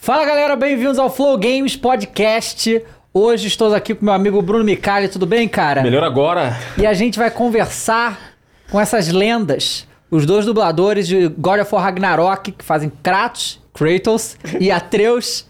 Fala 0.00 0.24
galera, 0.24 0.56
bem-vindos 0.56 0.98
ao 0.98 1.10
Flow 1.14 1.36
Games 1.36 1.76
Podcast. 1.76 2.82
Hoje 3.12 3.48
estou 3.48 3.74
aqui 3.74 3.94
com 3.94 4.04
meu 4.04 4.14
amigo 4.14 4.40
Bruno 4.40 4.64
Micali, 4.64 5.08
tudo 5.08 5.26
bem, 5.26 5.46
cara? 5.46 5.82
Melhor 5.82 6.02
agora. 6.02 6.58
E 6.78 6.86
a 6.86 6.94
gente 6.94 7.18
vai 7.18 7.30
conversar 7.30 8.32
com 8.70 8.80
essas 8.80 9.08
lendas, 9.08 9.86
os 10.10 10.24
dois 10.24 10.46
dubladores 10.46 11.06
de 11.06 11.28
God 11.28 11.60
of 11.60 11.74
War 11.74 11.84
Ragnarok, 11.84 12.52
que 12.52 12.64
fazem 12.64 12.90
Kratos, 13.02 13.60
Kratos 13.74 14.36
e 14.58 14.70
Atreus. 14.70 15.48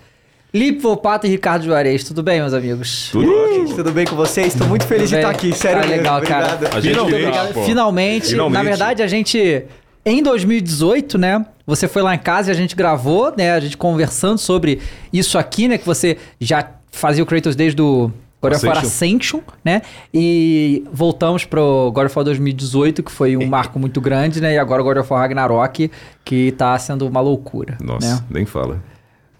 Lipe 0.53 0.80
Volpato 0.80 1.29
e 1.29 1.30
Ricardo 1.30 1.64
Juarez, 1.64 2.03
tudo 2.03 2.25
bem, 2.25 2.41
meus 2.41 2.53
amigos? 2.53 3.09
Tudo 3.12 3.32
ótimo. 3.32 3.77
Tudo 3.77 3.93
bem 3.93 4.05
com 4.05 4.17
vocês? 4.17 4.48
Estou 4.48 4.67
muito 4.67 4.85
feliz 4.85 5.09
Tudo 5.09 5.11
de 5.11 5.14
bem? 5.14 5.21
estar 5.25 5.30
aqui, 5.30 5.53
sério 5.57 5.77
Ah, 5.79 5.80
mesmo. 5.82 5.96
legal, 5.96 6.17
Obrigado. 6.17 6.59
cara. 6.64 6.77
A 6.77 6.80
gente 6.80 6.93
Finalmente, 6.98 7.53
pô. 7.55 7.62
finalmente, 7.64 8.27
Finalmente. 8.30 8.55
na 8.59 8.62
verdade, 8.69 9.03
a 9.03 9.07
gente. 9.07 9.62
Em 10.04 10.22
2018, 10.22 11.18
né? 11.18 11.45
Você 11.66 11.86
foi 11.86 12.02
lá 12.02 12.14
em 12.14 12.18
casa 12.18 12.50
e 12.50 12.52
a 12.52 12.54
gente 12.54 12.74
gravou, 12.74 13.32
né? 13.36 13.52
A 13.52 13.60
gente 13.60 13.77
conversando 13.77 14.38
sobre 14.38 14.80
isso 15.12 15.38
aqui, 15.38 15.68
né? 15.68 15.78
Que 15.78 15.86
você 15.86 16.16
já 16.40 16.68
fazia 16.90 17.23
o 17.23 17.26
Kratos 17.26 17.54
desde 17.54 17.80
o 17.80 18.10
God 18.42 18.54
of 18.54 18.66
War 18.66 18.78
Ascension. 18.78 19.40
Né? 19.64 19.82
E 20.12 20.84
voltamos 20.92 21.45
pro 21.45 21.92
God 21.95 22.06
of 22.06 22.16
War 22.16 22.24
2018, 22.24 23.02
que 23.02 23.12
foi 23.12 23.36
um 23.36 23.46
marco 23.46 23.78
muito 23.78 24.00
grande, 24.00 24.40
né? 24.40 24.54
E 24.54 24.59
agora 24.59 24.80
o 24.80 24.84
God 24.84 24.96
of 24.98 25.12
War 25.12 25.20
Ragnarok, 25.23 25.90
que 26.24 26.52
tá 26.52 26.78
sendo 26.78 27.06
uma 27.06 27.20
loucura. 27.20 27.76
Nossa, 27.80 28.14
Né? 28.16 28.23
nem 28.30 28.46
fala. 28.46 28.82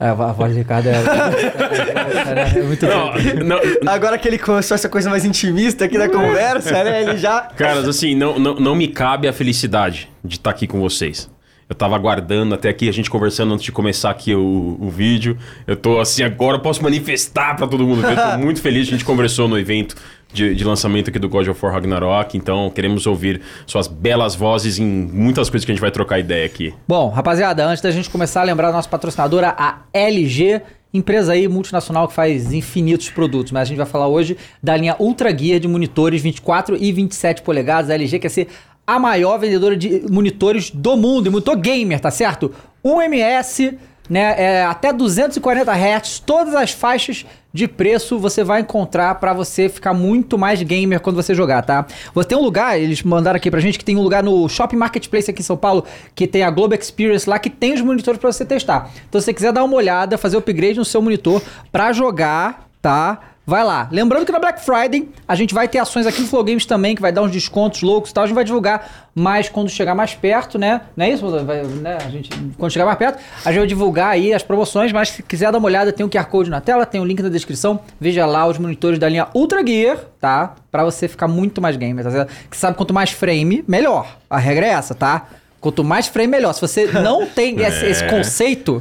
É, 0.01 0.09
a 0.09 0.15
voz 0.15 0.53
do 0.53 0.59
Ricardo 0.59 0.89
é, 0.89 0.93
é, 0.93 2.59
é 2.59 2.63
muito 2.63 2.87
Não, 2.87 3.61
não, 3.83 3.93
Agora 3.93 4.17
que 4.17 4.27
ele 4.27 4.39
começou 4.39 4.75
essa 4.75 4.89
coisa 4.89 5.11
mais 5.11 5.27
intimista 5.27 5.85
aqui 5.85 5.99
da 5.99 6.09
conversa, 6.09 6.83
né? 6.83 7.03
Ele 7.03 7.19
já. 7.19 7.43
caras, 7.43 7.87
assim, 7.87 8.15
não, 8.15 8.39
não, 8.39 8.55
não 8.55 8.75
me 8.75 8.89
cabe 8.89 9.29
a 9.29 9.33
felicidade 9.33 10.09
de 10.25 10.37
estar 10.37 10.51
aqui 10.51 10.67
com 10.67 10.81
vocês. 10.81 11.29
Eu 11.71 11.77
tava 11.77 11.95
aguardando 11.95 12.53
até 12.53 12.69
aqui, 12.69 12.89
a 12.89 12.93
gente 12.93 13.09
conversando 13.09 13.55
antes 13.55 13.65
de 13.65 13.71
começar 13.71 14.11
aqui 14.11 14.35
o, 14.35 14.77
o 14.81 14.91
vídeo. 14.91 15.39
Eu 15.69 15.77
tô 15.77 16.01
assim, 16.01 16.25
agora 16.25 16.57
eu 16.57 16.61
posso 16.61 16.83
manifestar 16.83 17.55
pra 17.55 17.65
todo 17.69 17.87
mundo 17.87 18.03
ver. 18.03 18.19
Eu 18.19 18.33
tô 18.33 18.39
muito 18.45 18.61
feliz, 18.61 18.89
a 18.89 18.91
gente 18.91 19.05
conversou 19.05 19.47
no 19.47 19.57
evento 19.57 19.95
de, 20.33 20.53
de 20.53 20.65
lançamento 20.65 21.11
aqui 21.11 21.19
do 21.21 21.29
God 21.29 21.47
of 21.47 21.65
War 21.65 21.73
Ragnarok. 21.73 22.37
Então, 22.37 22.71
queremos 22.71 23.07
ouvir 23.07 23.41
suas 23.69 23.87
belas 23.87 24.35
vozes 24.35 24.81
em 24.81 24.85
muitas 24.85 25.49
coisas 25.49 25.65
que 25.65 25.71
a 25.71 25.75
gente 25.75 25.81
vai 25.81 25.93
trocar 25.93 26.19
ideia 26.19 26.45
aqui. 26.45 26.75
Bom, 26.89 27.09
rapaziada, 27.09 27.65
antes 27.65 27.81
da 27.81 27.93
gente 27.93 28.11
começar 28.11 28.41
a 28.41 28.45
lembrar 28.45 28.71
a 28.71 28.73
nossa 28.73 28.89
patrocinadora, 28.89 29.55
a 29.57 29.83
LG, 29.93 30.63
empresa 30.93 31.33
aí 31.33 31.47
multinacional 31.47 32.09
que 32.09 32.15
faz 32.15 32.53
infinitos 32.53 33.11
produtos, 33.11 33.53
mas 33.53 33.63
a 33.63 33.65
gente 33.67 33.77
vai 33.77 33.87
falar 33.87 34.09
hoje 34.09 34.37
da 34.61 34.77
linha 34.77 34.97
Ultra 34.99 35.37
Gear 35.37 35.61
de 35.61 35.69
monitores 35.69 36.21
24 36.21 36.77
e 36.77 36.93
27 36.93 37.43
polegadas. 37.43 37.91
A 37.91 37.95
LG 37.95 38.19
quer 38.19 38.29
ser 38.29 38.49
a 38.95 38.99
maior 38.99 39.39
vendedora 39.39 39.77
de 39.77 40.05
monitores 40.11 40.71
do 40.71 40.97
mundo, 40.97 41.29
e 41.29 41.31
monitor 41.31 41.57
gamer, 41.57 42.01
tá 42.01 42.11
certo? 42.11 42.53
1 42.83 43.03
ms, 43.03 43.79
né, 44.09 44.35
é, 44.37 44.65
até 44.65 44.93
240 44.93 45.73
Hz, 45.73 46.19
todas 46.19 46.55
as 46.55 46.73
faixas 46.73 47.25
de 47.53 47.69
preço 47.69 48.19
você 48.19 48.43
vai 48.43 48.61
encontrar 48.61 49.15
pra 49.17 49.33
você 49.33 49.69
ficar 49.69 49.95
muito 49.95 50.37
mais 50.37 50.61
gamer 50.63 50.99
quando 50.99 51.15
você 51.15 51.35
jogar, 51.35 51.63
tá? 51.63 51.87
Você 52.13 52.29
tem 52.29 52.39
um 52.39 52.43
lugar, 52.43 52.79
eles 52.81 53.03
mandaram 53.05 53.37
aqui 53.37 53.51
pra 53.51 53.61
gente 53.61 53.79
que 53.79 53.85
tem 53.85 53.97
um 53.97 54.03
lugar 54.03 54.23
no 54.23 54.49
Shopping 54.49 54.77
Marketplace 54.77 55.31
aqui 55.31 55.41
em 55.41 55.45
São 55.45 55.57
Paulo, 55.57 55.85
que 56.15 56.27
tem 56.27 56.43
a 56.43 56.51
Globo 56.51 56.75
Experience 56.75 57.31
lá, 57.31 57.39
que 57.39 57.51
tem 57.51 57.73
os 57.73 57.81
monitores 57.81 58.21
pra 58.21 58.33
você 58.33 58.45
testar. 58.45 58.91
Então 59.09 59.21
se 59.21 59.27
você 59.27 59.35
quiser 59.35 59.53
dar 59.53 59.63
uma 59.63 59.77
olhada, 59.77 60.19
fazer 60.19 60.37
upgrade 60.37 60.79
no 60.79 60.85
seu 60.85 61.01
monitor 61.01 61.41
pra 61.71 61.93
jogar, 61.93 62.69
tá? 62.83 63.30
Vai 63.51 63.65
lá. 63.65 63.89
Lembrando 63.91 64.25
que 64.25 64.31
na 64.31 64.39
Black 64.39 64.65
Friday 64.65 65.09
a 65.27 65.35
gente 65.35 65.53
vai 65.53 65.67
ter 65.67 65.79
ações 65.81 66.07
aqui 66.07 66.21
no 66.21 66.29
Flow 66.29 66.45
Games 66.45 66.65
também, 66.65 66.95
que 66.95 67.03
vai 67.03 67.11
dar 67.11 67.23
uns 67.23 67.33
descontos 67.33 67.83
loucos 67.83 68.13
e 68.13 68.15
tal. 68.15 68.23
A 68.23 68.27
gente 68.29 68.37
vai 68.37 68.45
divulgar 68.45 69.09
mais 69.13 69.49
quando 69.49 69.69
chegar 69.69 69.93
mais 69.93 70.15
perto, 70.15 70.57
né? 70.57 70.83
Não 70.97 71.05
é 71.05 71.11
isso? 71.11 71.29
Vai, 71.45 71.65
né? 71.65 71.99
A 72.01 72.09
gente, 72.09 72.31
quando 72.57 72.71
chegar 72.71 72.87
mais 72.87 72.97
perto, 72.97 73.19
a 73.45 73.51
gente 73.51 73.59
vai 73.59 73.67
divulgar 73.67 74.11
aí 74.11 74.33
as 74.33 74.45
promoções. 74.45 74.93
Mas 74.93 75.09
se 75.09 75.25
quiser 75.25 75.51
dar 75.51 75.59
uma 75.59 75.67
olhada, 75.67 75.93
tem 75.93 76.07
o 76.07 76.09
QR 76.09 76.27
Code 76.27 76.49
na 76.49 76.61
tela, 76.61 76.87
tem 76.87 77.01
o 77.01 77.05
link 77.05 77.21
na 77.21 77.29
descrição. 77.29 77.81
Veja 78.01 78.25
lá 78.25 78.47
os 78.47 78.57
monitores 78.57 79.01
da 79.01 79.09
linha 79.09 79.27
Ultra 79.35 79.67
Gear, 79.67 79.99
tá? 80.21 80.55
Pra 80.71 80.85
você 80.85 81.09
ficar 81.09 81.27
muito 81.27 81.61
mais 81.61 81.77
gamer, 81.77 82.05
tá 82.05 82.11
certo? 82.13 82.33
Que 82.49 82.57
sabe 82.57 82.77
quanto 82.77 82.95
mais 82.95 83.11
frame, 83.11 83.65
melhor. 83.67 84.17
A 84.31 84.39
regra 84.39 84.65
é 84.65 84.71
essa, 84.71 84.95
tá? 84.95 85.27
Quanto 85.61 85.83
mais 85.83 86.07
frame, 86.07 86.29
melhor. 86.29 86.53
Se 86.53 86.61
você 86.61 86.87
não 86.87 87.27
tem 87.27 87.61
esse, 87.63 87.85
esse 87.85 88.07
conceito, 88.09 88.81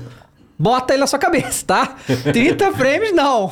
Bota 0.61 0.93
ele 0.93 0.99
na 0.99 1.07
sua 1.07 1.17
cabeça, 1.17 1.65
tá? 1.65 1.95
30 2.33 2.73
frames 2.73 3.13
não. 3.13 3.49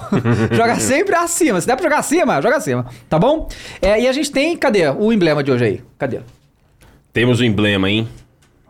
joga 0.51 0.75
sempre 0.75 1.15
acima. 1.15 1.61
Se 1.61 1.65
der 1.65 1.75
pra 1.77 1.83
jogar 1.83 1.99
acima, 1.99 2.41
joga 2.41 2.57
acima. 2.57 2.85
Tá 3.09 3.17
bom? 3.17 3.47
É, 3.81 4.01
e 4.01 4.07
a 4.09 4.11
gente 4.11 4.29
tem. 4.29 4.57
Cadê 4.57 4.89
o 4.89 5.13
emblema 5.13 5.41
de 5.41 5.49
hoje 5.49 5.63
aí? 5.63 5.83
Cadê? 5.97 6.19
Temos 7.13 7.39
o 7.39 7.45
emblema, 7.45 7.89
hein? 7.89 8.09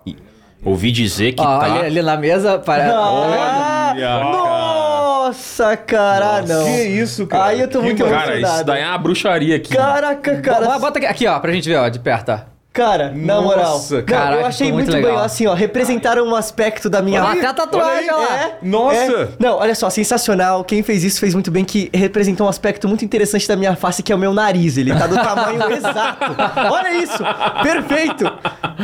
E 0.05 0.15
Ouvi 0.63 0.91
dizer 0.91 1.33
que 1.33 1.41
Ó, 1.41 1.59
tá. 1.59 1.65
ali, 1.65 1.85
ali 1.87 2.01
na 2.03 2.15
mesa. 2.15 2.59
Para... 2.59 2.91
Ah, 2.95 3.11
Olha, 3.11 4.01
cara. 4.05 4.23
nossa, 4.31 5.77
cara, 5.77 6.41
não. 6.43 6.63
Que 6.63 6.83
isso, 6.83 7.25
cara? 7.25 7.45
Aí 7.45 7.59
eu 7.61 7.67
tô 7.67 7.79
Que 7.79 7.85
muito. 7.87 8.03
Cara, 8.03 8.15
emocionado. 8.33 8.55
isso 8.55 8.63
daí 8.65 8.81
é 8.83 8.87
uma 8.87 8.97
bruxaria 8.99 9.55
aqui. 9.55 9.75
Caraca, 9.75 10.41
cara. 10.41 10.65
Bota, 10.65 10.79
bota 10.79 10.99
aqui, 10.99 11.07
aqui, 11.07 11.27
ó, 11.27 11.39
pra 11.39 11.51
gente 11.51 11.67
ver, 11.67 11.77
ó, 11.77 11.89
de 11.89 11.99
perto, 11.99 12.31
ó. 12.33 12.39
Cara, 12.77 13.11
na 13.15 13.41
moral. 13.41 13.71
Nossa, 13.73 14.03
caraca, 14.03 14.41
eu 14.41 14.45
achei 14.45 14.71
muito 14.71 14.91
muito, 14.91 14.95
legal. 14.95 15.17
bem, 15.17 15.25
assim, 15.25 15.47
ó, 15.47 15.53
representaram 15.55 16.23
um 16.27 16.35
aspecto 16.35 16.89
da 16.89 17.01
minha 17.01 17.23
Ó, 17.23 17.27
até 17.27 17.45
a 17.47 17.53
tatuagem, 17.53 18.09
ó 18.11 18.17
lá. 18.17 18.35
É, 18.35 18.57
Nossa! 18.61 18.95
é. 18.95 19.27
Não, 19.39 19.55
olha 19.57 19.73
só, 19.73 19.89
sensacional. 19.89 20.63
Quem 20.63 20.83
fez 20.83 21.03
isso 21.03 21.19
fez 21.19 21.33
muito 21.33 21.49
bem, 21.49 21.65
que 21.65 21.89
representou 21.91 22.45
um 22.45 22.49
aspecto 22.49 22.87
muito 22.87 23.03
interessante 23.03 23.47
da 23.47 23.55
minha 23.55 23.75
face, 23.75 24.03
que 24.03 24.11
é 24.13 24.15
o 24.15 24.19
meu 24.19 24.31
nariz. 24.33 24.77
Ele 24.77 24.93
tá 24.93 25.07
do 25.07 25.15
tamanho 25.21 25.71
exato. 25.71 26.35
Olha 26.71 26.93
isso! 27.01 27.17
Perfeito! 27.63 28.31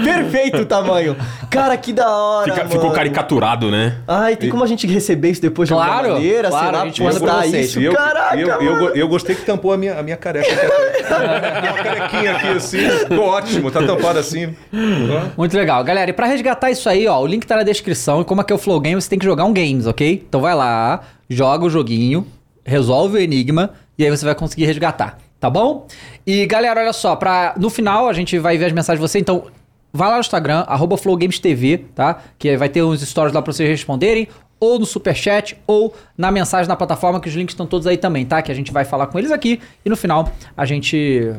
Perfeito 0.04 0.62
o 0.62 0.66
tamanho. 0.66 1.16
Cara, 1.52 1.78
que 1.78 1.94
da 1.94 2.10
hora, 2.10 2.46
Fica- 2.52 2.58
mano. 2.64 2.70
ficou 2.72 2.92
caricaturado, 2.92 3.70
né? 3.70 3.98
Ai, 4.08 4.36
tem 4.36 4.50
como 4.50 4.64
a 4.64 4.68
gente 4.68 4.88
receber 4.88 5.30
isso 5.30 5.42
depois 5.42 5.70
de 5.70 5.76
Claro, 5.76 5.92
alguma 5.94 6.14
maneira? 6.16 6.50
claro, 6.50 6.66
sei 6.66 6.76
lá, 6.76 6.82
a 6.82 6.86
gente 6.86 7.04
manda 7.04 7.20
postar 7.20 7.34
pra 7.38 7.48
vocês. 7.48 7.66
isso. 7.68 7.80
E 7.80 7.86
eu, 7.86 7.94
Caraca, 7.94 8.36
e 8.38 8.42
eu, 8.42 8.50
eu, 8.62 8.96
eu 8.96 9.08
gostei 9.08 9.36
que 9.36 9.46
tampou 9.46 9.72
a 9.72 9.78
minha, 9.78 10.00
a 10.00 10.02
minha 10.04 10.18
careca. 10.18 10.50
uma 10.54 11.84
carequinha 11.84 12.32
aqui 12.36 12.48
assim. 12.48 12.90
Ficou 12.90 13.26
ótimo, 13.28 13.70
tá 13.70 13.83
tampado 13.88 14.20
assim. 14.20 14.56
Muito 15.38 15.56
legal. 15.56 15.84
Galera, 15.84 16.10
e 16.10 16.14
pra 16.14 16.26
resgatar 16.26 16.72
isso 16.72 16.88
aí, 16.90 17.08
ó, 17.08 17.22
o 17.22 17.28
link 17.28 17.46
tá 17.46 17.56
na 17.56 17.64
descrição. 17.64 18.22
E 18.22 18.26
como 18.26 18.42
aqui 18.42 18.52
é 18.52 18.56
o 18.56 18.60
Flow 18.60 18.80
Games, 18.80 19.04
você 19.04 19.10
tem 19.10 19.20
que 19.20 19.26
jogar 19.26 19.46
um 19.46 19.54
games, 19.54 19.86
ok? 19.88 20.24
Então 20.28 20.42
vai 20.42 20.56
lá, 20.56 21.02
joga 21.30 21.66
o 21.66 21.70
joguinho, 21.70 22.26
resolve 22.66 23.18
o 23.18 23.22
enigma 23.22 23.72
e 23.98 24.04
aí 24.04 24.10
você 24.10 24.26
vai 24.26 24.36
conseguir 24.36 24.66
resgatar, 24.66 25.18
tá 25.40 25.50
bom? 25.50 25.88
E 26.26 26.46
galera, 26.46 26.82
olha 26.82 26.94
só, 26.94 27.16
pra, 27.16 27.54
no 27.58 27.70
final 27.70 28.08
a 28.08 28.14
gente 28.14 28.38
vai 28.40 28.58
ver 28.58 28.66
as 28.66 28.72
mensagens 28.72 29.00
de 29.00 29.08
você, 29.08 29.20
então 29.20 29.46
vai 29.92 30.10
lá 30.10 30.16
no 30.16 30.22
Instagram, 30.22 30.64
arroba 30.68 30.98
FlowGamesTV, 30.98 31.86
tá? 31.94 32.22
Que 32.40 32.58
vai 32.58 32.70
ter 32.70 32.82
uns 32.84 33.02
stories 33.02 33.34
lá 33.34 33.42
pra 33.42 33.54
vocês 33.54 33.70
responderem, 33.70 34.28
ou 34.60 34.80
no 34.80 34.86
superchat, 34.86 35.58
ou 35.68 35.94
na 36.18 36.32
mensagem 36.32 36.68
na 36.68 36.76
plataforma, 36.76 37.20
que 37.20 37.28
os 37.28 37.36
links 37.36 37.54
estão 37.54 37.68
todos 37.68 37.86
aí 37.86 37.98
também, 37.98 38.26
tá? 38.26 38.42
Que 38.42 38.52
a 38.52 38.56
gente 38.56 38.72
vai 38.72 38.86
falar 38.86 39.08
com 39.08 39.20
eles 39.20 39.32
aqui 39.32 39.60
e 39.86 39.90
no 39.90 39.98
final 39.98 40.32
a 40.56 40.66
gente 40.66 41.34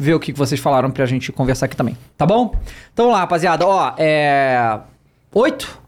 ver 0.00 0.14
o 0.14 0.18
que 0.18 0.32
vocês 0.32 0.58
falaram 0.58 0.90
pra 0.90 1.04
gente 1.04 1.30
conversar 1.30 1.66
aqui 1.66 1.76
também, 1.76 1.94
tá 2.16 2.24
bom? 2.24 2.54
Então 2.90 3.04
vamos 3.04 3.12
lá, 3.12 3.20
rapaziada. 3.20 3.66
Ó, 3.66 3.92
é. 3.98 4.80
8? 5.32 5.78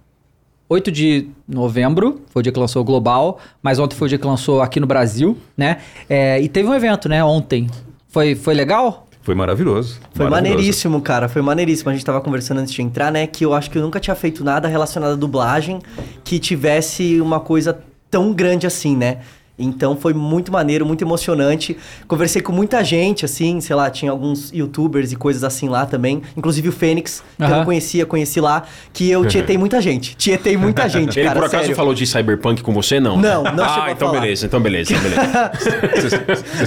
8 0.68 0.92
de 0.92 1.28
novembro 1.48 2.20
foi 2.28 2.40
o 2.40 2.42
dia 2.42 2.52
que 2.52 2.58
lançou 2.58 2.82
o 2.82 2.84
Global, 2.84 3.38
mas 3.62 3.78
ontem 3.78 3.96
foi 3.96 4.06
o 4.06 4.08
dia 4.10 4.18
que 4.18 4.26
lançou 4.26 4.60
aqui 4.60 4.78
no 4.78 4.86
Brasil, 4.86 5.36
né? 5.56 5.78
É, 6.08 6.40
e 6.40 6.48
teve 6.48 6.68
um 6.68 6.74
evento, 6.74 7.08
né, 7.08 7.24
ontem. 7.24 7.68
Foi, 8.08 8.34
foi 8.34 8.52
legal? 8.52 9.06
Foi 9.22 9.34
maravilhoso. 9.34 9.98
Foi 10.12 10.26
maravilhoso. 10.26 10.54
maneiríssimo, 10.54 11.00
cara. 11.00 11.28
Foi 11.28 11.40
maneiríssimo. 11.40 11.90
A 11.90 11.92
gente 11.94 12.04
tava 12.04 12.20
conversando 12.20 12.58
antes 12.58 12.74
de 12.74 12.82
entrar, 12.82 13.10
né? 13.10 13.26
Que 13.26 13.44
eu 13.44 13.54
acho 13.54 13.70
que 13.70 13.78
eu 13.78 13.82
nunca 13.82 14.00
tinha 14.00 14.16
feito 14.16 14.44
nada 14.44 14.68
relacionado 14.68 15.12
à 15.12 15.16
dublagem 15.16 15.80
que 16.24 16.38
tivesse 16.38 17.20
uma 17.20 17.38
coisa 17.38 17.78
tão 18.10 18.32
grande 18.32 18.66
assim, 18.66 18.96
né? 18.96 19.20
Então 19.58 19.96
foi 19.96 20.14
muito 20.14 20.50
maneiro, 20.50 20.84
muito 20.86 21.04
emocionante. 21.04 21.76
Conversei 22.08 22.40
com 22.40 22.52
muita 22.52 22.82
gente, 22.82 23.24
assim, 23.24 23.60
sei 23.60 23.76
lá, 23.76 23.90
tinha 23.90 24.10
alguns 24.10 24.50
youtubers 24.52 25.12
e 25.12 25.16
coisas 25.16 25.44
assim 25.44 25.68
lá 25.68 25.84
também. 25.84 26.22
Inclusive 26.36 26.70
o 26.70 26.72
Fênix, 26.72 27.22
que 27.36 27.42
eu 27.42 27.46
Aham. 27.46 27.56
não 27.58 27.64
conhecia, 27.64 28.06
conheci 28.06 28.40
lá. 28.40 28.62
Que 28.92 29.10
eu 29.10 29.24
tietei 29.26 29.58
muita 29.58 29.80
gente. 29.80 30.16
Tietei 30.22 30.56
muita 30.56 30.88
gente, 30.88 31.18
Ele 31.18 31.28
cara, 31.28 31.38
por 31.38 31.46
acaso 31.46 31.62
sério. 31.64 31.76
falou 31.76 31.94
de 31.94 32.06
Cyberpunk 32.06 32.62
com 32.62 32.72
você, 32.72 32.98
não? 32.98 33.16
Não, 33.18 33.42
não 33.44 33.64
Ah, 33.64 33.88
então 33.90 34.08
falar. 34.08 34.20
beleza, 34.20 34.46
então 34.46 34.60
beleza, 34.60 34.94
então 34.94 35.02
beleza. 35.02 35.52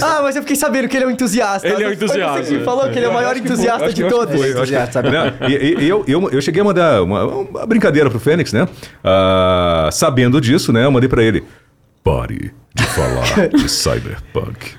Ah, 0.02 0.20
mas 0.22 0.36
eu 0.36 0.42
fiquei 0.42 0.56
sabendo 0.56 0.88
que 0.88 0.96
ele 0.96 1.04
é 1.04 1.08
um 1.08 1.10
entusiasta. 1.10 1.66
Ele 1.66 1.82
é 1.84 1.88
um 1.88 1.92
entusiasta. 1.92 2.42
Você 2.44 2.58
que 2.58 2.64
falou 2.64 2.88
que 2.90 2.98
ele 2.98 3.06
é 3.06 3.08
o 3.08 3.14
maior 3.14 3.36
entusiasta 3.36 3.92
de 3.92 4.08
todos. 4.08 4.40
eu, 5.80 6.04
eu, 6.06 6.30
eu 6.30 6.40
cheguei 6.40 6.60
a 6.62 6.64
mandar 6.64 7.02
uma, 7.02 7.24
uma 7.24 7.66
brincadeira 7.66 8.08
pro 8.08 8.18
Fênix, 8.20 8.52
né? 8.52 8.68
Ah, 9.02 9.88
sabendo 9.92 10.40
disso, 10.40 10.72
né? 10.72 10.84
Eu 10.84 10.90
mandei 10.90 11.08
pra 11.08 11.22
ele. 11.22 11.44
Pare 12.06 12.52
de 12.72 12.84
falar 12.84 13.48
de 13.50 13.68
Cyberpunk. 13.68 14.74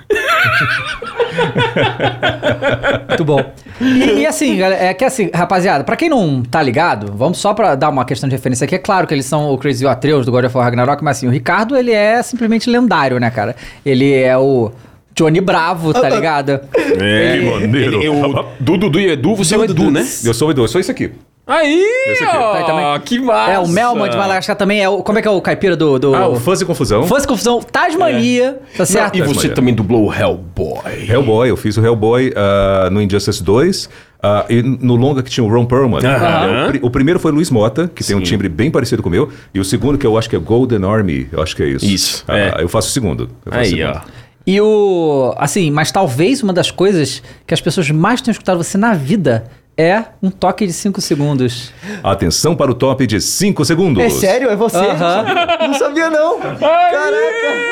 Muito 3.10 3.26
bom. 3.26 3.54
E, 3.82 4.20
e 4.22 4.26
assim, 4.26 4.56
galera, 4.58 4.82
é 4.82 4.94
que 4.94 5.04
assim, 5.04 5.30
rapaziada, 5.34 5.84
pra 5.84 5.98
quem 5.98 6.08
não 6.08 6.42
tá 6.42 6.64
ligado, 6.64 7.12
vamos 7.14 7.38
só 7.38 7.54
pra 7.54 7.76
dar 7.76 7.90
uma 7.90 8.06
questão 8.06 8.30
de 8.30 8.36
referência 8.36 8.64
aqui. 8.64 8.76
É 8.76 8.80
claro 8.80 9.06
que 9.06 9.14
eles 9.14 9.26
são 9.26 9.52
o 9.52 9.58
Crazy 9.58 9.86
Atreus 9.86 10.26
do 10.26 10.32
God 10.32 10.46
of 10.46 10.56
War 10.56 10.64
Ragnarok, 10.66 11.04
mas 11.04 11.18
assim, 11.18 11.28
o 11.28 11.32
Ricardo, 11.32 11.76
ele 11.76 11.92
é 11.92 12.24
simplesmente 12.24 12.70
lendário, 12.70 13.20
né, 13.20 13.30
cara? 13.30 13.58
Ele 13.86 14.14
é 14.14 14.38
o 14.38 14.72
Johnny 15.14 15.42
Bravo, 15.42 15.92
tá 15.94 16.08
ligado? 16.10 16.62
É, 16.74 17.38
Que 17.40 17.46
maneiro. 17.60 17.98
ele- 18.02 18.06
eu- 18.08 18.46
do 18.60 18.78
Dudu 18.78 19.02
e 19.02 19.10
Edu, 19.12 19.36
você 19.36 19.54
é 19.54 19.58
o 19.58 19.66
Edu, 19.66 19.92
né? 19.92 20.08
Eu 20.24 20.34
sou 20.34 20.48
o 20.48 20.52
Edu, 20.52 20.64
eu 20.64 20.68
sou 20.70 20.80
isso 20.80 20.92
aqui. 20.92 21.12
Aí, 21.48 21.86
ó, 22.28 22.54
Tá 22.58 22.64
também. 22.66 23.00
que 23.06 23.20
massa. 23.20 23.52
É, 23.54 23.60
o 23.60 23.68
Melma 23.70 24.10
de 24.10 24.18
Madagascar 24.18 24.56
também 24.56 24.82
é 24.84 24.90
o. 24.90 25.02
Como 25.02 25.18
é 25.18 25.22
que 25.22 25.28
é 25.28 25.32
o 25.32 25.40
caipira 25.42 25.78
do. 25.78 25.98
do... 25.98 26.14
Ah, 26.14 26.28
o 26.28 26.36
Fuzz 26.36 26.60
e 26.60 26.66
Confusão. 26.66 27.08
Fãs 27.08 27.26
Confusão, 27.26 27.62
Tasmania, 27.62 28.60
tá 28.74 28.80
Não, 28.80 28.86
certo? 28.86 29.16
e 29.16 29.22
você 29.22 29.34
Tasmania. 29.34 29.56
também 29.56 29.74
dublou 29.74 30.08
o 30.08 30.14
Hellboy. 30.14 31.10
Hellboy, 31.10 31.50
eu 31.50 31.56
fiz 31.56 31.78
o 31.78 31.86
Hellboy 31.86 32.34
ah, 32.36 32.90
no 32.92 33.02
Injustice 33.02 33.42
2. 33.42 33.90
ah, 34.22 34.46
e 34.50 34.62
no 34.62 34.96
longa 34.98 35.24
que 35.24 35.30
tinha 35.30 35.44
o 35.44 35.48
Ron 35.50 35.66
Perlman. 35.66 36.06
Aham. 36.06 36.48
É, 36.48 36.64
o, 36.66 36.68
pri- 36.70 36.80
o 36.84 36.90
primeiro 36.90 37.20
foi 37.20 37.32
Luiz 37.32 37.50
Mota, 37.50 37.90
que 37.96 38.04
tem 38.04 38.14
um 38.16 38.20
Sim. 38.20 38.26
timbre 38.26 38.50
bem 38.50 38.70
parecido 38.70 39.02
com 39.02 39.08
o 39.08 39.12
meu. 39.12 39.30
E 39.54 39.60
o 39.60 39.64
segundo, 39.64 39.98
que 39.98 40.06
eu 40.06 40.18
acho 40.18 40.30
que 40.30 40.36
é 40.36 40.40
Golden 40.40 40.84
Army, 40.84 41.30
eu 41.32 41.42
acho 41.42 41.56
que 41.56 41.64
é 41.64 41.68
isso. 41.68 41.86
Isso, 41.86 42.24
Ah, 42.28 42.38
é. 42.38 42.56
Eu 42.60 42.68
faço 42.68 42.90
o 42.90 42.92
segundo. 42.92 43.30
eu 43.46 43.52
faço 43.54 43.58
o 43.58 43.62
Aí, 43.64 43.70
segundo. 43.70 44.02
ó. 44.04 44.28
E 44.46 44.60
o. 44.62 45.34
Assim, 45.38 45.72
mas 45.72 45.92
talvez 45.92 46.42
uma 46.44 46.52
das 46.54 46.72
coisas 46.72 47.22
que 47.46 47.54
as 47.54 47.62
pessoas 47.62 47.90
mais 47.92 48.22
tenham 48.22 48.32
escutado 48.34 48.58
você 48.64 48.78
na 48.78 48.94
vida 48.94 49.46
é 49.78 50.04
um 50.24 50.30
toque 50.32 50.66
de 50.66 50.74
5 50.74 51.00
segundos. 51.02 51.72
Atenção 52.04 52.56
para 52.56 52.72
o 52.72 52.74
top 52.74 53.06
de 53.06 53.22
5 53.22 53.64
segundos. 53.64 54.04
É 54.04 54.10
sério? 54.10 54.50
É 54.50 54.56
você? 54.56 54.78
Aham. 54.78 55.26
Não 55.68 55.74
sabia, 55.76 56.10
não. 56.10 56.40
Caraca. 56.40 57.68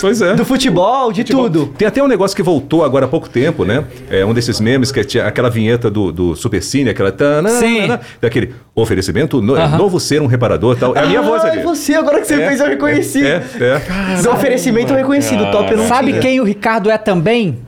Pois 0.00 0.20
é. 0.20 0.34
Do 0.34 0.44
futebol, 0.44 1.10
de 1.10 1.24
tudo. 1.24 1.66
Tem 1.78 1.88
até 1.88 2.02
um 2.02 2.06
negócio 2.06 2.36
que 2.36 2.42
voltou 2.42 2.84
agora 2.84 3.06
há 3.06 3.08
pouco 3.08 3.28
tempo, 3.28 3.64
né? 3.64 3.84
É 4.10 4.24
um 4.24 4.32
desses 4.34 4.60
memes 4.60 4.92
que 4.92 5.02
tinha 5.04 5.26
aquela 5.26 5.48
vinheta 5.50 5.90
do, 5.90 6.12
do 6.12 6.36
Super 6.36 6.62
Cine, 6.62 6.90
aquela. 6.90 7.10
tanana, 7.10 7.48
Sim. 7.48 7.88
Daquele 8.20 8.54
oferecimento, 8.74 9.40
no, 9.40 9.54
Aham. 9.56 9.78
novo 9.78 9.98
ser 9.98 10.20
um 10.20 10.26
reparador 10.26 10.76
tal. 10.76 10.94
É 10.94 11.00
a 11.00 11.06
minha 11.06 11.22
voz 11.22 11.42
Ah, 11.44 11.48
ali. 11.48 11.60
é 11.60 11.62
você, 11.62 11.94
agora 11.94 12.20
que 12.20 12.26
você 12.26 12.34
É, 12.34 12.46
fez, 12.48 12.60
eu 12.60 12.66
reconheci. 12.68 13.26
É, 13.26 13.42
é. 13.60 14.16
Seu 14.18 14.32
oferecimento 14.32 14.92
eu 14.92 14.96
reconheci, 14.96 15.34
do 15.36 15.50
top 15.50 15.72
eu 15.72 15.78
não 15.78 15.88
Sabe 15.88 16.08
tinha. 16.10 16.20
quem 16.20 16.40
o 16.40 16.44
Ricardo 16.44 16.90
é 16.90 16.98
também? 16.98 17.58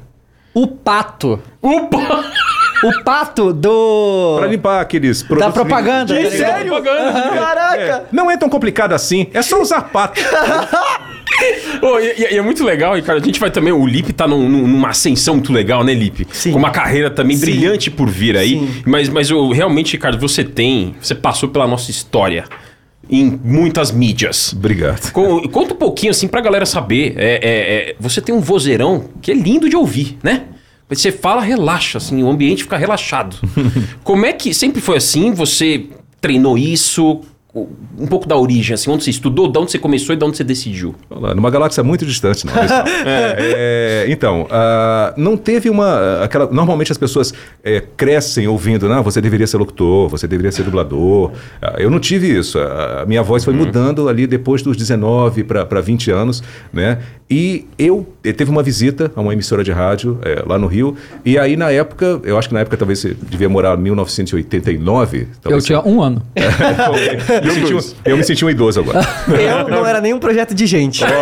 O 0.53 0.67
pato. 0.67 1.41
Opa! 1.63 2.25
O 2.85 3.03
pato 3.03 3.53
do. 3.53 4.37
Pra 4.39 4.47
limpar 4.47 4.81
aqueles 4.81 5.23
produtos. 5.23 5.49
Da 5.49 5.53
propaganda. 5.53 6.15
de- 6.17 6.25
tá 6.25 6.31
sério? 6.31 6.73
Propaganda. 6.75 7.13
Caraca. 7.31 7.83
É, 7.83 8.03
não 8.13 8.31
é 8.31 8.37
tão 8.37 8.49
complicado 8.49 8.93
assim, 8.93 9.27
é 9.35 9.43
só 9.43 9.61
usar 9.61 9.83
pato. 9.83 10.21
Ô, 11.83 11.99
e, 12.01 12.15
e- 12.33 12.37
é 12.37 12.43
muito 12.43 12.65
legal, 12.65 12.95
Ricardo. 12.97 13.23
A 13.23 13.25
gente 13.25 13.39
vai 13.39 13.51
também. 13.51 13.73
O 13.73 13.87
Lipe 13.87 14.13
tá 14.13 14.27
num- 14.27 14.49
numa 14.49 14.89
ascensão 14.91 15.35
muito 15.35 15.53
legal, 15.53 15.85
né, 15.85 15.95
Lipe? 15.95 16.27
Sim. 16.33 16.53
Com 16.53 16.59
uma 16.59 16.71
carreira 16.71 17.11
também 17.11 17.37
Sim. 17.37 17.43
brilhante 17.47 17.91
por 17.91 18.09
vir 18.09 18.37
aí. 18.37 18.59
Sim. 18.59 18.83
Mas, 18.87 19.09
mas 19.09 19.31
eu, 19.31 19.49
realmente, 19.51 19.93
Ricardo, 19.93 20.19
você 20.19 20.43
tem. 20.43 20.95
Você 21.01 21.15
passou 21.15 21.49
pela 21.49 21.67
nossa 21.67 21.91
história 21.91 22.45
em 23.09 23.39
muitas 23.45 23.91
mídias. 23.93 24.53
Obrigado. 24.53 25.13
Com- 25.13 25.43
Conta 25.49 25.75
um 25.75 25.77
pouquinho, 25.77 26.11
assim, 26.11 26.27
pra 26.29 26.41
galera 26.41 26.67
saber. 26.67 27.15
É, 27.17 27.35
é, 27.35 27.91
é, 27.91 27.97
você 28.01 28.21
tem 28.21 28.35
um 28.35 28.41
vozeirão 28.41 29.05
que 29.23 29.31
é 29.31 29.35
lindo 29.35 29.69
de 29.69 29.77
ouvir, 29.77 30.19
né? 30.23 30.43
Você 30.89 31.13
fala, 31.13 31.43
relaxa, 31.43 31.99
assim, 31.99 32.23
o 32.23 32.31
ambiente 32.31 32.63
fica 32.63 32.77
relaxado. 32.77 33.37
Como 34.03 34.25
é 34.25 34.33
que 34.33 34.55
sempre 34.55 34.81
foi 34.81 34.97
assim? 34.97 35.33
Você 35.33 35.87
treinou 36.21 36.57
isso? 36.57 37.21
Um 37.99 38.07
pouco 38.07 38.29
da 38.29 38.37
origem, 38.37 38.75
assim, 38.75 38.91
onde 38.91 39.03
você 39.03 39.11
estudou, 39.11 39.51
de 39.51 39.59
onde 39.59 39.73
você 39.73 39.79
começou 39.79 40.15
e 40.15 40.19
de 40.19 40.25
onde 40.25 40.37
você 40.37 40.45
decidiu? 40.45 40.95
Numa 41.35 41.51
galáxia 41.51 41.83
muito 41.83 42.07
distante, 42.07 42.47
não. 42.47 42.55
mas 42.55 42.71
não. 42.71 42.85
É, 43.05 44.07
então, 44.09 44.47
ah, 44.51 45.13
não 45.17 45.37
teve 45.37 45.69
uma. 45.69 46.23
Aquela, 46.23 46.47
normalmente 46.47 46.93
as 46.93 46.99
pessoas 46.99 47.35
é, 47.65 47.83
crescem 47.97 48.47
ouvindo, 48.47 48.89
não, 48.89 49.03
você 49.03 49.21
deveria 49.21 49.47
ser 49.47 49.57
locutor, 49.57 50.09
você 50.09 50.29
deveria 50.29 50.53
ser 50.53 50.63
dublador. 50.63 51.33
Ah, 51.61 51.77
eu 51.79 51.91
não 51.91 51.99
tive 51.99 52.29
isso. 52.29 52.59
A, 52.59 53.03
a 53.03 53.07
minha 53.07 53.23
voz 53.23 53.45
foi 53.45 53.55
mudando 53.55 54.09
ali 54.09 54.27
depois 54.27 54.63
dos 54.63 54.77
19 54.77 55.43
para 55.43 55.81
20 55.81 56.11
anos, 56.11 56.43
né? 56.73 56.99
E 57.31 57.67
eu, 57.79 58.07
eh, 58.25 58.33
teve 58.33 58.51
uma 58.51 58.63
visita 58.63 59.13
a 59.15 59.21
uma 59.21 59.35
emissora 59.35 59.63
de 59.63 59.71
rádio 59.71 60.19
eh, 60.23 60.43
lá 60.47 60.59
no 60.59 60.67
Rio, 60.67 60.97
e 61.23 61.39
aí 61.39 61.57
na 61.57 61.71
época, 61.71 62.21
eu 62.25 62.39
acho 62.39 62.49
que 62.49 62.55
na 62.55 62.61
época 62.61 62.77
talvez 62.79 63.01
você 63.01 63.15
devia 63.29 63.51
morar 63.51 63.79
em 63.79 63.83
1989. 63.83 65.29
Eu 65.45 65.61
tinha 65.61 65.83
um 65.87 66.01
ano. 66.01 66.23
eu, 66.35 67.45
me 67.45 67.51
senti 67.51 67.75
um, 67.75 67.95
eu 68.05 68.17
me 68.17 68.25
senti 68.25 68.45
um 68.47 68.51
idoso 68.51 68.81
agora. 68.81 69.01
Eu 69.29 69.69
não 69.69 69.87
era 69.87 70.01
nenhum 70.01 70.19
projeto 70.19 70.55
de 70.55 70.67
gente. 70.67 71.05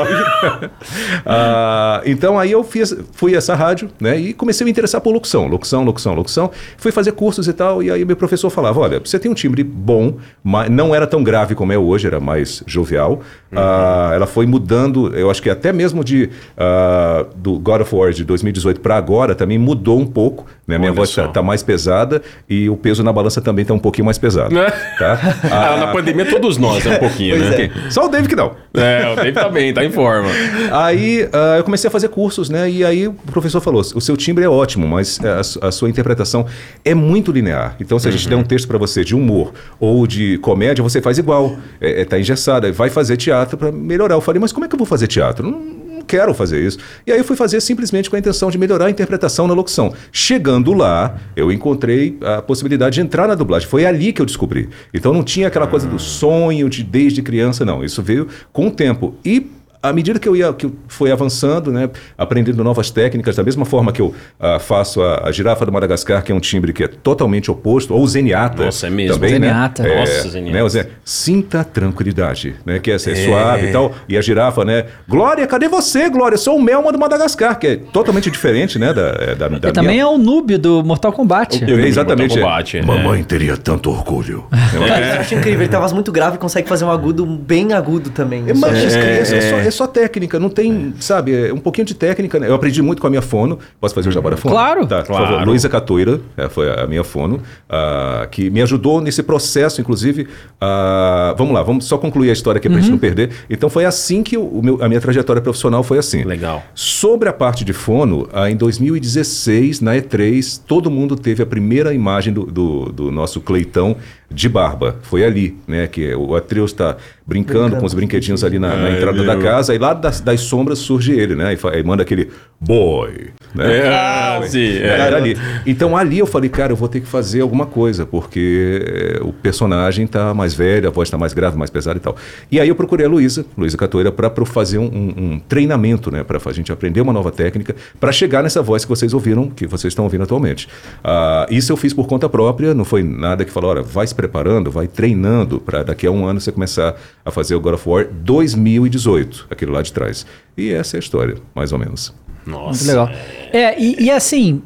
Ah, 1.25 2.03
então 2.05 2.38
aí 2.38 2.53
eu 2.53 2.62
fiz, 2.62 2.97
fui 3.12 3.35
a 3.35 3.38
essa 3.38 3.55
rádio, 3.55 3.88
né? 4.00 4.19
E 4.19 4.32
comecei 4.32 4.64
a 4.64 4.67
me 4.67 4.70
interessar 4.70 5.00
por 5.00 5.12
locução, 5.12 5.47
locução, 5.49 5.82
locução, 5.85 6.14
locução. 6.14 6.50
Fui 6.76 6.93
fazer 6.93 7.12
cursos 7.12 7.49
e 7.49 7.53
tal, 7.53 7.82
e 7.82 7.91
aí 7.91 8.05
meu 8.05 8.17
professor 8.17 8.49
falava: 8.49 8.81
olha, 8.81 9.00
você 9.00 9.19
tem 9.19 9.31
um 9.31 9.35
timbre 9.35 9.64
bom, 9.64 10.19
mas 10.43 10.70
não 10.70 10.94
era 10.94 11.06
tão 11.06 11.23
grave 11.25 11.55
como 11.55 11.73
é 11.73 11.79
hoje, 11.79 12.06
era 12.06 12.20
mais 12.20 12.62
jovial. 12.67 13.23
Ah, 13.53 14.12
ela 14.14 14.26
foi 14.26 14.47
mudando, 14.47 15.14
eu 15.17 15.31
acho 15.31 15.43
que 15.43 15.50
até 15.50 15.73
mesmo 15.73 15.95
de 16.04 16.31
ah, 16.56 17.26
do 17.37 17.58
God 17.58 17.82
of 17.82 17.94
War 17.94 18.12
de 18.12 18.25
2018 18.25 18.81
para 18.81 18.96
agora 18.96 19.34
também 19.34 19.58
mudou 19.58 19.98
um 19.98 20.06
pouco. 20.06 20.46
Né? 20.66 20.78
Minha 20.78 20.90
Olha 20.90 20.96
voz 20.96 21.14
tá, 21.14 21.28
tá 21.28 21.43
mais 21.43 21.62
pesada 21.62 22.22
e 22.48 22.69
o 22.69 22.76
peso 22.76 23.02
na 23.02 23.12
balança 23.12 23.40
também 23.40 23.64
tá 23.64 23.72
um 23.72 23.78
pouquinho 23.78 24.04
mais 24.04 24.19
pesado. 24.19 24.54
Né? 24.54 24.70
Tá? 24.98 25.19
Ah, 25.56 25.76
na 25.76 25.87
pandemia 25.88 26.26
todos 26.26 26.58
nós, 26.58 26.84
né? 26.84 26.96
Um 26.96 26.98
pouquinho, 26.98 27.38
né? 27.38 27.64
é. 27.64 27.90
Só 27.90 28.06
o 28.06 28.08
David 28.08 28.28
que 28.28 28.37
não. 28.37 28.52
É, 28.75 29.12
o 29.12 29.16
Dave 29.16 29.32
tá 29.32 29.48
bem, 29.48 29.72
tá 29.72 29.84
em 29.84 29.90
forma. 29.90 30.28
Aí 30.72 31.28
ah, 31.32 31.56
eu 31.58 31.64
comecei 31.64 31.88
a 31.88 31.90
fazer 31.90 32.08
cursos, 32.08 32.50
né? 32.50 32.69
E 32.69 32.84
aí 32.84 33.06
o 33.08 33.12
professor 33.12 33.60
falou: 33.60 33.81
o 33.81 34.00
seu 34.00 34.16
timbre 34.16 34.44
é 34.44 34.48
ótimo, 34.48 34.87
mas 34.87 35.19
a, 35.25 35.43
su- 35.43 35.58
a 35.62 35.70
sua 35.70 35.88
interpretação 35.88 36.46
é 36.84 36.94
muito 36.94 37.32
linear. 37.32 37.76
Então, 37.81 37.98
se 37.98 38.08
a 38.08 38.10
gente 38.10 38.28
der 38.28 38.37
um 38.37 38.44
texto 38.44 38.66
para 38.66 38.78
você 38.78 39.04
de 39.04 39.14
humor 39.14 39.52
ou 39.78 40.06
de 40.06 40.38
comédia, 40.38 40.82
você 40.82 41.00
faz 41.00 41.19
igual. 41.19 41.56
É, 41.81 42.02
é, 42.02 42.04
tá 42.04 42.19
engessado. 42.19 42.66
Aí 42.66 42.72
Vai 42.72 42.90
fazer 42.90 43.16
teatro 43.16 43.56
para 43.56 43.72
melhorar. 43.72 44.14
Eu 44.14 44.20
falei, 44.20 44.40
mas 44.40 44.52
como 44.52 44.64
é 44.64 44.69
que 44.69 44.75
eu 44.75 44.78
vou 44.78 44.87
fazer 44.87 45.06
teatro? 45.06 45.48
Não 45.48 45.86
quero 46.06 46.32
fazer 46.35 46.64
isso. 46.64 46.79
E 47.06 47.12
aí 47.12 47.23
fui 47.23 47.37
fazer 47.37 47.61
simplesmente 47.61 48.08
com 48.08 48.17
a 48.17 48.19
intenção 48.19 48.50
de 48.50 48.58
melhorar 48.58 48.87
a 48.87 48.91
interpretação 48.91 49.47
na 49.47 49.55
locução. 49.55 49.93
Chegando 50.12 50.73
lá, 50.73 51.17
eu 51.35 51.50
encontrei 51.50 52.17
a 52.23 52.41
possibilidade 52.41 52.94
de 52.94 53.00
entrar 53.00 53.26
na 53.26 53.35
dublagem. 53.35 53.69
Foi 53.69 53.85
ali 53.85 54.12
que 54.12 54.23
eu 54.23 54.26
descobri. 54.26 54.69
Então 54.93 55.12
não 55.12 55.23
tinha 55.23 55.49
aquela 55.49 55.67
coisa 55.67 55.87
do 55.87 55.99
sonho 55.99 56.69
de 56.69 56.82
desde 56.82 57.23
criança, 57.23 57.64
não. 57.64 57.85
Isso 57.85 58.03
veio 58.03 58.29
com 58.53 58.69
o 58.69 58.70
tempo. 58.70 59.14
E 59.25 59.56
à 59.88 59.93
medida 59.93 60.19
que 60.19 60.29
eu 60.29 60.35
ia 60.37 60.53
que 60.53 60.67
eu 60.67 60.73
fui 60.88 61.11
avançando, 61.11 61.71
né, 61.73 61.88
aprendendo 62.17 62.62
novas 62.65 62.91
técnicas, 62.91 63.37
da 63.37 63.43
mesma 63.43 63.65
forma 63.65 63.93
que 63.93 64.00
eu 64.00 64.15
ah, 64.38 64.59
faço 64.59 65.03
a, 65.03 65.29
a 65.29 65.33
girafa 65.33 65.65
do 65.67 65.73
Madagascar, 65.73 66.23
que 66.23 66.33
é 66.33 66.35
um 66.35 66.41
timbre 66.41 66.73
que 66.73 66.85
é 66.85 66.88
totalmente 66.88 67.50
oposto, 67.50 67.94
ou 67.94 68.03
o 68.03 68.06
zeniata. 68.09 68.65
Nossa, 68.65 68.87
é 68.87 68.91
mesmo. 68.91 69.15
Também, 69.15 69.31
Zeniata. 69.31 69.83
Né? 69.83 70.00
Nossa, 70.00 70.29
zeniata. 70.29 70.56
Né, 70.59 70.62
o 70.65 70.69
zen- 70.69 70.87
Sinta 71.05 71.65
tranquilidade, 71.65 72.55
né? 72.65 72.79
Que 72.79 72.91
é, 72.91 72.94
é 72.94 72.99
suave 72.99 73.69
e 73.69 73.73
tal. 73.73 73.93
E 74.09 74.17
a 74.17 74.21
girafa, 74.21 74.65
né? 74.65 74.85
Glória, 75.09 75.47
cadê 75.47 75.69
você, 75.69 76.09
Glória? 76.11 76.35
Eu 76.35 76.39
sou 76.39 76.56
o 76.56 76.62
Melma 76.62 76.93
do 76.93 76.99
Madagascar, 76.99 77.59
que 77.59 77.67
é 77.67 77.77
totalmente 77.77 78.31
diferente, 78.31 78.79
né? 78.79 78.93
Da, 78.93 79.17
é, 79.21 79.35
da, 79.35 79.49
da 79.49 79.69
E 79.69 79.73
também 79.73 80.00
é 80.00 80.06
o 80.06 80.19
noob 80.19 80.56
do 80.59 80.82
Mortal 80.85 81.12
Kombat. 81.12 81.65
Eu- 81.67 81.79
é, 81.79 81.87
exatamente. 81.87 82.39
Mortal 82.39 82.49
Kombat, 82.50 82.79
é. 82.79 82.82
Mamãe 82.82 83.22
teria 83.22 83.56
tanto 83.56 83.91
orgulho. 83.91 84.44
Cara, 84.87 85.15
eu 85.15 85.20
acho 85.20 85.34
incrível. 85.34 85.63
Ele 85.63 85.77
uma 85.77 85.81
voz 85.81 85.93
muito 85.93 86.10
grave 86.10 86.37
e 86.37 86.39
consegue 86.39 86.69
fazer 86.69 86.84
um 86.84 86.91
agudo 86.91 87.25
bem 87.27 87.72
agudo 87.72 88.10
também. 88.10 88.44
É, 88.49 88.55
mas 88.55 88.77
Isso 88.82 88.96
é, 88.99 89.63
é- 89.63 89.67
é 89.67 89.70
só, 89.77 89.85
é 89.85 89.87
só 89.87 89.93
técnica, 89.93 90.39
não 90.41 90.49
tem, 90.49 90.95
sabe, 90.99 91.49
é 91.49 91.53
um 91.53 91.59
pouquinho 91.59 91.87
de 91.87 91.95
técnica. 91.95 92.39
Né? 92.41 92.49
Eu 92.49 92.55
aprendi 92.55 92.83
muito 92.83 93.01
com 93.01 93.06
a 93.06 93.11
minha 93.11 93.23
fono. 93.23 93.59
Posso 93.81 93.95
fazer 93.95 94.09
o 94.09 94.13
jabá 94.13 94.31
da 94.31 94.37
fono? 94.37 94.55
Claro. 94.55 94.87
Tá, 94.87 94.99
por 95.03 95.06
Claro. 95.09 95.27
favor. 95.27 95.47
Luísa 95.47 95.69
Catoira, 95.69 96.21
é, 96.37 96.49
foi 96.49 96.69
a 96.73 96.87
minha 96.87 97.05
fono, 97.05 97.41
ah, 97.69 98.27
que 98.31 98.51
me 98.51 98.61
ajudou 98.63 99.01
nesse 99.01 99.23
processo, 99.23 99.81
inclusive. 99.81 100.27
ah, 100.61 101.35
vamos 101.37 101.55
lá, 101.55 101.63
vamos 101.63 101.85
só 101.85 101.97
concluir 101.99 102.31
a 102.31 102.33
história 102.33 102.59
aqui 102.59 102.69
pra 102.69 102.79
gente 102.81 102.91
não 102.91 102.99
perder. 102.99 103.31
Então 103.51 103.69
foi 103.71 103.85
assim 103.85 104.23
que 104.23 104.37
o, 104.37 104.61
meu- 104.63 104.83
a 104.83 104.89
minha 104.89 105.01
trajetória 105.01 105.41
profissional 105.43 105.83
foi 105.83 105.99
assim. 105.99 106.25
Legal. 106.25 106.63
Sobre 106.75 107.29
a 107.29 107.33
parte 107.33 107.65
de 107.65 107.73
fono, 107.73 108.29
ah, 108.33 108.51
em 108.51 108.56
2016, 108.56 109.81
na 109.81 109.95
E3, 109.97 110.61
todo 110.67 110.91
mundo 110.91 111.17
teve 111.17 111.43
a 111.43 111.47
primeira 111.47 111.93
imagem 111.95 112.33
do, 112.33 112.45
do, 112.47 112.93
do 112.93 113.11
nosso 113.13 113.41
Cleitão 113.41 113.97
de 114.31 114.49
barba. 114.49 114.97
Foi 115.03 115.25
ali, 115.25 115.56
né? 115.67 115.87
Que 115.87 116.15
o 116.15 116.35
Atreus 116.35 116.73
está 116.73 116.97
brincando, 117.27 117.61
Brincando 117.61 117.77
com 117.81 117.87
os 117.87 117.95
brinquedinhos 117.95 118.45
ali 118.45 118.59
na, 118.59 118.77
na 118.77 118.91
entrada 118.91 119.25
da 119.25 119.37
casa, 119.37 119.75
e 119.75 119.79
lá 119.79 119.93
das, 119.93 120.21
das 120.21 120.41
sombras 120.41 120.79
surge 120.79 121.13
ele, 121.13 121.35
né? 121.35 121.55
E, 121.55 121.79
e 121.79 121.83
manda 121.83 122.03
aquele 122.03 122.31
boy. 122.61 123.31
Né? 123.55 123.79
É, 123.79 123.89
ah, 123.89 124.41
sim. 124.47 124.79
é. 124.79 124.87
Era 124.87 125.17
ali. 125.17 125.37
Então 125.67 125.97
ali 125.97 126.19
eu 126.19 126.27
falei, 126.27 126.49
cara, 126.49 126.73
eu 126.73 126.77
vou 126.77 126.89
ter 126.89 127.01
que 127.01 127.06
fazer 127.06 127.41
alguma 127.41 127.67
coisa, 127.67 128.06
porque 128.06 128.83
eh, 128.87 129.21
o 129.23 129.33
personagem 129.33 130.06
tá 130.06 130.33
mais 130.35 130.55
velho, 130.55 130.89
a 130.89 130.91
voz 130.91 131.11
tá 131.11 131.19
mais 131.19 131.33
grave, 131.33 131.56
mais 131.56 131.71
pesada 131.71 131.99
e 131.99 132.01
tal. 132.01 132.17
E 132.51 132.61
aí 132.61 132.69
eu 132.69 132.75
procurei 132.75 133.06
a 133.06 133.09
Luísa, 133.09 133.45
Luísa 133.56 133.77
Catoira, 133.77 134.13
para 134.13 134.31
fazer 134.45 134.79
um, 134.79 134.85
um- 134.85 135.41
treinamento, 135.49 136.11
né? 136.11 136.23
Para 136.23 136.39
a 136.45 136.53
gente 136.53 136.71
aprender 136.73 137.01
uma 137.01 137.13
nova 137.13 137.31
técnica, 137.31 137.75
para 138.01 138.13
chegar 138.13 138.43
nessa 138.43 138.63
voz 138.63 138.85
que 138.85 138.89
vocês 138.89 139.13
ouviram, 139.13 139.49
que 139.51 139.67
vocês 139.67 139.93
estão 139.93 140.05
ouvindo 140.05 140.23
atualmente. 140.23 140.69
Ah, 141.03 141.47
isso 141.51 141.73
eu 141.73 141.77
fiz 141.77 141.93
por 141.93 142.06
conta 142.06 142.29
própria, 142.29 142.75
não 142.75 142.85
foi 142.85 143.03
nada 143.03 143.45
que 143.45 143.51
falou, 143.51 143.71
olha, 143.71 143.83
vai 143.83 144.06
se 144.06 144.15
preparando, 144.17 144.70
vai 144.70 144.89
treinando, 144.89 145.61
para 145.61 145.82
daqui 145.85 146.06
a 146.06 146.11
um 146.11 146.27
ano 146.27 146.41
você 146.41 146.51
começar 146.51 146.96
a 147.25 147.31
fazer 147.31 147.55
o 147.55 147.61
God 147.61 147.75
of 147.75 147.89
War 147.89 148.06
2018, 148.11 149.46
aquele 149.51 149.70
lá 149.70 149.82
de 149.82 149.93
trás. 149.93 150.27
E 150.56 150.73
essa 150.73 150.96
é 150.96 150.99
a 150.99 151.01
história, 151.01 151.37
mais 151.55 151.73
ou 151.73 151.79
menos. 151.79 152.13
Nossa. 152.46 152.85
Muito 152.85 152.87
legal. 152.87 153.11
É, 153.53 153.81
e, 153.81 154.05
e 154.05 154.11
assim, 154.11 154.63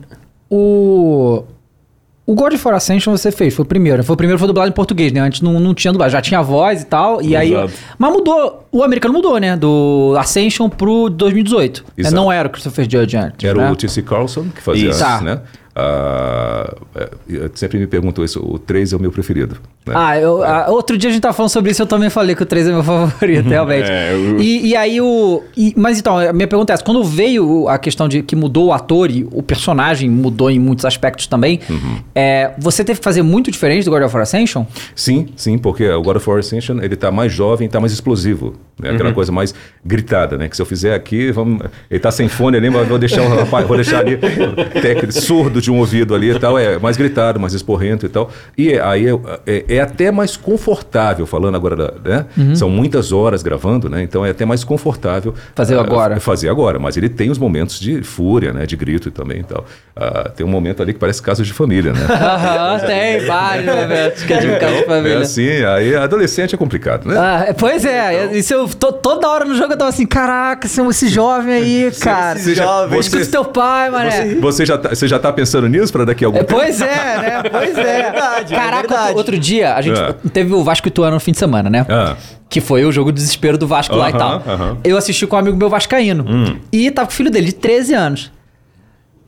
o. 0.49 1.45
O 2.27 2.35
God 2.35 2.53
of 2.53 2.65
War 2.65 2.77
Ascension 2.77 3.11
você 3.17 3.33
fez, 3.33 3.55
foi 3.55 3.65
o 3.65 3.67
primeiro. 3.67 3.99
né? 3.99 4.03
Foi 4.05 4.15
o 4.15 4.17
primeiro 4.17 4.39
foi 4.39 4.47
dublado 4.47 4.69
em 4.71 4.73
português, 4.73 5.11
né? 5.11 5.19
Antes 5.19 5.41
não, 5.41 5.59
não 5.59 5.75
tinha 5.75 5.91
dublado, 5.91 6.13
já 6.13 6.21
tinha 6.23 6.41
voz 6.41 6.83
e 6.83 6.87
tal. 6.87 7.21
E 7.21 7.35
aí. 7.35 7.53
Exato. 7.53 7.73
Mas 7.99 8.13
mudou. 8.13 8.69
O 8.71 8.85
americano 8.85 9.13
mudou, 9.13 9.37
né? 9.39 9.57
Do 9.57 10.15
Ascension 10.17 10.69
pro 10.69 11.09
2018. 11.11 11.85
É, 11.97 12.01
Exato. 12.03 12.15
não 12.15 12.31
era 12.31 12.47
o 12.47 12.51
Christopher 12.53 12.85
Judge 12.89 13.17
antes. 13.17 13.49
Era 13.49 13.59
né? 13.61 13.73
o 13.73 13.75
T.C. 13.75 14.03
Carlson 14.03 14.45
que 14.55 14.63
fazia 14.63 14.91
Isso. 14.91 15.03
antes, 15.05 15.19
Tá. 15.19 15.21
né? 15.23 15.41
Ah, 15.75 16.75
é, 16.97 17.11
sempre 17.55 17.79
me 17.79 17.87
perguntam 17.87 18.25
isso, 18.25 18.41
o 18.45 18.59
3 18.59 18.93
é 18.93 18.97
o 18.97 19.01
meu 19.01 19.11
preferido. 19.13 19.57
né? 19.87 19.95
Ah, 19.97 20.19
eu- 20.19 20.43
ah, 20.43 20.67
outro 20.69 20.99
dia 20.99 21.09
a 21.09 21.13
gente 21.13 21.23
tava 21.23 21.33
falando 21.33 21.51
sobre 21.51 21.71
isso, 21.71 21.81
eu 21.81 21.87
também 21.87 22.11
falei 22.11 22.35
que 22.35 22.43
o 22.43 22.47
3 22.47 22.67
é 22.69 22.73
meu 22.73 22.83
favorito, 22.85 23.49
realmente. 23.49 23.89
É, 23.91 24.13
eu- 24.13 24.41
e, 24.41 24.69
e 24.69 24.77
aí 24.77 25.01
o. 25.01 25.43
e- 25.57 25.73
mas 25.77 25.99
então, 25.99 26.19
a 26.19 26.33
minha 26.33 26.47
pergunta 26.49 26.73
é 26.73 26.75
essa: 26.75 26.85
quando 26.85 27.03
veio 27.05 27.69
a 27.69 27.79
questão 27.79 28.09
de 28.09 28.23
que 28.23 28.35
mudou 28.37 28.67
o 28.67 28.73
ator 28.73 29.11
e 29.11 29.27
o 29.33 29.43
personagem 29.43 30.11
mudou 30.11 30.51
em 30.51 30.59
muitos 30.59 30.85
aspectos 30.85 31.27
também, 31.27 31.61
Uhum. 31.71 31.99
é, 32.15 32.51
você 32.59 32.85
teve 32.85 32.99
que 32.99 33.05
fazer 33.05 33.23
muito 33.23 33.51
diferente 33.51 33.85
do 33.85 33.91
God 33.91 34.03
of 34.03 34.15
War 34.15 34.23
Ascension? 34.23 34.65
Sim, 34.95 35.29
sim, 35.37 35.57
porque 35.57 35.89
o 35.89 36.03
God 36.03 36.17
of 36.17 36.29
War 36.29 36.41
Ascension, 36.41 36.79
ele 36.83 36.97
tá 36.97 37.11
mais 37.11 37.33
jovem, 37.33 37.69
tá 37.69 37.81
mais 37.81 37.93
explosivo. 37.93 38.55
Né? 38.83 38.91
Aquela 38.91 39.13
coisa 39.13 39.31
mais 39.33 39.55
gritada, 39.85 40.37
né? 40.37 40.49
Que 40.49 40.57
se 40.57 40.63
eu 40.63 40.67
fizer 40.67 40.95
aqui, 40.95 41.31
vamos... 41.33 41.63
ele 41.91 42.01
tá 42.01 42.11
sem 42.11 42.29
fone 42.29 42.57
ali, 42.57 42.71
mas 42.71 42.87
vou 42.89 42.99
deixar, 42.99 43.23
rapaz, 43.27 43.67
vou 43.67 43.77
deixar 43.77 44.01
ali 44.01 44.17
técnico, 44.83 45.13
surdo 45.13 45.61
de 45.61 45.71
um 45.71 45.79
ouvido 45.79 46.15
ali 46.15 46.31
e 46.31 46.39
tal. 46.39 46.59
É 46.59 46.79
mais 46.79 46.97
gritado, 46.97 47.39
mais 47.41 47.55
esporrento 47.55 48.07
e 48.07 48.09
tal. 48.09 48.31
E 48.57 48.73
é- 48.73 48.81
aí 48.83 49.07
é, 49.09 49.19
é- 49.47 49.65
é 49.77 49.81
até 49.81 50.11
mais 50.11 50.37
confortável, 50.37 51.27
falando 51.27 51.55
agora, 51.55 51.95
né? 52.05 52.27
São 52.55 52.69
muitas 52.71 53.13
horas 53.13 53.43
gravando, 53.43 53.89
né? 53.89 54.03
Então 54.03 54.25
é 54.25 54.31
até 54.31 54.45
mais 54.45 54.65
confortável. 54.65 55.35
Fazer 55.55 55.77
ah, 55.77 55.81
agora. 55.81 56.21
Fazer 56.21 56.49
agora, 56.49 56.79
mas 56.79 56.97
ele 56.97 57.09
tem 57.09 57.31
os 57.31 57.39
momentos 57.39 57.79
de 57.81 58.03
fúria, 58.03 58.53
né? 58.53 58.67
De 58.67 58.77
grito 58.77 59.11
também 59.11 59.41
e 59.41 59.45
tal. 59.45 59.65
Ah, 59.97 60.31
tem 60.35 60.45
um 60.47 60.49
momento 60.49 60.83
ali 60.83 60.93
que 60.93 60.99
parece 60.99 61.21
casos 61.23 61.47
de 61.47 61.53
família, 61.53 61.93
né? 61.93 62.01
Aham, 62.11 62.79
tem 62.87 63.21
vários 63.27 63.67
momentos 63.75 64.23
que 64.23 64.33
é 64.33 64.39
de 64.39 64.47
casa 64.59 64.75
de 64.77 64.83
É 64.83 64.87
família. 64.87 65.19
assim, 65.19 65.49
aí 65.65 65.95
adolescente 65.97 66.55
é 66.55 66.59
complicado, 66.59 67.07
né? 67.09 67.15
Ah, 67.19 67.45
é, 67.49 67.53
pois 67.53 67.85
é, 67.85 68.37
isso 68.37 68.55
eu, 68.55 68.69
to- 68.77 68.93
toda 68.93 69.29
hora 69.29 69.45
no 69.45 69.55
jogo 69.55 69.73
eu 69.73 69.77
tava 69.79 69.89
assim, 69.91 70.07
caraca, 70.07 70.67
esse, 70.67 70.81
esse 70.81 71.09
jovem 71.09 71.55
aí, 71.55 71.91
cara. 72.01 72.39
esse 72.39 72.55
jovem. 72.55 72.99
Escuta 73.01 73.25
Você, 73.25 73.31
teu 73.31 73.45
pai, 73.45 73.91
mané. 73.91 74.11
você, 74.11 74.35
você 74.41 74.67
já 74.67 74.79
tá, 74.79 74.89
você 74.91 75.09
já 75.09 75.19
tá 75.19 75.33
pensando 75.33 75.69
nisso 75.69 75.93
para 75.93 76.05
daqui 76.05 76.25
a 76.25 76.29
algum 76.29 76.39
É, 76.39 76.43
tempo? 76.45 76.59
pois 76.61 76.81
é, 76.81 76.87
né? 77.19 77.43
Pois 77.51 77.77
é. 77.79 77.81
É 78.01 78.03
verdade, 78.13 78.55
é 78.55 78.57
Caraca, 78.57 78.89
verdade. 78.89 79.17
outro- 79.17 79.39
dia 79.39 79.75
a 79.75 79.81
gente 79.83 80.01
É. 80.01 80.13
teve 80.33 80.53
o 80.55 80.63
Vasco 80.65 80.87
e 80.87 80.91
Ituano 80.91 81.15
no 81.15 81.21
fim 81.21 81.33
de 81.33 81.39
semana, 81.39 81.69
né? 81.71 81.85
Ah, 81.89 82.17
Que 82.49 82.61
foi 82.61 82.85
o 82.85 82.93
jogo 82.93 83.13
do 83.13 83.15
desespero 83.17 83.57
do 83.59 83.67
Vasco 83.67 83.95
lá 83.97 84.11
e 84.11 84.13
tal. 84.13 84.43
aham. 84.47 84.79
Eu 84.85 84.97
assisti 84.97 85.27
com 85.27 85.37
um 85.37 85.39
amigo 85.39 85.57
meu 85.57 85.69
vascaíno. 85.69 86.25
Hum. 86.29 86.59
E 86.73 86.91
tava 86.91 87.07
com 87.07 87.13
o 87.13 87.17
filho 87.17 87.31
dele, 87.31 87.47
de 87.47 87.53
13 87.55 87.95
anos. 87.95 88.33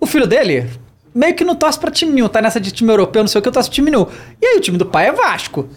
O 0.00 0.06
filho 0.06 0.26
dele 0.26 0.68
meio 1.14 1.34
que 1.34 1.44
não 1.44 1.54
torce 1.54 1.78
pra 1.78 1.90
time 1.90 2.11
nenhum, 2.12 2.26
tá 2.28 2.40
nessa 2.42 2.58
de 2.61 2.72
time 2.72 2.90
europeu, 2.90 3.22
não 3.22 3.28
sei 3.28 3.38
o 3.38 3.42
que, 3.42 3.49
eu 3.49 3.52
torço 3.52 3.68
pra 3.68 3.75
time 3.75 3.90
nenhum. 3.90 4.06
E 4.40 4.46
aí 4.46 4.56
o 4.56 4.61
time 4.61 4.76
do 4.78 4.87
pai 4.87 5.08
é 5.08 5.12
Vasco. 5.12 5.68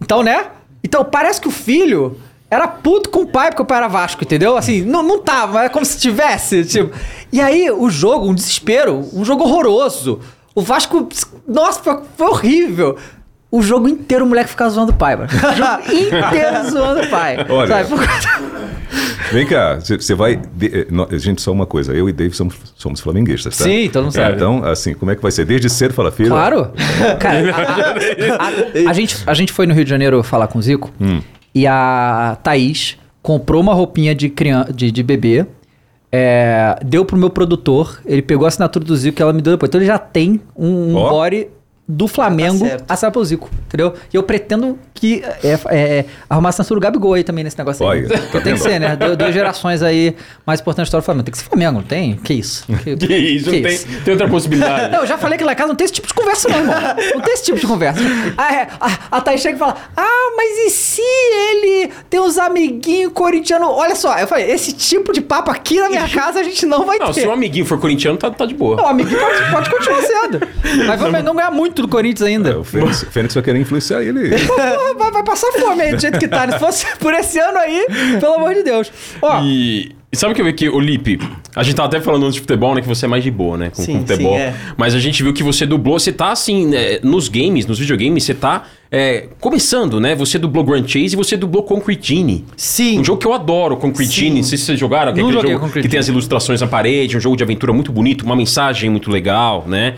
Então, 0.00 0.22
né? 0.22 0.46
Então 0.82 1.04
parece 1.04 1.40
que 1.40 1.46
o 1.46 1.50
filho 1.50 2.18
era 2.50 2.66
puto 2.66 3.08
com 3.10 3.20
o 3.20 3.26
pai 3.26 3.50
porque 3.50 3.62
o 3.62 3.64
pai 3.64 3.78
era 3.78 3.88
Vasco, 3.88 4.24
entendeu? 4.24 4.56
Assim, 4.56 4.82
não, 4.82 5.02
não 5.02 5.20
tava, 5.22 5.52
mas 5.54 5.64
é 5.66 5.68
como 5.68 5.84
se 5.86 5.98
tivesse, 5.98 6.64
tipo. 6.64 6.90
E 7.32 7.40
aí 7.40 7.70
o 7.70 7.88
jogo, 7.88 8.28
um 8.28 8.34
desespero, 8.34 9.06
um 9.14 9.24
jogo 9.24 9.44
horroroso. 9.44 10.20
O 10.54 10.60
Vasco, 10.62 11.08
nossa, 11.46 11.80
foi, 11.80 11.98
foi 12.16 12.26
horrível. 12.26 12.96
O 13.52 13.62
jogo 13.62 13.88
inteiro 13.88 14.24
o 14.24 14.28
moleque 14.28 14.50
ficava 14.50 14.70
zoando 14.70 14.92
o 14.92 14.94
pai, 14.96 15.16
mano. 15.16 15.28
O 15.30 15.56
jogo 15.56 15.82
inteiro 16.26 16.70
zoando 16.70 17.00
o 17.02 17.08
pai. 17.08 17.36
Olha, 17.48 17.84
sabe? 17.84 18.00
Vem 19.32 19.46
cá, 19.46 19.76
você 19.78 20.14
vai. 20.14 20.36
de- 20.36 20.80
eh, 20.80 20.86
nó- 20.90 21.06
gente, 21.12 21.40
só 21.40 21.52
uma 21.52 21.66
coisa. 21.66 21.92
Eu 21.92 22.08
e 22.08 22.12
Dave 22.12 22.34
somos, 22.34 22.56
somos 22.76 23.00
flamenguistas, 23.00 23.56
tá? 23.56 23.64
Sim, 23.64 23.88
todo 23.92 24.04
mundo 24.04 24.12
sabe. 24.12 24.34
Então, 24.34 24.64
assim, 24.64 24.92
como 24.92 25.10
é 25.12 25.14
que 25.16 25.22
vai 25.22 25.30
ser? 25.30 25.44
Desde 25.44 25.70
cedo 25.70 25.94
fala, 25.94 26.10
filho. 26.10 26.30
Claro. 26.30 26.72
Cara, 27.20 27.54
a, 27.54 28.46
a- 28.46 28.90
a 28.90 28.92
gente, 28.92 29.16
a 29.24 29.34
gente 29.34 29.52
foi 29.52 29.66
no 29.66 29.74
Rio 29.74 29.84
de 29.84 29.90
Janeiro 29.90 30.20
falar 30.24 30.48
com 30.48 30.58
o 30.58 30.62
Zico 30.62 30.90
Hum. 31.00 31.20
E 31.54 31.66
a 31.66 32.38
Thaís 32.42 32.98
comprou 33.22 33.60
uma 33.60 33.74
roupinha 33.74 34.14
de, 34.14 34.28
criança, 34.28 34.72
de, 34.72 34.90
de 34.90 35.02
bebê, 35.02 35.46
é, 36.12 36.78
deu 36.84 37.04
pro 37.04 37.16
meu 37.16 37.30
produtor, 37.30 38.00
ele 38.04 38.22
pegou 38.22 38.44
a 38.44 38.48
assinatura 38.48 38.84
do 38.84 38.96
Zico 38.96 39.20
e 39.20 39.22
ela 39.22 39.32
me 39.32 39.42
deu 39.42 39.52
depois. 39.52 39.68
Então 39.68 39.80
ele 39.80 39.86
já 39.86 39.98
tem 39.98 40.40
um, 40.56 40.92
um 40.92 40.96
Ó. 40.96 41.10
body 41.10 41.48
do 41.92 42.06
Flamengo 42.06 42.58
certo. 42.66 42.84
assinado 42.88 43.12
pelo 43.12 43.24
Zico, 43.24 43.50
entendeu? 43.66 43.94
E 44.12 44.16
eu 44.16 44.22
pretendo 44.22 44.78
que 44.94 45.22
é, 45.42 45.58
é, 45.70 46.04
arrumar 46.28 46.48
a 46.48 46.50
assinatura 46.50 46.78
do 46.78 46.82
Gabigol 46.82 47.14
aí 47.14 47.24
também 47.24 47.42
nesse 47.42 47.58
negócio 47.58 47.86
aí. 47.88 48.00
Olha, 48.04 48.08
tá 48.08 48.18
Porque 48.18 48.40
tem 48.40 48.54
que 48.54 48.60
ser, 48.60 48.78
né? 48.78 48.94
Du- 48.96 49.16
Duas 49.16 49.34
gerações 49.34 49.82
aí 49.82 50.14
mais 50.46 50.60
importantes 50.60 50.90
da 50.90 50.98
história 50.98 51.02
do 51.02 51.04
Flamengo. 51.04 51.24
Tem 51.24 51.32
que 51.32 51.38
ser 51.38 51.44
Flamengo, 51.44 51.72
não 51.78 51.82
tem? 51.82 52.14
Que 52.16 52.34
isso? 52.34 52.64
Que, 52.84 52.96
Que 52.96 53.16
isso, 53.16 53.50
não 53.50 53.62
tem, 53.62 53.78
tem 54.04 54.12
outra 54.12 54.28
possibilidade. 54.28 54.92
não, 54.92 55.00
eu 55.00 55.06
já 55.06 55.18
falei 55.18 55.36
que 55.38 55.44
lá 55.44 55.52
em 55.52 55.56
casa 55.56 55.68
não 55.68 55.74
tem 55.74 55.84
esse 55.84 55.94
tipo 55.94 56.06
de 56.06 56.14
conversa, 56.14 56.48
não, 56.48 56.58
irmão. 56.58 56.74
Não 57.14 57.20
tem 57.20 57.34
esse 57.34 57.44
tipo 57.44 57.58
de 57.58 57.66
conversa. 57.66 58.00
Ah, 58.38 58.54
é, 58.54 58.68
a, 58.80 58.98
a 59.16 59.20
Thaís 59.20 59.40
chega 59.40 59.56
e 59.56 59.58
fala: 59.58 59.76
Ah, 59.96 60.32
mas 60.36 60.58
e 60.66 60.70
se 60.70 61.02
ele 61.02 61.90
tem 62.08 62.20
uns 62.20 62.38
amiguinhos 62.38 63.12
corintianos? 63.12 63.68
Olha 63.70 63.94
só, 63.96 64.16
eu 64.18 64.26
falei: 64.26 64.50
esse 64.50 64.72
tipo 64.72 65.12
de 65.12 65.20
papo 65.20 65.50
aqui 65.50 65.80
na 65.80 65.88
minha 65.88 66.08
casa 66.08 66.40
a 66.40 66.42
gente 66.42 66.64
não 66.66 66.84
vai 66.84 66.98
Não, 66.98 67.12
ter. 67.12 67.22
se 67.22 67.26
um 67.26 67.32
amiguinho 67.32 67.64
for 67.66 67.78
corintiano, 67.80 68.16
tá, 68.18 68.30
tá 68.30 68.46
de 68.46 68.54
boa. 68.54 68.76
Não, 68.76 68.86
amiguinho 68.86 69.18
pode, 69.18 69.50
pode 69.50 69.70
continuar 69.70 70.02
sendo. 70.02 70.40
Mas 70.86 71.00
vamos 71.00 71.24
não 71.24 71.34
ganhar 71.34 71.50
muito 71.50 71.79
do 71.82 71.88
Corinthians 71.88 72.28
ainda. 72.28 72.50
É, 72.50 72.56
o 72.56 72.64
Fênix, 72.64 73.04
Fênix 73.10 73.34
vai 73.34 73.42
querer 73.42 73.58
influenciar 73.60 74.02
ele. 74.02 74.36
Vai, 74.36 75.10
vai 75.10 75.24
passar 75.24 75.50
fome 75.52 75.82
aí 75.82 75.94
do 75.94 76.00
jeito 76.00 76.18
que 76.18 76.28
tá. 76.28 76.50
Se 76.50 76.58
fosse 76.58 76.86
por 76.98 77.14
esse 77.14 77.38
ano 77.38 77.58
aí, 77.58 77.86
pelo 78.20 78.34
amor 78.34 78.54
de 78.54 78.62
Deus. 78.62 78.92
Ó, 79.22 79.40
E, 79.42 79.94
e 80.12 80.16
sabe 80.16 80.32
o 80.32 80.34
que 80.34 80.40
eu 80.40 80.44
vi 80.44 80.50
aqui, 80.50 80.68
o 80.68 80.80
Lipe? 80.80 81.20
A 81.54 81.62
gente 81.62 81.76
tava 81.76 81.88
até 81.88 82.00
falando 82.00 82.24
antes 82.24 82.34
de 82.34 82.40
futebol, 82.40 82.74
né? 82.74 82.80
Que 82.80 82.88
você 82.88 83.04
é 83.04 83.08
mais 83.08 83.22
de 83.22 83.30
boa, 83.30 83.56
né? 83.56 83.70
Com, 83.70 83.82
Sim, 83.82 83.92
com 83.92 84.06
futebol. 84.06 84.34
sim, 84.34 84.40
é. 84.40 84.54
Mas 84.76 84.94
a 84.94 84.98
gente 84.98 85.22
viu 85.22 85.32
que 85.32 85.42
você 85.42 85.64
dublou, 85.64 85.98
você 85.98 86.12
tá 86.12 86.32
assim, 86.32 86.66
né, 86.66 86.98
nos 87.02 87.28
games, 87.28 87.64
nos 87.64 87.78
videogames, 87.78 88.24
você 88.24 88.34
tá 88.34 88.64
é, 88.90 89.28
começando, 89.38 90.00
né? 90.00 90.16
Você 90.16 90.36
dublou 90.36 90.64
Grand 90.64 90.86
Chase 90.86 91.14
e 91.14 91.16
você 91.16 91.36
dublou 91.36 91.62
Concrete 91.62 92.14
Genie. 92.14 92.44
Sim. 92.56 92.98
Um 92.98 93.04
jogo 93.04 93.20
que 93.20 93.26
eu 93.26 93.32
adoro, 93.32 93.76
Concrete 93.76 94.10
Sim. 94.10 94.34
Não 94.34 94.42
sei 94.42 94.58
se 94.58 94.64
vocês 94.64 94.80
jogaram, 94.80 95.12
que 95.12 95.20
é 95.20 95.22
aquele 95.22 95.40
jogo 95.52 95.70
que 95.70 95.88
tem 95.88 96.00
as 96.00 96.08
ilustrações 96.08 96.60
na 96.60 96.66
parede, 96.66 97.16
um 97.16 97.20
jogo 97.20 97.36
de 97.36 97.44
aventura 97.44 97.72
muito 97.72 97.92
bonito, 97.92 98.24
uma 98.24 98.34
mensagem 98.34 98.90
muito 98.90 99.10
legal, 99.10 99.64
né? 99.68 99.94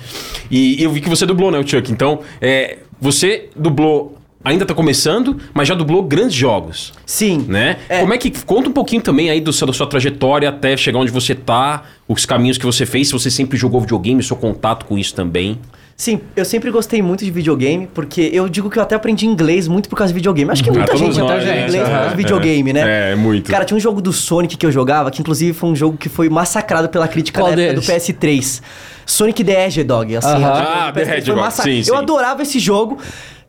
E, 0.51 0.81
e 0.81 0.85
eu 0.85 0.91
vi 0.91 1.01
que 1.01 1.09
você 1.09 1.25
dublou, 1.25 1.51
né, 1.51 1.59
o 1.59 1.67
Chuck? 1.67 1.91
Então, 1.91 2.21
é, 2.39 2.79
você 3.01 3.49
dublou, 3.57 4.19
ainda 4.45 4.65
tá 4.67 4.75
começando, 4.75 5.37
mas 5.55 5.69
já 5.69 5.75
dublou 5.75 6.03
grandes 6.03 6.35
jogos 6.35 6.93
Sim. 7.07 7.45
né? 7.49 7.77
É. 7.89 8.01
Como 8.01 8.13
é 8.15 8.19
que 8.19 8.31
conta 8.45 8.69
um 8.69 8.73
pouquinho 8.73 9.03
também 9.03 9.31
aí 9.31 9.41
do 9.41 9.53
seu, 9.53 9.67
da 9.67 9.73
sua 9.73 9.87
trajetória 9.87 10.49
até 10.49 10.77
chegar 10.77 10.99
onde 10.99 11.11
você 11.13 11.35
tá, 11.35 11.83
os 12.09 12.27
caminhos 12.27 12.59
que 12.59 12.67
você 12.67 12.85
fez, 12.87 13.09
se 13.09 13.13
você 13.13 13.31
sempre 13.31 13.57
jogou 13.59 13.81
videogame, 13.81 14.23
seu 14.23 14.37
contato 14.37 14.85
com 14.87 14.99
isso 14.99 15.15
também. 15.15 15.59
Sim, 15.95 16.21
eu 16.35 16.45
sempre 16.45 16.71
gostei 16.71 17.01
muito 17.01 17.25
de 17.25 17.31
videogame, 17.31 17.87
porque 17.95 18.29
eu 18.33 18.49
digo 18.49 18.69
que 18.69 18.79
eu 18.79 18.83
até 18.83 18.97
aprendi 18.97 19.25
inglês 19.27 19.69
muito 19.69 19.89
por 19.89 19.95
causa 19.95 20.13
de 20.13 20.15
videogame. 20.19 20.51
Acho 20.51 20.65
que 20.65 20.71
Ah, 20.71 20.73
muita 20.73 20.97
gente 20.97 21.19
nós, 21.19 21.31
aprende 21.31 21.47
né? 21.47 21.65
inglês 21.69 21.85
por 21.85 21.91
causa 21.93 22.11
de 22.11 22.17
videogame, 22.17 22.73
né? 22.73 23.13
É, 23.13 23.15
muito. 23.15 23.51
Cara, 23.51 23.65
tinha 23.65 23.77
um 23.77 23.81
jogo 23.81 24.01
do 24.01 24.13
Sonic 24.13 24.57
que 24.57 24.67
eu 24.67 24.73
jogava, 24.73 25.11
que 25.13 25.21
inclusive 25.21 25.53
foi 25.53 25.71
um 25.71 25.77
jogo 25.77 25.97
que 25.97 26.09
foi 26.09 26.29
massacrado 26.29 26.89
pela 26.89 27.07
crítica 27.07 27.41
Qual 27.41 27.55
na 27.55 27.63
época 27.63 27.81
do 27.81 27.87
PS3. 27.87 28.63
Sonic 29.07 29.45
the 29.45 29.67
Hedgehog, 29.67 30.17
assim. 30.17 30.29
Aham. 30.29 30.39
o 30.39 30.41
jogo 30.57 30.69
Ah, 30.69 30.93
The 30.93 31.01
PS3 31.03 31.05
foi 31.07 31.19
Hedgehog, 31.19 31.41
massa- 31.41 31.63
sim, 31.63 31.79
Eu 31.79 31.85
sim. 31.85 31.95
adorava 31.95 32.43
esse 32.43 32.59
jogo 32.59 32.99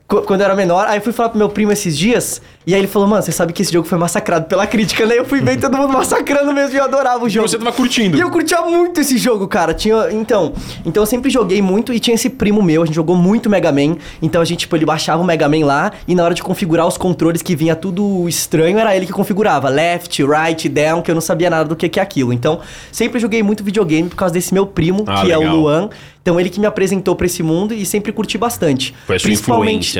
quando 0.06 0.40
eu 0.40 0.44
era 0.44 0.54
menor. 0.54 0.86
Aí 0.86 0.98
eu 0.98 1.02
fui 1.02 1.12
falar 1.12 1.30
pro 1.30 1.38
meu 1.38 1.48
primo 1.48 1.72
esses 1.72 1.96
dias, 1.96 2.40
e 2.66 2.74
aí 2.74 2.80
ele 2.80 2.86
falou, 2.86 3.08
mano, 3.08 3.22
você 3.22 3.32
sabe 3.32 3.52
que 3.52 3.62
esse 3.62 3.72
jogo 3.72 3.86
foi 3.88 3.98
massacrado 3.98 4.46
pela 4.46 4.66
crítica, 4.66 5.04
né? 5.06 5.18
Eu 5.18 5.24
fui 5.24 5.40
ver 5.40 5.58
todo 5.58 5.76
mundo 5.76 5.92
massacrando 5.92 6.52
mesmo 6.52 6.74
e 6.76 6.78
eu 6.78 6.84
adorava 6.84 7.24
o 7.24 7.26
E 7.26 7.30
jogo. 7.30 7.48
você 7.48 7.58
tava 7.58 7.72
curtindo. 7.72 8.16
E 8.16 8.20
eu 8.20 8.30
curtia 8.30 8.60
muito 8.62 9.00
esse 9.00 9.16
jogo, 9.18 9.48
cara. 9.48 9.72
Tinha, 9.74 10.10
então, 10.12 10.52
então 10.84 11.02
eu 11.02 11.06
sempre 11.06 11.30
joguei 11.30 11.60
muito 11.62 11.92
e 11.92 11.98
tinha 11.98 12.14
esse 12.14 12.28
primo 12.30 12.62
meu, 12.62 12.82
a 12.82 12.86
gente 12.86 12.94
jogou 12.94 13.16
muito 13.16 13.48
Mega 13.50 13.72
Man. 13.72 13.96
Então 14.22 14.40
a 14.40 14.44
gente, 14.44 14.60
tipo, 14.60 14.76
ele 14.76 14.84
baixava 14.86 15.22
o 15.22 15.24
Mega 15.24 15.48
Man 15.48 15.64
lá 15.64 15.92
e 16.06 16.14
na 16.14 16.22
hora 16.24 16.34
de 16.34 16.42
configurar 16.42 16.86
os 16.86 16.96
controles 16.96 17.42
que 17.42 17.56
vinha 17.56 17.74
tudo 17.74 18.28
estranho, 18.28 18.78
era 18.78 18.94
ele 18.96 19.06
que 19.06 19.12
configurava. 19.12 19.68
Left, 19.68 20.22
right, 20.24 20.68
down, 20.68 21.02
que 21.02 21.10
eu 21.10 21.14
não 21.14 21.22
sabia 21.22 21.50
nada 21.50 21.64
do 21.68 21.74
que, 21.76 21.88
que 21.88 21.98
é 21.98 22.02
aquilo. 22.02 22.32
Então, 22.32 22.60
sempre 22.92 23.18
joguei 23.18 23.42
muito 23.42 23.64
videogame 23.64 24.08
por 24.08 24.16
causa 24.16 24.32
desse 24.34 24.52
meu 24.54 24.66
primo, 24.66 25.04
Ah, 25.06 25.22
que 25.22 25.32
é 25.32 25.36
o 25.36 25.40
legal. 25.40 25.56
Luan. 25.56 25.88
Então 26.22 26.40
ele 26.40 26.48
que 26.48 26.58
me 26.58 26.64
apresentou 26.64 27.14
pra 27.14 27.26
esse 27.26 27.42
mundo 27.42 27.74
e 27.74 27.84
sempre 27.84 28.10
curti 28.10 28.38
bastante. 28.38 28.94
Foi 29.06 29.16
a 29.16 29.18
sua 29.18 29.28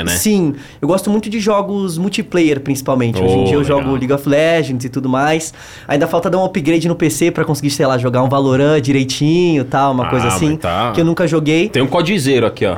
né? 0.03 0.13
Sim, 0.17 0.55
eu 0.81 0.89
gosto 0.89 1.11
muito 1.11 1.29
de 1.31 1.39
jogos 1.39 1.99
multiplayer, 1.99 2.59
principalmente. 2.61 3.23
Hoje 3.23 3.35
em 3.35 3.41
Oh, 3.43 3.45
dia 3.45 3.55
eu 3.55 3.61
legal. 3.61 3.79
jogo 3.81 3.91
League 3.97 4.13
of 4.13 4.29
Legends 4.29 4.85
e 4.85 4.89
tudo 4.89 5.09
mais. 5.09 5.53
Ainda 5.87 6.07
falta 6.07 6.29
dar 6.31 6.39
um 6.39 6.45
upgrade 6.45 6.89
no 6.89 6.95
PC 6.97 7.31
pra 7.31 7.45
conseguir, 7.45 7.71
sei 7.71 7.87
lá, 7.87 7.99
jogar 7.99 8.23
um 8.23 8.29
Valorant 8.29 8.81
direitinho 8.81 9.65
tal, 9.65 9.93
uma 9.93 10.07
Ah, 10.07 10.11
coisa 10.11 10.29
assim. 10.29 10.57
tá. 10.57 10.93
Que 10.93 11.01
eu 11.03 11.05
nunca 11.05 11.29
joguei. 11.29 11.69
Tem 11.69 11.83
um 11.83 11.87
codizeiro 11.87 12.47
aqui, 12.47 12.65
ó. 12.67 12.77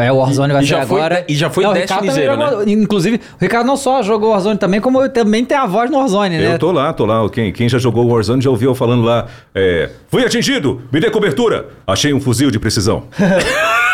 É, 0.00 0.12
o 0.12 0.16
Warzone 0.18 0.52
vai 0.52 0.62
E 0.62 0.66
foi- 0.66 0.78
agora. 0.78 1.24
e 1.28 1.34
já 1.34 1.48
foi 1.50 1.64
Não, 1.64 1.70
o 1.70 1.74
Destiny 1.74 2.00
Ricardo 2.02 2.14
também 2.14 2.36
Zero, 2.36 2.50
jogou- 2.50 2.68
Inclusive, 2.82 3.16
o 3.16 3.20
Ricardo 3.40 3.66
não 3.66 3.76
só 3.76 4.02
jogou 4.02 4.30
Warzone 4.30 4.58
também, 4.58 4.80
como 4.80 5.08
também 5.08 5.44
tem 5.44 5.56
a 5.56 5.66
voz 5.66 5.90
no 5.90 5.96
Warzone, 5.98 6.36
né? 6.38 6.54
Eu 6.54 6.58
tô 6.58 6.70
lá, 6.72 6.92
tô 6.92 7.06
lá. 7.06 7.28
Quem, 7.30 7.52
quem 7.52 7.68
já 7.68 7.78
jogou 7.78 8.06
Warzone 8.06 8.42
já 8.42 8.50
ouviu 8.50 8.70
eu 8.70 8.74
falando 8.74 9.02
lá. 9.02 9.26
É, 9.54 9.90
Fui 10.08 10.22
atingido! 10.24 10.82
Me 10.92 11.00
dê 11.00 11.10
cobertura! 11.10 11.68
Achei 11.86 12.12
um 12.12 12.20
fuzil 12.20 12.50
de 12.50 12.58
precisão. 12.58 13.04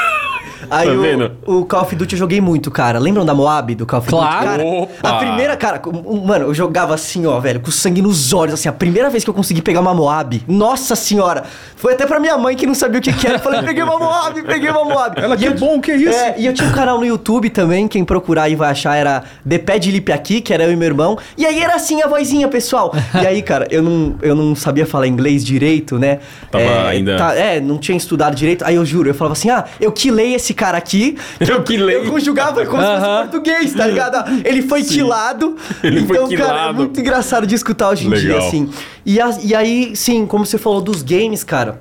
Aí 0.71 0.89
Tá 0.89 1.33
o- 1.47 1.61
o, 1.61 1.65
Call 1.65 1.83
of 1.83 1.97
Duty 1.97 2.15
eu 2.15 2.19
joguei 2.19 2.41
muito, 2.41 2.71
cara. 2.71 2.99
Lembram 2.99 3.25
da 3.25 3.35
Moab 3.35 3.75
do 3.75 3.87
Call 3.87 4.01
of 4.01 4.09
Claro. 4.09 4.37
Duty? 4.39 4.47
Cara, 4.49 4.65
Opa! 4.65 5.09
a 5.09 5.15
primeira, 5.19 5.57
cara, 5.57 5.81
mano, 6.25 6.47
eu 6.47 6.55
jogava 6.55 6.95
assim, 6.95 7.27
ó, 7.27 7.39
velho, 7.41 7.61
com 7.61 7.71
sangue 7.71 8.03
nos 8.03 8.33
olhos, 8.33 8.55
assim, 8.55 8.69
a 8.69 8.73
primeira 8.73 9.09
vez 9.11 9.25
que 9.25 9.31
eu 9.31 9.35
consegui 9.35 9.63
pegar 9.63 9.81
uma 9.81 9.95
Moab, 9.95 10.43
nossa 10.47 10.95
senhora, 10.97 11.45
foi 11.77 11.95
até 11.95 12.07
pra 12.07 12.21
minha 12.21 12.37
mãe 12.39 12.57
que 12.57 12.67
não 12.67 12.75
sabia 12.75 12.99
o 12.99 13.03
que 13.03 13.13
que 13.13 13.27
era. 13.27 13.37
Eu 13.37 13.41
falei, 13.41 13.63
peguei 13.63 13.83
uma 13.83 13.99
Moab, 13.99 14.43
peguei 14.43 14.71
uma 14.71 14.85
Moab. 14.85 15.21
Ela, 15.21 15.35
E 15.35 15.39
que 15.39 15.45
eu- 15.47 15.55
bom, 15.55 15.81
que 15.81 15.93
isso? 15.93 16.19
É, 16.19 16.35
e 16.39 16.47
eu 16.47 16.53
tinha 16.55 16.69
um 16.69 16.73
canal 16.73 16.99
no 16.99 17.07
YouTube 17.07 17.51
também, 17.51 17.87
quem 17.89 18.05
procurar 18.05 18.45
aí 18.45 18.55
vai 18.55 18.71
achar, 18.71 18.97
era 18.97 19.23
The 19.49 19.59
Pad 19.59 19.91
Lip 19.91 20.13
aqui, 20.13 20.41
que 20.41 20.53
era 20.53 20.65
eu 20.65 20.73
e 20.73 20.77
meu 20.77 20.87
irmão. 20.89 21.19
E 21.37 21.47
aí 21.47 21.61
era 21.63 21.75
assim 21.75 22.03
a 22.03 22.07
vozinha, 22.07 22.49
pessoal. 22.49 22.93
E 23.15 23.27
aí, 23.27 23.43
cara, 23.43 23.67
eu 23.71 23.83
não, 23.83 24.15
eu 24.23 24.35
não 24.35 24.55
sabia 24.55 24.87
falar 24.87 25.07
inglês 25.07 25.45
direito, 25.45 25.99
né? 25.99 26.19
Tava 26.51 26.65
é, 26.65 26.89
ainda- 26.89 27.17
tá- 27.17 27.35
é, 27.35 27.61
não 27.61 27.79
tinha 27.79 27.97
estudado 27.97 28.35
direito. 28.35 28.65
Aí 28.65 28.75
eu 28.75 28.85
juro, 28.85 29.09
eu 29.09 29.15
falava 29.15 29.33
assim: 29.33 29.51
ah, 29.51 29.65
eu 29.81 29.91
quilei 29.93 30.35
esse 30.35 30.55
cara 30.59 30.77
aqui. 30.77 31.17
Eu 31.41 31.63
que 31.63 31.77
leio. 31.77 32.05
Eu 32.05 32.11
conjugava 32.11 32.67
como 32.67 32.83
se 32.83 32.89
fosse 32.89 33.07
português, 33.29 33.73
tá 33.75 33.87
ligado? 33.87 34.43
Ele 34.45 34.63
foi 34.63 34.83
quilado. 34.83 35.57
Ele 35.83 36.05
foi 36.07 36.17
então, 36.17 36.29
cara, 36.29 36.43
é 36.43 36.47
quilado. 36.47 36.75
muito 36.75 37.01
engraçado 37.01 37.47
de 37.47 37.55
escutar 37.55 37.91
hoje 37.91 38.07
em 38.07 38.11
dia, 38.11 38.35
Legal. 38.35 38.49
assim. 38.49 38.69
E, 39.07 39.21
a- 39.21 39.39
e 39.43 39.55
aí, 39.55 39.97
sim, 39.97 40.27
como 40.27 40.45
você 40.45 40.59
falou 40.59 40.81
dos 40.81 41.03
games, 41.03 41.43
cara. 41.45 41.79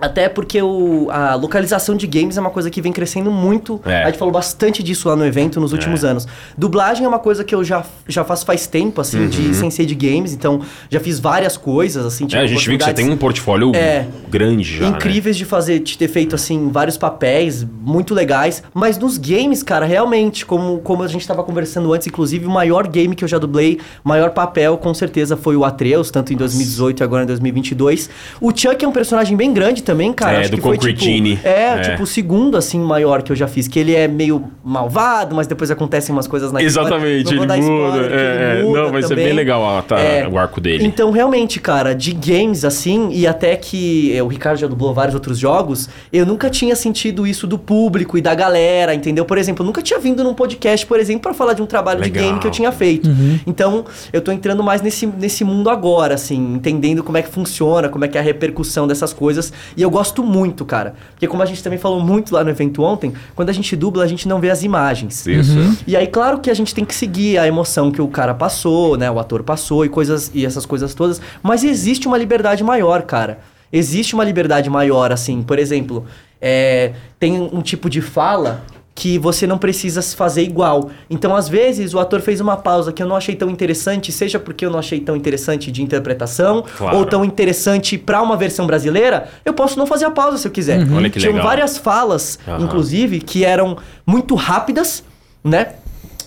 Até 0.00 0.28
porque 0.28 0.60
o, 0.62 1.08
a 1.10 1.34
localização 1.34 1.96
de 1.96 2.06
games 2.06 2.36
é 2.36 2.40
uma 2.40 2.50
coisa 2.50 2.70
que 2.70 2.80
vem 2.80 2.92
crescendo 2.92 3.30
muito. 3.30 3.80
É. 3.84 4.02
A 4.04 4.06
gente 4.06 4.18
falou 4.18 4.32
bastante 4.32 4.82
disso 4.82 5.08
lá 5.08 5.16
no 5.16 5.24
evento 5.24 5.60
nos 5.60 5.72
últimos 5.72 6.04
anos. 6.04 6.26
Dublagem 6.56 7.04
é 7.04 7.08
uma 7.08 7.18
coisa 7.18 7.42
que 7.44 7.54
eu 7.54 7.64
já, 7.64 7.84
já 8.06 8.24
faço 8.24 8.46
faz 8.46 8.66
tempo, 8.66 9.00
assim, 9.00 9.28
de 9.28 9.54
sensei 9.54 9.84
de 9.86 9.94
games. 9.94 10.32
Então, 10.32 10.60
já 10.90 11.00
fiz 11.00 11.18
várias 11.18 11.56
coisas, 11.56 12.04
assim. 12.06 12.24
Uhum. 12.24 12.30
É, 12.32 12.38
a 12.40 12.46
gente 12.46 12.68
viu 12.68 12.78
que 12.78 12.84
você 12.84 12.94
tem 12.94 13.10
um 13.10 13.16
portfólio 13.16 13.74
É. 13.74 14.06
grande 14.28 14.78
já. 14.78 14.90
né? 14.90 14.96
incríveis 14.96 15.36
de 15.36 15.44
fazer, 15.44 15.80
de 15.80 15.96
ter 15.98 16.08
feito 16.08 16.34
assim 16.34 16.68
vários 16.70 16.96
papéis 16.96 17.66
muito 17.82 18.14
legais, 18.14 18.62
mas 18.74 18.98
nos 18.98 19.18
games, 19.18 19.62
cara, 19.62 19.84
realmente, 19.86 20.44
como, 20.46 20.78
como 20.78 21.02
a 21.02 21.08
gente 21.08 21.26
tava 21.26 21.42
conversando 21.42 21.92
antes, 21.92 22.06
inclusive 22.06 22.46
o 22.46 22.50
maior 22.50 22.86
game 22.86 23.14
que 23.14 23.24
eu 23.24 23.28
já 23.28 23.38
dublei, 23.38 23.80
maior 24.04 24.30
papel 24.30 24.76
com 24.78 24.92
certeza 24.94 25.36
foi 25.36 25.56
o 25.56 25.64
Atreus, 25.64 26.10
tanto 26.10 26.32
em 26.32 26.36
2018 26.36 27.00
e 27.00 27.02
agora 27.04 27.24
em 27.24 27.26
2022. 27.26 28.10
O 28.40 28.50
Chuck 28.54 28.84
é 28.84 28.88
um 28.88 28.92
personagem 28.92 29.36
bem 29.36 29.52
grande 29.52 29.82
também, 29.88 30.12
cara. 30.12 30.36
É, 30.36 30.40
acho 30.40 30.50
do 30.50 30.56
que 30.58 30.62
foi 30.62 30.76
Concrete 30.76 30.98
tipo, 30.98 31.46
é, 31.48 31.50
É. 31.50 31.80
tipo 31.80 32.02
o 32.02 32.06
segundo 32.06 32.56
assim 32.58 32.78
maior 32.78 33.22
que 33.22 33.32
eu 33.32 33.36
já 33.36 33.48
fiz, 33.48 33.66
que 33.66 33.78
ele 33.78 33.94
é 33.94 34.06
meio 34.06 34.44
malvado, 34.62 35.34
mas 35.34 35.46
depois 35.46 35.70
acontecem 35.70 36.14
umas 36.14 36.26
coisas 36.28 36.52
na 36.52 36.62
história. 36.62 36.88
Exatamente, 36.88 37.30
ele 37.32 37.40
muda. 37.40 37.58
spoiler, 37.58 38.12
é, 38.12 38.52
ele 38.52 38.60
é. 38.60 38.62
muda 38.64 38.82
Não, 38.82 38.92
vai 38.92 39.02
ser 39.02 39.08
também. 39.08 39.24
bem 39.24 39.34
legal 39.34 39.62
ó, 39.62 39.80
tá, 39.80 39.98
É. 39.98 40.28
o 40.28 40.36
arco 40.38 40.60
dele. 40.60 40.84
Então, 40.84 41.10
realmente, 41.10 41.58
cara, 41.58 41.94
de 41.94 42.12
games 42.12 42.64
assim, 42.66 43.08
e 43.12 43.26
até 43.26 43.56
que 43.56 44.14
o 44.22 44.26
Ricardo 44.28 44.58
já 44.58 44.66
dublou 44.66 44.92
vários 44.92 45.14
outros 45.14 45.38
jogos, 45.38 45.88
eu 46.12 46.26
nunca 46.26 46.50
tinha 46.50 46.76
sentido 46.76 47.26
isso 47.26 47.46
do 47.46 47.58
público 47.58 48.18
e 48.18 48.20
da 48.20 48.34
galera, 48.34 48.94
entendeu? 48.94 49.24
Por 49.24 49.38
exemplo, 49.38 49.62
eu 49.62 49.66
nunca 49.66 49.80
tinha 49.80 49.98
vindo 49.98 50.22
num 50.22 50.34
podcast, 50.34 50.84
por 50.86 51.00
exemplo, 51.00 51.22
pra 51.22 51.32
falar 51.34 51.54
de 51.54 51.62
um 51.62 51.66
trabalho 51.66 52.02
de 52.02 52.10
Legal. 52.10 52.24
game 52.24 52.38
que 52.40 52.46
eu 52.46 52.50
tinha 52.50 52.70
feito. 52.70 53.08
Então, 53.46 53.84
eu 54.12 54.20
tô 54.20 54.30
entrando 54.30 54.62
mais 54.62 54.82
nesse, 54.82 55.06
nesse 55.06 55.44
mundo 55.44 55.70
agora, 55.70 56.14
assim, 56.14 56.54
entendendo 56.54 57.02
como 57.02 57.16
é 57.16 57.22
que 57.22 57.30
funciona, 57.30 57.88
como 57.88 58.04
é 58.04 58.08
que 58.08 58.18
é 58.18 58.20
a 58.20 58.24
repercussão 58.24 58.86
dessas 58.86 59.12
coisas. 59.12 59.52
E 59.78 59.82
eu 59.82 59.88
gosto 59.88 60.24
muito, 60.24 60.64
cara. 60.64 60.96
Porque 61.12 61.28
como 61.28 61.40
a 61.40 61.46
gente 61.46 61.62
também 61.62 61.78
falou 61.78 62.00
muito 62.00 62.34
lá 62.34 62.42
no 62.42 62.50
evento 62.50 62.82
ontem, 62.82 63.12
quando 63.36 63.48
a 63.48 63.52
gente 63.52 63.76
dubla, 63.76 64.02
a 64.02 64.08
gente 64.08 64.26
não 64.26 64.40
vê 64.40 64.50
as 64.50 64.64
imagens. 64.64 65.24
Isso. 65.24 65.56
E 65.86 65.96
aí, 65.96 66.08
claro 66.08 66.40
que 66.40 66.50
a 66.50 66.54
gente 66.54 66.74
tem 66.74 66.84
que 66.84 66.92
seguir 66.92 67.38
a 67.38 67.46
emoção 67.46 67.92
que 67.92 68.02
o 68.02 68.08
cara 68.08 68.34
passou, 68.34 68.96
né? 68.96 69.08
O 69.08 69.20
ator 69.20 69.44
passou 69.44 69.84
e 69.84 69.88
coisas 69.88 70.32
e 70.34 70.44
essas 70.44 70.66
coisas 70.66 70.94
todas. 70.94 71.20
Mas 71.40 71.62
existe 71.62 72.08
uma 72.08 72.18
liberdade 72.18 72.64
maior, 72.64 73.02
cara. 73.02 73.38
Existe 73.72 74.14
uma 74.14 74.24
liberdade 74.24 74.68
maior, 74.68 75.12
assim. 75.12 75.44
Por 75.44 75.60
exemplo, 75.60 76.04
é, 76.40 76.94
tem 77.20 77.40
um 77.40 77.62
tipo 77.62 77.88
de 77.88 78.00
fala 78.00 78.64
que 78.98 79.16
você 79.16 79.46
não 79.46 79.56
precisa 79.58 80.02
se 80.02 80.16
fazer 80.16 80.42
igual. 80.42 80.90
Então, 81.08 81.36
às 81.36 81.48
vezes, 81.48 81.94
o 81.94 82.00
ator 82.00 82.20
fez 82.20 82.40
uma 82.40 82.56
pausa 82.56 82.92
que 82.92 83.00
eu 83.00 83.06
não 83.06 83.14
achei 83.14 83.36
tão 83.36 83.48
interessante, 83.48 84.10
seja 84.10 84.40
porque 84.40 84.66
eu 84.66 84.70
não 84.70 84.78
achei 84.80 84.98
tão 84.98 85.14
interessante 85.14 85.70
de 85.70 85.84
interpretação, 85.84 86.64
Claro. 86.76 86.96
ou 86.98 87.06
tão 87.06 87.24
interessante 87.24 87.96
pra 87.96 88.20
uma 88.20 88.36
versão 88.36 88.66
brasileira, 88.66 89.28
eu 89.44 89.54
posso 89.54 89.78
não 89.78 89.86
fazer 89.86 90.04
a 90.04 90.10
pausa 90.10 90.36
se 90.36 90.48
eu 90.48 90.50
quiser. 90.50 90.84
Olha 90.92 91.08
que 91.08 91.20
Tinham 91.20 91.34
legal. 91.34 91.46
várias 91.46 91.78
falas, 91.78 92.40
Aham. 92.48 92.64
inclusive, 92.64 93.20
que 93.20 93.44
eram 93.44 93.76
muito 94.04 94.34
rápidas, 94.34 95.04
né? 95.44 95.68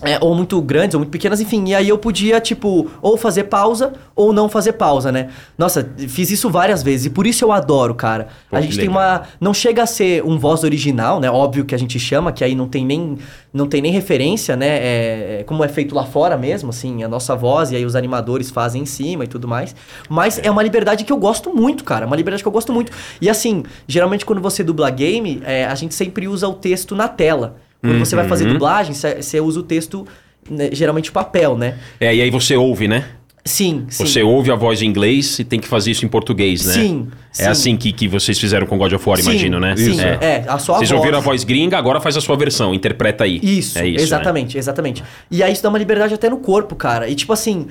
É, 0.02 0.18
ou 0.20 0.34
muito 0.34 0.60
grandes, 0.60 0.94
ou 0.94 1.00
muito 1.00 1.10
pequenas, 1.10 1.40
enfim. 1.40 1.64
E 1.68 1.74
aí 1.74 1.88
eu 1.88 1.96
podia, 1.96 2.40
tipo, 2.40 2.90
ou 3.00 3.16
fazer 3.16 3.44
pausa, 3.44 3.92
ou 4.16 4.32
não 4.32 4.48
fazer 4.48 4.72
pausa, 4.72 5.12
né? 5.12 5.28
Nossa, 5.56 5.88
fiz 6.08 6.28
isso 6.30 6.50
várias 6.50 6.82
vezes. 6.82 7.06
E 7.06 7.10
por 7.10 7.24
isso 7.24 7.44
eu 7.44 7.52
adoro, 7.52 7.94
cara. 7.94 8.26
Pô, 8.50 8.56
a 8.56 8.60
gente 8.60 8.76
tem 8.76 8.88
uma. 8.88 9.22
Não 9.40 9.54
chega 9.54 9.84
a 9.84 9.86
ser 9.86 10.24
um 10.24 10.38
voz 10.38 10.64
original, 10.64 11.20
né? 11.20 11.30
Óbvio 11.30 11.64
que 11.64 11.72
a 11.74 11.78
gente 11.78 12.00
chama, 12.00 12.32
que 12.32 12.42
aí 12.42 12.54
não 12.56 12.66
tem 12.66 12.84
nem, 12.84 13.16
não 13.52 13.68
tem 13.68 13.80
nem 13.80 13.92
referência, 13.92 14.56
né? 14.56 14.66
É, 14.66 15.38
é 15.40 15.44
como 15.44 15.62
é 15.62 15.68
feito 15.68 15.94
lá 15.94 16.04
fora 16.04 16.36
mesmo, 16.36 16.70
assim, 16.70 17.04
a 17.04 17.08
nossa 17.08 17.36
voz, 17.36 17.70
e 17.70 17.76
aí 17.76 17.86
os 17.86 17.94
animadores 17.94 18.50
fazem 18.50 18.82
em 18.82 18.86
cima 18.86 19.22
e 19.22 19.28
tudo 19.28 19.46
mais. 19.46 19.74
Mas 20.08 20.40
é, 20.42 20.50
uma 20.50 20.64
liberdade 20.64 21.04
que 21.04 21.12
eu 21.12 21.16
gosto 21.16 21.54
muito, 21.54 21.84
cara. 21.84 22.06
Uma 22.06 22.16
liberdade 22.16 22.42
que 22.42 22.48
eu 22.48 22.52
gosto 22.52 22.72
muito. 22.72 22.90
E 23.20 23.30
assim, 23.30 23.62
geralmente 23.86 24.26
quando 24.26 24.42
você 24.42 24.64
dubla 24.64 24.90
game, 24.90 25.40
é, 25.44 25.64
a 25.64 25.74
gente 25.76 25.94
sempre 25.94 26.26
usa 26.26 26.48
o 26.48 26.54
texto 26.54 26.96
na 26.96 27.06
tela. 27.06 27.56
Quando 27.82 27.98
você 27.98 28.14
vai 28.16 28.28
fazer 28.28 28.46
Uhum. 28.46 28.52
dublagem, 28.54 28.94
você 28.94 29.40
usa 29.40 29.60
o 29.60 29.62
texto, 29.62 30.06
né, 30.48 30.70
geralmente 30.72 31.10
papel, 31.12 31.58
né? 31.58 31.74
É, 32.00 32.14
e 32.14 32.22
aí 32.22 32.30
você 32.30 32.56
ouve, 32.56 32.86
né? 32.88 33.04
Sim, 33.44 33.86
sim. 33.88 34.06
Você 34.06 34.22
ouve 34.22 34.52
a 34.52 34.54
voz 34.54 34.82
em 34.82 34.86
inglês 34.86 35.36
e 35.40 35.44
tem 35.44 35.58
que 35.58 35.66
fazer 35.66 35.90
isso 35.90 36.04
em 36.04 36.08
português, 36.08 36.64
né? 36.64 36.74
Sim, 36.74 37.08
É 37.36 37.42
sim. 37.42 37.48
assim 37.48 37.76
que, 37.76 37.90
que 37.92 38.06
vocês 38.06 38.38
fizeram 38.38 38.68
com 38.68 38.78
God 38.78 38.92
of 38.92 39.08
War, 39.08 39.18
Sim, 39.18 39.30
imagino, 39.30 39.58
né? 39.58 39.76
Sim, 39.76 40.00
É. 40.00 40.18
é. 40.20 40.44
a 40.46 40.60
sua 40.60 40.76
Vocês 40.76 40.90
voz. 40.90 41.00
ouviram 41.00 41.18
a 41.18 41.20
voz 41.20 41.42
gringa, 41.42 41.76
agora 41.76 42.00
faz 42.00 42.16
a 42.16 42.20
sua 42.20 42.36
versão, 42.36 42.72
interpreta 42.72 43.24
aí. 43.24 43.40
Isso, 43.42 43.78
é 43.80 43.88
isso 43.88 43.96
né? 43.96 44.02
exatamente, 44.04 44.56
exatamente. 44.56 45.02
E 45.28 45.42
aí 45.42 45.52
isso 45.52 45.60
dá 45.60 45.70
uma 45.70 45.78
liberdade 45.78 46.14
até 46.14 46.30
no 46.30 46.36
corpo, 46.36 46.76
cara. 46.76 47.08
E 47.08 47.16
tipo 47.16 47.32
assim, 47.32 47.66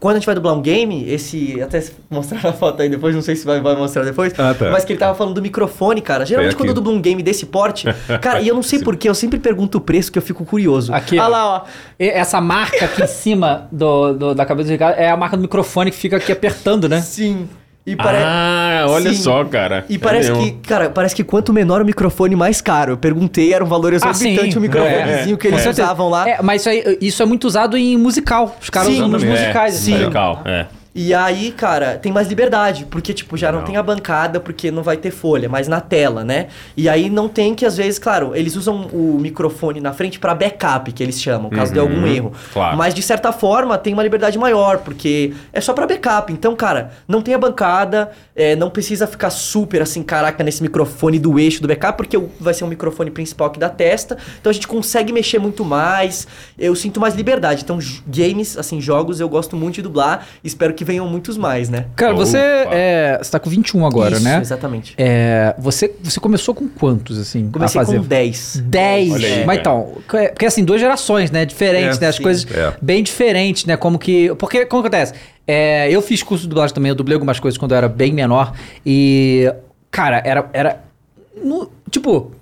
quando 0.00 0.16
a 0.16 0.18
gente 0.18 0.26
vai 0.26 0.34
dublar 0.34 0.54
um 0.54 0.60
game, 0.60 1.08
esse. 1.08 1.60
Até 1.62 1.82
mostrar 2.10 2.44
a 2.48 2.52
foto 2.52 2.82
aí 2.82 2.88
depois, 2.88 3.14
não 3.14 3.22
sei 3.22 3.36
se 3.36 3.44
vai, 3.46 3.60
vai 3.60 3.76
mostrar 3.76 4.04
depois. 4.04 4.32
Ah, 4.38 4.52
tá. 4.54 4.70
Mas 4.70 4.84
que 4.84 4.92
ele 4.92 4.98
tava 4.98 5.14
falando 5.14 5.34
do 5.34 5.42
microfone, 5.42 6.00
cara. 6.00 6.26
Geralmente 6.26 6.56
quando 6.56 6.70
eu 6.70 6.74
dublo 6.74 6.92
um 6.92 7.00
game 7.00 7.22
desse 7.22 7.46
porte, 7.46 7.86
cara, 8.20 8.40
e 8.40 8.48
eu 8.48 8.54
não 8.54 8.62
sei 8.62 8.80
porquê, 8.80 9.08
eu 9.08 9.14
sempre 9.14 9.38
pergunto 9.38 9.78
o 9.78 9.80
preço 9.80 10.10
que 10.10 10.18
eu 10.18 10.22
fico 10.22 10.44
curioso. 10.44 10.92
Aqui, 10.92 11.18
ó. 11.18 11.28
lá, 11.28 11.46
ó. 11.46 11.64
E 11.98 12.08
Essa 12.08 12.40
marca 12.40 12.84
aqui 12.86 13.02
em 13.02 13.06
cima 13.06 13.68
do, 13.70 14.12
do- 14.14 14.34
da 14.34 14.44
cabeça 14.44 14.68
do 14.68 14.72
Ricardo 14.72 14.96
é 14.98 15.08
a 15.10 15.16
marca 15.16 15.36
do 15.36 15.42
microfone 15.42 15.90
que 15.90 15.96
fica 15.96 16.16
aqui 16.16 16.32
apertando, 16.32 16.88
né? 16.88 17.00
Sim. 17.00 17.48
E 17.92 17.96
parece. 17.96 18.24
Ah, 18.26 18.84
olha 18.88 19.10
Sim. 19.12 19.16
só, 19.22 19.44
cara. 19.44 19.84
E 19.88 19.94
É 19.96 19.98
parece 19.98 20.30
mesmo. 20.30 20.44
que, 20.44 20.68
cara, 20.68 20.90
parece 20.90 21.14
que 21.14 21.24
quanto 21.24 21.52
menor 21.52 21.80
o 21.80 21.84
microfone, 21.84 22.36
mais 22.36 22.60
caro. 22.60 22.92
Eu 22.92 22.96
perguntei, 22.96 23.52
era 23.52 23.64
um 23.64 23.68
valor 23.68 23.92
exorbitante 23.92 24.52
sim. 24.52 24.58
o 24.58 24.60
microfonezinho 24.60 25.36
que 25.38 25.46
eles 25.48 25.60
certeza. 25.62 25.84
usavam 25.84 26.08
lá. 26.10 26.28
É, 26.28 26.42
mas 26.42 26.60
isso, 26.62 26.68
aí, 26.68 26.98
isso 27.00 27.22
é 27.22 27.26
muito 27.26 27.44
usado 27.46 27.76
em 27.76 27.96
musical. 27.96 28.56
Os 28.60 28.68
caras 28.70 28.88
Sim, 28.88 28.94
usam 28.96 29.08
nos 29.08 29.22
É, 29.22 29.26
musicais. 29.26 29.74
assim. 29.76 29.92
Musical, 29.98 30.42
é. 30.44 30.66
E 31.00 31.14
aí, 31.14 31.52
cara, 31.52 31.96
tem 31.96 32.10
mais 32.10 32.26
liberdade, 32.26 32.84
porque, 32.90 33.14
tipo, 33.14 33.36
já 33.36 33.52
não 33.52 33.58
Legal. 33.60 33.66
tem 33.68 33.76
a 33.76 33.82
bancada, 33.84 34.40
porque 34.40 34.68
não 34.68 34.82
vai 34.82 34.96
ter 34.96 35.12
folha, 35.12 35.48
mas 35.48 35.68
na 35.68 35.80
tela, 35.80 36.24
né? 36.24 36.48
E 36.76 36.88
aí 36.88 37.08
não 37.08 37.28
tem 37.28 37.54
que, 37.54 37.64
às 37.64 37.76
vezes, 37.76 38.00
claro, 38.00 38.34
eles 38.34 38.56
usam 38.56 38.88
o 38.92 39.16
microfone 39.20 39.80
na 39.80 39.92
frente 39.92 40.18
pra 40.18 40.34
backup, 40.34 40.90
que 40.90 41.00
eles 41.00 41.22
chamam, 41.22 41.50
caso 41.50 41.72
dê 41.72 41.78
algum 41.78 42.00
Uhum, 42.00 42.06
erro. 42.08 42.32
claro. 42.52 42.76
Mas, 42.76 42.94
de 42.94 43.02
certa 43.02 43.30
forma, 43.30 43.78
tem 43.78 43.94
uma 43.94 44.02
liberdade 44.02 44.36
maior, 44.36 44.78
porque 44.78 45.32
é 45.52 45.60
só 45.60 45.72
pra 45.72 45.86
backup. 45.86 46.32
Então, 46.32 46.56
cara, 46.56 46.90
não 47.06 47.22
tem 47.22 47.32
a 47.32 47.38
bancada, 47.38 48.10
é, 48.34 48.56
não 48.56 48.68
precisa 48.68 49.06
ficar 49.06 49.30
super, 49.30 49.80
assim, 49.80 50.02
caraca, 50.02 50.42
nesse 50.42 50.64
microfone 50.64 51.20
do 51.20 51.38
eixo 51.38 51.62
do 51.62 51.68
backup, 51.68 51.96
porque 51.96 52.18
vai 52.40 52.52
ser 52.54 52.64
um 52.64 52.68
microfone 52.68 53.12
principal 53.12 53.46
aqui 53.46 53.60
da 53.60 53.68
testa. 53.68 54.18
Então, 54.40 54.50
a 54.50 54.52
gente 54.52 54.66
consegue 54.66 55.12
mexer 55.12 55.38
muito 55.38 55.64
mais, 55.64 56.26
eu 56.58 56.74
sinto 56.74 56.98
mais 57.00 57.14
liberdade. 57.14 57.62
Então, 57.62 57.78
games, 58.04 58.58
assim, 58.58 58.80
jogos, 58.80 59.20
eu 59.20 59.28
gosto 59.28 59.54
muito 59.54 59.76
de 59.76 59.82
dublar, 59.82 60.26
espero 60.42 60.74
que 60.74 60.87
venham 60.88 61.06
muitos 61.06 61.36
mais, 61.36 61.68
né? 61.68 61.84
Cara, 61.94 62.14
você, 62.14 62.38
é, 62.38 63.18
você 63.22 63.30
tá 63.30 63.38
com 63.38 63.48
21 63.50 63.86
agora, 63.86 64.16
Isso, 64.16 64.24
né? 64.24 64.38
Exatamente. 64.40 64.94
É, 64.98 65.54
você, 65.58 65.94
você 66.02 66.18
começou 66.18 66.54
com 66.54 66.66
quantos, 66.68 67.18
assim, 67.18 67.50
Comecei 67.50 67.80
a 67.80 67.84
fazer? 67.84 67.98
com 67.98 68.04
10. 68.04 68.62
10. 68.64 69.12
Olha 69.12 69.26
aí, 69.28 69.44
Mas 69.46 69.58
cara. 69.58 69.60
então, 69.60 70.20
é- 70.20 70.28
porque 70.28 70.46
assim, 70.46 70.64
duas 70.64 70.80
gerações, 70.80 71.30
né? 71.30 71.44
Diferentes, 71.44 71.98
É, 71.98 72.00
né? 72.00 72.06
As 72.08 72.16
sim. 72.16 72.22
coisas 72.22 72.46
É. 72.50 72.72
bem 72.80 73.02
diferentes, 73.02 73.64
né? 73.66 73.76
Como 73.76 73.98
que. 73.98 74.34
Porque, 74.36 74.64
como 74.66 74.80
acontece? 74.80 75.12
É, 75.46 75.90
eu 75.90 76.00
fiz 76.02 76.22
curso 76.22 76.42
de 76.44 76.48
dublagem 76.48 76.74
também, 76.74 76.88
eu 76.90 76.94
dublei 76.96 77.14
algumas 77.14 77.38
coisas 77.38 77.56
quando 77.58 77.72
eu 77.72 77.78
era 77.78 77.88
bem 77.88 78.12
menor. 78.12 78.52
E. 78.84 79.52
Cara, 79.90 80.22
era. 80.24 80.48
era 80.52 80.80
no- 81.42 81.70
tipo. 81.90 82.32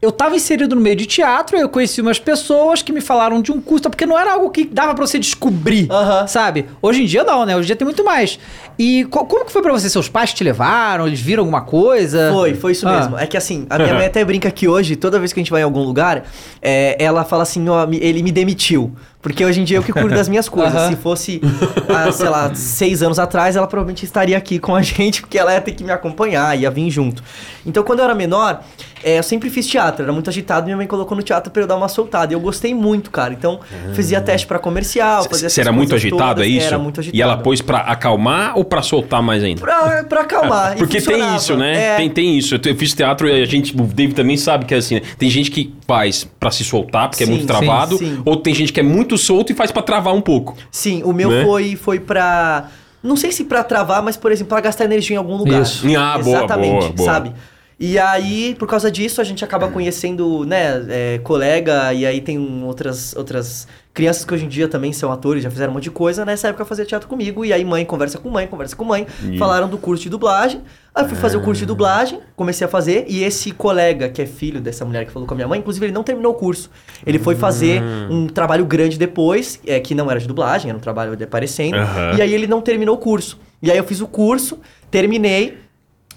Eu 0.00 0.12
tava 0.12 0.36
inserido 0.36 0.74
no 0.76 0.80
meio 0.80 0.94
de 0.94 1.06
teatro, 1.06 1.56
eu 1.56 1.70
conheci 1.70 2.02
umas 2.02 2.18
pessoas 2.18 2.82
que 2.82 2.92
me 2.92 3.00
falaram 3.00 3.40
de 3.40 3.50
um 3.50 3.58
curso, 3.60 3.88
porque 3.88 4.04
não 4.04 4.16
era 4.18 4.34
algo 4.34 4.50
que 4.50 4.64
dava 4.64 4.94
pra 4.94 5.06
você 5.06 5.18
descobrir, 5.18 5.88
sabe? 6.28 6.66
Hoje 6.82 7.02
em 7.02 7.06
dia 7.06 7.24
não, 7.24 7.46
né? 7.46 7.56
Hoje 7.56 7.64
em 7.64 7.68
dia 7.68 7.76
tem 7.76 7.86
muito 7.86 8.04
mais. 8.04 8.38
E 8.78 9.06
co- 9.06 9.24
como 9.24 9.46
que 9.46 9.52
foi 9.52 9.62
pra 9.62 9.72
você? 9.72 9.88
Seus 9.88 10.06
pais 10.06 10.34
te 10.34 10.44
levaram? 10.44 11.06
Eles 11.06 11.18
viram 11.20 11.40
alguma 11.44 11.62
coisa? 11.62 12.30
Foi, 12.30 12.54
foi 12.54 12.72
isso 12.72 12.86
Ah. 12.86 12.98
mesmo. 13.00 13.18
É 13.18 13.26
que 13.26 13.38
assim, 13.38 13.66
a 13.70 13.78
minha 13.78 13.94
mãe 13.94 14.04
até 14.06 14.22
brinca 14.22 14.50
que 14.50 14.68
hoje, 14.68 14.96
toda 14.96 15.18
vez 15.18 15.32
que 15.32 15.40
a 15.40 15.42
gente 15.42 15.50
vai 15.50 15.62
em 15.62 15.64
algum 15.64 15.82
lugar, 15.82 16.24
é, 16.60 17.02
ela 17.02 17.24
fala 17.24 17.42
assim, 17.42 17.66
ó, 17.66 17.88
ele 17.90 18.22
me 18.22 18.30
demitiu. 18.30 18.94
Porque 19.22 19.44
hoje 19.44 19.60
em 19.60 19.64
dia 19.64 19.78
eu 19.78 19.82
que 19.82 19.92
cuido 19.92 20.10
das 20.10 20.28
minhas 20.28 20.48
coisas. 20.50 20.74
Aham. 20.74 20.90
Se 20.90 20.96
fosse, 20.96 21.40
há, 21.88 22.12
sei 22.12 22.28
lá, 22.28 22.54
seis 22.54 23.02
anos 23.02 23.18
atrás, 23.18 23.56
ela 23.56 23.66
provavelmente 23.66 24.04
estaria 24.04 24.36
aqui 24.36 24.58
com 24.58 24.74
a 24.74 24.82
gente, 24.82 25.20
porque 25.20 25.36
ela 25.38 25.52
ia 25.52 25.60
ter 25.60 25.72
que 25.72 25.82
me 25.82 25.90
acompanhar, 25.90 26.56
ia 26.58 26.70
vir 26.70 26.90
junto. 26.90 27.22
Então, 27.64 27.82
quando 27.82 27.98
eu 27.98 28.04
era 28.04 28.14
menor, 28.14 28.62
é, 29.02 29.18
eu 29.18 29.22
sempre 29.22 29.50
fiz 29.50 29.66
teatro, 29.66 30.04
era 30.04 30.12
muito 30.12 30.30
agitado, 30.30 30.64
minha 30.66 30.76
mãe 30.76 30.86
colocou 30.86 31.16
no 31.16 31.22
teatro 31.22 31.50
pra 31.50 31.62
eu 31.62 31.66
dar 31.66 31.74
uma 31.76 31.88
soltada. 31.88 32.32
E 32.32 32.36
eu 32.36 32.40
gostei 32.40 32.72
muito, 32.72 33.10
cara. 33.10 33.32
Então, 33.32 33.58
fazia 33.94 34.20
teste 34.20 34.46
pra 34.46 34.58
comercial, 34.60 35.24
fazia 35.24 35.48
Você 35.48 35.60
era 35.60 35.72
muito 35.72 35.94
agitado, 35.94 36.36
todas. 36.40 36.44
é 36.44 36.48
isso? 36.48 36.66
Era 36.66 36.78
muito 36.78 37.00
agitado. 37.00 37.16
E 37.18 37.22
ela 37.22 37.36
pôs 37.36 37.60
pra 37.60 37.78
acalmar 37.78 38.56
ou 38.56 38.64
pra 38.64 38.82
soltar 38.82 39.22
mais 39.22 39.42
ainda? 39.42 39.60
Pra, 39.60 40.04
pra 40.04 40.20
acalmar. 40.20 40.76
Porque 40.78 41.00
tem 41.00 41.34
isso, 41.34 41.56
né? 41.56 41.94
É. 41.94 41.96
Tem, 41.96 42.10
tem 42.10 42.38
isso. 42.38 42.54
Eu 42.54 42.76
fiz 42.76 42.94
teatro 42.94 43.28
e 43.28 43.42
a 43.42 43.44
gente, 43.46 43.74
o 43.74 43.82
David 43.82 44.14
também 44.14 44.36
sabe 44.36 44.64
que 44.64 44.74
é 44.74 44.78
assim, 44.78 44.96
né? 44.96 45.02
Tem 45.18 45.28
gente 45.28 45.50
que 45.50 45.74
faz 45.86 46.24
pra 46.38 46.50
se 46.50 46.64
soltar, 46.64 47.08
porque 47.08 47.22
é 47.22 47.26
Sim, 47.26 47.32
muito 47.32 47.42
sim, 47.42 47.46
travado, 47.46 47.98
sim. 47.98 48.20
ou 48.24 48.36
tem 48.36 48.54
gente 48.54 48.72
que 48.72 48.80
é 48.80 48.82
muito 48.82 49.16
solto 49.16 49.52
e 49.52 49.54
faz 49.54 49.70
pra 49.70 49.82
travar 49.82 50.14
um 50.14 50.20
pouco. 50.20 50.56
Sim, 50.70 51.02
o 51.04 51.12
meu 51.12 51.30
Né? 51.30 51.44
foi, 51.44 51.76
foi 51.76 52.00
pra. 52.00 52.68
Não 53.02 53.14
sei 53.16 53.30
se 53.30 53.44
pra 53.44 53.62
travar, 53.62 54.02
mas, 54.02 54.16
por 54.16 54.32
exemplo, 54.32 54.48
pra 54.48 54.60
gastar 54.60 54.84
energia 54.84 55.14
em 55.14 55.18
algum 55.18 55.36
lugar. 55.36 55.62
Isso. 55.62 55.86
Ah, 55.96 56.18
boa, 56.18 56.38
Exatamente, 56.38 56.70
boa, 56.80 56.92
boa. 56.92 57.12
sabe? 57.12 57.32
E 57.78 57.98
aí, 57.98 58.56
por 58.58 58.66
causa 58.66 58.90
disso, 58.90 59.20
a 59.20 59.24
gente 59.24 59.44
acaba 59.44 59.68
conhecendo, 59.68 60.46
né, 60.46 60.82
é, 60.88 61.18
colega, 61.22 61.92
e 61.92 62.06
aí 62.06 62.22
tem 62.22 62.38
um- 62.38 62.64
outras, 62.64 63.14
outras 63.14 63.68
crianças 63.92 64.24
que 64.24 64.32
hoje 64.32 64.46
em 64.46 64.48
dia 64.48 64.66
também 64.66 64.94
são 64.94 65.12
atores, 65.12 65.42
já 65.42 65.50
fizeram 65.50 65.72
um 65.72 65.74
monte 65.74 65.84
de 65.84 65.90
coisa. 65.90 66.24
Nessa 66.24 66.48
época 66.48 66.64
fazia 66.64 66.86
teatro 66.86 67.06
comigo, 67.06 67.44
e 67.44 67.52
aí 67.52 67.62
mãe 67.66 67.84
conversa 67.84 68.18
com 68.18 68.30
mãe, 68.30 68.46
conversa 68.46 68.74
com 68.74 68.82
mãe. 68.84 69.06
E- 69.30 69.36
Falaram 69.36 69.68
do 69.68 69.76
curso 69.76 70.02
de 70.04 70.08
dublagem. 70.08 70.62
Aí 70.94 71.04
eu 71.04 71.08
fui 71.10 71.18
fazer 71.18 71.36
o 71.36 71.40
curso 71.42 71.58
de 71.60 71.66
dublagem, 71.66 72.18
comecei 72.34 72.66
a 72.66 72.68
fazer, 72.70 73.04
e 73.08 73.22
esse 73.22 73.50
colega, 73.50 74.08
que 74.08 74.22
é 74.22 74.26
filho 74.26 74.58
dessa 74.58 74.82
mulher 74.86 75.04
que 75.04 75.12
falou 75.12 75.28
com 75.28 75.34
a 75.34 75.36
minha 75.36 75.46
mãe, 75.48 75.58
inclusive 75.60 75.84
ele 75.84 75.92
não 75.92 76.02
terminou 76.02 76.32
o 76.32 76.34
curso. 76.34 76.70
Ele 77.04 77.18
foi 77.18 77.34
fazer 77.34 77.82
um 78.10 78.26
trabalho 78.26 78.64
grande 78.64 78.98
depois, 78.98 79.60
é, 79.66 79.78
que 79.80 79.94
não 79.94 80.10
era 80.10 80.18
de 80.18 80.26
dublagem, 80.26 80.70
era 80.70 80.78
um 80.78 80.80
trabalho 80.80 81.14
de 81.14 81.24
aparecendo. 81.24 81.76
Aham. 81.76 82.14
E 82.16 82.22
aí 82.22 82.32
ele 82.32 82.46
não 82.46 82.62
terminou 82.62 82.94
o 82.94 82.98
curso. 82.98 83.38
E 83.62 83.70
aí 83.70 83.76
eu 83.76 83.84
fiz 83.84 84.00
o 84.00 84.06
curso, 84.08 84.58
terminei. 84.90 85.58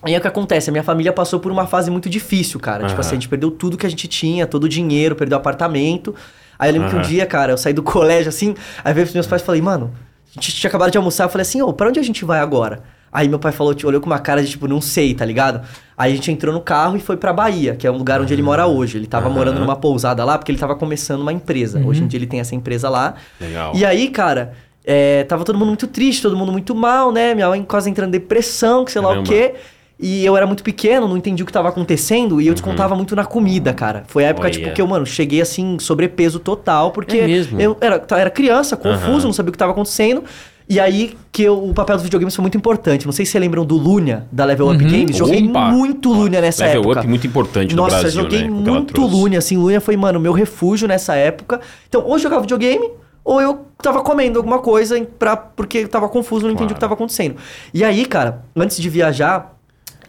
Aí 0.01 0.13
é 0.13 0.17
o 0.17 0.21
que 0.21 0.27
acontece, 0.27 0.69
a 0.69 0.71
minha 0.71 0.83
família 0.83 1.11
passou 1.11 1.39
por 1.39 1.51
uma 1.51 1.67
fase 1.67 1.91
muito 1.91 2.09
difícil, 2.09 2.59
cara. 2.59 2.83
Tipo 2.83 2.93
Aham. 2.93 2.99
assim, 3.01 3.09
a 3.11 3.15
gente 3.15 3.27
perdeu 3.29 3.51
tudo 3.51 3.77
que 3.77 3.85
a 3.85 3.89
gente 3.89 4.07
tinha, 4.07 4.47
todo 4.47 4.63
o 4.63 4.69
dinheiro, 4.69 5.15
perdeu 5.15 5.37
o 5.37 5.39
apartamento. 5.41 6.15
Aí 6.57 6.69
eu 6.69 6.73
lembro 6.73 6.89
que 6.89 6.95
um 6.95 7.01
dia, 7.01 7.25
cara, 7.25 7.51
eu 7.53 7.57
saí 7.57 7.73
do 7.73 7.83
colégio 7.83 8.29
assim, 8.29 8.55
aí 8.83 8.93
veio 8.93 9.05
pros 9.05 9.13
meus 9.13 9.27
pais 9.27 9.41
e 9.41 9.45
falei, 9.45 9.61
mano, 9.61 9.91
a 10.35 10.39
gente 10.39 10.53
tinha 10.53 10.69
acabado 10.69 10.91
de 10.91 10.97
almoçar, 10.97 11.25
eu 11.25 11.29
falei 11.29 11.41
assim, 11.41 11.61
ô, 11.61 11.73
pra 11.73 11.89
onde 11.89 11.99
a 11.99 12.03
gente 12.03 12.23
vai 12.23 12.39
agora? 12.39 12.83
Aí 13.11 13.27
meu 13.27 13.39
pai 13.39 13.51
falou, 13.51 13.75
olhou 13.85 13.99
com 13.99 14.05
uma 14.07 14.19
cara 14.19 14.43
de 14.43 14.49
tipo, 14.51 14.67
não 14.67 14.79
sei, 14.79 15.13
tá 15.13 15.25
ligado? 15.25 15.61
Aí 15.97 16.13
a 16.13 16.15
gente 16.15 16.31
entrou 16.31 16.53
no 16.53 16.61
carro 16.61 16.95
e 16.95 16.99
foi 16.99 17.17
pra 17.17 17.33
Bahia, 17.33 17.75
que 17.75 17.87
é 17.87 17.91
um 17.91 17.97
lugar 17.97 18.21
onde 18.21 18.31
ele 18.31 18.41
mora 18.43 18.67
hoje. 18.67 18.97
Ele 18.97 19.07
tava 19.07 19.25
Aham. 19.25 19.35
morando 19.35 19.59
numa 19.59 19.75
pousada 19.75 20.23
lá, 20.23 20.37
porque 20.37 20.51
ele 20.51 20.59
tava 20.59 20.75
começando 20.75 21.21
uma 21.21 21.33
empresa. 21.33 21.81
Hoje 21.83 22.03
em 22.03 22.07
dia 22.07 22.19
ele 22.19 22.27
tem 22.27 22.39
essa 22.39 22.53
empresa 22.53 22.87
lá. 22.87 23.15
Legal. 23.41 23.71
E 23.75 23.83
aí, 23.83 24.09
cara, 24.09 24.53
é, 24.85 25.23
tava 25.23 25.43
todo 25.43 25.57
mundo 25.57 25.69
muito 25.69 25.87
triste, 25.87 26.21
todo 26.21 26.37
mundo 26.37 26.51
muito 26.51 26.75
mal, 26.75 27.11
né? 27.11 27.33
Minha 27.33 27.49
mãe 27.49 27.63
quase 27.63 27.89
entrando 27.89 28.09
em 28.09 28.19
depressão, 28.19 28.85
que 28.85 28.91
sei 28.91 29.01
lá 29.01 29.07
o 29.07 29.11
Caramba. 29.11 29.27
quê. 29.27 29.55
E 30.01 30.23
eu 30.25 30.37
era 30.37 30.47
muito 30.47 30.63
pequeno, 30.63 31.09
não 31.09 31.17
entendi 31.17 31.43
o 31.43 31.45
que 31.45 31.51
tava 31.51 31.67
acontecendo 31.67 32.39
e 32.39 32.47
eu 32.47 32.53
descontava 32.53 32.95
muito 32.95 33.15
na 33.17 33.25
comida, 33.25 33.73
cara. 33.73 34.05
Foi 34.07 34.23
a 34.23 34.29
época, 34.29 34.47
Olha. 34.47 34.53
tipo, 34.53 34.71
que 34.73 34.81
eu, 34.81 34.87
mano, 34.87 35.05
cheguei 35.05 35.41
assim, 35.41 35.77
sobrepeso 35.77 36.39
total, 36.39 36.91
porque 36.91 37.17
É 37.17 37.27
mesmo? 37.27 37.59
eu 37.59 37.75
era, 37.81 38.01
era 38.11 38.29
criança, 38.29 38.77
confuso, 38.77 39.27
não 39.27 39.33
sabia 39.33 39.49
o 39.49 39.51
que 39.51 39.57
tava 39.57 39.73
acontecendo. 39.73 40.23
E 40.69 40.79
aí 40.79 41.17
que 41.31 41.43
eu- 41.43 41.61
o 41.67 41.73
papel 41.73 41.95
dos 41.97 42.03
videogames 42.03 42.33
foi 42.33 42.43
muito 42.43 42.55
importante. 42.55 43.05
Não 43.05 43.11
sei 43.11 43.25
se 43.25 43.31
vocês 43.31 43.41
lembram 43.41 43.65
do 43.65 43.75
Lunia, 43.75 44.25
da 44.31 44.45
Level 44.45 44.69
Up 44.69 44.77
Games. 44.83 45.17
Joguei 45.17 45.45
Opa! 45.49 45.65
muito 45.71 46.13
Lunia 46.13 46.39
nessa 46.39 46.63
Level 46.63 46.81
época. 46.83 46.99
Up 46.99 47.07
muito 47.09 47.27
importante 47.27 47.75
no 47.75 47.81
Nossa, 47.81 47.99
Brasil, 47.99 48.21
joguei 48.21 48.43
né? 48.43 48.49
muito. 48.49 49.01
Lunia, 49.05 49.39
assim. 49.39 49.57
Lunia 49.57 49.81
foi, 49.81 49.97
mano, 49.97 50.19
meu 50.19 50.31
refúgio 50.31 50.87
nessa 50.87 51.15
época. 51.15 51.59
Então, 51.89 52.03
ou 52.05 52.13
eu 52.13 52.19
jogava 52.19 52.41
videogame, 52.43 52.87
ou 53.25 53.41
eu 53.41 53.65
tava 53.81 54.01
comendo 54.01 54.37
alguma 54.37 54.59
coisa 54.59 55.03
pra, 55.17 55.35
porque 55.35 55.79
eu 55.79 55.87
tava 55.89 56.07
confuso, 56.07 56.43
não 56.45 56.51
entendi 56.51 56.59
Claro. 56.67 56.71
o 56.71 56.75
que 56.75 56.79
tava 56.81 56.93
acontecendo. 56.93 57.35
E 57.73 57.83
aí, 57.83 58.05
cara, 58.05 58.43
antes 58.55 58.77
de 58.79 58.89
viajar, 58.89 59.55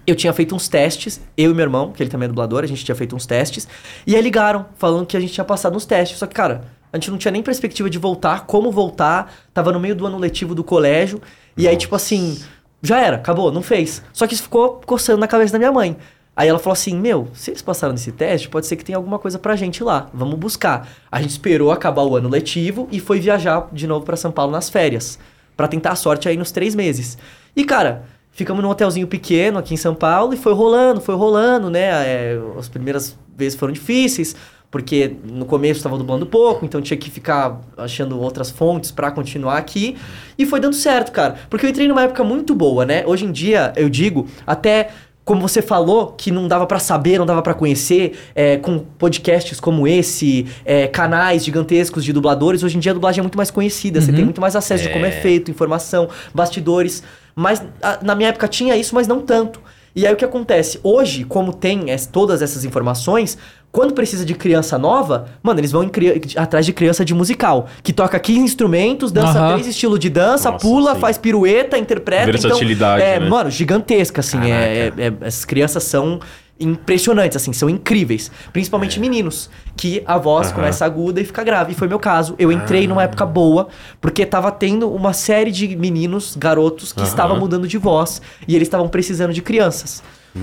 eu 0.06 0.14
tinha 0.14 0.32
feito 0.32 0.54
uns 0.54 0.68
testes, 0.68 1.20
eu 1.36 1.50
e 1.50 1.54
meu 1.54 1.64
irmão, 1.64 1.92
que 1.92 2.02
ele 2.02 2.10
também 2.10 2.26
é 2.26 2.28
dublador, 2.28 2.64
a 2.64 2.66
gente 2.66 2.84
tinha 2.84 2.94
feito 2.94 3.14
uns 3.14 3.26
testes. 3.26 3.68
E 4.06 4.16
aí 4.16 4.22
ligaram, 4.22 4.66
falando 4.76 5.06
que 5.06 5.16
a 5.16 5.20
gente 5.20 5.32
tinha 5.32 5.44
passado 5.44 5.74
nos 5.74 5.84
testes. 5.84 6.18
Só 6.18 6.26
que, 6.26 6.34
cara, 6.34 6.62
a 6.92 6.96
gente 6.96 7.10
não 7.10 7.18
tinha 7.18 7.30
nem 7.30 7.42
perspectiva 7.42 7.88
de 7.88 7.98
voltar, 7.98 8.46
como 8.46 8.70
voltar. 8.70 9.32
Tava 9.54 9.72
no 9.72 9.78
meio 9.78 9.94
do 9.94 10.06
ano 10.06 10.18
letivo 10.18 10.54
do 10.54 10.64
colégio. 10.64 11.20
E 11.56 11.68
aí, 11.68 11.76
tipo 11.76 11.94
assim, 11.94 12.38
já 12.82 13.00
era, 13.00 13.16
acabou, 13.16 13.52
não 13.52 13.62
fez. 13.62 14.02
Só 14.12 14.26
que 14.26 14.34
isso 14.34 14.44
ficou 14.44 14.80
coçando 14.84 15.18
na 15.18 15.28
cabeça 15.28 15.52
da 15.52 15.58
minha 15.58 15.72
mãe. 15.72 15.96
Aí 16.34 16.48
ela 16.48 16.58
falou 16.58 16.72
assim: 16.72 16.98
Meu, 16.98 17.28
se 17.34 17.50
eles 17.50 17.62
passaram 17.62 17.92
nesse 17.92 18.12
teste, 18.12 18.48
pode 18.48 18.66
ser 18.66 18.76
que 18.76 18.84
tenha 18.84 18.96
alguma 18.96 19.18
coisa 19.18 19.38
pra 19.38 19.56
gente 19.56 19.84
lá. 19.84 20.08
Vamos 20.14 20.38
buscar. 20.38 20.88
A 21.10 21.20
gente 21.20 21.30
esperou 21.30 21.70
acabar 21.70 22.02
o 22.02 22.16
ano 22.16 22.28
letivo 22.28 22.88
e 22.90 22.98
foi 22.98 23.20
viajar 23.20 23.68
de 23.72 23.86
novo 23.86 24.04
pra 24.04 24.16
São 24.16 24.32
Paulo 24.32 24.50
nas 24.50 24.70
férias. 24.70 25.18
Pra 25.56 25.68
tentar 25.68 25.90
a 25.90 25.96
sorte 25.96 26.28
aí 26.28 26.36
nos 26.36 26.50
três 26.50 26.74
meses. 26.74 27.18
E, 27.54 27.64
cara, 27.64 28.04
ficamos 28.32 28.62
num 28.62 28.70
hotelzinho 28.70 29.06
pequeno 29.06 29.58
aqui 29.58 29.74
em 29.74 29.76
São 29.76 29.94
Paulo 29.94 30.34
e 30.34 30.36
foi 30.36 30.52
rolando, 30.52 31.00
foi 31.00 31.14
rolando, 31.14 31.70
né? 31.70 31.88
É, 32.06 32.40
as 32.58 32.68
primeiras 32.68 33.16
vezes 33.36 33.58
foram 33.58 33.72
difíceis. 33.72 34.34
Porque 34.70 35.16
no 35.24 35.46
começo 35.46 35.78
estava 35.78 35.98
dublando 35.98 36.24
pouco, 36.24 36.64
então 36.64 36.80
tinha 36.80 36.96
que 36.96 37.10
ficar 37.10 37.60
achando 37.76 38.20
outras 38.20 38.50
fontes 38.50 38.92
pra 38.92 39.10
continuar 39.10 39.58
aqui. 39.58 39.96
E 40.38 40.46
foi 40.46 40.60
dando 40.60 40.76
certo, 40.76 41.10
cara. 41.10 41.34
Porque 41.50 41.66
eu 41.66 41.70
entrei 41.70 41.88
numa 41.88 42.04
época 42.04 42.22
muito 42.22 42.54
boa, 42.54 42.86
né? 42.86 43.02
Hoje 43.04 43.24
em 43.24 43.32
dia, 43.32 43.72
eu 43.74 43.88
digo, 43.88 44.28
até 44.46 44.90
como 45.24 45.42
você 45.42 45.62
falou, 45.62 46.08
que 46.16 46.30
não 46.30 46.48
dava 46.48 46.66
pra 46.66 46.78
saber, 46.78 47.18
não 47.18 47.26
dava 47.26 47.42
pra 47.42 47.54
conhecer, 47.54 48.18
é, 48.34 48.56
com 48.56 48.78
podcasts 48.78 49.60
como 49.60 49.86
esse, 49.86 50.46
é, 50.64 50.88
canais 50.88 51.44
gigantescos 51.44 52.04
de 52.04 52.12
dubladores, 52.12 52.62
hoje 52.64 52.76
em 52.76 52.80
dia 52.80 52.90
a 52.90 52.94
dublagem 52.94 53.20
é 53.20 53.22
muito 53.22 53.36
mais 53.36 53.50
conhecida, 53.50 54.00
você 54.00 54.12
tem 54.12 54.24
muito 54.24 54.40
mais 54.40 54.56
acesso 54.56 54.84
de 54.84 54.90
como 54.90 55.06
é 55.06 55.10
feito, 55.12 55.50
informação, 55.50 56.08
bastidores. 56.34 57.04
Mas 57.40 57.62
a- 57.82 57.98
na 58.02 58.14
minha 58.14 58.28
época 58.28 58.46
tinha 58.46 58.76
isso, 58.76 58.94
mas 58.94 59.08
não 59.08 59.20
tanto. 59.20 59.60
E 59.96 60.06
aí 60.06 60.12
o 60.12 60.16
que 60.16 60.24
acontece? 60.24 60.78
Hoje, 60.84 61.24
como 61.24 61.52
tem 61.52 61.90
es- 61.90 62.06
todas 62.06 62.42
essas 62.42 62.64
informações, 62.64 63.36
quando 63.72 63.92
precisa 63.94 64.24
de 64.24 64.34
criança 64.34 64.76
nova, 64.78 65.26
mano, 65.42 65.58
eles 65.58 65.72
vão 65.72 65.88
cri- 65.88 66.20
atrás 66.36 66.64
de 66.66 66.72
criança 66.72 67.04
de 67.04 67.12
musical, 67.14 67.66
que 67.82 67.92
toca 67.92 68.18
15 68.20 68.40
instrumentos, 68.40 69.10
dança 69.10 69.38
Aham. 69.38 69.52
três 69.54 69.66
estilos 69.66 69.98
de 69.98 70.10
dança, 70.10 70.50
Nossa, 70.50 70.64
pula, 70.64 70.94
sim. 70.94 71.00
faz 71.00 71.18
pirueta, 71.18 71.76
interpreta. 71.78 72.26
Versatilidade, 72.30 73.02
então, 73.02 73.14
é, 73.14 73.18
né? 73.20 73.28
mano, 73.28 73.50
gigantesca, 73.50 74.20
assim. 74.20 74.38
É, 74.50 74.92
é- 74.96 75.02
é- 75.06 75.12
essas 75.22 75.44
crianças 75.44 75.82
são 75.82 76.20
impressionantes, 76.60 77.36
assim, 77.36 77.52
são 77.52 77.68
incríveis. 77.70 78.30
Principalmente 78.52 79.00
meninos, 79.00 79.48
que 79.76 80.02
a 80.06 80.18
voz 80.18 80.48
Aham. 80.48 80.56
começa 80.56 80.84
aguda 80.84 81.20
e 81.20 81.24
fica 81.24 81.42
grave. 81.42 81.72
E 81.72 81.74
foi 81.74 81.88
meu 81.88 81.98
caso. 81.98 82.34
Eu 82.38 82.52
entrei 82.52 82.86
numa 82.86 83.02
época 83.02 83.24
boa, 83.24 83.68
porque 84.00 84.26
tava 84.26 84.52
tendo 84.52 84.92
uma 84.92 85.12
série 85.12 85.50
de 85.50 85.74
meninos, 85.76 86.36
garotos, 86.36 86.92
que 86.92 87.00
Aham. 87.00 87.08
estavam 87.08 87.38
mudando 87.38 87.66
de 87.66 87.78
voz. 87.78 88.20
E 88.46 88.54
eles 88.54 88.66
estavam 88.68 88.88
precisando 88.88 89.32
de 89.32 89.42
crianças. 89.42 90.02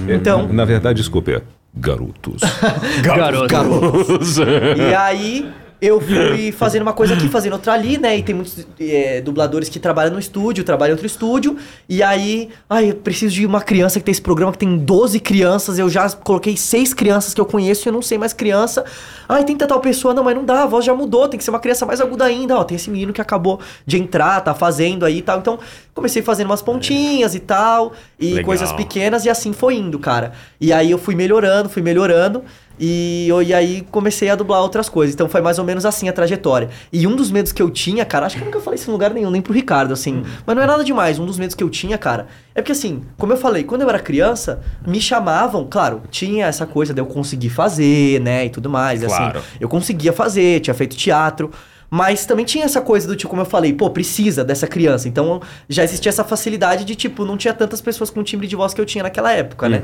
Então, 0.10 0.48
Na 0.50 0.66
verdade, 0.66 0.98
desculpe, 0.98 1.32
é 1.34 1.42
garotos. 1.76 2.42
Garoto. 3.02 3.56
E 4.78 4.94
aí 4.96 5.50
eu 5.80 6.02
fui 6.02 6.52
fazendo 6.52 6.82
uma 6.82 6.94
coisa 6.94 7.14
aqui, 7.14 7.30
fazendo 7.30 7.54
outra 7.54 7.74
ali, 7.74 7.98
né? 7.98 8.18
E 8.18 8.24
tem 8.24 8.34
muitos 8.34 8.66
é, 8.80 9.22
dubladores 9.22 9.70
que 9.70 9.80
trabalham 9.80 10.14
no 10.14 10.20
estúdio, 10.20 10.64
trabalham 10.64 10.92
em 10.92 10.94
outro 10.94 11.06
estúdio. 11.06 11.56
E 11.88 12.02
aí, 12.02 12.50
ai, 12.68 12.90
eu 12.90 12.96
preciso 12.96 13.36
de 13.36 13.46
uma 13.46 13.62
criança 13.62 14.00
que 14.00 14.06
tem 14.06 14.12
esse 14.12 14.22
programa 14.22 14.52
que 14.52 14.58
tem 14.58 14.78
12 14.78 15.20
crianças. 15.20 15.78
Eu 15.78 15.88
já 15.88 16.10
coloquei 16.10 16.58
seis 16.58 16.94
crianças 16.94 17.34
que 17.34 17.40
eu 17.40 17.46
conheço 17.46 17.88
e 17.88 17.90
eu 17.90 17.94
não 17.94 18.02
sei 18.02 18.18
mais 18.18 18.34
criança. 18.34 18.84
Ai, 19.30 19.44
tem 19.44 19.56
tal 19.56 19.80
pessoa, 19.80 20.14
não, 20.14 20.24
mas 20.24 20.36
não 20.36 20.46
dá, 20.46 20.64
a 20.64 20.66
voz 20.66 20.84
já 20.84 20.96
mudou, 20.96 21.28
tem 21.28 21.38
que 21.38 21.44
ser 21.44 21.52
uma 21.52 21.60
criança 21.60 21.86
mais 21.86 22.02
aguda 22.02 22.26
ainda. 22.26 22.58
Ó, 22.58 22.64
tem 22.64 22.76
esse 22.76 22.90
menino 22.90 23.14
que 23.14 23.22
acabou 23.22 23.60
de 23.86 23.98
entrar, 23.98 24.42
tá 24.42 24.56
fazendo 24.56 25.06
aí 25.06 25.20
e 25.20 25.22
tal. 25.22 25.40
Então, 25.40 25.60
comecei 25.94 26.24
fazendo 26.24 26.48
umas 26.48 26.62
pontinhas 26.62 27.36
e 27.36 27.40
tal, 27.40 27.94
e 28.20 28.30
Legal. 28.30 28.46
coisas 28.46 28.72
pequenas, 28.72 29.26
e 29.26 29.30
assim 29.30 29.54
foi 29.54 29.76
indo, 29.76 30.00
cara. 30.00 30.32
E 30.60 30.74
aí 30.74 30.90
eu 30.90 30.98
fui 30.98 31.14
melhorando, 31.14 31.70
fui 31.70 31.82
melhorando. 31.82 32.44
E, 32.80 33.26
eu- 33.28 33.42
e 33.42 33.54
aí 33.54 33.86
comecei 33.92 34.30
a 34.30 34.36
dublar 34.36 34.62
outras 34.62 34.88
coisas. 34.90 35.14
Então 35.16 35.28
foi 35.28 35.42
mais 35.42 35.58
ou 35.60 35.66
menos 35.66 35.86
assim 35.86 36.08
a 36.10 36.14
trajetória. 36.14 36.70
E 36.92 37.08
um 37.08 37.16
dos 37.16 37.32
medos 37.32 37.52
que 37.52 37.62
eu 37.62 37.70
tinha, 37.70 38.06
cara, 38.06 38.26
acho 38.26 38.36
que 38.36 38.42
eu 38.42 38.46
nunca 38.46 38.60
falei 38.60 38.80
isso 38.80 38.90
em 38.90 38.94
lugar 38.94 39.12
nenhum, 39.14 39.30
nem 39.32 39.42
pro 39.42 39.54
Ricardo, 39.54 39.94
assim. 39.94 40.24
Mas 40.46 40.56
não 40.56 40.64
é 40.64 40.68
nada 40.68 40.84
demais. 40.84 41.18
Um 41.20 41.26
dos 41.26 41.38
medos 41.40 41.56
que 41.56 41.64
eu 41.64 41.70
tinha, 41.70 41.98
cara, 41.98 42.28
é 42.54 42.62
porque 42.62 42.72
assim, 42.72 43.02
como 43.18 43.34
eu 43.34 43.38
falei, 43.38 43.64
quando 43.64 43.82
eu 43.82 43.90
era 43.90 44.00
criança, 44.00 44.62
me 44.86 45.02
chamavam, 45.02 45.66
claro, 45.70 46.02
tinha 46.12 46.46
essa 46.46 46.66
coisa 46.66 46.94
de 46.94 47.02
eu 47.02 47.06
conseguir 47.06 47.50
fazer, 47.50 48.20
né, 48.22 48.46
e 48.46 48.50
tudo 48.50 48.70
mais. 48.70 49.04
Claro. 49.04 49.40
Assim, 49.40 49.48
eu 49.60 49.68
conseguia 49.70 50.14
fazer, 50.14 50.60
tinha 50.60 50.74
feito 50.74 50.96
teatro. 50.96 51.52
Mas 51.90 52.26
também 52.26 52.44
tinha 52.44 52.66
essa 52.66 52.82
coisa 52.82 53.08
do 53.08 53.16
tipo, 53.16 53.30
como 53.30 53.42
eu 53.42 53.46
falei, 53.46 53.72
pô, 53.72 53.90
precisa 53.90 54.44
dessa 54.44 54.68
criança. 54.68 55.08
Então 55.08 55.42
já 55.70 55.84
existia 55.84 56.10
essa 56.10 56.24
facilidade 56.24 56.84
de, 56.84 56.96
tipo, 56.96 57.24
não 57.24 57.38
tinha 57.38 57.54
tantas 57.54 57.80
pessoas 57.80 58.10
com 58.10 58.20
o 58.20 58.24
timbre 58.24 58.46
de 58.48 58.56
voz 58.58 58.74
que 58.74 58.82
eu 58.82 58.86
tinha 58.86 59.04
naquela 59.04 59.32
época, 59.32 59.70
né? 59.70 59.82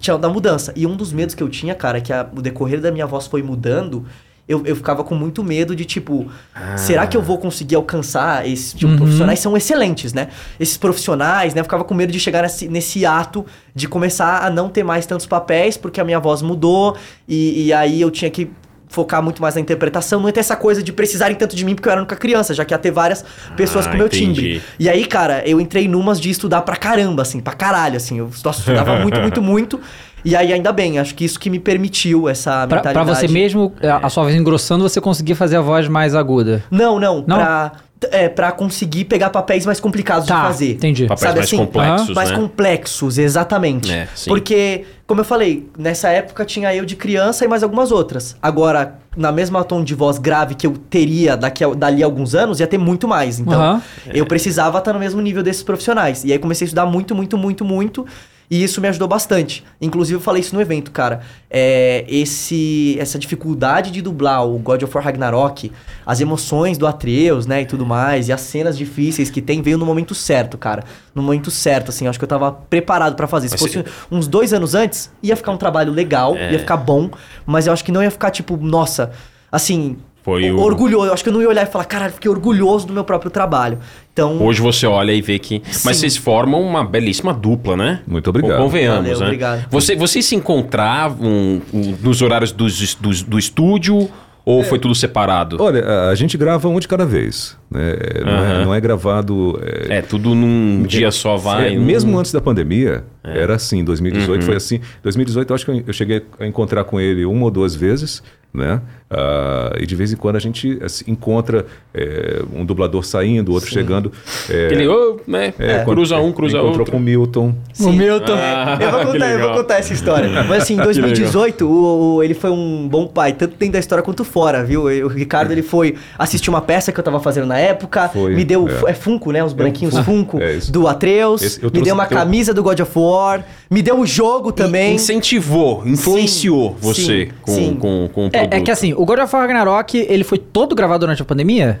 Tinha 0.00 0.18
da 0.18 0.28
mudança. 0.28 0.72
E 0.74 0.84
um 0.86 0.96
dos 0.96 1.12
medos 1.12 1.34
que 1.36 1.42
eu 1.42 1.48
tinha, 1.48 1.74
cara, 1.74 1.98
é 1.98 2.00
que 2.00 2.12
a- 2.12 2.28
o 2.36 2.42
decorrer 2.42 2.80
da 2.80 2.90
minha 2.90 3.06
voz 3.06 3.26
foi 3.28 3.42
mudando. 3.42 4.04
Eu, 4.48 4.62
eu 4.64 4.76
ficava 4.76 5.02
com 5.02 5.14
muito 5.16 5.42
medo 5.42 5.74
de, 5.74 5.84
tipo, 5.84 6.28
será 6.76 7.04
que 7.06 7.16
eu 7.16 7.22
vou 7.22 7.36
conseguir 7.36 7.74
alcançar 7.74 8.46
esses 8.46 8.72
tipo, 8.72 8.96
profissionais? 8.96 9.40
São 9.40 9.56
excelentes, 9.56 10.12
né? 10.12 10.28
Esses 10.58 10.76
profissionais, 10.76 11.52
né? 11.52 11.60
Eu 11.60 11.64
ficava 11.64 11.82
com 11.84 11.94
medo 11.94 12.12
de 12.12 12.20
chegar 12.20 12.42
nesse, 12.42 12.68
nesse 12.68 13.04
ato 13.04 13.44
de 13.74 13.88
começar 13.88 14.44
a 14.44 14.50
não 14.50 14.68
ter 14.68 14.84
mais 14.84 15.04
tantos 15.04 15.26
papéis, 15.26 15.76
porque 15.76 16.00
a 16.00 16.04
minha 16.04 16.20
voz 16.20 16.42
mudou, 16.42 16.96
e, 17.28 17.66
e 17.66 17.72
aí 17.72 18.00
eu 18.00 18.08
tinha 18.10 18.30
que 18.30 18.48
focar 18.88 19.22
muito 19.22 19.42
mais 19.42 19.54
na 19.54 19.60
interpretação, 19.60 20.20
não 20.20 20.28
ia 20.28 20.32
ter 20.32 20.40
essa 20.40 20.56
coisa 20.56 20.82
de 20.82 20.92
precisarem 20.92 21.36
tanto 21.36 21.54
de 21.56 21.64
mim 21.64 21.74
porque 21.74 21.88
eu 21.88 21.92
era 21.92 22.00
a 22.00 22.02
única 22.02 22.16
criança, 22.16 22.54
já 22.54 22.64
que 22.64 22.72
ia 22.72 22.78
ter 22.78 22.90
várias 22.90 23.24
pessoas 23.56 23.86
Ah, 23.86 23.90
com 23.90 23.96
meu 23.96 24.06
entendi. 24.06 24.34
timbre. 24.34 24.62
E 24.78 24.88
aí, 24.88 25.04
cara, 25.04 25.42
eu 25.46 25.60
entrei 25.60 25.88
numas 25.88 26.20
de 26.20 26.30
estudar 26.30 26.62
pra 26.62 26.76
caramba, 26.76 27.22
assim, 27.22 27.40
pra 27.40 27.52
caralho, 27.52 27.96
assim. 27.96 28.18
Eu 28.18 28.28
estudava 28.28 28.96
muito, 29.00 29.20
muito, 29.20 29.42
muito. 29.42 29.80
E 30.24 30.34
aí, 30.34 30.52
ainda 30.52 30.72
bem, 30.72 30.98
acho 30.98 31.14
que 31.14 31.24
isso 31.24 31.38
que 31.38 31.48
me 31.48 31.58
permitiu 31.60 32.28
essa 32.28 32.66
Pra, 32.66 32.78
mentalidade. 32.78 33.06
pra 33.06 33.14
você 33.14 33.28
mesmo, 33.28 33.72
a, 33.82 34.06
a 34.06 34.10
sua 34.10 34.24
voz 34.24 34.34
engrossando, 34.34 34.82
você 34.88 35.00
conseguia 35.00 35.36
fazer 35.36 35.56
a 35.56 35.60
voz 35.60 35.86
mais 35.88 36.14
aguda. 36.16 36.64
Não, 36.70 36.98
não, 36.98 37.24
Não? 37.26 37.36
Pra, 37.38 37.72
é, 38.10 38.28
pra 38.28 38.52
conseguir 38.52 39.04
pegar 39.06 39.30
papéis 39.30 39.64
mais 39.64 39.80
complicados 39.80 40.26
Tá, 40.28 40.40
de 40.42 40.46
fazer. 40.46 40.72
entendi. 40.72 41.06
Papéis 41.06 41.20
Sabe 41.20 41.34
mais 41.36 41.46
assim? 41.48 41.56
complexos, 41.56 42.14
mais 42.14 42.30
né? 42.30 42.36
complexos, 42.36 43.18
exatamente. 43.18 43.90
É, 43.92 44.06
sim. 44.14 44.28
Porque, 44.28 44.84
como 45.06 45.20
eu 45.20 45.24
falei, 45.24 45.68
nessa 45.78 46.08
época 46.10 46.44
tinha 46.44 46.74
eu 46.74 46.84
de 46.84 46.94
criança 46.96 47.44
e 47.44 47.48
mais 47.48 47.62
algumas 47.62 47.90
outras. 47.90 48.36
Agora, 48.42 48.98
na 49.16 49.32
mesma 49.32 49.64
tom 49.64 49.82
de 49.82 49.94
voz 49.94 50.18
grave 50.18 50.54
que 50.54 50.66
eu 50.66 50.72
teria 50.90 51.36
daqui 51.36 51.64
a, 51.64 51.68
dali 51.72 52.02
a 52.02 52.06
alguns 52.06 52.34
anos, 52.34 52.60
ia 52.60 52.66
ter 52.66 52.78
muito 52.78 53.08
mais. 53.08 53.38
Então, 53.40 53.60
Aham. 53.60 53.82
eu 54.12 54.26
precisava 54.26 54.78
estar 54.78 54.92
no 54.92 54.98
mesmo 54.98 55.20
nível 55.22 55.42
desses 55.42 55.62
profissionais. 55.62 56.22
E 56.24 56.32
aí 56.32 56.38
comecei 56.38 56.64
a 56.64 56.66
estudar 56.66 56.86
muito, 56.86 57.14
muito, 57.14 57.38
muito, 57.38 57.64
muito. 57.64 58.06
E 58.50 58.62
isso 58.62 58.80
me 58.80 58.86
ajudou 58.88 59.08
bastante. 59.08 59.64
Inclusive, 59.80 60.16
eu 60.16 60.20
falei 60.20 60.40
isso 60.40 60.54
no 60.54 60.60
evento, 60.60 60.90
cara. 60.92 61.20
É, 61.50 62.04
esse, 62.08 62.96
essa 63.00 63.18
dificuldade 63.18 63.90
de 63.90 64.00
dublar 64.00 64.46
o 64.46 64.58
God 64.58 64.82
of 64.82 64.94
War 64.94 65.04
Ragnarok, 65.04 65.72
as 66.04 66.20
emoções 66.20 66.78
do 66.78 66.86
Atreus, 66.86 67.46
né, 67.46 67.62
e 67.62 67.66
tudo 67.66 67.84
mais, 67.84 68.28
e 68.28 68.32
as 68.32 68.40
cenas 68.42 68.78
difíceis 68.78 69.30
que 69.30 69.42
tem, 69.42 69.62
veio 69.62 69.76
no 69.78 69.84
momento 69.86 70.14
certo, 70.14 70.56
cara. 70.56 70.84
No 71.14 71.22
momento 71.22 71.50
certo, 71.50 71.88
assim. 71.88 72.06
Acho 72.06 72.18
que 72.18 72.24
eu 72.24 72.28
tava 72.28 72.52
preparado 72.52 73.16
pra 73.16 73.26
fazer. 73.26 73.48
Se 73.48 73.54
Mas 73.54 73.60
fosse 73.62 73.78
você- 73.78 73.84
uns 74.10 74.28
dois 74.28 74.52
anos 74.52 74.74
antes, 74.74 75.10
ia 75.22 75.36
ficar 75.36 75.50
um 75.52 75.56
trabalho 75.56 75.92
legal, 75.92 76.36
É. 76.36 76.52
ia 76.52 76.58
ficar 76.58 76.76
bom, 76.76 77.10
mas 77.44 77.66
eu 77.66 77.72
acho 77.72 77.84
que 77.84 77.90
não 77.90 78.02
ia 78.02 78.10
ficar, 78.10 78.30
tipo, 78.30 78.56
nossa, 78.56 79.10
assim. 79.50 79.96
Foi 80.26 80.50
o- 80.50 80.58
orgulhoso. 80.60 81.06
Eu 81.06 81.12
acho 81.14 81.22
que 81.22 81.28
eu 81.28 81.32
não 81.32 81.40
ia 81.40 81.48
olhar 81.48 81.62
e 81.62 81.70
falar, 81.70 81.84
caralho, 81.84 82.12
fiquei 82.12 82.28
orgulhoso 82.28 82.84
do 82.86 82.92
meu 82.92 83.04
próprio 83.04 83.30
trabalho. 83.30 83.78
Então. 84.12 84.42
Hoje 84.42 84.60
você 84.60 84.84
olha 84.86 85.12
e 85.12 85.22
vê 85.22 85.38
que. 85.38 85.62
Mas 85.64 85.76
Sim. 85.76 85.92
vocês 85.94 86.16
formam 86.16 86.60
uma 86.60 86.84
belíssima 86.84 87.32
dupla, 87.32 87.76
né? 87.76 88.00
Muito 88.06 88.28
obrigado. 88.28 88.58
Convenhamos, 88.58 89.02
Valeu, 89.04 89.18
né? 89.20 89.24
obrigado. 89.26 89.66
Você, 89.70 89.94
vocês 89.94 90.26
se 90.26 90.34
encontravam 90.34 91.62
nos 92.02 92.22
horários 92.22 92.50
dos, 92.52 92.94
dos- 92.96 93.22
do 93.22 93.38
estúdio 93.38 94.08
ou 94.44 94.62
foi 94.64 94.78
tudo 94.78 94.94
separado? 94.94 95.56
Olha, 95.60 95.84
a, 95.84 96.08
a 96.10 96.14
gente 96.14 96.36
grava 96.36 96.68
um 96.68 96.78
de 96.80 96.88
cada 96.88 97.06
vez. 97.06 97.56
Né? 97.70 97.94
É, 97.98 98.24
Não, 98.24 98.44
é, 98.44 98.64
não 98.64 98.74
é 98.74 98.80
gravado. 98.80 99.60
é, 99.88 99.98
É, 99.98 100.02
tudo 100.02 100.34
num 100.34 100.82
dia 100.84 101.10
só 101.10 101.36
vai. 101.36 101.72
É, 101.74 101.76
num- 101.76 101.84
mesmo 101.84 102.16
antes 102.18 102.32
da 102.32 102.40
pandemia, 102.40 103.04
era 103.24 103.54
assim. 103.56 103.82
2018 103.84 104.44
foi 104.44 104.56
assim. 104.56 104.80
2018 105.02 105.50
eu 105.50 105.54
acho 105.54 105.64
que 105.64 105.70
eu- 105.72 105.82
eu 105.88 105.92
cheguei 105.92 106.22
a 106.38 106.46
encontrar 106.46 106.84
com 106.84 107.00
ele 107.00 107.24
uma 107.24 107.44
ou 107.44 107.50
duas 107.50 107.74
vezes, 107.74 108.22
né? 108.54 108.80
Ah, 109.10 109.72
e 109.78 109.86
de 109.86 109.94
vez 109.94 110.12
em 110.12 110.16
quando 110.16 110.34
a 110.34 110.38
gente 110.40 110.78
assim, 110.82 111.04
encontra 111.08 111.64
é, 111.94 112.42
um 112.52 112.64
dublador 112.64 113.04
saindo, 113.04 113.52
outro 113.52 113.68
chegando. 113.70 114.10
É, 114.50 114.66
Aquele, 114.66 114.88
ô, 114.88 115.20
né? 115.28 115.54
é, 115.58 115.84
cruza 115.84 116.18
um, 116.18 116.32
cruza 116.32 116.56
encontrou 116.58 116.78
outro. 116.80 116.92
com 116.92 116.98
o 116.98 117.00
Milton. 117.00 117.54
O 117.80 117.92
Milton. 117.92 118.34
Ah, 118.36 118.76
eu, 118.80 118.90
vou 118.90 119.06
contar, 119.12 119.30
eu 119.30 119.38
vou 119.40 119.56
contar 119.58 119.78
essa 119.78 119.92
história. 119.92 120.28
Mas 120.48 120.62
assim, 120.64 120.74
em 120.74 120.78
Que 120.78 120.82
2018, 120.84 121.66
o, 121.68 122.16
o- 122.16 122.22
ele 122.22 122.34
foi 122.34 122.50
um 122.50 122.88
bom 122.88 123.06
pai, 123.06 123.32
tanto 123.32 123.56
dentro 123.56 123.74
da 123.74 123.78
história 123.78 124.02
quanto 124.02 124.24
fora, 124.24 124.64
viu? 124.64 124.82
O 124.84 125.08
Ricardo, 125.08 125.52
ele 125.52 125.62
foi 125.62 125.94
assistir 126.18 126.50
uma 126.50 126.60
peça 126.60 126.90
que 126.90 126.98
eu 126.98 127.04
tava 127.04 127.20
fazendo 127.20 127.46
na 127.46 127.55
época, 127.58 128.08
Foi, 128.08 128.34
me 128.34 128.44
deu, 128.44 128.66
é. 128.86 128.90
é, 128.90 128.94
Funko, 128.94 129.32
né? 129.32 129.42
Os 129.44 129.52
branquinhos 129.52 129.94
Funko. 129.98 130.38
Funko, 130.38 130.40
É 130.42 130.58
do 130.70 130.86
Atreus, 130.88 131.42
Esse- 131.42 131.64
me 131.64 131.82
deu 131.82 131.94
uma 131.94 132.04
eu- 132.04 132.08
camisa 132.08 132.52
do 132.54 132.62
God 132.62 132.80
of 132.80 132.92
War, 132.98 133.44
me 133.70 133.82
deu 133.82 133.98
o 134.00 134.06
jogo 134.06 134.52
também. 134.52 134.94
Incentivou, 134.94 135.82
influenciou 135.86 136.70
Sim, 136.70 136.76
você 136.80 137.02
sim, 137.26 137.28
com, 137.42 137.52
sim. 137.52 137.74
Com, 137.74 138.08
com 138.12 138.20
o 138.26 138.30
É, 138.32 138.38
é 138.38 138.40
produto. 138.48 138.64
que 138.64 138.70
assim, 138.70 138.92
o 138.94 139.04
God 139.04 139.18
of 139.20 139.34
War 139.34 139.42
Ragnarok, 139.46 139.96
ele 140.08 140.24
foi 140.24 140.38
todo 140.38 140.74
gravado 140.74 141.00
durante 141.00 141.22
a 141.22 141.24
pandemia? 141.24 141.80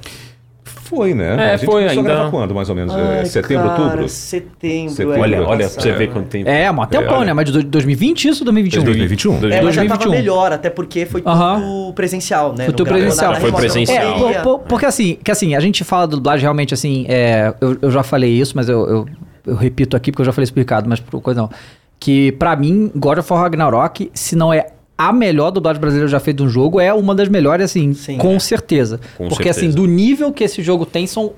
Foi, 0.88 1.14
né? 1.14 1.36
É, 1.36 1.54
a 1.54 1.56
gente 1.56 1.66
foi 1.66 1.82
começou 1.82 1.88
a 1.88 1.90
ainda- 2.02 2.14
gravar 2.14 2.30
quando, 2.30 2.54
mais 2.54 2.68
ou 2.68 2.74
menos? 2.74 2.94
É, 2.94 3.18
Ai, 3.18 3.26
setembro, 3.26 3.68
cara, 3.68 3.82
outubro? 3.82 4.08
Setembro, 4.08 4.90
Setembro, 4.90 5.14
é, 5.14 5.18
Olha, 5.20 5.42
olha, 5.42 5.68
pra 5.68 5.80
você 5.82 5.92
ver 5.92 6.10
quanto 6.12 6.28
tempo. 6.28 6.48
É, 6.48 6.70
mas 6.70 6.84
até 6.84 6.98
É, 6.98 7.02
pão, 7.02 7.24
né? 7.24 7.32
Mas 7.32 7.46
de 7.46 7.52
do- 7.52 7.62
2020 7.64 8.28
isso 8.28 8.42
ou 8.42 8.44
2021? 8.46 8.84
2021. 8.84 9.32
É, 9.32 9.34
mas 9.34 9.74
já 9.74 9.82
2021. 9.82 9.88
tava 9.98 10.10
melhor, 10.10 10.52
até 10.52 10.70
porque 10.70 11.04
foi 11.06 11.22
tudo 11.22 11.92
presencial, 11.94 12.54
né? 12.54 12.64
Foi 12.66 12.74
tudo 12.74 12.88
presencial. 12.88 13.34
Foi 13.36 13.52
presencial. 13.52 14.28
É, 14.28 14.32
ia. 14.32 14.40
po- 14.42 14.58
po- 14.58 14.64
porque 14.66 14.86
assim, 14.86 15.18
que 15.22 15.30
assim, 15.30 15.54
a 15.54 15.60
gente 15.60 15.82
fala 15.84 16.06
do 16.06 16.16
dublagem 16.16 16.42
realmente 16.42 16.72
assim, 16.72 17.04
é, 17.08 17.52
eu, 17.60 17.76
eu 17.82 17.90
já 17.90 18.02
falei 18.02 18.30
isso, 18.30 18.52
mas 18.54 18.68
eu, 18.68 18.86
eu, 18.88 19.06
eu 19.46 19.56
repito 19.56 19.96
aqui 19.96 20.12
porque 20.12 20.22
eu 20.22 20.26
já 20.26 20.32
falei 20.32 20.48
Ricardo, 20.54 20.88
mas 20.88 21.00
por 21.00 21.20
coisa 21.20 21.40
não. 21.42 21.50
Que 21.98 22.30
pra 22.32 22.54
mim, 22.54 22.90
God 22.94 23.18
of 23.18 23.32
War 23.32 23.42
Ragnarok, 23.42 24.10
se 24.14 24.36
não 24.36 24.52
é 24.52 24.66
a 24.98 25.12
melhor 25.12 25.50
dublagem 25.50 25.80
brasileira 25.80 26.08
já 26.08 26.18
feita 26.18 26.42
de 26.42 26.48
um 26.48 26.48
jogo, 26.48 26.80
é 26.80 26.92
uma 26.92 27.14
das 27.14 27.28
melhores, 27.28 27.66
assim, 27.66 27.92
Sim. 27.94 28.18
com 28.18 28.38
certeza. 28.40 29.00
Com 29.16 29.28
porque 29.28 29.44
certeza. 29.44 29.66
assim, 29.66 29.74
do 29.74 29.86
nível 29.86 30.32
que 30.32 30.44
esse 30.44 30.62
jogo 30.62 30.86
tem, 30.86 31.06
são. 31.06 31.32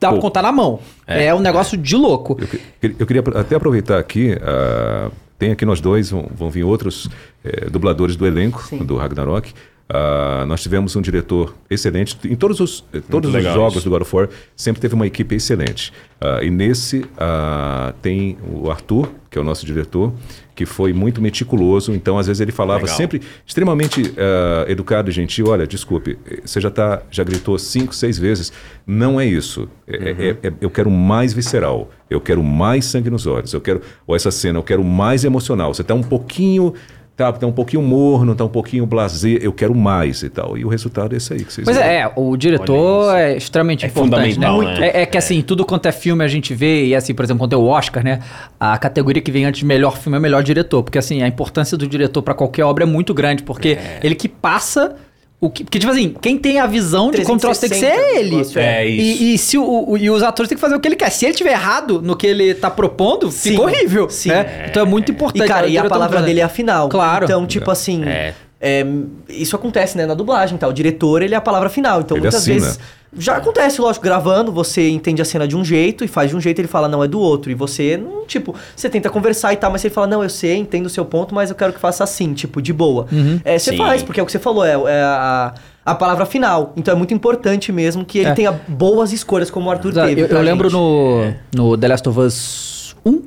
Dá 0.00 0.10
pra 0.10 0.20
contar 0.20 0.42
na 0.42 0.52
mão. 0.52 0.80
É, 1.06 1.26
É, 1.26 1.34
um 1.34 1.38
negócio 1.38 1.78
de 1.78 1.96
louco. 1.96 2.36
Eu, 2.82 2.94
eu 2.98 3.06
queria 3.06 3.22
até 3.36 3.56
aproveitar 3.56 3.98
aqui, 3.98 4.36
ah, 4.42 5.10
tem 5.38 5.52
aqui 5.52 5.64
nós 5.64 5.80
dois, 5.80 6.10
vão, 6.10 6.26
vão 6.34 6.50
vir 6.50 6.64
outros 6.64 7.08
eh, 7.44 7.68
dubladores 7.70 8.16
do 8.16 8.26
elenco 8.26 8.62
Sim. 8.62 8.78
do 8.78 8.96
Ragnarok. 8.96 9.52
Ah, 9.96 10.44
nós 10.48 10.60
tivemos 10.60 10.96
um 10.96 11.00
diretor 11.00 11.54
excelente. 11.70 12.18
Em 12.24 12.34
todos 12.34 12.58
os, 12.58 12.84
eh, 12.92 13.00
todos 13.08 13.32
os 13.32 13.42
jogos 13.44 13.76
isso. 13.76 13.84
do 13.84 13.90
God 13.90 14.02
of 14.02 14.16
War, 14.16 14.28
sempre 14.56 14.80
teve 14.82 14.92
uma 14.92 15.06
equipe 15.06 15.36
excelente. 15.36 15.92
Ah, 16.20 16.40
e 16.42 16.50
nesse 16.50 17.04
ah, 17.16 17.94
tem 18.02 18.36
o 18.52 18.68
Arthur, 18.68 19.08
que 19.30 19.38
é 19.38 19.40
o 19.40 19.44
nosso 19.44 19.64
diretor, 19.64 20.12
que 20.52 20.66
foi 20.66 20.92
muito 20.92 21.22
meticuloso. 21.22 21.92
Então, 21.94 22.18
às 22.18 22.26
vezes, 22.26 22.40
ele 22.40 22.50
falava 22.50 22.82
Legal. 22.82 22.96
sempre 22.96 23.22
extremamente 23.46 24.12
ah, 24.18 24.64
educado 24.68 25.10
e 25.10 25.12
gentil. 25.12 25.46
Olha, 25.50 25.64
desculpe, 25.64 26.18
eh, 26.28 26.40
você 26.44 26.60
já, 26.60 26.72
tá, 26.72 27.02
já 27.08 27.22
gritou 27.22 27.56
cinco, 27.56 27.94
seis 27.94 28.18
vezes. 28.18 28.52
Não 28.84 29.20
é 29.20 29.26
isso. 29.26 29.68
É- 29.86 29.96
é- 30.42 30.48
é- 30.48 30.52
eu 30.60 30.70
quero 30.70 30.90
mais 30.90 31.32
visceral. 31.32 31.88
Eu 32.10 32.20
quero 32.20 32.42
mais 32.42 32.84
sangue 32.86 33.10
nos 33.10 33.28
olhos. 33.28 33.52
Eu 33.52 33.60
quero. 33.60 33.80
Ou 34.08 34.16
essa 34.16 34.32
cena, 34.32 34.58
eu 34.58 34.62
quero 34.64 34.82
mais 34.82 35.24
emocional. 35.24 35.72
Você 35.72 35.82
está 35.82 35.94
um 35.94 36.02
pouquinho. 36.02 36.74
Tá, 37.16 37.32
tá 37.32 37.46
um 37.46 37.52
pouquinho 37.52 37.80
morno, 37.80 38.34
tá 38.34 38.44
um 38.44 38.48
pouquinho 38.48 38.84
blasé, 38.86 39.38
eu 39.40 39.52
quero 39.52 39.72
mais 39.72 40.24
e 40.24 40.28
tal. 40.28 40.58
E 40.58 40.64
o 40.64 40.68
resultado 40.68 41.14
é 41.14 41.18
esse 41.18 41.32
aí 41.32 41.44
que 41.44 41.52
vocês 41.52 41.64
Pois 41.64 41.76
viram. 41.76 41.88
é, 41.88 42.00
é, 42.00 42.12
o 42.16 42.36
diretor 42.36 43.14
é 43.16 43.36
extremamente 43.36 43.84
É 43.84 43.88
importante, 43.88 44.34
fundamental, 44.34 44.62
né? 44.62 44.80
né? 44.80 44.88
É, 44.88 45.02
é 45.02 45.06
que 45.06 45.16
assim, 45.16 45.40
tudo 45.40 45.64
quanto 45.64 45.86
é 45.86 45.92
filme 45.92 46.24
a 46.24 46.26
gente 46.26 46.52
vê, 46.52 46.86
e 46.86 46.94
assim, 46.94 47.14
por 47.14 47.24
exemplo, 47.24 47.38
quando 47.38 47.50
tem 47.50 47.58
o 47.58 47.66
Oscar, 47.66 48.02
né? 48.02 48.18
A 48.58 48.76
categoria 48.78 49.22
que 49.22 49.30
vem 49.30 49.44
antes 49.44 49.60
de 49.60 49.64
melhor 49.64 49.96
filme 49.96 50.18
é 50.18 50.20
melhor 50.20 50.42
diretor. 50.42 50.82
Porque 50.82 50.98
assim, 50.98 51.22
a 51.22 51.28
importância 51.28 51.78
do 51.78 51.86
diretor 51.86 52.20
pra 52.20 52.34
qualquer 52.34 52.64
obra 52.64 52.82
é 52.82 52.86
muito 52.86 53.14
grande, 53.14 53.44
porque 53.44 53.78
ele 54.02 54.16
que 54.16 54.28
passa. 54.28 54.96
O 55.44 55.50
que, 55.50 55.64
porque, 55.64 55.78
tipo 55.78 55.92
assim, 55.92 56.14
quem 56.22 56.38
tem 56.38 56.58
a 56.58 56.66
visão 56.66 57.10
de 57.10 57.22
como 57.22 57.36
o 57.36 57.40
troço 57.40 57.60
tem 57.60 57.70
que 57.70 57.76
ser 57.76 57.92
360 57.92 58.12
é 58.16 58.20
ele. 58.20 58.30
negócio, 58.30 58.58
É 58.60 58.86
isso. 58.86 59.22
E, 59.22 59.34
e 59.34 59.38
se 59.38 59.58
o, 59.58 59.90
o- 59.90 59.98
e 59.98 60.08
os 60.10 60.22
atores 60.22 60.48
têm 60.48 60.56
que 60.56 60.60
fazer 60.60 60.74
o 60.74 60.80
que 60.80 60.88
ele 60.88 60.96
quer. 60.96 61.10
Se 61.10 61.24
ele 61.26 61.34
tiver 61.34 61.52
errado 61.52 62.00
no 62.02 62.16
que 62.16 62.26
ele 62.26 62.54
tá 62.54 62.70
propondo, 62.70 63.30
Sim, 63.30 63.50
fica 63.50 63.62
horrível. 63.62 64.08
sim. 64.08 64.30
né? 64.30 64.66
Então 64.70 64.82
é 64.82 64.86
muito 64.86 65.12
importante. 65.12 65.44
E, 65.44 65.48
cara, 65.48 65.66
e 65.66 65.76
a 65.76 65.84
palavra 65.84 66.22
dele 66.22 66.40
é 66.40 66.44
a 66.44 66.48
final. 66.48 66.88
Claro. 66.88 67.24
Então, 67.24 67.46
tipo 67.46 67.70
assim, 67.70 68.02
É. 68.04 68.32
é, 68.60 68.86
isso 69.28 69.54
acontece, 69.56 69.96
né, 69.96 70.06
na 70.06 70.14
dublagem, 70.14 70.56
tá? 70.56 70.66
O 70.66 70.72
diretor, 70.72 71.22
ele 71.22 71.34
é 71.34 71.36
a 71.36 71.40
palavra 71.40 71.68
final. 71.68 72.00
Então, 72.00 72.16
Ele 72.16 72.22
muitas 72.22 72.40
assina. 72.40 72.60
vezes... 72.60 72.78
Já 73.16 73.36
acontece, 73.36 73.80
lógico, 73.80 74.04
gravando, 74.04 74.50
você 74.52 74.88
entende 74.90 75.22
a 75.22 75.24
cena 75.24 75.46
de 75.46 75.56
um 75.56 75.64
jeito 75.64 76.04
e 76.04 76.08
faz 76.08 76.30
de 76.30 76.36
um 76.36 76.40
jeito, 76.40 76.60
ele 76.60 76.68
fala, 76.68 76.88
não, 76.88 77.02
é 77.02 77.08
do 77.08 77.18
outro. 77.20 77.50
E 77.50 77.54
você, 77.54 77.96
não, 77.96 78.24
tipo, 78.26 78.54
você 78.74 78.88
tenta 78.90 79.08
conversar 79.10 79.52
e 79.52 79.56
tal, 79.56 79.70
mas 79.70 79.84
ele 79.84 79.94
fala, 79.94 80.06
não, 80.06 80.22
eu 80.22 80.28
sei, 80.28 80.56
entendo 80.56 80.86
o 80.86 80.90
seu 80.90 81.04
ponto, 81.04 81.34
mas 81.34 81.50
eu 81.50 81.56
quero 81.56 81.72
que 81.72 81.78
faça 81.80 82.02
assim, 82.04 82.34
tipo, 82.34 82.60
de 82.60 82.72
boa. 82.72 83.06
É, 83.44 83.58
você 83.58 83.70
Sim. 83.70 83.76
faz, 83.78 84.02
porque 84.02 84.18
é 84.18 84.22
o 84.22 84.26
que 84.26 84.32
você 84.32 84.38
falou, 84.38 84.64
é, 84.64 84.72
é 84.72 85.02
a, 85.02 85.54
a 85.84 85.94
palavra 85.94 86.26
final. 86.26 86.72
Então 86.76 86.92
é 86.94 86.96
muito 86.96 87.14
importante 87.14 87.70
mesmo 87.70 88.04
que 88.04 88.18
ele 88.18 88.28
É. 88.30 88.34
tenha 88.34 88.52
boas 88.52 89.12
escolhas, 89.12 89.50
como 89.50 89.68
o 89.68 89.70
Arthur 89.70 89.90
Exato. 89.90 90.08
teve. 90.08 90.20
Eu, 90.22 90.26
eu 90.28 90.42
lembro 90.42 90.70
no, 90.70 91.32
no 91.54 91.76
The 91.78 91.88
Last 91.88 92.08
of 92.08 92.18
Us 92.20 92.96
1 93.04 93.22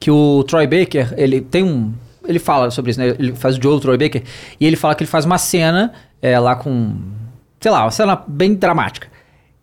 que 0.00 0.10
o 0.10 0.42
Troy 0.44 0.66
Baker, 0.66 1.14
ele 1.16 1.40
tem 1.40 1.62
um. 1.62 1.92
Ele 2.26 2.38
fala 2.38 2.70
sobre 2.70 2.90
isso, 2.90 3.00
né? 3.00 3.14
Ele 3.18 3.34
faz 3.34 3.56
o 3.58 3.62
Joe, 3.62 3.74
o 3.74 3.80
Troy 3.80 3.96
Baker, 3.98 4.22
e 4.58 4.66
ele 4.66 4.76
fala 4.76 4.94
que 4.94 5.02
ele 5.04 5.10
faz 5.10 5.24
uma 5.24 5.38
cena 5.38 5.92
é, 6.20 6.38
lá 6.38 6.56
com. 6.56 6.96
Sei 7.64 7.70
lá, 7.70 7.82
uma 7.82 7.90
cena 7.90 8.22
bem 8.28 8.52
dramática. 8.52 9.08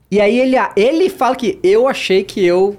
E 0.09 0.19
aí 0.19 0.39
ele, 0.39 0.55
ele 0.75 1.07
fala 1.07 1.35
que 1.35 1.59
eu 1.61 1.87
achei 1.87 2.23
que 2.23 2.43
eu 2.43 2.75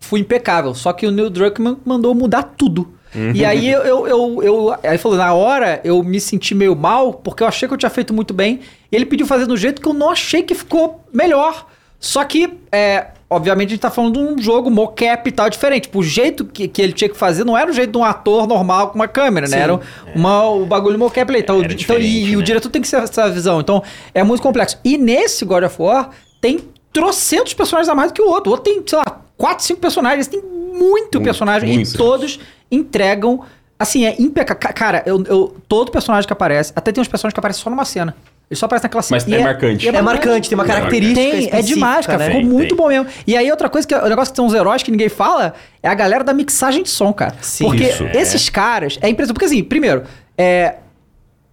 fui 0.00 0.20
impecável, 0.20 0.74
só 0.74 0.90
que 0.94 1.06
o 1.06 1.10
Neil 1.10 1.28
Druckmann 1.28 1.76
mandou 1.84 2.14
mudar 2.14 2.44
tudo. 2.56 2.94
E 3.34 3.44
aí 3.44 3.68
eu, 3.70 3.82
eu, 3.82 4.06
eu, 4.08 4.42
eu- 4.42 4.76
Aí 4.82 4.96
falou, 4.96 5.18
na 5.18 5.34
hora 5.34 5.82
eu 5.84 6.02
me 6.02 6.18
senti 6.18 6.54
meio 6.54 6.74
mal, 6.74 7.12
porque 7.12 7.42
eu 7.42 7.46
achei 7.46 7.68
que 7.68 7.74
eu 7.74 7.78
tinha 7.78 7.90
feito 7.90 8.14
muito 8.14 8.32
bem. 8.32 8.60
Ele 8.90 9.04
pediu 9.04 9.26
fazer 9.26 9.44
do 9.44 9.54
jeito 9.54 9.82
que 9.82 9.86
eu 9.86 9.92
não 9.92 10.08
achei 10.08 10.42
que 10.42 10.54
ficou 10.54 11.04
melhor. 11.12 11.66
Só 12.00 12.24
que, 12.24 12.50
é, 12.72 13.08
obviamente, 13.28 13.68
a 13.68 13.70
gente 13.70 13.80
tá 13.80 13.90
falando 13.90 14.14
de 14.14 14.18
um 14.20 14.38
jogo 14.40 14.70
mocap 14.70 15.28
e 15.28 15.32
tal, 15.32 15.48
diferente. 15.50 15.84
Tipo, 15.84 16.00
o 16.00 16.02
jeito 16.02 16.44
que, 16.44 16.68
que 16.68 16.80
ele 16.80 16.92
tinha 16.92 17.08
que 17.08 17.16
fazer 17.16 17.44
não 17.44 17.56
era 17.56 17.70
o 17.70 17.74
jeito 17.74 17.90
de 17.92 17.98
um 17.98 18.04
ator 18.04 18.46
normal 18.46 18.88
com 18.88 18.94
uma 18.96 19.08
câmera, 19.08 19.46
né? 19.48 19.56
Sim. 19.56 19.62
Era 19.62 19.80
uma, 20.14 20.48
o 20.48 20.66
bagulho 20.66 20.98
mocap 20.98 21.30
ali. 21.30 21.40
Então, 21.40 21.62
então, 21.62 21.98
e, 21.98 22.30
e 22.30 22.36
o 22.36 22.40
né? 22.40 22.44
diretor 22.44 22.68
tem 22.70 22.80
que 22.82 22.88
ser 22.88 22.96
essa 22.96 23.28
visão. 23.30 23.60
Então, 23.60 23.82
é 24.14 24.22
muito 24.22 24.42
complexo. 24.42 24.78
E 24.84 24.96
nesse 24.98 25.44
God 25.44 25.64
of 25.64 25.80
War, 25.80 26.10
tem 26.40 26.60
trocentos 26.92 27.54
personagens 27.54 27.88
a 27.88 27.94
mais 27.94 28.10
do 28.12 28.14
que 28.14 28.22
o 28.22 28.28
outro. 28.28 28.50
O 28.50 28.54
outro 28.54 28.72
tem, 28.72 28.82
sei 28.86 28.98
lá, 28.98 29.20
quatro, 29.36 29.64
cinco 29.64 29.80
personagens. 29.80 30.26
Tem 30.28 30.40
muito 30.42 31.20
personagem 31.20 31.70
e 31.72 31.74
muito. 31.76 31.96
todos 31.96 32.38
entregam... 32.70 33.40
Assim, 33.76 34.06
é 34.06 34.14
impecável. 34.20 34.60
Ca- 34.60 34.72
Cara, 34.72 35.02
eu, 35.04 35.22
eu- 35.24 35.56
todo 35.68 35.90
personagem 35.90 36.26
que 36.26 36.32
aparece... 36.32 36.72
Até 36.76 36.92
tem 36.92 37.02
uns 37.02 37.08
personagens 37.08 37.34
que 37.34 37.40
aparecem 37.40 37.62
só 37.62 37.68
numa 37.68 37.84
cena. 37.84 38.14
Ele 38.50 38.58
só 38.58 38.66
aparece 38.66 38.84
naquela 38.84 39.02
cena. 39.02 39.16
Mas 39.20 39.26
E 39.26 39.34
é 39.34 39.42
marcante. 39.42 39.88
É 39.88 40.02
marcante, 40.02 40.48
tem 40.50 40.56
uma 40.58 40.64
É 40.64 40.66
característica 40.66 41.20
Tem, 41.20 41.48
é 41.50 41.62
demais, 41.62 42.06
cara. 42.06 42.18
né? 42.18 42.26
Ficou 42.26 42.40
Tem, 42.42 42.50
muito 42.50 42.68
tem. 42.68 42.76
bom 42.76 42.88
mesmo. 42.88 43.06
E 43.26 43.36
aí, 43.36 43.50
outra 43.50 43.68
coisa, 43.68 43.88
que 43.88 43.94
é 43.94 44.02
o 44.02 44.08
negócio 44.08 44.32
que 44.32 44.36
tem 44.36 44.44
uns 44.44 44.52
heróis 44.54 44.82
que 44.82 44.90
ninguém 44.90 45.08
fala, 45.08 45.54
é 45.82 45.88
a 45.88 45.94
galera 45.94 46.22
da 46.22 46.34
mixagem 46.34 46.82
de 46.82 46.90
som, 46.90 47.12
cara. 47.12 47.34
Sim. 47.40 47.64
Porque 47.64 47.84
Isso. 47.84 48.04
esses 48.12 48.48
caras, 48.50 48.98
é 49.00 49.08
impressionante. 49.08 49.34
Porque 49.34 49.46
assim, 49.46 49.64
primeiro, 49.64 50.02
é, 50.36 50.76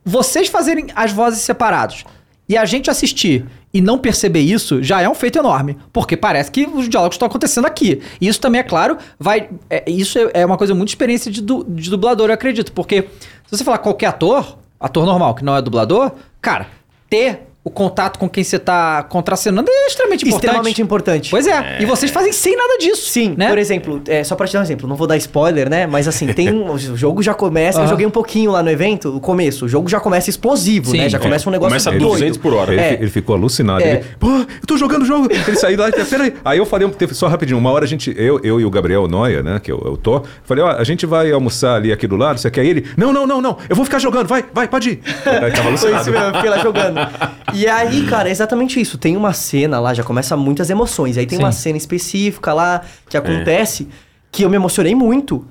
vocês 0.03 0.47
fazerem 0.47 0.87
as 0.95 1.11
vozes 1.11 1.41
separados 1.41 2.03
e 2.49 2.57
a 2.57 2.65
gente 2.65 2.89
assistir 2.89 3.45
e 3.73 3.79
não 3.79 3.97
perceber 3.97 4.41
isso 4.41 4.83
já 4.83 5.01
é 5.01 5.07
um 5.07 5.15
feito 5.15 5.39
enorme. 5.39 5.77
Porque 5.93 6.17
parece 6.17 6.51
que 6.51 6.65
os 6.65 6.89
diálogos 6.89 7.15
estão 7.15 7.27
acontecendo 7.27 7.65
aqui. 7.65 8.01
E 8.19 8.27
isso 8.27 8.41
também, 8.41 8.59
é 8.59 8.63
claro, 8.63 8.97
vai. 9.17 9.49
é, 9.69 9.89
isso 9.89 10.19
é- 10.19 10.31
é 10.41 10.45
uma 10.45 10.57
coisa 10.57 10.73
muito 10.75 10.89
experiência 10.89 11.31
de, 11.31 11.41
du- 11.41 11.63
de 11.69 11.89
dublador, 11.89 12.27
eu 12.29 12.33
acredito. 12.33 12.73
Porque 12.73 13.03
se 13.47 13.57
você 13.57 13.63
falar 13.63 13.77
qualquer 13.77 14.07
ator, 14.07 14.57
ator 14.79 15.05
normal 15.05 15.33
que 15.35 15.43
não 15.45 15.55
é 15.55 15.61
dublador, 15.61 16.11
cara, 16.41 16.67
ter 17.11 17.50
o 17.63 17.69
contato 17.69 18.17
com 18.17 18.27
quem 18.27 18.43
você 18.43 18.57
tá 18.57 19.03
contracenando 19.03 19.69
é 19.69 19.85
extremamente 19.87 20.23
importante. 20.25 20.45
Extremamente 20.45 20.81
importante. 20.81 21.29
Pois 21.29 21.45
é. 21.45 21.77
E 21.79 21.85
vocês 21.85 22.09
fazem 22.11 22.31
sem 22.31 22.55
nada 22.57 22.77
disso. 22.79 23.07
Sim, 23.09 23.35
né? 23.37 23.49
por 23.49 23.57
exemplo, 23.59 24.01
é, 24.07 24.23
só 24.23 24.35
pra 24.35 24.47
te 24.47 24.53
dar 24.53 24.59
um 24.59 24.63
exemplo, 24.63 24.87
não 24.87 24.95
vou 24.95 25.05
dar 25.05 25.15
spoiler, 25.17 25.69
né? 25.69 25.85
Mas 25.85 26.07
assim, 26.07 26.27
tem 26.33 26.49
um, 26.53 26.71
o 26.71 26.77
jogo 26.97 27.21
já 27.21 27.33
começa, 27.35 27.77
eu 27.77 27.81
Aham. 27.83 27.89
joguei 27.89 28.05
um 28.07 28.11
pouquinho 28.11 28.51
lá 28.51 28.63
no 28.63 28.69
evento, 28.71 29.15
o 29.15 29.19
começo, 29.19 29.65
o 29.65 29.69
jogo 29.69 29.87
já 29.87 29.99
começa 29.99 30.29
explosivo, 30.29 30.89
Sim. 30.91 30.97
né? 30.97 31.09
Já 31.09 31.17
É, 31.19 31.21
começa 31.21 31.47
um 31.47 31.51
negócio 31.51 31.69
começa 31.69 31.89
a 31.89 31.93
doido. 31.93 32.07
200 32.13 32.37
por 32.39 32.53
hora. 32.55 32.71
Ele, 32.73 32.81
É. 32.81 32.93
ele 32.93 33.09
ficou 33.11 33.35
alucinado. 33.35 33.83
É. 33.83 33.91
Ele, 33.91 34.05
pô, 34.19 34.27
eu 34.29 34.47
tô 34.65 34.75
jogando 34.77 35.03
o 35.03 35.05
jogo. 35.05 35.27
Ele 35.31 35.55
saiu 35.55 35.77
lá 35.77 35.89
e 35.89 35.91
disse, 35.91 36.05
peraí. 36.09 36.33
Aí 36.43 36.57
eu 36.57 36.65
falei, 36.65 36.89
só 37.11 37.27
rapidinho, 37.27 37.59
uma 37.59 37.69
hora 37.71 37.85
a 37.85 37.87
gente, 37.87 38.11
eu, 38.17 38.39
eu 38.43 38.59
e 38.59 38.65
o 38.65 38.69
Gabriel 38.71 39.07
Noia, 39.07 39.43
né, 39.43 39.59
que 39.59 39.69
é 39.69 39.73
é 39.73 39.77
o 39.77 39.97
Thor, 39.97 40.23
falei, 40.43 40.63
ó, 40.63 40.71
a 40.71 40.83
gente 40.83 41.05
vai 41.05 41.31
almoçar 41.31 41.75
ali 41.75 41.91
aqui 41.91 42.07
do 42.07 42.15
lado, 42.15 42.39
você 42.39 42.49
quer 42.49 42.65
ele? 42.65 42.85
Não, 42.97 43.13
não, 43.13 43.25
não, 43.27 43.39
não, 43.41 43.57
eu 43.69 43.75
vou 43.75 43.85
ficar 43.85 43.99
jogando, 43.99 44.27
vai, 44.27 44.43
vai, 44.53 44.67
pode 44.67 44.89
ir. 44.91 45.01
Aí 45.25 45.51
tava 45.51 45.63
Foi 45.63 45.73
isso 45.73 45.87
alucinado. 45.87 46.11
mesmo, 46.11 46.25
eu 46.27 46.33
fiquei 46.33 46.49
lá 46.49 46.57
jogando. 46.57 46.99
E 47.53 47.67
aí, 47.67 48.05
cara, 48.07 48.29
é 48.29 48.31
exatamente 48.31 48.79
isso. 48.79 48.97
Tem 48.97 49.15
uma 49.17 49.33
cena 49.33 49.79
lá, 49.79 49.93
já 49.93 50.03
começa 50.03 50.35
muitas 50.37 50.69
emoções. 50.69 51.17
Aí 51.17 51.25
tem 51.25 51.37
Sim. 51.37 51.43
uma 51.43 51.51
cena 51.51 51.77
específica 51.77 52.53
lá 52.53 52.81
que 53.09 53.17
acontece 53.17 53.87
que 54.31 54.43
eu 54.43 54.49
me 54.49 54.55
emocionei 54.55 54.95
muito. 54.95 55.45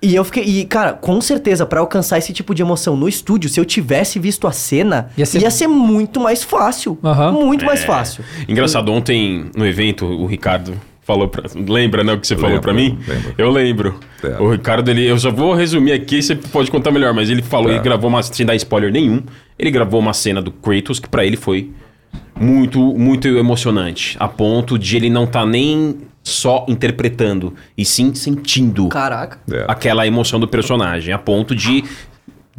E 0.00 0.14
eu 0.14 0.22
fiquei. 0.24 0.44
E, 0.44 0.64
cara, 0.64 0.92
com 0.92 1.20
certeza, 1.20 1.66
pra 1.66 1.80
alcançar 1.80 2.18
esse 2.18 2.32
tipo 2.32 2.54
de 2.54 2.62
emoção 2.62 2.96
no 2.96 3.08
estúdio, 3.08 3.50
se 3.50 3.58
eu 3.58 3.64
tivesse 3.64 4.18
visto 4.20 4.46
a 4.46 4.52
cena, 4.52 5.08
Ia 5.16 5.22
ia 5.22 5.26
ser- 5.26 5.50
ser, 5.50 5.66
muito 5.66 6.20
mais 6.20 6.42
fácil. 6.44 6.96
Aham. 7.02 7.32
Muito 7.32 7.62
É. 7.64 7.66
mais 7.66 7.84
fácil. 7.84 8.24
Engraçado, 8.48 8.92
ontem 8.92 9.50
no 9.56 9.66
evento, 9.66 10.06
o 10.06 10.26
Ricardo 10.26 10.74
falou 11.08 11.26
pra. 11.26 11.44
Lembra, 11.56 12.04
né, 12.04 12.12
o 12.12 12.20
que 12.20 12.26
você 12.26 12.36
falou 12.36 12.50
Lembro, 12.50 12.62
pra 12.62 12.72
mim? 12.74 12.96
lembro. 13.08 13.34
Eu 13.36 13.50
lembro. 13.50 13.98
É. 14.22 14.40
O 14.40 14.52
Ricardo, 14.52 14.88
ele. 14.90 15.04
Eu 15.06 15.16
já 15.18 15.30
vou 15.30 15.54
resumir 15.54 15.92
aqui, 15.92 16.22
você 16.22 16.36
pode 16.36 16.70
contar 16.70 16.90
melhor, 16.92 17.12
mas 17.14 17.30
ele 17.30 17.42
falou, 17.42 17.66
Tá. 17.68 17.72
ele 17.72 17.82
gravou 17.82 18.08
uma. 18.10 18.22
Sem 18.22 18.44
dar 18.46 18.54
spoiler 18.54 18.92
nenhum, 18.92 19.22
ele 19.58 19.70
gravou 19.70 19.98
uma 19.98 20.12
cena 20.12 20.40
do 20.42 20.52
Kratos 20.52 21.00
que 21.00 21.08
pra 21.08 21.24
ele 21.24 21.36
foi 21.36 21.70
muito, 22.38 22.78
muito 22.96 23.26
emocionante. 23.26 24.16
A 24.20 24.28
ponto 24.28 24.78
de 24.78 24.96
ele 24.96 25.10
não 25.10 25.26
tá 25.26 25.44
nem 25.46 25.96
só 26.22 26.66
interpretando, 26.68 27.54
e 27.76 27.84
sim 27.86 28.14
sentindo 28.14 28.88
Caraca. 28.88 29.38
É. 29.50 29.64
aquela 29.66 30.06
emoção 30.06 30.38
do 30.38 30.46
personagem, 30.46 31.12
a 31.14 31.18
ponto 31.18 31.54
de. 31.54 31.82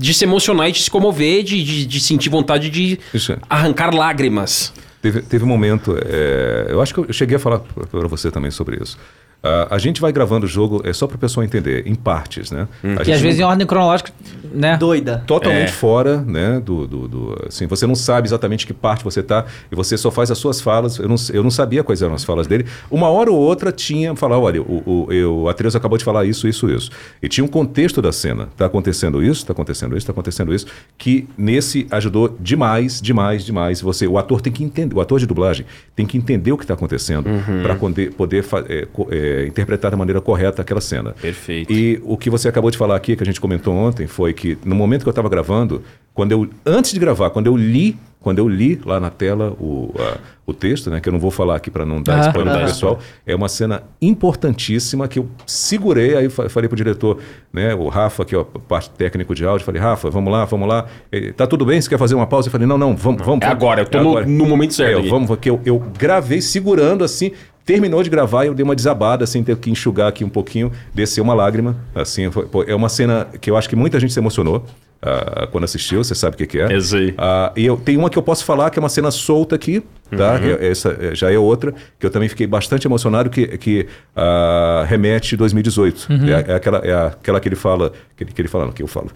De 0.02 0.14
se 0.14 0.24
emocionar 0.24 0.70
e 0.70 0.72
de 0.72 0.80
se 0.82 0.90
comover, 0.90 1.44
de, 1.44 1.62
de, 1.62 1.86
de 1.86 2.00
sentir 2.00 2.30
vontade 2.30 2.70
de 2.70 2.98
Isso 3.14 3.34
é. 3.34 3.38
arrancar 3.50 3.94
lágrimas. 3.94 4.74
Teve, 5.02 5.22
teve 5.22 5.44
um 5.46 5.48
momento, 5.48 5.98
é, 6.06 6.68
eu 6.70 6.82
acho 6.82 6.94
que 6.94 7.00
eu 7.00 7.14
cheguei 7.14 7.38
a 7.38 7.40
falar 7.40 7.60
para 7.60 8.08
você 8.08 8.30
também 8.30 8.52
sobre 8.52 8.82
isso. 8.82 8.98
Ah, 9.42 9.68
a 9.72 9.78
gente 9.78 10.02
vai 10.02 10.12
gravando 10.12 10.46
o 10.46 10.50
jogo, 10.50 10.82
é 10.84 10.92
só 10.92 11.08
para 11.08 11.16
o 11.16 11.18
pessoal 11.20 11.46
entender, 11.46 11.84
em 11.88 11.96
partes, 11.96 12.52
né? 12.52 12.68
Gente 12.84 13.00
às 13.00 13.08
não- 13.08 13.18
vezes 13.24 13.40
em 13.40 13.44
ordem 13.44 13.66
cronológica, 13.66 14.12
né? 14.54 14.76
Doida. 14.76 15.24
totalmente 15.26 15.70
É. 15.70 15.72
fora, 15.72 16.18
né, 16.22 16.60
do, 16.60 16.86
do, 16.86 17.08
do- 17.08 17.46
assim, 17.48 17.66
você 17.66 17.88
não 17.88 17.96
sabe 17.96 18.28
exatamente 18.28 18.68
que 18.68 18.74
parte 18.74 19.02
você 19.04 19.24
tá 19.24 19.46
e 19.72 19.76
você 19.76 19.98
só 19.98 20.12
faz 20.12 20.30
as 20.30 20.38
suas 20.38 20.60
falas, 20.60 20.98
eu 21.00 21.08
não, 21.08 21.16
eu 21.32 21.42
não 21.42 21.50
sabia 21.52 21.84
quais 21.86 22.02
eram 22.02 22.16
as 22.16 22.24
falas 22.26 22.48
dele, 22.48 22.66
uma 22.92 23.08
hora 23.08 23.32
ou 23.32 23.38
outra 23.38 23.72
tinha, 23.72 24.14
falar, 24.14 24.38
olha, 24.38 24.62
o, 24.62 24.84
o, 25.08 25.14
eu, 25.14 25.34
o 25.44 25.48
Atreus 25.50 25.74
acabou 25.74 25.98
de 25.98 26.04
falar 26.04 26.26
isso, 26.26 26.46
isso, 26.46 26.70
isso, 26.70 26.92
e 27.24 27.30
tinha 27.30 27.46
um 27.46 27.48
contexto 27.48 28.02
da 28.02 28.12
cena, 28.12 28.50
tá 28.58 28.66
acontecendo 28.66 29.24
isso, 29.24 29.46
tá 29.46 29.54
acontecendo 29.54 29.96
isso, 29.96 30.06
tá 30.06 30.12
acontecendo 30.12 30.54
isso, 30.54 30.66
que 30.98 31.30
nesse 31.38 31.88
ajudou 31.92 32.36
demais, 32.42 33.00
demais, 33.02 33.46
demais, 33.46 33.80
você, 33.80 34.06
o 34.06 34.18
ator 34.18 34.42
tem 34.42 34.52
que 34.52 34.66
entender, 34.66 34.94
o 34.96 35.00
ator 35.00 35.18
de 35.18 35.26
dublagem 35.26 35.66
tem 35.96 36.06
que 36.06 36.18
entender 36.18 36.52
o 36.52 36.58
que 36.58 36.66
está 36.66 36.74
acontecendo 36.74 37.30
para 37.64 37.76
poder, 37.76 38.12
poder 38.14 38.44
é, 38.68 38.86
co- 38.92 39.08
é, 39.30 39.46
interpretar 39.48 39.92
da 39.92 39.98
maneira 39.98 40.20
correta 40.22 40.62
aquela 40.62 40.82
cena. 40.82 41.14
Perfeito. 41.22 41.72
E 41.72 42.02
o 42.04 42.18
que 42.18 42.30
você 42.30 42.48
acabou 42.50 42.72
de 42.72 42.78
falar 42.78 42.96
aqui, 42.96 43.16
que 43.16 43.24
a 43.24 43.26
gente 43.26 43.40
comentou 43.40 43.74
ontem, 43.76 44.08
foi 44.08 44.34
que 44.34 44.58
no 44.66 44.76
momento 44.76 45.04
que 45.04 45.08
eu 45.10 45.12
estava 45.12 45.30
gravando, 45.30 45.82
quando 46.14 46.32
eu 46.32 46.50
antes 46.66 46.92
de 46.92 47.00
gravar, 47.00 47.30
quando 47.30 47.48
eu 47.48 47.56
li, 47.56 47.96
quando 48.20 48.40
eu 48.40 48.48
li 48.50 48.80
lá 48.86 49.00
na 49.00 49.10
tela 49.10 49.52
o, 49.60 49.94
a- 49.98 50.18
o 50.46 50.54
texto, 50.54 50.90
né, 50.90 51.00
que 51.00 51.08
eu 51.08 51.14
não 51.14 51.20
vou 51.20 51.30
falar 51.32 51.56
aqui 51.56 51.70
para 51.70 51.86
não 51.86 52.02
dar 52.02 52.18
Ah. 52.24 52.28
spoiler 52.28 52.54
dá 52.54 52.60
pessoal, 52.66 53.00
é 53.26 53.36
uma 53.36 53.48
cena 53.48 53.84
importantíssima 54.30 55.08
que 55.08 55.20
eu 55.20 55.28
segurei, 55.46 56.16
aí 56.16 56.28
falei 56.30 56.68
pro 56.68 56.76
diretor, 56.76 57.20
né, 57.54 57.74
o 57.76 57.88
Rafa, 57.88 58.26
que 58.26 58.36
é 58.36 58.40
a 58.40 58.44
parte 58.44 58.90
técnico 58.92 59.34
de 59.34 59.46
áudio, 59.46 59.66
falei, 59.66 59.82
Rafa, 59.82 60.10
vamos 60.10 60.32
lá, 60.34 60.46
vamos 60.46 60.68
lá, 60.68 60.86
Ele, 61.12 61.32
tá 61.34 61.48
tudo 61.48 61.66
bem, 61.66 61.80
você 61.82 61.88
quer 61.90 61.98
fazer 61.98 62.16
uma 62.16 62.28
pausa? 62.28 62.48
Eu 62.48 62.52
falei, 62.52 62.68
não, 62.68 62.78
não, 62.78 62.96
vamos, 62.96 63.26
vamos. 63.26 63.46
É 63.46 63.48
agora, 63.48 63.82
eu 63.82 63.86
tô 63.86 63.98
É 63.98 64.02
no- 64.02 64.10
agora. 64.10 64.26
no 64.26 64.46
momento 64.46 64.74
certo 64.74 65.06
É, 65.06 65.10
vamos, 65.10 65.28
porque 65.28 65.50
eu, 65.50 65.60
eu 65.66 65.80
gravei 65.98 66.42
segurando 66.42 67.04
assim, 67.04 67.32
terminou 67.74 68.02
de 68.02 68.10
gravar, 68.10 68.46
eu 68.46 68.56
dei 68.56 68.64
uma 68.64 68.76
desabada, 68.76 69.24
assim, 69.24 69.44
ter 69.44 69.56
que 69.58 69.70
enxugar 69.70 70.08
aqui 70.08 70.24
um 70.26 70.30
pouquinho, 70.30 70.72
desceu 70.92 71.24
uma 71.24 71.36
lágrima, 71.36 71.76
assim, 71.94 72.32
foi- 72.32 72.48
pô, 72.48 72.64
é 72.64 72.74
uma 72.74 72.90
cena 72.90 73.28
que 73.40 73.52
eu 73.52 73.56
acho 73.56 73.70
que 73.70 73.76
muita 73.76 74.00
gente 74.00 74.12
se 74.12 74.20
emocionou 74.20 74.66
ah, 75.02 75.48
quando 75.52 75.64
assistiu, 75.66 76.04
você 76.04 76.14
sabe 76.16 76.34
o 76.34 76.38
que, 76.38 76.46
que 76.48 76.60
é. 76.60 76.74
Eu 76.76 76.82
sei. 76.82 77.14
Ah, 77.18 77.54
e 77.56 77.66
eu 77.66 77.78
tem 77.78 77.96
uma 77.96 78.10
que 78.10 78.18
eu 78.18 78.22
posso 78.24 78.44
falar 78.44 78.70
que 78.72 78.78
é 78.80 78.82
uma 78.82 78.90
cena 78.90 79.12
solta 79.12 79.56
aqui, 79.56 79.82
tá? 80.18 80.38
É- 80.44 80.68
essa 80.72 80.98
é- 81.00 81.16
já 81.16 81.32
é 81.32 81.38
outra 81.38 81.74
que 81.98 82.06
eu 82.06 82.10
também 82.10 82.28
fiquei 82.28 82.46
bastante 82.48 82.86
emocionado 82.86 83.30
que 83.30 83.48
que 83.60 83.86
ah, 84.16 84.84
remete 84.90 85.38
2018. 85.38 86.08
É, 86.48 86.52
é 86.52 86.56
aquela 86.56 86.78
é 86.80 86.94
aquela 87.08 87.40
que 87.40 87.48
ele 87.48 87.56
fala 87.56 87.94
que 88.18 88.24
ele, 88.26 88.32
que 88.34 88.42
ele 88.42 88.50
fala, 88.50 88.66
não, 88.66 88.72
que 88.74 88.84
eu 88.84 88.88
falo. 88.88 89.10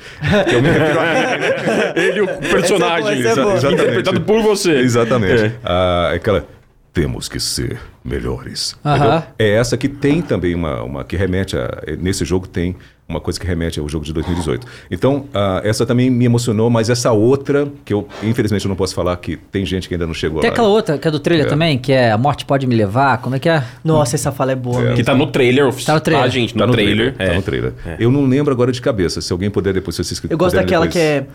Que 0.47 0.55
eu 0.55 0.61
me 0.61 0.69
refiro 0.69 0.99
a- 1.01 1.93
Ele, 1.99 2.21
o 2.23 2.27
personagem, 2.27 3.21
é 3.25 3.35
boa. 3.35 3.53
Exatamente. 3.55 3.73
interpretado 3.81 4.21
por 4.21 4.41
você. 4.41 4.71
Exatamente. 4.77 5.43
É. 5.43 5.51
Ah, 5.65 6.11
aquela 6.15 6.45
temos 6.93 7.27
que 7.27 7.39
ser 7.39 7.79
melhores. 8.03 8.75
Entendeu? 8.85 9.23
É 9.39 9.49
essa 9.55 9.75
que 9.77 9.87
tem 9.89 10.21
também 10.21 10.53
uma, 10.53 10.83
uma 10.83 11.03
que 11.03 11.15
remete 11.17 11.57
a 11.57 11.69
nesse 11.99 12.23
jogo 12.23 12.47
tem 12.47 12.75
uma 13.09 13.19
coisa 13.19 13.37
que 13.39 13.45
remete 13.45 13.79
ao 13.79 13.89
jogo 13.89 14.05
de 14.05 14.13
2018. 14.13 14.65
Então, 14.89 15.25
ah, 15.33 15.59
essa 15.63 15.85
também 15.85 16.09
me 16.09 16.23
emocionou, 16.23 16.69
mas 16.69 16.89
essa 16.89 17.11
outra, 17.11 17.67
que 17.83 17.93
eu 17.93 18.07
infelizmente 18.23 18.63
eu 18.65 18.69
não 18.69 18.75
posso 18.77 18.95
falar, 18.95 19.15
que 19.17 19.35
tem 19.35 19.65
gente 19.65 19.87
que 19.89 19.93
ainda 19.93 20.07
não 20.07 20.13
chegou 20.13 20.39
Tem 20.39 20.49
lá. 20.49 20.53
aquela 20.53 20.69
outra 20.69 20.97
que 20.97 21.07
é 21.07 21.11
do 21.11 21.19
trailer 21.19 21.45
É. 21.45 21.49
também, 21.49 21.77
que 21.77 21.91
é 21.91 22.11
A 22.11 22.17
Morte 22.17 22.45
Pode 22.45 22.65
Me 22.65 22.75
Levar. 22.75 23.17
Como 23.17 23.35
é 23.35 23.39
que 23.39 23.49
é? 23.49 23.61
Nossa, 23.83 24.15
essa 24.15 24.31
fala 24.31 24.53
é 24.53 24.55
boa. 24.55 24.79
mesmo. 24.81 24.95
Que 24.95 25.03
tá 25.03 25.13
no 25.13 25.27
trailer 25.27 25.65
oficial. 25.67 25.95
Tá 25.95 25.99
no 25.99 26.01
trailer. 26.03 26.23
Tá, 26.25 26.29
gente? 26.29 26.53
Tá 26.53 26.65
No, 26.67 26.73
trailer. 26.73 27.13
Tá 27.15 27.23
é. 27.25 27.35
no 27.35 27.41
trailer. 27.41 27.73
Eu 27.99 28.09
não 28.11 28.25
lembro 28.25 28.53
agora 28.53 28.71
de 28.71 28.81
cabeça. 28.81 29.19
Se 29.19 29.33
alguém 29.33 29.49
puder 29.49 29.73
depois, 29.73 29.95
se 29.95 30.03
vocês 30.03 30.21
Eu 30.29 30.37
gosto 30.37 30.55
daquela 30.55 30.85
depois- 30.87 30.93
que 30.93 30.99
é. 30.99 31.27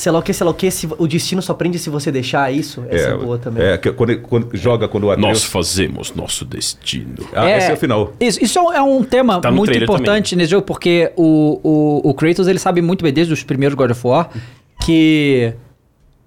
Sei 0.00 0.10
lá 0.10 0.18
o 0.18 0.22
que, 0.22 0.32
sei 0.32 0.44
lá 0.46 0.50
o 0.50 0.54
que, 0.54 0.70
se, 0.70 0.88
o 0.96 1.06
destino 1.06 1.42
só 1.42 1.52
prende 1.52 1.78
se 1.78 1.90
você 1.90 2.10
deixar 2.10 2.50
isso. 2.50 2.82
Essa 2.88 3.08
é, 3.08 3.16
boa 3.18 3.36
também. 3.36 3.62
É, 3.62 3.76
que 3.76 3.92
quando, 3.92 4.18
quando 4.20 4.56
joga 4.56 4.88
quando 4.88 5.04
o 5.04 5.10
Atreus... 5.10 5.28
Nós 5.28 5.44
fazemos 5.44 6.14
nosso 6.14 6.42
destino. 6.46 7.28
Ah, 7.34 7.50
esse 7.50 7.70
é 7.70 7.74
o 7.74 7.76
final. 7.76 8.14
Isso, 8.18 8.42
isso 8.42 8.58
é 8.58 8.80
um- 8.80 9.02
é 9.02 9.04
tema 9.04 9.42
Tá 9.42 9.50
muito 9.50 9.76
importante 9.76 10.34
nesse 10.34 10.52
jogo, 10.52 10.64
porque 10.64 11.12
o, 11.18 11.60
o, 11.62 12.08
o 12.08 12.14
Kratos 12.14 12.48
ele 12.48 12.58
sabe 12.58 12.80
muito 12.80 13.02
bem, 13.02 13.12
desde 13.12 13.34
os 13.34 13.42
primeiros 13.42 13.76
God 13.76 13.90
of 13.90 14.06
War, 14.06 14.30
que 14.86 15.52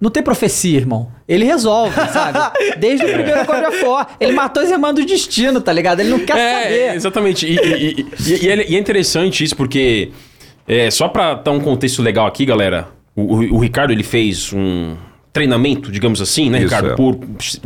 não 0.00 0.08
tem 0.08 0.22
profecia, 0.22 0.76
irmão. 0.78 1.08
Ele 1.26 1.44
resolve, 1.44 1.94
sabe? 2.12 2.38
Desde 2.78 3.04
o 3.06 3.08
primeiro 3.12 3.44
God 3.44 3.64
of 3.70 3.84
War. 3.84 4.08
Ele 4.20 4.32
matou 4.32 4.62
os 4.62 4.70
irmãos 4.70 4.92
do 4.92 5.04
destino, 5.04 5.60
tá 5.60 5.72
ligado? 5.72 5.98
Ele 5.98 6.10
não 6.10 6.20
quer 6.20 6.36
É, 6.38 6.62
saber. 6.62 6.94
exatamente. 6.94 7.44
E, 7.46 7.56
e- 7.56 8.00
e- 8.00 8.44
e 8.44 8.48
é, 8.48 8.70
e 8.70 8.76
é 8.76 8.78
interessante 8.78 9.42
isso 9.42 9.56
porque, 9.56 10.12
é, 10.68 10.92
só 10.92 11.08
pra 11.08 11.34
dar 11.34 11.50
um 11.50 11.58
contexto 11.60 12.02
legal 12.02 12.26
aqui, 12.26 12.44
galera, 12.44 12.88
o, 13.16 13.22
o- 13.22 13.54
o 13.54 13.58
Ricardo 13.58 13.92
ele 13.92 14.02
fez 14.02 14.52
um 14.52 14.94
treinamento, 15.32 15.90
digamos 15.90 16.20
assim, 16.20 16.48
né, 16.48 16.58
Isso, 16.58 16.66
Ricardo? 16.66 16.90
é. 16.92 16.94
Por 16.94 17.18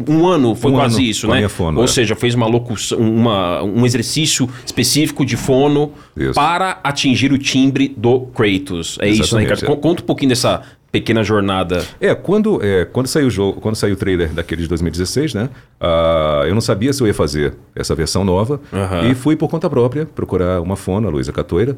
um 0.09 0.27
ano, 0.27 0.55
foi 0.55 0.71
Um 0.71 0.75
quase 0.77 0.97
ano 1.03 1.05
isso, 1.05 1.29
né? 1.29 1.37
minha 1.37 1.49
fono, 1.51 1.79
Ou 1.81 1.85
é. 1.85 1.87
seja, 1.87 2.17
fez 2.17 2.35
uma 2.35 2.47
locução, 2.47 2.99
uma, 2.99 3.63
um 3.63 3.85
exercício 3.85 4.49
específico 4.65 5.23
de 5.25 5.37
fono 5.37 5.93
Isso. 6.17 6.33
para 6.33 6.81
atingir 6.83 7.31
o 7.31 7.37
timbre 7.37 7.95
do 7.95 8.21
Kratos. 8.21 8.97
É 9.03 9.09
isso, 9.11 9.37
né, 9.37 9.43
Exatamente, 9.43 9.49
Ricardo? 9.51 9.65
é. 9.65 9.67
Con- 9.67 9.77
Conta 9.77 10.03
um 10.03 10.07
pouquinho 10.07 10.31
dessa 10.31 10.63
pequena 11.01 11.23
jornada. 11.23 11.85
É, 12.01 12.15
quando, 12.15 12.61
é, 12.63 12.85
quando 12.85 13.07
saiu 13.07 13.27
o 13.27 13.31
jogo, 13.31 13.61
quando 13.61 13.77
saiu 13.77 13.95
o 13.95 13.97
trailer 13.97 14.31
daquele 14.33 14.63
de 14.63 14.69
2016, 14.69 15.35
né? 15.35 15.49
ah, 15.81 16.43
eu 16.47 16.55
não 16.55 16.61
sabia 16.61 16.93
se 16.93 17.01
eu 17.03 17.07
ia 17.07 17.15
fazer 17.15 17.55
essa 17.75 17.95
versão 17.95 18.25
nova 18.25 18.61
Aham. 18.73 19.09
e 19.09 19.15
fui 19.15 19.37
por 19.37 19.49
conta 19.49 19.71
própria 19.71 20.05
procurar 20.07 20.61
uma 20.61 20.75
fono, 20.77 21.07
a 21.07 21.11
Luísa 21.11 21.33
Catoira, 21.33 21.77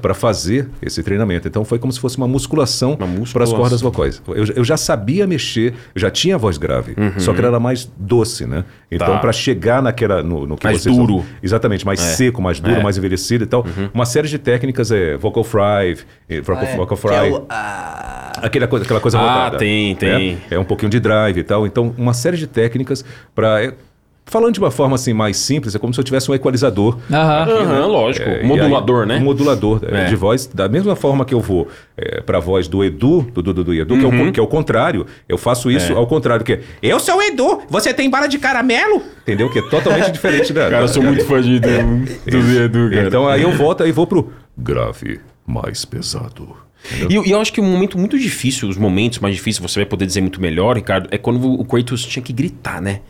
para 0.00 0.14
fazer 0.14 0.68
esse 0.80 1.02
treinamento. 1.02 1.46
Então 1.48 1.64
foi 1.64 1.78
como 1.78 1.92
se 1.92 2.00
fosse 2.00 2.16
uma 2.16 2.28
musculação 2.28 2.96
Uma 2.98 3.26
para 3.32 3.44
as 3.44 3.52
cordas 3.52 3.80
vocais. 3.80 4.22
Eu, 4.28 4.44
eu 4.56 4.64
já 4.64 4.76
sabia 4.76 5.26
mexer, 5.26 5.74
eu 5.94 6.00
já 6.00 6.10
tinha 6.10 6.38
voz 6.38 6.56
grave, 6.56 6.94
só 7.18 7.32
que 7.32 7.38
ela 7.40 7.48
era 7.48 7.60
mais 7.60 7.90
doce, 7.98 8.46
né? 8.46 8.64
Então 8.90 9.08
Uhum. 9.08 9.14
Tá. 9.14 9.18
para 9.20 9.32
chegar 9.32 9.82
naquela 9.82 10.22
no, 10.22 10.46
no 10.46 10.56
que 10.56 10.64
Mais 10.66 10.80
vocês 10.80 10.96
duro. 10.96 11.24
exatamente, 11.42 11.84
mais 11.84 12.00
É. 12.00 12.14
seco, 12.14 12.40
mais 12.40 12.60
duro, 12.60 12.76
É. 12.76 12.82
mais 12.82 12.96
envelhecido 12.96 13.44
e 13.44 13.46
tal. 13.46 13.66
Uma 13.92 14.06
série 14.06 14.28
de 14.28 14.38
técnicas 14.38 14.90
é 14.92 15.16
vocal 15.16 15.42
fry, 15.44 15.98
eh, 16.28 16.40
vocal, 16.40 16.62
Ah, 16.64 16.66
é. 16.72 16.76
vocal 16.76 16.96
Que 16.96 17.02
fry. 17.08 17.30
É 18.58 18.62
ah, 18.62 18.64
Aquela 18.64 18.68
coisa, 18.68 18.84
aquela 18.84 19.00
coisa 19.00 19.18
Ah, 19.18 19.22
rodada. 19.34 19.58
tem, 19.58 19.94
tem. 19.96 20.34
né? 20.34 20.38
É 20.50 20.58
um 20.58 20.64
pouquinho 20.64 20.90
de 20.90 21.00
drive 21.00 21.38
e 21.38 21.42
tal. 21.44 21.66
Então, 21.66 21.94
uma 21.98 22.12
série 22.14 22.36
de 22.36 22.46
técnicas 22.46 23.04
para. 23.34 23.72
falando 24.26 24.54
de 24.54 24.58
uma 24.58 24.70
forma 24.70 24.94
assim 24.94 25.12
mais 25.12 25.36
simples, 25.36 25.74
é 25.74 25.78
como 25.78 25.92
se 25.92 26.00
eu 26.00 26.04
tivesse 26.04 26.30
um 26.30 26.34
equalizador. 26.34 26.96
Aham. 27.12 27.42
Aham, 27.50 27.86
lógico. 27.86 28.26
É, 28.26 28.42
modulador, 28.42 29.02
aí, 29.02 29.08
né? 29.08 29.16
Um 29.18 29.20
modulador 29.24 29.80
é, 29.86 30.02
É. 30.02 30.04
de 30.06 30.16
voz. 30.16 30.46
Da 30.46 30.66
mesma 30.66 30.96
forma 30.96 31.24
que 31.26 31.34
eu 31.34 31.40
vou 31.40 31.68
para 32.24 32.38
a 32.38 32.40
voz 32.40 32.66
do 32.66 32.82
Edu, 32.82 33.20
do 33.34 33.42
Dudu 33.42 33.64
do 33.64 33.74
Edu, 33.74 33.98
que, 33.98 34.04
é 34.04 34.08
Uhum. 34.08 34.28
o, 34.28 34.32
que 34.32 34.40
é 34.40 34.42
o 34.42 34.46
contrário, 34.46 35.04
eu 35.28 35.36
faço 35.36 35.70
isso 35.70 35.92
ao 35.94 36.06
contrário, 36.06 36.42
que 36.44 36.54
é 36.54 36.60
Eu 36.82 36.98
sou 36.98 37.18
o 37.18 37.22
Edu, 37.22 37.62
você 37.68 37.92
tem 37.92 38.08
bala 38.08 38.26
de 38.26 38.38
caramelo? 38.38 39.02
Entendeu? 39.22 39.50
Que 39.50 39.58
é 39.58 39.62
totalmente 39.68 40.10
diferente 40.12 40.52
da. 40.54 40.70
Cara, 40.70 40.84
eu 40.84 40.88
sou 40.88 41.02
da- 41.02 41.08
muito 41.10 41.24
fã 41.26 41.42
de, 41.42 41.60
do, 41.60 41.68
do 41.68 42.62
Edu, 42.62 42.90
cara. 42.90 43.06
Então 43.06 43.28
aí 43.28 43.42
eu 43.42 43.52
volto 43.52 43.86
e 43.86 43.92
vou 43.92 44.06
pro 44.06 44.32
grave 44.56 45.20
mais 45.46 45.84
pesado. 45.84 46.56
E, 47.08 47.14
e 47.14 47.30
eu 47.30 47.40
acho 47.40 47.52
que 47.52 47.60
um 47.60 47.64
momento 47.70 47.98
muito 47.98 48.18
difícil, 48.18 48.68
os 48.68 48.76
momentos 48.76 49.18
mais 49.18 49.34
difíceis, 49.34 49.60
você 49.62 49.80
vai 49.80 49.86
poder 49.86 50.06
dizer 50.06 50.20
muito 50.20 50.40
melhor, 50.40 50.76
Ricardo, 50.76 51.08
é 51.10 51.16
quando 51.18 51.42
o 51.52 51.64
Kratos 51.64 52.04
tinha 52.04 52.22
que 52.22 52.32
gritar, 52.32 52.80
né? 52.82 53.00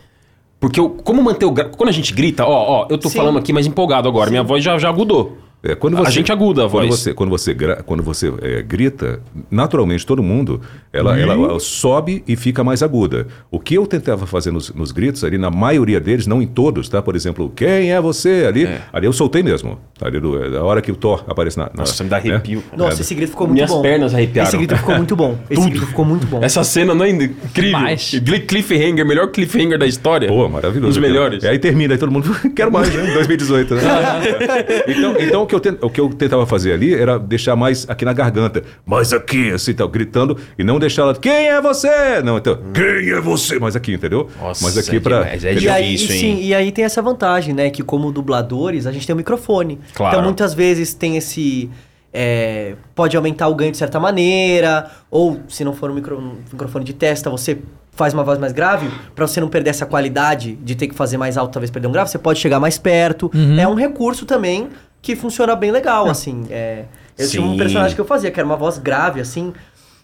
Porque 0.59 0.79
eu- 0.79 0.89
como 0.89 1.21
manter 1.21 1.45
o. 1.45 1.51
gra- 1.51 1.65
Quando 1.69 1.89
a 1.89 1.91
gente 1.91 2.13
grita, 2.13 2.45
ó, 2.45 2.83
ó, 2.83 2.87
eu 2.89 2.97
tô 2.97 3.09
Sim. 3.09 3.17
falando 3.17 3.37
aqui 3.37 3.51
mais 3.51 3.67
empolgado 3.67 4.07
agora, 4.07 4.29
minha 4.29 4.43
voz 4.43 4.63
já, 4.63 4.77
já 4.77 4.89
agudou. 4.89 5.37
É, 5.67 5.73
quando 5.73 5.97
A 5.97 6.03
você, 6.03 6.11
gente 6.11 6.31
aguda 6.31 6.65
a 6.65 6.69
quando 6.69 6.87
voz. 6.87 6.99
Você, 6.99 7.13
quando 7.13 7.29
você, 7.31 7.55
quando 7.85 8.03
você 8.03 8.31
é, 8.41 8.61
grita, 8.61 9.19
naturalmente 9.49 10.05
todo 10.05 10.21
mundo, 10.21 10.61
ela, 10.93 11.19
ela, 11.19 11.33
ela 11.33 11.59
sobe 11.59 12.23
e 12.27 12.35
fica 12.35 12.63
mais 12.63 12.83
aguda. 12.83 13.25
O 13.49 13.59
que 13.59 13.73
eu 13.73 13.87
tentava 13.87 14.27
fazer 14.27 14.51
nos, 14.51 14.71
nos 14.73 14.91
gritos, 14.91 15.23
ali 15.23 15.39
na 15.39 15.49
maioria 15.49 15.99
deles, 15.99 16.27
não 16.27 16.39
em 16.41 16.45
todos, 16.47 16.87
tá? 16.87 17.01
Por 17.01 17.15
exemplo, 17.15 17.51
quem 17.55 17.91
é 17.91 17.99
você? 17.99 18.45
Ali, 18.47 18.67
ali 18.93 19.07
eu 19.07 19.13
soltei 19.13 19.41
mesmo. 19.41 19.79
Ali 19.99 20.19
do, 20.19 20.43
é, 20.43 20.51
da 20.51 20.63
hora 20.63 20.81
que 20.81 20.91
o 20.91 20.95
Thor 20.95 21.23
aparece 21.27 21.57
na... 21.57 21.65
na 21.65 21.71
Nossa, 21.77 22.03
me 22.03 22.09
dá 22.09 22.19
né? 22.21 22.29
arrepio. 22.29 22.63
Nossa, 22.77 23.01
esse 23.01 23.15
grito 23.15 23.31
ficou 23.31 23.47
muito 23.47 23.55
Minhas 23.55 23.71
bom. 23.71 23.81
pernas 23.81 24.13
arrepiaram. 24.13 24.47
Esse 24.49 24.57
grito 24.57 24.77
ficou 24.77 24.95
muito 24.95 25.15
bom. 25.15 25.37
Esse 25.49 25.69
grito 25.69 25.87
ficou 25.87 26.05
muito 26.05 26.27
bom. 26.27 26.39
Essa 26.43 26.63
cena 26.63 26.93
não 26.93 27.03
é 27.03 27.09
incrível? 27.09 27.79
Demais. 27.79 28.11
Gli- 28.13 28.41
Cliffhanger, 28.41 29.05
melhor 29.05 29.31
cliffhanger 29.31 29.79
da 29.79 29.87
história. 29.87 30.27
Pô, 30.27 30.47
maravilhoso. 30.47 30.85
Um 30.85 30.89
dos 30.89 30.97
aquilo. 30.97 31.11
melhores. 31.13 31.43
E 31.43 31.47
aí 31.47 31.57
termina, 31.57 31.93
aí 31.93 31.97
todo 31.97 32.11
mundo, 32.11 32.29
quero 32.55 32.71
mais, 32.71 32.93
né? 32.93 33.13
2018, 33.13 33.75
né? 33.75 33.81
então, 34.87 35.15
então 35.19 35.41
o, 35.43 35.47
que 35.47 35.54
eu 35.55 35.59
ten- 35.59 35.77
o 35.81 35.89
que 35.89 35.99
eu 35.99 36.09
tentava 36.09 36.45
fazer 36.45 36.73
ali 36.73 36.93
era 36.93 37.17
deixar 37.17 37.55
mais 37.55 37.85
aqui 37.89 38.05
na 38.05 38.13
garganta, 38.13 38.63
mais 38.85 39.11
aqui, 39.13 39.51
assim, 39.51 39.73
tal, 39.73 39.87
gritando, 39.87 40.37
e 40.57 40.63
não 40.63 40.77
deixar 40.79 41.03
ela, 41.03 41.15
quem 41.15 41.49
é 41.49 41.61
você? 41.61 42.21
Não, 42.23 42.37
então, 42.37 42.57
quem 42.73 43.09
é 43.11 43.19
você? 43.19 43.57
Mais 43.59 43.75
aqui, 43.75 43.93
entendeu? 43.93 44.29
Nossa, 44.39 44.63
mais 44.63 44.77
aqui 44.77 44.97
é 44.97 44.99
pra... 44.99 45.27
é 45.27 45.35
E 45.35 45.37
difícil, 45.37 45.71
aí, 45.71 45.91
hein? 45.91 45.97
sim, 45.97 46.39
e 46.41 46.53
aí 46.53 46.71
tem 46.71 46.85
essa 46.85 47.01
vantagem, 47.01 47.53
né? 47.53 47.69
Que 47.69 47.81
como 47.83 48.11
dubladores, 48.11 48.85
a 48.85 48.91
gente 48.91 49.07
tem 49.07 49.13
um 49.13 49.17
microfone. 49.17 49.79
Claro. 49.93 50.15
Então, 50.15 50.23
muitas 50.25 50.53
vezes 50.53 50.93
tem 50.93 51.17
esse... 51.17 51.69
é, 52.13 52.75
pode 52.93 53.15
aumentar 53.17 53.47
o 53.47 53.55
ganho 53.55 53.71
de 53.71 53.77
certa 53.77 53.99
maneira, 53.99 54.89
ou 55.11 55.39
se 55.47 55.63
não 55.63 55.73
for 55.73 55.91
um, 55.91 55.93
micro- 55.95 56.17
um 56.17 56.37
microfone 56.51 56.85
de 56.85 56.93
testa, 56.93 57.29
você 57.29 57.57
faz 57.91 58.13
uma 58.13 58.23
voz 58.25 58.37
mais 58.37 58.51
grave, 58.51 58.89
pra 59.15 59.25
você 59.25 59.39
não 59.39 59.47
perder 59.47 59.69
essa 59.69 59.85
qualidade 59.85 60.55
de 60.61 60.75
ter 60.75 60.87
que 60.87 60.93
fazer 60.95 61.17
mais 61.17 61.37
alto, 61.37 61.53
talvez 61.53 61.71
perder 61.71 61.87
um 61.87 61.91
grave, 61.93 62.09
você 62.09 62.17
pode 62.17 62.39
chegar 62.39 62.59
mais 62.59 62.77
perto. 62.77 63.31
É 63.57 63.65
um 63.67 63.73
recurso 63.75 64.25
também 64.25 64.67
que 65.05 65.15
funciona 65.15 65.55
bem 65.55 65.71
legal, 65.71 66.09
assim. 66.09 66.45
É, 66.49 66.85
eu 67.17 67.29
tinha 67.29 67.43
um 67.43 67.51
Sim. 67.51 67.57
personagem 67.57 67.93
que 67.95 68.01
eu 68.01 68.05
fazia, 68.05 68.31
que 68.31 68.39
era 68.39 68.45
uma 68.47 68.55
voz 68.57 68.77
grave, 68.79 69.21
assim, 69.21 69.53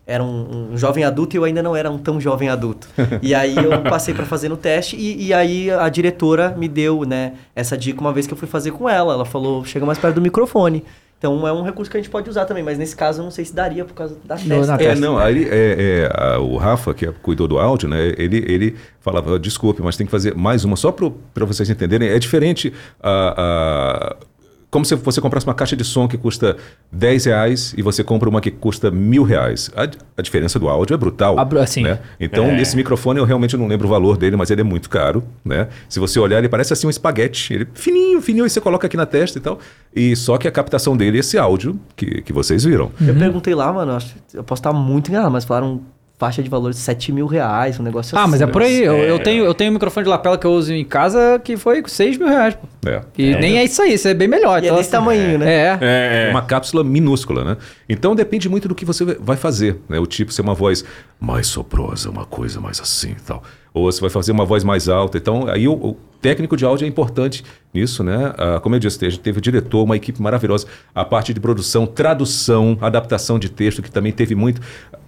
era 0.06 0.24
um, 0.24 0.72
um 0.74 0.78
jovem 0.78 1.04
adulto 1.04 1.36
e 1.36 1.38
eu 1.38 1.44
ainda 1.44 1.62
não 1.64 1.76
era 1.76 1.90
um 1.90 1.98
tão 1.98 2.20
jovem 2.22 2.50
adulto. 2.50 2.88
E 3.22 3.34
aí 3.34 3.56
eu 3.56 3.82
passei 3.82 4.14
pra 4.14 4.26
fazer 4.26 4.50
no 4.50 4.58
teste 4.58 4.96
e, 4.96 5.28
e 5.28 5.34
aí 5.34 5.72
a 5.72 5.90
diretora 5.90 6.56
me 6.58 6.68
deu, 6.68 7.04
né, 7.04 7.34
essa 7.56 7.78
dica 7.78 8.00
uma 8.00 8.14
vez 8.14 8.28
que 8.28 8.34
eu 8.34 8.38
fui 8.38 8.48
fazer 8.48 8.72
com 8.72 8.88
ela. 8.88 9.14
Ela 9.14 9.26
falou, 9.26 9.66
chega 9.66 9.86
mais 9.86 9.98
perto 9.98 10.16
do 10.16 10.22
microfone. 10.22 10.84
Então 11.18 11.48
é 11.48 11.54
um 11.54 11.62
recurso 11.62 11.90
que 11.92 11.96
a 11.98 12.00
gente 12.00 12.10
pode 12.10 12.28
usar 12.28 12.46
também, 12.46 12.64
mas 12.64 12.80
nesse 12.80 12.96
caso 12.96 13.20
eu 13.22 13.24
não 13.24 13.30
sei 13.30 13.46
se 13.46 13.54
daria 13.54 13.86
por 13.86 13.94
causa 13.94 14.18
da 14.26 14.36
testa. 14.38 14.66
na 14.76 14.82
É, 14.82 14.96
não, 14.96 15.20
aí 15.20 15.44
é, 15.48 16.10
é, 16.10 16.12
a- 16.36 16.40
o 16.40 16.58
Rafa, 16.58 16.96
que 16.96 17.06
é- 17.06 17.14
cuidou 17.22 17.48
do 17.48 17.60
áudio, 17.60 17.88
né? 17.88 18.12
Ele, 18.18 18.38
ele 18.48 18.76
falava, 19.00 19.38
desculpe, 19.38 19.84
mas 19.84 19.96
tem 19.96 20.08
que 20.08 20.12
fazer 20.12 20.34
mais 20.36 20.66
uma, 20.66 20.76
só 20.76 20.92
para 20.92 21.46
vocês 21.46 21.70
entenderem. 21.70 22.10
É 22.10 22.18
diferente 22.18 22.74
a. 23.02 24.16
a- 24.18 24.31
como 24.72 24.86
se 24.86 24.96
você 24.96 25.20
comprasse 25.20 25.46
uma 25.46 25.54
caixa 25.54 25.76
de 25.76 25.84
som 25.84 26.08
que 26.08 26.18
custa 26.18 26.56
10 26.94 27.26
reais 27.26 27.74
e 27.78 27.82
você 27.82 28.04
compra 28.04 28.30
uma 28.30 28.40
que 28.40 28.50
custa 28.50 28.90
mil 28.90 29.22
reais. 29.24 29.70
A, 29.76 29.84
a 30.18 30.22
diferença 30.22 30.58
do 30.58 30.70
áudio 30.70 30.94
é 30.94 30.98
brutal. 30.98 31.36
Assim. 31.62 31.84
né? 31.84 32.00
Então, 32.20 32.46
É. 32.46 32.62
esse 32.62 32.76
microfone 32.78 33.20
eu 33.20 33.26
realmente 33.26 33.58
não 33.58 33.68
lembro 33.68 33.86
o 33.86 33.90
valor 33.90 34.16
dele, 34.18 34.38
mas 34.38 34.50
ele 34.50 34.62
é 34.62 34.64
muito 34.64 34.90
caro. 34.90 35.24
Né? 35.44 35.68
Se 35.90 36.00
você 36.00 36.18
olhar, 36.20 36.40
ele 36.40 36.48
parece 36.50 36.72
assim 36.72 36.88
um 36.88 36.90
espaguete. 36.90 37.54
Ele 37.54 37.64
é 37.66 37.68
fininho, 37.74 38.22
fininho, 38.22 38.46
e 38.46 38.50
você 38.50 38.62
coloca 38.62 38.88
aqui 38.88 38.96
na 38.96 39.06
testa 39.06 39.38
e 39.38 39.42
tal. 39.42 39.60
E 39.94 40.16
só 40.16 40.38
que 40.38 40.48
a 40.48 40.52
captação 40.52 40.96
dele 40.96 41.18
é 41.18 41.20
esse 41.20 41.38
áudio 41.38 41.78
que, 41.96 42.22
que 42.22 42.32
vocês 42.32 42.64
viram. 42.64 42.92
Eu 43.06 43.14
perguntei 43.16 43.54
lá, 43.54 43.74
mano, 43.74 43.92
acho- 43.92 44.16
eu 44.34 44.44
posso 44.44 44.62
estar 44.62 44.72
muito 44.72 45.10
enganado, 45.10 45.32
mas 45.32 45.44
falaram 45.44 45.82
faixa 46.22 46.44
de 46.44 46.50
valor 46.52 46.70
de 46.70 46.78
7 46.78 47.12
mil 47.12 47.26
reais, 47.26 47.80
um 47.80 47.84
negócio 47.84 48.16
Ah, 48.16 48.22
assim. 48.22 48.30
mas 48.32 48.42
é 48.42 48.46
por 48.46 48.62
aí. 48.62 48.84
Eu, 48.84 48.94
É. 48.94 49.10
eu 49.10 49.18
tenho, 49.18 49.44
eu 49.44 49.56
tenho 49.56 49.72
um 49.72 49.74
microfone 49.74 50.04
de 50.04 50.10
lapela 50.12 50.38
que 50.38 50.46
eu 50.46 50.52
uso 50.52 50.72
em 50.72 50.86
casa 50.86 51.42
que 51.44 51.58
foi 51.58 51.82
6 51.84 52.16
mil 52.20 52.28
reais, 52.28 52.54
pô. 52.54 52.68
É. 52.88 53.02
E 53.18 53.36
nem 53.38 53.58
é 53.58 53.64
isso 53.64 53.82
aí, 53.82 53.96
isso 53.96 54.08
é 54.08 54.14
bem 54.14 54.28
melhor. 54.28 54.64
E 54.64 54.68
é 54.68 54.76
desse 54.76 54.92
tamanho, 54.92 55.40
né? 55.40 55.52
É. 55.52 55.78
É, 55.82 56.28
é. 56.28 56.30
uma 56.30 56.44
cápsula 56.44 56.84
minúscula, 56.84 57.44
né? 57.44 57.58
Então 57.90 58.14
depende 58.14 58.48
muito 58.48 58.68
do 58.68 58.76
que 58.76 58.86
você 58.86 59.04
vai 59.04 59.36
fazer, 59.36 59.80
né? 59.90 59.98
O 60.00 60.06
tipo, 60.06 60.32
se 60.32 60.40
é 60.40 60.44
uma 60.44 60.54
voz 60.54 60.86
mais 61.20 61.48
soprosa, 61.48 62.12
uma 62.12 62.26
coisa 62.26 62.62
mais 62.62 62.80
assim 62.80 63.14
e 63.14 63.22
tal. 63.26 63.42
Ou 63.74 63.90
você 63.92 64.00
vai 64.02 64.10
fazer 64.12 64.32
uma 64.32 64.46
voz 64.46 64.64
mais 64.64 64.88
alta. 64.90 65.18
Então, 65.18 65.48
aí 65.48 65.66
o, 65.68 65.72
o 65.74 65.98
técnico 66.22 66.56
de 66.58 66.66
áudio 66.66 66.86
é 66.86 66.88
importante 66.90 67.42
nisso, 67.74 68.04
né? 68.04 68.34
Ah, 68.38 68.60
como 68.62 68.76
eu 68.76 68.80
disse, 68.80 69.04
a 69.06 69.10
gente 69.10 69.22
teve 69.22 69.40
o 69.40 69.42
diretor, 69.42 69.82
uma 69.84 69.96
equipe 69.96 70.22
maravilhosa. 70.22 70.68
A 70.94 71.06
parte 71.06 71.34
de 71.34 71.40
produção, 71.40 71.88
tradução, 71.88 72.78
adaptação 72.82 73.40
de 73.40 73.50
texto, 73.50 73.82
que 73.82 73.90
também 73.90 74.12
teve 74.12 74.36
muito. 74.36 74.62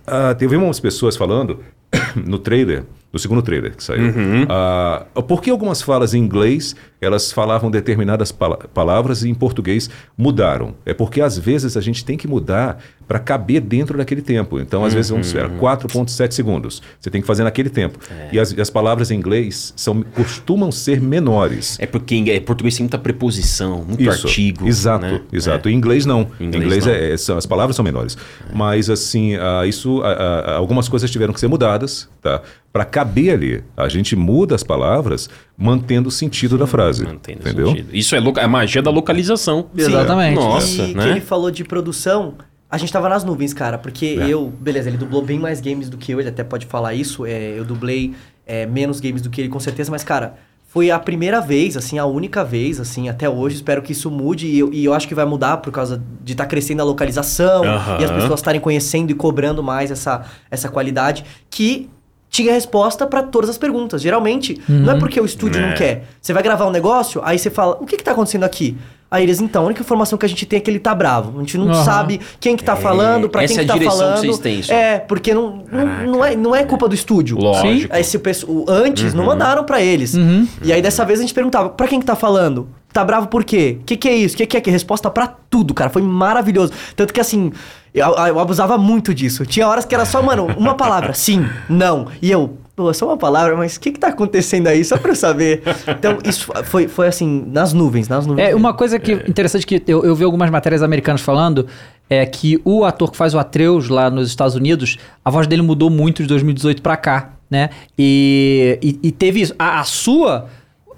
Ah, 0.06 0.34
teve 0.36 0.56
umas 0.58 0.80
pessoas 0.80 1.16
falando 1.16 1.60
no 2.26 2.38
trailer, 2.40 2.84
no 3.12 3.20
segundo 3.20 3.42
trailer 3.42 3.76
que 3.76 3.84
saiu, 3.84 4.12
ah, 4.50 5.06
por 5.28 5.42
que 5.42 5.50
algumas 5.50 5.82
falas 5.82 6.14
em 6.14 6.20
inglês 6.20 6.76
elas 7.00 7.32
falavam 7.32 7.70
determinadas 7.72 8.32
pala- 8.32 8.58
palavras 8.74 9.24
e 9.24 9.30
em 9.30 9.34
português 9.36 9.90
mudaram? 10.18 10.76
É 10.86 10.94
porque 10.94 11.22
às 11.22 11.38
vezes 11.38 11.78
a 11.78 11.82
gente 11.82 12.04
tem 12.04 12.18
que 12.18 12.28
mudar 12.28 12.80
para 13.08 13.20
caber 13.20 13.62
dentro 13.62 13.98
daquele 13.98 14.22
tempo. 14.22 14.60
Então, 14.60 14.84
às 14.86 14.94
vezes, 14.94 15.12
vamos 15.12 15.28
esperar 15.28 15.50
4,7 15.50 16.32
segundos. 16.32 16.82
Você 17.00 17.10
tem 17.10 17.22
que 17.22 17.28
fazer 17.28 17.44
naquele 17.44 17.70
tempo. 17.70 18.00
E, 18.32 18.40
as, 18.40 18.52
e 18.52 18.62
as 18.62 18.70
palavras 18.70 19.12
em 19.12 19.16
inglês 19.16 19.74
são, 19.76 20.02
costumam 20.02 20.72
ser 20.72 21.02
menores. 21.02 21.78
É 21.80 21.86
porque 21.86 22.16
em 22.16 22.30
é, 22.30 22.40
português 22.40 22.76
tem 22.76 22.84
muita 22.86 22.98
preposição, 22.98 23.84
muito 23.88 24.02
Isso, 24.02 24.28
artigo. 24.28 24.68
Exato, 24.68 25.06
né? 25.06 25.22
exato. 25.32 25.70
Em 25.70 25.76
inglês 25.76 26.06
não. 26.06 26.28
Em 26.40 26.46
Em 26.46 26.48
inglês, 26.48 26.64
inglês, 26.64 26.86
não. 26.86 26.94
é- 26.94 27.12
é- 27.14 27.18
são- 27.18 27.38
as 27.38 27.46
palavras 27.46 27.76
são 27.76 27.84
menores. 27.84 28.18
Mas 28.54 28.90
assim, 28.90 29.36
ah, 29.36 29.66
isso, 29.66 30.02
ah, 30.04 30.44
ah, 30.48 30.56
algumas 30.56 30.88
coisas 30.88 31.10
tiveram 31.12 31.34
que 31.34 31.40
ser 31.40 31.48
mudadas, 31.48 32.10
tá? 32.22 32.42
Para 32.72 32.86
caber 32.86 33.34
ali. 33.34 33.64
A 33.78 33.88
gente 33.88 34.16
muda 34.16 34.56
as 34.56 34.64
palavras 34.64 35.30
mantendo 35.58 36.10
o 36.10 36.12
sentido 36.12 36.58
da 36.58 36.66
frase. 36.66 37.04
Mantendo 37.06 37.42
entendeu? 37.42 37.68
sentido. 37.68 37.90
Isso 37.94 38.16
é 38.16 38.20
a 38.42 38.48
magia 38.48 38.82
da 38.82 38.90
localização. 38.90 39.68
Exatamente. 39.76 40.36
Nossa, 40.36 40.82
e 40.84 40.94
né? 40.94 41.04
que 41.04 41.10
ele 41.10 41.22
falou 41.22 41.52
de 41.52 41.64
produção, 41.64 42.36
a 42.74 42.78
gente 42.78 42.92
tava 42.92 43.08
nas 43.08 43.24
nuvens, 43.24 43.54
cara, 43.54 43.78
porque 43.78 44.18
É. 44.20 44.28
eu, 44.28 44.52
beleza, 44.60 44.90
ele 44.90 44.98
dublou 44.98 45.22
bem 45.22 45.38
mais 45.40 45.62
games 45.62 45.90
do 45.90 45.98
que 45.98 46.12
eu, 46.12 46.20
ele 46.20 46.30
até 46.30 46.44
pode 46.44 46.66
falar 46.66 46.94
isso, 46.96 47.26
é, 47.26 47.54
eu 47.58 47.64
dublei 47.64 48.14
é, 48.48 48.66
menos 48.66 49.00
games 49.00 49.22
do 49.22 49.30
que 49.30 49.42
ele, 49.42 49.50
com 49.50 49.60
certeza, 49.60 49.92
mas, 49.92 50.04
cara, 50.04 50.34
foi 50.68 50.90
a 50.90 50.98
primeira 50.98 51.40
vez, 51.40 51.78
assim, 51.78 52.00
a 52.00 52.06
única 52.06 52.44
vez, 52.44 52.80
assim, 52.80 53.08
até 53.08 53.30
hoje, 53.30 53.58
espero 53.58 53.82
que 53.84 53.92
isso 53.92 54.10
mude, 54.10 54.48
e 54.48 54.58
eu, 54.58 54.74
e 54.74 54.84
eu 54.84 54.92
acho 54.94 55.08
que 55.08 55.14
vai 55.14 55.24
mudar 55.24 55.58
por 55.58 55.72
causa 55.72 56.02
de 56.24 56.32
estar 56.34 56.48
crescendo 56.48 56.82
a 56.82 56.84
localização, 56.84 57.64
Aham. 57.64 57.98
e 58.02 58.06
as 58.06 58.10
pessoas 58.12 58.40
estarem 58.40 58.60
conhecendo 58.60 59.12
e 59.12 59.14
cobrando 59.14 59.62
mais 59.62 59.92
essa, 59.92 60.26
essa 60.50 60.68
qualidade, 60.70 61.24
que 61.50 61.90
tinha 62.28 62.52
resposta 62.52 63.06
pra 63.06 63.22
todas 63.22 63.52
as 63.52 63.60
perguntas. 63.60 64.02
Geralmente, 64.02 64.60
não 64.68 64.94
é 64.96 64.98
porque 64.98 65.22
o 65.22 65.26
estúdio 65.26 65.62
É. 65.62 65.68
não 65.70 65.76
quer. 65.76 66.06
Você 66.20 66.34
vai 66.34 66.42
gravar 66.42 66.66
um 66.66 66.72
negócio, 66.72 67.22
aí 67.24 67.38
você 67.38 67.52
fala, 67.52 67.78
o 67.80 67.86
que 67.86 67.96
que 67.98 68.04
tá 68.04 68.12
acontecendo 68.14 68.44
aqui? 68.44 68.76
Aí 69.14 69.22
eles, 69.22 69.40
então, 69.40 69.62
a 69.62 69.66
única 69.68 69.80
informação 69.82 70.18
que 70.18 70.26
a 70.26 70.30
gente 70.30 70.44
tem 70.44 70.58
é 70.58 70.60
que 70.60 70.72
ele 70.72 70.80
tá 70.80 70.96
bravo. 70.96 71.38
A 71.38 71.40
gente 71.42 71.56
não 71.56 71.70
Aham. 71.70 71.84
sabe 71.84 72.20
quem 72.40 72.58
que 72.58 72.64
tá 72.64 72.74
É, 72.74 72.76
falando, 72.78 73.30
pra 73.30 73.44
essa 73.44 73.54
quem 73.54 73.62
é 73.62 73.66
que 73.66 73.70
a 73.72 73.74
tá 73.76 73.78
direção 73.80 74.00
que 74.00 74.04
falando. 74.06 74.18
vocês 74.26 74.40
têm, 74.40 74.64
só. 74.64 74.74
É, 74.74 74.98
porque 74.98 75.36
não, 75.36 75.64
não, 75.72 76.12
não, 76.12 76.26
é, 76.26 76.36
não 76.36 76.56
é 76.56 76.64
culpa 76.64 76.88
do 76.90 76.96
estúdio. 76.96 77.38
Lógico. 77.38 77.94
Aí 77.96 78.04
se 78.04 78.18
o 78.18 78.66
antes 78.68 79.14
não 79.14 79.26
mandaram 79.26 79.64
pra 79.66 79.80
eles. 79.80 80.16
Uhum. 80.16 80.48
E 80.64 80.74
aí 80.74 80.82
dessa 80.82 81.06
vez 81.06 81.20
a 81.20 81.22
gente 81.22 81.34
perguntava, 81.36 81.70
pra 81.70 81.88
quem 81.88 82.00
que 82.00 82.06
tá 82.08 82.16
falando? 82.16 82.68
Tá 82.92 83.06
bravo 83.06 83.28
por 83.28 83.44
quê? 83.44 83.78
O 83.82 83.84
que, 83.86 83.96
que 83.98 84.10
é 84.10 84.16
isso? 84.16 84.34
O 84.34 84.38
que, 84.40 84.48
que 84.48 84.58
é 84.58 84.62
que? 84.62 84.72
Resposta 84.72 85.10
pra 85.12 85.28
tudo, 85.28 85.76
cara. 85.76 85.92
Foi 85.92 86.02
maravilhoso. 86.02 86.74
Tanto 86.96 87.14
que 87.14 87.20
assim, 87.22 87.52
eu, 87.94 88.08
eu 88.08 88.40
abusava 88.40 88.78
muito 88.78 89.14
disso. 89.14 89.46
Tinha 89.46 89.68
horas 89.68 89.86
que 89.86 89.94
era 89.94 90.06
só, 90.06 90.22
mano, 90.22 90.48
uma 90.58 90.76
palavra. 90.76 91.14
Sim, 91.16 91.48
não. 91.70 92.08
E 92.22 92.32
eu, 92.32 92.58
pô, 92.76 92.92
só 92.94 93.06
uma 93.06 93.18
palavra, 93.18 93.56
mas 93.56 93.76
o 93.76 93.80
que 93.80 93.92
que 93.92 94.00
tá 94.00 94.08
acontecendo 94.08 94.68
aí? 94.68 94.84
Só 94.84 94.98
pra 94.98 95.12
eu 95.12 95.16
saber. 95.16 95.62
Então, 95.88 96.18
isso 96.26 96.52
foi, 96.64 96.88
foi 96.88 97.08
assim, 97.08 97.46
nas 97.48 97.72
nuvens, 97.72 98.08
nas 98.08 98.26
nuvens. 98.26 98.44
É, 98.44 98.48
mesmo. 98.48 98.60
uma 98.60 98.74
coisa 98.74 98.98
que 98.98 99.14
interessante 99.28 99.66
que 99.66 99.84
eu, 99.88 100.04
eu 100.04 100.16
vi 100.16 100.24
algumas 100.24 100.50
matérias 100.50 100.82
americanas 100.82 101.22
falando 101.22 101.68
é 102.10 102.26
que 102.26 102.60
o 102.66 102.84
ator 102.84 103.12
que 103.12 103.18
faz 103.18 103.34
o 103.34 103.40
Atreus 103.40 103.90
lá 103.90 104.10
nos 104.10 104.28
Estados 104.28 104.56
Unidos, 104.56 104.98
a 105.24 105.30
voz 105.30 105.48
dele 105.48 105.62
mudou 105.62 105.90
muito 105.90 106.22
de 106.22 106.28
2018 106.28 106.82
pra 106.82 106.98
cá, 106.98 107.34
né? 107.50 107.70
E, 107.98 108.80
e, 108.82 109.00
e 109.08 109.12
teve 109.12 109.42
isso. 109.42 109.56
A, 109.58 109.80
a 109.80 109.84
sua, 109.84 110.48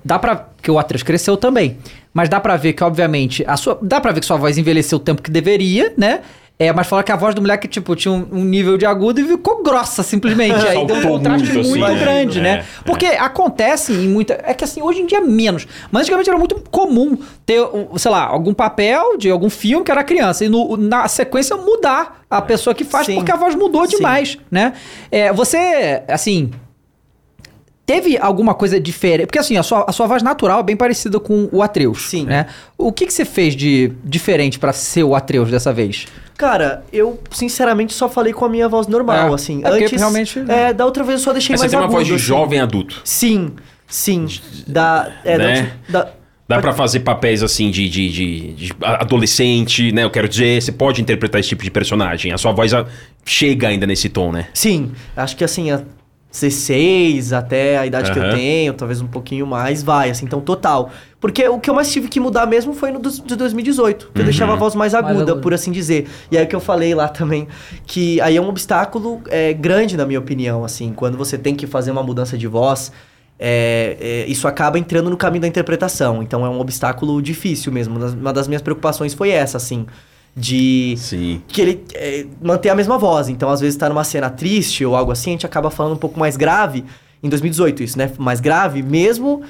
dá 0.04 0.18
pra... 0.18 0.48
que 0.62 0.72
o 0.72 0.80
Atreus 0.80 1.04
cresceu 1.04 1.36
também, 1.36 1.78
mas 2.14 2.30
dá 2.30 2.40
pra 2.40 2.56
ver 2.56 2.74
que, 2.74 2.84
obviamente, 2.84 3.44
a 3.46 3.58
sua... 3.58 3.78
Dá 3.82 4.00
pra 4.00 4.12
ver 4.12 4.22
que 4.22 4.26
sua 4.26 4.38
voz 4.38 4.58
envelheceu 4.58 4.98
o 4.98 5.02
tempo 5.02 5.22
que 5.22 5.30
deveria, 5.30 5.94
né? 5.98 6.22
É, 6.58 6.72
mas 6.72 6.88
fala 6.88 7.04
que 7.04 7.12
a 7.12 7.18
voz 7.18 7.36
do 7.36 7.42
moleque, 7.42 7.68
tipo, 7.68 7.94
tinha 7.98 8.14
um, 8.14 8.26
um 8.32 8.44
nível 8.46 8.78
de 8.78 8.86
agudo 8.86 9.20
e 9.20 9.26
ficou 9.28 9.62
grossa, 9.62 10.02
simplesmente. 10.04 10.56
Aí 10.66 10.86
deu 10.88 10.96
um 10.96 11.02
contraste 11.02 11.52
muito, 11.52 11.68
muito, 11.70 11.84
assim, 11.86 11.94
né? 11.96 12.00
grande, 12.00 12.40
É, 12.40 12.42
né? 12.42 12.50
é. 12.60 12.66
Porque 12.86 13.06
acontece 13.08 13.92
em 13.92 14.08
muita. 14.08 14.40
É 14.42 14.54
que 14.54 14.64
assim, 14.64 14.82
hoje 14.82 15.02
em 15.02 15.06
dia 15.06 15.20
menos. 15.20 15.68
Mas 15.92 16.04
antigamente 16.04 16.30
era 16.30 16.40
muito 16.40 16.56
comum 16.72 17.18
ter, 17.46 17.60
sei 17.98 18.10
lá, 18.10 18.24
algum 18.26 18.54
papel 18.54 19.18
de 19.18 19.30
algum 19.30 19.50
filme 19.50 19.84
que 19.84 19.92
era 19.92 20.02
criança. 20.02 20.46
E 20.46 20.50
no- 20.50 20.78
na 20.78 21.10
sequência 21.10 21.58
mudar 21.58 22.24
a 22.30 22.42
pessoa 22.42 22.74
que 22.74 22.86
faz, 22.86 23.06
Sim. 23.08 23.16
porque 23.16 23.32
a 23.34 23.36
voz 23.36 23.54
mudou 23.54 23.86
Sim. 23.86 23.98
demais, 23.98 24.38
né? 24.50 24.72
É, 25.12 25.34
você, 25.34 26.04
assim. 26.08 26.52
Teve 27.86 28.18
alguma 28.18 28.56
coisa 28.56 28.80
diferente? 28.80 29.28
Porque 29.28 29.38
assim, 29.38 29.58
a 29.58 29.62
sua, 29.64 29.86
a 29.88 29.92
sua 29.92 30.08
voz 30.08 30.24
natural 30.24 30.62
é 30.62 30.64
bem 30.64 30.76
parecida 30.76 31.20
com 31.20 31.48
o 31.52 31.62
Atreus. 31.62 32.10
Sim. 32.10 32.26
Né? 32.26 32.48
O 32.78 32.92
que, 32.92 33.06
que 33.06 33.14
você 33.14 33.24
fez 33.26 33.56
de 33.56 33.92
diferente 34.04 34.58
pra 34.58 34.74
ser 34.74 35.04
o 35.04 35.14
Atreus 35.14 35.52
dessa 35.52 35.72
vez? 35.72 36.08
Cara, 36.38 36.84
eu 36.92 37.20
sinceramente 37.32 37.94
só 37.94 38.10
falei 38.10 38.34
com 38.34 38.44
a 38.46 38.50
minha 38.50 38.68
voz 38.68 38.88
normal, 38.88 39.32
É. 39.32 39.34
assim. 39.34 39.62
É 39.64 39.70
Antes, 39.70 40.00
realmente- 40.00 40.44
é, 40.50 40.74
da 40.74 40.86
outra 40.86 41.04
vez 41.04 41.20
eu 41.20 41.24
só 41.24 41.32
deixei 41.34 41.54
Mas 41.54 41.62
você 41.62 41.64
mais 41.66 41.72
tem 41.72 41.80
uma 41.80 41.86
agudo. 41.86 41.98
voz 41.98 42.08
de 42.08 42.14
assim. 42.16 42.24
jovem 42.24 42.60
adulto. 42.60 43.02
Sim, 43.06 43.54
sim. 43.88 44.28
Da, 44.68 45.12
é, 45.24 45.38
Né? 45.38 45.72
da, 45.90 46.04
da- 46.04 46.12
Dá 46.48 46.60
pra 46.60 46.74
fazer 46.74 47.00
papéis 47.00 47.42
assim 47.42 47.72
de, 47.72 47.90
de, 47.90 48.08
de- 48.10 48.54
de 48.54 48.74
adolescente, 48.84 49.92
né? 49.92 50.04
Eu 50.04 50.12
quero 50.12 50.30
dizer, 50.30 50.62
você 50.62 50.72
pode 50.72 51.02
interpretar 51.02 51.40
esse 51.40 51.50
tipo 51.50 51.64
de 51.64 51.72
personagem. 51.72 52.32
A 52.32 52.38
sua 52.38 52.52
voz 52.52 52.72
ah, 52.74 52.86
chega 53.26 53.68
ainda 53.70 53.88
nesse 53.88 54.10
tom, 54.10 54.32
né? 54.32 54.48
Sim, 54.54 54.92
acho 55.18 55.36
que 55.36 55.44
assim, 55.44 55.72
a 55.72 55.82
16 56.40 57.34
até 57.34 57.78
a 57.78 57.86
idade 57.86 58.12
que 58.12 58.20
eu 58.20 58.24
tenho, 58.36 58.74
talvez 58.74 59.02
um 59.02 59.08
pouquinho 59.08 59.46
mais, 59.48 59.82
vai, 59.84 60.10
assim, 60.10 60.26
então 60.26 60.40
total. 60.42 60.90
Porque 61.20 61.48
o 61.48 61.60
que 61.60 61.70
eu 61.70 61.74
mais 61.74 61.92
tive 61.92 62.08
que 62.08 62.20
mudar 62.20 62.46
mesmo 62.46 62.74
foi 62.74 62.92
no 62.92 63.00
dos- 63.00 63.20
de 63.20 63.36
2018, 63.36 64.12
que 64.14 64.22
eu 64.22 64.26
deixava 64.26 64.54
a 64.54 64.56
voz 64.56 64.76
mais 64.76 64.94
aguda, 64.94 65.14
aguda. 65.32 65.36
por 65.38 65.54
assim 65.54 65.72
dizer. 65.72 66.08
E 66.32 66.38
aí 66.38 66.46
que 66.46 66.56
eu 66.56 66.60
falei 66.60 66.94
lá 66.94 67.08
também, 67.08 67.48
que 67.86 68.22
aí 68.22 68.38
é 68.38 68.42
um 68.42 68.48
obstáculo 68.48 69.22
é, 69.30 69.54
grande, 69.54 69.98
na 69.98 70.06
minha 70.06 70.20
opinião, 70.20 70.64
assim, 70.64 70.94
quando 70.94 71.18
você 71.18 71.38
tem 71.38 71.56
que 71.56 71.66
fazer 71.66 71.92
uma 71.92 72.04
mudança 72.04 72.38
de 72.38 72.48
voz. 72.48 72.92
é, 73.38 73.98
é, 74.00 74.26
isso 74.32 74.48
acaba 74.48 74.80
entrando 74.80 75.10
no 75.10 75.18
caminho 75.18 75.42
da 75.42 75.48
interpretação. 75.50 76.24
Então 76.24 76.46
é 76.46 76.50
um 76.50 76.58
obstáculo 76.60 77.22
difícil 77.22 77.70
mesmo. 77.70 78.00
Uma 78.00 78.32
das 78.32 78.48
minhas 78.48 78.62
preocupações 78.62 79.14
foi 79.14 79.30
essa, 79.30 79.58
assim. 79.58 79.86
De 80.36 80.96
Sim. 80.98 81.42
que 81.48 81.62
ele 81.62 81.84
é, 81.94 82.26
manter 82.42 82.70
a 82.70 82.76
mesma 82.76 82.98
voz. 82.98 83.30
Então, 83.30 83.50
às 83.50 83.62
vezes, 83.62 83.78
tá 83.78 83.88
numa 83.88 84.04
cena 84.04 84.30
triste 84.30 84.84
ou 84.84 84.96
algo 84.96 85.12
assim, 85.12 85.32
a 85.32 85.34
gente 85.34 85.46
acaba 85.46 85.70
falando 85.70 85.94
um 85.94 85.98
pouco 85.98 86.20
mais 86.20 86.36
grave. 86.36 86.84
Em 87.24 87.30
2018, 87.30 87.84
isso, 87.84 87.98
né? 87.98 88.12
Mais 88.18 88.40
grave, 88.40 88.84
mesmo 88.84 89.42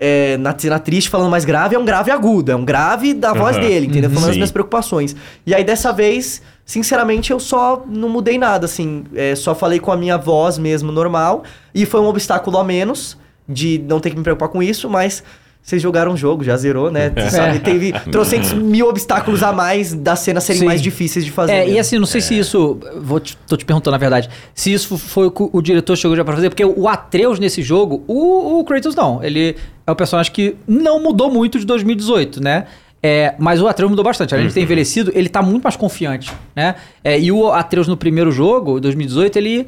é, 0.00 0.38
na 0.38 0.58
cena 0.58 0.78
triste 0.78 1.10
falando 1.10 1.30
mais 1.30 1.44
grave, 1.44 1.76
é 1.76 1.78
um 1.78 1.84
grave 1.84 2.10
agudo, 2.10 2.50
é 2.50 2.56
um 2.56 2.64
grave 2.64 3.12
da 3.12 3.34
voz 3.34 3.56
Aham. 3.56 3.66
dele, 3.66 3.86
entendeu? 3.86 4.08
Uhum. 4.08 4.14
Falando 4.14 4.28
das 4.28 4.34
Sim. 4.34 4.40
minhas 4.40 4.50
preocupações. 4.50 5.14
E 5.44 5.54
aí, 5.54 5.62
dessa 5.62 5.92
vez, 5.92 6.40
sinceramente, 6.64 7.30
eu 7.30 7.38
só 7.38 7.84
não 7.86 8.08
mudei 8.08 8.38
nada, 8.38 8.64
assim. 8.64 9.04
É, 9.14 9.34
só 9.34 9.54
falei 9.54 9.78
com 9.78 9.92
a 9.92 9.96
minha 9.96 10.16
voz 10.16 10.56
mesmo, 10.56 10.90
normal. 10.90 11.44
E 11.74 11.84
foi 11.84 12.00
um 12.00 12.06
obstáculo 12.06 12.56
a 12.56 12.64
menos 12.64 13.18
de 13.46 13.84
não 13.86 14.00
ter 14.00 14.10
que 14.10 14.16
me 14.16 14.22
preocupar 14.22 14.48
com 14.48 14.62
isso, 14.62 14.88
mas... 14.88 15.22
Vocês 15.62 15.80
jogaram 15.80 16.14
o 16.14 16.16
jogo, 16.16 16.42
já 16.42 16.56
zerou, 16.56 16.90
né? 16.90 17.12
É. 17.14 17.30
Sabe, 17.30 17.58
teve 17.60 17.92
trocentos 18.10 18.52
mil 18.52 18.88
obstáculos 18.88 19.42
a 19.42 19.52
mais 19.52 19.94
das 19.94 20.20
cenas 20.20 20.42
serem 20.42 20.60
Sim. 20.60 20.66
mais 20.66 20.82
difíceis 20.82 21.24
de 21.24 21.30
fazer. 21.30 21.52
É, 21.52 21.62
e 21.62 21.66
mesmo. 21.66 21.80
assim, 21.80 21.98
não 21.98 22.06
sei 22.06 22.20
se 22.20 22.36
isso. 22.36 22.78
Vou 23.00 23.20
te, 23.20 23.36
tô 23.46 23.56
te 23.56 23.64
perguntando, 23.64 23.92
na 23.92 23.98
verdade. 23.98 24.30
Se 24.54 24.72
isso 24.72 24.96
foi 24.96 25.26
o 25.26 25.30
que 25.30 25.48
o 25.52 25.62
diretor 25.62 25.96
chegou 25.96 26.16
já 26.16 26.24
pra 26.24 26.34
fazer, 26.34 26.48
porque 26.48 26.64
o 26.64 26.88
Atreus 26.88 27.38
nesse 27.38 27.62
jogo, 27.62 28.02
o, 28.08 28.58
o 28.58 28.64
Kratos 28.64 28.94
não. 28.94 29.22
Ele 29.22 29.54
é 29.86 29.92
um 29.92 29.94
personagem 29.94 30.32
que 30.32 30.56
não 30.66 31.02
mudou 31.02 31.30
muito 31.30 31.58
de 31.58 31.66
2018, 31.66 32.42
né? 32.42 32.66
É, 33.02 33.34
mas 33.38 33.62
o 33.62 33.68
Atreus 33.68 33.90
mudou 33.90 34.04
bastante. 34.04 34.34
Além 34.34 34.48
de 34.48 34.54
ter 34.54 34.60
envelhecido, 34.62 35.10
ele 35.14 35.28
tá 35.28 35.42
muito 35.42 35.62
mais 35.62 35.76
confiante, 35.76 36.32
né? 36.54 36.74
É, 37.02 37.18
e 37.18 37.30
o 37.30 37.50
Atreus 37.50 37.86
no 37.86 37.96
primeiro 37.96 38.30
jogo, 38.30 38.80
2018, 38.80 39.36
ele, 39.36 39.66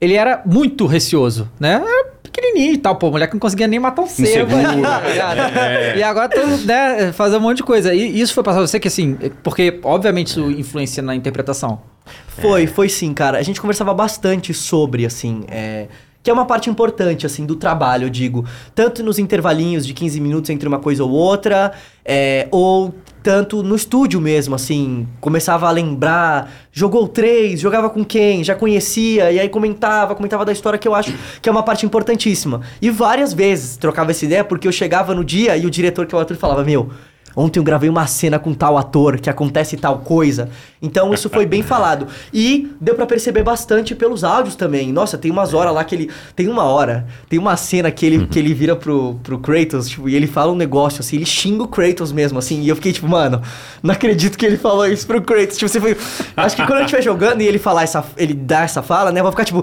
ele 0.00 0.14
era 0.14 0.42
muito 0.44 0.86
receoso, 0.86 1.50
né? 1.58 1.82
Era 1.84 2.13
pequenininho 2.34 2.74
e 2.74 2.78
tal, 2.78 2.96
pô, 2.96 3.10
moleque 3.10 3.34
não 3.34 3.40
conseguia 3.40 3.66
nem 3.66 3.78
matar 3.78 4.02
um 4.02 4.06
cervo. 4.06 4.54
Tá 4.84 5.00
ligado? 5.02 5.98
E 5.98 6.02
agora 6.02 6.28
tô, 6.28 6.40
né, 6.64 7.12
fazendo 7.12 7.38
um 7.38 7.42
monte 7.42 7.58
de 7.58 7.62
coisa. 7.62 7.94
E 7.94 8.20
isso 8.20 8.34
foi 8.34 8.42
passado 8.42 8.62
pra 8.62 8.66
você 8.66 8.80
que, 8.80 8.88
assim, 8.88 9.16
porque 9.42 9.80
obviamente 9.82 10.28
isso 10.28 10.50
influencia 10.50 11.02
na 11.02 11.14
interpretação. 11.14 11.80
Foi, 12.26 12.66
foi 12.66 12.88
sim, 12.88 13.14
cara. 13.14 13.38
A 13.38 13.42
gente 13.42 13.60
conversava 13.60 13.94
bastante 13.94 14.52
sobre, 14.52 15.06
assim, 15.06 15.44
é, 15.48 15.86
que 16.22 16.30
é 16.30 16.32
uma 16.32 16.44
parte 16.44 16.68
importante, 16.68 17.24
assim, 17.24 17.46
do 17.46 17.56
trabalho, 17.56 18.06
eu 18.06 18.10
digo. 18.10 18.44
Tanto 18.74 19.02
nos 19.02 19.18
intervalinhos 19.18 19.86
de 19.86 19.94
15 19.94 20.20
minutos 20.20 20.50
entre 20.50 20.66
uma 20.68 20.78
coisa 20.78 21.04
ou 21.04 21.10
outra, 21.10 21.72
é, 22.04 22.48
ou 22.50 22.94
tanto 23.24 23.62
no 23.62 23.74
estúdio 23.74 24.20
mesmo, 24.20 24.54
assim. 24.54 25.08
Começava 25.18 25.66
a 25.66 25.70
lembrar, 25.70 26.52
jogou 26.70 27.08
três, 27.08 27.58
jogava 27.58 27.88
com 27.88 28.04
quem, 28.04 28.44
já 28.44 28.54
conhecia, 28.54 29.32
e 29.32 29.40
aí 29.40 29.48
comentava, 29.48 30.14
comentava 30.14 30.44
da 30.44 30.52
história 30.52 30.78
que 30.78 30.86
eu 30.86 30.94
acho 30.94 31.12
que 31.40 31.48
é 31.48 31.52
uma 31.52 31.62
parte 31.62 31.86
importantíssima. 31.86 32.60
E 32.82 32.90
várias 32.90 33.32
vezes 33.32 33.78
trocava 33.78 34.10
essa 34.10 34.26
ideia, 34.26 34.44
porque 34.44 34.68
eu 34.68 34.72
chegava 34.72 35.14
no 35.14 35.24
dia 35.24 35.56
e 35.56 35.64
o 35.64 35.70
diretor 35.70 36.04
que 36.04 36.14
é 36.14 36.18
o 36.18 36.20
ator 36.20 36.36
falava, 36.36 36.62
meu... 36.62 36.90
Ontem 37.36 37.58
eu 37.58 37.64
gravei 37.64 37.88
uma 37.88 38.06
cena 38.06 38.38
com 38.38 38.54
tal 38.54 38.78
ator 38.78 39.18
que 39.18 39.28
acontece 39.28 39.76
tal 39.76 39.98
coisa. 39.98 40.48
Então 40.80 41.12
isso 41.12 41.28
foi 41.28 41.46
bem 41.46 41.62
falado. 41.64 42.06
E 42.32 42.70
deu 42.80 42.94
pra 42.94 43.06
perceber 43.06 43.42
bastante 43.42 43.94
pelos 43.94 44.24
áudios 44.24 44.54
também. 44.54 44.92
Nossa, 44.92 45.18
tem 45.18 45.30
umas 45.30 45.54
horas 45.54 45.74
lá 45.74 45.84
que 45.84 45.94
ele. 45.94 46.10
Tem 46.36 46.48
uma 46.48 46.64
hora. 46.64 47.06
Tem 47.28 47.38
uma 47.38 47.56
cena 47.56 47.90
que 47.90 48.06
ele, 48.06 48.26
que 48.26 48.38
ele 48.38 48.52
vira 48.54 48.76
pro, 48.76 49.14
pro 49.22 49.38
Kratos, 49.38 49.88
tipo, 49.88 50.08
e 50.08 50.14
ele 50.14 50.26
fala 50.26 50.52
um 50.52 50.56
negócio 50.56 51.00
assim, 51.00 51.16
ele 51.16 51.26
xinga 51.26 51.64
o 51.64 51.68
Kratos 51.68 52.12
mesmo, 52.12 52.38
assim. 52.38 52.62
E 52.62 52.68
eu 52.68 52.76
fiquei 52.76 52.92
tipo, 52.92 53.08
mano, 53.08 53.42
não 53.82 53.92
acredito 53.92 54.38
que 54.38 54.46
ele 54.46 54.56
falou 54.56 54.86
isso 54.86 55.06
pro 55.06 55.20
Kratos. 55.20 55.56
Tipo, 55.56 55.68
você 55.68 55.80
foi. 55.80 55.96
Acho 56.36 56.56
que 56.56 56.62
quando 56.62 56.78
a 56.78 56.80
gente 56.80 56.94
estiver 56.94 57.02
jogando 57.02 57.40
e 57.40 57.46
ele 57.46 57.58
falar 57.58 57.82
essa. 57.82 58.04
ele 58.16 58.34
dá 58.34 58.62
essa 58.62 58.82
fala, 58.82 59.10
né? 59.10 59.20
Eu 59.20 59.24
vou 59.24 59.32
ficar 59.32 59.44
tipo. 59.44 59.62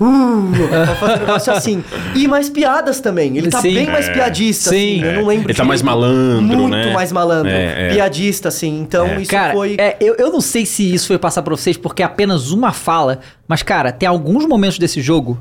Uh, 0.00 0.96
fazer 0.98 1.14
um 1.14 1.18
negócio 1.20 1.52
assim. 1.54 1.84
E 2.14 2.26
mais 2.28 2.48
piadas 2.48 3.00
também. 3.00 3.36
Ele 3.36 3.50
tá 3.50 3.60
Sim. 3.60 3.74
bem 3.74 3.86
mais 3.86 4.08
É. 4.08 4.12
piadista, 4.12 4.70
Sim. 4.70 5.00
assim. 5.00 5.04
Eu 5.04 5.12
não 5.20 5.26
lembro 5.26 5.46
Ele 5.50 5.54
tá 5.56 5.64
mais 5.64 5.82
malandro, 5.82 6.42
Muito 6.58 6.68
né? 6.68 6.92
mais 6.92 7.12
malandro. 7.12 7.50
É, 7.50 7.88
é. 7.88 7.94
Piadista, 7.94 8.48
assim. 8.48 8.80
Então, 8.80 9.06
É. 9.06 9.20
isso 9.22 9.30
cara, 9.30 9.52
foi. 9.52 9.76
é, 9.78 9.96
eu, 10.00 10.14
eu 10.16 10.30
não 10.32 10.40
sei 10.40 10.64
se 10.66 10.92
isso 10.92 11.06
foi 11.08 11.18
passar 11.18 11.42
pra 11.42 11.54
vocês 11.54 11.76
porque 11.76 12.02
é 12.02 12.06
apenas 12.06 12.50
uma 12.50 12.72
fala, 12.72 13.20
mas, 13.46 13.62
cara, 13.62 13.92
tem 13.92 14.08
alguns 14.08 14.46
momentos 14.46 14.78
desse 14.78 15.00
jogo 15.00 15.38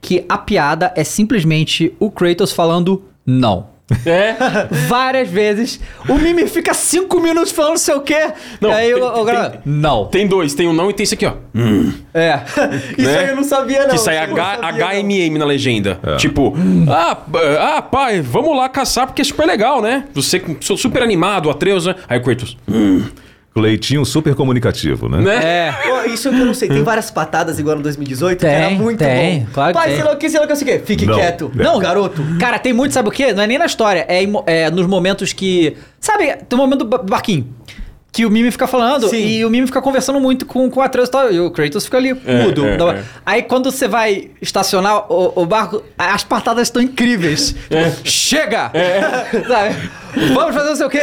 que 0.00 0.24
a 0.28 0.36
piada 0.36 0.92
é 0.96 1.04
simplesmente 1.04 1.94
o 2.00 2.10
Kratos 2.10 2.52
falando 2.52 3.04
não. 3.24 3.71
É. 4.06 4.34
Várias 4.88 5.28
vezes. 5.28 5.80
O 6.08 6.14
Mimi 6.14 6.46
fica 6.46 6.72
cinco 6.74 7.20
minutos 7.20 7.52
falando 7.52 7.78
sei 7.78 7.94
o 7.94 8.00
quê. 8.00 8.30
Não, 8.60 8.70
aí 8.72 8.92
tem- 8.92 9.02
o, 9.02 9.20
o 9.22 9.24
cara, 9.24 9.50
tem- 9.50 9.60
não. 9.64 10.06
Tem 10.06 10.26
dois, 10.26 10.54
tem 10.54 10.66
um 10.68 10.72
não 10.72 10.90
e 10.90 10.94
tem 10.94 11.04
esse 11.04 11.14
aqui, 11.14 11.26
ó. 11.26 11.32
É. 12.14 12.40
Isso 12.98 13.08
né? 13.10 13.18
aí 13.18 13.28
eu 13.30 13.36
não 13.36 13.44
sabia, 13.44 13.82
não. 13.82 13.88
que 13.90 13.94
Isso 13.96 14.04
sabia, 14.04 14.26
não. 14.26 14.34
HMM 14.72 15.38
na 15.38 15.44
legenda. 15.44 15.98
Tipo, 16.18 16.54
ah, 16.88 17.14
p- 17.16 17.38
ah, 17.58 17.82
pai, 17.82 18.20
vamos 18.20 18.56
lá 18.56 18.68
caçar 18.68 19.06
porque 19.06 19.22
é 19.22 19.24
super 19.24 19.46
legal, 19.46 19.80
né? 19.82 20.04
Você 20.14 20.38
com- 20.40 20.56
sou 20.60 20.76
super 20.76 21.02
animado, 21.02 21.50
Atreus, 21.50 21.86
né? 21.86 21.94
Aí 22.08 22.18
o 22.18 22.22
Kratos, 22.22 22.56
Cleitinho 23.54 24.02
super 24.06 24.34
comunicativo, 24.34 25.08
né? 25.10 25.18
né? 25.20 25.34
É. 25.68 25.72
Pô, 25.72 26.08
Isso 26.08 26.30
que 26.30 26.40
eu 26.40 26.46
não 26.46 26.54
sei. 26.54 26.68
Tem 26.68 26.82
várias 26.82 27.10
patadas 27.10 27.58
igual 27.58 27.76
no 27.76 27.82
2018 27.82 28.38
que 28.38 28.46
Tem, 28.46 28.54
era 28.54 28.70
muito 28.70 28.98
tem, 28.98 29.40
bom. 29.40 29.46
claro 29.52 29.72
que 29.74 29.78
Pai, 29.78 29.88
tem. 29.88 29.96
sei 29.96 30.04
lá 30.04 30.12
o 30.12 30.16
que, 30.16 30.30
sei 30.30 30.40
lá 30.40 30.46
o 30.46 30.48
que, 30.48 30.56
sei 30.56 30.66
lá 30.68 30.74
o 30.74 30.80
que. 30.80 30.86
Fique 30.86 31.04
Não. 31.06 31.14
quieto. 31.14 31.52
Não, 31.54 31.72
Não, 31.74 31.78
garoto. 31.78 32.22
Cara, 32.40 32.58
tem 32.58 32.72
muito, 32.72 32.92
sabe 32.92 33.08
o 33.08 33.12
quê? 33.12 33.32
Não 33.34 33.42
é 33.42 33.46
nem 33.46 33.58
na 33.58 33.66
história, 33.66 34.06
é, 34.08 34.22
é 34.46 34.70
nos 34.70 34.86
momentos 34.86 35.32
que. 35.34 35.76
Sabe, 36.00 36.34
tem 36.48 36.58
um 36.58 36.62
momento 36.62 36.78
do 36.80 36.84
ba- 36.86 36.98
barquinho. 36.98 37.46
Que 38.12 38.26
o 38.26 38.30
Mimi 38.30 38.50
fica 38.50 38.66
falando 38.66 39.08
Sim. 39.08 39.26
e 39.26 39.42
o 39.42 39.48
Mimi 39.48 39.66
fica 39.66 39.80
conversando 39.80 40.20
muito 40.20 40.44
com, 40.44 40.70
com 40.70 40.80
o 40.80 40.82
Atreus 40.82 41.08
e 41.08 41.12
tal. 41.12 41.32
E 41.32 41.40
o 41.40 41.50
Kratos 41.50 41.86
fica 41.86 41.96
ali, 41.96 42.10
É, 42.26 42.42
mudo. 42.42 42.66
é, 42.66 42.74
é. 42.98 43.02
Aí 43.24 43.42
quando 43.42 43.70
você 43.70 43.88
vai 43.88 44.28
estacionar 44.40 45.10
o, 45.10 45.32
o 45.42 45.46
barco, 45.46 45.82
as 45.96 46.22
patadas 46.22 46.68
estão 46.68 46.82
incríveis. 46.82 47.52
Tipo, 47.70 48.06
Chega! 48.08 48.70
Sabe? 49.48 49.74
Vamos 50.34 50.54
fazer 50.54 50.68
não 50.68 50.76
sei 50.76 50.86
o 50.86 50.90
quê. 50.90 51.00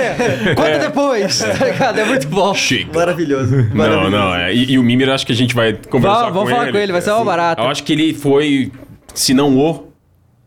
Conta 0.55 0.77
depois. 0.79 1.39
Tá 1.59 1.65
ligado? 1.65 1.99
É 1.99 2.05
muito 2.05 2.27
bom. 2.27 2.53
Chega. 2.53 2.93
Maravilhoso. 2.93 3.55
Não, 3.55 3.75
Maravilhoso. 3.75 4.09
não, 4.11 4.35
é. 4.35 4.53
E, 4.53 4.73
e 4.73 4.77
o 4.77 4.83
Mimir, 4.83 5.07
eu 5.07 5.13
acho 5.15 5.25
que 5.25 5.31
a 5.31 5.35
gente 5.35 5.55
vai 5.55 5.73
conversar 5.89 6.17
Vamos, 6.19 6.27
com 6.29 6.33
vamos 6.35 6.49
falar 6.51 6.63
ele. 6.65 6.71
com 6.73 6.77
ele, 6.77 6.91
vai 6.91 7.01
ser 7.01 7.09
uma 7.11 7.25
barata. 7.25 7.59
Eu 7.63 7.67
acho 7.69 7.83
que 7.83 7.91
ele 7.91 8.13
foi, 8.13 8.71
se 9.15 9.33
não 9.33 9.57
o, 9.57 9.88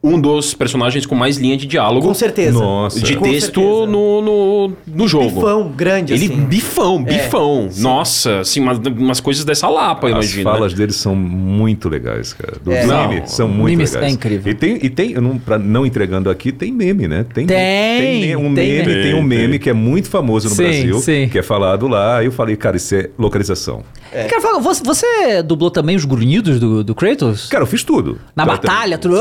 um 0.02 0.20
dos 0.20 0.52
personagens 0.52 1.06
com 1.06 1.14
mais 1.14 1.36
linha 1.36 1.56
de 1.56 1.64
diálogo. 1.66 2.06
Com 2.08 2.14
certeza. 2.14 2.58
Nossa. 2.58 2.98
De 3.00 3.14
Com 3.16 3.22
texto 3.24 3.60
certeza. 3.60 3.86
no, 3.86 4.20
no, 4.20 4.72
no 4.86 5.06
jogo. 5.08 5.30
Bifão, 5.30 5.68
grande, 5.68 6.12
Ele, 6.12 6.26
assim. 6.26 6.44
bifão, 6.44 7.04
bifão. 7.04 7.68
Nossa, 7.78 8.40
assim, 8.40 8.60
umas, 8.60 8.78
umas 8.78 9.20
coisas 9.20 9.44
dessa 9.44 9.68
lapa, 9.68 10.08
eu 10.08 10.16
As 10.16 10.24
imagino. 10.26 10.50
falas 10.50 10.72
né? 10.72 10.78
dele 10.78 10.92
são 10.92 11.14
muito 11.14 11.88
legais, 11.88 12.32
cara. 12.32 12.54
Do 12.64 12.72
É. 12.72 12.84
meme 12.84 13.20
Não, 13.20 13.26
são 13.28 13.46
muito 13.46 13.76
meme 13.78 13.84
legais. 13.84 14.04
é 14.04 14.10
incrível. 14.10 14.50
E 14.50 14.54
tem, 14.56 14.78
e 14.82 14.90
tem 14.90 15.12
eu 15.12 15.22
não, 15.22 15.38
pra, 15.38 15.56
não 15.58 15.86
entregando 15.86 16.28
aqui, 16.30 16.50
tem 16.50 16.72
meme, 16.72 17.06
né? 17.06 17.24
Tem, 17.32 17.46
Tem, 17.46 18.20
me- 18.22 18.36
um 18.36 18.52
tem 18.54 18.72
meme, 18.72 18.86
meme. 18.88 19.02
tem 19.02 19.14
um 19.14 19.18
Tem, 19.18 19.22
meme 19.38 19.50
tem. 19.52 19.58
que 19.60 19.70
é 19.70 19.72
muito 19.72 20.08
famoso 20.10 20.48
no 20.48 20.54
Sim, 20.56 20.62
Brasil, 20.64 20.98
sim. 20.98 21.28
que 21.30 21.38
é 21.38 21.42
falado 21.42 21.86
lá. 21.86 22.18
Aí 22.18 22.26
eu 22.26 22.32
falei, 22.32 22.56
cara, 22.56 22.76
isso 22.76 22.92
é 22.96 23.08
localização. 23.16 23.84
Eu 24.12 24.26
quero 24.26 24.42
falar, 24.42 24.58
você, 24.58 24.82
você 24.84 25.42
dublou 25.42 25.70
também 25.70 25.96
os 25.96 26.04
grunhidos 26.04 26.60
do, 26.60 26.84
do 26.84 26.94
Kratos? 26.94 27.46
Cara, 27.48 27.62
eu 27.62 27.66
fiz 27.66 27.82
tudo. 27.82 28.18
Na 28.36 28.44
Tá- 28.44 28.52
batalha, 28.52 28.98
tudo. 28.98 29.14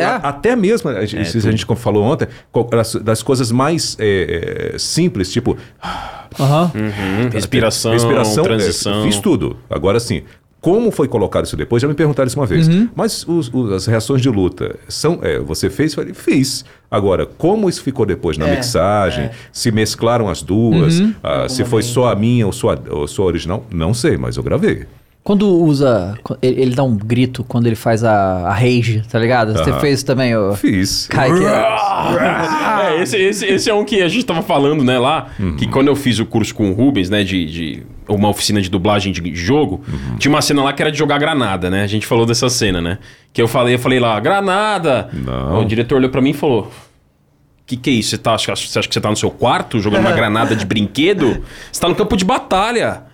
É. 0.00 0.20
Até 0.22 0.54
mesmo, 0.56 0.90
a 0.90 1.04
gente, 1.06 1.36
isso 1.36 1.46
a 1.46 1.50
gente 1.50 1.66
falou 1.76 2.04
ontem, 2.04 2.26
das, 2.70 2.94
das 2.96 3.22
coisas 3.22 3.50
mais 3.52 3.96
é, 4.00 4.72
é, 4.74 4.78
simples, 4.78 5.32
tipo, 5.32 5.56
Aham. 6.38 6.70
Hum, 6.74 7.28
respiração, 7.32 7.92
Respiração, 7.92 8.44
é, 8.44 8.48
transição. 8.48 9.02
fiz 9.04 9.18
tudo. 9.18 9.56
Agora 9.68 9.98
sim, 9.98 10.22
como 10.60 10.90
foi 10.90 11.08
colocado 11.08 11.46
isso 11.46 11.56
depois? 11.56 11.80
Já 11.82 11.88
me 11.88 11.94
perguntaram 11.94 12.26
isso 12.28 12.38
uma 12.38 12.46
vez. 12.46 12.68
Uhum. 12.68 12.88
Mas 12.94 13.26
os- 13.26 13.50
os- 13.52 13.72
as 13.72 13.86
reações 13.86 14.20
de 14.20 14.28
luta 14.28 14.76
são. 14.88 15.18
é, 15.22 15.38
você 15.38 15.68
fez? 15.70 15.94
Falei, 15.94 16.12
fiz. 16.14 16.64
Agora, 16.90 17.24
como 17.26 17.68
isso 17.68 17.82
ficou 17.82 18.04
depois 18.04 18.36
na 18.36 18.46
É, 18.46 18.56
mixagem? 18.56 19.24
é. 19.24 19.30
Se 19.52 19.72
mesclaram 19.72 20.28
as 20.28 20.42
duas? 20.42 21.00
Uhum. 21.00 21.14
ah, 21.22 21.48
se 21.48 21.64
foi 21.64 21.82
só 21.82 22.10
a 22.12 22.14
minha 22.14 22.46
ou 22.46 22.52
só 22.52 22.74
a, 22.74 22.78
ou 22.90 23.08
só 23.08 23.22
a 23.22 23.26
original? 23.26 23.66
Não 23.70 23.94
sei, 23.94 24.16
mas 24.18 24.36
eu 24.36 24.42
gravei. 24.42 24.84
Quando 25.22 25.46
usa. 25.46 26.18
Ele, 26.40 26.62
ele 26.62 26.74
dá 26.74 26.82
um 26.82 26.96
grito 26.96 27.44
quando 27.44 27.66
ele 27.66 27.76
faz 27.76 28.02
a, 28.02 28.48
a 28.48 28.54
rage, 28.54 29.02
tá 29.10 29.18
ligado? 29.18 29.52
Você 29.52 29.72
fez 29.80 29.98
isso 29.98 30.06
também, 30.06 30.34
ô. 30.34 30.54
Fiz. 30.54 31.06
Kai, 31.08 31.30
que 31.30 31.44
É, 31.44 33.02
esse, 33.02 33.16
esse, 33.16 33.46
esse 33.46 33.70
é 33.70 33.74
um 33.74 33.84
que 33.84 34.00
a 34.02 34.08
gente 34.08 34.24
tava 34.24 34.42
falando, 34.42 34.82
né, 34.82 34.98
lá, 34.98 35.28
que 35.58 35.66
quando 35.66 35.88
eu 35.88 35.96
fiz 35.96 36.18
o 36.18 36.26
curso 36.26 36.54
com 36.54 36.70
o 36.70 36.72
Rubens, 36.72 37.10
né, 37.10 37.22
de, 37.22 37.44
de 37.44 37.82
uma 38.08 38.28
oficina 38.28 38.60
de 38.62 38.70
dublagem 38.70 39.12
de 39.12 39.34
jogo, 39.34 39.82
tinha 40.18 40.32
uma 40.32 40.40
cena 40.40 40.62
lá 40.62 40.72
que 40.72 40.82
era 40.82 40.90
de 40.90 40.98
jogar 40.98 41.18
granada, 41.18 41.68
né? 41.68 41.82
A 41.82 41.86
gente 41.86 42.06
falou 42.06 42.24
dessa 42.24 42.48
cena, 42.48 42.80
né? 42.80 42.98
Que 43.32 43.42
eu 43.42 43.46
falei, 43.46 43.74
eu 43.74 43.78
falei 43.78 44.00
lá, 44.00 44.18
granada! 44.18 45.10
Não. 45.12 45.60
O 45.60 45.64
diretor 45.64 45.96
olhou 45.96 46.10
pra 46.10 46.22
mim 46.22 46.30
e 46.30 46.34
falou: 46.34 46.72
que 47.66 47.76
que 47.76 47.90
é 47.90 47.92
isso? 47.92 48.10
Você, 48.10 48.18
tá, 48.18 48.36
você 48.36 48.50
acha 48.50 48.88
que 48.88 48.94
você 48.94 49.00
tá 49.00 49.10
no 49.10 49.16
seu 49.16 49.30
quarto 49.30 49.78
jogando 49.78 50.00
uma 50.00 50.12
granada 50.16 50.56
de 50.56 50.64
brinquedo? 50.64 51.44
Você 51.70 51.80
tá 51.80 51.88
no 51.88 51.94
campo 51.94 52.16
de 52.16 52.24
batalha. 52.24 53.09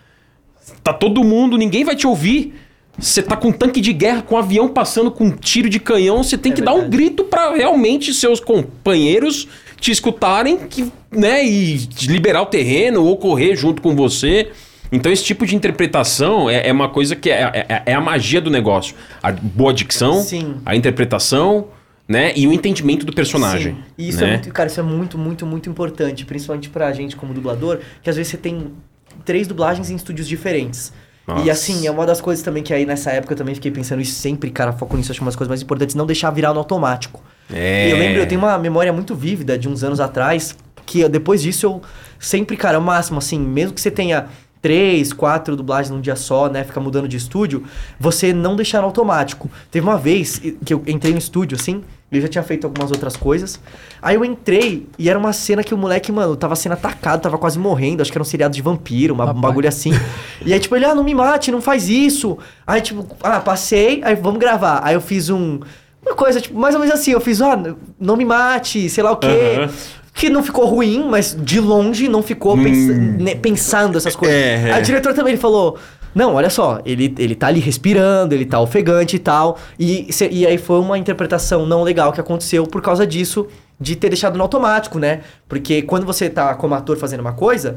Tá 0.82 0.92
todo 0.92 1.22
mundo, 1.24 1.56
ninguém 1.56 1.84
vai 1.84 1.94
te 1.96 2.06
ouvir. 2.06 2.54
Você 2.98 3.22
tá 3.22 3.36
com 3.36 3.48
um 3.48 3.52
tanque 3.52 3.80
de 3.80 3.92
guerra, 3.92 4.22
com 4.22 4.34
um 4.36 4.38
avião 4.38 4.68
passando 4.68 5.10
com 5.10 5.24
um 5.24 5.30
tiro 5.30 5.68
de 5.68 5.78
canhão, 5.78 6.22
você 6.22 6.38
tem 6.38 6.50
que 6.52 6.62
dar 6.62 6.72
um 6.72 6.88
grito 6.88 7.24
pra 7.24 7.54
realmente 7.54 8.14
seus 8.14 8.40
companheiros 8.40 9.46
te 9.78 9.90
escutarem 9.90 10.56
que, 10.66 10.90
né, 11.10 11.44
e 11.46 11.76
liberar 12.02 12.40
o 12.42 12.46
terreno 12.46 13.04
ou 13.04 13.16
correr 13.18 13.54
junto 13.54 13.82
com 13.82 13.94
você. 13.94 14.50
Então 14.90 15.12
esse 15.12 15.22
tipo 15.24 15.44
de 15.44 15.54
interpretação 15.54 16.48
é, 16.48 16.68
é 16.68 16.72
uma 16.72 16.88
coisa 16.88 17.14
que 17.14 17.28
é, 17.28 17.66
é- 17.68 17.82
é 17.86 17.94
a 17.94 18.00
magia 18.00 18.40
do 18.40 18.50
negócio. 18.50 18.94
A 19.22 19.30
boa 19.30 19.74
dicção, 19.74 20.22
Sim. 20.22 20.54
a 20.64 20.74
interpretação, 20.74 21.66
né, 22.08 22.32
e 22.34 22.46
o 22.46 22.52
entendimento 22.52 23.04
do 23.04 23.12
personagem. 23.12 23.74
Sim. 23.74 23.80
E 23.98 24.08
isso 24.08 24.20
né? 24.22 24.28
é 24.28 24.32
muito, 24.34 24.52
cara, 24.52 24.68
isso 24.70 24.80
é 24.80 24.82
muito, 24.82 25.18
muito, 25.18 25.44
muito 25.44 25.68
importante, 25.68 26.24
principalmente 26.24 26.70
pra 26.70 26.90
gente 26.92 27.14
como 27.16 27.34
dublador, 27.34 27.80
que 28.02 28.08
às 28.08 28.16
vezes 28.16 28.30
você 28.30 28.38
tem 28.38 28.68
três 29.26 29.46
dublagens 29.46 29.90
em 29.90 29.96
estúdios 29.96 30.26
diferentes. 30.26 30.92
Nossa. 31.26 31.44
E 31.44 31.50
assim, 31.50 31.86
é 31.86 31.90
uma 31.90 32.06
das 32.06 32.20
coisas 32.20 32.42
também 32.42 32.62
que 32.62 32.72
aí 32.72 32.86
nessa 32.86 33.10
época 33.10 33.34
eu 33.34 33.36
também 33.36 33.54
fiquei 33.54 33.70
pensando 33.70 34.00
isso 34.00 34.14
sempre, 34.14 34.48
cara, 34.50 34.72
foco 34.72 34.96
nisso, 34.96 35.10
acho 35.10 35.20
uma 35.20 35.26
das 35.26 35.36
coisas 35.36 35.48
mais 35.48 35.60
importantes, 35.60 35.96
não 35.96 36.06
deixar 36.06 36.30
virar 36.30 36.54
no 36.54 36.60
automático. 36.60 37.22
É. 37.52 37.88
E 37.88 37.90
eu 37.90 37.98
lembro, 37.98 38.20
eu 38.20 38.28
tenho 38.28 38.40
uma 38.40 38.56
memória 38.56 38.92
muito 38.92 39.14
vívida 39.14 39.58
de 39.58 39.68
uns 39.68 39.82
anos 39.82 39.98
atrás, 39.98 40.56
que 40.86 41.06
depois 41.08 41.42
disso 41.42 41.66
eu 41.66 41.82
sempre, 42.18 42.56
cara, 42.56 42.76
é 42.76 42.78
o 42.78 42.82
máximo, 42.82 43.18
assim, 43.18 43.40
mesmo 43.40 43.74
que 43.74 43.80
você 43.80 43.90
tenha 43.90 44.28
três, 44.62 45.12
quatro 45.12 45.56
dublagens 45.56 45.90
num 45.90 46.00
dia 46.00 46.16
só, 46.16 46.48
né, 46.48 46.62
fica 46.62 46.80
mudando 46.80 47.08
de 47.08 47.16
estúdio, 47.16 47.64
você 47.98 48.32
não 48.32 48.54
deixar 48.54 48.80
no 48.80 48.86
automático. 48.86 49.50
Teve 49.70 49.86
uma 49.86 49.98
vez 49.98 50.40
que 50.64 50.72
eu 50.72 50.82
entrei 50.86 51.12
no 51.12 51.18
estúdio, 51.18 51.56
assim, 51.60 51.82
eu 52.12 52.20
já 52.20 52.28
tinha 52.28 52.44
feito 52.44 52.66
algumas 52.66 52.90
outras 52.90 53.16
coisas, 53.16 53.60
aí 54.00 54.14
eu 54.14 54.24
entrei 54.24 54.86
e 54.98 55.10
era 55.10 55.18
uma 55.18 55.32
cena 55.32 55.64
que 55.64 55.74
o 55.74 55.76
moleque, 55.78 56.12
mano, 56.12 56.36
tava 56.36 56.54
sendo 56.54 56.72
atacado, 56.72 57.20
tava 57.20 57.36
quase 57.36 57.58
morrendo, 57.58 58.00
acho 58.00 58.12
que 58.12 58.16
era 58.16 58.22
um 58.22 58.26
seriado 58.26 58.54
de 58.54 58.62
vampiro, 58.62 59.12
uma, 59.14 59.30
um 59.30 59.34
bagulho 59.40 59.68
assim. 59.68 59.92
E 60.44 60.52
aí, 60.52 60.60
tipo, 60.60 60.76
ele, 60.76 60.84
ah, 60.84 60.94
não 60.94 61.02
me 61.02 61.14
mate, 61.14 61.50
não 61.50 61.60
faz 61.60 61.88
isso. 61.88 62.38
Aí, 62.66 62.80
tipo, 62.80 63.06
ah, 63.22 63.40
passei, 63.40 64.00
aí 64.04 64.14
vamos 64.14 64.38
gravar. 64.38 64.80
Aí 64.84 64.94
eu 64.94 65.00
fiz 65.00 65.28
um... 65.30 65.60
Uma 66.00 66.14
coisa, 66.14 66.40
tipo, 66.40 66.56
mais 66.56 66.72
ou 66.76 66.80
menos 66.80 66.94
assim, 66.94 67.10
eu 67.10 67.20
fiz, 67.20 67.42
ah, 67.42 67.60
não 67.98 68.16
me 68.16 68.24
mate, 68.24 68.88
sei 68.88 69.02
lá 69.02 69.10
o 69.10 69.16
quê. 69.16 69.26
Aham. 69.58 69.70
Que 70.14 70.30
não 70.30 70.42
ficou 70.42 70.64
ruim, 70.64 71.06
mas 71.10 71.36
de 71.38 71.60
longe 71.60 72.08
não 72.08 72.22
ficou 72.22 72.56
pens- 72.56 72.88
né, 73.20 73.34
pensando 73.34 73.98
essas 73.98 74.16
coisas. 74.16 74.34
É, 74.34 74.68
é. 74.68 74.72
Aí 74.72 74.80
o 74.80 74.84
diretor 74.86 75.12
também 75.12 75.34
ele 75.34 75.40
falou: 75.40 75.76
Não, 76.16 76.34
olha 76.34 76.48
só, 76.48 76.80
ele, 76.86 77.14
ele 77.18 77.34
tá 77.34 77.48
ali 77.48 77.60
respirando, 77.60 78.34
ele 78.34 78.46
tá 78.46 78.58
ofegante 78.58 79.16
e 79.16 79.18
tal. 79.18 79.58
E, 79.78 80.08
e 80.30 80.46
aí 80.46 80.56
foi 80.56 80.80
uma 80.80 80.96
interpretação 80.96 81.66
não 81.66 81.82
legal 81.82 82.10
que 82.10 82.18
aconteceu 82.18 82.66
por 82.66 82.80
causa 82.80 83.06
disso, 83.06 83.46
de 83.78 83.94
ter 83.94 84.08
deixado 84.08 84.34
no 84.34 84.42
automático, 84.42 84.98
né? 84.98 85.20
Porque 85.46 85.82
quando 85.82 86.06
você 86.06 86.30
tá 86.30 86.54
como 86.54 86.74
ator 86.74 86.96
fazendo 86.96 87.20
uma 87.20 87.34
coisa, 87.34 87.76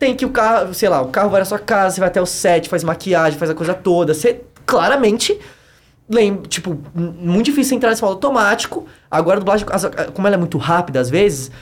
tem 0.00 0.16
que 0.16 0.24
o 0.24 0.30
carro, 0.30 0.74
sei 0.74 0.88
lá, 0.88 1.00
o 1.00 1.10
carro 1.10 1.30
vai 1.30 1.38
na 1.38 1.44
sua 1.44 1.60
casa, 1.60 1.94
você 1.94 2.00
vai 2.00 2.08
até 2.08 2.20
o 2.20 2.26
set, 2.26 2.68
faz 2.68 2.82
maquiagem, 2.82 3.38
faz 3.38 3.52
a 3.52 3.54
coisa 3.54 3.72
toda. 3.72 4.12
Você 4.12 4.40
claramente 4.66 5.38
lembra, 6.10 6.48
tipo, 6.48 6.76
muito 6.92 7.46
difícil 7.46 7.76
entrar 7.76 7.90
nesse 7.90 8.02
modo 8.02 8.14
automático. 8.14 8.84
Agora 9.08 9.36
a 9.36 9.38
dublagem, 9.38 9.64
como 10.12 10.26
ela 10.26 10.34
é 10.34 10.38
muito 10.40 10.58
rápida 10.58 10.98
às 10.98 11.08
vezes, 11.08 11.52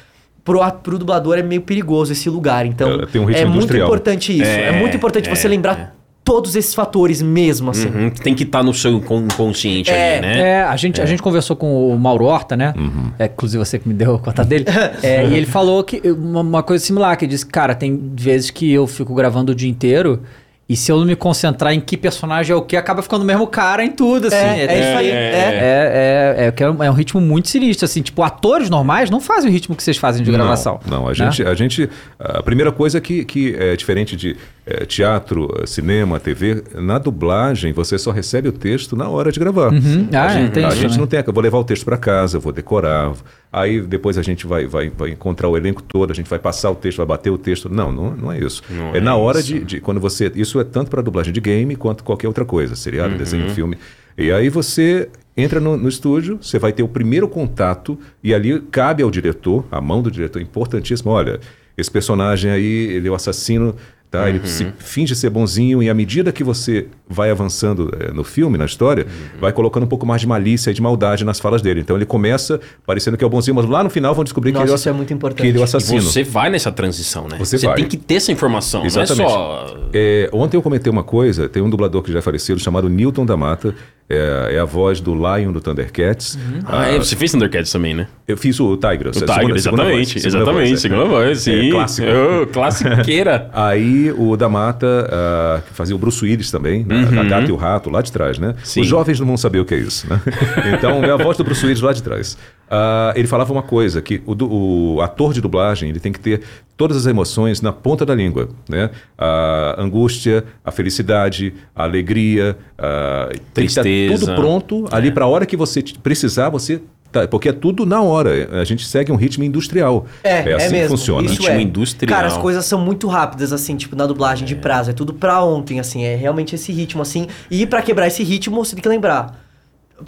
pro, 0.43 0.59
pro 0.83 0.99
dublador 0.99 1.37
é 1.37 1.43
meio 1.43 1.61
perigoso 1.61 2.12
esse 2.12 2.31
lugar. 2.31 2.64
Então, 2.64 3.07
tem 3.12 3.20
um 3.20 3.29
é 3.29 3.45
muito 3.45 3.77
importante 3.77 4.33
isso. 4.33 4.51
É, 4.51 4.68
É, 4.68 4.81
muito 4.81 4.97
importante 4.97 5.29
é, 5.29 5.35
você 5.35 5.47
lembrar 5.47 5.79
é. 5.79 6.03
Todos 6.25 6.57
esses 6.57 6.75
fatores 6.75 7.20
mesmo, 7.20 7.70
assim. 7.70 7.89
Uhum, 7.89 8.11
Tem 8.11 8.35
que 8.35 8.45
estar 8.45 8.62
no 8.62 8.72
seu 8.72 8.93
incon- 8.93 9.25
inconsciente 9.27 9.91
É, 9.91 10.12
ali, 10.18 10.27
né? 10.27 10.41
É, 10.41 10.62
a 10.62 10.75
gente, 10.75 11.01
a 11.01 11.05
gente 11.05 11.22
conversou 11.22 11.55
com 11.55 11.91
o 11.95 11.99
Mauro 11.99 12.25
Horta, 12.25 12.57
né? 12.57 12.72
É, 13.18 13.27
inclusive 13.27 13.62
você 13.62 13.79
que 13.79 13.87
me 13.87 13.95
deu 13.95 14.14
o 14.14 14.18
contato 14.18 14.49
dele. 14.49 14.64
É, 15.03 15.27
e 15.27 15.35
ele 15.35 15.47
falou 15.47 15.85
que 15.85 16.01
uma, 16.11 16.41
uma 16.41 16.62
coisa 16.62 16.83
similar, 16.83 17.16
que 17.16 17.27
ele 17.27 17.31
disse, 17.31 17.45
cara, 17.45 17.75
tem 17.75 18.11
vezes 18.16 18.51
que 18.51 18.72
eu 18.72 18.87
fico 18.87 19.14
gravando 19.14 19.53
o 19.53 19.55
dia 19.55 19.68
inteiro 19.68 20.22
e 20.66 20.77
se 20.77 20.91
eu 20.91 20.99
não 20.99 21.05
me 21.05 21.14
concentrar 21.14 21.75
em 21.75 21.81
que 21.81 21.95
personagem 21.95 22.51
é 22.55 22.57
o 22.57 22.62
que, 22.62 22.75
acaba 22.75 23.03
ficando 23.03 23.20
o 23.20 23.25
mesmo 23.27 23.47
cara 23.47 23.85
em 23.85 23.91
tudo, 23.91 24.29
assim. 24.29 24.37
É, 24.37 24.64
é 24.64 24.81
isso 24.81 24.99
aí. 24.99 25.11
é, 25.11 25.12
É. 25.12 26.35
É, 26.39 26.45
é, 26.45 26.47
é, 26.47 26.53
que 26.53 26.64
é 26.64 26.70
um, 26.70 26.83
é 26.83 26.91
um 26.91 26.95
ritmo 26.95 27.20
muito 27.20 27.49
sinistro, 27.51 27.85
assim. 27.85 28.01
Tipo, 28.01 28.22
atores 28.22 28.70
normais 28.70 29.11
não 29.11 29.20
fazem 29.20 29.51
o 29.51 29.53
ritmo 29.53 29.77
que 29.77 29.83
vocês 29.83 29.99
fazem 29.99 30.22
de 30.25 30.33
gravação. 30.33 30.81
Não, 30.87 31.01
não, 31.01 31.07
a 31.07 31.11
né? 31.11 31.14
gente, 31.14 31.43
a 31.43 31.55
gente, 31.55 31.91
a 32.18 32.43
primeira 32.43 32.72
coisa 32.72 32.99
que, 32.99 33.27
que 33.27 33.55
é 33.59 33.77
diferente 33.77 34.16
de 34.16 34.37
eh, 34.67 34.85
teatro, 34.87 35.49
cinema, 35.67 36.19
TV, 36.19 36.62
na 36.75 36.99
dublagem 36.99 37.73
você 37.73 37.99
só 37.99 38.11
recebe 38.11 38.49
o 38.49 38.53
texto 38.53 38.97
na 38.97 39.09
hora 39.09 39.31
de 39.31 39.39
gravar. 39.39 39.73
Uhum. 39.73 40.09
Ah, 40.12 40.27
a 40.27 40.29
gente, 40.29 40.59
a 40.59 40.69
isso 40.69 40.77
gente 40.77 40.83
também. 40.83 40.99
não 40.99 41.07
tem, 41.07 41.23
eu 41.27 41.33
vou 41.33 41.43
levar 41.43 41.59
o 41.59 41.65
texto 41.65 41.85
para 41.85 41.97
casa, 41.97 42.39
vou 42.39 42.53
decorar, 42.53 43.12
aí 43.53 43.81
depois 43.81 44.17
a 44.19 44.23
gente 44.23 44.47
vai, 44.47 44.67
vai, 44.67 44.91
vai 44.91 45.11
encontrar 45.11 45.49
o 45.49 45.57
elenco 45.57 45.83
todo, 45.83 46.11
a 46.11 46.15
gente 46.15 46.29
vai 46.31 46.39
passar 46.39 46.71
o 46.71 46.75
texto, 46.75 46.99
vai 46.99 47.07
bater 47.07 47.31
o 47.31 47.39
texto. 47.39 47.69
Não, 47.69 47.93
não, 47.93 48.17
não 48.17 48.33
é 48.33 48.39
isso. 48.39 48.62
Não 48.71 48.95
é, 48.95 48.99
é 48.99 49.01
na 49.01 49.17
hora 49.17 49.43
de, 49.43 49.61
de 49.65 49.81
quando 49.81 50.01
você, 50.01 50.31
isso 50.35 50.59
é 50.61 50.65
tanto 50.65 50.91
para 50.91 51.03
dublagem 51.03 51.33
de 51.33 51.41
game 51.41 51.77
quanto 51.77 52.03
qualquer 52.05 52.29
outra 52.29 52.45
coisa, 52.45 52.75
seriado, 52.75 53.12
Uhum. 53.12 53.19
desenho, 53.19 53.51
filme. 53.51 53.77
E 54.17 54.31
aí 54.33 54.49
você 54.49 55.09
entra 55.37 55.59
no, 55.61 55.77
no 55.77 55.89
estúdio, 55.89 56.39
você 56.41 56.59
vai 56.59 56.73
ter 56.73 56.83
o 56.85 56.89
primeiro 56.89 57.27
contato 57.29 57.99
e 58.23 58.33
ali 58.33 58.61
cabe 58.71 59.03
ao 59.03 59.11
diretor, 59.11 59.65
a 59.71 59.81
mão 59.81 60.01
do 60.01 60.11
diretor, 60.11 60.41
importantíssimo, 60.41 61.11
olha, 61.11 61.41
esse 61.77 61.91
personagem 61.91 62.53
aí, 62.53 62.93
ele 62.93 63.09
é 63.09 63.11
o 63.11 63.15
assassino, 63.17 63.75
tá? 64.15 64.23
Uhum. 64.23 64.29
Ele 64.29 64.47
se 64.47 64.67
finge 64.79 65.15
ser 65.15 65.31
bonzinho 65.31 65.83
e 65.83 65.91
à 65.91 65.95
medida 65.95 66.31
que 66.33 66.45
você 66.45 66.87
vai 67.09 67.31
avançando 67.31 67.91
eh, 68.01 68.12
no 68.12 68.25
filme, 68.25 68.57
na 68.57 68.65
história, 68.65 69.05
Uhum. 69.05 69.41
vai 69.41 69.53
colocando 69.53 69.83
um 69.83 69.87
pouco 69.87 70.07
mais 70.07 70.21
de 70.21 70.27
malícia 70.27 70.71
e 70.71 70.75
de 70.75 70.81
maldade 70.81 71.25
nas 71.25 71.39
falas 71.41 71.61
dele. 71.61 71.81
Então 71.81 71.97
ele 71.97 72.07
começa 72.07 72.61
parecendo 72.87 73.17
que 73.17 73.25
é 73.25 73.27
o 73.27 73.31
bonzinho, 73.31 73.55
mas 73.55 73.67
lá 73.67 73.83
no 73.85 73.91
final 73.91 74.15
vão 74.15 74.25
descobrir 74.25 74.53
que 74.53 74.59
Nossa, 74.59 74.65
ele 74.67 74.71
é 74.71 74.75
o 74.75 74.77
isso 74.77 74.89
é 74.89 74.93
muito 74.93 75.12
importante. 75.12 75.43
que 75.43 75.49
ele 75.49 75.59
é 75.59 75.61
o 75.61 75.62
E 75.62 75.65
assassino. 75.65 76.01
você 76.03 76.23
vai 76.23 76.49
nessa 76.51 76.71
transição, 76.73 77.27
né? 77.29 77.37
Você 77.39 77.59
vai. 77.59 77.75
tem 77.77 77.87
que 77.87 77.97
ter 77.97 78.15
essa 78.15 78.33
informação, 78.33 78.85
Exatamente. 78.87 79.19
não 79.19 79.27
é 79.27 79.31
só... 79.31 79.77
É, 79.93 80.31
ontem 80.33 80.57
eu 80.57 80.62
comentei 80.62 80.91
uma 80.91 81.03
coisa, 81.05 81.49
tem 81.49 81.62
um 81.62 81.69
dublador 81.71 82.03
que 82.03 82.12
já 82.12 82.19
é 82.21 82.23
falecido 82.23 82.59
chamado 82.61 82.89
Newton 82.89 83.27
da 83.27 83.37
Mata, 83.37 83.75
é, 84.09 84.57
é 84.57 84.59
a 84.59 84.64
voz 84.64 85.00
do 85.00 85.14
Lion 85.14 85.52
do 85.52 85.61
Thundercats. 85.61 86.38
Ah, 86.66 86.86
é, 86.86 86.98
você 86.98 87.16
fez 87.16 87.32
Thundercats 87.32 87.72
também, 87.72 87.94
né? 87.94 88.07
Eu 88.28 88.36
fiz 88.36 88.59
o 88.61 88.76
Tiger, 88.76 89.09
O 89.09 89.11
Tiger, 89.11 89.55
exatamente. 89.55 90.26
exatamente, 90.26 90.80
segunda 90.80 91.05
voz, 91.05 91.40
sim. 91.40 91.68
É, 91.68 91.70
clássico. 91.70 92.09
Oh, 92.42 92.46
classiqueira. 92.46 93.50
Aí 93.55 94.12
o 94.12 94.36
da 94.36 94.48
Mata, 94.48 95.09
ah, 95.11 95.62
que 95.66 95.72
fazia 95.74 95.96
o 95.96 95.98
Bruce 95.98 96.24
Willis 96.24 96.50
também, 96.50 96.84
né? 96.84 96.96
Uhum. 97.11 97.20
a 97.20 97.24
Gata 97.24 97.48
e 97.48 97.52
o 97.52 97.57
Rato, 97.57 97.88
lá 97.90 98.02
de 98.02 98.12
trás, 98.12 98.38
né? 98.38 98.55
Sim. 98.62 98.82
Os 98.82 98.86
jovens 98.86 99.18
não 99.20 99.26
vão 99.26 99.36
saber 99.36 99.61
o 99.61 99.64
que 99.64 99.74
é 99.74 99.78
isso, 99.78 100.09
né? 100.09 100.20
Então, 100.76 101.05
é 101.05 101.11
a 101.11 101.16
voz 101.16 101.36
do 101.36 101.44
Bruce 101.44 101.64
Willis 101.64 101.80
lá 101.80 101.92
de 101.92 102.02
trás. 102.02 102.36
Ah, 102.77 103.12
ele 103.14 103.29
falava 103.29 103.53
uma 103.53 103.62
coisa, 103.62 104.03
que 104.03 104.20
o, 104.27 104.97
o 104.97 105.01
ator 105.01 105.33
de 105.33 105.41
dublagem, 105.41 105.89
ele 105.91 106.01
tem 106.01 106.11
que 106.11 106.18
ter 106.18 106.41
todas 106.77 106.97
as 106.97 107.07
emoções 107.07 107.62
na 107.62 107.72
ponta 107.72 108.05
da 108.05 108.12
língua, 108.12 108.49
né? 108.68 108.91
A 109.16 109.77
angústia, 109.79 110.45
a 110.64 110.72
felicidade, 110.72 111.55
a 111.75 111.85
alegria, 111.85 112.59
a... 112.77 113.29
tem 113.53 113.64
que 113.64 113.70
estar 113.70 113.83
Tristeza. 113.83 114.27
tudo 114.27 114.35
pronto 114.35 114.87
ali 114.91 115.12
para 115.12 115.25
a 115.25 115.29
hora 115.29 115.47
que 115.47 115.57
você 115.57 115.85
precisar, 116.03 116.49
você... 116.49 116.81
Tá, 117.12 117.29
porque 117.29 117.49
é 117.49 117.53
tudo 117.53 117.87
na 117.87 118.03
hora. 118.03 118.61
A 118.61 118.64
gente 118.64 118.85
segue 118.85 119.12
um 119.12 119.14
ritmo 119.14 119.45
industrial. 119.45 120.05
É, 120.25 120.51
é 120.51 120.55
assim 120.55 120.66
que 120.66 120.72
mesmo. 120.72 120.97
funciona. 120.97 121.27
Isso 121.27 121.43
Ritmo 121.43 121.59
é. 121.59 121.62
industrial. 121.62 122.16
Cara, 122.16 122.27
as 122.27 122.37
coisas 122.37 122.66
são 122.66 122.81
muito 122.81 123.07
rápidas, 123.07 123.53
assim, 123.53 123.77
tipo, 123.77 123.95
na 123.95 124.05
dublagem 124.05 124.45
de 124.45 124.57
prazo. 124.57 124.91
É 124.91 124.93
tudo 124.93 125.14
pra 125.14 125.41
ontem, 125.45 125.79
assim. 125.79 126.03
É 126.03 126.16
realmente 126.16 126.57
esse 126.57 126.72
ritmo, 126.72 127.01
assim. 127.01 127.29
E 127.49 127.66
pra 127.66 127.83
quebrar 127.83 128.09
esse 128.09 128.25
ritmo, 128.25 128.64
você 128.64 128.75
tem 128.75 128.83
que 128.83 128.89
lembrar. 128.89 129.43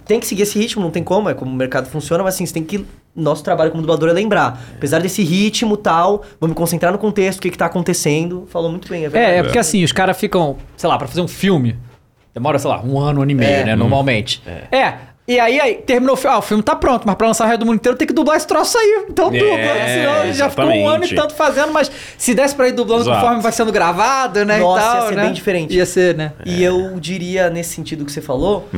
Tem 0.05 0.19
que 0.19 0.25
seguir 0.27 0.43
esse 0.43 0.57
ritmo, 0.57 0.81
não 0.83 0.91
tem 0.91 1.03
como, 1.03 1.29
é 1.29 1.33
como 1.33 1.51
o 1.51 1.53
mercado 1.55 1.87
funciona, 1.89 2.23
mas 2.23 2.35
assim, 2.35 2.45
você 2.45 2.53
tem 2.53 2.63
que. 2.63 2.85
Nosso 3.15 3.43
trabalho 3.43 3.71
como 3.71 3.81
dublador 3.81 4.09
é 4.09 4.13
lembrar. 4.13 4.61
Apesar 4.75 4.99
desse 5.01 5.23
ritmo 5.23 5.75
tal, 5.75 6.23
vou 6.39 6.47
me 6.47 6.53
concentrar 6.53 6.91
no 6.91 6.99
contexto, 6.99 7.39
o 7.39 7.41
que, 7.41 7.49
que 7.49 7.57
tá 7.57 7.65
acontecendo. 7.65 8.45
Falou 8.49 8.69
muito 8.69 8.87
bem, 8.87 9.05
é 9.05 9.09
verdade. 9.09 9.33
É, 9.33 9.37
é 9.39 9.43
porque 9.43 9.57
assim, 9.57 9.83
os 9.83 9.91
caras 9.91 10.17
ficam, 10.19 10.57
sei 10.75 10.87
lá, 10.87 10.97
pra 10.99 11.07
fazer 11.07 11.21
um 11.21 11.27
filme, 11.27 11.75
demora, 12.33 12.59
sei 12.59 12.69
lá, 12.69 12.79
um 12.83 12.99
ano, 12.99 13.19
um 13.19 13.23
ano 13.23 13.31
e 13.31 13.35
meio, 13.35 13.49
É. 13.49 13.63
né, 13.63 13.75
normalmente. 13.75 14.43
É. 14.71 14.93
E 15.27 15.41
aí, 15.41 15.59
aí, 15.59 15.75
terminou 15.75 16.13
o 16.13 16.17
filme, 16.17 16.35
ah, 16.35 16.39
o 16.39 16.41
filme 16.41 16.63
tá 16.63 16.73
pronto, 16.73 17.03
mas 17.05 17.15
pra 17.17 17.27
lançar 17.27 17.43
o 17.43 17.47
resto 17.47 17.59
do 17.59 17.65
mundo 17.65 17.75
inteiro 17.75 17.97
tem 17.97 18.07
que 18.07 18.13
dublar 18.13 18.37
esse 18.37 18.47
troço 18.47 18.77
aí. 18.77 19.07
Então 19.09 19.27
É, 19.27 19.37
dubla, 19.37 19.87
senão 19.87 20.33
já 20.33 20.49
ficou 20.49 20.65
um 20.65 20.87
ano 20.87 21.03
e 21.03 21.13
tanto 21.13 21.35
fazendo, 21.35 21.73
mas 21.73 21.91
se 22.17 22.33
desse 22.33 22.55
pra 22.55 22.69
ir 22.69 22.71
dublando 22.71 23.01
Exato. 23.01 23.19
conforme 23.19 23.41
vai 23.41 23.51
sendo 23.51 23.71
gravado, 23.71 24.45
né, 24.45 24.59
Nossa, 24.59 24.79
e 24.79 24.83
tal, 24.85 24.95
ia 24.95 25.09
ser 25.09 25.15
né? 25.15 25.23
bem 25.23 25.33
diferente. 25.33 25.75
Ia 25.75 25.85
ser, 25.85 26.15
né? 26.15 26.31
E 26.45 26.63
eu 26.63 26.97
diria, 26.97 27.49
nesse 27.49 27.73
sentido 27.73 28.05
que 28.05 28.11
você 28.11 28.21
falou, 28.21 28.69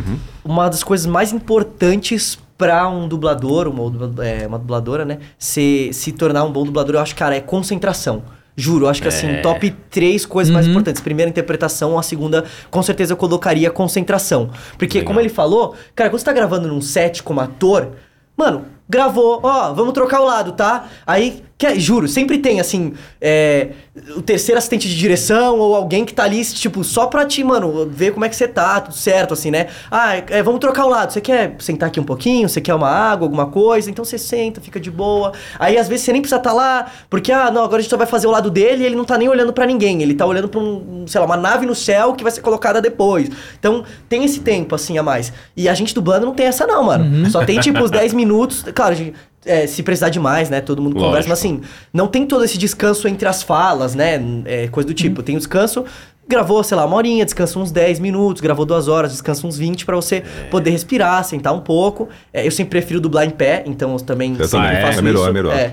uma 0.43 0.67
das 0.67 0.83
coisas 0.83 1.05
mais 1.05 1.31
importantes 1.31 2.39
pra 2.57 2.89
um 2.89 3.07
dublador, 3.07 3.67
uma, 3.67 4.25
é, 4.25 4.47
uma 4.47 4.57
dubladora, 4.57 5.05
né? 5.05 5.19
Se, 5.37 5.91
se 5.93 6.11
tornar 6.11 6.43
um 6.43 6.51
bom 6.51 6.65
dublador, 6.65 6.95
eu 6.95 6.99
acho, 6.99 7.15
cara, 7.15 7.35
é 7.35 7.39
concentração. 7.39 8.23
Juro, 8.59 8.87
acho 8.87 9.01
que 9.01 9.07
É. 9.07 9.09
assim, 9.09 9.41
top 9.41 9.71
três 9.89 10.25
coisas 10.25 10.49
Uhum. 10.49 10.55
mais 10.55 10.67
importantes. 10.67 11.01
Primeira, 11.01 11.29
interpretação. 11.29 11.97
A 11.97 12.03
segunda, 12.03 12.43
com 12.69 12.83
certeza 12.83 13.13
eu 13.13 13.17
colocaria 13.17 13.69
concentração. 13.71 14.49
Porque, 14.77 14.97
Legal. 14.99 15.07
como 15.07 15.19
ele 15.19 15.29
falou, 15.29 15.75
cara, 15.95 16.09
quando 16.09 16.19
você 16.19 16.25
tá 16.25 16.33
gravando 16.33 16.67
num 16.67 16.81
set 16.81 17.23
como 17.23 17.39
ator, 17.39 17.89
mano, 18.35 18.65
gravou, 18.87 19.39
ó, 19.43 19.73
vamos 19.73 19.93
trocar 19.93 20.19
o 20.21 20.25
lado, 20.25 20.51
tá? 20.53 20.85
Aí, 21.07 21.43
quer, 21.59 21.77
juro, 21.77 22.07
sempre 22.07 22.37
tem, 22.37 22.61
assim, 22.61 22.93
é, 23.19 23.71
o 24.15 24.21
terceiro 24.21 24.57
assistente 24.57 24.87
de 24.87 24.97
direção 24.97 25.59
ou 25.59 25.75
alguém 25.75 26.05
que 26.05 26.13
tá 26.13 26.23
ali, 26.23 26.41
tipo, 26.45 26.85
só 26.85 27.05
pra 27.05 27.25
te, 27.25 27.43
mano, 27.43 27.85
ver 27.85 28.13
como 28.13 28.23
é 28.23 28.29
que 28.29 28.35
você 28.37 28.47
tá, 28.47 28.79
tudo 28.79 28.95
certo, 28.95 29.33
assim, 29.33 29.51
né? 29.51 29.67
Ah, 29.91 30.15
é, 30.15 30.41
vamos 30.41 30.61
trocar 30.61 30.85
o 30.85 30.89
lado. 30.89 31.11
Você 31.11 31.19
quer 31.19 31.57
sentar 31.59 31.89
aqui 31.89 31.99
um 31.99 32.03
pouquinho? 32.05 32.47
Você 32.47 32.61
quer 32.61 32.73
uma 32.73 32.87
água, 32.89 33.25
alguma 33.25 33.47
coisa? 33.47 33.91
Então 33.91 34.05
você 34.05 34.17
senta, 34.17 34.61
fica 34.61 34.79
de 34.79 34.89
boa. 34.89 35.33
Aí, 35.59 35.77
às 35.77 35.89
vezes, 35.89 36.05
você 36.05 36.13
nem 36.13 36.21
precisa 36.21 36.37
estar 36.37 36.53
lá, 36.53 36.89
porque, 37.09 37.29
ah, 37.29 37.51
não, 37.51 37.65
agora 37.65 37.79
a 37.79 37.81
gente 37.81 37.91
só 37.91 37.97
vai 37.97 38.07
fazer 38.07 38.27
o 38.27 38.31
lado 38.31 38.49
dele 38.49 38.83
e 38.83 38.85
ele 38.85 38.95
não 38.95 39.03
tá 39.03 39.17
nem 39.17 39.27
olhando 39.27 39.51
pra 39.51 39.65
ninguém. 39.65 40.01
Ele 40.01 40.13
tá 40.13 40.25
olhando 40.25 40.47
pra 40.47 40.61
um, 40.61 41.03
sei 41.07 41.19
lá, 41.19 41.25
uma 41.25 41.35
nave 41.35 41.65
no 41.65 41.75
céu 41.75 42.13
que 42.13 42.23
vai 42.23 42.31
ser 42.31 42.39
colocada 42.39 42.81
depois. 42.81 43.29
Então, 43.59 43.83
tem 44.07 44.23
esse 44.23 44.39
tempo, 44.39 44.75
assim, 44.75 44.97
a 44.97 45.03
mais. 45.03 45.33
E 45.57 45.67
a 45.67 45.73
gente 45.73 45.93
dublando 45.93 46.25
não 46.25 46.33
tem 46.33 46.45
essa, 46.45 46.65
não, 46.65 46.83
mano. 46.85 47.29
Só 47.29 47.43
tem, 47.43 47.59
tipo, 47.59 47.83
os 47.83 47.91
10 47.91 48.13
minutos. 48.15 48.63
Claro, 48.73 48.93
a 48.93 48.95
gente. 48.95 49.13
É, 49.45 49.65
se 49.67 49.81
precisar 49.83 50.09
demais, 50.09 50.49
né? 50.49 50.61
Todo 50.61 50.81
mundo 50.81 50.95
conversa, 50.95 51.29
Lógico. 51.29 51.29
mas 51.29 51.39
assim, 51.39 51.61
não 51.93 52.07
tem 52.07 52.25
todo 52.25 52.43
esse 52.43 52.57
descanso 52.57 53.07
entre 53.07 53.27
as 53.27 53.41
falas, 53.41 53.95
né? 53.95 54.21
É, 54.45 54.67
coisa 54.67 54.87
do 54.87 54.93
tipo. 54.93 55.23
Tem 55.23 55.35
o 55.35 55.39
descanso, 55.39 55.85
gravou, 56.29 56.63
sei 56.63 56.77
lá, 56.77 56.85
uma 56.85 56.95
horinha, 56.95 57.25
descansa 57.25 57.57
uns 57.57 57.71
10 57.71 57.99
minutos, 57.99 58.39
gravou 58.39 58.63
duas 58.63 58.87
horas, 58.87 59.11
descansa 59.11 59.47
uns 59.47 59.57
20 59.57 59.83
pra 59.85 59.95
você 59.95 60.23
poder 60.51 60.69
respirar, 60.69 61.23
sentar 61.23 61.53
um 61.53 61.59
pouco. 61.59 62.07
É, 62.31 62.45
eu 62.45 62.51
sempre 62.51 62.69
prefiro 62.69 63.01
dublar 63.01 63.25
em 63.25 63.31
pé, 63.31 63.63
então 63.65 63.93
eu 63.93 63.99
também 63.99 64.35
Eu 64.37 64.47
sempre 64.47 64.67
também. 64.67 64.81
faço 64.83 64.99
É 64.99 65.01
melhor, 65.01 65.21
isso. 65.21 65.29
é 65.29 65.33
melhor. 65.33 65.71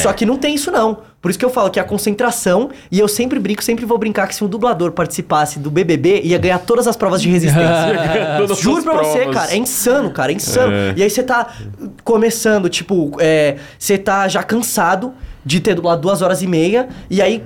Só 0.00 0.12
que 0.12 0.24
não 0.26 0.36
tem 0.36 0.54
isso 0.54 0.70
não. 0.70 0.98
Por 1.20 1.28
isso 1.30 1.38
que 1.38 1.44
eu 1.44 1.50
falo 1.50 1.68
que 1.70 1.78
é 1.78 1.82
a 1.82 1.84
concentração, 1.84 2.70
e 2.90 2.98
eu 2.98 3.06
sempre 3.06 3.38
brinco, 3.38 3.62
sempre 3.62 3.84
vou 3.84 3.96
brincar 3.98 4.26
que 4.26 4.34
se 4.34 4.42
um 4.42 4.48
dublador 4.48 4.90
participasse 4.92 5.58
do 5.60 5.70
BBB, 5.70 6.20
ia 6.24 6.38
ganhar 6.38 6.58
todas 6.58 6.86
as 6.88 6.96
provas 6.96 7.22
de 7.22 7.28
resistência. 7.28 8.54
Juro 8.60 8.82
pra 8.82 8.94
você, 8.94 9.26
cara, 9.26 9.52
é 9.52 9.56
insano, 9.56 10.10
cara, 10.10 10.32
é 10.32 10.34
insano. 10.34 10.72
É. 10.72 10.94
E 10.96 11.02
aí 11.02 11.10
você 11.10 11.22
tá 11.22 11.52
começando, 12.04 12.68
tipo, 12.68 13.16
é, 13.20 13.56
você 13.78 13.96
tá 13.98 14.26
já 14.28 14.42
cansado 14.42 15.12
de 15.44 15.60
ter 15.60 15.74
dublado 15.74 16.00
duas 16.00 16.22
horas 16.22 16.42
e 16.42 16.46
meia, 16.46 16.88
e 17.10 17.20
aí, 17.20 17.42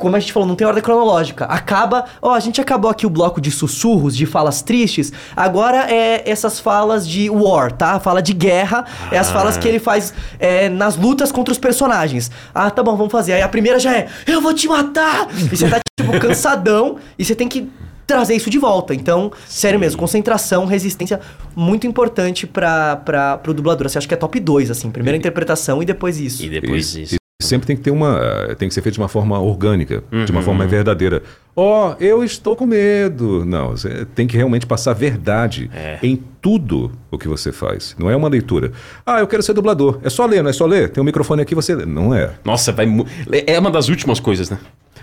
como 0.00 0.16
a 0.16 0.20
gente 0.20 0.32
falou, 0.32 0.48
não 0.48 0.56
tem 0.56 0.66
ordem 0.66 0.82
cronológica. 0.82 1.44
Acaba, 1.44 2.06
ó, 2.20 2.34
a 2.34 2.40
gente 2.40 2.60
acabou 2.60 2.90
aqui 2.90 3.06
o 3.06 3.10
bloco 3.10 3.40
de 3.40 3.50
sussurros, 3.50 4.16
de 4.16 4.26
falas 4.26 4.62
tristes, 4.62 5.12
agora 5.36 5.90
é 5.92 6.22
essas 6.28 6.58
falas 6.58 7.06
de 7.06 7.28
war, 7.30 7.70
tá? 7.70 8.00
Fala 8.00 8.20
de 8.22 8.32
guerra, 8.32 8.84
é 9.12 9.18
as 9.18 9.30
falas 9.30 9.56
que 9.56 9.68
ele 9.68 9.78
faz 9.78 10.12
é, 10.38 10.68
nas 10.68 10.96
lutas 10.96 11.30
contra 11.30 11.52
os 11.52 11.58
personagens. 11.58 12.30
Ah, 12.54 12.70
tá 12.70 12.82
bom, 12.82 12.96
vamos 12.96 13.12
fazer. 13.12 13.34
Aí 13.34 13.42
a 13.42 13.48
primeira 13.48 13.78
já 13.78 13.94
é, 13.94 14.08
eu 14.26 14.40
vou 14.40 14.54
te 14.54 14.66
matar! 14.66 15.28
E 15.52 15.56
você 15.56 15.68
tá, 15.68 15.78
tipo, 15.98 16.12
cansadão, 16.18 16.96
e 17.18 17.24
você 17.24 17.34
tem 17.34 17.46
que 17.48 17.68
trazer 18.06 18.34
isso 18.34 18.50
de 18.50 18.58
volta. 18.58 18.92
Então, 18.94 19.30
sério 19.46 19.78
mesmo, 19.78 19.96
concentração, 19.98 20.64
resistência, 20.66 21.20
muito 21.54 21.86
importante 21.86 22.44
para 22.46 23.38
pro 23.42 23.54
dublador. 23.54 23.88
Você 23.88 23.98
acha 23.98 24.08
que 24.08 24.14
é 24.14 24.16
top 24.16 24.40
2, 24.40 24.70
assim. 24.70 24.90
Primeiro 24.90 25.14
a 25.14 25.18
interpretação 25.18 25.80
e 25.80 25.84
depois 25.86 26.18
isso. 26.18 26.42
E 26.42 26.48
depois 26.48 26.96
E- 26.96 27.02
isso. 27.02 27.14
e 27.14 27.19
sempre 27.50 27.66
tem 27.66 27.76
que 27.76 27.82
ter 27.82 27.90
uma. 27.90 28.18
eh, 28.48 28.54
Tem 28.54 28.66
que 28.68 28.74
ser 28.74 28.80
feito 28.80 28.94
de 28.94 29.00
uma 29.00 29.08
forma 29.08 29.38
orgânica, 29.38 30.02
de 30.10 30.16
Uhum. 30.16 30.26
uma 30.30 30.42
forma 30.42 30.66
verdadeira. 30.66 31.22
Ó, 31.54 31.94
eu 32.00 32.24
estou 32.24 32.56
com 32.56 32.64
medo. 32.64 33.44
Não, 33.44 33.70
você 33.72 34.06
tem 34.14 34.26
que 34.26 34.36
realmente 34.36 34.66
passar 34.66 34.92
verdade 34.94 35.70
É. 35.74 35.98
em 36.02 36.22
tudo 36.40 36.90
o 37.10 37.18
que 37.18 37.28
você 37.28 37.52
faz. 37.52 37.94
Não 37.98 38.08
é 38.08 38.16
uma 38.16 38.28
leitura. 38.28 38.72
Ah, 39.04 39.20
eu 39.20 39.26
quero 39.26 39.42
ser 39.42 39.52
dublador. 39.52 39.98
É 40.02 40.08
só 40.08 40.24
ler, 40.24 40.42
não 40.42 40.48
é 40.50 40.52
só 40.54 40.64
ler? 40.64 40.88
Tem 40.90 41.02
um 41.02 41.04
microfone 41.04 41.42
aqui, 41.42 41.54
você 41.54 41.74
lê. 41.74 41.84
Não 41.84 42.14
é. 42.14 42.30
Nossa, 42.44 42.72
vai. 42.72 42.86
É 43.46 43.58
uma 43.58 43.70
das 43.70 43.88
últimas 43.88 44.18
coisas, 44.20 44.48
né? 44.48 44.58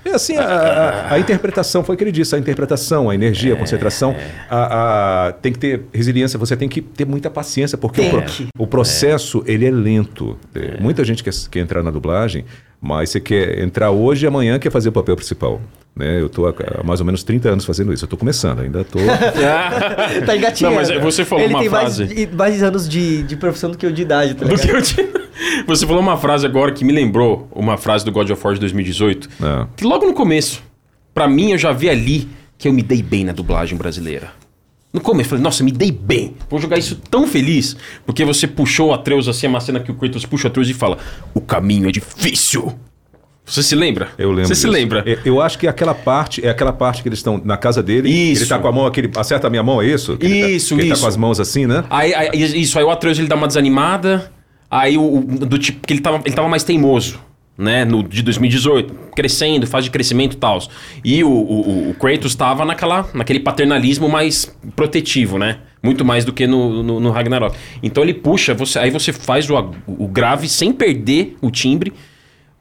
É 0.07 0.15
assim, 0.15 0.37
a, 0.37 0.43
a- 0.43 1.13
a 1.13 1.19
interpretação, 1.19 1.83
foi 1.83 1.95
o 1.95 1.97
que 1.97 2.03
ele 2.03 2.11
disse, 2.11 2.35
a 2.35 2.39
interpretação, 2.39 3.09
a 3.09 3.15
energia, 3.15 3.53
a 3.53 3.57
concentração, 3.57 4.15
a, 4.49 5.27
a- 5.27 5.31
tem 5.33 5.51
que 5.51 5.59
ter 5.59 5.85
resiliência, 5.93 6.37
você 6.39 6.55
tem 6.55 6.69
que 6.69 6.81
ter 6.81 7.05
muita 7.05 7.29
paciência, 7.29 7.77
porque 7.77 8.01
o, 8.01 8.09
pro- 8.09 8.23
o 8.59 8.67
processo, 8.67 9.43
ele 9.45 9.65
é 9.65 9.71
lento. 9.71 10.37
É, 10.55 10.79
Muita 10.79 11.03
gente 11.03 11.23
quer, 11.23 11.33
quer 11.51 11.59
entrar 11.59 11.83
na 11.83 11.91
dublagem, 11.91 12.45
mas 12.81 13.09
você 13.09 13.19
quer 13.19 13.59
entrar 13.59 13.91
hoje 13.91 14.25
e 14.25 14.27
amanhã 14.27 14.57
quer 14.59 14.71
fazer 14.71 14.89
o 14.89 14.91
papel 14.91 15.15
principal. 15.15 15.59
Né? 15.97 16.21
Eu 16.21 16.27
estou 16.27 16.47
há, 16.47 16.53
mais 16.83 16.99
ou 16.99 17.05
menos 17.05 17.23
30 17.23 17.49
anos 17.49 17.65
fazendo 17.65 17.91
isso, 17.91 18.03
eu 18.03 18.07
estou 18.07 18.19
começando, 18.19 18.59
ainda 18.59 18.81
estou... 18.81 19.01
tá 20.25 20.35
engatinhando. 20.35 20.75
Não, 20.75 20.81
mas 20.81 21.01
você 21.01 21.25
falou 21.25 21.43
Ele 21.43 21.53
uma 21.53 21.59
tem 21.61 21.69
frase. 21.69 22.05
Mais, 22.05 22.33
mais 22.33 22.63
anos 22.63 22.87
de, 22.87 23.23
de 23.23 23.35
profissão 23.35 23.71
do 23.71 23.77
que 23.77 23.85
eu 23.85 23.91
de 23.91 24.01
idade, 24.03 24.35
tá 24.35 24.45
Do 24.45 24.55
que 24.55 24.69
eu 24.69 24.81
te- 24.81 25.07
Você 25.65 25.85
falou 25.87 26.01
uma 26.01 26.17
frase 26.17 26.45
agora 26.45 26.71
que 26.71 26.85
me 26.85 26.93
lembrou 26.93 27.47
uma 27.51 27.77
frase 27.77 28.05
do 28.05 28.11
God 28.11 28.29
of 28.29 28.41
War 28.43 28.53
de 28.53 28.59
2018. 28.59 29.29
Ah. 29.41 29.67
Que 29.75 29.83
logo 29.83 30.05
no 30.05 30.13
começo, 30.13 30.61
pra 31.13 31.27
mim, 31.27 31.51
eu 31.51 31.57
já 31.57 31.71
vi 31.71 31.89
ali 31.89 32.27
que 32.57 32.67
eu 32.67 32.73
me 32.73 32.81
dei 32.81 33.01
bem 33.01 33.23
na 33.23 33.31
dublagem 33.31 33.77
brasileira. 33.77 34.31
No 34.93 35.01
começo, 35.01 35.27
eu 35.27 35.29
falei, 35.31 35.43
nossa, 35.43 35.63
me 35.63 35.71
dei 35.71 35.91
bem. 35.91 36.35
Vou 36.49 36.59
jogar 36.59 36.77
isso 36.77 36.95
tão 37.09 37.27
feliz. 37.27 37.75
Porque 38.05 38.23
você 38.23 38.47
puxou 38.47 38.89
o 38.89 38.93
Atreus 38.93 39.27
assim, 39.27 39.47
uma 39.47 39.59
cena 39.59 39.79
que 39.79 39.91
o 39.91 39.95
Kratos 39.95 40.25
puxa 40.25 40.47
o 40.47 40.51
Atreus 40.51 40.69
e 40.69 40.73
fala: 40.73 40.97
O 41.33 41.41
caminho 41.41 41.87
é 41.89 41.91
difícil. 41.91 42.73
Você 43.47 43.63
se 43.63 43.75
lembra? 43.75 44.09
Eu 44.17 44.29
lembro. 44.31 44.47
Você 44.49 44.55
se 44.55 44.67
lembra? 44.67 45.03
É, 45.07 45.17
Eu 45.23 45.41
acho 45.41 45.57
que 45.57 45.67
aquela 45.67 45.95
parte 45.95 46.45
é 46.45 46.49
aquela 46.49 46.73
parte 46.73 47.01
que 47.01 47.07
eles 47.07 47.19
estão 47.19 47.41
na 47.43 47.55
casa 47.55 47.81
dele. 47.81 48.09
Isso. 48.09 48.43
Ele 48.43 48.49
tá 48.49 48.59
com 48.59 48.67
a 48.67 48.71
mão 48.71 48.85
aquele. 48.85 49.09
Acerta 49.15 49.47
a 49.47 49.49
minha 49.49 49.63
mão, 49.63 49.81
é 49.81 49.87
isso? 49.87 50.17
Que 50.17 50.25
ele 50.25 50.41
tá- 50.41 50.49
Isso, 50.49 50.73
Ele 50.73 50.87
tá 50.89 50.93
isso. 50.93 51.01
com 51.03 51.07
as 51.07 51.15
mãos 51.17 51.39
assim, 51.39 51.65
né? 51.65 51.83
Aí, 51.89 52.13
aí- 52.13 52.29
isso, 52.61 52.77
aí 52.77 52.83
o 52.83 52.91
Atreus 52.91 53.17
ele 53.17 53.27
dá 53.29 53.35
uma 53.35 53.47
desanimada. 53.47 54.31
Aí 54.69 54.97
o, 54.97 55.21
do 55.21 55.57
tipo 55.57 55.79
que 55.87 55.93
ele 55.93 56.01
tava, 56.01 56.21
ele 56.25 56.35
tava 56.35 56.49
mais 56.49 56.61
teimoso, 56.63 57.17
né? 57.57 57.85
No 57.85 58.03
de 58.03 58.21
2018, 58.21 58.93
crescendo, 59.15 59.65
fase 59.65 59.85
de 59.85 59.91
crescimento 59.91 60.33
e 60.33 60.37
tal. 60.37 60.59
E 61.05 61.23
o, 61.23 61.29
o, 61.29 61.89
o 61.91 61.93
Kratos 61.93 62.35
tava 62.35 62.65
naquela, 62.65 63.09
naquele 63.13 63.39
paternalismo 63.39 64.09
mais 64.09 64.53
protetivo, 64.75 65.37
né? 65.37 65.59
Muito 65.81 66.03
mais 66.03 66.25
do 66.25 66.33
que 66.33 66.45
no, 66.45 66.83
no, 66.83 66.99
no 66.99 67.11
Ragnarok. 67.11 67.55
Então 67.81 68.03
ele 68.03 68.13
puxa, 68.13 68.53
você, 68.53 68.77
aí 68.77 68.91
você 68.91 69.13
faz 69.13 69.49
o, 69.49 69.55
o 69.87 70.07
grave 70.07 70.49
sem 70.49 70.73
perder 70.73 71.37
o 71.41 71.49
timbre. 71.49 71.93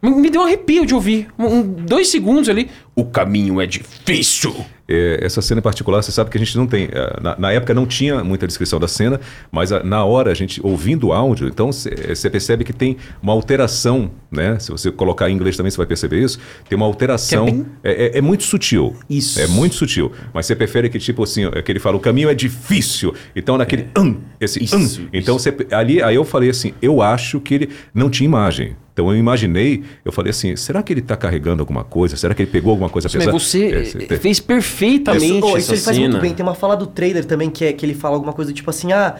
Me- 0.02 0.30
deu 0.30 0.42
um 0.42 0.44
arrepio 0.44 0.84
de 0.86 0.94
ouvir. 0.94 1.28
Um, 1.38 1.62
dois 1.62 2.08
segundos 2.08 2.48
ali. 2.48 2.68
O 2.94 3.04
caminho 3.04 3.60
é 3.60 3.66
difícil. 3.66 4.54
É, 4.88 5.18
essa 5.20 5.42
cena 5.42 5.58
em 5.58 5.62
particular, 5.62 6.00
você 6.00 6.12
sabe 6.12 6.30
que 6.30 6.36
a 6.36 6.40
gente 6.40 6.56
não 6.56 6.66
tem. 6.66 6.88
eh, 6.92 7.18
Na, 7.20 7.36
na 7.36 7.52
época 7.52 7.74
não 7.74 7.84
tinha 7.86 8.22
muita 8.22 8.46
descrição 8.46 8.78
da 8.78 8.86
cena, 8.86 9.20
mas 9.50 9.72
a- 9.72 9.82
na 9.82 10.04
hora 10.04 10.30
a 10.30 10.34
gente 10.34 10.60
ouvindo 10.64 11.08
o 11.08 11.12
áudio, 11.12 11.48
então 11.48 11.72
você 11.72 12.30
percebe 12.30 12.62
que 12.62 12.72
tem 12.72 12.96
uma 13.20 13.32
alteração, 13.32 14.10
né? 14.30 14.58
Se 14.60 14.70
você 14.70 14.92
colocar 14.92 15.28
em 15.28 15.34
inglês 15.34 15.56
também 15.56 15.70
você 15.70 15.76
vai 15.76 15.86
perceber 15.86 16.22
isso. 16.22 16.38
Tem 16.68 16.76
uma 16.76 16.86
alteração. 16.86 17.48
É 17.48 17.50
bem- 17.50 17.66
É, 17.82 18.06
é- 18.06 18.18
é 18.18 18.20
muito 18.20 18.44
sutil. 18.44 18.94
Isso. 19.10 19.40
É 19.40 19.48
muito 19.48 19.74
sutil. 19.74 20.12
Mas 20.32 20.46
você 20.46 20.54
prefere 20.54 20.88
que, 20.88 20.98
tipo 21.00 21.24
assim, 21.24 21.46
é 21.52 21.62
que 21.62 21.72
ele 21.72 21.80
fala, 21.80 21.96
o 21.96 22.00
caminho 22.00 22.28
é 22.28 22.34
difícil. 22.34 23.12
Então, 23.34 23.58
naquele. 23.58 23.88
hum, 23.98 24.18
esse 24.40 24.62
Isso, 24.62 24.76
hum. 25.02 25.08
Então, 25.12 25.36
você, 25.38 25.54
ali, 25.72 26.00
aí 26.00 26.14
eu 26.14 26.24
falei 26.24 26.48
assim, 26.50 26.74
eu 26.80 27.02
acho 27.02 27.40
que 27.40 27.54
ele 27.54 27.70
não 27.92 28.08
tinha 28.08 28.26
imagem. 28.26 28.76
Então 28.96 29.10
eu 29.10 29.16
imaginei, 29.18 29.84
eu 30.06 30.10
falei 30.10 30.30
assim, 30.30 30.56
será 30.56 30.82
que 30.82 30.90
ele 30.90 31.00
está 31.00 31.14
carregando 31.18 31.60
alguma 31.60 31.84
coisa? 31.84 32.16
Será 32.16 32.34
que 32.34 32.40
ele 32.40 32.50
pegou 32.50 32.70
alguma 32.70 32.88
coisa 32.88 33.06
Mas 33.08 33.12
pesada? 33.12 33.30
você 33.38 34.06
É, 34.10 34.16
fez 34.16 34.40
perfeitamente 34.40 35.36
Isso, 35.36 35.46
oh, 35.46 35.58
isso 35.58 35.72
ele 35.74 35.80
faz 35.82 35.98
muito 35.98 36.18
bem. 36.18 36.32
Tem 36.32 36.42
uma 36.42 36.54
fala 36.54 36.74
do 36.74 36.86
trailer 36.86 37.26
também 37.26 37.50
que, 37.50 37.62
é, 37.66 37.74
que 37.74 37.84
ele 37.84 37.92
fala 37.92 38.16
alguma 38.16 38.32
coisa 38.32 38.54
tipo 38.54 38.70
assim: 38.70 38.94
ah, 38.94 39.16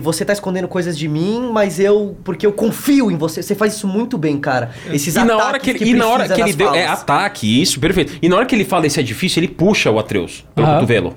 você 0.00 0.24
tá 0.24 0.32
escondendo 0.32 0.66
coisas 0.66 0.96
de 0.96 1.06
mim, 1.06 1.50
mas 1.52 1.78
eu. 1.78 2.16
Porque 2.24 2.46
eu 2.46 2.52
confio 2.52 3.10
em 3.10 3.18
você. 3.18 3.42
Você 3.42 3.54
faz 3.54 3.74
isso 3.74 3.86
muito 3.86 4.16
bem, 4.16 4.38
cara. 4.38 4.70
Esses 4.90 5.14
E 5.14 5.18
na 5.18 5.36
hora 5.36 5.44
ataques 5.56 5.74
que 5.74 5.84
ele, 5.84 5.90
e 5.90 5.92
na 5.94 6.06
hora 6.08 6.26
que 6.26 6.40
ele 6.40 6.52
deu. 6.54 6.74
É 6.74 6.84
falas. 6.86 7.00
ataque, 7.02 7.60
isso, 7.62 7.78
perfeito. 7.78 8.14
E 8.22 8.30
na 8.30 8.36
hora 8.36 8.46
que 8.46 8.54
ele 8.54 8.64
fala 8.64 8.86
esse 8.86 8.98
é 8.98 9.02
difícil, 9.02 9.40
ele 9.42 9.48
puxa 9.52 9.90
o 9.90 9.98
Atreus 9.98 10.42
pelo 10.54 10.66
Aham. 10.66 10.74
cotovelo. 10.76 11.14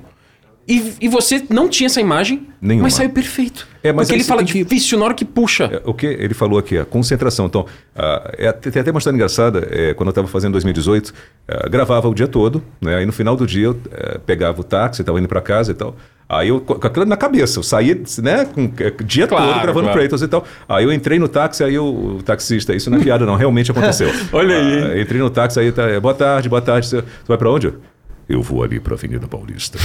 E, 0.71 0.93
e 1.01 1.09
você 1.09 1.43
não 1.49 1.67
tinha 1.67 1.87
essa 1.87 1.99
imagem, 1.99 2.47
Nenhuma. 2.61 2.83
mas 2.83 2.93
saiu 2.93 3.09
perfeito. 3.09 3.67
É, 3.83 3.91
mas 3.91 4.07
Porque 4.07 4.15
ele 4.21 4.23
fala 4.23 4.41
que- 4.43 4.63
difícil 4.63 4.97
na 4.97 5.03
hora 5.05 5.13
que 5.13 5.25
puxa. 5.25 5.65
É, 5.65 5.81
o 5.83 5.93
que 5.93 6.05
ele 6.05 6.33
falou 6.33 6.57
aqui, 6.57 6.77
a 6.77 6.85
concentração. 6.85 7.45
Então, 7.47 7.65
ah, 7.93 8.31
é, 8.37 8.51
tem 8.53 8.79
até 8.81 8.89
uma 8.89 8.99
história 8.99 9.15
engraçada. 9.17 9.67
é, 9.69 9.93
quando 9.93 10.07
eu 10.07 10.11
estava 10.11 10.27
fazendo 10.29 10.53
2018, 10.53 11.13
ah, 11.47 11.67
gravava 11.67 12.07
o 12.07 12.13
dia 12.13 12.27
todo. 12.27 12.63
Né, 12.79 12.95
aí 12.95 13.05
no 13.05 13.11
final 13.11 13.35
do 13.35 13.45
dia 13.45 13.65
eu 13.65 13.77
eh, 13.91 14.17
pegava 14.25 14.61
o 14.61 14.63
táxi, 14.63 15.01
estava 15.01 15.19
indo 15.19 15.27
para 15.27 15.41
casa 15.41 15.71
e 15.71 15.73
tal. 15.73 15.93
Aí 16.29 16.47
eu, 16.47 16.61
com 16.61 16.87
aquilo 16.87 17.03
na 17.05 17.17
cabeça, 17.17 17.59
eu 17.59 17.63
saía 17.63 17.99
né, 18.23 18.45
com 18.45 18.71
eh, 18.79 18.93
o 18.97 19.03
dia 19.03 19.27
Claro, 19.27 19.45
todo 19.51 19.61
gravando 19.61 19.85
claro. 19.87 19.99
Kratos 19.99 20.21
e 20.21 20.27
tal. 20.29 20.45
Aí 20.69 20.85
eu 20.85 20.93
entrei 20.93 21.19
no 21.19 21.27
táxi, 21.27 21.63
aí 21.65 21.77
o, 21.77 22.17
o 22.19 22.23
taxista, 22.23 22.73
isso 22.73 22.89
não 22.89 22.97
é 22.97 23.01
piada 23.03 23.25
não, 23.25 23.35
realmente 23.35 23.71
aconteceu. 23.71 24.09
Olha 24.31 24.55
aí. 24.55 24.83
Ah, 24.83 25.01
entrei 25.01 25.19
no 25.19 25.29
táxi, 25.29 25.59
aí 25.59 25.71
tá, 25.73 25.99
boa 25.99 26.13
tarde, 26.13 26.47
boa 26.47 26.61
tarde, 26.61 26.87
você, 26.87 26.97
você 26.97 27.03
vai 27.27 27.37
para 27.37 27.49
onde? 27.51 27.73
Eu 28.31 28.41
vou 28.41 28.63
ali 28.63 28.79
pra 28.79 28.93
Avenida 28.95 29.27
Paulista. 29.27 29.77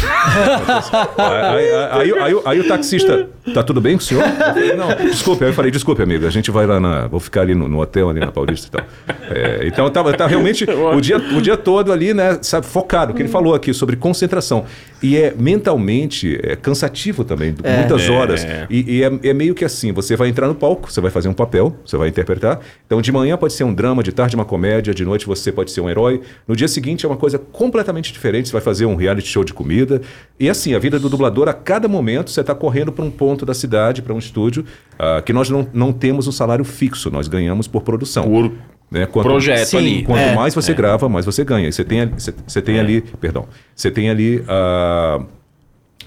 aí, 1.16 1.70
aí- 1.70 2.12
aí- 2.12 2.18
aí 2.18 2.34
o- 2.34 2.42
aí 2.44 2.60
o 2.60 2.68
taxista, 2.68 3.28
tá 3.54 3.62
tudo 3.62 3.80
bem 3.80 3.94
com 3.96 4.00
o 4.02 4.04
senhor? 4.04 4.22
Eu 4.24 4.32
falei, 4.54 4.74
não, 4.76 4.88
desculpe. 5.08 5.44
Aí 5.44 5.50
eu 5.50 5.54
falei, 5.54 5.70
desculpe, 5.70 6.02
amigo, 6.02 6.26
a 6.26 6.30
gente 6.30 6.50
vai 6.50 6.66
lá 6.66 6.78
na. 6.80 7.06
Vou 7.06 7.20
ficar 7.20 7.42
ali 7.42 7.54
no, 7.54 7.68
no 7.68 7.80
hotel, 7.80 8.08
ali 8.10 8.20
na 8.20 8.30
Paulista 8.32 8.68
e 8.68 8.70
tal. 8.70 8.86
É, 9.30 9.66
então 9.66 9.84
eu 9.84 9.90
tava, 9.90 10.12
tava 10.14 10.30
realmente 10.30 10.64
o 10.94 11.00
dia, 11.00 11.16
o 11.16 11.40
dia 11.40 11.56
todo 11.56 11.92
ali, 11.92 12.14
né, 12.14 12.38
sabe, 12.42 12.66
focado, 12.66 13.12
o 13.12 13.14
que 13.14 13.22
ele 13.22 13.28
falou 13.28 13.54
aqui 13.54 13.72
sobre 13.74 13.96
concentração. 13.96 14.64
E 15.02 15.16
é 15.16 15.34
mentalmente 15.36 16.38
é 16.42 16.56
cansativo 16.56 17.24
também, 17.24 17.54
muitas 17.78 18.08
horas. 18.08 18.46
E, 18.70 18.96
e 18.98 19.02
é, 19.02 19.10
é 19.30 19.34
meio 19.34 19.54
que 19.54 19.64
assim: 19.64 19.92
você 19.92 20.16
vai 20.16 20.28
entrar 20.28 20.48
no 20.48 20.54
palco, 20.54 20.90
você 20.90 21.00
vai 21.00 21.10
fazer 21.10 21.28
um 21.28 21.34
papel, 21.34 21.76
você 21.84 21.96
vai 21.96 22.08
interpretar. 22.08 22.60
Então 22.86 23.00
de 23.00 23.12
manhã 23.12 23.36
pode 23.36 23.52
ser 23.52 23.64
um 23.64 23.74
drama, 23.74 24.02
de 24.02 24.12
tarde 24.12 24.34
uma 24.36 24.44
comédia, 24.44 24.94
de 24.94 25.04
noite 25.04 25.26
você 25.26 25.52
pode 25.52 25.70
ser 25.70 25.80
um 25.80 25.90
herói. 25.90 26.20
No 26.48 26.56
dia 26.56 26.68
seguinte 26.68 27.04
é 27.04 27.08
uma 27.08 27.16
coisa 27.16 27.38
completamente 27.38 28.12
diferente, 28.12 28.35
você 28.44 28.52
vai 28.52 28.60
fazer 28.60 28.86
um 28.86 28.94
reality 28.94 29.28
show 29.28 29.42
de 29.44 29.54
comida. 29.54 30.02
E 30.38 30.48
assim, 30.50 30.74
a 30.74 30.78
vida 30.78 30.98
do 30.98 31.08
dublador, 31.08 31.48
a 31.48 31.52
cada 31.54 31.88
momento 31.88 32.30
você 32.30 32.40
está 32.42 32.54
correndo 32.54 32.92
para 32.92 33.04
um 33.04 33.10
ponto 33.10 33.46
da 33.46 33.54
cidade, 33.54 34.02
para 34.02 34.12
um 34.12 34.18
estúdio, 34.18 34.64
ah, 34.98 35.22
que 35.24 35.32
nós 35.32 35.48
não, 35.48 35.66
não 35.72 35.92
temos 35.92 36.26
um 36.26 36.32
salário 36.32 36.64
fixo, 36.64 37.10
nós 37.10 37.28
ganhamos 37.28 37.66
por 37.66 37.82
produção. 37.82 38.24
Por 38.24 38.52
né? 38.90 39.04
Quanto- 39.06 39.26
projeto 39.28 39.66
Sim, 39.66 39.76
ali. 39.78 40.02
Quanto 40.04 40.18
É, 40.20 40.34
mais 40.34 40.54
você 40.54 40.72
grava, 40.74 41.08
mais 41.08 41.24
você 41.26 41.44
ganha. 41.44 41.68
E 41.68 41.72
Você 41.72 41.84
tem, 41.84 42.02
ali- 42.02 42.12
você, 42.16 42.34
você 42.46 42.62
tem 42.62 42.78
ali, 42.78 43.00
perdão, 43.20 43.46
você 43.74 43.90
tem 43.90 44.08
ali 44.10 44.44
ah, 44.48 45.22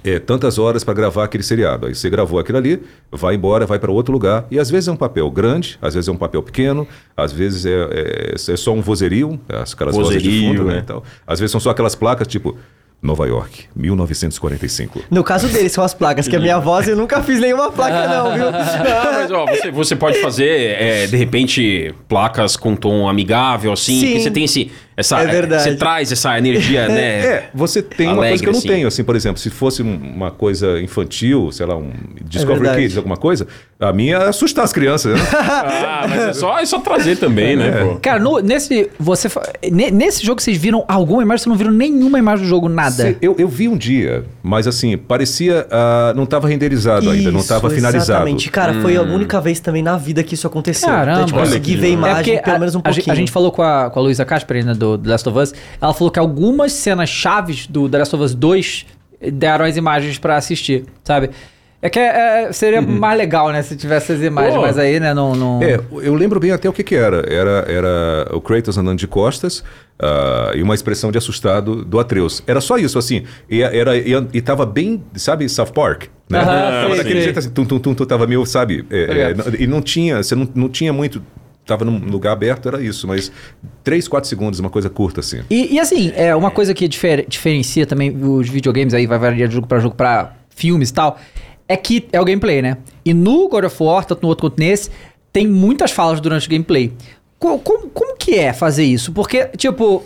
é, 0.03 0.19
tantas 0.19 0.57
horas 0.57 0.83
para 0.83 0.93
gravar 0.93 1.23
aquele 1.25 1.43
seriado. 1.43 1.87
Aí 1.87 1.95
você 1.95 2.09
gravou 2.09 2.39
aquilo 2.39 2.57
ali, 2.57 2.81
vai 3.11 3.35
embora, 3.35 3.65
vai 3.65 3.79
para 3.79 3.91
outro 3.91 4.11
lugar. 4.13 4.45
E 4.49 4.59
às 4.59 4.69
vezes 4.69 4.87
é 4.87 4.91
um 4.91 4.95
papel 4.97 5.29
grande, 5.31 5.77
às 5.81 5.93
vezes 5.93 6.07
é 6.07 6.11
um 6.11 6.17
papel 6.17 6.41
pequeno, 6.43 6.87
às 7.15 7.31
vezes 7.31 7.65
é, 7.65 7.71
é- 7.71 8.33
é 8.35 8.57
só 8.57 8.73
um 8.73 8.81
vozerio, 8.81 9.39
aquelas 9.47 9.95
vozes 9.95 10.21
de 10.21 10.29
Vozerio, 10.29 10.47
fundo, 10.49 10.63
né? 10.65 10.75
né? 10.75 10.79
e 10.79 10.83
tal. 10.83 11.03
Às 11.25 11.39
vezes 11.39 11.51
são 11.51 11.59
só 11.59 11.69
aquelas 11.71 11.95
placas 11.95 12.27
tipo 12.27 12.57
Nova 13.01 13.25
York, 13.25 13.63
1945. 13.75 15.03
No 15.09 15.23
caso 15.23 15.47
deles 15.47 15.71
são 15.71 15.83
as 15.83 15.93
placas, 15.93 16.27
que 16.27 16.35
a 16.35 16.39
minha 16.39 16.59
voz 16.59 16.85
eu 16.87 16.97
nunca 16.97 17.23
fiz 17.23 17.39
nenhuma 17.39 17.71
placa 17.71 18.07
não, 18.07 18.33
viu? 18.33 18.51
Não, 18.51 19.13
mas 19.13 19.31
ó, 19.31 19.45
você, 19.45 19.71
você 19.71 19.95
pode 19.95 20.19
fazer, 20.21 20.49
é, 20.81 21.07
de 21.07 21.15
repente, 21.15 21.93
placas 22.09 22.57
com 22.57 22.75
tom 22.75 23.07
amigável, 23.07 23.71
assim, 23.71 23.99
Sim. 24.01 24.13
que 24.13 24.19
você 24.21 24.31
tem 24.31 24.43
esse. 24.43 24.71
Essa, 24.99 25.19
É 25.21 25.27
verdade. 25.27 25.63
Você 25.63 25.75
traz 25.75 26.11
essa 26.11 26.37
energia, 26.37 26.87
né? 26.87 27.01
É, 27.19 27.49
você 27.53 27.81
tem 27.81 28.07
uma 28.07 28.17
Alegre, 28.17 28.29
coisa 28.29 28.43
que 28.43 28.49
eu 28.49 28.51
não 28.53 28.59
assim. 28.59 28.67
tenho, 28.67 28.87
assim, 28.87 29.03
por 29.03 29.15
exemplo, 29.15 29.39
se 29.39 29.49
fosse 29.49 29.81
um- 29.81 29.95
uma 30.15 30.29
coisa 30.31 30.79
infantil, 30.81 31.51
sei 31.51 31.65
lá, 31.65 31.75
um 31.77 31.91
Discovery 32.25 32.59
verdade. 32.61 32.81
Kids, 32.83 32.97
alguma 32.97 33.17
coisa, 33.17 33.47
a 33.79 33.93
minha 33.93 34.17
é 34.17 34.27
assustar 34.29 34.63
as 34.65 34.73
crianças. 34.73 35.13
Né? 35.17 35.19
Ah, 35.89 36.05
mas 36.07 36.21
é 36.21 36.33
só, 36.33 36.57
é 36.59 36.65
só 36.65 36.79
trazer 36.79 37.17
também, 37.17 37.55
né, 37.55 37.71
pô? 37.83 37.95
Cara, 38.01 38.19
no- 38.19 38.39
nesse, 38.39 38.89
você, 38.99 39.27
nesse 39.91 40.25
jogo 40.25 40.41
vocês 40.41 40.57
viram 40.57 40.83
alguma 40.87 41.21
imagem? 41.23 41.39
Vocês 41.43 41.47
não 41.49 41.55
viram 41.57 41.71
nenhuma 41.71 42.17
imagem 42.19 42.45
do 42.45 42.49
jogo, 42.49 42.69
nada. 42.69 42.91
Se- 42.91 43.17
Eu, 43.21 43.35
eu 43.37 43.47
vi 43.47 43.67
um 43.67 43.77
dia, 43.77 44.23
mas 44.43 44.67
assim, 44.67 44.97
parecia. 44.97 45.67
ah, 45.71 46.13
não 46.15 46.23
estava 46.23 46.47
renderizado 46.47 47.09
ainda, 47.09 47.31
não 47.31 47.39
Isso, 47.39 47.51
estava 47.53 47.69
finalizado. 47.69 48.11
Exatamente. 48.19 48.49
Cara, 48.49 48.73
foi 48.81 48.95
a 48.95 49.01
única 49.01 49.39
vez 49.41 49.59
também 49.59 49.81
na 49.83 49.97
vida 49.97 50.23
que 50.23 50.33
isso 50.35 50.47
aconteceu. 50.47 50.87
Caramba. 50.87 51.11
Então, 51.19 51.25
tipo, 51.27 51.39
consegui 51.39 51.75
ver 51.75 51.89
imagem, 51.91 52.35
É 52.35 52.41
pelo 52.41 52.55
a- 52.55 52.59
menos 52.59 52.75
um 52.75 52.79
a, 52.83 52.91
gente- 52.91 52.95
pouquinho. 52.95 53.13
A 53.13 53.15
gente 53.17 53.31
falou 53.31 53.51
com 53.51 53.61
a, 53.61 53.89
com 53.89 53.99
a 53.99 54.03
Luísa 54.03 54.23
Casper, 54.25 54.65
né, 54.65 54.73
do 54.73 54.88
The 54.97 55.09
Last 55.09 55.29
of 55.29 55.39
Us. 55.39 55.53
Ela 55.81 55.93
falou 55.93 56.11
que 56.11 56.19
algumas 56.19 56.71
cenas 56.71 57.09
chaves 57.09 57.67
do 57.67 57.87
The 57.87 57.97
Last 57.99 58.15
of 58.15 58.23
Us 58.23 58.33
2 58.33 58.85
deram 59.33 59.65
as 59.65 59.77
imagens 59.77 60.17
pra 60.17 60.37
assistir, 60.37 60.85
sabe? 61.03 61.29
É 61.81 61.89
que 61.89 61.97
é- 61.97 62.47
é- 62.47 62.51
seria 62.51 62.81
mais 62.81 63.17
legal, 63.17 63.51
né, 63.51 63.61
se 63.61 63.75
tivesse 63.75 64.11
as 64.11 64.21
imagens, 64.21 64.59
mas 64.59 64.77
aí, 64.77 64.99
né, 64.99 65.13
não... 65.13 65.33
não... 65.33 65.63
É, 65.63 65.79
eu 66.01 66.13
lembro 66.13 66.37
bem 66.37 66.51
até 66.51 66.67
o 66.67 66.73
que, 66.73 66.83
que 66.83 66.93
era. 66.93 67.23
era. 67.31 67.65
Era 67.69 68.27
o 68.33 68.41
Kratos 68.41 68.77
andando 68.77 68.99
de 68.99 69.07
costas 69.07 69.63
ah, 69.97 70.51
e 70.53 70.61
uma 70.61 70.75
expressão 70.75 71.09
de 71.09 71.17
assustado 71.17 71.85
do 71.85 71.97
Atreus. 71.97 72.43
Era 72.45 72.59
só 72.59 72.77
isso, 72.77 72.99
assim. 72.99 73.23
E, 73.49 73.61
era, 73.61 73.95
e, 73.95 74.11
e 74.33 74.41
tava 74.41 74.65
bem, 74.65 75.01
sabe, 75.15 75.47
South 75.47 75.71
Park? 75.73 76.07
Né? 76.29 76.41
Sei, 76.85 76.97
daquele 76.97 77.21
jeito 77.21 77.39
assim, 77.39 77.49
tum, 77.49 77.65
tum, 77.65 77.79
tum, 77.79 77.93
tum, 77.93 78.05
tava 78.05 78.27
meio, 78.27 78.45
sabe? 78.45 78.85
é, 78.89 78.99
é, 78.99 79.03
Obrigado. 79.31 79.61
e 79.61 79.65
não 79.65 79.81
tinha, 79.81 80.21
você 80.21 80.35
não, 80.35 80.47
não 80.53 80.67
tinha 80.67 80.91
muito. 80.91 81.23
Tava 81.69 81.85
num 81.85 81.99
lugar 81.99 82.33
aberto, 82.33 82.67
era 82.67 82.81
isso, 82.81 83.07
mas 83.07 83.31
3, 83.83 84.07
4 84.07 84.27
segundos, 84.27 84.59
uma 84.59 84.69
coisa 84.69 84.89
curta, 84.89 85.19
assim. 85.19 85.41
E, 85.49 85.75
e, 85.75 85.79
assim, 85.79 86.11
é 86.15 86.35
uma 86.35 86.49
coisa 86.51 86.73
que 86.73 86.87
difer- 86.87 87.25
diferencia 87.27 87.85
também 87.85 88.09
os 88.21 88.49
videogames 88.49 88.93
aí, 88.93 89.05
vai 89.05 89.19
variar 89.19 89.47
de 89.47 89.53
jogo 89.55 89.67
pra 89.67 89.79
jogo 89.79 89.95
pra 89.95 90.33
filmes 90.49 90.89
e 90.89 90.93
tal, 90.93 91.19
é 91.67 91.77
que 91.77 92.07
é 92.11 92.19
o 92.19 92.25
gameplay, 92.25 92.61
né? 92.61 92.77
E 93.05 93.13
no 93.13 93.47
God 93.47 93.65
of 93.65 93.83
War, 93.83 94.03
tanto 94.03 94.23
no 94.23 94.29
outro 94.29 94.49
quanto 94.49 94.59
nesse, 94.59 94.89
tem 95.31 95.47
muitas 95.47 95.91
falas 95.91 96.19
durante 96.19 96.47
o 96.47 96.49
gameplay. 96.49 96.91
Co- 97.37 97.59
como, 97.59 97.87
como 97.89 98.17
que 98.17 98.35
é 98.35 98.51
fazer 98.51 98.83
isso? 98.83 99.11
Porque, 99.13 99.45
tipo, 99.55 100.03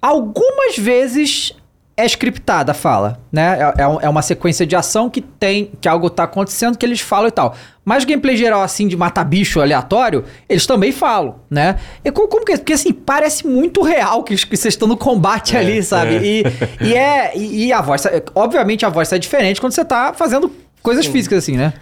algumas 0.00 0.76
vezes 0.76 1.54
é 1.96 2.04
scriptada 2.06 2.72
a 2.72 2.74
fala, 2.74 3.20
né? 3.30 3.58
É, 3.78 3.82
é 3.82 3.98
é 4.02 4.08
uma 4.08 4.22
sequência 4.22 4.66
de 4.66 4.74
ação 4.74 5.08
que 5.08 5.20
tem, 5.20 5.70
que 5.80 5.88
algo 5.88 6.10
tá 6.10 6.24
acontecendo 6.24 6.76
que 6.76 6.84
eles 6.84 7.00
falam 7.00 7.28
e 7.28 7.30
tal. 7.30 7.54
Mas 7.84 8.04
gameplay 8.04 8.36
geral, 8.36 8.62
assim, 8.62 8.88
de 8.88 8.96
matar 8.96 9.24
bicho 9.24 9.60
aleatório, 9.60 10.24
eles 10.48 10.66
também 10.66 10.90
falam, 10.90 11.36
né? 11.50 11.76
E 12.04 12.10
co- 12.10 12.26
como, 12.26 12.44
que 12.44 12.52
é? 12.52 12.56
Porque, 12.56 12.72
assim, 12.72 12.92
parece 12.92 13.46
muito 13.46 13.82
real 13.82 14.24
que, 14.24 14.34
que 14.34 14.56
vocês 14.56 14.74
estão 14.74 14.88
no 14.88 14.96
combate 14.96 15.56
ali, 15.56 15.82
sabe? 15.82 16.16
E, 16.22 16.42
e 16.80 16.94
é... 16.94 17.36
E, 17.36 17.66
e 17.66 17.72
a 17.72 17.80
voz... 17.80 18.04
Obviamente, 18.34 18.84
a 18.84 18.88
voz 18.88 19.12
é 19.12 19.18
diferente 19.18 19.60
quando 19.60 19.72
você 19.72 19.84
tá 19.84 20.12
fazendo 20.14 20.50
coisas 20.82 21.06
físicas, 21.06 21.38
assim, 21.44 21.56
né? 21.56 21.74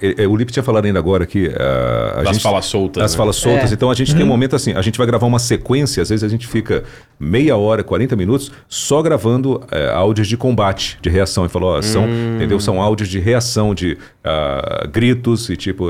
É- 0.00 0.24
é, 0.24 0.26
o 0.26 0.36
Lipe 0.36 0.52
tinha 0.52 0.62
falado 0.62 0.84
ainda 0.84 0.98
agora 0.98 1.24
que 1.26 1.48
a 1.48 2.22
Das 2.22 2.34
gente- 2.34 2.42
falas 2.42 2.66
soltas, 2.66 3.02
As 3.02 3.12
né? 3.12 3.16
falas 3.16 3.36
soltas. 3.36 3.70
É. 3.70 3.74
Então 3.74 3.90
a 3.90 3.94
gente 3.94 4.14
tem 4.14 4.24
um 4.24 4.28
momento 4.28 4.54
assim, 4.56 4.72
a 4.72 4.82
gente 4.82 4.98
vai 4.98 5.06
gravar 5.06 5.26
uma 5.26 5.38
sequência, 5.38 6.02
às 6.02 6.08
vezes 6.10 6.22
a 6.24 6.28
gente 6.28 6.46
fica 6.46 6.84
meia 7.18 7.56
hora, 7.56 7.82
40 7.82 8.16
minutos 8.16 8.52
só 8.68 9.00
gravando 9.00 9.62
eh, 9.70 9.90
áudios 9.94 10.28
de 10.28 10.36
combate, 10.36 10.98
de 11.00 11.08
reação. 11.08 11.46
E 11.46 11.48
falou, 11.48 11.76
ó, 11.76 11.82
são, 11.82 12.06
entendeu? 12.36 12.58
São 12.60 12.80
áudios 12.82 13.08
de 13.08 13.18
reação, 13.18 13.74
de 13.74 13.96
ah, 14.22 14.86
gritos 14.90 15.48
e 15.48 15.56
tipo, 15.56 15.88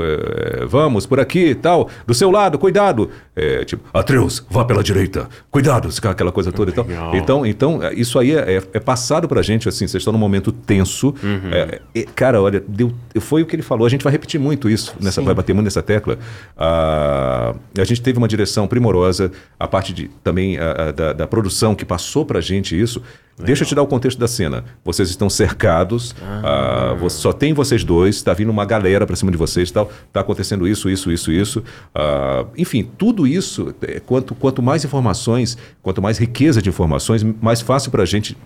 vamos 0.67 1.05
por 1.05 1.19
aqui 1.19 1.47
e 1.47 1.55
tal, 1.55 1.89
do 2.05 2.13
seu 2.13 2.29
lado, 2.31 2.57
cuidado. 2.57 3.09
Eh, 3.35 3.65
tipo, 3.65 3.83
Atreus, 3.93 4.45
vá 4.49 4.63
pela 4.63 4.81
direita, 4.83 5.27
cuidado, 5.51 5.89
aquela 6.03 6.31
coisa 6.31 6.51
toda. 6.51 6.71
Então, 6.71 6.85
Legal. 6.85 7.15
então, 7.15 7.45
então 7.45 7.79
isso 7.93 8.17
aí 8.19 8.31
é, 8.35 8.61
é 8.73 8.79
passado 8.79 9.27
pra 9.27 9.41
gente, 9.41 9.67
assim, 9.67 9.87
vocês 9.87 10.01
estão 10.01 10.13
num 10.13 10.19
momento 10.19 10.51
tenso. 10.51 11.13
É, 11.51 11.81
é, 11.93 12.03
cara, 12.15 12.41
olha, 12.41 12.63
deu, 12.67 12.93
foi 13.25 13.41
o 13.41 13.45
que 13.45 13.55
ele 13.55 13.63
falou, 13.63 13.85
a 13.85 13.89
gente 13.89 14.03
vai 14.03 14.11
repetir 14.11 14.39
muito 14.39 14.69
isso, 14.69 14.95
nessa, 15.01 15.21
vai 15.21 15.33
bater 15.33 15.53
muito 15.53 15.65
nessa 15.65 15.81
tecla. 15.81 16.17
Ah, 16.57 17.55
a 17.77 17.83
gente 17.83 18.01
teve 18.01 18.17
uma 18.17 18.27
direção 18.27 18.67
primorosa, 18.67 19.31
a 19.59 19.67
parte 19.67 19.93
de, 19.93 20.07
também 20.23 20.57
ah, 20.57 20.75
ah, 20.89 20.91
da, 20.91 21.13
da 21.13 21.27
produção 21.27 21.75
que 21.75 21.83
passou 21.85 22.25
pra 22.25 22.39
gente 22.41 22.79
isso. 22.79 23.01
Deixa 23.37 23.63
eu 23.63 23.67
te 23.67 23.75
dar 23.75 23.81
o 23.81 23.87
contexto 23.87 24.17
da 24.17 24.29
cena. 24.29 24.63
Vocês 24.83 25.09
estão 25.09 25.29
cercados, 25.29 26.15
ah, 26.43 26.95
vo- 26.97 27.09
só 27.09 27.33
tem 27.33 27.53
vocês 27.53 27.83
dois, 27.83 28.21
tá 28.21 28.33
vindo 28.33 28.49
uma 28.49 28.63
galera 28.63 29.05
pra 29.05 29.15
cima 29.15 29.29
de 29.29 29.37
vocês, 29.37 29.69
tal, 29.71 29.91
tá 30.13 30.21
acontecendo 30.21 30.65
isso, 30.65 30.89
isso, 30.89 31.11
isso, 31.11 31.31
isso. 31.31 31.63
Ah, 31.93 32.45
enfim, 32.57 32.89
tudo 32.97 33.27
isso, 33.27 33.75
é, 33.81 33.99
quanto, 33.99 34.33
quanto 34.35 34.61
mais 34.61 34.85
informações, 34.85 35.57
quanto 35.81 36.01
mais 36.01 36.17
riqueza 36.17 36.61
de 36.61 36.69
informações, 36.69 37.23
mais 37.41 37.59
fácil 37.59 37.91
pra 37.91 38.05
gente 38.05 38.37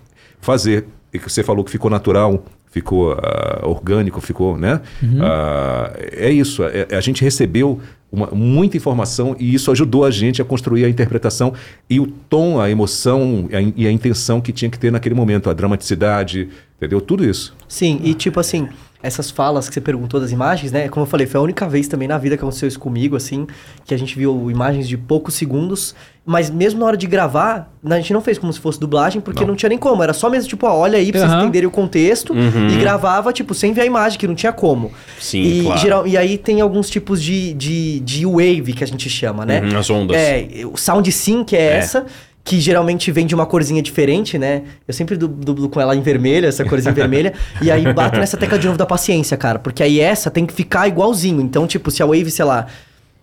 fazer. 0.41 0.85
E 1.13 1.19
que 1.19 1.29
você 1.29 1.43
falou 1.43 1.63
que 1.63 1.71
ficou 1.71 1.89
natural, 1.89 2.43
ficou 2.71 3.13
ah, 3.13 3.61
orgânico, 3.63 4.21
ficou, 4.21 4.57
né? 4.57 4.79
Ah, 5.21 5.91
é 5.97 6.29
isso. 6.31 6.63
é- 6.63 6.87
é- 6.89 6.95
a 6.95 7.01
gente 7.01 7.23
recebeu 7.23 7.79
uma- 8.11 8.27
muita 8.31 8.77
informação 8.77 9.35
e 9.39 9.53
isso 9.53 9.71
ajudou 9.71 10.03
a 10.05 10.11
gente 10.11 10.41
a 10.41 10.45
construir 10.45 10.85
a 10.85 10.89
interpretação 10.89 11.53
e 11.89 11.99
o 11.99 12.07
tom, 12.07 12.59
a 12.59 12.69
emoção 12.69 13.47
a 13.53 13.61
in- 13.61 13.73
e 13.75 13.87
a 13.87 13.91
intenção 13.91 14.39
que 14.41 14.51
tinha 14.51 14.69
que 14.69 14.77
ter 14.79 14.91
naquele 14.91 15.13
momento, 15.15 15.49
a 15.49 15.53
dramaticidade, 15.53 16.49
entendeu? 16.77 17.01
Tudo 17.01 17.23
isso. 17.27 17.55
Sim, 17.67 17.99
e 18.03 18.13
tipo 18.13 18.39
assim, 18.39 18.67
essas 19.01 19.31
falas 19.31 19.69
que 19.69 19.73
você 19.73 19.79
perguntou 19.79 20.19
das 20.19 20.31
imagens, 20.31 20.71
né? 20.71 20.89
Como 20.89 21.05
eu 21.05 21.09
falei, 21.09 21.25
foi 21.25 21.39
a 21.39 21.43
única 21.43 21.67
vez 21.69 21.87
também 21.87 22.07
na 22.07 22.17
vida 22.17 22.35
que 22.35 22.43
aconteceu 22.43 22.67
isso 22.67 22.79
comigo, 22.79 23.15
assim, 23.15 23.47
que 23.85 23.93
a 23.93 23.97
gente 23.97 24.17
viu 24.17 24.51
imagens 24.51 24.89
de 24.89 24.97
poucos 24.97 25.35
segundos, 25.35 25.95
mas 26.25 26.49
mesmo 26.49 26.81
na 26.81 26.85
hora 26.85 26.97
de 26.97 27.07
gravar, 27.07 27.73
a 27.83 27.95
gente 27.95 28.11
não 28.11 28.19
fez 28.19 28.37
como 28.37 28.51
se 28.51 28.59
fosse 28.59 28.77
dublagem, 28.77 29.21
porque 29.21 29.45
não, 29.45 29.55
tinha 29.55 29.69
nem 29.69 29.77
como, 29.77 30.03
era 30.03 30.11
só 30.11 30.29
mesmo, 30.29 30.49
tipo, 30.49 30.67
ó, 30.67 30.75
olha 30.77 30.97
aí 30.97 31.11
pra 31.11 31.21
vocês 31.21 31.31
Aham. 31.31 31.43
entenderem 31.43 31.67
o 31.67 31.71
contexto, 31.71 32.35
e 32.35 32.77
gravava, 32.77 33.31
tipo, 33.31 33.53
sem 33.53 33.71
ver 33.71 33.81
a 33.81 33.85
imagem, 33.85 34.19
que 34.19 34.27
não 34.27 34.35
tinha 34.35 34.51
como. 34.51 34.91
Sim, 35.17 35.43
e, 35.43 35.63
claro. 35.63 35.79
geral, 35.79 36.07
e 36.07 36.17
aí 36.17 36.37
tem 36.37 36.59
alguns 36.59 36.89
tipos 36.89 37.23
de, 37.23 37.53
de, 37.53 38.01
de 38.01 38.25
wave 38.25 38.73
que 38.73 38.83
a 38.83 38.87
gente 38.87 39.09
chama, 39.09 39.45
né? 39.45 39.61
Uhum, 39.61 39.77
as 39.77 39.89
ondas. 39.89 40.17
É, 40.17 40.45
o 40.71 40.75
sound 40.75 41.09
sync 41.09 41.55
é, 41.55 41.77
essa, 41.77 42.05
que 42.49 42.59
geralmente 42.59 43.11
vem 43.11 43.27
de 43.27 43.35
uma 43.35 43.45
corzinha 43.45 43.79
diferente, 43.79 44.35
né? 44.39 44.63
Eu 44.87 44.93
sempre 44.93 45.15
du- 45.15 45.27
dublo 45.27 45.69
com 45.69 45.79
ela 45.79 45.95
em 45.95 46.01
vermelho, 46.01 46.47
essa 46.47 46.65
corzinha 46.65 46.91
vermelha, 46.91 47.31
e 47.61 47.69
aí 47.69 47.93
bato 47.93 48.17
nessa 48.19 48.37
tecla 48.37 48.57
de 48.57 48.65
novo 48.65 48.75
da 48.75 48.87
paciência, 48.87 49.37
cara, 49.37 49.59
porque 49.59 49.83
aí 49.83 49.99
essa 49.99 50.31
tem 50.31 50.47
que 50.47 50.53
ficar 50.53 50.87
igualzinho. 50.87 51.41
Então, 51.41 51.67
tipo, 51.67 51.91
se 51.91 52.01
a 52.01 52.07
wave, 52.07 52.31
sei 52.31 52.43
lá, 52.43 52.65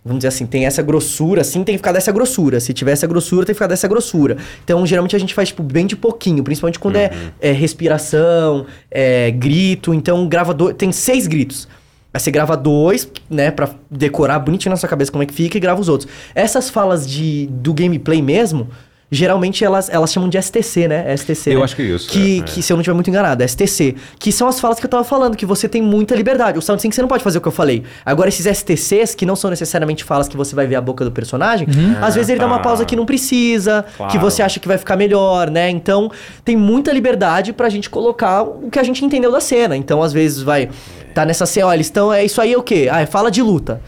vamos 0.05 0.21
dizer 0.21 0.29
assim, 0.29 0.47
tem 0.47 0.65
essa 0.65 0.81
grossura, 0.81 1.41
assim, 1.41 1.65
tem 1.65 1.75
que 1.75 1.79
ficar 1.79 1.91
dessa 1.91 2.13
grossura. 2.13 2.61
Se 2.61 2.73
tiver 2.73 2.93
essa 2.93 3.05
grossura, 3.09 3.45
tem 3.45 3.53
que 3.53 3.57
ficar 3.59 3.67
dessa 3.67 3.89
grossura. 3.89 4.37
Então, 4.63 4.87
geralmente 4.87 5.17
a 5.17 5.19
gente 5.19 5.35
faz, 5.35 5.49
tipo, 5.49 5.65
bem 5.65 5.89
de 5.89 5.97
pouquinho, 5.97 6.45
principalmente 6.45 6.79
quando 6.79 6.95
é, 6.95 7.11
é 7.41 7.51
respiração, 7.51 8.65
é 8.89 9.33
grito. 9.33 9.93
Então, 9.93 10.29
grava 10.29 10.55
dois, 10.55 10.77
tem 10.77 10.93
seis 10.93 11.27
gritos. 11.27 11.67
Aí 12.15 12.21
você 12.21 12.31
grava 12.31 12.57
dois, 12.57 13.11
né, 13.29 13.51
pra 13.51 13.71
decorar 13.91 14.39
bonitinho 14.39 14.71
na 14.71 14.77
sua 14.77 14.89
cabeça 14.89 15.11
como 15.11 15.25
é 15.25 15.27
que 15.27 15.35
fica 15.35 15.57
e 15.57 15.61
grava 15.61 15.81
os 15.81 15.89
outros. 15.89 16.09
Essas 16.33 16.71
falas 16.71 17.05
de, 17.11 17.49
do 17.51 17.75
gameplay 17.75 18.23
mesmo, 18.23 18.69
geralmente 19.11 19.65
elas, 19.65 19.89
elas 19.89 20.13
chamam 20.13 20.29
de 20.29 20.41
STC, 20.41 20.89
né? 20.89 21.17
STC. 21.17 21.51
Eu 21.55 21.59
né? 21.59 21.65
acho 21.65 21.77
que 21.77 21.83
é 21.83 21.85
isso, 21.87 22.09
Que, 22.09 22.41
é, 22.41 22.43
que 22.43 22.63
se 22.63 22.73
eu 22.73 22.77
não 22.77 22.81
estiver 22.81 22.95
muito 22.95 23.09
enganado, 23.09 23.47
STC. 23.47 23.95
Que 24.19 24.33
são 24.33 24.49
as 24.49 24.59
falas 24.59 24.81
que 24.81 24.87
eu 24.87 24.91
tava 24.91 25.05
falando, 25.05 25.37
que 25.37 25.47
você 25.47 25.69
tem 25.69 25.81
muita 25.81 26.15
liberdade. 26.15 26.59
O 26.59 26.63
SoundSync 26.63 26.95
você 26.95 27.01
não 27.03 27.09
pode 27.09 27.23
fazer 27.23 27.39
o 27.39 27.41
que 27.41 27.49
eu 27.49 27.53
falei. 27.53 27.85
Agora, 28.05 28.29
esses 28.29 28.47
STCs, 28.59 29.15
que 29.15 29.25
não 29.25 29.37
são 29.37 29.49
necessariamente 29.51 30.03
falas 30.03 30.29
que 30.29 30.37
você 30.37 30.55
vai 30.57 30.67
ver 30.67 30.77
a 30.77 30.81
boca 30.81 31.05
do 31.05 31.13
personagem, 31.13 31.69
às 32.03 32.15
vezes 32.15 32.31
ele 32.31 32.41
dá 32.41 32.47
uma 32.47 32.57
tá. 32.59 32.65
pausa 32.65 32.85
que 32.85 32.97
não 32.97 33.07
precisa, 33.07 33.85
que 33.89 33.97
Claro. 33.97 34.21
você 34.21 34.43
acha 34.43 34.59
que 34.59 34.67
vai 34.67 34.79
ficar 34.79 34.97
melhor, 34.97 35.51
né? 35.51 35.71
Então, 35.71 36.11
tem 36.45 36.57
muita 36.57 36.93
liberdade 36.93 37.53
pra 37.53 37.69
gente 37.69 37.89
colocar 37.89 38.43
o 38.43 38.69
que 38.71 38.79
a 38.79 38.83
gente 38.83 39.05
entendeu 39.05 39.31
da 39.31 39.41
cena. 39.41 39.77
Então, 39.77 40.03
às 40.03 40.13
vezes, 40.13 40.43
vai. 40.43 40.69
Tá 41.15 41.25
nessa 41.25 41.47
cena, 41.47 41.69
ó, 41.69 41.73
eles 41.73 41.87
estão. 41.87 42.13
É 42.13 42.25
isso 42.25 42.41
aí 42.41 42.53
é 42.53 42.59
o 42.59 42.63
quê? 42.63 42.89
Ah, 42.91 43.01
é 43.01 43.07
fala 43.07 43.31
de 43.31 43.41
luta. 43.41 43.81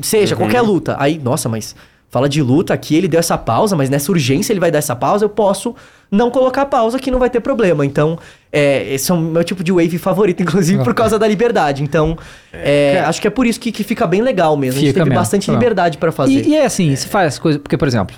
Seja, 0.00 0.34
qualquer 0.34 0.62
luta. 0.62 0.96
Aí, 0.98 1.18
nossa, 1.22 1.48
mas 1.48 1.76
fala 2.12 2.28
de 2.28 2.42
luta 2.42 2.74
aqui, 2.74 2.94
ele 2.94 3.08
deu 3.08 3.18
essa 3.18 3.38
pausa, 3.38 3.74
mas 3.74 3.88
nessa 3.88 4.12
urgência 4.12 4.52
ele 4.52 4.60
vai 4.60 4.70
dar 4.70 4.78
essa 4.78 4.94
pausa, 4.94 5.24
eu 5.24 5.30
posso 5.30 5.74
não 6.10 6.30
colocar 6.30 6.66
pausa 6.66 6.98
que 6.98 7.10
não 7.10 7.18
vai 7.18 7.30
ter 7.30 7.40
problema. 7.40 7.86
Então, 7.86 8.18
é, 8.52 8.86
esse 8.92 9.10
é 9.10 9.14
o 9.14 9.18
meu 9.18 9.42
tipo 9.42 9.64
de 9.64 9.72
wave 9.72 9.96
favorito, 9.96 10.42
inclusive, 10.44 10.84
por 10.84 10.92
causa 10.92 11.18
da 11.18 11.26
liberdade. 11.26 11.82
Então, 11.82 12.18
é, 12.52 13.02
acho 13.06 13.18
que 13.18 13.26
é 13.26 13.30
por 13.30 13.46
isso 13.46 13.58
que, 13.58 13.72
que 13.72 13.82
fica 13.82 14.06
bem 14.06 14.20
legal 14.20 14.54
mesmo. 14.58 14.76
a 14.76 14.80
gente 14.80 14.88
Fica 14.90 15.00
teve 15.00 15.08
mesmo, 15.08 15.20
bastante 15.22 15.46
fica 15.46 15.54
liberdade 15.54 15.96
pra 15.96 16.12
fazer. 16.12 16.34
E, 16.34 16.50
e 16.50 16.54
é 16.54 16.66
assim, 16.66 16.94
se 16.94 17.08
faz 17.08 17.38
coisas. 17.38 17.62
Porque, 17.62 17.78
por 17.78 17.88
exemplo, 17.88 18.14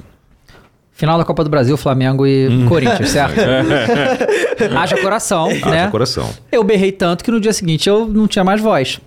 final 0.93 1.17
da 1.17 1.25
Copa 1.25 1.45
do 1.45 1.51
Brasil, 1.51 1.77
Flamengo 1.77 2.27
e 2.27 2.49
Hum. 2.49 2.67
Corinthians, 2.69 3.11
certo? 3.11 3.39
Haja 4.77 4.97
coração, 5.01 5.47
Haja 5.47 5.71
né? 5.71 5.89
coração. 5.89 6.29
Eu 6.51 6.65
berrei 6.65 6.91
tanto 6.91 7.23
que 7.23 7.31
no 7.31 7.41
dia 7.41 7.53
seguinte 7.53 7.89
eu 7.89 8.09
não 8.09 8.27
tinha 8.27 8.45
mais 8.45 8.61
voz. 8.61 9.01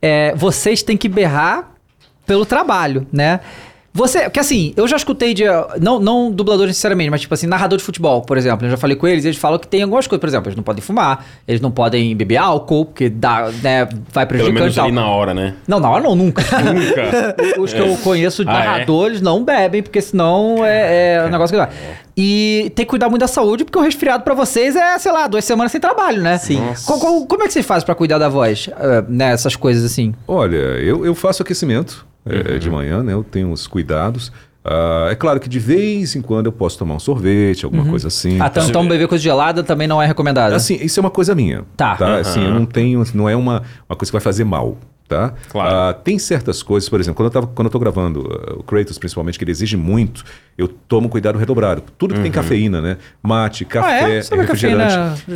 É, 0.00 0.32
vocês 0.36 0.80
têm 0.84 0.96
que 0.96 1.08
berrar 1.08 1.72
pelo 2.24 2.46
trabalho, 2.46 3.04
né? 3.12 3.40
Você, 3.94 4.20
porque 4.22 4.40
assim, 4.40 4.72
eu 4.74 4.88
já 4.88 4.96
escutei 4.96 5.34
de. 5.34 5.44
Não, 5.80 5.98
não 6.00 6.30
dublador 6.30 6.66
necessariamente, 6.66 7.10
mas 7.10 7.20
tipo 7.20 7.34
assim, 7.34 7.46
narrador 7.46 7.76
de 7.78 7.84
futebol, 7.84 8.22
por 8.22 8.38
exemplo. 8.38 8.66
Eu 8.66 8.70
já 8.70 8.76
falei 8.78 8.96
com 8.96 9.06
eles, 9.06 9.24
eles 9.26 9.36
falam 9.36 9.58
que 9.58 9.66
tem 9.68 9.82
algumas 9.82 10.06
coisas, 10.06 10.18
por 10.20 10.28
exemplo, 10.28 10.48
eles 10.48 10.56
não 10.56 10.62
podem 10.62 10.80
fumar, 10.82 11.26
eles 11.46 11.60
não 11.60 11.70
podem 11.70 12.16
beber 12.16 12.38
álcool, 12.38 12.86
porque 12.86 13.10
dá, 13.10 13.50
né, 13.62 13.84
vai 14.10 14.24
Pelo 14.24 14.28
prejudicando 14.28 14.54
menos 14.60 14.72
e 14.72 14.76
tal. 14.76 14.84
ali 14.86 14.94
na 14.94 15.06
hora, 15.06 15.34
né? 15.34 15.54
Não, 15.68 15.78
na 15.78 15.90
hora 15.90 16.02
não, 16.02 16.14
nunca. 16.14 16.42
Nunca. 16.64 17.36
Os 17.60 17.72
que 17.74 17.80
eu 17.80 17.94
conheço 17.98 18.44
de 18.44 18.50
Ah, 18.50 18.54
é? 18.54 18.64
narradores 18.64 19.20
não 19.20 19.44
bebem, 19.44 19.82
porque 19.82 20.00
senão 20.00 20.64
é, 20.64 21.16
é 21.16 21.24
um 21.26 21.30
negócio 21.30 21.54
que 21.54 21.62
dá. 21.62 21.68
E 22.16 22.72
tem 22.74 22.84
que 22.86 22.90
cuidar 22.90 23.08
muito 23.10 23.20
da 23.20 23.28
saúde, 23.28 23.64
porque 23.64 23.78
o 23.78 23.82
resfriado 23.82 24.22
pra 24.24 24.32
vocês 24.34 24.74
é, 24.74 24.98
sei 24.98 25.12
lá, 25.12 25.26
duas 25.26 25.44
semanas 25.44 25.70
sem 25.72 25.80
trabalho, 25.80 26.22
né? 26.22 26.38
Sim. 26.38 26.62
Qual- 26.86 26.98
qual- 26.98 27.26
como 27.26 27.42
é 27.42 27.46
que 27.46 27.52
vocês 27.52 27.64
fazem 27.66 27.84
pra 27.84 27.94
cuidar 27.94 28.18
da 28.18 28.28
voz? 28.30 28.70
eh, 28.74 29.04
né, 29.08 29.32
essas 29.32 29.54
coisas 29.56 29.84
assim. 29.84 30.14
Olha, 30.26 30.56
eu, 30.56 31.04
eu 31.04 31.14
faço 31.14 31.42
aquecimento 31.42 32.06
é, 32.26 32.58
de 32.58 32.70
manhã, 32.70 33.02
né? 33.02 33.12
Eu 33.12 33.24
tenho 33.24 33.50
os 33.50 33.66
cuidados. 33.66 34.32
Ah, 34.64 35.08
é 35.10 35.14
claro 35.14 35.40
que 35.40 35.48
de 35.48 35.58
vez 35.58 36.14
em 36.14 36.22
quando 36.22 36.46
eu 36.46 36.52
posso 36.52 36.78
tomar 36.78 36.94
um 36.94 37.00
sorvete, 37.00 37.64
alguma 37.64 37.84
coisa 37.84 38.08
assim. 38.08 38.40
Ah, 38.40 38.46
então, 38.46 38.68
então 38.68 38.88
beber 38.88 39.08
coisa 39.08 39.22
gelada 39.22 39.62
também 39.62 39.88
não 39.88 40.00
é 40.00 40.06
recomendado. 40.06 40.52
Assim, 40.52 40.78
isso 40.80 41.00
é 41.00 41.02
uma 41.02 41.10
coisa 41.10 41.34
minha. 41.34 41.64
Tá. 41.76 41.96
Assim, 42.20 42.44
eu 42.44 42.54
não 42.54 42.64
tenho, 42.64 43.02
não 43.14 43.28
é 43.28 43.34
uma, 43.34 43.62
uma 43.88 43.96
coisa 43.96 44.10
que 44.10 44.12
vai 44.12 44.20
fazer 44.20 44.44
mal, 44.44 44.76
tá? 45.08 45.34
Claro. 45.48 45.74
Ah, 45.74 45.92
tem 45.92 46.18
certas 46.18 46.62
coisas, 46.62 46.88
por 46.88 47.00
exemplo, 47.00 47.16
quando 47.16 47.26
eu, 47.26 47.32
tava, 47.32 47.46
quando 47.48 47.66
eu 47.66 47.72
tô 47.72 47.78
gravando 47.78 48.28
ah, 48.48 48.54
o 48.56 48.62
Kratos, 48.62 48.98
principalmente, 48.98 49.36
que 49.36 49.44
ele 49.44 49.50
exige 49.50 49.76
muito, 49.76 50.24
eu 50.56 50.68
tomo 50.68 51.08
cuidado 51.08 51.38
redobrado. 51.38 51.82
Tudo 51.98 52.14
que 52.14 52.20
tem 52.20 52.30
cafeína, 52.30 52.80
né? 52.80 52.98
Mate, 53.20 53.64
café, 53.64 54.18
é? 54.18 54.22
Sabe 54.22 54.42
a 54.42 54.44
refrigerante. 54.44 54.94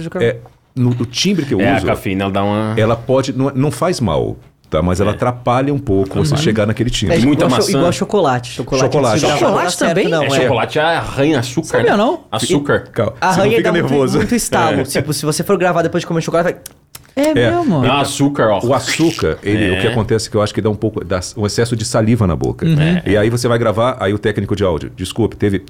cafeína? 0.09 0.25
É, 0.25 0.37
no, 0.77 0.91
o 0.91 1.07
timbre 1.07 1.45
que 1.45 1.55
eu 1.55 1.61
É, 1.61 1.73
a 1.73 1.77
uso, 1.79 1.87
cafeína, 1.87 2.25
ela 2.25 2.33
dá 2.33 2.45
uma... 2.45 2.75
ela 2.77 2.95
pode, 2.95 3.33
não, 3.33 3.51
não 3.55 3.71
faz 3.73 4.01
mal, 4.01 4.37
tá? 4.71 4.83
Mas 4.83 5.01
ela 5.01 5.13
atrapalha 5.13 5.73
um 5.73 5.79
pouco 5.79 6.17
você 6.25 6.37
chegar 6.37 6.67
naquele 6.67 6.91
timbre. 6.91 7.17
É 7.17 7.19
muita 7.21 7.45
igual, 7.45 7.59
maçã. 7.61 7.71
igual 7.73 7.93
chocolate. 7.93 8.51
Chocolate, 8.53 8.85
Chocolate. 8.93 9.21
Chocolate 9.21 9.77
certo, 9.77 9.89
também? 9.91 10.09
Não, 10.09 10.23
É, 10.23 10.27
é. 10.27 10.31
chocolate 10.31 10.79
arranha 10.79 11.39
açúcar. 11.41 11.69
Sabia 11.69 11.91
né? 11.93 11.97
não? 11.97 12.21
Açúcar. 12.31 12.89
Calma, 12.93 13.13
você 13.13 13.19
não 13.25 13.29
Arranha 13.31 13.47
e 13.53 13.57
fica 13.57 13.63
dá 13.63 13.73
muito, 13.73 13.91
nervoso. 13.91 14.17
muito 14.19 14.35
estalo. 14.35 14.83
Tipo, 14.85 15.13
se 15.13 15.25
você 15.25 15.43
for 15.45 15.57
gravar 15.57 15.83
depois 15.83 16.03
de 16.03 16.07
comer 16.07 16.21
chocolate, 16.21 16.53
vai... 16.53 16.61
É, 17.19 17.33
mesmo. 17.33 17.81
Não, 17.81 17.97
açúcar, 17.97 18.49
ó. 18.51 18.61
O 18.63 18.75
açúcar, 18.75 19.39
ele, 19.43 19.75
É. 19.75 19.79
o 19.79 19.81
que 19.81 19.87
acontece 19.89 20.29
é 20.29 20.31
que 20.31 20.37
eu 20.37 20.43
acho 20.43 20.53
que 20.53 20.61
dá 20.61 20.69
um 20.69 20.75
pouco, 20.75 21.03
dá 21.03 21.19
um 21.37 21.47
excesso 21.47 21.75
de 21.75 21.83
saliva 21.85 22.27
na 22.27 22.37
boca. 22.37 22.67
E 23.07 23.17
aí 23.17 23.31
você 23.31 23.49
vai 23.49 23.59
gravar, 23.59 23.97
aí 24.01 24.13
o 24.13 24.19
técnico 24.19 24.55
de 24.55 24.63
áudio, 24.63 24.91
desculpe, 24.95 25.35
teve 25.35 25.65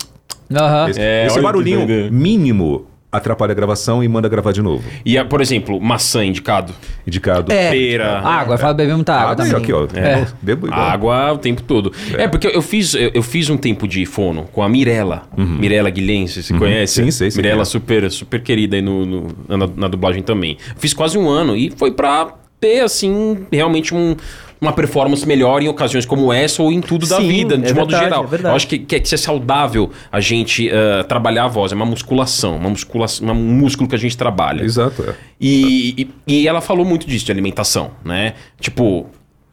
Aham. 0.53 0.91
esse, 0.91 1.01
É, 1.01 1.27
esse 1.27 1.41
barulhinho 1.41 1.87
mínimo 2.13 2.87
atrapalha 3.17 3.53
a 3.53 3.55
gravação 3.55 4.03
e 4.03 4.09
manda 4.09 4.29
gravar 4.29 4.53
de 4.53 4.63
novo. 4.63 4.85
E, 5.05 5.17
a- 5.19 5.25
por 5.25 5.41
exemplo, 5.41 5.81
maçã 5.81 6.25
indicado. 6.25 6.73
Indicado. 7.07 7.53
É. 7.53 7.71
Pera. 7.71 8.21
Ah, 8.25 8.41
agora 8.41 8.59
fala 8.59 8.75
beber 8.75 8.95
muita 8.95 9.15
água 9.15 9.33
Água, 9.33 9.45
também. 9.45 9.63
aqui, 9.63 9.73
ó. 9.73 9.87
É. 9.95 10.27
Bebo 10.43 10.67
igual. 10.67 10.81
Água 10.81 11.33
o 11.33 11.39
tempo 11.39 11.63
todo. 11.63 11.93
É, 12.17 12.27
porque 12.29 12.47
eu 12.47 12.63
fiz, 12.63 12.95
eu, 12.95 13.11
eu 13.15 13.23
fiz 13.23 13.49
um 13.51 13.57
tempo 13.57 13.87
de 13.89 14.05
fono 14.07 14.45
com 14.53 14.63
a 14.63 14.69
Mirella. 14.69 15.23
Mirella 15.37 15.91
Guilhense, 15.91 16.43
você 16.43 16.55
conhece? 16.55 16.95
Sim, 17.05 17.11
sei, 17.11 17.31
sei 17.31 17.43
Mirella 17.43 17.63
é. 17.63 17.65
super, 17.65 18.11
super, 18.11 18.11
super 18.11 18.43
querida 18.43 18.77
aí 18.77 18.83
no, 18.83 19.07
no- 19.07 19.29
na, 19.49 19.67
na 19.77 19.89
dublagem 19.89 20.23
também. 20.23 20.57
Fiz 20.77 20.93
quase 20.93 21.17
um 21.19 21.29
ano 21.29 21.57
e 21.57 21.71
foi 21.71 21.91
pra 21.93 22.29
ter, 22.61 22.81
assim, 22.81 23.47
realmente 23.53 23.95
um- 23.95 24.17
uma 24.61 24.73
performance 24.73 25.27
melhor 25.27 25.63
em 25.63 25.69
ocasiões 25.69 26.07
como 26.07 26.33
essa 26.33 26.63
ou 26.63 26.73
em 26.73 26.81
tudo 26.81 27.07
da 27.07 27.17
Sim, 27.19 27.29
vida, 27.29 27.59
de 27.59 27.71
é 27.71 27.75
modo 27.75 27.89
verdade, 27.91 28.05
geral. 28.05 28.25
é 28.25 28.27
verdade. 28.27 28.53
Eu 28.53 28.57
acho 28.57 28.67
que, 28.69 28.79
que, 28.79 28.97
é- 28.97 29.01
que 29.01 29.15
é 29.15 29.19
saudável 29.19 29.91
a 30.11 30.19
gente 30.21 30.69
eh, 30.69 31.03
trabalhar 31.05 31.45
a 31.45 31.49
voz, 31.49 31.73
é 31.73 31.75
uma 31.75 31.85
musculação, 31.87 32.57
uma 32.57 32.71
musculação, 32.71 33.29
um 33.29 33.35
músculo 33.35 33.89
que 33.89 33.95
a 33.95 33.99
gente 33.99 34.17
trabalha. 34.17 34.63
Exato, 34.65 35.03
é. 35.09 35.15
E, 35.41 36.09
e, 36.27 36.41
e 36.43 36.49
ela 36.49 36.61
falou 36.61 36.85
muito 36.85 37.07
disso, 37.07 37.27
de 37.27 37.33
alimentação, 37.33 37.91
né? 38.05 38.33
Tipo, 38.61 39.07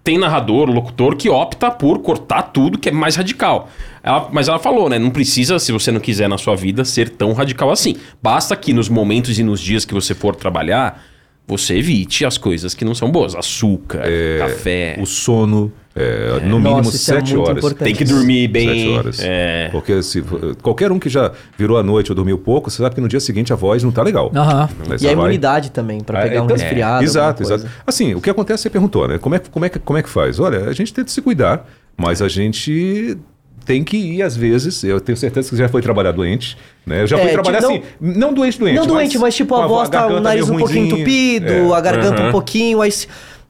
tem 0.05 0.17
narrador, 0.17 0.69
locutor 0.69 1.15
que 1.15 1.29
opta 1.29 1.71
por 1.71 1.99
cortar 1.99 2.41
tudo 2.43 2.77
que 2.77 2.89
é 2.89 2.91
mais 2.91 3.15
radical. 3.15 3.69
Ela- 4.01 4.29
mas 4.31 4.47
ela 4.47 4.59
falou, 4.59 4.89
né? 4.89 4.97
Não 4.99 5.09
precisa, 5.09 5.59
se 5.59 5.71
você 5.71 5.91
não 5.91 5.99
quiser 5.99 6.27
na 6.29 6.37
sua 6.37 6.55
vida, 6.55 6.83
ser 6.85 7.09
tão 7.09 7.33
radical 7.33 7.69
assim. 7.71 7.95
Basta 8.21 8.55
que 8.55 8.73
nos 8.73 8.89
momentos 8.89 9.37
e 9.39 9.43
nos 9.43 9.59
dias 9.61 9.85
que 9.85 9.93
você 9.93 10.13
for 10.13 10.35
trabalhar, 10.35 11.01
você 11.47 11.75
evite 11.77 12.25
as 12.25 12.37
coisas 12.37 12.73
que 12.73 12.85
não 12.85 12.95
são 12.95 13.11
boas. 13.11 13.35
Açúcar, 13.35 14.03
café. 14.39 14.97
O 14.99 15.05
sono, 15.05 15.71
é, 15.95 16.39
no 16.45 16.57
mínimo 16.57 16.77
Nossa, 16.77 16.95
é 16.95 16.99
sete 16.99 17.35
horas. 17.37 17.57
importante. 17.57 17.83
Tem 17.83 17.93
que 17.95 18.05
dormir 18.05 18.47
bem. 18.47 18.67
Sete 18.69 18.89
horas. 18.89 19.19
É. 19.21 19.69
Porque 19.71 20.01
se, 20.01 20.23
qualquer 20.61 20.91
um 20.91 20.97
que 20.97 21.09
já 21.09 21.31
virou 21.57 21.77
a 21.77 21.83
noite 21.83 22.11
ou 22.11 22.15
dormiu 22.15 22.37
pouco, 22.37 22.71
você 22.71 22.77
sabe 22.81 22.95
que 22.95 23.01
no 23.01 23.07
dia 23.07 23.19
seguinte 23.19 23.51
a 23.53 23.55
voz 23.55 23.83
não 23.83 23.91
tá 23.91 24.01
legal. 24.01 24.31
E 24.33 24.37
a 24.37 24.67
vai- 24.95 25.11
imunidade 25.11 25.69
também, 25.71 25.99
pra 26.01 26.19
É, 26.21 26.29
pegar 26.29 26.41
um 26.41 26.45
então- 26.45 26.57
resfriado. 26.57 27.03
Exato, 27.03 27.43
exato. 27.43 27.67
Assim, 27.85 28.15
o 28.15 28.21
que 28.21 28.29
acontece, 28.29 28.63
você 28.63 28.69
perguntou, 28.69 29.07
né? 29.07 29.17
Como 29.17 29.35
é, 29.35 29.39
que- 29.39 29.49
como, 29.49 29.65
é 29.65 29.69
que, 29.69 29.79
como 29.79 29.99
é 29.99 30.01
que 30.01 30.09
faz? 30.09 30.39
Olha, 30.39 30.69
a 30.69 30.73
gente 30.73 30.93
tenta 30.93 31.11
se 31.11 31.21
cuidar, 31.21 31.67
mas 31.97 32.21
a 32.21 32.27
gente 32.27 33.17
tem 33.65 33.83
que 33.83 33.97
ir 33.97 34.21
às 34.21 34.35
vezes. 34.35 34.83
Eu 34.83 34.99
tenho 34.99 35.17
certeza 35.17 35.49
que 35.49 35.55
você 35.55 35.61
já 35.63 35.69
foi 35.69 35.81
trabalhar 35.81 36.11
doente, 36.11 36.57
né? 36.85 37.01
Eu 37.01 37.07
já 37.07 37.17
É, 37.17 37.19
fui 37.21 37.29
tipo, 37.31 37.43
trabalhar 37.43 37.61
não- 37.67 37.75
assim, 37.75 37.83
não 37.99 38.33
doente, 38.33 38.59
doente. 38.59 38.75
Não 38.75 38.85
doente, 38.87 39.17
mas 39.17 39.35
tipo, 39.35 39.55
a 39.55 39.63
com 39.63 39.67
voz 39.67 39.89
tá, 39.89 40.07
o 40.07 40.19
nariz 40.19 40.49
um 40.49 40.57
pouquinho 40.57 40.85
entupido, 40.85 41.51
É. 41.51 41.73
a 41.75 41.81
garganta 41.81 42.19
Aham. 42.21 42.29
um 42.29 42.31
pouquinho, 42.31 42.81
aí... 42.81 42.91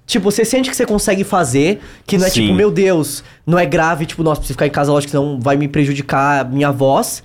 Tipo, 0.05 0.29
você 0.29 0.43
sente 0.43 0.69
que 0.69 0.75
você 0.75 0.85
consegue 0.85 1.23
fazer, 1.23 1.79
que 2.05 2.17
não 2.17 2.25
é 2.25 2.29
Sim. 2.29 2.41
tipo, 2.41 2.53
meu 2.53 2.69
Deus, 2.69 3.23
não 3.47 3.57
é 3.57 3.65
grave, 3.65 4.05
tipo, 4.05 4.21
nossa, 4.21 4.41
preciso 4.41 4.55
ficar 4.55 4.67
em 4.67 4.69
casa, 4.69 4.91
lógico 4.91 5.11
que 5.11 5.15
não 5.15 5.39
vai 5.39 5.55
me 5.55 5.65
prejudicar 5.67 6.41
a 6.41 6.43
minha 6.43 6.71
voz. 6.71 7.23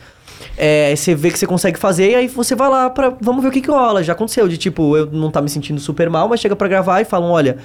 É, 0.57 0.95
você 0.95 1.13
vê 1.13 1.31
que 1.33 1.39
você 1.39 1.47
consegue 1.47 1.77
fazer, 1.77 2.13
e 2.13 2.15
aí 2.15 2.29
você 2.29 2.55
vai 2.55 2.69
lá 2.69 2.89
pra. 2.89 3.13
Vamos 3.21 3.43
ver 3.43 3.49
o 3.49 3.51
que 3.51 3.61
que 3.61 3.69
rola. 3.69 4.01
Já 4.05 4.13
aconteceu, 4.13 4.47
de 4.47 4.57
tipo, 4.57 4.97
eu 4.97 5.07
não 5.07 5.29
tá 5.29 5.43
me 5.43 5.49
sentindo 5.49 5.81
super 5.81 6.09
mal, 6.09 6.29
mas 6.29 6.39
chega 6.39 6.55
pra 6.55 6.69
gravar 6.69 7.01
e 7.01 7.05
falam, 7.05 7.31
olha, 7.31 7.59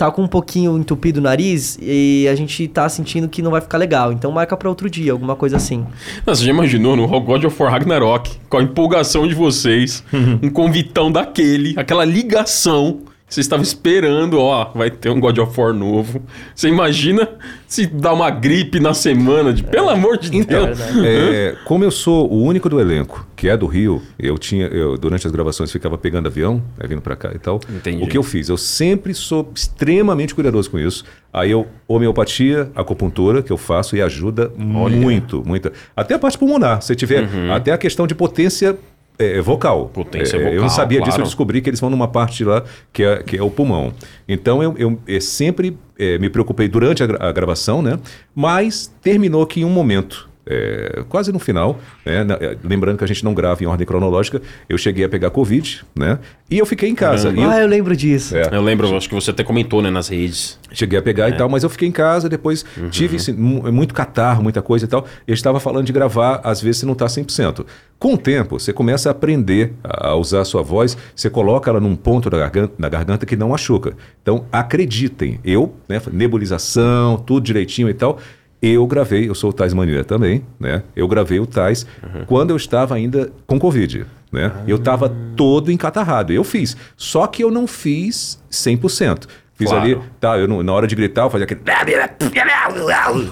tá 0.00 0.10
com 0.10 0.22
um 0.22 0.26
pouquinho 0.26 0.78
entupido 0.78 1.20
o 1.20 1.22
nariz 1.22 1.78
e 1.80 2.26
a 2.26 2.34
gente 2.34 2.66
tá 2.68 2.88
sentindo 2.88 3.28
que 3.28 3.42
não 3.42 3.50
vai 3.50 3.60
ficar 3.60 3.76
legal. 3.76 4.10
Então 4.10 4.32
marca 4.32 4.56
pra 4.56 4.66
outro 4.66 4.88
dia, 4.88 5.12
alguma 5.12 5.36
coisa 5.36 5.58
assim. 5.58 5.86
Você 6.24 6.42
já 6.42 6.50
imaginou 6.50 6.96
no 6.96 7.06
God 7.20 7.44
of 7.44 7.62
War 7.62 7.70
Ragnarok, 7.70 8.30
com 8.48 8.56
a 8.56 8.62
empolgação 8.62 9.28
de 9.28 9.34
vocês, 9.34 10.02
um 10.42 10.48
convitão 10.48 11.12
daquele, 11.12 11.74
aquela 11.76 12.06
ligação 12.06 13.00
que 13.30 13.34
vocês 13.36 13.46
estavam 13.46 13.62
esperando, 13.62 14.40
ó, 14.40 14.72
vai 14.74 14.90
ter 14.90 15.08
um 15.08 15.20
God 15.20 15.38
of 15.38 15.58
War 15.60 15.72
novo. 15.72 16.20
Você 16.52 16.66
imagina 16.68 17.28
se 17.64 17.86
dá 17.86 18.12
uma 18.12 18.28
gripe 18.28 18.80
na 18.80 18.92
semana, 18.92 19.52
de 19.52 19.62
pelo 19.62 19.88
amor 19.88 20.18
de 20.18 20.36
Então, 20.36 20.64
Deus. 20.66 20.80
é, 21.04 21.54
como 21.64 21.84
eu 21.84 21.92
sou 21.92 22.28
o 22.28 22.42
único 22.42 22.68
do 22.68 22.80
elenco 22.80 23.24
que 23.36 23.48
é 23.48 23.56
do 23.56 23.66
Rio, 23.66 24.02
eu 24.18 24.36
tinha, 24.36 24.66
eu, 24.66 24.98
durante 24.98 25.26
as 25.26 25.32
gravações 25.32 25.72
ficava 25.72 25.96
pegando 25.96 26.26
avião, 26.26 26.62
né, 26.76 26.86
vindo 26.86 27.00
pra 27.00 27.16
cá 27.16 27.30
e 27.34 27.38
tal. 27.38 27.58
Entendi. 27.70 28.02
O 28.04 28.06
que 28.06 28.18
eu 28.18 28.22
fiz? 28.22 28.50
Eu 28.50 28.58
sempre 28.58 29.14
sou 29.14 29.50
extremamente 29.54 30.34
cuidadoso 30.34 30.70
com 30.70 30.78
isso. 30.78 31.04
Aí 31.32 31.50
eu, 31.52 31.66
homeopatia, 31.88 32.70
acupuntura, 32.74 33.42
que 33.42 33.50
eu 33.50 33.56
faço 33.56 33.96
e 33.96 34.02
ajuda 34.02 34.52
muito, 34.58 35.42
muito. 35.46 35.72
Até 35.96 36.14
a 36.14 36.18
parte 36.18 36.36
pulmonar, 36.36 36.82
se 36.82 36.94
tiver, 36.94 37.26
até 37.54 37.72
a 37.72 37.78
questão 37.78 38.06
de 38.06 38.14
potência 38.14 38.76
é, 39.20 39.40
vocal. 39.40 39.82
Uhum. 39.82 39.88
Potência 39.88 40.36
É, 40.36 40.40
Eu 40.40 40.44
vocal, 40.46 40.60
não 40.62 40.68
sabia 40.68 40.98
disso, 41.00 41.10
claro. 41.10 41.22
eu 41.22 41.26
descobri 41.26 41.60
que 41.60 41.68
eles 41.70 41.80
vão 41.80 41.90
numa 41.90 42.08
parte 42.08 42.44
lá 42.44 42.62
que 42.92 43.02
é, 43.02 43.22
que 43.22 43.36
é 43.36 43.42
o 43.42 43.50
pulmão. 43.50 43.92
Então 44.28 44.62
eu, 44.62 44.74
eu, 44.78 44.98
eh, 45.06 45.20
sempre 45.20 45.76
eh, 45.98 46.16
me 46.18 46.30
preocupei 46.30 46.68
durante 46.68 47.02
a, 47.02 47.06
gra- 47.06 47.28
a 47.28 47.32
gravação, 47.32 47.82
né? 47.82 47.98
Mas 48.34 48.86
terminou 49.02 49.46
que 49.46 49.60
em 49.60 49.64
um 49.64 49.70
momento 49.70 50.29
é, 50.50 51.04
quase 51.08 51.32
no 51.32 51.38
final, 51.38 51.78
né? 52.04 52.26
É, 52.40 52.56
lembrando 52.64 52.98
que 52.98 53.04
a 53.04 53.06
gente 53.06 53.24
não 53.24 53.32
grava 53.32 53.62
em 53.62 53.66
ordem 53.66 53.86
cronológica, 53.86 54.42
eu 54.68 54.76
cheguei 54.76 55.04
a 55.04 55.08
pegar 55.08 55.30
Covid, 55.30 55.84
né? 55.94 56.18
E 56.50 56.58
eu 56.58 56.66
fiquei 56.66 56.88
em 56.88 56.94
casa. 56.94 57.28
E 57.30 57.40
eu- 57.40 57.50
Ah, 57.50 57.60
eu 57.60 57.68
lembro 57.68 57.94
disso. 57.96 58.36
É. 58.36 58.48
Eu 58.52 58.60
lembro, 58.62 58.96
acho 58.96 59.08
que 59.08 59.14
você 59.14 59.30
até 59.30 59.44
comentou, 59.44 59.80
né, 59.80 59.88
nas 59.90 60.08
redes. 60.08 60.58
Cheguei 60.72 60.98
a 60.98 61.02
pegar 61.02 61.28
e 61.28 61.32
tal, 61.38 61.48
mas 61.48 61.62
eu 61.62 61.70
fiquei 61.70 61.88
em 61.88 61.92
casa, 61.92 62.28
depois 62.28 62.64
tive 62.90 63.16
assim, 63.16 63.32
mu- 63.32 63.70
muito 63.72 63.94
catarro, 63.94 64.42
muita 64.42 64.60
coisa 64.60 64.84
e 64.84 64.88
tal. 64.88 65.06
Eu 65.26 65.34
estava 65.34 65.60
falando 65.60 65.86
de 65.86 65.92
gravar, 65.92 66.40
às 66.44 66.60
vezes 66.60 66.80
você 66.80 66.86
não 66.86 66.92
está 66.94 67.06
100%. 67.08 67.64
Com 67.98 68.14
o 68.14 68.18
tempo, 68.18 68.58
você 68.58 68.72
começa 68.72 69.08
a 69.10 69.12
aprender 69.12 69.74
a 69.84 70.14
usar 70.14 70.40
a 70.40 70.44
sua 70.44 70.62
voz, 70.62 70.96
você 71.14 71.28
coloca 71.30 71.70
ela 71.70 71.78
num 71.80 71.94
ponto 71.94 72.30
da 72.30 72.38
garganta, 72.38 72.72
na 72.78 72.88
garganta 72.88 73.26
que 73.26 73.36
não 73.36 73.50
machuca. 73.50 73.92
Então, 74.22 74.46
acreditem, 74.50 75.38
eu, 75.44 75.74
né, 75.88 76.00
nebulização, 76.12 77.16
tudo 77.18 77.44
direitinho 77.44 77.88
e 77.88 77.94
tal. 77.94 78.18
Eu 78.62 78.86
gravei, 78.86 79.28
eu 79.28 79.34
sou 79.34 79.50
o 79.50 79.52
Tais 79.52 79.72
Maneira 79.72 80.04
também, 80.04 80.42
né? 80.58 80.82
Eu 80.94 81.08
gravei 81.08 81.40
o 81.40 81.46
Tais 81.46 81.86
quando 82.26 82.50
eu 82.50 82.56
estava 82.56 82.94
ainda 82.94 83.32
com 83.46 83.58
Covid, 83.58 84.04
né? 84.30 84.52
Eu 84.66 84.76
estava 84.76 85.08
todo 85.36 85.72
encatarrado. 85.72 86.32
Eu 86.32 86.44
fiz, 86.44 86.76
só 86.96 87.26
que 87.26 87.42
eu 87.42 87.50
não 87.50 87.66
fiz 87.66 88.38
100%. 88.50 89.26
Fiz 89.60 89.68
Claro. 89.68 89.84
ali, 89.84 89.98
tá, 90.18 90.38
eu 90.38 90.48
não- 90.48 90.62
na 90.62 90.72
hora 90.72 90.86
de 90.86 90.94
gritar, 90.94 91.22
eu 91.24 91.30
fazia 91.30 91.44
aquele. 91.44 91.60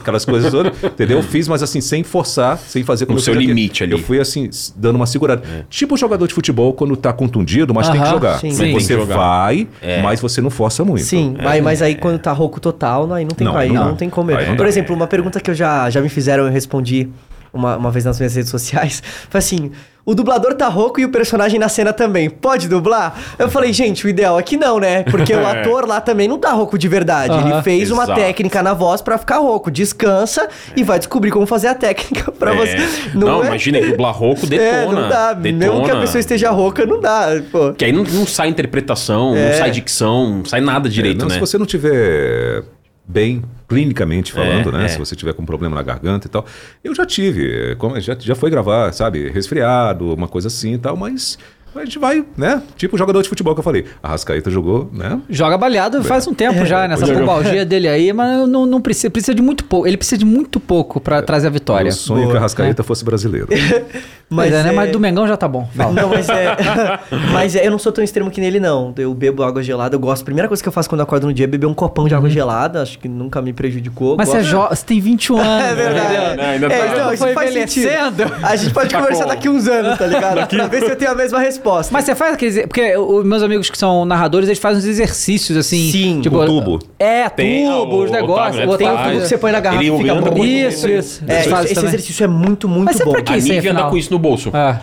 Aquelas 0.00 0.24
coisas 0.26 0.50
todas, 0.50 0.72
entendeu? 0.84 1.18
Eu 1.18 1.22
fiz, 1.22 1.48
mas 1.48 1.62
assim, 1.62 1.80
sem 1.80 2.02
forçar, 2.02 2.58
sem 2.58 2.84
fazer 2.84 3.06
como 3.06 3.16
No 3.16 3.20
eu 3.20 3.24
seu 3.24 3.32
fiz 3.34 3.42
aqui. 3.42 3.46
limite 3.46 3.82
ali. 3.84 3.92
Eu 3.92 3.98
fui 3.98 4.20
assim, 4.20 4.50
dando 4.76 4.96
uma 4.96 5.06
segurada. 5.06 5.42
Tipo 5.70 5.94
o 5.94 5.98
jogador 5.98 6.26
de 6.26 6.34
futebol 6.34 6.72
quando 6.74 6.96
tá 6.96 7.12
contundido, 7.12 7.72
mas 7.72 7.88
tem 7.88 8.00
que 8.00 8.08
jogar. 8.08 8.38
sim. 8.40 8.50
Sim. 8.50 8.72
Você 8.74 8.94
jogar. 8.94 9.16
vai, 9.16 9.66
É. 9.80 10.02
mas 10.02 10.20
você 10.20 10.40
não 10.40 10.50
força 10.50 10.84
muito. 10.84 11.02
Sim, 11.04 11.36
mas, 11.42 11.62
mas 11.62 11.82
aí 11.82 11.94
quando 11.94 12.18
tá 12.18 12.32
rouco 12.32 12.60
total, 12.60 13.10
aí 13.12 13.24
não 13.24 13.30
tem 13.30 13.46
Não, 13.46 13.56
aí 13.56 13.72
não 13.72 13.84
não, 13.88 13.96
tem 13.96 14.10
como. 14.10 14.30
Aí 14.30 14.46
não 14.48 14.56
Por 14.56 14.64
dá. 14.64 14.68
exemplo, 14.68 14.94
uma 14.94 15.06
pergunta 15.06 15.40
que 15.40 15.50
eu 15.50 15.54
já, 15.54 15.88
já 15.88 16.00
me 16.02 16.08
fizeram, 16.08 16.44
eu 16.44 16.52
respondi 16.52 17.08
uma, 17.52 17.76
uma 17.76 17.90
vez 17.90 18.04
nas 18.04 18.18
minhas 18.18 18.34
redes 18.34 18.50
sociais, 18.50 19.02
foi 19.30 19.38
assim: 19.38 19.70
o 20.10 20.14
dublador 20.14 20.54
tá 20.54 20.68
rouco 20.68 20.98
e 21.00 21.04
o 21.04 21.10
personagem 21.10 21.58
na 21.60 21.68
cena 21.68 21.92
também. 21.92 22.30
Pode 22.30 22.66
dublar? 22.68 23.14
Eu 23.38 23.48
falei, 23.50 23.72
gente, 23.72 24.06
o 24.06 24.08
ideal 24.08 24.38
é 24.38 24.42
que 24.42 24.56
não, 24.56 24.78
né? 24.78 25.02
Porque 25.04 25.34
o 25.34 25.44
ator 25.46 25.86
lá 25.86 26.00
também 26.00 26.26
não 26.26 26.38
tá 26.38 26.50
rouco 26.52 26.78
de 26.78 26.88
verdade. 26.88 27.34
Ele 27.34 27.62
fez 27.62 27.90
uma 27.90 28.04
Exato. 28.04 28.18
técnica 28.20 28.62
na 28.62 28.72
voz 28.72 29.02
pra 29.02 29.18
ficar 29.18 29.38
rouco. 29.38 29.70
Descansa 29.70 30.48
e 30.74 30.82
vai 30.82 30.98
descobrir 30.98 31.30
como 31.30 31.44
fazer 31.46 31.68
a 31.68 31.74
técnica 31.74 32.32
pra 32.38 32.54
É. 32.54 32.56
você. 32.56 33.10
Não, 33.14 33.42
é- 33.42 33.48
imagina, 33.48 33.80
dublar 33.80 34.14
rouco 34.14 34.46
detona. 34.46 34.66
É, 34.66 34.86
não 34.86 35.08
dá. 35.08 35.34
Mesmo 35.34 35.58
que 35.60 35.64
a 35.66 35.70
detona. 35.82 36.00
pessoa 36.00 36.20
esteja 36.20 36.50
rouca, 36.50 36.86
não 36.86 37.00
dá. 37.00 37.28
Pô. 37.52 37.72
Que 37.74 37.84
aí 37.84 37.92
não, 37.92 38.02
não 38.04 38.26
sai 38.26 38.48
interpretação, 38.48 39.36
É. 39.36 39.50
não 39.50 39.58
sai 39.58 39.70
dicção, 39.70 40.38
não 40.38 40.44
sai 40.44 40.60
nada 40.62 40.88
direito, 40.88 41.18
É, 41.18 41.20
não, 41.22 41.28
né? 41.28 41.34
Se 41.34 41.40
você 41.40 41.58
não 41.58 41.66
tiver 41.66 42.62
bem 43.08 43.42
clinicamente 43.66 44.32
falando, 44.32 44.68
É, 44.68 44.72
né? 44.72 44.84
é. 44.84 44.88
Se 44.88 44.98
você 44.98 45.16
tiver 45.16 45.32
com 45.32 45.44
problema 45.44 45.74
na 45.74 45.82
garganta 45.82 46.26
e 46.26 46.30
tal. 46.30 46.44
Eu 46.84 46.94
já 46.94 47.06
tive, 47.06 47.72
é, 47.72 48.00
já, 48.00 48.14
já 48.18 48.34
foi 48.34 48.50
gravar, 48.50 48.92
sabe, 48.92 49.30
resfriado, 49.30 50.12
uma 50.12 50.28
coisa 50.28 50.48
assim 50.48 50.74
e 50.74 50.78
tal, 50.78 50.94
mas 50.96 51.38
a 51.74 51.84
gente 51.84 51.98
vai, 51.98 52.24
né? 52.36 52.62
Tipo 52.76 52.96
o 52.96 52.98
jogador 52.98 53.22
de 53.22 53.28
futebol 53.28 53.54
que 53.54 53.60
eu 53.60 53.64
falei. 53.64 53.84
A 54.02 54.08
Rascaeta 54.08 54.50
jogou, 54.50 54.90
né? 54.92 55.20
Joga 55.30 55.56
baleado 55.58 56.02
faz 56.04 56.26
um 56.26 56.34
tempo 56.34 56.64
já, 56.66 56.86
nessa 56.88 57.04
é. 57.10 57.14
pubalgia 57.18 57.64
dele 57.64 57.88
aí, 57.88 58.12
mas 58.12 58.48
não, 58.48 58.66
não 58.66 58.80
precisa, 58.80 59.10
precisa 59.10 59.34
de 59.34 59.42
muito 59.42 59.64
pouco. 59.64 59.86
Ele 59.86 59.96
precisa 59.96 60.18
de 60.18 60.24
muito 60.24 60.58
pouco 60.60 61.00
pra 61.00 61.22
trazer 61.22 61.46
a 61.46 61.50
vitória. 61.50 61.84
Meu 61.84 61.92
sonho 61.92 62.18
é 62.20 62.22
que 62.22 62.26
Boa. 62.28 62.38
a 62.38 62.42
Rascaeta 62.42 62.82
fosse 62.82 63.04
brasileiro. 63.04 63.48
Mas, 64.30 64.52
é, 64.52 64.62
né? 64.62 64.68
é- 64.68 64.72
mas 64.72 64.92
do 64.92 65.00
Mengão 65.00 65.26
já 65.26 65.38
tá 65.38 65.48
bom. 65.48 65.66
Fala. 65.74 65.90
Não, 65.90 66.10
mas 66.10 66.28
é. 66.28 66.54
mas 67.32 67.56
é, 67.56 67.66
eu 67.66 67.70
não 67.70 67.78
sou 67.78 67.90
tão 67.90 68.04
extremo 68.04 68.30
que 68.30 68.42
nele, 68.42 68.60
não. 68.60 68.92
Eu 68.98 69.14
bebo 69.14 69.42
água 69.42 69.62
gelada, 69.62 69.96
eu 69.96 69.98
gosto. 69.98 70.20
A 70.20 70.24
primeira 70.26 70.46
coisa 70.46 70.62
que 70.62 70.68
eu 70.68 70.72
faço 70.72 70.86
quando 70.86 71.00
eu 71.00 71.04
acordo 71.04 71.26
no 71.26 71.32
dia 71.32 71.44
é 71.44 71.46
beber 71.46 71.66
um 71.66 71.72
copão 71.72 72.06
de 72.06 72.14
água 72.14 72.28
gelada. 72.28 72.82
Acho 72.82 72.98
que 72.98 73.08
nunca 73.08 73.40
me 73.40 73.54
prejudicou. 73.54 74.10
Uhum. 74.10 74.16
Mas 74.18 74.28
você, 74.28 74.36
é 74.36 74.42
jo- 74.42 74.68
você 74.68 74.84
tem 74.84 75.00
21 75.00 75.38
anos. 75.40 75.64
É 75.70 75.74
verdade. 75.74 76.36
Não, 76.36 76.44
ainda 76.44 76.66
é, 76.66 76.68
tá- 76.68 76.86
então, 76.92 77.12
isso 77.14 77.26
faz 77.32 77.52
sentido. 77.54 77.88
A 78.42 78.54
gente 78.54 78.74
pode 78.74 78.90
Tá 78.90 78.98
conversar 78.98 79.22
bom. 79.24 79.28
daqui 79.30 79.48
uns 79.48 79.66
anos, 79.66 79.96
tá 79.98 80.06
ligado? 80.06 80.46
pra 80.46 80.66
ver 80.66 80.82
se 80.84 80.90
eu 80.90 80.96
tenho 80.96 81.10
a 81.10 81.14
mesma 81.14 81.38
resposta. 81.38 81.57
Mas 81.92 82.04
você 82.04 82.14
faz 82.14 82.34
aqueles. 82.34 82.60
Porque 82.66 82.96
os 82.96 83.24
meus 83.24 83.42
amigos 83.42 83.68
que 83.70 83.76
são 83.78 84.04
narradores, 84.04 84.48
eles 84.48 84.58
fazem 84.58 84.78
uns 84.78 84.84
exercícios 84.86 85.56
assim. 85.58 85.90
Sim, 85.90 86.20
tipo, 86.20 86.36
com 86.38 86.46
tubo. 86.46 86.78
É, 86.98 87.28
Tem, 87.28 87.66
tubo, 87.66 87.96
o 87.96 88.04
os 88.04 88.10
negócios. 88.10 88.56
Né, 88.56 88.66
o 88.66 88.76
tem 88.76 88.88
o 88.88 88.96
tubo 88.96 89.10
que 89.20 89.20
você 89.28 89.38
põe 89.38 89.52
na 89.52 89.60
garrafa 89.60 89.82
Ele 89.84 89.94
e 89.94 89.98
fica 89.98 90.14
bom. 90.14 90.44
Isso, 90.44 90.88
isso. 90.88 91.24
É, 91.26 91.40
esse 91.40 91.74
também. 91.74 91.88
exercício 91.88 92.24
é 92.24 92.28
muito, 92.28 92.68
muito 92.68 92.86
Mas 92.86 93.00
é 93.00 93.04
bom. 93.04 93.12
pra 93.12 93.22
quê? 93.22 93.32
A 93.32 93.36
isso 93.38 93.48
aí, 93.48 93.54
Nívia 93.54 93.70
anda 93.70 93.80
afinal? 93.80 93.90
com 93.90 93.96
isso 93.96 94.10
no 94.12 94.18
bolso. 94.18 94.50
Ah, 94.52 94.80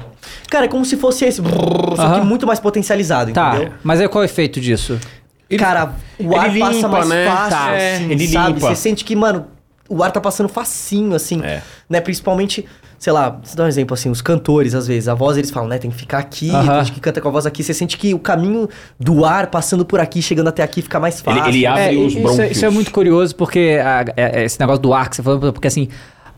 Cara, 0.50 0.66
é 0.66 0.68
como 0.68 0.84
se 0.86 0.98
fosse 0.98 1.26
esse, 1.26 1.42
brrr, 1.42 1.96
só 1.96 2.20
que 2.20 2.26
muito 2.26 2.46
mais 2.48 2.60
potencializado, 2.60 3.32
tá. 3.32 3.56
entendeu? 3.56 3.74
Mas 3.84 4.00
aí 4.02 4.08
qual 4.08 4.24
é 4.24 4.26
o 4.26 4.30
efeito 4.30 4.60
disso? 4.60 5.00
Cara, 5.58 5.94
o 6.20 6.24
Ele 6.24 6.36
ar 6.36 6.52
limpa, 6.54 6.66
passa 6.68 6.88
mais 6.88 7.10
né? 7.10 7.26
fácil, 7.28 7.50
Tá. 7.50 7.76
assim, 7.76 8.12
Ele 8.12 8.28
sabe? 8.28 8.54
limpa. 8.54 8.60
Você 8.70 8.76
sente 8.76 9.04
que, 9.06 9.16
mano, 9.16 9.46
o 9.88 10.04
ar 10.04 10.12
tá 10.12 10.20
passando 10.20 10.50
facinho, 10.50 11.14
assim, 11.14 11.42
É. 11.44 11.62
né? 11.90 12.02
Principalmente, 12.02 12.66
sei 12.98 13.14
lá, 13.14 13.30
vou 13.30 13.56
dar 13.56 13.64
um 13.66 13.68
exemplo, 13.68 13.94
assim, 13.94 14.10
os 14.10 14.22
cantores, 14.22 14.74
às 14.76 14.88
vezes, 14.88 15.08
a 15.08 15.14
voz, 15.14 15.38
eles 15.38 15.52
falam, 15.52 15.70
né, 15.70 15.78
tem 15.78 15.90
que 15.92 15.98
ficar 15.98 16.18
aqui, 16.20 16.50
Aham. 16.50 16.66
tem 16.66 16.76
gente 16.86 16.92
que 16.94 17.00
canta 17.00 17.22
com 17.22 17.28
a 17.28 17.32
voz 17.32 17.46
aqui, 17.46 17.64
você 17.64 17.74
sente 17.74 17.98
que 17.98 18.14
o 18.14 18.20
caminho 18.20 18.68
do 19.00 19.24
ar 19.26 19.48
passando 19.48 19.86
por 19.86 20.00
aqui, 20.00 20.22
chegando 20.22 20.48
até 20.48 20.64
aqui, 20.64 20.82
fica 20.82 21.00
mais 21.00 21.16
Ele, 21.16 21.24
fácil. 21.24 21.50
ele 21.52 21.66
abre 21.66 21.84
É, 21.84 21.92
os 22.00 22.08
isso, 22.14 22.18
é, 22.18 22.22
brônquios. 22.22 22.52
isso 22.52 22.66
é 22.66 22.70
muito 22.70 22.92
curioso, 22.92 23.36
porque 23.36 23.80
a- 23.84 24.06
é 24.18 24.44
esse 24.46 24.60
negócio 24.60 24.82
do 24.82 24.94
ar 24.94 25.10
que 25.10 25.16
você 25.16 25.24
falou, 25.24 25.54
porque 25.54 25.68
assim. 25.68 25.88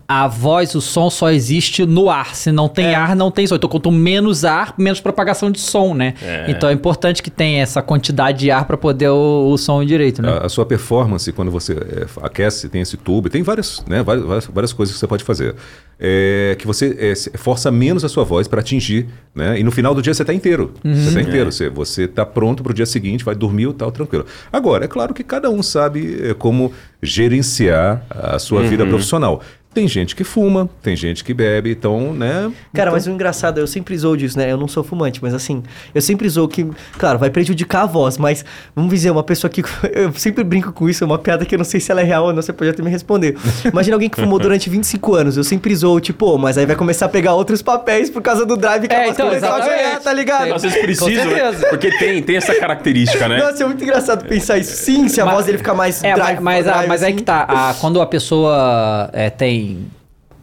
A 0.08 0.26
voz, 0.26 0.74
o 0.74 0.80
som 0.80 1.10
só 1.10 1.30
existe 1.32 1.86
no 1.86 2.10
ar. 2.10 2.34
Se 2.34 2.50
não 2.50 2.70
tem 2.70 2.96
ar, 2.96 3.14
não 3.14 3.30
tem 3.30 3.46
som. 3.46 3.56
Então, 3.56 3.70
quanto 3.70 3.92
menos 3.92 4.46
ar, 4.46 4.74
menos 4.78 5.02
propagação 5.02 5.52
de 5.52 5.60
som, 5.60 5.94
né? 5.94 6.14
É. 6.22 6.46
Então 6.50 6.70
é 6.70 6.74
importante 6.74 7.22
que 7.22 7.30
tenha 7.30 7.62
essa 7.62 7.82
quantidade 7.82 8.40
de 8.40 8.50
ar 8.50 8.64
para 8.66 8.78
poder 8.78 9.10
o, 9.10 9.50
o 9.52 9.58
som 9.58 9.84
ir 9.84 9.86
direito, 9.86 10.22
né? 10.22 10.30
A, 10.30 10.46
a 10.46 10.50
sua 10.50 10.66
performance, 10.66 11.30
quando 11.34 11.52
você 11.52 11.74
é, 11.74 12.06
aquece, 12.22 12.70
tem 12.70 12.82
esse 12.82 12.96
tubo, 12.96 13.30
tem 13.30 13.44
várias, 13.44 13.84
né, 13.86 14.02
várias, 14.02 14.46
várias, 14.46 14.72
coisas 14.72 14.96
que 14.96 15.00
você 15.00 15.08
pode 15.08 15.26
fazer. 15.26 15.56
É, 16.00 16.56
que 16.58 16.66
você 16.66 16.96
é, 17.00 17.38
força 17.38 17.70
menos 17.70 18.06
a 18.06 18.10
sua 18.10 18.24
voz 18.24 18.48
para 18.48 18.62
atingir, 18.62 19.08
né? 19.36 19.60
E 19.60 19.64
no 19.64 19.72
final 19.72 19.94
do 19.94 20.02
dia 20.02 20.14
você 20.14 20.24
está 20.24 20.34
inteiro. 20.34 20.74
Você 20.84 21.10
está 21.10 21.22
inteiro. 21.22 21.52
Você, 21.52 21.70
você 21.70 22.04
está 22.04 22.26
pronto 22.26 22.64
para 22.64 22.72
o 22.72 22.74
dia 22.74 22.86
seguinte, 22.86 23.26
vai 23.26 23.36
dormir 23.36 23.68
e 23.70 23.74
tal, 23.74 23.92
tranquilo. 23.92 24.26
Agora, 24.54 24.86
é 24.86 24.88
claro 24.88 25.14
que 25.14 25.24
cada 25.24 25.50
um 25.50 25.62
sabe 25.62 26.30
é, 26.30 26.34
como 26.34 26.72
gerenciar 27.02 28.06
a 28.10 28.40
sua 28.40 28.64
vida 28.64 28.86
profissional. 28.86 29.42
Tem 29.74 29.88
gente 29.88 30.16
que 30.16 30.24
fuma, 30.24 30.68
tem 30.82 30.96
gente 30.96 31.24
que 31.24 31.36
bebe, 31.36 31.70
então, 31.72 32.12
né? 32.12 32.52
Cara, 32.74 32.90
então, 32.90 32.94
mas 32.94 33.06
o 33.06 33.12
engraçado, 33.12 33.60
eu 33.60 33.68
sempre 33.68 33.96
zoou 33.96 34.18
disso, 34.18 34.36
né? 34.36 34.52
Eu 34.52 34.58
não 34.58 34.68
sou 34.68 34.84
fumante, 34.84 35.20
mas 35.22 35.36
assim, 35.36 35.62
eu 35.94 36.02
sempre 36.02 36.28
zoou 36.28 36.48
que, 36.48 36.66
claro, 36.98 37.20
vai 37.20 37.30
prejudicar 37.30 37.84
a 37.84 37.86
voz, 37.86 38.18
mas 38.18 38.44
vamos 38.76 38.92
dizer, 38.92 39.12
uma 39.12 39.22
pessoa 39.24 39.52
que. 39.52 39.62
Eu 39.94 40.12
sempre 40.14 40.44
brinco 40.44 40.72
com 40.72 40.90
isso, 40.90 41.04
é 41.04 41.08
uma 41.08 41.20
piada 41.20 41.46
que 41.46 41.54
eu 41.54 41.58
não 41.58 41.66
sei 41.66 41.80
se 41.80 41.92
ela 41.92 42.02
é 42.02 42.04
real 42.04 42.26
ou 42.26 42.34
não, 42.34 42.42
você 42.42 42.52
pode 42.54 42.70
até 42.72 42.82
me 42.82 42.90
responder. 42.90 43.36
Imagina 43.72 43.96
alguém 43.96 44.10
que 44.10 44.20
fumou 44.20 44.40
durante 44.40 44.70
25 44.70 45.14
anos, 45.16 45.38
eu 45.38 45.44
sempre 45.44 45.76
zoou, 45.76 46.00
tipo, 46.00 46.26
"Pô, 46.26 46.38
mas 46.38 46.58
aí 46.58 46.66
vai 46.66 46.76
começar 46.76 47.06
a 47.06 47.10
pegar 47.10 47.34
outros 47.36 47.62
papéis 47.62 48.10
por 48.10 48.22
causa 48.22 48.46
do 48.46 48.58
drive 48.58 48.88
que 48.88 48.94
É, 48.94 48.98
a 49.02 49.04
voz 49.06 49.14
então, 49.14 49.28
começou 49.28 49.50
a 49.54 49.60
ganhar, 49.60 50.00
tá 50.02 50.14
ligado? 50.14 50.54
Às 50.54 50.64
vezes 50.64 50.78
precisa, 50.80 51.06
Com 51.24 51.28
né? 51.30 51.36
certeza. 51.36 51.68
porque 51.70 51.98
tem, 52.00 52.24
tem 52.24 52.36
essa 52.38 52.56
característica, 52.56 53.28
né? 53.28 53.38
Nossa, 53.38 53.64
é 53.64 53.66
muito 53.66 53.84
engraçado 53.84 54.26
pensar 54.28 54.58
isso. 54.58 54.76
Sim, 54.76 55.08
se 55.08 55.22
a 55.22 55.26
Mas- 55.26 55.34
voz 55.36 55.46
dele 55.46 55.58
ficar 55.60 55.74
mais 55.76 56.04
É, 56.04 56.14
drive, 56.14 56.40
mas, 56.40 56.44
mas, 56.44 56.68
a- 56.68 56.72
drive, 56.72 56.88
mas 56.90 57.04
aí 57.04 57.10
assim. 57.10 57.18
que 57.18 57.24
tá. 57.24 57.46
a- 57.48 57.74
quando 57.80 58.02
a 58.02 58.06
pessoa 58.08 59.10
é, 59.14 59.30
tem. 59.30 59.57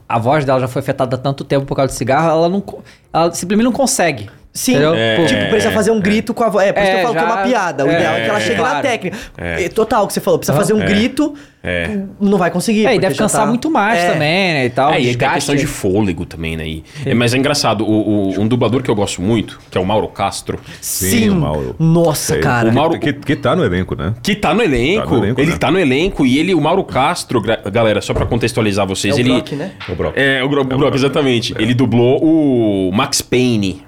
A 0.07 0.19
voz 0.19 0.45
dela 0.45 0.59
já 0.59 0.67
foi 0.67 0.81
afetada 0.81 1.15
há 1.15 1.19
tanto 1.19 1.43
tempo 1.43 1.65
por 1.65 1.75
causa 1.75 1.93
do 1.93 1.97
cigarro, 1.97 2.29
ela 2.29 2.49
não. 2.49 2.63
Ela 3.11 3.31
simplesmente 3.33 3.65
não 3.65 3.71
consegue. 3.71 4.29
Sim? 4.55 4.77
É. 4.95 5.25
Tipo, 5.25 5.49
precisa 5.49 5.69
fazer 5.71 5.91
um 5.91 5.99
grito 5.99 6.33
com 6.33 6.41
a 6.43 6.49
voz. 6.49 6.65
É, 6.65 6.71
por 6.71 6.81
isso 6.81 6.91
que 6.91 6.97
É, 6.97 6.99
eu 6.99 7.03
falo 7.03 7.13
que 7.13 7.19
é 7.19 7.27
já- 7.27 7.33
uma 7.35 7.43
piada. 7.43 7.85
O 7.85 7.89
é, 7.89 7.95
ideal 7.95 8.15
é 8.15 8.21
que 8.23 8.29
ela 8.29 8.37
é, 8.37 8.41
chegue 8.41 8.61
na 8.61 8.69
claro. 8.69 8.81
técnica. 8.87 9.17
É. 9.37 9.63
É, 9.65 9.69
Total, 9.69 10.03
o 10.05 10.07
que 10.07 10.13
você 10.13 10.21
falou, 10.21 10.39
precisa 10.39 10.57
fazer 10.57 10.73
um 10.73 10.81
É. 10.81 10.85
grito, 10.85 11.33
É. 11.61 11.99
não 12.21 12.37
vai 12.37 12.49
conseguir. 12.49 12.85
É, 12.85 12.95
e 12.95 12.99
deve 12.99 13.15
já 13.15 13.23
cansar 13.23 13.41
tá- 13.41 13.47
muito 13.47 13.69
mais 13.69 13.99
É. 13.99 14.11
também, 14.13 14.53
né? 14.53 14.65
E 14.65 14.69
tal. 14.69 14.93
É, 14.93 15.01
e 15.01 15.09
é 15.09 15.13
questão 15.15 15.55
de 15.57 15.67
fôlego 15.67 16.25
também, 16.25 16.55
né? 16.55 16.65
E- 16.65 16.83
é, 17.05 17.13
mas 17.13 17.33
é 17.33 17.37
engraçado, 17.37 17.83
o, 17.85 18.29
o- 18.29 18.39
um 18.39 18.47
dublador 18.47 18.81
que 18.81 18.89
eu 18.89 18.95
gosto 18.95 19.21
muito, 19.21 19.59
que 19.69 19.77
é 19.77 19.81
o 19.81 19.85
Mauro 19.85 20.07
Castro, 20.07 20.57
Sim, 20.79 21.09
Sim, 21.09 21.29
o 21.31 21.35
Mauro. 21.35 21.75
Nossa, 21.77 22.35
é, 22.37 22.39
cara. 22.39 22.69
o 22.69 22.73
Mauro- 22.73 22.97
Que, 22.97 23.11
que 23.11 23.35
tá 23.35 23.57
no 23.57 23.63
elenco, 23.65 23.93
né? 23.93 24.13
que 24.23 24.33
tá 24.35 24.53
no 24.53 24.61
elenco. 24.63 25.03
Tá 25.09 25.11
no 25.17 25.23
elenco, 25.25 25.41
ele 25.41 25.51
né? 25.51 25.57
tá 25.57 25.69
no 25.71 25.79
elenco 25.79 26.25
e 26.25 26.39
ele, 26.39 26.53
o 26.55 26.61
Mauro 26.61 26.83
Castro, 26.85 27.41
galera, 27.69 27.99
só 27.99 28.13
pra 28.13 28.25
contextualizar 28.25 28.87
vocês, 28.87 29.13
É 29.13 29.17
o 29.17 29.19
ele. 29.19 29.29
Brock, 29.33 29.51
né? 29.51 29.71
O 29.89 29.95
Brock. 29.95 30.13
É, 30.17 30.41
o, 30.41 30.47
Brock, 30.47 30.67
Brock, 30.67 30.95
exatamente. 30.95 31.53
Ele 31.59 31.73
dublou 31.73 32.23
o 32.23 32.89
Max 32.93 33.21
Payne 33.21 33.83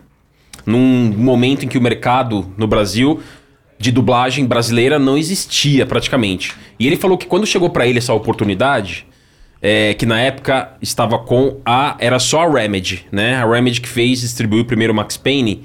num 0.67 1.13
momento 1.17 1.63
em 1.63 1.67
que 1.69 1.77
o 1.77 1.81
mercado 1.81 2.53
no 2.57 2.67
Brasil 2.67 3.21
de 3.79 3.89
dublagem 3.89 4.45
brasileira 4.45 4.99
não 4.99 5.17
existia 5.17 5.85
praticamente. 5.85 6.53
E 6.77 6.85
ele 6.85 6.97
falou 6.97 7.17
que 7.17 7.25
quando 7.25 7.45
chegou 7.45 7.69
pra 7.69 7.87
ele 7.87 7.99
essa 7.99 8.13
oportunidade, 8.13 9.05
é, 9.61 9.93
que 9.93 10.05
na 10.05 10.19
época 10.19 10.73
estava 10.81 11.19
com 11.19 11.61
a 11.65 11.95
era 11.99 12.19
só 12.19 12.41
a 12.41 12.51
Remedy, 12.51 13.05
né? 13.11 13.35
A 13.35 13.49
Remedy 13.49 13.79
que 13.79 13.87
fez 13.87 14.19
distribuiu 14.19 14.65
primeiro 14.65 14.91
o 14.91 14.95
Max 14.95 15.15
Payne. 15.15 15.63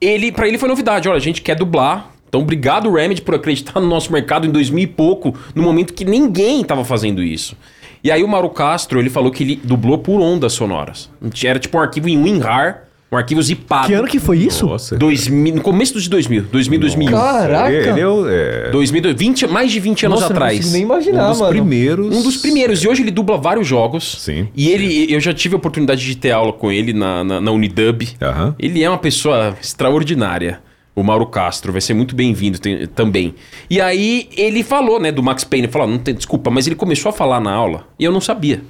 Ele 0.00 0.32
para 0.32 0.48
ele 0.48 0.58
foi 0.58 0.68
novidade, 0.68 1.08
olha, 1.08 1.18
a 1.18 1.20
gente 1.20 1.40
quer 1.40 1.54
dublar. 1.54 2.10
Então, 2.28 2.40
obrigado 2.40 2.90
Remedy 2.90 3.22
por 3.22 3.34
acreditar 3.36 3.78
no 3.78 3.86
nosso 3.86 4.10
mercado 4.10 4.46
em 4.46 4.50
2000 4.50 4.82
e 4.82 4.86
pouco, 4.88 5.38
no 5.54 5.62
momento 5.62 5.92
que 5.92 6.04
ninguém 6.04 6.62
estava 6.62 6.84
fazendo 6.84 7.22
isso. 7.22 7.56
E 8.02 8.10
aí 8.10 8.24
o 8.24 8.28
Mauro 8.28 8.50
Castro, 8.50 8.98
ele 8.98 9.10
falou 9.10 9.30
que 9.30 9.44
ele 9.44 9.60
dublou 9.62 9.98
por 9.98 10.20
ondas 10.20 10.54
sonoras. 10.54 11.08
Era 11.44 11.60
tipo 11.60 11.78
um 11.78 11.80
arquivo 11.80 12.08
em 12.08 12.20
WinRAR 12.20 12.88
Um 13.12 13.16
arquivo 13.18 13.42
zipado. 13.42 13.88
Que 13.88 13.92
ano 13.92 14.08
que 14.08 14.18
foi 14.18 14.38
isso? 14.38 14.66
Nossa. 14.66 14.96
2000, 14.96 15.56
no 15.56 15.60
começo 15.60 15.92
dos 15.92 16.08
2000, 16.08 16.44
2000, 16.50 16.80
2001. 16.80 17.10
Caraca! 17.12 17.70
Ele, 17.70 17.88
ele 17.90 18.00
é, 18.00 18.08
o- 18.08 18.26
é 18.26 18.70
2000, 18.70 19.14
20, 19.14 19.46
mais 19.48 19.70
de 19.70 19.78
20 19.80 20.06
anos 20.06 20.20
Nossa, 20.20 20.32
eu 20.32 20.34
não 20.34 20.36
atrás. 20.42 20.56
consigo 20.56 20.72
nem 20.72 20.82
imaginar, 20.82 21.26
um 21.26 21.30
dos 21.30 21.40
mano. 21.40 21.52
primeiros. 21.52 22.16
Um 22.16 22.22
dos 22.22 22.36
primeiros. 22.38 22.82
E 22.82 22.88
hoje 22.88 23.02
ele 23.02 23.10
dubla 23.10 23.36
vários 23.36 23.66
jogos. 23.66 24.16
Sim. 24.20 24.48
E 24.56 24.70
ele, 24.70 25.12
eu 25.12 25.20
já 25.20 25.34
tive 25.34 25.54
a 25.54 25.58
oportunidade 25.58 26.02
de 26.02 26.16
ter 26.16 26.30
aula 26.30 26.54
com 26.54 26.72
ele 26.72 26.94
na, 26.94 27.22
na, 27.22 27.38
na 27.38 27.50
Unidub. 27.50 28.08
Aham. 28.22 28.54
Ele 28.58 28.82
é 28.82 28.88
uma 28.88 28.96
pessoa 28.98 29.54
extraordinária. 29.60 30.60
O 30.94 31.02
Mauro 31.02 31.26
Castro 31.26 31.70
vai 31.72 31.80
ser 31.80 31.94
muito 31.94 32.14
bem-vindo 32.14 32.58
tem- 32.58 32.86
também. 32.86 33.34
E 33.68 33.80
aí 33.80 34.28
ele 34.36 34.62
falou, 34.62 34.98
né, 35.00 35.10
do 35.12 35.22
Max 35.22 35.42
Payne. 35.44 35.66
Falou, 35.68 35.86
"Ah, 35.86 35.90
não 35.90 35.98
tem 35.98 36.14
desculpa, 36.14 36.50
mas 36.50 36.66
ele 36.66 36.76
começou 36.76 37.10
a 37.10 37.12
falar 37.12 37.40
na 37.40 37.50
aula 37.52 37.84
e 37.98 38.04
eu 38.04 38.12
não 38.12 38.20
sabia. 38.20 38.62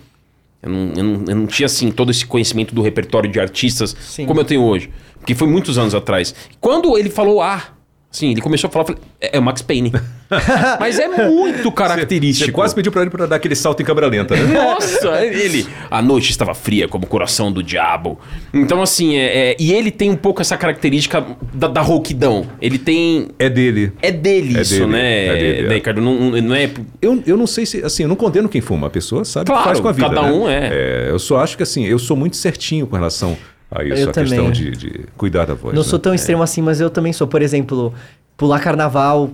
Eu 0.63 0.71
não, 0.71 0.93
eu 0.97 1.05
não, 1.05 1.25
eu 1.27 1.37
não 1.37 1.47
tinha, 1.47 1.67
assim, 1.67 1.91
todo 1.91 2.11
esse 2.11 2.25
conhecimento 2.25 2.75
do 2.75 2.83
repertório 2.83 3.31
de 3.31 3.41
artistas 3.41 3.97
Sim. 4.01 4.27
como 4.27 4.41
eu 4.41 4.45
tenho 4.45 4.63
hoje. 4.63 4.91
Porque 5.19 5.35
foi 5.35 5.49
muitos 5.49 5.77
anos 5.77 5.95
atrás. 5.95 6.35
Quando 6.61 6.97
ele 6.97 7.11
falou 7.11 7.43
ah, 7.43 7.75
sim, 8.13 8.31
ele 8.31 8.41
começou 8.41 8.69
a 8.69 8.71
falar, 8.71 8.85
falei, 8.85 9.01
é, 9.21 9.37
é 9.37 9.39
o 9.41 9.43
Max 9.43 9.63
Payne. 9.63 9.91
mas 10.79 10.99
é 10.99 11.09
muito 11.09 11.71
característico. 11.73 12.47
Você 12.47 12.53
quase 12.53 12.75
pediu 12.75 12.91
pra 12.93 13.03
ele 13.03 13.11
pra 13.11 13.27
dar 13.27 13.37
aquele 13.37 13.55
salto 13.55 13.83
em 13.83 13.85
câmera 13.85 14.07
lenta, 14.07 14.35
né? 14.37 14.43
Nossa, 14.55 15.21
ele. 15.27 15.67
A 15.91 16.01
noite 16.01 16.31
estava 16.31 16.55
fria 16.55 16.89
como 16.89 17.05
o 17.05 17.07
coração 17.07 17.51
do 17.53 17.63
diabo. 17.63 18.19
Então, 18.55 18.81
assim, 18.83 19.17
é, 19.17 19.51
é- 19.51 19.57
e 19.59 19.73
ele 19.73 19.91
tem 19.91 20.11
um 20.11 20.17
pouco 20.17 20.41
essa 20.41 20.57
característica 20.57 21.25
da, 21.53 21.69
da 21.69 21.81
rouquidão. 21.81 22.47
Ele 22.61 22.79
tem. 22.79 23.29
É 23.39 23.49
dele. 23.51 23.93
É 24.01 24.11
dele 24.11 24.59
É 24.59 24.63
isso, 24.63 24.75
dele, 24.81 24.87
né, 24.87 25.27
é 25.27 25.35
dele, 25.35 25.59
é. 25.67 25.69
né, 25.69 25.75
Ricardo? 25.75 26.01
Não, 26.01 26.15
não- 26.15 26.41
não 26.43 26.55
é. 26.55 26.71
Eu, 27.01 27.23
eu 27.27 27.37
não 27.37 27.47
sei 27.47 27.67
se, 27.67 27.83
assim, 27.85 28.05
eu 28.05 28.09
não 28.09 28.17
condeno 28.17 28.49
quem 28.49 28.61
fuma. 28.61 28.87
A 28.87 28.91
pessoa 28.91 29.25
sabe 29.25 29.45
o 29.51 29.53
Claro, 29.53 29.63
que 29.63 29.69
faz 29.69 29.81
com 29.81 29.89
a 29.89 29.93
vida. 29.93 30.09
cada 30.09 30.23
né? 30.23 30.33
um 30.33 30.49
é. 30.49 31.09
Eu 31.11 31.19
só 31.19 31.41
acho 31.41 31.57
que, 31.57 31.63
assim, 31.63 31.85
eu 31.85 31.99
sou 31.99 32.17
muito 32.17 32.37
certinho 32.37 32.87
com 32.87 32.97
relação 32.97 33.37
a 33.75 33.85
isso, 33.85 34.03
Eu 34.03 34.11
a 34.11 34.13
questão 34.13 34.37
também. 34.45 34.51
de, 34.53 34.71
de 34.73 35.01
cuidar 35.17 35.45
da 35.47 35.55
voz. 35.55 35.75
Não 35.75 35.83
né? 35.83 35.89
sou 35.89 35.99
tão 35.99 36.15
extremo 36.15 36.43
assim, 36.43 36.63
mas 36.63 36.81
eu 36.81 36.91
também 36.91 37.13
sou. 37.13 37.27
Por 37.27 37.43
exemplo, 37.43 37.93
pular 38.37 38.61
carnaval, 38.61 39.31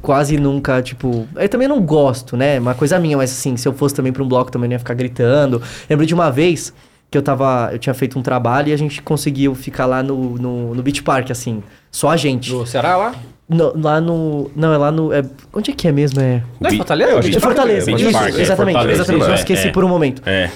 quase 0.00 0.36
nunca, 0.36 0.82
tipo. 0.82 1.26
Eu 1.36 1.48
também 1.48 1.68
não 1.68 1.80
gosto, 1.80 2.36
né? 2.36 2.58
Uma 2.58 2.74
coisa 2.74 2.98
minha, 2.98 3.16
mas 3.16 3.30
assim, 3.30 3.56
se 3.56 3.66
eu 3.66 3.72
fosse 3.72 3.94
também 3.94 4.12
pra 4.12 4.22
um 4.22 4.28
bloco 4.28 4.50
também 4.50 4.68
não 4.68 4.74
ia 4.74 4.78
ficar 4.78 4.94
gritando. 4.94 5.62
Lembro 5.88 6.04
de 6.04 6.14
uma 6.14 6.30
vez 6.30 6.72
que 7.10 7.16
eu 7.16 7.22
tava. 7.22 7.70
Eu 7.72 7.78
tinha 7.78 7.94
feito 7.94 8.18
um 8.18 8.22
trabalho 8.22 8.68
e 8.68 8.72
a 8.72 8.76
gente 8.76 9.02
conseguiu 9.02 9.54
ficar 9.54 9.86
lá 9.86 10.02
no, 10.02 10.36
no, 10.38 10.74
no 10.74 10.82
Beach 10.82 11.02
Park, 11.02 11.30
assim. 11.30 11.62
Só 11.90 12.10
a 12.10 12.16
gente. 12.16 12.50
Do 12.50 12.66
Ceará 12.66 12.96
lá? 12.96 13.14
No- 13.48 13.72
lá 13.78 14.00
no. 14.00 14.50
Não, 14.56 14.72
é 14.72 14.78
lá 14.78 14.90
no. 14.90 15.12
é- 15.12 15.22
onde 15.52 15.70
é 15.70 15.74
que 15.74 15.86
é 15.86 15.92
mesmo? 15.92 16.20
É. 16.20 16.42
Não 16.58 16.70
é 16.70 16.74
Fortaleza? 16.76 17.28
É, 17.28 17.36
É 17.36 17.40
Fortaleza, 17.40 17.90
é, 17.90 17.94
isso, 17.94 18.12
Park, 18.12 18.34
é, 18.34 18.40
exatamente, 18.40 18.74
Fortaleza, 18.74 19.02
exatamente. 19.02 19.26
Eu 19.26 19.32
é, 19.32 19.34
esqueci 19.34 19.68
é. 19.68 19.70
por 19.70 19.84
um 19.84 19.88
momento. 19.88 20.22
É. 20.24 20.50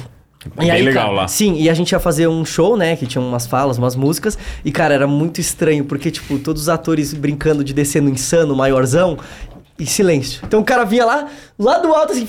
E 0.55 0.61
Bem 0.61 0.71
aí, 0.71 0.83
legal 0.83 1.07
cara, 1.07 1.17
lá. 1.17 1.29
Sim, 1.29 1.57
e 1.57 1.69
a 1.69 1.75
gente 1.75 1.93
ia 1.93 2.01
fazer 2.01 2.29
um 2.29 2.45
show, 2.45 2.77
né? 2.77 2.97
Que 2.97 3.07
tinha 3.07 3.23
umas 3.23 3.47
falas, 3.47 3.79
umas 3.79 3.97
músicas. 3.97 4.39
E, 4.65 4.71
cara, 4.71 4.95
era 4.95 5.07
muito 5.07 5.41
estranho, 5.41 5.85
porque, 5.85 6.11
tipo, 6.11 6.39
todos 6.39 6.63
os 6.63 6.69
atores 6.69 7.13
brincando 7.13 7.63
de 7.65 7.73
descer 7.75 8.01
no 8.01 8.09
insano, 8.09 8.55
maiorzão, 8.55 9.19
e 9.79 9.87
silêncio. 9.87 10.43
Então 10.47 10.61
o 10.61 10.65
cara 10.65 10.85
vinha 10.85 11.05
lá, 11.05 11.27
lá 11.59 11.79
do 11.79 11.93
alto, 11.93 12.13
assim. 12.13 12.27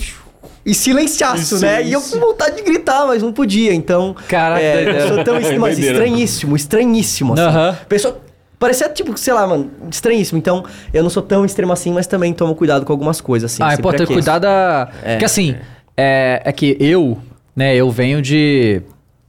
E 0.66 0.74
silenciaço, 0.74 1.56
Isso, 1.56 1.60
né? 1.66 1.82
E 1.84 1.94
eu 1.94 2.00
isso. 2.00 2.20
com 2.20 2.20
vontade 2.20 2.58
de 2.58 2.62
gritar, 2.62 3.06
mas 3.08 3.24
não 3.24 3.32
podia. 3.32 3.74
Então. 3.74 4.16
Caraca, 4.28 4.62
é, 4.62 5.08
sou 5.08 5.24
tão 5.24 5.36
mas 5.60 5.80
estranhíssimo, 5.80 6.56
estranhíssimo. 6.56 7.34
Assim. 7.34 7.42
Aham. 7.44 7.78
Pessoa. 7.88 8.22
Parecia, 8.60 8.90
tipo, 8.90 9.16
sei 9.18 9.34
lá, 9.34 9.46
mano, 9.46 9.70
estranhíssimo. 9.90 10.38
Então, 10.40 10.66
eu 10.92 11.04
não 11.04 11.12
sou 11.12 11.22
tão 11.22 11.46
extremo 11.46 11.72
assim, 11.72 11.94
mas 11.94 12.08
também 12.08 12.34
tomo 12.34 12.56
cuidado 12.56 12.86
com 12.86 12.92
algumas 12.92 13.22
coisas, 13.22 13.54
assim. 13.54 13.62
ah, 13.62 13.68
é 13.68 13.70
sempre 13.70 13.82
importante 13.82 14.04
aqueço. 14.12 14.20
cuidar 14.20 14.40
da. 14.40 14.90
É. 15.04 15.12
Porque 15.14 15.26
assim, 15.26 15.56
é. 15.96 16.42
É, 16.44 16.52
que 16.52 16.76
eu, 16.80 17.18
né, 17.58 17.76
eu 17.76 17.90
venho 17.90 18.22
de, 18.22 18.82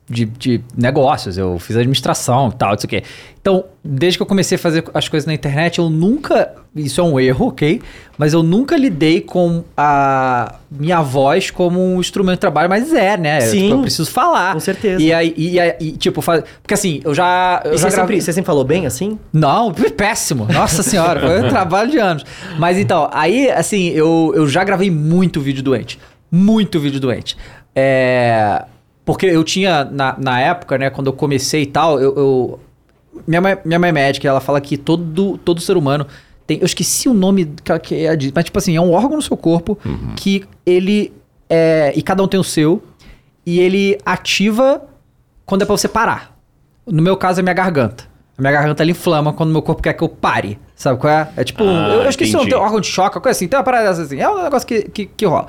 de, 0.08 0.26
de 0.26 0.60
negócios, 0.76 1.36
eu 1.38 1.58
fiz 1.58 1.74
administração 1.76 2.50
e 2.52 2.56
tal, 2.56 2.72
não 2.72 2.78
sei 2.78 2.86
o 2.86 2.90
quê. 2.90 3.02
Então, 3.40 3.64
desde 3.82 4.18
que 4.18 4.22
eu 4.22 4.26
comecei 4.26 4.56
a 4.56 4.58
fazer 4.58 4.84
as 4.92 5.08
coisas 5.08 5.26
na 5.26 5.32
internet, 5.32 5.78
eu 5.78 5.88
nunca. 5.88 6.52
Isso 6.76 7.00
é 7.00 7.04
um 7.04 7.18
erro, 7.18 7.46
ok? 7.48 7.80
Mas 8.18 8.34
eu 8.34 8.42
nunca 8.42 8.76
lidei 8.76 9.22
com 9.22 9.64
a 9.74 10.56
minha 10.70 11.00
voz 11.00 11.50
como 11.50 11.80
um 11.82 11.98
instrumento 11.98 12.34
de 12.36 12.40
trabalho, 12.40 12.68
mas 12.68 12.92
é, 12.92 13.16
né? 13.16 13.40
Sim. 13.40 13.62
Tipo, 13.62 13.74
eu 13.76 13.80
preciso 13.80 14.10
falar. 14.10 14.52
Com 14.52 14.60
certeza. 14.60 15.02
E 15.02 15.10
aí, 15.14 15.32
e, 15.34 15.58
aí- 15.58 15.74
e, 15.80 15.92
tipo, 15.92 16.20
faz... 16.20 16.44
porque 16.62 16.74
assim, 16.74 17.00
eu 17.02 17.14
já. 17.14 17.62
Eu 17.64 17.72
E 17.74 17.78
já 17.78 17.88
você, 17.88 17.96
sempre, 17.96 18.20
você 18.20 18.32
sempre 18.34 18.46
falou 18.46 18.64
bem, 18.64 18.84
assim? 18.84 19.18
não, 19.32 19.72
péssimo. 19.72 20.46
Nossa 20.52 20.82
senhora, 20.82 21.18
foi 21.20 21.40
um 21.46 21.48
trabalho 21.48 21.90
de 21.90 21.96
anos. 21.96 22.24
Mas 22.58 22.76
então, 22.76 23.08
aí, 23.14 23.50
assim, 23.50 23.88
eu, 23.88 24.32
eu 24.36 24.46
já 24.46 24.62
gravei 24.62 24.90
muito 24.90 25.40
vídeo 25.40 25.62
doente. 25.62 25.98
Muito 26.30 26.78
vídeo 26.78 27.00
doente. 27.00 27.34
É. 27.78 28.64
Porque 29.04 29.24
eu 29.26 29.42
tinha, 29.42 29.84
na, 29.84 30.14
na 30.18 30.40
época, 30.40 30.76
né, 30.76 30.90
quando 30.90 31.06
eu 31.06 31.12
comecei 31.12 31.62
e 31.62 31.66
tal, 31.66 31.98
eu. 32.00 32.14
eu- 32.16 32.60
minha, 33.26 33.40
mãe, 33.40 33.58
minha 33.64 33.78
mãe 33.78 33.88
é 33.88 33.92
médica, 33.92 34.28
ela 34.28 34.40
fala 34.40 34.60
que 34.60 34.76
todo, 34.76 35.38
todo 35.38 35.60
ser 35.60 35.76
humano 35.76 36.06
tem. 36.46 36.58
Eu 36.58 36.66
esqueci 36.66 37.08
o 37.08 37.14
nome 37.14 37.52
que, 37.82 37.94
é 38.06 38.16
mas, 38.34 38.44
tipo 38.44 38.58
assim, 38.58 38.76
é 38.76 38.80
um 38.80 38.92
órgão 38.92 39.16
no 39.16 39.22
seu 39.22 39.36
corpo 39.36 39.78
que 40.16 40.44
ele. 40.64 41.12
É, 41.48 41.92
e 41.96 42.02
cada 42.02 42.22
um 42.22 42.28
tem 42.28 42.38
o 42.38 42.44
seu. 42.44 42.82
E 43.46 43.58
ele 43.60 43.98
ativa 44.04 44.82
quando 45.46 45.62
é 45.62 45.64
pra 45.64 45.76
você 45.76 45.88
parar. 45.88 46.36
No 46.86 47.02
meu 47.02 47.16
caso, 47.16 47.40
é 47.40 47.42
minha 47.42 47.54
garganta. 47.54 48.04
A 48.36 48.40
minha 48.42 48.52
garganta 48.52 48.82
ela 48.82 48.90
inflama 48.90 49.32
quando 49.32 49.50
meu 49.50 49.62
corpo 49.62 49.82
quer 49.82 49.94
que 49.94 50.02
eu 50.04 50.08
pare. 50.08 50.58
Sabe 50.76 51.00
qual 51.00 51.12
é? 51.12 51.28
É 51.36 51.42
tipo. 51.44 51.64
Ah, 51.64 51.88
eu, 51.94 52.02
eu 52.02 52.08
esqueci 52.08 52.34
o 52.34 52.38
nome, 52.38 52.50
tem 52.50 52.58
um 52.58 52.62
órgão 52.62 52.80
de 52.80 52.86
choque, 52.86 53.18
coisa 53.20 53.36
assim. 53.36 53.48
Tem 53.48 53.58
uma 53.58 53.64
parada 53.64 53.90
assim. 53.90 54.20
É 54.20 54.28
um 54.28 54.42
negócio 54.44 54.68
que, 54.68 54.82
que, 54.82 55.06
que 55.06 55.24
rola. 55.26 55.48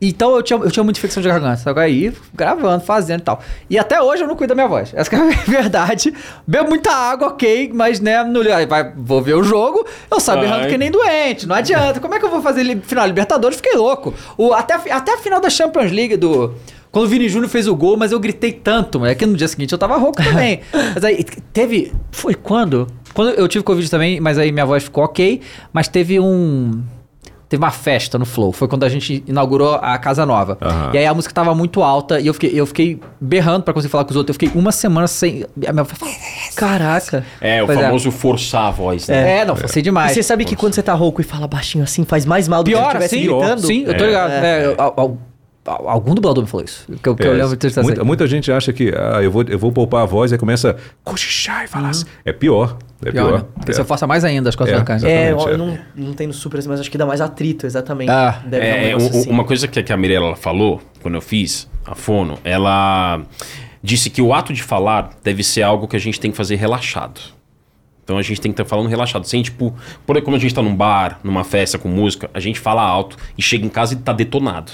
Então 0.00 0.34
eu 0.34 0.42
tinha, 0.42 0.58
eu 0.58 0.70
tinha 0.70 0.82
muita 0.82 0.98
infecção 0.98 1.22
de 1.22 1.28
garganta, 1.28 1.62
qual 1.74 1.78
é? 1.82 1.84
Aí, 1.86 2.12
gravando, 2.34 2.82
fazendo 2.84 3.20
e 3.20 3.24
tal. 3.24 3.40
E 3.68 3.78
até 3.78 4.00
hoje 4.00 4.22
eu 4.22 4.28
não 4.28 4.34
cuido 4.34 4.48
da 4.48 4.54
minha 4.54 4.66
voz. 4.66 4.92
Essa 4.94 5.10
que 5.10 5.16
é 5.16 5.18
a 5.18 5.24
verdade. 5.46 6.14
Bebo 6.46 6.70
muita 6.70 6.90
água, 6.90 7.28
ok, 7.28 7.70
mas 7.74 8.00
né, 8.00 8.16
vai, 8.66 8.92
vou 8.96 9.20
ver 9.20 9.34
o 9.34 9.42
jogo, 9.42 9.86
eu 10.10 10.18
saio 10.18 10.40
berrando 10.40 10.62
Ai. 10.64 10.70
que 10.70 10.78
nem 10.78 10.90
doente. 10.90 11.46
Não 11.46 11.54
adianta. 11.54 12.00
Como 12.00 12.14
é 12.14 12.18
que 12.18 12.24
eu 12.24 12.30
vou 12.30 12.40
fazer 12.40 12.62
li- 12.62 12.80
final 12.82 13.06
Libertadores? 13.06 13.56
Fiquei 13.58 13.74
louco. 13.76 14.14
O, 14.38 14.54
até, 14.54 14.74
até 14.90 15.14
a 15.14 15.18
final 15.18 15.40
da 15.40 15.50
Champions 15.50 15.92
League 15.92 16.16
do. 16.16 16.54
Quando 16.90 17.04
o 17.04 17.08
Vini 17.08 17.28
Júnior 17.28 17.48
fez 17.50 17.68
o 17.68 17.76
gol, 17.76 17.96
mas 17.96 18.10
eu 18.10 18.18
gritei 18.18 18.52
tanto, 18.52 19.04
é 19.06 19.14
que 19.14 19.24
no 19.24 19.36
dia 19.36 19.46
seguinte 19.46 19.72
eu 19.72 19.78
tava 19.78 19.96
rouco 19.96 20.20
também. 20.22 20.60
mas 20.94 21.04
aí 21.04 21.22
teve. 21.52 21.92
Foi 22.10 22.34
quando? 22.34 22.86
Quando 23.14 23.30
eu 23.32 23.46
tive 23.46 23.62
Covid 23.62 23.88
também, 23.90 24.18
mas 24.20 24.38
aí 24.38 24.50
minha 24.50 24.66
voz 24.66 24.82
ficou 24.84 25.04
ok. 25.04 25.40
Mas 25.72 25.86
teve 25.88 26.18
um. 26.18 26.82
Teve 27.50 27.64
uma 27.64 27.72
festa 27.72 28.16
no 28.16 28.24
Flow. 28.24 28.52
Foi 28.52 28.68
quando 28.68 28.84
a 28.84 28.88
gente 28.88 29.24
inaugurou 29.26 29.74
a 29.74 29.98
casa 29.98 30.24
nova. 30.24 30.56
Aham. 30.62 30.92
E 30.94 30.98
aí 30.98 31.04
a 31.04 31.12
música 31.12 31.34
tava 31.34 31.52
muito 31.52 31.82
alta 31.82 32.20
e 32.20 32.28
eu 32.28 32.32
fiquei, 32.32 32.52
eu 32.54 32.64
fiquei 32.64 33.00
berrando 33.20 33.64
pra 33.64 33.74
conseguir 33.74 33.90
falar 33.90 34.04
com 34.04 34.10
os 34.10 34.16
outros. 34.16 34.36
Eu 34.36 34.38
fiquei 34.40 34.58
uma 34.60 34.70
semana 34.70 35.08
sem. 35.08 35.44
A 35.66 35.72
minha 35.72 35.82
voz. 35.82 36.52
Caraca. 36.54 37.24
É, 37.40 37.60
o 37.62 37.66
Pois 37.66 37.78
é. 37.78 37.82
famoso 37.82 38.10
forçar 38.12 38.68
a 38.68 38.70
voz, 38.70 39.08
né? 39.08 39.40
É, 39.40 39.44
não, 39.44 39.56
forcei 39.56 39.80
E 39.80 39.82
demais. 39.82 40.12
você 40.12 40.22
sabe 40.22 40.44
que 40.44 40.54
quando 40.54 40.74
você 40.74 40.82
tá 40.82 40.94
rouco 40.94 41.20
e 41.20 41.24
fala 41.24 41.48
baixinho 41.48 41.82
assim, 41.82 42.04
faz 42.04 42.24
mais 42.24 42.46
mal 42.46 42.62
do 42.62 42.70
que 42.70 42.76
se 42.76 42.80
Pior, 42.80 42.88
estivesse 42.88 43.16
sim, 43.16 43.22
gritando? 43.26 43.66
sim, 43.66 43.84
eu 43.84 43.96
tô 43.96 44.04
É. 44.04 44.06
ligado. 44.06 44.30
É, 44.30 44.66
eu- 44.66 44.74
al- 44.78 44.94
al- 44.96 45.18
algum 45.66 46.14
dublador 46.14 46.42
me 46.42 46.48
falou 46.48 46.64
isso. 46.64 46.86
Que 47.02 47.08
eu, 47.08 47.14
que 47.14 47.22
eu 47.26 47.32
É, 47.34 47.36
lembro 47.42 47.56
de 47.56 47.82
muita, 47.82 48.04
muita 48.04 48.26
gente 48.26 48.50
acha 48.50 48.72
que 48.72 48.92
ah, 48.96 49.22
eu, 49.22 49.30
vou, 49.30 49.44
eu 49.46 49.58
vou 49.58 49.70
poupar 49.70 50.02
a 50.02 50.06
voz 50.06 50.32
e 50.32 50.38
começa 50.38 50.70
a 50.70 50.74
cochichar 51.10 51.64
e 51.64 51.68
falar 51.68 51.90
assim. 51.90 52.06
É 52.24 52.32
pior. 52.32 52.76
É 53.04 53.10
pior. 53.10 53.28
Pior, 53.28 53.38
né? 53.40 53.44
Porque 53.54 53.70
É. 53.72 53.74
você 53.74 53.84
força 53.84 54.06
mais 54.06 54.24
ainda 54.24 54.48
as 54.48 54.56
costas 54.56 54.74
É. 54.74 54.78
da 54.78 54.84
carne. 54.84 55.06
É, 55.06 55.32
eu, 55.32 55.38
eu 55.38 55.48
é. 55.48 55.56
não, 55.56 55.78
não 55.94 56.12
tenho 56.14 56.32
super 56.32 56.58
assim, 56.58 56.68
mas 56.68 56.80
acho 56.80 56.90
que 56.90 56.98
dá 56.98 57.06
mais 57.06 57.20
atrito, 57.20 57.66
exatamente. 57.66 58.10
Ah, 58.10 58.42
um 58.44 58.54
É, 58.54 58.96
um- 58.96 59.06
assim. 59.06 59.30
uma 59.30 59.44
coisa 59.44 59.68
que, 59.68 59.82
que 59.82 59.92
a 59.92 59.96
Mirella 59.96 60.34
falou 60.36 60.80
quando 61.02 61.14
eu 61.14 61.20
fiz 61.20 61.68
a 61.86 61.94
fono, 61.94 62.38
ela 62.44 63.20
disse 63.82 64.10
que 64.10 64.20
o 64.20 64.32
ato 64.34 64.52
de 64.52 64.62
falar 64.62 65.10
deve 65.22 65.42
ser 65.42 65.62
algo 65.62 65.86
que 65.88 65.96
a 65.96 66.00
gente 66.00 66.18
tem 66.20 66.30
que 66.30 66.36
fazer 66.36 66.56
relaxado. 66.56 67.20
Então 68.04 68.18
a 68.18 68.22
gente 68.22 68.40
tem 68.40 68.50
que 68.50 68.60
estar 68.60 68.68
falando 68.68 68.88
relaxado. 68.88 69.24
Sem, 69.24 69.40
tipo, 69.40 69.72
por 70.04 70.14
exemplo, 70.16 70.24
como 70.24 70.36
a 70.36 70.40
gente 70.40 70.52
tá 70.52 70.60
num 70.60 70.74
bar, 70.74 71.20
numa 71.22 71.44
festa 71.44 71.78
com 71.78 71.88
música, 71.88 72.28
a 72.34 72.40
gente 72.40 72.58
fala 72.58 72.82
alto 72.82 73.16
e 73.38 73.42
chega 73.42 73.64
em 73.64 73.68
casa 73.68 73.94
e 73.94 73.96
tá 73.96 74.12
detonado. 74.12 74.72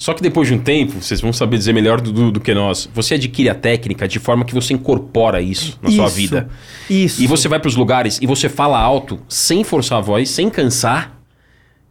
Só 0.00 0.14
que 0.14 0.22
depois 0.22 0.46
de 0.46 0.54
um 0.54 0.58
tempo, 0.60 1.02
vocês 1.02 1.20
vão 1.20 1.32
saber 1.32 1.58
dizer 1.58 1.72
melhor 1.72 2.00
do, 2.00 2.30
do- 2.30 2.38
que 2.40 2.54
nós, 2.54 2.88
você 2.94 3.14
adquire 3.14 3.48
a 3.48 3.54
técnica 3.54 4.06
de 4.06 4.20
forma 4.20 4.44
que 4.44 4.54
você 4.54 4.72
incorpora 4.72 5.42
isso 5.42 5.76
na 5.82 5.90
sua 5.90 6.06
Isso, 6.06 6.14
vida. 6.14 6.48
Isso. 6.88 7.20
E 7.20 7.26
você 7.26 7.48
vai 7.48 7.58
pros 7.58 7.74
lugares 7.74 8.20
e 8.22 8.26
você 8.26 8.48
fala 8.48 8.78
alto, 8.78 9.18
sem 9.28 9.64
forçar 9.64 9.98
a 9.98 10.00
voz, 10.00 10.30
sem 10.30 10.48
cansar, 10.48 11.18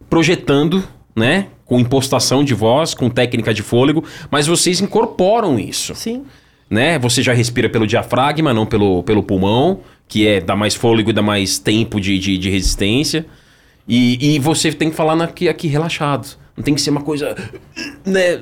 projetando, 0.08 0.82
né? 1.14 1.48
Com 1.66 1.78
impostação 1.78 2.42
de 2.42 2.54
voz, 2.54 2.94
com 2.94 3.10
técnica 3.10 3.52
de 3.52 3.62
fôlego, 3.62 4.02
mas 4.30 4.46
vocês 4.46 4.80
incorporam 4.80 5.58
isso, 5.58 5.94
Sim. 5.94 6.24
né? 6.70 6.98
Você 6.98 7.22
já 7.22 7.34
respira 7.34 7.68
pelo 7.68 7.86
diafragma, 7.86 8.54
não 8.54 8.64
pelo, 8.64 9.02
pelo 9.02 9.22
pulmão, 9.22 9.80
que 10.08 10.26
é 10.26 10.40
dá 10.40 10.56
mais 10.56 10.74
fôlego 10.74 11.10
e 11.10 11.12
dá 11.12 11.20
mais 11.20 11.58
tempo 11.58 12.00
de, 12.00 12.18
de, 12.18 12.38
de 12.38 12.48
resistência. 12.48 13.26
E, 13.86 14.34
e 14.34 14.38
você 14.38 14.72
tem 14.72 14.88
que 14.88 14.96
falar 14.96 15.22
aqui, 15.22 15.46
aqui 15.48 15.68
relaxado. 15.68 16.38
Não 16.58 16.62
tem 16.64 16.74
que 16.74 16.80
ser 16.80 16.90
uma 16.90 17.00
coisa, 17.02 17.34
né? 18.04 18.40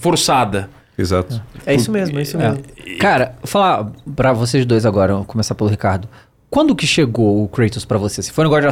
Forçada. 0.00 0.68
Exato. 0.96 1.40
É 1.64 1.74
isso 1.74 1.90
mesmo, 1.90 2.18
é 2.18 2.22
isso 2.22 2.36
mesmo. 2.36 2.58
Cara, 3.00 3.34
vou 3.40 3.46
falar 3.48 3.90
pra 4.16 4.32
vocês 4.32 4.66
dois 4.66 4.84
agora, 4.84 5.14
vou 5.14 5.24
começar 5.24 5.54
pelo 5.54 5.70
Ricardo. 5.70 6.08
Quando 6.50 6.74
que 6.74 6.86
chegou 6.86 7.44
o 7.44 7.48
Kratos 7.48 7.84
pra 7.84 7.98
você? 7.98 8.22
Se 8.22 8.32
foi 8.32 8.42
no 8.44 8.48
God 8.50 8.64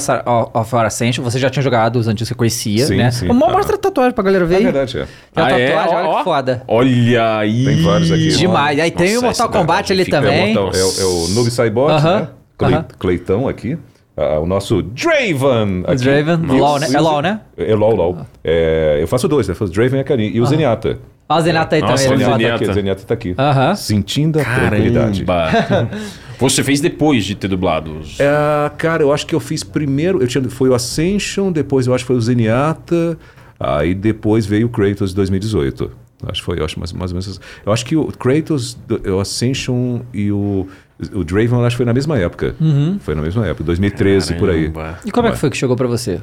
of 0.54 0.76
Ascension, 0.76 1.22
você 1.22 1.38
já 1.38 1.50
tinha 1.50 1.62
jogado 1.62 1.96
os 1.96 2.08
antigos 2.08 2.28
que 2.28 2.34
você 2.34 2.34
conhecia, 2.34 2.86
Sim, 2.86 2.96
né? 2.96 3.10
sim. 3.10 3.28
Mo- 3.28 3.44
Ah. 3.44 3.52
Mostra 3.52 3.76
a 3.76 3.78
tatuagem 3.78 4.12
pra 4.14 4.24
galera 4.24 4.46
ver 4.46 4.56
É 4.56 4.60
verdade, 4.64 4.98
é. 4.98 5.06
Tem 5.34 5.44
a 5.44 5.46
Ah, 5.46 5.60
é? 5.60 5.66
tatuagem, 5.68 5.94
Ó, 5.94 5.98
olha 5.98 6.08
ó. 6.08 6.18
que 6.18 6.24
foda. 6.24 6.62
Olha 6.66 7.38
aí. 7.38 7.64
Tem 7.66 7.82
vários 7.82 8.10
aqui. 8.10 8.28
Demais. 8.28 8.80
Aí 8.80 8.90
tem 8.90 9.18
o 9.18 9.22
Nossa, 9.22 9.42
Mortal 9.44 9.60
Kombat 9.60 9.92
ali 9.92 10.04
também. 10.06 10.54
É, 10.54 10.58
o, 10.58 10.70
é 10.70 10.84
o- 10.84 11.26
é 11.30 11.34
Noob 11.34 11.50
Saibot, 11.50 11.92
Aham, 11.92 12.20
né? 12.20 12.28
Clay- 12.56 12.74
aham. 12.74 12.86
Cleitão 12.98 13.46
aqui. 13.48 13.78
Ah, 14.16 14.38
o 14.40 14.46
nosso 14.46 14.82
Draven 14.82 15.84
aqui. 15.86 16.02
Draven, 16.02 16.36
LOL, 16.58 16.78
né? 16.78 16.86
É 16.92 17.00
LOL, 17.00 17.20
né? 17.22 17.40
É 17.58 17.74
LOL, 17.74 17.94
LOL. 17.94 18.18
É, 18.42 18.98
eu 19.00 19.06
faço 19.06 19.28
dois, 19.28 19.46
né? 19.46 19.52
Eu 19.52 19.56
faço 19.56 19.72
Draven 19.72 19.98
e 19.98 20.00
a 20.00 20.04
Karin. 20.04 20.30
E 20.32 20.40
o 20.40 20.46
Zenyatta. 20.46 20.98
Ó, 21.28 21.36
o 21.36 21.40
Zenyatta 21.40 21.76
aí 21.76 21.82
Nossa, 21.82 22.08
também. 22.08 22.26
o 22.26 22.30
ele 22.30 22.32
Zenyatta 22.38 22.48
tá 22.48 22.64
aqui, 22.64 22.74
Zenyatta. 22.74 23.02
tá 23.04 23.14
aqui. 23.14 23.34
Aham. 23.36 23.74
Sentindo 23.74 24.40
a 24.40 24.44
tranquilidade. 24.44 25.24
Caramba. 25.24 25.90
Você 26.38 26.62
fez 26.62 26.80
depois 26.80 27.24
de 27.24 27.34
ter 27.34 27.48
dublado 27.48 27.98
os... 27.98 28.20
É, 28.20 28.70
cara, 28.76 29.02
eu 29.02 29.12
acho 29.12 29.26
que 29.26 29.34
eu 29.34 29.40
fiz 29.40 29.64
primeiro. 29.64 30.22
Eu 30.22 30.26
tinha, 30.28 30.42
foi 30.48 30.68
o 30.68 30.74
Ascension, 30.74 31.50
depois 31.50 31.86
eu 31.86 31.94
acho 31.94 32.04
que 32.04 32.08
foi 32.08 32.16
o 32.16 32.20
Zenyatta, 32.20 33.18
aí 33.58 33.94
depois 33.94 34.44
veio 34.46 34.66
o 34.66 34.70
Kratos 34.70 35.12
2018. 35.14 35.90
Acho 36.26 36.40
que 36.40 36.44
foi, 36.46 36.58
eu 36.60 36.64
acho 36.64 36.78
mais, 36.78 36.92
mais 36.92 37.10
ou 37.10 37.16
menos. 37.16 37.28
assim. 37.28 37.40
Eu 37.64 37.72
acho 37.72 37.84
que 37.84 37.96
o 37.96 38.06
Kratos, 38.06 38.78
o 39.14 39.18
Ascension 39.20 40.00
e 40.14 40.30
o, 40.30 40.66
o 41.12 41.24
Draven, 41.24 41.58
eu 41.58 41.64
acho 41.64 41.74
que 41.74 41.78
foi 41.78 41.86
na 41.86 41.92
mesma 41.92 42.18
época. 42.18 42.54
Foi 43.00 43.14
na 43.14 43.22
mesma 43.22 43.46
época, 43.46 43.64
2013 43.64 44.34
por 44.34 44.50
aí. 44.50 44.70
Caramba. 44.70 44.98
E 45.04 45.10
como 45.10 45.28
é 45.28 45.32
que 45.32 45.38
foi 45.38 45.50
que 45.50 45.56
chegou 45.56 45.76
pra 45.76 45.86
você? 45.86 46.20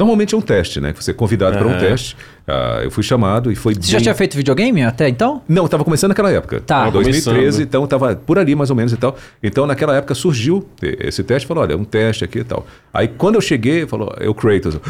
Normalmente 0.00 0.34
é 0.34 0.38
um 0.38 0.40
teste, 0.40 0.80
né? 0.80 0.94
Que 0.94 1.04
você 1.04 1.10
é 1.10 1.14
convidado 1.14 1.58
para 1.58 1.66
um 1.68 1.78
teste. 1.78 2.16
Ah, 2.48 2.80
eu 2.82 2.90
fui 2.90 3.02
chamado 3.04 3.52
e 3.52 3.54
foi 3.54 3.74
Você 3.74 3.92
já 3.92 4.00
tinha 4.00 4.14
feito 4.14 4.34
videogame 4.34 4.82
até 4.82 5.06
então? 5.08 5.42
Não, 5.46 5.66
estava 5.66 5.84
começando 5.84 6.08
naquela 6.08 6.32
época. 6.32 6.60
Tá. 6.60 6.88
Em 6.88 6.90
2013, 6.90 7.38
Começando. 7.40 7.62
então 7.62 7.84
estava 7.84 8.16
por 8.16 8.38
ali 8.38 8.54
mais 8.56 8.70
ou 8.70 8.76
menos 8.76 8.92
e 8.94 8.96
tal. 8.96 9.14
Então 9.42 9.66
naquela 9.66 9.94
época 9.94 10.14
surgiu 10.14 10.66
esse 10.82 11.22
teste, 11.22 11.46
falou, 11.46 11.62
olha, 11.62 11.76
um 11.76 11.84
teste 11.84 12.24
aqui 12.24 12.38
e 12.38 12.44
tal. 12.44 12.66
Aí 12.94 13.06
quando 13.08 13.34
eu 13.34 13.40
cheguei, 13.42 13.86
falou, 13.86 14.12
é 14.18 14.26
o 14.26 14.34
Kratos. 14.34 14.74
Eu, 14.74 14.80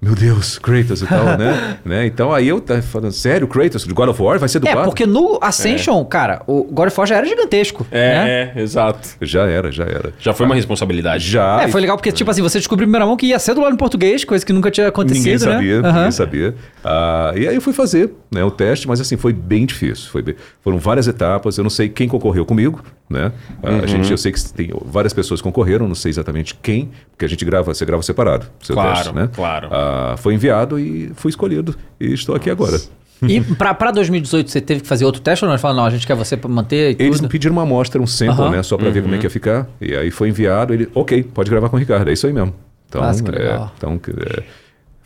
Meu 0.00 0.14
Deus, 0.14 0.56
Kratos 0.58 1.02
e 1.02 1.06
tal, 1.06 1.36
né? 1.36 1.78
né? 1.84 2.06
Então 2.06 2.32
aí 2.32 2.48
eu 2.48 2.60
tava 2.60 2.80
falando, 2.80 3.12
sério, 3.12 3.48
Kratos, 3.48 3.84
de 3.84 3.92
God 3.92 4.08
of 4.10 4.22
War 4.22 4.38
vai 4.38 4.48
ser 4.48 4.58
É, 4.58 4.60
dublado? 4.60 4.86
porque 4.86 5.04
no 5.04 5.38
Ascension, 5.42 6.02
cara, 6.04 6.42
o 6.46 6.62
God 6.62 6.86
of 6.88 6.98
War 7.00 7.06
já 7.08 7.16
era 7.16 7.26
gigantesco. 7.26 7.84
né? 7.90 7.98
É, 7.98 8.52
é, 8.56 8.62
exato. 8.62 9.08
Já 9.20 9.46
era, 9.46 9.70
já 9.72 9.84
era. 9.84 10.12
Já 10.20 10.32
foi 10.32 10.46
uma 10.46 10.54
responsabilidade. 10.54 11.28
Já. 11.28 11.62
É, 11.62 11.68
foi 11.68 11.80
legal 11.80 11.96
porque, 11.96 12.12
tipo 12.12 12.30
assim, 12.30 12.40
você 12.40 12.58
descobriu 12.58 12.84
em 12.84 12.88
primeira 12.88 13.04
mão 13.04 13.16
que 13.16 13.26
ia 13.26 13.38
ser 13.38 13.52
dublado 13.52 13.74
em 13.74 13.78
português, 13.78 14.24
coisa 14.24 14.43
que 14.44 14.52
nunca 14.52 14.70
tinha 14.70 14.88
acontecido, 14.88 15.22
Ninguém 15.24 15.38
sabia, 15.38 15.82
né? 15.82 15.92
Ninguém 15.92 16.10
sabia. 16.12 16.54
Ah, 16.84 17.32
e 17.36 17.48
aí 17.48 17.54
eu 17.54 17.60
fui 17.60 17.72
fazer 17.72 18.12
né, 18.30 18.44
o 18.44 18.50
teste, 18.50 18.86
mas 18.86 19.00
assim, 19.00 19.16
foi 19.16 19.32
bem 19.32 19.64
difícil. 19.66 20.10
Foi 20.10 20.22
bem- 20.22 20.34
foram 20.62 20.78
várias 20.78 21.06
etapas, 21.08 21.56
eu 21.58 21.64
não 21.64 21.70
sei 21.70 21.88
quem 21.88 22.06
concorreu 22.08 22.44
comigo, 22.44 22.82
né? 23.08 23.32
Ah, 23.62 23.70
Uhum. 23.70 23.80
A 23.82 23.86
gente, 23.86 24.10
eu 24.10 24.18
sei 24.18 24.32
que 24.32 24.52
tem 24.52 24.70
várias 24.84 25.12
pessoas 25.12 25.40
que 25.40 25.44
concorreram, 25.44 25.86
não 25.88 25.94
sei 25.94 26.10
exatamente 26.10 26.54
quem, 26.62 26.90
porque 27.10 27.24
a 27.24 27.28
gente 27.28 27.44
grava, 27.44 27.72
você 27.74 27.84
grava 27.84 28.02
separado, 28.02 28.46
o 28.62 28.64
seu 28.66 28.74
Claro, 28.74 28.94
teste, 28.96 29.14
né? 29.14 29.28
claro. 29.34 29.68
Ah, 29.72 30.14
foi 30.18 30.34
enviado 30.34 30.78
e 30.78 31.10
fui 31.16 31.30
escolhido 31.30 31.74
e 31.98 32.12
estou 32.12 32.34
aqui 32.34 32.50
agora. 32.50 32.78
E 33.26 33.40
pra, 33.40 33.72
pra 33.72 33.90
2018 33.90 34.50
você 34.50 34.60
teve 34.60 34.82
que 34.82 34.86
fazer 34.86 35.06
outro 35.06 35.20
teste 35.22 35.44
ou 35.44 35.48
não? 35.48 35.54
Eles 35.54 35.62
falaram, 35.62 35.80
não, 35.80 35.86
a 35.86 35.90
gente 35.90 36.06
quer 36.06 36.14
você 36.14 36.36
pra 36.36 36.50
manter 36.50 36.90
e 36.90 37.02
Eles 37.02 37.16
tudo. 37.16 37.22
me 37.22 37.28
pediram 37.30 37.54
uma 37.54 37.62
amostra, 37.62 38.02
um 38.02 38.06
sample, 38.06 38.32
Aham. 38.42 38.50
né? 38.50 38.62
Só 38.62 38.76
para 38.76 38.90
ver 38.90 38.98
Uhum. 38.98 39.04
como 39.04 39.14
é 39.14 39.18
que 39.18 39.24
ia 39.24 39.30
ficar. 39.30 39.66
E 39.80 39.94
aí 39.96 40.10
foi 40.10 40.28
enviado, 40.28 40.74
ele, 40.74 40.88
ok, 40.94 41.22
pode 41.22 41.48
gravar 41.48 41.70
com 41.70 41.76
o 41.76 41.78
Ricardo, 41.78 42.10
é 42.10 42.12
isso 42.12 42.26
aí 42.26 42.32
mesmo. 42.34 42.52
Então, 42.94 43.02
Nossa, 43.08 43.22
que 43.24 43.30
é, 43.30 43.38
legal. 43.38 43.72
então 43.76 44.00
é, 44.38 44.42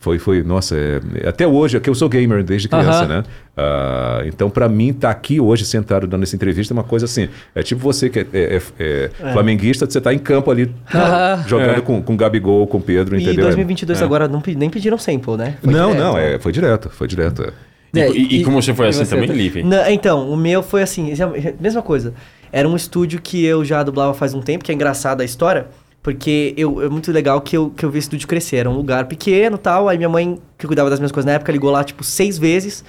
foi, 0.00 0.18
foi, 0.18 0.42
nossa, 0.42 0.76
é, 0.76 1.00
até 1.26 1.46
hoje, 1.46 1.76
é 1.76 1.80
que 1.80 1.88
eu 1.88 1.94
sou 1.94 2.06
gamer 2.08 2.44
desde 2.44 2.68
criança, 2.68 3.04
Aham. 3.04 3.08
né? 3.08 3.22
Ah, 3.56 4.22
então, 4.26 4.48
para 4.50 4.68
mim, 4.68 4.90
estar 4.90 5.10
aqui 5.10 5.40
hoje 5.40 5.64
sentado 5.64 6.06
dando 6.06 6.22
essa 6.22 6.36
entrevista 6.36 6.72
é 6.72 6.74
uma 6.74 6.84
coisa 6.84 7.06
assim. 7.06 7.28
É 7.54 7.62
tipo 7.62 7.80
você 7.80 8.08
que 8.10 8.20
é, 8.20 8.26
é- 8.32 8.62
é- 8.78 9.10
é 9.24 9.32
flamenguista, 9.32 9.86
você 9.90 10.00
tá 10.00 10.12
em 10.12 10.18
campo 10.18 10.50
ali 10.50 10.72
Aham. 10.94 11.44
jogando 11.48 11.78
É. 11.78 11.80
com, 11.80 12.02
com 12.02 12.16
Gabigol, 12.16 12.66
com 12.66 12.78
Pedro, 12.80 13.16
E 13.18 13.22
entendeu? 13.22 13.44
2022 13.46 14.00
É. 14.00 14.04
agora 14.04 14.28
não, 14.28 14.42
nem 14.56 14.68
pediram 14.70 14.98
sample, 14.98 15.36
né? 15.36 15.56
Foi 15.62 15.72
Não, 15.72 15.90
direto. 15.92 16.04
não, 16.04 16.18
é, 16.18 16.38
foi 16.38 16.52
direto, 16.52 16.90
foi 16.90 17.08
direto. 17.08 17.42
é. 17.42 17.52
E, 17.94 18.00
É, 18.00 18.10
e- 18.10 18.40
e 18.40 18.44
como 18.44 18.60
você 18.62 18.74
foi 18.74 18.86
e 18.86 18.88
assim 18.90 19.04
você? 19.06 19.16
também? 19.16 19.64
Não, 19.64 19.90
então, 19.90 20.30
o 20.30 20.36
meu 20.36 20.62
foi 20.62 20.82
assim, 20.82 21.10
mesma 21.58 21.80
coisa. 21.82 22.12
Era 22.52 22.68
um 22.68 22.76
estúdio 22.76 23.18
que 23.20 23.42
eu 23.44 23.64
já 23.64 23.82
dublava 23.82 24.12
faz 24.14 24.34
um 24.34 24.42
tempo, 24.42 24.62
que 24.62 24.70
é 24.70 24.74
engraçada 24.74 25.22
a 25.22 25.26
história, 25.26 25.66
porque 26.02 26.54
eu, 26.56 26.80
é 26.82 26.88
muito 26.88 27.10
legal 27.12 27.40
que 27.40 27.56
eu, 27.56 27.70
que 27.70 27.84
eu 27.84 27.90
vi 27.90 27.98
esse 27.98 28.06
estúdio 28.06 28.28
crescer. 28.28 28.56
Era 28.56 28.70
um 28.70 28.74
lugar 28.74 29.06
pequeno 29.06 29.58
tal, 29.58 29.88
aí 29.88 29.96
minha 29.96 30.08
mãe, 30.08 30.38
que 30.56 30.66
cuidava 30.66 30.88
das 30.88 30.98
minhas 30.98 31.12
coisas 31.12 31.26
na 31.26 31.32
época, 31.32 31.52
ligou 31.52 31.70
lá, 31.70 31.84
tipo, 31.84 32.04
seis 32.04 32.38
vezes, 32.38 32.84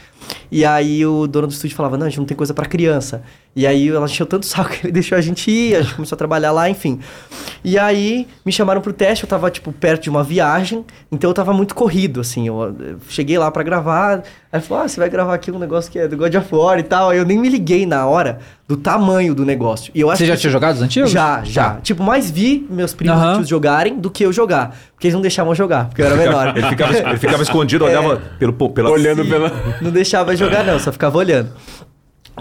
e 0.52 0.64
aí 0.64 1.06
o 1.06 1.27
dono 1.27 1.48
do 1.48 1.53
estúdio 1.53 1.76
falava, 1.76 1.98
não, 1.98 2.06
a 2.06 2.10
gente 2.10 2.19
não 2.19 2.26
tem 2.26 2.38
coisa 2.38 2.53
pra 2.53 2.65
criança. 2.65 3.23
E 3.56 3.66
aí 3.68 3.90
ela 3.90 4.06
encheu 4.06 4.26
tanto 4.26 4.46
saco 4.48 4.70
que 4.70 4.86
ele 4.88 4.94
deixou 4.94 5.18
a 5.18 5.22
gente 5.22 5.50
ir, 5.52 5.76
a 5.76 5.82
gente 5.82 5.96
começou 5.96 6.16
a 6.16 6.18
trabalhar 6.18 6.52
lá, 6.52 6.70
enfim. 6.70 7.00
E 7.64 7.78
aí 7.78 8.28
me 8.46 8.52
chamaram 8.52 8.80
pro 8.80 8.94
teste, 8.94 9.24
eu 9.26 9.30
tava, 9.30 9.50
tipo, 9.52 9.72
perto 9.74 10.04
de 10.04 10.10
uma 10.10 10.24
viagem, 10.24 10.86
então 11.12 11.30
eu 11.30 11.34
tava 11.34 11.52
muito 11.52 11.76
corrido, 11.76 12.22
assim. 12.22 12.48
Eu, 12.48 12.76
eu 12.80 12.98
cheguei 13.10 13.38
lá 13.38 13.52
pra 13.52 13.64
gravar, 13.64 14.24
aí 14.52 14.62
falou, 14.62 14.84
ah, 14.84 14.88
você 14.88 15.00
vai 15.00 15.10
gravar 15.10 15.34
aqui 15.34 15.52
um 15.52 15.60
negócio 15.60 15.92
que 15.92 16.00
é 16.00 16.08
do 16.08 16.16
God 16.16 16.34
of 16.36 16.56
War 16.56 16.80
e 16.80 16.84
tal. 16.84 17.10
Aí 17.10 17.18
eu 17.18 17.26
nem 17.26 17.38
me 17.38 17.50
liguei 17.50 17.86
na 17.86 18.06
hora 18.06 18.40
do 18.68 18.78
tamanho 18.78 19.34
do 19.36 19.44
negócio. 19.44 19.92
E 19.96 20.00
eu 20.00 20.10
acho 20.10 20.20
Você 20.20 20.26
já 20.28 20.36
que- 20.36 20.42
tinha 20.42 20.52
jogado 20.52 20.76
os 20.76 20.82
antigos? 20.82 21.10
Já, 21.12 21.42
já. 21.44 21.76
Tipo, 21.82 22.02
mais 22.04 22.30
vi 22.32 22.66
meus 22.70 22.94
primos 22.94 23.48
jogarem 23.48 24.00
do 24.00 24.10
que 24.10 24.24
eu 24.26 24.32
jogar. 24.32 24.78
Porque 24.94 25.08
eles 25.08 25.16
não 25.16 25.22
deixavam 25.22 25.52
eu 25.52 25.56
jogar, 25.56 25.88
porque 25.88 26.02
eu 26.02 26.06
era 26.06 26.16
menor. 26.16 26.56
Ele 26.56 26.68
ficava, 26.68 26.96
ele 26.98 27.18
ficava 27.18 27.44
escondido, 27.44 27.84
olhava 27.84 28.22
pelo, 28.40 28.54
po- 28.54 28.70
pela... 28.70 28.90
Olhando 28.92 29.26
pela... 29.26 29.52
Não 29.82 29.92
deixava 29.92 30.36
jogar, 30.36 30.64
não, 30.64 30.80
só 30.80 30.92
ficava 30.94 31.18
olhando. 31.18 31.50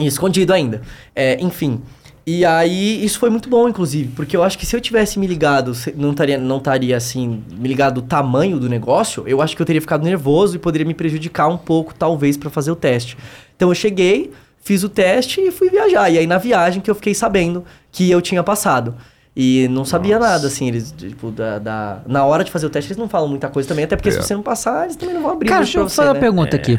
Escondido 0.06 0.52
ainda. 0.52 0.82
É, 1.14 1.38
enfim. 1.40 1.80
E 2.26 2.44
aí, 2.44 3.02
isso 3.02 3.18
foi 3.18 3.30
muito 3.30 3.48
bom, 3.48 3.66
inclusive, 3.70 4.10
porque 4.14 4.36
eu 4.36 4.42
acho 4.42 4.58
que 4.58 4.66
se 4.66 4.76
eu 4.76 4.80
tivesse 4.82 5.18
me 5.18 5.26
ligado, 5.26 5.72
não 5.96 6.10
estaria, 6.10 6.36
não 6.36 6.58
estaria 6.58 6.94
assim, 6.94 7.42
me 7.50 7.66
ligado 7.66 7.98
o 7.98 8.02
tamanho 8.02 8.58
do 8.58 8.68
negócio, 8.68 9.24
eu 9.26 9.40
acho 9.40 9.56
que 9.56 9.62
eu 9.62 9.66
teria 9.66 9.80
ficado 9.80 10.04
nervoso 10.04 10.54
e 10.54 10.58
poderia 10.58 10.86
me 10.86 10.92
prejudicar 10.92 11.48
um 11.48 11.56
pouco, 11.56 11.94
talvez, 11.94 12.36
pra 12.36 12.50
fazer 12.50 12.70
o 12.70 12.76
teste. 12.76 13.16
Então 13.56 13.70
eu 13.70 13.74
cheguei, 13.74 14.30
fiz 14.60 14.82
o 14.84 14.90
teste 14.90 15.40
e 15.40 15.50
fui 15.50 15.70
viajar. 15.70 16.10
E 16.10 16.18
aí, 16.18 16.26
na 16.26 16.36
viagem, 16.36 16.82
que 16.82 16.90
eu 16.90 16.94
fiquei 16.94 17.14
sabendo 17.14 17.64
que 17.90 18.10
eu 18.10 18.20
tinha 18.20 18.42
passado. 18.42 18.94
E 19.34 19.66
não 19.68 19.86
sabia 19.86 20.18
Nossa. 20.18 20.32
nada, 20.32 20.46
assim, 20.48 20.68
eles, 20.68 20.92
tipo, 20.98 21.30
da, 21.30 21.58
da- 21.58 22.02
na 22.06 22.26
hora 22.26 22.44
de 22.44 22.50
fazer 22.50 22.66
o 22.66 22.70
teste, 22.70 22.88
eles 22.90 22.98
não 22.98 23.08
falam 23.08 23.28
muita 23.28 23.48
coisa 23.48 23.66
também, 23.66 23.84
até 23.86 23.96
porque 23.96 24.10
É. 24.10 24.12
se 24.12 24.20
você 24.22 24.34
não 24.34 24.42
passar, 24.42 24.84
eles 24.84 24.96
também 24.96 25.14
não 25.14 25.22
vão 25.22 25.30
abrir 25.32 25.48
Cara, 25.48 25.62
o 25.62 25.64
deixa 25.64 25.78
eu 25.78 25.88
fazer 25.88 26.08
uma 26.08 26.14
né? 26.14 26.20
pergunta 26.20 26.56
aqui. 26.56 26.78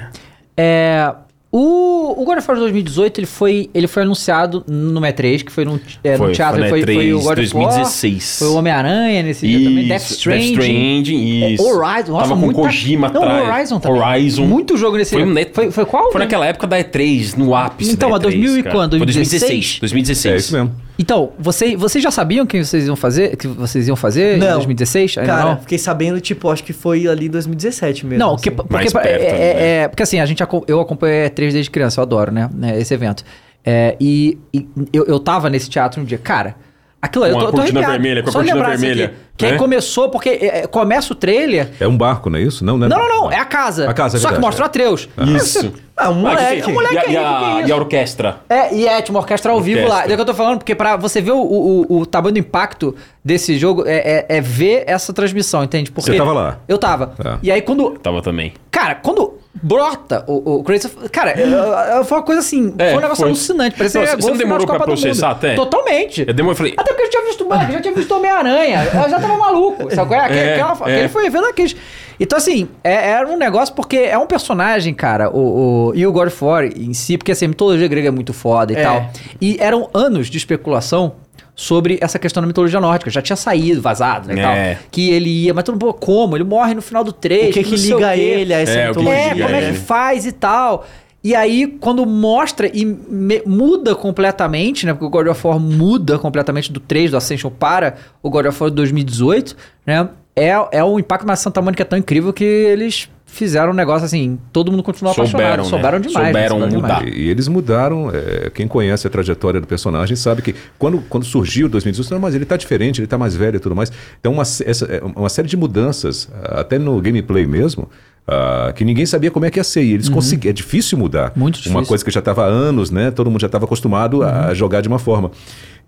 É, 0.56 1.12
o, 1.52 2.22
o 2.22 2.26
God 2.26 2.38
of 2.38 2.48
War 2.48 2.60
2018, 2.60 3.20
ele 3.20 3.26
foi, 3.28 3.70
ele 3.74 3.88
foi 3.88 4.04
anunciado 4.04 4.64
no 4.68 5.02
E3, 5.02 5.44
que 5.44 5.52
foi 5.52 5.66
num, 5.66 5.80
é, 6.04 6.16
Foi, 6.16 6.28
no 6.28 6.34
teatro, 6.34 6.60
foi 6.60 6.70
foi, 6.70 6.84
foi, 6.84 7.06
E3 7.08 7.10
o 7.10 7.14
God 7.14 7.22
of 7.22 7.26
War, 7.28 7.36
2016. 7.36 8.36
foi 8.40 8.48
o 8.50 8.54
Homem-Aranha 8.56 9.24
nesse 9.24 9.48
dia 9.48 9.68
também, 9.70 9.88
Death 9.88 10.02
Stranding. 10.12 10.40
Death 10.54 10.64
Stranding, 10.64 11.54
isso. 11.54 11.64
Horizon, 11.64 12.12
nossa, 12.12 12.24
Tava 12.28 12.36
com 12.40 12.46
muita- 12.46 12.62
Kojima 12.62 13.10
Não, 13.10 13.24
atrás. 13.24 13.50
Horizon 13.50 13.80
também. 13.80 14.02
Horizon. 14.02 14.46
Muito 14.46 14.78
jogo 14.78 14.98
nesse 14.98 15.12
Foi, 15.16 15.24
dia. 15.34 15.50
Foi- 15.52 15.72
foi 15.72 15.86
qual? 15.86 16.12
Foi 16.12 16.20
naquela 16.20 16.46
época 16.46 16.68
da 16.68 16.78
E3, 16.78 17.36
no 17.36 17.56
ápice 17.56 17.94
Então, 17.94 18.10
da 18.12 18.16
a 18.18 18.20
E3, 18.20 18.22
2000 18.22 18.58
e 18.60 18.64
quando? 18.64 18.98
Foi 18.98 19.06
2016? 19.08 19.80
2016. 19.80 19.80
2016. 19.80 20.34
É 20.34 20.38
isso 20.38 20.54
mesmo. 20.54 20.89
Então, 21.02 21.32
você, 21.40 21.78
vocês 21.78 22.04
já 22.04 22.12
sabiam 22.12 22.46
que 22.46 22.62
vocês 22.62 22.86
iam 22.86 22.96
fazer, 22.96 23.38
que 23.38 23.48
vocês 23.48 23.88
iam 23.88 23.96
fazer 23.96 24.36
em 24.36 24.40
Não. 24.40 24.56
2016? 24.56 25.18
Ainda 25.20 25.32
Cara, 25.32 25.50
não? 25.52 25.62
fiquei 25.62 25.78
sabendo, 25.78 26.20
tipo, 26.20 26.50
acho 26.50 26.62
que 26.62 26.74
foi 26.74 27.08
ali 27.08 27.28
em 27.28 27.30
2017 27.30 28.06
mesmo. 28.06 28.20
Não, 28.20 28.36
assim. 28.36 28.44
que, 28.44 28.52
porque, 28.52 28.74
Mais 28.74 28.94
é, 28.94 29.00
perto, 29.00 29.22
é- 29.24 29.32
né? 29.32 29.68
é- 29.84 29.88
porque 29.88 30.04
assim, 30.04 30.20
a 30.20 30.26
gente, 30.26 30.44
eu 30.68 30.82
acompanho 30.82 31.26
a 31.26 31.30
E3 31.30 31.54
desde 31.54 31.72
criança, 31.72 32.02
eu 32.02 32.04
adoro, 32.04 32.34
né, 32.34 32.50
né, 32.54 32.78
esse 32.78 32.94
evento. 32.94 33.24
É, 33.66 33.96
e 33.98 34.38
e 34.54 34.68
eu, 34.92 35.06
eu 35.06 35.20
tava 35.20 35.50
nesse 35.50 35.70
teatro 35.70 36.02
um 36.02 36.06
dia, 36.06 36.18
cara, 36.18 36.56
aquilo 37.02 37.24
aí, 37.24 37.32
eu 37.32 37.36
Com 37.36 37.42
tô, 37.44 37.48
a 37.48 37.52
tô 37.52 37.58
cortina 37.60 37.82
vermelha, 37.88 38.24
com 38.24 38.30
a 38.30 38.34
cortina 38.34 38.58
isso 38.60 38.70
vermelha, 38.70 39.06
aqui, 39.06 39.16
que 39.40 39.46
aí 39.46 39.52
né? 39.54 39.58
começou, 39.58 40.10
porque 40.10 40.30
é, 40.30 40.60
é, 40.60 40.68
começa 40.68 41.14
o 41.14 41.16
trailer... 41.16 41.70
É 41.80 41.88
um 41.88 41.98
barco, 41.98 42.30
não 42.30 42.38
é 42.38 42.42
isso? 42.42 42.64
Não, 42.64 42.78
não, 42.78 42.86
é- 42.86 42.90
Não, 42.90 43.00
não, 43.00 43.08
não, 43.24 43.32
é 43.32 43.38
a 43.38 43.46
casa. 43.46 43.90
A 43.90 43.94
casa, 43.94 44.18
é 44.18 44.20
Só 44.20 44.28
que 44.28 44.34
verdade, 44.34 44.46
mostra 44.46 44.64
o 44.64 44.66
é. 44.66 44.68
Atreus. 44.68 45.10
Isso. 45.36 45.74
Ah, 45.96 46.10
um 46.12 46.26
Ah, 46.28 46.36
que 46.36 46.42
moleque. 46.42 46.62
tem- 46.62 46.72
um 46.72 46.74
moleque 46.76 46.96
e, 46.96 47.00
a, 47.00 47.04
aí, 47.04 47.14
e 47.14 47.18
a- 47.18 47.20
que 47.20 47.56
que 47.56 47.64
é 47.64 47.68
e 47.68 47.72
a 47.72 47.76
orquestra? 47.76 48.38
É, 48.50 48.74
e 48.76 48.88
é, 48.88 49.02
tinha 49.02 49.14
uma 49.14 49.20
orquestra 49.22 49.52
ao 49.52 49.62
vivo 49.62 49.82
lá. 49.82 49.86
Orquestra. 49.88 50.12
É 50.12 50.14
o 50.14 50.16
que 50.18 50.22
eu 50.22 50.26
tô 50.26 50.34
falando, 50.34 50.58
porque 50.60 50.76
pra 50.76 50.96
você 50.98 51.22
ver 51.22 51.32
o, 51.32 51.38
o, 51.42 52.00
o 52.00 52.06
tamanho 52.06 52.34
do 52.34 52.40
impacto 52.40 52.96
desse 53.24 53.58
jogo, 53.58 53.84
é, 53.86 54.26
é, 54.30 54.38
é 54.38 54.42
ver 54.42 54.84
essa 54.88 55.12
transmissão, 55.14 55.64
entende? 55.64 55.92
Porque 55.92 56.12
Você 56.12 56.18
tava 56.18 56.34
lá? 56.34 56.60
Eu 56.68 56.78
tava. 56.78 57.14
É. 57.24 57.38
E 57.44 57.52
aí 57.52 57.62
quando 57.62 57.92
Tava 58.00 58.22
também. 58.22 58.54
Cara, 58.72 58.96
quando 58.96 59.38
brota 59.62 60.24
o, 60.28 60.60
o 60.60 60.64
Kratos, 60.64 60.90
cara, 61.12 61.32
é, 61.32 62.00
é, 62.00 62.04
foi 62.06 62.18
uma 62.18 62.24
coisa 62.24 62.40
assim, 62.40 62.74
É, 62.78 62.90
foi 62.92 62.98
um 62.98 63.02
negócio 63.02 63.18
foi. 63.18 63.28
alucinante. 63.28 63.76
Parecia 63.76 64.00
Não, 64.00 64.08
que 64.08 64.22
você 64.22 64.28
não 64.28 64.34
de 64.38 64.40
demorou 64.44 64.66
pra 64.66 64.80
processar 64.80 65.32
até? 65.32 65.56
Totalmente. 65.56 66.24
Eu 66.26 66.34
demorei, 66.34 66.56
falei, 66.56 66.74
Até 66.78 66.94
porque 66.94 67.02
eu 67.02 67.06
já 67.08 67.12
tinha 67.12 67.24
visto, 67.26 67.46
mano, 67.50 67.64
eu 67.64 67.72
já 67.74 67.82
tinha 67.82 67.94
visto 67.94 68.12
Homem-Aranha. 68.16 68.86
Eu 68.86 69.10
já 69.10 69.20
tava 69.20 69.29
maluco. 69.38 69.94
Sabe? 69.94 70.08
qual 70.08 70.20
é? 70.22 70.26
Aquele, 70.26 70.40
É, 70.40 70.54
aquela- 70.62 70.90
é. 70.90 70.94
aquele 70.94 71.08
foi 71.10 71.30
vendo 71.30 71.46
aqueles. 71.46 71.76
Então, 72.20 72.38
assim, 72.38 72.68
é- 72.84 73.12
era 73.12 73.28
um 73.28 73.38
negócio 73.38 73.74
porque 73.76 73.98
é 73.98 74.18
um 74.18 74.26
personagem, 74.26 74.94
cara, 74.94 75.30
o, 75.30 75.90
o- 75.90 75.94
e 75.96 76.06
o 76.08 76.12
God 76.12 76.28
of 76.28 76.44
War 76.44 76.66
em 76.66 76.94
si, 76.94 77.18
porque 77.18 77.32
assim, 77.32 77.46
a 77.46 77.48
mitologia 77.50 77.88
grega 77.88 78.08
é 78.08 78.12
muito 78.12 78.34
foda 78.34 78.74
e 78.74 78.76
É. 78.76 78.84
tal. 78.84 79.10
E 79.40 79.58
eram 79.60 79.90
anos 79.94 80.28
de 80.28 80.38
especulação 80.38 81.14
sobre 81.56 81.98
essa 82.02 82.18
questão 82.18 82.42
da 82.42 82.48
mitologia 82.48 82.80
nórdica. 82.80 83.12
Já 83.12 83.22
tinha 83.22 83.36
saído, 83.36 83.82
vazado, 83.82 84.28
né, 84.30 84.36
e 84.36 84.40
É. 84.40 84.44
tal. 84.76 84.84
Que 84.92 85.10
ele 85.12 85.30
ia, 85.46 85.54
mas 85.54 85.64
todo 85.66 85.76
mundo, 85.76 85.86
pô, 85.86 85.94
como? 85.94 86.36
Ele 86.38 86.44
morre 86.46 86.74
no 86.74 86.82
final 86.82 87.04
do 87.04 87.12
3. 87.12 87.50
O 87.50 87.54
que 87.54 87.64
que 87.64 87.76
liga 87.76 88.16
ele 88.16 88.54
a 88.54 88.60
essa 88.60 88.72
É, 88.80 88.88
mitologia? 88.88 89.14
É, 89.14 89.30
como 89.32 89.56
é 89.56 89.64
ele. 89.64 89.72
que 89.74 89.78
faz 89.80 90.26
e 90.26 90.32
tal. 90.32 90.86
E 91.24 91.36
aí, 91.36 91.68
quando 91.82 92.06
mostra 92.06 92.70
e 92.74 92.86
me- 92.86 93.42
muda 93.46 93.94
completamente, 93.96 94.86
né? 94.86 94.94
Porque 94.94 95.06
o 95.06 95.10
God 95.10 95.28
of 95.28 95.46
War 95.48 95.60
muda 95.60 96.18
completamente 96.18 96.72
do 96.72 96.80
3, 96.80 97.12
do 97.12 97.18
Ascension 97.18 97.50
para 97.52 97.96
o 98.24 98.30
God 98.30 98.46
of 98.46 98.62
War 98.64 98.72
2018, 98.72 99.56
né? 99.86 100.08
É, 100.36 100.54
é 100.72 100.84
um 100.84 100.98
impacto 100.98 101.26
na 101.28 101.36
Santa 101.36 101.62
Mônica 101.62 101.84
tão 101.84 102.00
incrível 102.00 102.32
que 102.32 102.46
eles 102.46 103.10
fizeram 103.26 103.72
um 103.72 103.76
negócio 103.76 104.06
assim, 104.06 104.40
todo 104.54 104.72
mundo 104.72 104.82
continua 104.82 105.14
Souberam, 105.14 105.34
apaixonado. 105.36 105.58
né? 105.64 105.70
Souberam 105.70 106.00
demais. 106.00 106.26
Souberam 106.28 106.70
demais. 106.70 106.74
mudar. 106.74 107.08
E, 107.08 107.22
e 107.24 107.30
eles 107.30 107.48
mudaram. 107.50 108.10
é, 108.14 108.50
quem 108.50 108.66
conhece 108.66 109.06
a 109.06 109.10
trajetória 109.10 109.60
do 109.60 109.68
personagem 109.68 110.16
sabe 110.16 110.42
que 110.42 110.56
quando, 110.78 111.02
quando 111.10 111.26
surgiu 111.26 111.68
o 111.68 111.70
2018, 111.70 112.14
não, 112.14 112.22
mas 112.22 112.34
ele 112.34 112.44
está 112.46 112.56
diferente, 112.56 113.00
ele 113.02 113.06
está 113.06 113.18
mais 113.18 113.36
velho 113.36 113.58
e 113.58 113.60
tudo 113.60 113.76
mais. 113.76 113.92
Então, 114.22 114.32
uma, 114.32 114.44
essa, 114.44 114.86
é, 114.86 115.02
uma 115.04 115.28
série 115.30 115.50
de 115.50 115.58
mudanças, 115.58 116.30
até 116.44 116.80
no 116.80 117.00
gameplay 117.02 117.46
mesmo, 117.46 117.90
ah, 118.32 118.72
que 118.76 118.86
ninguém 118.86 119.06
sabia 119.06 119.32
como 119.32 119.46
é 119.46 119.50
que 119.52 119.60
ia 119.60 119.64
ser. 119.64 119.84
E 119.84 119.94
eles 119.94 120.08
conseguiram. 120.10 120.50
É 120.52 120.54
difícil 120.54 120.98
mudar. 120.98 121.32
Muito 121.36 121.56
Uma 121.58 121.64
difícil. 121.64 121.86
coisa 121.88 122.06
que 122.06 122.12
já 122.12 122.20
estava 122.20 122.44
há 122.44 122.48
anos, 122.48 122.92
né? 122.92 123.10
Todo 123.12 123.30
mundo 123.32 123.42
já 123.42 123.48
estava 123.48 123.66
acostumado 123.66 124.24
a 124.24 124.54
jogar 124.54 124.82
de 124.82 124.88
uma 124.88 125.00
forma. 125.00 125.32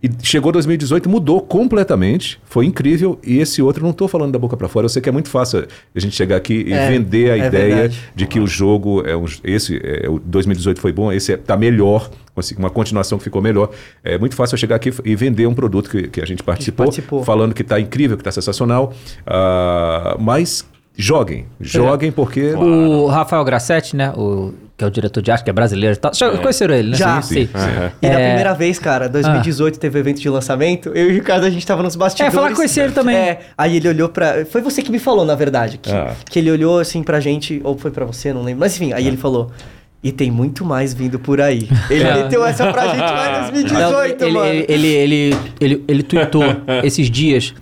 E 0.04 0.10
chegou 0.24 0.52
2018, 0.52 1.08
mudou 1.08 1.40
completamente, 1.42 2.40
foi 2.46 2.66
incrível. 2.66 3.20
E 3.24 3.38
esse 3.38 3.62
outro, 3.62 3.84
não 3.84 3.92
estou 3.92 4.08
falando 4.08 4.32
da 4.32 4.40
boca 4.40 4.58
para 4.58 4.68
fora, 4.68 4.86
eu 4.86 4.90
sei 4.90 5.00
que 5.00 5.08
é 5.08 5.12
muito 5.12 5.30
fácil 5.30 5.68
a 5.96 6.00
gente 6.00 6.16
chegar 6.16 6.38
aqui 6.38 6.64
e 6.68 6.74
É, 6.74 6.90
vender 6.90 7.30
a 7.30 7.38
é 7.38 7.48
ideia 7.48 7.76
verdade. 7.76 8.00
de 8.16 8.26
que 8.26 8.40
o 8.40 8.48
jogo 8.48 9.04
é 9.06 9.16
um, 9.16 9.26
esse 9.44 9.80
é, 9.84 10.10
o 10.10 10.18
2018 10.18 10.82
foi 10.82 10.92
bom, 10.92 11.12
esse 11.14 11.32
está 11.34 11.56
melhor, 11.56 12.10
consegui- 12.34 12.60
uma 12.60 12.72
continuação 12.72 13.20
que 13.20 13.24
ficou 13.24 13.44
melhor. 13.44 13.70
É 14.04 14.18
muito 14.18 14.34
fácil 14.36 14.56
eu 14.56 14.58
chegar 14.58 14.78
aqui 14.78 14.92
e 15.06 15.16
vender 15.16 15.46
um 15.46 15.54
produto 15.54 15.88
que, 15.92 16.08
que 16.08 16.20
a 16.20 16.26
gente 16.26 16.42
participou, 16.42 16.88
participou. 16.88 17.24
falando 17.24 17.54
que 17.54 17.62
está 17.62 17.80
incrível, 17.80 18.18
que 18.18 18.22
está 18.22 18.32
sensacional. 18.32 18.92
Ah, 19.28 20.18
mas 20.20 20.66
joguem, 20.98 21.46
joguem 21.60 22.12
porque 22.12 22.54
O 22.54 23.08
Rafael 23.08 23.44
Grassetti, 23.44 23.96
né? 23.96 24.12
O, 24.16 24.54
que 24.78 24.84
é 24.84 24.88
o 24.88 24.92
diretor 24.92 25.22
de 25.22 25.32
arte, 25.32 25.44
que 25.44 25.50
é 25.50 25.54
brasileiro 25.54 25.96
e 25.96 26.00
tal. 26.00 26.14
Já 26.14 26.36
conheceram 26.38 26.74
ele, 26.76 26.90
né? 26.90 26.98
Já. 26.98 27.22
Sim. 27.22 27.48
Aham. 27.54 27.92
E 28.02 28.08
da 28.08 28.14
É. 28.20 28.28
primeira 28.28 28.54
vez, 28.54 28.80
cara, 28.80 29.08
2018 29.08 29.80
teve 29.80 30.00
evento 30.00 30.20
de 30.20 30.30
lançamento, 30.30 30.90
eu 30.90 31.08
e 31.08 31.12
o 31.12 31.14
Ricardo, 31.14 31.46
a 31.46 31.50
gente 31.50 31.66
tava 31.66 31.84
nos 31.84 31.96
bastidores. 31.96 32.34
É, 32.34 32.36
falar 32.36 32.50
que 32.50 32.56
conheci 32.56 32.80
ele 32.80 32.92
também. 32.94 33.16
É, 33.16 33.40
aí 33.58 33.78
ele 33.78 33.88
olhou 33.88 34.10
pra... 34.10 34.46
Foi 34.46 34.62
você 34.62 34.82
que 34.82 34.92
me 34.92 35.00
falou, 35.00 35.24
na 35.26 35.36
verdade, 35.36 35.78
que, 35.78 35.92
Ah. 35.92 36.14
que 36.30 36.40
ele 36.40 36.52
olhou 36.52 36.80
assim 36.80 37.04
pra 37.04 37.20
gente, 37.20 37.62
ou 37.64 37.78
foi 37.78 37.92
pra 37.92 38.06
você, 38.06 38.34
não 38.34 38.42
lembro. 38.44 38.60
Mas 38.62 38.76
enfim, 38.76 38.92
aí 38.94 39.08
ele 39.08 39.18
falou... 39.18 39.52
E 40.04 40.12
tem 40.12 40.32
muito 40.32 40.66
mais 40.66 40.96
vindo 40.96 41.20
por 41.20 41.40
aí. 41.40 41.70
Ele 41.88 42.04
É. 42.04 42.24
meteu 42.24 42.44
essa 42.44 42.72
pra 42.74 42.88
gente 42.88 43.02
lá 43.02 43.38
em 43.38 43.52
2018, 43.52 44.24
ele, 44.24 44.34
mano. 44.34 44.50
ele, 44.50 44.66
ele, 44.68 44.88
ele, 44.88 45.38
ele, 45.60 45.84
ele 45.88 46.02
tweetou 46.02 46.44
esses 46.84 47.08
dias. 47.08 47.54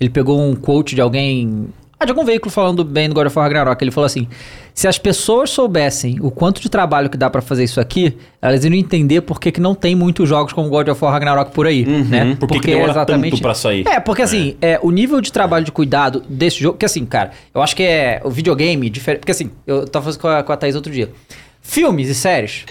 Ele 0.00 0.08
pegou 0.08 0.40
um 0.40 0.54
quote 0.54 0.94
de 0.94 1.00
alguém. 1.00 1.66
Ah, 2.00 2.04
de 2.04 2.12
algum 2.12 2.24
veículo 2.24 2.50
falando 2.50 2.84
bem 2.84 3.08
do 3.08 3.14
God 3.14 3.26
of 3.26 3.36
War 3.36 3.46
Ragnarok. 3.48 3.82
Ele 3.82 3.90
falou 3.90 4.06
assim: 4.06 4.28
se 4.72 4.86
as 4.86 4.98
pessoas 4.98 5.50
soubessem 5.50 6.18
o 6.20 6.30
quanto 6.30 6.60
de 6.60 6.68
trabalho 6.68 7.10
que 7.10 7.16
dá 7.16 7.28
pra 7.28 7.42
fazer 7.42 7.64
isso 7.64 7.80
aqui, 7.80 8.16
elas 8.40 8.64
iriam 8.64 8.78
entender 8.78 9.22
por 9.22 9.40
que, 9.40 9.50
que 9.50 9.60
não 9.60 9.74
tem 9.74 9.96
muitos 9.96 10.28
jogos 10.28 10.52
como 10.52 10.68
God 10.68 10.88
of 10.88 11.04
War 11.04 11.12
Ragnarok 11.12 11.50
por 11.50 11.66
aí. 11.66 11.84
Uhum, 11.84 12.04
né? 12.04 12.36
por 12.38 12.48
que 12.48 12.60
que 12.60 12.66
demora 12.68 13.04
tanto 13.04 13.40
pra 13.40 13.52
sair. 13.52 13.86
É, 13.88 13.98
porque 13.98 14.22
assim, 14.22 14.56
é, 14.62 14.78
o 14.80 14.92
nível 14.92 15.20
de 15.20 15.32
trabalho 15.32 15.64
de 15.64 15.72
cuidado 15.72 16.22
desse 16.28 16.60
jogo. 16.60 16.78
Que 16.78 16.84
assim, 16.84 17.04
cara, 17.04 17.32
eu 17.52 17.60
acho 17.60 17.74
que 17.74 17.82
é 17.82 18.20
o 18.22 18.30
videogame 18.30 18.88
diferente. 18.88 19.20
Porque 19.20 19.32
assim, 19.32 19.50
eu 19.66 19.86
tava 19.88 20.04
falando 20.04 20.20
com 20.20 20.28
a, 20.28 20.42
com 20.44 20.52
a 20.52 20.56
Thaís 20.56 20.76
outro 20.76 20.92
dia. 20.92 21.10
Filmes 21.60 22.08
e 22.08 22.14
séries 22.14 22.64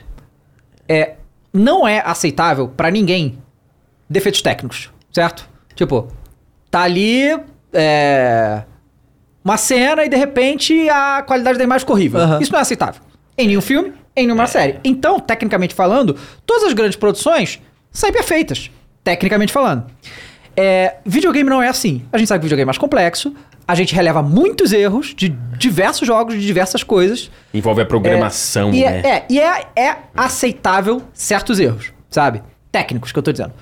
é, 0.88 1.16
não 1.52 1.86
é 1.86 2.00
aceitável 2.00 2.70
pra 2.70 2.90
ninguém 2.90 3.38
defeitos 4.10 4.42
técnicos, 4.42 4.90
certo? 5.12 5.50
Tipo, 5.76 6.08
tá 6.72 6.82
ali 6.84 7.38
é, 7.74 8.64
uma 9.48 9.58
cena 9.58 10.04
e 10.04 10.10
de 10.10 10.18
repente 10.18 10.90
a 10.90 11.22
qualidade 11.26 11.58
da 11.58 11.64
imagem 11.64 11.80
ficou 11.80 11.96
horrível. 11.96 12.20
Aham. 12.20 12.40
Isso 12.42 12.52
não 12.52 12.60
é 12.60 12.62
aceitável. 12.62 13.02
Em 13.38 13.48
nenhum 13.48 13.62
filme, 13.62 13.94
em 14.16 14.26
nenhuma 14.26 14.46
série. 14.48 14.80
Então, 14.84 15.20
tecnicamente 15.20 15.74
falando, 15.74 16.18
todas 16.46 16.64
as 16.66 16.74
grandes 16.74 16.98
produções 16.98 17.62
saem 17.92 18.12
perfeitas, 18.14 18.70
tecnicamente 19.04 19.54
falando. 19.54 19.86
É, 20.56 20.96
videogame 21.06 21.50
não 21.50 21.62
é 21.62 21.70
assim. 21.70 22.04
A 22.12 22.18
gente 22.18 22.28
sabe 22.28 22.40
que 22.40 22.46
videogame 22.46 22.64
é 22.64 22.66
mais 22.66 22.78
complexo, 22.78 23.34
a 23.68 23.76
gente 23.76 23.94
releva 23.96 24.22
muitos 24.24 24.74
erros 24.74 25.14
de 25.16 25.30
diversos 25.30 26.06
jogos, 26.08 26.34
de 26.36 26.46
diversas 26.46 26.84
coisas. 26.84 27.30
Envolve 27.54 27.82
a 27.82 27.86
programação, 27.86 28.74
E 28.74 28.82
né? 28.84 29.02
é, 29.04 29.10
é, 29.10 29.26
e 29.30 29.40
é, 29.40 29.68
é 29.76 29.98
aceitável 30.16 31.02
certos 31.14 31.60
erros, 31.60 31.92
sabe? 32.10 32.42
Técnicos 32.72 33.12
que 33.12 33.20
eu 33.20 33.24
tô 33.24 33.32
dizendo. 33.32 33.54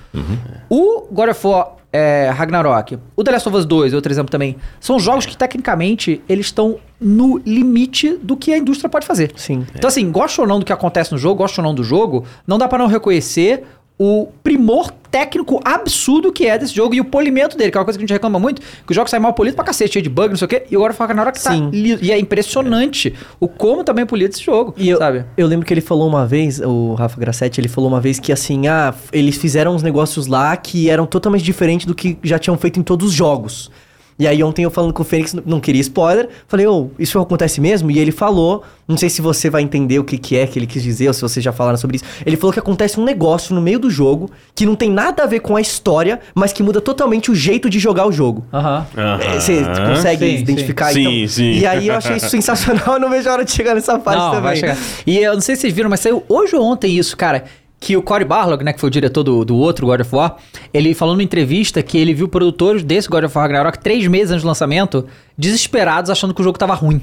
O 0.68 1.06
God 1.12 1.28
of 1.30 1.46
War 1.46 1.76
é, 1.96 2.28
Ragnarok, 2.28 2.98
o 3.16 3.24
The 3.24 3.30
Last 3.30 3.48
of 3.48 3.56
Us 3.56 3.64
2, 3.64 3.94
outro 3.94 4.12
exemplo 4.12 4.30
também, 4.30 4.56
são 4.78 5.00
jogos 5.00 5.24
que 5.24 5.34
tecnicamente 5.34 6.20
eles 6.28 6.46
estão 6.46 6.76
no 7.00 7.38
limite 7.38 8.18
do 8.22 8.36
que 8.36 8.52
a 8.52 8.58
indústria 8.58 8.90
pode 8.90 9.06
fazer. 9.06 9.32
Sim. 9.34 9.66
Então 9.74 9.88
assim, 9.88 10.12
gosta 10.12 10.42
ou 10.42 10.46
não 10.46 10.58
do 10.58 10.66
que 10.66 10.72
acontece 10.72 11.10
no 11.12 11.16
jogo, 11.16 11.36
gosta 11.36 11.62
ou 11.62 11.66
não 11.66 11.74
do 11.74 11.82
jogo, 11.82 12.24
não 12.46 12.58
dá 12.58 12.68
pra 12.68 12.78
não 12.78 12.86
reconhecer 12.86 13.64
o 13.98 14.28
primor 14.42 14.90
técnico 15.10 15.58
absurdo 15.64 16.30
que 16.30 16.46
é 16.46 16.58
desse 16.58 16.74
jogo 16.74 16.94
e 16.94 17.00
o 17.00 17.04
polimento 17.04 17.56
dele, 17.56 17.70
que 17.70 17.78
é 17.78 17.80
uma 17.80 17.84
coisa 17.86 17.98
que 17.98 18.02
a 18.02 18.06
gente 18.06 18.12
reclama 18.12 18.38
muito, 18.38 18.60
que 18.60 18.92
o 18.92 18.94
jogo 18.94 19.08
sai 19.08 19.18
mal 19.18 19.32
polido 19.32 19.56
pra 19.56 19.64
cacete, 19.64 19.94
cheio 19.94 20.02
de 20.02 20.10
bug, 20.10 20.28
não 20.28 20.36
sei 20.36 20.44
o 20.44 20.48
quê, 20.48 20.64
e 20.70 20.76
o 20.76 20.80
God 20.80 20.90
of 20.90 21.00
War 21.00 21.08
Ragnarok 21.08 21.42
tá 21.42 21.52
Sim. 21.52 21.70
liso. 21.70 22.04
E 22.04 22.12
é 22.12 22.18
impressionante 22.18 23.14
o 23.40 23.48
como 23.48 23.82
também 23.82 24.02
é 24.02 24.06
polido 24.06 24.34
esse 24.34 24.42
jogo, 24.44 24.74
E 24.76 24.88
eu, 24.90 24.98
sabe? 24.98 25.24
eu 25.36 25.46
lembro 25.46 25.64
que 25.64 25.72
ele 25.72 25.80
falou 25.80 26.06
uma 26.06 26.26
vez, 26.26 26.60
o 26.60 26.92
Rafa 26.94 27.18
Grassetti, 27.18 27.58
ele 27.60 27.68
falou 27.68 27.88
uma 27.88 28.00
vez 28.00 28.18
que 28.20 28.30
assim, 28.32 28.66
ah, 28.66 28.94
eles 29.12 29.38
fizeram 29.38 29.74
uns 29.74 29.82
negócios 29.82 30.26
lá 30.26 30.54
que 30.56 30.90
eram 30.90 31.06
totalmente 31.06 31.42
diferentes 31.42 31.86
do 31.86 31.94
que 31.94 32.18
já 32.22 32.38
tinham 32.38 32.58
feito 32.58 32.78
em 32.78 32.82
todos 32.82 33.08
os 33.08 33.14
jogos. 33.14 33.70
E 34.18 34.26
aí 34.26 34.42
ontem 34.42 34.62
eu 34.64 34.70
falando 34.70 34.94
com 34.94 35.02
o 35.02 35.04
Fênix, 35.04 35.34
não 35.44 35.60
queria 35.60 35.80
spoiler, 35.82 36.28
falei, 36.48 36.66
ô, 36.66 36.88
isso 36.98 37.18
acontece 37.18 37.60
mesmo? 37.60 37.90
E 37.90 37.98
ele 37.98 38.10
falou, 38.10 38.62
não 38.88 38.96
sei 38.96 39.10
se 39.10 39.20
você 39.20 39.50
vai 39.50 39.60
entender 39.62 39.98
o 39.98 40.04
que, 40.04 40.16
que 40.16 40.36
é 40.38 40.46
que 40.46 40.58
ele 40.58 40.66
quis 40.66 40.82
dizer, 40.82 41.08
ou 41.08 41.12
se 41.12 41.20
vocês 41.20 41.44
já 41.44 41.52
falaram 41.52 41.76
sobre 41.76 41.96
isso. 41.96 42.04
Ele 42.24 42.34
falou 42.36 42.50
que 42.52 42.58
acontece 42.58 42.98
um 42.98 43.04
negócio 43.04 43.54
no 43.54 43.60
meio 43.60 43.78
do 43.78 43.90
jogo 43.90 44.30
que 44.54 44.64
não 44.64 44.74
tem 44.74 44.90
nada 44.90 45.22
a 45.24 45.26
ver 45.26 45.40
com 45.40 45.54
a 45.54 45.60
história, 45.60 46.18
mas 46.34 46.50
que 46.52 46.62
muda 46.62 46.80
totalmente 46.80 47.30
o 47.30 47.34
jeito 47.34 47.68
de 47.68 47.78
jogar 47.78 48.06
o 48.06 48.12
jogo. 48.12 48.46
Aham. 48.52 48.86
Aham. 48.96 49.20
É, 49.22 49.38
Você 49.38 49.62
consegue 49.86 50.26
Sim, 50.26 50.36
identificar? 50.36 50.92
sim. 50.94 51.00
então? 51.00 51.12
Sim, 51.12 51.28
sim. 51.28 51.50
E 51.58 51.66
aí 51.66 51.88
eu 51.88 51.94
achei 51.94 52.16
isso 52.16 52.30
sensacional, 52.30 52.94
eu 52.96 53.00
não 53.00 53.10
vejo 53.10 53.28
a 53.28 53.32
hora 53.32 53.44
de 53.44 53.50
chegar 53.52 53.74
nessa 53.74 53.98
fase 54.00 54.16
Não, 54.16 54.26
também. 54.30 54.42
vai 54.44 54.56
chegar. 54.56 54.78
E 55.06 55.18
eu 55.18 55.34
não 55.34 55.40
sei 55.42 55.56
se 55.56 55.60
vocês 55.62 55.74
viram, 55.74 55.90
mas 55.90 56.00
saiu 56.00 56.22
hoje 56.26 56.56
ou 56.56 56.62
ontem 56.64 56.96
isso, 56.96 57.14
cara. 57.18 57.44
Que 57.78 57.96
o 57.96 58.02
Cory 58.02 58.24
Barlog, 58.24 58.64
né, 58.64 58.72
que 58.72 58.80
foi 58.80 58.88
o 58.88 58.90
diretor 58.90 59.22
do, 59.22 59.44
do 59.44 59.54
outro 59.56 59.86
God 59.86 60.00
of 60.00 60.14
War, 60.14 60.36
ele 60.72 60.94
falou 60.94 61.14
numa 61.14 61.22
entrevista 61.22 61.82
que 61.82 61.98
ele 61.98 62.14
viu 62.14 62.26
produtores 62.26 62.82
desse 62.82 63.06
God 63.08 63.24
of 63.24 63.36
War 63.36 63.46
Ragnarok 63.46 63.78
três 63.78 64.06
meses 64.06 64.30
antes 64.30 64.42
do 64.42 64.48
lançamento, 64.48 65.06
desesperados, 65.36 66.10
achando 66.10 66.32
que 66.34 66.40
o 66.40 66.44
jogo 66.44 66.58
tava 66.58 66.74
ruim. 66.74 67.00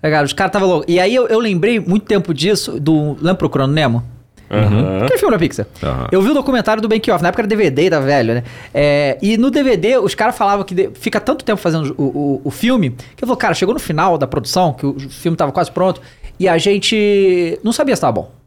Tá 0.00 0.08
ligado? 0.08 0.26
Os 0.26 0.32
caras 0.32 0.50
estavam 0.50 0.68
loucos. 0.68 0.86
E 0.92 0.98
aí 1.00 1.14
eu, 1.14 1.26
eu 1.28 1.38
lembrei 1.38 1.78
muito 1.80 2.04
tempo 2.06 2.32
disso, 2.34 2.78
do. 2.80 3.12
Lembra 3.20 3.34
Procurando 3.36 3.72
Nemo? 3.72 4.02
Aham. 4.50 5.02
Aquele 5.04 5.18
filme 5.18 5.32
da 5.34 5.38
Pixar. 5.38 5.66
Aham. 5.82 6.06
Eu 6.10 6.22
vi 6.22 6.30
o 6.30 6.34
documentário 6.34 6.80
do 6.80 6.88
Bank 6.88 7.10
Off, 7.10 7.22
na 7.22 7.28
época 7.28 7.42
era 7.42 7.48
DVD, 7.48 7.90
tá 7.90 8.00
velho, 8.00 8.34
né? 8.34 8.44
É, 8.72 9.18
e 9.20 9.36
no 9.36 9.50
DVD, 9.50 9.98
os 9.98 10.14
caras 10.14 10.36
falavam 10.36 10.64
que 10.64 10.74
de- 10.74 10.90
fica 10.94 11.20
tanto 11.20 11.44
tempo 11.44 11.60
fazendo 11.60 11.94
o, 11.98 12.02
o, 12.04 12.40
o 12.44 12.50
filme, 12.50 12.90
que 13.16 13.22
eu 13.24 13.28
falei, 13.28 13.36
cara, 13.40 13.54
chegou 13.54 13.74
no 13.74 13.80
final 13.80 14.16
da 14.16 14.26
produção, 14.26 14.72
que 14.72 14.86
o 14.86 14.98
filme 15.10 15.36
tava 15.36 15.52
quase 15.52 15.70
pronto, 15.70 16.00
e 16.40 16.48
a 16.48 16.56
gente 16.58 17.58
não 17.62 17.72
sabia 17.72 17.94
se 17.94 18.00
tava 18.00 18.12
bom. 18.12 18.37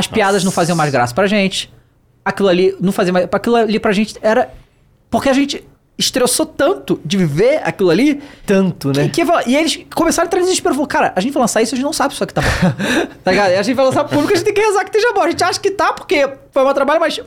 As 0.00 0.06
piadas 0.06 0.42
não 0.42 0.50
faziam 0.50 0.74
mais 0.74 0.90
graça 0.90 1.14
pra 1.14 1.26
gente. 1.26 1.70
Aquilo 2.24 2.48
ali 2.48 2.74
não 2.80 2.90
fazia 2.90 3.12
mais. 3.12 3.28
Aquilo 3.30 3.56
ali 3.56 3.78
pra 3.78 3.92
gente 3.92 4.16
era. 4.22 4.50
Porque 5.10 5.28
a 5.28 5.32
gente 5.32 5.62
estressou 5.98 6.46
tanto 6.46 6.98
de 7.04 7.18
viver 7.18 7.60
aquilo 7.62 7.90
ali. 7.90 8.22
Tanto, 8.46 8.88
né? 8.88 9.10
Que, 9.10 9.24
que, 9.24 9.32
e 9.46 9.54
eles 9.54 9.80
começaram 9.94 10.26
a 10.26 10.28
entrar 10.28 10.40
em 10.40 10.44
desespero. 10.44 10.74
Falou, 10.74 10.88
cara, 10.88 11.12
a 11.14 11.20
gente 11.20 11.32
vai 11.32 11.42
lançar 11.42 11.60
isso, 11.60 11.74
a 11.74 11.76
gente 11.76 11.84
não 11.84 11.92
sabe 11.92 12.14
se 12.14 12.16
isso 12.16 12.24
aqui 12.24 12.32
tá 12.32 12.40
bom. 12.40 12.48
tá 13.22 13.30
ligado? 13.30 13.50
E 13.50 13.56
a 13.56 13.62
gente 13.62 13.76
vai 13.76 13.84
lançar 13.84 14.04
pro 14.04 14.14
público, 14.14 14.32
a 14.32 14.36
gente 14.36 14.44
tem 14.46 14.54
que 14.54 14.60
rezar 14.60 14.80
que 14.84 14.96
esteja 14.96 15.12
bom. 15.12 15.22
A 15.22 15.30
gente 15.30 15.44
acha 15.44 15.60
que 15.60 15.70
tá, 15.70 15.92
porque 15.92 16.28
foi 16.50 16.64
um 16.64 16.72
trabalho, 16.72 17.00
mas. 17.00 17.20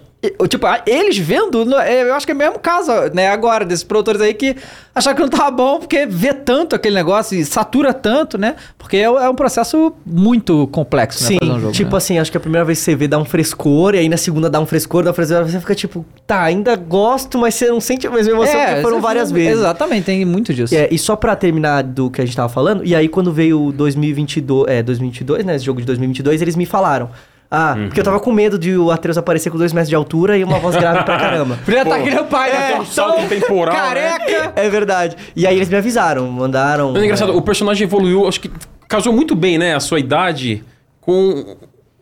Tipo, 0.47 0.67
eles 0.87 1.17
vendo, 1.17 1.77
é, 1.81 2.03
eu 2.03 2.13
acho 2.13 2.25
que 2.25 2.31
é 2.31 2.35
o 2.35 2.37
mesmo 2.37 2.57
caso, 2.57 2.91
né, 3.13 3.27
agora, 3.27 3.65
desses 3.65 3.83
produtores 3.83 4.21
aí 4.21 4.33
que 4.33 4.55
acharam 4.95 5.17
que 5.17 5.21
não 5.21 5.29
tava 5.29 5.51
bom, 5.51 5.79
porque 5.79 6.05
vê 6.05 6.33
tanto 6.33 6.73
aquele 6.75 6.95
negócio 6.95 7.37
e 7.37 7.43
satura 7.43 7.93
tanto, 7.93 8.37
né? 8.37 8.55
Porque 8.77 8.95
é, 8.95 9.03
é 9.03 9.29
um 9.29 9.35
processo 9.35 9.93
muito 10.05 10.65
complexo, 10.67 11.23
né? 11.23 11.37
Sim, 11.41 11.51
um 11.51 11.59
jogo, 11.59 11.73
tipo 11.73 11.91
né? 11.91 11.97
assim, 11.97 12.19
acho 12.19 12.31
que 12.31 12.37
a 12.37 12.39
primeira 12.39 12.63
vez 12.63 12.79
que 12.79 12.85
você 12.85 12.95
vê 12.95 13.05
dá 13.05 13.17
um 13.17 13.25
frescor, 13.25 13.95
e 13.95 13.99
aí 13.99 14.07
na 14.07 14.15
segunda 14.15 14.49
dá 14.49 14.61
um 14.61 14.65
frescor, 14.65 15.03
dá 15.03 15.11
um 15.11 15.13
frescor, 15.13 15.43
você 15.43 15.59
fica 15.59 15.75
tipo, 15.75 16.05
tá, 16.25 16.41
ainda 16.41 16.73
gosto, 16.77 17.37
mas 17.37 17.55
você 17.55 17.67
não 17.67 17.81
sente 17.81 18.07
a 18.07 18.11
mesma 18.11 18.31
emoção 18.31 18.59
porque 18.65 18.81
foram 18.81 19.01
várias 19.01 19.29
foi- 19.29 19.41
vezes. 19.41 19.59
Exatamente, 19.59 20.05
tem 20.05 20.23
muito 20.23 20.53
disso. 20.53 20.73
É, 20.73 20.87
e 20.89 20.97
só 20.97 21.17
pra 21.17 21.35
terminar 21.35 21.83
do 21.83 22.09
que 22.09 22.21
a 22.21 22.25
gente 22.25 22.37
tava 22.37 22.47
falando, 22.47 22.85
e 22.85 22.95
aí 22.95 23.09
quando 23.09 23.33
veio 23.33 23.61
o 23.61 23.71
2022, 23.73 24.69
é, 24.69 24.81
2022, 24.81 25.43
né, 25.43 25.55
esse 25.57 25.65
jogo 25.65 25.81
de 25.81 25.85
2022, 25.85 26.41
eles 26.41 26.55
me 26.55 26.65
falaram, 26.65 27.09
ah, 27.55 27.75
porque 27.85 27.99
eu 27.99 28.03
tava 28.03 28.19
com 28.19 28.31
medo 28.31 28.57
de 28.57 28.75
o 28.75 28.89
Atreus 28.89 29.15
aparecer 29.15 29.51
com 29.51 29.57
dois 29.59 29.71
metros 29.71 29.89
de 29.89 29.95
altura 29.95 30.37
e 30.37 30.43
uma 30.43 30.57
voz 30.57 30.75
grave 30.75 31.03
pra 31.03 31.19
caramba. 31.19 31.59
Estar 31.67 31.85
Pô, 31.85 31.93
que 32.03 32.09
nem 32.09 32.19
o 32.19 32.25
pai, 32.25 32.51
né? 32.51 32.69
aquele 32.73 32.85
salto 32.87 33.29
temporal, 33.29 33.75
né? 33.75 33.81
Careca! 33.81 34.53
É 34.55 34.69
verdade. 34.69 35.15
E 35.35 35.45
aí 35.45 35.55
eles 35.55 35.69
me 35.69 35.75
avisaram, 35.75 36.27
mandaram... 36.29 36.91
Mas 36.93 37.03
é 37.03 37.05
engraçado, 37.05 37.31
é, 37.31 37.35
o 37.35 37.41
personagem 37.41 37.85
evoluiu, 37.85 38.27
acho 38.27 38.41
que 38.41 38.49
casou 38.87 39.13
muito 39.13 39.35
bem, 39.35 39.59
né? 39.59 39.75
A 39.75 39.79
sua 39.79 39.99
idade 39.99 40.63
com 40.99 41.55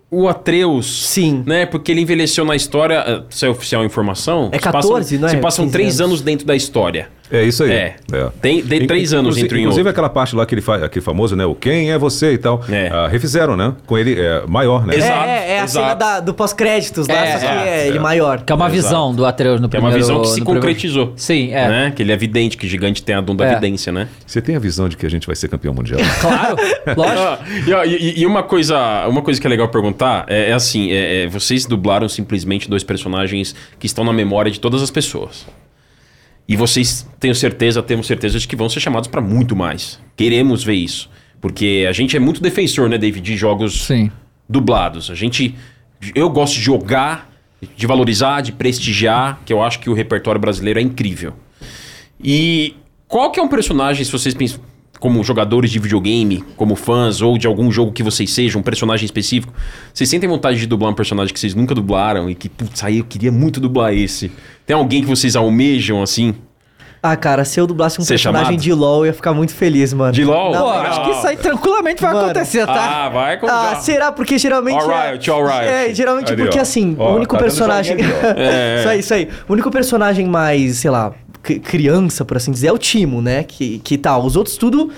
o 0.10 0.28
Atreus. 0.28 1.08
Sim. 1.08 1.44
Né? 1.46 1.66
Porque 1.66 1.92
ele 1.92 2.02
envelheceu 2.02 2.44
na 2.46 2.56
história, 2.56 3.04
eh, 3.08 3.22
se 3.30 3.46
é 3.46 3.50
oficial 3.50 3.82
a 3.82 3.86
informação. 3.86 4.50
É 4.52 4.58
se 4.58 4.64
passam- 4.64 4.92
14, 4.92 5.18
não 5.18 5.28
é? 5.28 5.32
Se 5.32 5.38
passam 5.38 5.66
15 5.66 5.74
três 5.74 6.00
anos. 6.02 6.12
anos 6.12 6.22
dentro 6.22 6.46
da 6.46 6.56
história. 6.56 7.10
É 7.32 7.44
isso 7.44 7.64
aí. 7.64 7.72
É. 7.72 7.96
Tem- 8.42 8.62
tem 8.62 8.86
três 8.86 9.14
anos 9.14 9.38
Inclusive- 9.38 9.46
entre 9.46 9.58
um 9.58 9.60
e 9.60 9.62
Inclusive 9.64 9.82
outro. 9.82 9.90
aquela 9.92 10.10
parte 10.10 10.36
lá 10.36 10.46
que 10.46 10.54
ele 10.54 10.62
faz, 10.62 10.84
aquele 10.84 11.04
famoso, 11.04 11.36
né? 11.36 11.46
O 11.46 11.56
quem 11.56 11.92
é 11.92 11.98
você 11.98 12.34
e 12.34 12.38
tal. 12.38 12.62
É. 12.70 12.90
Ah, 12.92 13.08
refizeram, 13.08 13.56
né? 13.56 13.74
Com 13.86 13.98
ele 13.98 14.20
é, 14.20 14.44
maior, 14.48 14.86
né? 14.86 14.96
Exato. 14.96 15.26
é, 15.26 15.30
é, 15.30 15.52
é 15.52 15.60
a 15.60 15.64
exato. 15.64 15.72
cena 15.86 15.94
da- 15.96 16.20
do 16.20 16.34
pós-créditos 16.34 17.08
lá, 17.08 17.14
É, 17.16 17.32
só 17.34 17.40
que 17.40 17.46
exato, 17.46 17.68
é 17.68 17.88
ele 17.88 17.98
é. 17.98 18.02
maior. 18.02 18.42
Que 18.42 18.52
é 18.52 18.56
uma 18.56 18.66
Exato. 18.66 18.82
visão 18.84 19.16
do 19.16 19.26
Atreus 19.26 19.62
no 19.62 19.70
Que 19.70 19.78
é 19.78 19.80
primeiro... 19.80 19.96
uma 19.98 20.14
visão 20.16 20.22
que 20.22 20.28
se 20.28 20.40
no 20.40 20.46
primeiro- 20.46 20.62
concretizou. 20.68 21.14
Sim, 21.16 21.52
é. 21.54 21.68
Né? 21.68 21.94
Que 21.96 22.04
ele 22.04 22.12
é 22.12 22.18
vidente, 22.18 22.58
que 22.58 22.68
gigante 22.68 23.02
tem 23.02 23.16
a 23.16 23.22
dom 23.22 23.36
da 23.36 23.46
É. 23.46 23.56
vidência, 23.56 23.92
né? 23.94 24.08
Você 24.28 24.42
tem 24.42 24.56
a 24.56 24.60
visão 24.60 24.90
de 24.90 24.98
que 24.98 25.06
a 25.06 25.10
gente 25.10 25.26
vai 25.26 25.36
ser 25.36 25.48
campeão 25.48 25.74
mundial? 25.74 26.00
Claro, 26.22 26.58
lógico. 26.98 27.44
E, 27.88 27.96
e- 27.96 28.20
e 28.22 28.26
uma 28.26 28.44
coisa, 28.44 29.08
uma 29.08 29.22
coisa 29.22 29.40
que 29.40 29.48
é 29.48 29.50
legal 29.50 29.68
perguntar 29.70 30.26
é, 30.28 30.50
é 30.50 30.54
assim: 30.54 30.92
é- 30.92 31.24
é, 31.24 31.28
vocês 31.28 31.66
dublaram 31.66 32.08
simplesmente 32.10 32.70
dois 32.70 32.84
personagens 32.84 33.56
que 33.80 33.86
estão 33.86 34.04
na 34.04 34.14
memória 34.14 34.52
de 34.52 34.60
todas 34.60 34.82
as 34.82 34.92
pessoas. 34.92 35.46
E 36.52 36.56
vocês, 36.58 37.08
tenho 37.18 37.34
certeza, 37.34 37.82
temos 37.82 38.06
certeza 38.06 38.38
de 38.38 38.46
que 38.46 38.58
vão 38.58 38.68
ser 38.68 38.82
chamados 38.82 39.08
para 39.08 39.22
muito 39.22 39.56
mais. 39.56 39.98
Queremos 40.18 40.66
ver 40.66 40.74
isso. 40.74 41.10
Porque 41.40 41.86
a 41.88 41.94
gente 41.94 42.18
é 42.18 42.20
muito 42.20 42.42
defensor, 42.42 42.90
né, 42.90 42.98
David, 42.98 43.24
de 43.24 43.38
jogos 43.38 43.86
Sim. 43.86 44.12
dublados. 44.50 45.10
A 45.10 45.16
gente. 45.16 45.56
Eu 46.14 46.30
gosto 46.30 46.56
de 46.56 46.60
jogar, 46.60 47.32
de 47.78 47.88
valorizar, 47.88 48.42
de 48.42 48.52
prestigiar, 48.52 49.40
que 49.46 49.54
eu 49.54 49.64
acho 49.64 49.80
que 49.80 49.90
o 49.90 49.94
repertório 49.94 50.42
brasileiro 50.42 50.78
é 50.78 50.82
incrível. 50.82 51.34
E 52.22 52.76
qual 53.08 53.32
que 53.32 53.40
é 53.40 53.44
um 53.44 53.48
personagem, 53.48 54.04
se 54.04 54.12
vocês 54.12 54.34
pensam, 54.34 54.60
como 55.02 55.24
jogadores 55.24 55.72
de 55.72 55.80
videogame, 55.80 56.44
como 56.56 56.76
fãs, 56.76 57.22
ou 57.24 57.36
de 57.36 57.48
algum 57.48 57.72
jogo 57.72 57.92
que 57.92 58.04
vocês 58.04 58.32
sejam, 58.32 58.62
um 58.62 58.64
personagem 58.64 59.04
específico, 59.04 59.52
vocês 59.92 60.08
sentem 60.08 60.30
vontade 60.30 60.60
de 60.60 60.68
dublar 60.68 60.92
um 60.92 60.94
personagem 60.94 61.34
que 61.34 61.40
vocês 61.40 61.56
nunca 61.56 61.74
dublaram 61.74 62.30
e 62.30 62.36
que, 62.36 62.48
putz, 62.48 62.84
aí 62.84 63.00
eu 63.00 63.04
queria 63.04 63.32
muito 63.32 63.60
dublar 63.60 63.94
esse? 63.96 64.32
Tem 64.64 64.76
alguém 64.76 65.02
que 65.02 65.08
vocês 65.10 65.36
almejam 65.36 66.04
assim? 66.04 66.36
Ah, 67.04 67.16
cara, 67.16 67.44
se 67.44 67.60
eu 67.60 67.66
dublasse 67.66 68.00
um 68.00 68.04
Ser 68.04 68.14
personagem 68.14 68.46
chamado? 68.46 68.62
de 68.62 68.74
LoL, 68.74 69.00
eu 69.00 69.06
ia 69.08 69.14
ficar 69.14 69.34
muito 69.34 69.56
feliz, 69.56 69.92
mano. 69.92 70.12
De 70.14 70.24
LoL? 70.24 70.52
Não, 70.52 70.62
Pô, 70.66 70.70
acho 70.70 71.04
que 71.04 71.10
isso 71.10 71.28
aí 71.28 71.36
tranquilamente 71.36 72.00
vai 72.00 72.14
Mano. 72.14 72.26
acontecer, 72.26 72.64
tá? 72.68 73.06
Ah, 73.06 73.10
vai 73.10 73.40
com 73.40 73.48
Ah, 73.48 73.74
será? 73.78 74.12
Porque 74.12 74.38
geralmente. 74.38 74.84
All 74.84 74.92
é- 74.92 75.12
right, 75.14 75.32
all 75.32 75.44
right. 75.44 75.66
É, 75.68 75.96
geralmente 75.96 76.32
Ali, 76.32 76.44
porque 76.44 76.60
ó. 76.60 76.62
assim, 76.62 76.96
Ó, 77.00 77.14
o 77.14 77.16
único 77.16 77.36
tá 77.36 77.42
personagem. 77.42 77.94
ali, 77.96 78.04
É. 78.38 78.78
isso 78.82 78.90
aí, 78.90 79.00
isso 79.00 79.14
aí. 79.16 79.30
O 79.50 79.54
único 79.54 79.72
personagem 79.72 80.28
mais, 80.28 80.76
sei 80.78 80.92
lá, 80.92 81.12
criança, 81.42 82.24
por 82.24 82.38
assim 82.38 82.52
dizer, 82.52 82.68
é 82.68 82.72
o 82.72 82.78
Timo, 82.78 83.22
né? 83.22 83.44
Que, 83.44 83.80
que 83.80 83.98
tal. 83.98 84.26
Os 84.26 84.36
outros 84.36 84.58
tudo. 84.58 84.92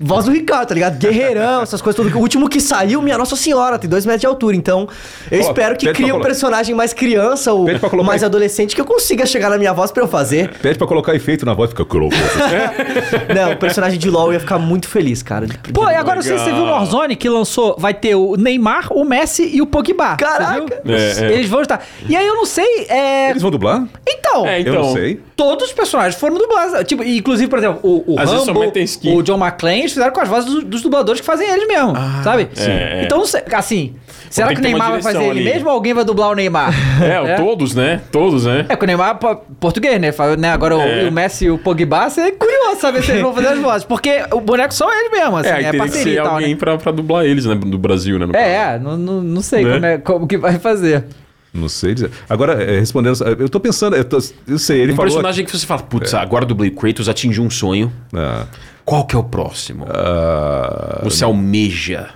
Voz 0.00 0.26
do 0.26 0.30
Ricardo, 0.30 0.68
tá 0.68 0.74
ligado? 0.74 0.96
Guerreirão, 0.96 1.62
essas 1.62 1.82
coisas 1.82 1.96
tudo. 2.00 2.16
O 2.16 2.20
último 2.20 2.48
que 2.48 2.60
saiu, 2.60 3.02
minha 3.02 3.18
Nossa 3.18 3.34
Senhora, 3.34 3.78
tem 3.80 3.90
dois 3.90 4.06
metros 4.06 4.20
de 4.20 4.26
altura. 4.28 4.54
Então, 4.54 4.88
eu 5.28 5.38
Ó, 5.40 5.42
espero 5.42 5.76
que 5.76 5.92
crie 5.92 6.12
um 6.12 6.20
personagem 6.20 6.72
mais 6.72 6.92
criança 6.92 7.52
ou 7.52 7.66
mais 8.04 8.22
aí. 8.22 8.26
adolescente 8.26 8.76
que 8.76 8.80
eu 8.80 8.84
consiga 8.84 9.26
chegar 9.26 9.50
na 9.50 9.58
minha 9.58 9.72
voz 9.72 9.90
pra 9.90 10.04
eu 10.04 10.06
fazer. 10.08 10.50
Pede 10.62 10.78
pra 10.78 10.86
colocar 10.86 11.16
efeito 11.16 11.44
na 11.44 11.52
voz, 11.52 11.70
fica 11.70 11.84
croco. 11.84 12.14
Não, 13.34 13.52
o 13.52 13.56
personagem 13.56 13.98
de 13.98 14.08
LoL 14.08 14.32
ia 14.32 14.38
ficar 14.38 14.58
muito 14.58 14.88
feliz, 14.88 15.20
cara. 15.20 15.46
de- 15.48 15.58
Pô, 15.72 15.84
de- 15.86 15.92
e 15.92 15.94
agora 15.96 16.16
não 16.16 16.22
sei 16.22 16.38
se 16.38 16.44
você 16.44 16.50
viu 16.52 16.60
Legal. 16.62 16.76
Warzone 16.78 17.16
que 17.16 17.28
lançou, 17.28 17.74
vai 17.76 17.92
ter 17.92 18.14
o 18.14 18.36
Neymar, 18.36 18.92
o 18.92 19.04
Messi 19.04 19.50
e 19.52 19.60
o 19.60 19.66
Pogba. 19.66 20.10
Você 20.10 20.16
Caraca! 20.24 20.82
É, 20.86 21.24
é. 21.26 21.32
Eles 21.32 21.48
vão 21.48 21.60
estar. 21.62 21.84
E 22.08 22.14
aí 22.16 22.24
eu 22.26 22.36
não 22.36 22.46
sei, 22.46 22.86
é... 22.88 23.30
Eles 23.30 23.42
vão 23.42 23.50
dublar? 23.50 23.84
Então, 24.08 24.46
É, 24.46 24.60
Eu 24.60 24.74
não 24.74 24.92
sei. 24.92 25.20
todos 25.34 25.66
os 25.68 25.72
personagens 25.72 26.14
foram 26.14 26.36
dublados. 26.38 26.84
Tipo, 26.86 27.02
inclusive, 27.02 27.48
por 27.50 27.58
exemplo, 27.58 27.80
o, 27.82 28.12
o 28.12 28.16
Rambo, 28.16 28.72
o 29.16 29.22
John 29.22 29.38
McClane, 29.44 29.87
eles 29.88 29.92
fizeram 29.94 30.12
com 30.12 30.20
as 30.20 30.28
vozes 30.28 30.50
dos, 30.52 30.64
dos 30.64 30.82
dubladores 30.82 31.20
que 31.20 31.26
fazem 31.26 31.48
eles 31.48 31.66
mesmo, 31.66 31.92
sabe? 32.22 32.48
sim. 32.54 32.70
É, 32.70 33.00
é. 33.00 33.02
Então, 33.04 33.18
não 33.18 33.26
sei, 33.26 33.42
assim, 33.52 33.94
será 34.30 34.48
que 34.54 34.60
o 34.60 34.62
Neymar 34.62 34.90
vai 34.92 35.02
fazer 35.02 35.18
direção 35.18 35.36
ele 35.36 35.40
ali. 35.48 35.54
mesmo 35.54 35.68
ou 35.68 35.74
alguém 35.74 35.94
vai 35.94 36.04
dublar 36.04 36.30
o 36.30 36.34
Neymar? 36.34 36.72
É, 37.02 37.36
todos, 37.36 37.74
né? 37.74 38.00
Todos, 38.12 38.44
né? 38.46 38.66
É, 38.68 38.76
que 38.76 38.84
o 38.84 38.86
Neymar 38.86 39.10
é 39.10 39.14
po- 39.14 39.36
português, 39.58 40.00
né? 40.00 40.12
Né? 40.38 40.50
Agora 40.52 40.76
o- 40.76 40.80
É. 40.80 41.08
o, 41.08 41.12
Messi 41.12 41.46
e 41.46 41.50
o 41.50 41.58
Pogba, 41.58 42.08
você 42.10 42.20
é 42.20 42.30
curioso 42.32 42.80
saber 42.80 43.02
se 43.02 43.10
eles 43.12 43.22
vão 43.22 43.32
fazer 43.34 43.48
as 43.48 43.58
vozes. 43.58 43.84
Porque 43.84 44.22
o 44.32 44.40
boneco 44.40 44.72
são 44.74 44.92
eles 44.92 45.10
mesmo, 45.10 45.36
assim, 45.36 45.48
é, 45.48 45.52
é, 45.52 45.54
aí 45.54 45.64
teria 45.64 45.70
que 45.72 45.78
parceria 45.78 46.04
ser 46.04 46.20
e 46.20 46.22
tal, 46.22 46.34
alguém 46.34 46.50
né? 46.50 46.56
pra, 46.56 46.76
pra 46.78 46.92
dublar 46.92 47.24
eles, 47.24 47.44
né? 47.46 47.54
Do 47.54 47.78
Brasil, 47.78 48.18
né? 48.18 48.26
É, 48.34 48.54
é, 48.74 48.78
não, 48.78 48.96
não, 48.96 49.20
não 49.22 49.42
sei 49.42 49.64
Né? 49.64 49.72
como, 49.74 49.86
é, 49.86 49.98
como 49.98 50.26
que 50.28 50.36
vai 50.36 50.58
fazer. 50.58 51.04
Não 51.52 51.68
sei 51.68 51.94
dizer. 51.94 52.10
Agora, 52.28 52.62
é, 52.62 52.78
respondendo. 52.78 53.16
Eu 53.38 53.48
tô 53.48 53.58
pensando, 53.58 53.96
eu, 53.96 54.04
tô- 54.04 54.18
eu 54.46 54.58
sei, 54.58 54.80
ele 54.82 54.92
Um 54.92 54.96
falou. 54.96 55.10
personagem 55.10 55.44
que 55.46 55.50
você 55.56 55.66
fala, 55.66 55.82
putz, 55.82 56.12
agora 56.12 56.44
dublei 56.44 56.68
o 56.70 56.74
Kratos, 56.74 57.08
atingiu 57.08 57.42
um 57.42 57.48
sonho. 57.50 57.90
Ah, 58.14 58.44
Qual 58.88 59.04
que 59.06 59.14
é 59.14 59.18
o 59.18 59.24
próximo? 59.24 59.84
ah, 59.88 61.00
Você 61.04 61.22
almeja. 61.24 62.08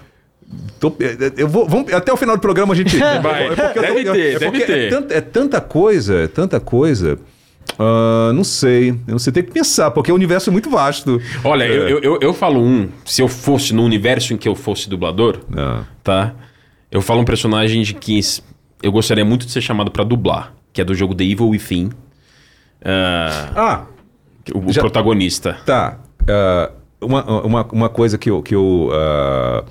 tô- 0.80 0.94
é, 1.00 1.32
eu 1.36 1.46
vou, 1.48 1.68
vamos- 1.68 1.92
até 1.92 2.10
o 2.12 2.16
final 2.16 2.34
do 2.36 2.40
programa 2.40 2.72
a 2.72 2.76
gente. 2.76 2.96
Vai. 3.22 3.48
É 3.48 3.54
porque 3.54 3.78
eu 3.78 3.82
tô- 3.82 3.82
Deve 3.82 4.04
ter, 4.12 4.34
é 4.34 4.38
deve 4.38 4.60
ter. 4.64 4.78
É, 4.78 4.88
tanta, 4.90 5.14
é 5.14 5.20
tanta 5.20 5.60
coisa, 5.60 6.14
é 6.20 6.26
tanta 6.28 6.58
coisa. 6.60 7.18
Ah, 7.78 8.32
não 8.34 8.42
sei. 8.42 8.90
Eu 8.90 9.12
não 9.12 9.18
sei, 9.18 9.32
tem 9.34 9.42
que 9.42 9.50
pensar, 9.50 9.90
porque 9.90 10.10
o 10.10 10.14
universo 10.14 10.48
é 10.48 10.52
muito 10.52 10.70
vasto. 10.70 11.20
Olha, 11.44 11.64
É. 11.64 11.68
eu, 11.76 11.88
eu, 11.88 12.00
eu, 12.02 12.18
eu 12.22 12.32
falo 12.34 12.60
um, 12.60 12.88
se 13.04 13.20
eu 13.20 13.28
fosse 13.28 13.74
no 13.74 13.82
universo 13.84 14.32
em 14.32 14.36
que 14.38 14.48
eu 14.48 14.54
fosse 14.54 14.88
dublador, 14.88 15.40
Ah, 15.56 15.82
tá? 16.02 16.32
Eu 16.90 17.02
falo 17.02 17.20
um 17.20 17.24
personagem 17.24 17.82
de 17.82 17.92
que 17.94 18.18
eu 18.82 18.90
gostaria 18.92 19.24
muito 19.24 19.44
de 19.46 19.52
ser 19.52 19.60
chamado 19.60 19.90
pra 19.90 20.04
dublar, 20.04 20.54
que 20.72 20.80
é 20.80 20.84
do 20.84 20.94
jogo 20.94 21.14
The 21.14 21.24
Evil 21.24 21.48
Within. 21.50 21.90
Ah, 22.84 23.50
Ah, 23.54 23.82
o, 24.54 24.68
o 24.68 24.72
Já- 24.72 24.80
protagonista. 24.80 25.56
Tá. 25.64 25.98
Ah, 26.28 26.70
uma, 27.00 27.24
uma, 27.42 27.64
uma 27.72 27.88
coisa 27.88 28.16
que 28.18 28.30
eu. 28.30 28.42
Que 28.42 28.54
eu 28.54 28.90
ah, 28.92 29.64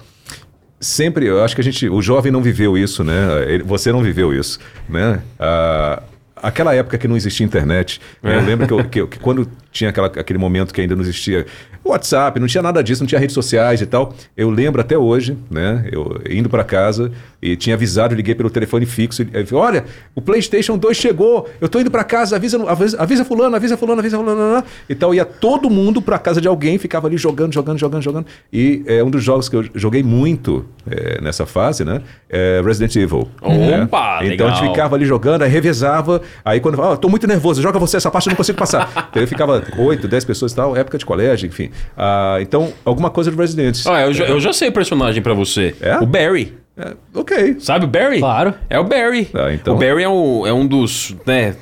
sempre, 0.80 1.26
eu 1.26 1.44
acho 1.44 1.56
que 1.56 1.62
a 1.62 1.64
gente. 1.64 1.88
O 1.90 2.02
jovem 2.02 2.32
não 2.32 2.42
viveu 2.42 2.78
isso, 2.78 3.04
né? 3.04 3.46
Ele- 3.48 3.64
você 3.64 3.92
não 3.92 4.02
viveu 4.04 4.34
isso, 4.34 4.60
né? 4.90 5.22
Ah, 5.40 6.02
aquela 6.36 6.74
época 6.76 6.98
que 6.98 7.08
não 7.08 7.16
existia 7.16 7.46
internet. 7.46 8.02
né? 8.22 8.36
Eu 8.38 8.42
lembro 8.46 8.68
que, 8.68 8.74
eu- 8.74 9.08
que 9.08 9.08
que 9.08 9.20
quando 9.20 9.48
tinha 9.72 9.90
aquela, 9.90 10.08
aquele 10.08 10.38
momento 10.40 10.74
que 10.74 10.82
ainda 10.82 10.96
não 10.96 11.02
existia 11.02 11.46
WhatsApp, 11.84 12.40
não 12.40 12.48
tinha 12.48 12.62
nada 12.62 12.84
disso, 12.84 13.02
não 13.02 13.08
tinha 13.08 13.20
redes 13.20 13.34
sociais 13.34 13.82
e 13.82 13.86
tal. 13.86 14.14
Eu 14.38 14.50
lembro 14.50 14.82
até 14.82 14.98
hoje, 14.98 15.36
né? 15.50 15.88
Eu 15.92 16.22
indo 16.30 16.48
para 16.50 16.64
casa 16.64 17.12
e 17.42 17.56
tinha 17.56 17.76
avisado, 17.76 18.14
liguei 18.14 18.36
pelo 18.36 18.50
telefone 18.50 18.86
fixo. 18.86 19.24
e- 19.24 19.28
e- 19.34 19.56
Olha, 19.56 19.86
o 20.14 20.22
PlayStation 20.22 20.78
2 20.78 20.96
chegou, 20.96 21.50
eu 21.60 21.68
tô 21.68 21.80
indo 21.80 21.90
para 21.90 22.04
casa, 22.04 22.36
avisa, 22.36 22.62
avisa, 22.70 23.02
avisa 23.02 23.26
fulano, 23.26 23.56
avisa 23.56 23.76
fulano, 23.78 24.00
avisa 24.00 24.18
fulano. 24.18 24.64
Então 24.90 25.14
ia 25.14 25.26
todo 25.26 25.70
mundo 25.70 26.02
para 26.02 26.20
casa 26.20 26.40
de 26.40 26.48
alguém, 26.48 26.78
ficava 26.78 27.08
ali 27.08 27.18
jogando, 27.18 27.52
jogando, 27.54 27.80
jogando, 27.80 28.02
jogando. 28.04 28.26
E 28.54 28.84
é 28.86 29.04
um 29.04 29.10
dos 29.10 29.24
jogos 29.24 29.50
que 29.50 29.56
eu 29.56 29.66
joguei 29.74 30.04
muito 30.04 30.66
é, 30.90 31.20
nessa 31.22 31.46
fase, 31.48 31.84
né? 31.84 32.02
É 32.30 32.62
Resident 32.64 32.96
Evil. 32.96 33.28
né? 33.42 33.84
Opa, 33.84 34.20
Então 34.24 34.46
a 34.48 34.50
gente 34.52 34.60
legal. 34.60 34.74
ficava 34.76 34.96
ali 34.96 35.06
jogando, 35.06 35.42
aí 35.42 35.50
revezava. 35.50 36.22
Aí 36.46 36.60
quando 36.60 36.76
falava, 36.76 36.94
ah, 36.94 36.98
tô 36.98 37.10
muito 37.10 37.26
nervoso, 37.26 37.60
joga 37.62 37.80
você 37.80 37.98
essa 37.98 38.12
parte, 38.12 38.28
eu 38.28 38.32
não 38.32 38.38
consigo 38.38 38.58
passar. 38.58 38.92
então 39.10 39.22
eu 39.22 39.28
ficava 39.28 39.61
8, 39.78 40.08
10 40.08 40.26
pessoas 40.26 40.52
e 40.52 40.56
tal, 40.56 40.76
época 40.76 40.98
de 40.98 41.06
colégio, 41.06 41.48
enfim. 41.48 41.70
Ah, 41.98 42.38
então, 42.42 42.72
alguma 42.86 43.10
coisa 43.10 43.32
do 43.32 43.38
Resident. 43.38 43.82
Ah, 43.86 44.02
eu, 44.02 44.14
já, 44.14 44.26
eu 44.26 44.40
já 44.40 44.54
sei 44.54 44.70
o 44.70 44.72
personagem 44.72 45.22
pra 45.22 45.34
você. 45.34 45.76
É? 45.82 45.98
O 45.98 46.06
Barry. 46.06 46.54
É, 46.78 46.94
ok. 47.14 47.58
Sabe 47.60 47.86
o 47.86 47.88
Barry? 47.88 48.20
Claro. 48.20 48.54
É 48.70 48.80
o 48.80 48.84
Barry. 48.84 49.28
Ah, 49.34 49.54
então- 49.54 49.76
O 49.76 49.78
Barry 49.78 50.04
é, 50.04 50.08
o- 50.10 50.48
é 50.48 50.54
um 50.54 50.66
dos 50.66 51.16
né, 51.26 51.56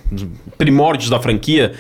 primórdios 0.58 1.10
da 1.10 1.20
franquia. 1.20 1.74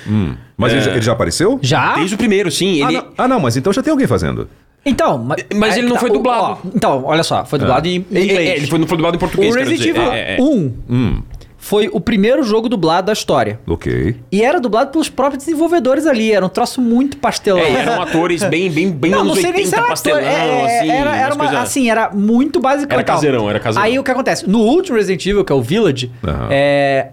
Mas 0.57 0.73
É. 0.73 0.75
ele, 0.75 0.81
já, 0.85 0.91
ele 0.91 1.01
já 1.01 1.11
apareceu? 1.13 1.59
Já? 1.61 1.95
Desde 1.95 2.15
o 2.15 2.17
primeiro, 2.17 2.49
sim. 2.51 2.81
Ah 2.83 2.87
Ele... 2.91 2.97
não, 2.97 3.07
ah, 3.17 3.27
não, 3.27 3.39
mas 3.39 3.55
então 3.55 3.71
já 3.71 3.81
tem 3.83 3.91
alguém 3.91 4.07
fazendo. 4.07 4.49
Então, 4.85 5.17
mas, 5.17 5.45
Mas 5.55 5.77
ele 5.77 5.87
não 5.87 5.95
tá, 5.95 5.99
foi 5.99 6.09
o- 6.09 6.13
dublado. 6.13 6.41
ó, 6.43 6.57
então, 6.73 7.03
olha 7.05 7.21
só, 7.21 7.43
foi 7.45 7.59
dublado 7.59 7.85
em 7.87 7.95
É, 8.13 8.21
inglês. 8.23 8.49
é, 8.49 8.55
ele 8.57 8.67
foi, 8.67 8.79
não 8.79 8.87
foi 8.87 8.95
dublado 8.97 9.15
em 9.17 9.19
português, 9.19 9.53
o 9.53 9.57
Resident. 9.59 9.85
Evil 9.85 10.01
É, 10.03 10.19
é, 10.19 10.35
é. 10.37 10.41
1 10.41 10.73
Hum, 10.89 11.21
foi 11.61 11.89
o 11.91 11.99
primeiro 11.99 12.41
jogo 12.41 12.69
dublado 12.69 13.07
da 13.07 13.13
história. 13.13 13.59
ok. 13.67 14.15
E 14.31 14.41
era 14.41 14.59
dublado 14.61 14.91
pelos 14.91 15.09
próprios 15.09 15.43
desenvolvedores 15.43 16.07
ali. 16.07 16.31
Era 16.31 16.45
um 16.45 16.49
troço 16.49 16.81
muito 16.81 17.17
pastelão. 17.17 17.61
É, 17.61 17.71
e 17.71 17.75
eram 17.75 18.01
atores 18.01 18.41
bem, 18.45 18.71
bem, 18.71 18.89
bem 18.91 19.11
Não, 19.11 19.19
anos 19.19 19.35
não 19.35 19.41
sei 19.41 19.51
nem 19.51 19.63
80, 19.65 19.69
se 19.69 19.75
era 19.75 19.87
pastelão, 19.87 20.17
ator, 20.19 20.29
é, 20.31 20.79
assim. 20.79 20.89
era, 20.89 21.15
era 21.17 21.35
uma, 21.35 21.45
coisas- 21.45 21.63
assim, 21.63 21.89
era 21.91 22.09
muito 22.11 22.59
básico 22.59 22.91
Era 22.91 23.03
caseirão, 23.03 23.49
era 23.49 23.59
caseirão. 23.59 23.85
Aí 23.85 23.99
o 23.99 24.03
que 24.03 24.09
acontece? 24.11 24.49
No 24.49 24.59
último 24.59 24.97
Resident 24.97 25.25
Evil, 25.25 25.43
que 25.43 25.51
é 25.51 25.55
o 25.55 25.61
Village, 25.61 26.09
Aham. 26.25 26.47
é, 26.49 27.09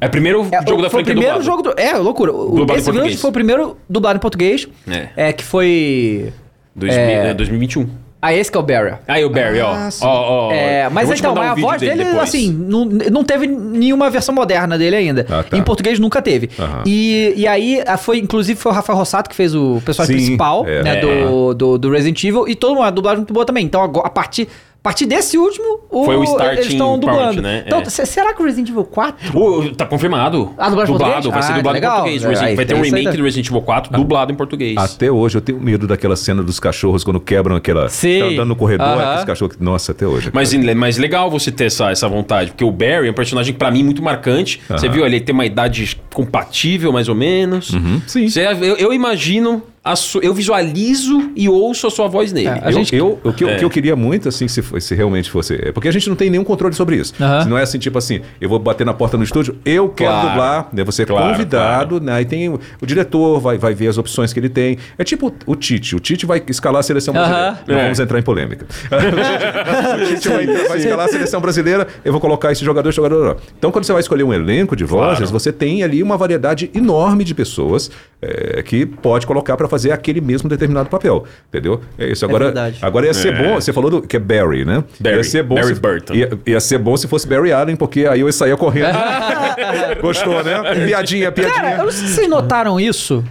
É 0.00 0.06
o 0.06 0.10
primeiro 0.10 0.46
é, 0.50 0.66
jogo 0.66 0.82
da 0.82 0.88
foi 0.90 1.04
franquia 1.04 1.12
o 1.12 1.16
primeiro 1.16 1.38
dublado. 1.38 1.44
jogo 1.44 1.62
do, 1.62 1.74
É, 1.80 1.92
loucura. 1.98 2.32
O, 2.32 2.46
Dublado 2.48 2.72
em 2.72 2.76
esse 2.76 2.84
Village 2.90 2.92
português. 3.00 3.20
foi 3.20 3.30
o 3.30 3.32
primeiro 3.32 3.76
dublado 3.88 4.16
em 4.16 4.20
português. 4.20 4.66
É. 4.88 5.08
É, 5.28 5.32
que 5.32 5.44
foi... 5.44 6.32
2000, 6.74 6.98
É. 7.00 7.30
é, 7.30 7.34
2021. 7.34 7.86
Ah, 8.26 8.34
esse 8.34 8.50
que 8.50 8.56
é 8.56 8.60
o 8.60 8.62
Barrier. 8.62 8.98
Aí 9.06 9.24
o 9.24 9.30
Barry, 9.30 9.60
ó. 9.60 9.72
Ah, 9.72 9.90
sim. 9.90 10.04
ó, 10.04 10.48
ó. 10.48 10.52
É, 10.52 10.88
mas 10.88 11.10
então, 11.10 11.34
um 11.34 11.40
a 11.40 11.54
voz 11.54 11.80
dele, 11.80 12.04
depois. 12.04 12.22
assim, 12.22 12.50
não, 12.52 12.84
não 12.84 13.22
teve 13.22 13.46
nenhuma 13.46 14.10
versão 14.10 14.34
moderna 14.34 14.76
dele 14.76 14.96
ainda. 14.96 15.24
Ah, 15.30 15.44
tá. 15.44 15.56
Em 15.56 15.62
português 15.62 15.98
nunca 15.98 16.20
teve. 16.20 16.50
Aham. 16.58 16.82
E, 16.84 17.34
e 17.36 17.46
aí, 17.46 17.82
foi, 17.98 18.18
inclusive, 18.18 18.58
foi 18.58 18.72
o 18.72 18.74
Rafael 18.74 18.98
Rossato 18.98 19.30
que 19.30 19.36
fez 19.36 19.54
o 19.54 19.80
personagem 19.84 20.18
Sim, 20.18 20.24
principal 20.24 20.66
é. 20.66 20.82
né, 20.82 20.96
É. 20.98 21.00
do, 21.00 21.54
do, 21.54 21.78
do 21.78 21.90
Resident 21.90 22.22
Evil. 22.24 22.48
E 22.48 22.54
todo 22.54 22.74
mundo, 22.74 22.84
a 22.84 22.90
dublagem 22.90 23.18
muito 23.18 23.32
boa 23.32 23.46
também. 23.46 23.64
Então, 23.64 23.82
agora, 23.82 24.06
a 24.06 24.10
partir, 24.10 24.48
partir 24.86 25.06
desse 25.06 25.36
último, 25.36 25.80
o, 25.90 26.04
Foi 26.04 26.16
o 26.16 26.22
starting 26.24 26.54
eles 26.60 26.66
estão 26.72 26.98
part, 27.00 27.00
dublando. 27.06 27.42
né? 27.42 27.64
Então, 27.66 27.80
É. 27.80 27.84
se- 27.86 28.06
será 28.06 28.32
que 28.32 28.40
o 28.40 28.44
Resident 28.44 28.68
Evil 28.68 28.84
4... 28.84 29.36
Ô, 29.36 29.68
tá 29.74 29.84
confirmado. 29.84 30.54
Ah, 30.56 30.68
dublado 30.68 30.92
dublado, 30.92 31.30
vai 31.30 31.42
ser 31.42 31.52
Ah, 31.52 31.56
dublado 31.56 31.74
legal. 31.74 31.92
em 31.92 31.96
português. 32.02 32.22
Resident- 32.22 32.48
Aí, 32.50 32.54
vai 32.56 32.64
ter 32.64 32.74
um 32.74 32.80
remake 32.82 33.04
da- 33.06 33.10
do 33.16 33.22
Resident 33.24 33.46
Evil 33.48 33.62
4 33.62 33.92
dublado 33.92 34.32
em 34.32 34.36
português. 34.36 34.76
Até 34.76 35.10
hoje 35.10 35.36
eu 35.36 35.40
tenho 35.40 35.60
medo 35.60 35.86
daquela 35.88 36.14
cena 36.14 36.42
dos 36.42 36.60
cachorros 36.60 37.02
quando 37.02 37.18
quebram 37.18 37.56
aquela. 37.56 37.88
Sim. 37.88 38.20
tá 38.20 38.26
andando 38.26 38.48
no 38.48 38.56
corredor, 38.56 38.86
Aham. 38.86 39.02
aqueles 39.04 39.24
cachorros. 39.24 39.56
Nossa, 39.58 39.90
até 39.92 40.06
hoje. 40.06 40.30
Mas, 40.32 40.52
mas 40.54 40.98
legal 40.98 41.28
você 41.30 41.50
ter 41.50 41.64
essa, 41.66 41.90
essa 41.90 42.08
vontade, 42.08 42.50
porque 42.52 42.64
o 42.64 42.70
Barry 42.70 43.08
é 43.08 43.10
um 43.10 43.14
personagem, 43.14 43.52
pra 43.54 43.70
mim, 43.70 43.82
muito 43.82 44.02
marcante. 44.02 44.60
Você 44.68 44.86
Aham. 44.86 44.94
viu 44.94 45.04
ali, 45.04 45.16
ele 45.16 45.24
tem 45.24 45.34
uma 45.34 45.44
idade 45.46 46.00
compatível, 46.14 46.92
mais 46.92 47.08
ou 47.08 47.14
menos. 47.14 47.72
sim. 48.06 48.28
Você- 48.28 48.46
eu, 48.46 48.76
eu 48.76 48.92
imagino, 48.92 49.62
su- 49.94 50.18
eu 50.22 50.34
visualizo 50.34 51.30
e 51.36 51.48
ouço 51.48 51.86
a 51.86 51.90
sua 51.90 52.08
voz 52.08 52.32
nele. 52.32 52.48
É, 52.48 52.60
a 52.64 52.68
eu, 52.68 52.72
gente- 52.72 52.96
eu- 52.96 53.20
o, 53.22 53.32
que, 53.32 53.44
eu- 53.44 53.48
É. 53.50 53.54
o 53.54 53.58
que 53.58 53.64
eu 53.64 53.70
queria 53.70 53.94
muito, 53.94 54.28
assim, 54.28 54.48
se, 54.48 54.62
se 54.80 54.94
realmente 54.94 55.30
fosse. 55.30 55.54
é 55.54 55.70
Porque 55.70 55.86
a 55.88 55.92
gente 55.92 56.08
não 56.08 56.16
tem 56.16 56.28
nenhum 56.30 56.42
controle 56.44 56.74
sobre 56.74 56.96
isso. 56.96 57.12
Aham. 57.20 57.42
Se 57.42 57.48
não 57.48 57.58
é 57.58 57.62
assim, 57.62 57.78
tipo 57.78 57.96
assim, 57.98 58.20
eu 58.40 58.48
vou 58.48 58.58
bater 58.58 58.84
na 58.84 58.94
porta 58.94 59.16
no 59.16 59.22
estúdio, 59.22 59.56
eu 59.64 59.88
quero 59.90 60.10
Claro. 60.10 60.28
dublar, 60.30 60.68
né? 60.72 60.82
Você 60.84 61.02
é 61.02 61.06
Claro, 61.06 61.32
convidado, 61.32 62.00
né? 62.00 62.12
Aí 62.14 62.24
tem 62.24 62.48
o, 62.48 62.58
o 62.80 62.86
diretor, 62.86 63.38
vai, 63.38 63.58
vai 63.58 63.74
ver 63.74 63.88
as 63.88 63.98
opções 63.98 64.32
que 64.32 64.40
ele 64.40 64.48
tem. 64.48 64.78
É 64.98 65.04
tipo 65.04 65.32
o 65.46 65.54
Tite. 65.54 65.94
O 65.94 66.00
Tite 66.00 66.24
vai 66.26 66.42
escalar 66.48 66.80
a 66.80 66.82
seleção 66.82 67.12
brasileira. 67.12 67.58
Não 67.68 67.76
É. 67.76 67.82
vamos 67.82 68.00
entrar 68.00 68.18
em 68.18 68.22
polêmica. 68.22 68.66
o 70.02 70.06
Tite 70.14 70.28
vai, 70.28 70.46
vai 70.46 70.78
escalar 70.78 71.06
a 71.06 71.08
seleção 71.08 71.40
brasileira, 71.40 71.86
eu 72.04 72.12
vou 72.12 72.20
colocar 72.20 72.50
esse 72.52 72.64
jogador, 72.64 72.88
esse 72.88 72.96
jogador. 72.96 73.36
Então, 73.58 73.70
quando 73.70 73.84
você 73.84 73.92
vai 73.92 74.00
escolher 74.00 74.22
um 74.24 74.32
elenco 74.32 74.74
de 74.74 74.84
vozes, 74.84 75.18
Claro. 75.18 75.32
você 75.32 75.52
tem 75.52 75.82
ali 75.82 76.02
uma 76.02 76.16
variedade 76.16 76.70
enorme 76.74 77.24
de 77.24 77.34
pessoas 77.34 77.90
é, 78.22 78.62
que 78.62 78.86
pode 78.86 79.26
colocar 79.26 79.56
para 79.56 79.68
fazer 79.68 79.75
aquele 79.92 80.20
mesmo 80.20 80.48
determinado 80.48 80.88
papel. 80.88 81.24
Entendeu? 81.48 81.80
É 81.98 82.06
isso. 82.08 82.24
Agora, 82.24 82.46
verdade. 82.46 82.78
agora 82.82 83.06
ia 83.06 83.14
ser 83.14 83.34
É. 83.34 83.42
bom. 83.42 83.54
Você 83.56 83.72
falou 83.72 83.90
do, 83.90 84.02
que 84.02 84.16
é 84.16 84.20
Barry, 84.20 84.64
né? 84.64 84.82
Barry. 85.00 85.16
Ia 85.16 85.24
ser 85.24 85.42
bom 85.42 85.54
Barry 85.56 85.74
se, 85.74 85.80
Burton. 85.80 86.14
Ia, 86.14 86.30
ia 86.46 86.60
ser 86.60 86.78
bom 86.78 86.96
se 86.96 87.06
fosse 87.08 87.26
Barry 87.28 87.52
Allen, 87.52 87.76
porque 87.76 88.06
aí 88.06 88.20
eu 88.20 88.32
saía 88.32 88.56
correndo. 88.56 88.96
Gostou, 90.00 90.42
né? 90.42 90.62
Piadinha, 90.86 91.32
piadinha. 91.32 91.54
Cara, 91.54 91.76
eu 91.78 91.84
não 91.84 91.92
sei 91.92 92.06
se 92.08 92.14
vocês 92.14 92.28
notaram 92.28 92.78
isso. 92.80 93.24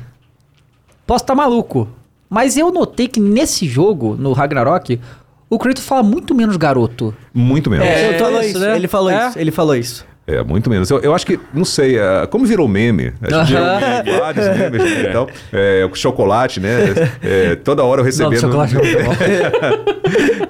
Posso 1.06 1.24
estar 1.24 1.36
maluco. 1.36 1.88
Mas 2.30 2.58
eu 2.58 2.72
notei 2.72 3.08
que 3.08 3.20
nesse 3.20 3.68
jogo, 3.68 4.16
no 4.18 4.34
Ragnarok, 4.34 5.00
o 5.50 5.60
Kratos 5.60 5.86
fala 5.86 6.02
muito 6.02 6.34
menos 6.34 6.58
garoto. 6.58 7.14
Muito 7.34 7.70
menos. 7.70 7.86
É, 7.86 8.08
Ele 8.08 8.16
ele 8.16 8.18
falou 8.18 8.32
falou 8.32 8.42
isso, 8.42 8.50
isso, 8.50 8.60
né? 8.60 8.76
ele 8.76 8.88
falou 8.88 9.10
É? 9.12 9.28
isso, 9.30 9.40
ele 9.40 9.52
falou 9.52 9.76
isso. 9.76 10.06
É, 10.28 10.44
muito 10.44 10.72
menos. 10.72 10.90
Eu, 10.90 11.00
eu 11.02 11.14
acho 11.14 11.24
que, 11.24 11.40
não 11.54 11.64
sei, 11.64 12.00
é, 12.00 12.26
como 12.26 12.46
virou 12.46 12.68
meme, 12.68 13.14
a 13.22 13.32
gente 13.44 13.54
viu 13.54 14.20
vários 14.20 14.48
memes 14.58 14.82
né, 14.84 15.10
e 15.10 15.14
tal. 15.14 15.30
É, 15.54 15.86
o 15.86 15.94
chocolate, 15.96 16.60
né? 16.60 16.80
É, 17.22 17.56
toda 17.56 17.84
hora 17.84 18.02
eu 18.02 18.06
recebendo. 18.06 18.34
Não, 18.34 18.40
chocolate 18.40 18.76
é 18.76 18.80
muito 18.82 19.04
bom. 19.06 19.16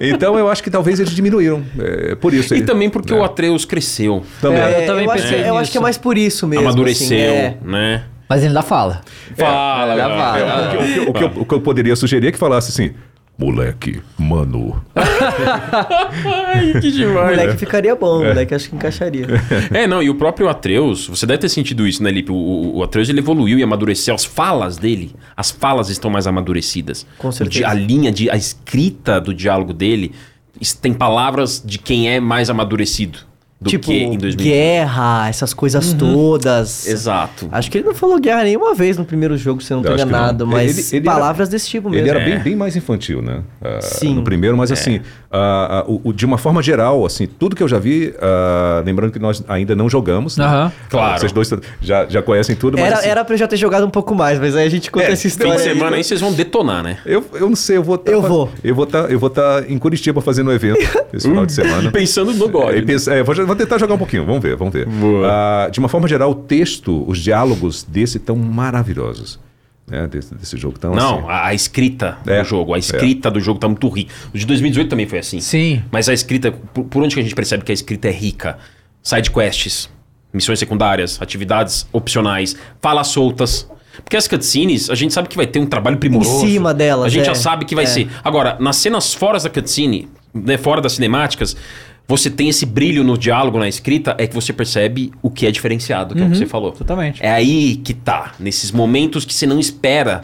então 0.00 0.38
eu 0.38 0.48
acho 0.50 0.62
que 0.62 0.70
talvez 0.70 0.98
eles 0.98 1.12
diminuíram. 1.14 1.62
é, 1.78 2.14
por 2.14 2.32
isso. 2.32 2.54
E 2.54 2.58
aí. 2.58 2.62
também 2.64 2.88
porque 2.88 3.12
É. 3.12 3.16
o 3.16 3.22
Atreus 3.22 3.64
cresceu, 3.66 4.24
Também. 4.40 4.58
É, 4.60 4.62
eu 4.62 4.68
É, 4.82 4.86
também 4.86 5.04
eu, 5.04 5.10
acho, 5.10 5.22
pensei 5.24 5.48
eu 5.48 5.56
acho 5.58 5.70
que 5.72 5.78
é 5.78 5.80
mais 5.80 5.98
por 5.98 6.16
isso 6.16 6.46
mesmo. 6.46 6.64
amadureceu, 6.66 7.06
assim, 7.06 7.16
é. 7.22 7.56
né? 7.62 8.02
Mas 8.28 8.40
ele 8.40 8.48
ainda 8.48 8.62
fala. 8.62 9.02
Fala, 9.36 9.96
fala. 9.96 10.38
É, 10.38 10.78
o, 10.78 10.78
que, 10.78 11.00
o 11.00 11.04
que- 11.04 11.10
o 11.10 11.12
que 11.12 11.24
eu, 11.24 11.42
o 11.42 11.44
que 11.44 11.54
eu 11.54 11.60
poderia 11.60 11.94
sugerir 11.94 12.28
é 12.28 12.32
que 12.32 12.38
falasse 12.38 12.70
assim: 12.70 12.94
moleque, 13.38 14.00
mano. 14.18 14.82
Ai, 14.94 16.72
que 16.80 16.88
O 16.88 16.92
demais. 16.92 17.36
moleque 17.36 17.56
ficaria 17.58 17.94
bom, 17.94 18.20
o 18.20 18.24
moleque 18.24 18.54
acho 18.54 18.70
que 18.70 18.76
encaixaria. 18.76 19.26
É, 19.72 19.86
não, 19.86 20.02
e 20.02 20.08
o 20.08 20.14
próprio 20.14 20.48
Atreus, 20.48 21.06
você 21.06 21.26
deve 21.26 21.38
ter 21.40 21.48
sentido 21.48 21.86
isso, 21.86 22.02
né, 22.02 22.10
Lipe? 22.10 22.30
O, 22.32 22.34
o, 22.34 22.76
o 22.78 22.82
Atreus 22.82 23.08
ele 23.08 23.20
evoluiu 23.20 23.58
e 23.58 23.62
amadureceu. 23.62 24.14
As 24.14 24.24
falas 24.24 24.78
dele, 24.78 25.14
as 25.36 25.50
falas 25.50 25.88
estão 25.90 26.10
mais 26.10 26.26
amadurecidas. 26.26 27.06
Com 27.18 27.30
certeza. 27.30 27.68
A 27.68 27.74
linha, 27.74 28.10
de, 28.10 28.30
a 28.30 28.36
escrita 28.36 29.20
do 29.20 29.34
diálogo 29.34 29.72
dele 29.72 30.12
tem 30.80 30.94
palavras 30.94 31.62
de 31.64 31.78
quem 31.78 32.08
é 32.08 32.18
mais 32.18 32.48
amadurecido 32.48 33.18
do 33.60 33.70
tipo, 33.70 33.86
que 33.86 33.94
em 34.02 34.18
2000. 34.18 34.44
guerra, 34.46 35.28
essas 35.28 35.54
coisas 35.54 35.92
todas. 35.94 36.86
Exato. 36.86 37.48
Acho 37.50 37.70
que 37.70 37.78
ele 37.78 37.86
não 37.86 37.94
falou 37.94 38.18
guerra 38.20 38.44
nenhuma 38.44 38.74
vez 38.74 38.98
no 38.98 39.04
primeiro 39.04 39.36
jogo, 39.38 39.62
se 39.62 39.72
eu 39.72 39.78
não 39.78 39.84
não. 39.84 39.92
enganado, 39.94 40.46
mas 40.46 40.90
Ele- 40.92 40.98
ele 41.00 41.08
era- 41.08 41.16
palavras 41.18 41.48
desse 41.48 41.68
tipo 41.68 41.88
mesmo. 41.88 42.02
Ele 42.02 42.10
era 42.10 42.20
É. 42.20 42.24
bem, 42.24 42.38
bem 42.40 42.56
mais 42.56 42.76
infantil, 42.76 43.22
né? 43.22 43.40
Ah, 43.62 43.80
Sim. 43.80 44.14
No 44.14 44.22
primeiro, 44.22 44.56
mas 44.56 44.70
assim, 44.70 45.00
ah, 45.32 45.84
ah, 45.86 45.90
o- 46.04 46.12
de 46.12 46.26
uma 46.26 46.36
forma 46.38 46.62
geral, 46.62 47.04
assim, 47.06 47.26
tudo 47.26 47.56
que 47.56 47.62
eu 47.62 47.68
já 47.68 47.78
vi, 47.78 48.12
lembrando 48.84 49.12
que 49.12 49.18
nós 49.18 49.42
ainda 49.48 49.74
não 49.74 49.88
jogamos. 49.88 50.36
né? 50.36 50.44
Aham. 50.44 50.72
Claro. 50.90 51.20
Vocês 51.20 51.32
dois 51.32 51.50
já, 51.80 52.06
já 52.06 52.20
conhecem 52.22 52.54
tudo, 52.56 52.76
mas 52.76 52.86
Era, 52.86 52.96
assim, 52.98 53.08
era 53.08 53.24
pra 53.24 53.34
eu 53.34 53.38
já 53.38 53.46
ter 53.48 53.56
jogado 53.56 53.86
um 53.86 53.90
pouco 53.90 54.14
mais, 54.14 54.38
mas 54.38 54.54
aí 54.56 54.66
a 54.66 54.70
gente 54.70 54.90
conta 54.90 55.06
É, 55.06 55.12
essa 55.12 55.22
Fim 55.22 55.28
história. 55.28 55.54
de 55.56 55.62
aí. 55.68 55.74
semana 55.74 55.96
aí 55.96 56.04
vocês 56.04 56.20
vão 56.20 56.32
detonar, 56.32 56.82
né? 56.82 56.98
eu, 57.06 57.24
eu 57.34 57.48
não 57.48 57.56
sei, 57.56 57.76
eu 57.78 57.82
vou 57.82 57.96
tá, 57.96 58.10
Eu 58.12 58.20
vou. 58.22 58.50
Eu 58.62 58.74
vou 58.74 58.84
estar 58.84 59.10
eu 59.10 59.18
vou 59.18 59.30
tá 59.30 59.62
em 59.68 59.78
Curitiba 59.78 60.20
fazendo 60.20 60.50
um 60.50 60.52
evento 60.52 60.78
esse 61.12 61.28
final 61.28 61.46
de 61.46 61.52
semana. 61.52 61.90
Pensando 61.90 62.32
no 62.34 62.44
É, 62.46 62.48
God. 62.48 62.74
e 62.76 62.82
pensa- 62.82 63.14
é, 63.14 63.22
vou, 63.22 63.34
vou 63.46 63.56
tentar 63.56 63.78
jogar 63.78 63.94
um 63.94 63.98
pouquinho, 63.98 64.24
vamos 64.26 64.42
ver, 64.42 64.56
vamos 64.56 64.72
ver. 64.74 64.86
Boa. 64.86 65.28
Ah, 65.30 65.68
de 65.70 65.78
uma 65.78 65.88
forma 65.88 66.06
geral, 66.08 66.30
o 66.30 66.34
texto, 66.34 67.04
os 67.08 67.18
diálogos 67.18 67.82
desse 67.82 68.16
estão 68.18 68.36
maravilhosos. 68.36 69.38
Né? 69.88 70.06
Desse, 70.08 70.34
desse 70.34 70.56
jogo 70.56 70.78
tão 70.78 70.94
Não, 70.94 71.20
assim. 71.20 71.28
a, 71.28 71.46
a 71.46 71.54
escrita 71.54 72.18
É. 72.26 72.42
do 72.42 72.44
jogo, 72.48 72.74
a 72.74 72.78
escrita 72.78 73.30
do 73.30 73.38
jogo 73.40 73.60
tá 73.60 73.68
muito 73.68 73.88
rica. 73.88 74.12
O 74.34 74.38
de 74.38 74.44
2018 74.44 74.88
também 74.90 75.06
foi 75.06 75.20
assim. 75.20 75.40
Sim. 75.40 75.82
Mas 75.92 76.08
a 76.08 76.12
escrita, 76.12 76.50
por, 76.52 76.84
por 76.84 77.02
onde 77.02 77.14
que 77.14 77.20
a 77.20 77.22
gente 77.22 77.34
percebe 77.36 77.62
que 77.64 77.70
a 77.70 77.74
escrita 77.74 78.08
é 78.08 78.10
rica? 78.10 78.58
Side 79.02 79.30
quests, 79.30 79.88
missões 80.32 80.58
secundárias, 80.58 81.22
atividades 81.22 81.86
opcionais, 81.92 82.56
falas 82.82 83.06
soltas. 83.08 83.68
Porque 84.02 84.16
as 84.16 84.26
cutscenes, 84.26 84.90
a 84.90 84.94
gente 84.96 85.14
sabe 85.14 85.28
que 85.28 85.36
vai 85.36 85.46
ter 85.46 85.60
um 85.60 85.66
trabalho 85.66 85.96
primoroso. 85.98 86.44
Em 86.44 86.50
cima 86.50 86.74
delas, 86.74 87.06
A 87.06 87.08
gente 87.08 87.22
é. 87.22 87.26
já 87.26 87.34
sabe 87.36 87.64
que 87.64 87.74
vai 87.74 87.84
É. 87.84 87.86
ser. 87.86 88.10
Agora, 88.24 88.56
nas 88.58 88.76
cenas 88.76 89.14
fora 89.14 89.38
da 89.38 89.48
cutscene, 89.48 90.08
né, 90.34 90.58
fora 90.58 90.80
das 90.82 90.94
cinemáticas, 90.94 91.56
você 92.08 92.30
tem 92.30 92.48
esse 92.48 92.64
brilho 92.64 93.02
no 93.02 93.18
diálogo, 93.18 93.58
na 93.58 93.68
escrita, 93.68 94.14
é 94.18 94.26
que 94.26 94.34
você 94.34 94.52
percebe 94.52 95.12
o 95.22 95.28
que 95.30 95.46
é 95.46 95.50
diferenciado, 95.50 96.14
que 96.14 96.22
é 96.22 96.24
o 96.26 96.30
que 96.30 96.36
você 96.38 96.46
falou. 96.46 96.72
Totalmente. 96.72 97.20
É 97.22 97.30
aí 97.30 97.76
que 97.76 97.92
tá, 97.94 98.32
nesses 98.38 98.70
momentos 98.70 99.24
que 99.24 99.34
você 99.34 99.46
não 99.46 99.58
espera 99.58 100.22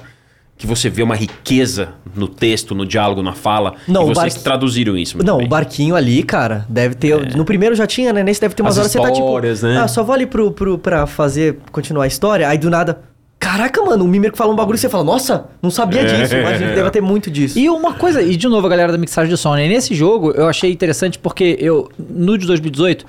que 0.57 0.67
você 0.67 0.89
vê 0.89 1.03
uma 1.03 1.17
riqueza 1.17 1.89
no 2.15 2.29
texto, 2.29 2.73
no 2.73 2.87
diálogo, 2.87 3.21
na 3.21 3.33
fala. 3.33 3.75
Não, 3.89 4.03
e 4.03 4.15
vocês 4.15 4.35
barqui- 4.35 4.45
traduziram 4.45 4.97
isso. 4.97 5.19
Não, 5.25 5.39
bem. 5.39 5.47
o 5.47 5.49
barquinho 5.49 5.97
ali, 5.97 6.23
cara, 6.23 6.65
deve 6.69 6.95
ter. 6.95 7.35
No 7.35 7.45
primeiro 7.45 7.75
já 7.75 7.85
tinha, 7.85 8.13
né? 8.13 8.23
Nesse 8.23 8.41
deve 8.41 8.55
ter 8.55 8.63
umas 8.63 8.75
As 8.75 8.79
horas 8.79 8.93
você 8.93 9.01
tá 9.01 9.11
tipo. 9.11 9.67
né? 9.67 9.81
Ah, 9.81 9.89
só 9.89 10.05
vou 10.05 10.15
ali 10.15 10.25
pro, 10.25 10.53
pro, 10.53 10.79
pra 10.79 11.05
fazer, 11.05 11.59
continuar 11.73 12.05
a 12.05 12.07
história. 12.07 12.49
Aí 12.49 12.59
do 12.59 12.71
nada. 12.71 13.03
Caraca, 13.45 13.83
mano, 13.83 14.05
um 14.05 14.09
mimer 14.09 14.31
que 14.31 14.39
fala 14.39 14.53
um 14.53 14.57
bagulho 14.57 14.77
e 14.77 14.79
você 14.79 14.89
fala, 14.89 15.03
nossa, 15.03 15.47
não 15.61 15.69
sabia 15.71 16.03
disso. 16.05 16.37
Imagina 16.37 16.71
que 16.71 16.77
deve 16.77 16.91
ter 16.91 17.01
muito 17.01 17.29
disso. 17.29 17.59
E 17.59 17.69
uma 17.69 17.95
coisa, 17.95 18.23
e 18.23 18.37
de 18.37 18.47
novo 18.47 18.67
a 18.69 18.71
galera 18.71 18.93
da 18.93 18.97
mixagem 18.99 19.29
de 19.29 19.37
som, 19.37 19.57
né? 19.57 19.67
Nesse 19.67 19.95
jogo 19.97 20.31
eu 20.31 20.47
achei 20.49 20.71
interessante 20.71 21.19
porque 21.19 21.57
eu, 21.61 21.91
no 21.99 22.39
de 22.39 22.47
2018, 22.47 23.05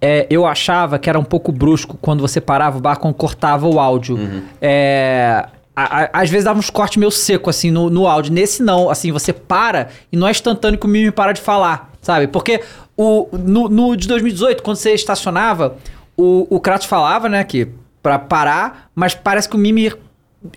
é, 0.00 0.26
eu 0.30 0.46
achava 0.46 0.98
que 1.00 1.10
era 1.10 1.18
um 1.18 1.24
pouco 1.24 1.50
brusco 1.50 1.98
quando 2.00 2.20
você 2.20 2.40
parava 2.40 2.78
o 2.78 2.80
bar, 2.80 2.96
quando 2.96 3.14
cortava 3.14 3.66
o 3.66 3.80
áudio. 3.80 4.16
É, 4.62 5.44
a- 5.74 6.02
a- 6.04 6.10
às 6.12 6.30
vezes 6.30 6.44
dava 6.44 6.58
uns 6.58 6.70
cortes 6.70 6.96
meio 6.98 7.10
seco, 7.10 7.50
assim, 7.50 7.70
no, 7.72 7.90
no 7.90 8.06
áudio. 8.06 8.32
Nesse 8.32 8.62
não, 8.62 8.88
assim, 8.88 9.10
você 9.10 9.32
para 9.32 9.88
e 10.12 10.16
não 10.16 10.28
é 10.28 10.30
instantâneo 10.30 10.78
que 10.78 10.86
o 10.86 10.88
Mimi 10.88 11.10
para 11.10 11.32
de 11.32 11.40
falar, 11.40 11.90
sabe? 12.00 12.28
Porque 12.28 12.60
o, 12.96 13.28
no, 13.32 13.68
no 13.68 13.96
de 13.96 14.06
2018, 14.06 14.62
quando 14.62 14.76
você 14.76 14.92
estacionava, 14.94 15.76
o, 16.16 16.46
o 16.54 16.60
Kratos 16.60 16.86
falava, 16.86 17.28
né, 17.28 17.42
que 17.42 17.68
pra 18.04 18.18
parar, 18.18 18.90
mas 18.94 19.14
parece 19.14 19.48
que 19.48 19.56
o 19.56 19.58
Mimi 19.58 19.90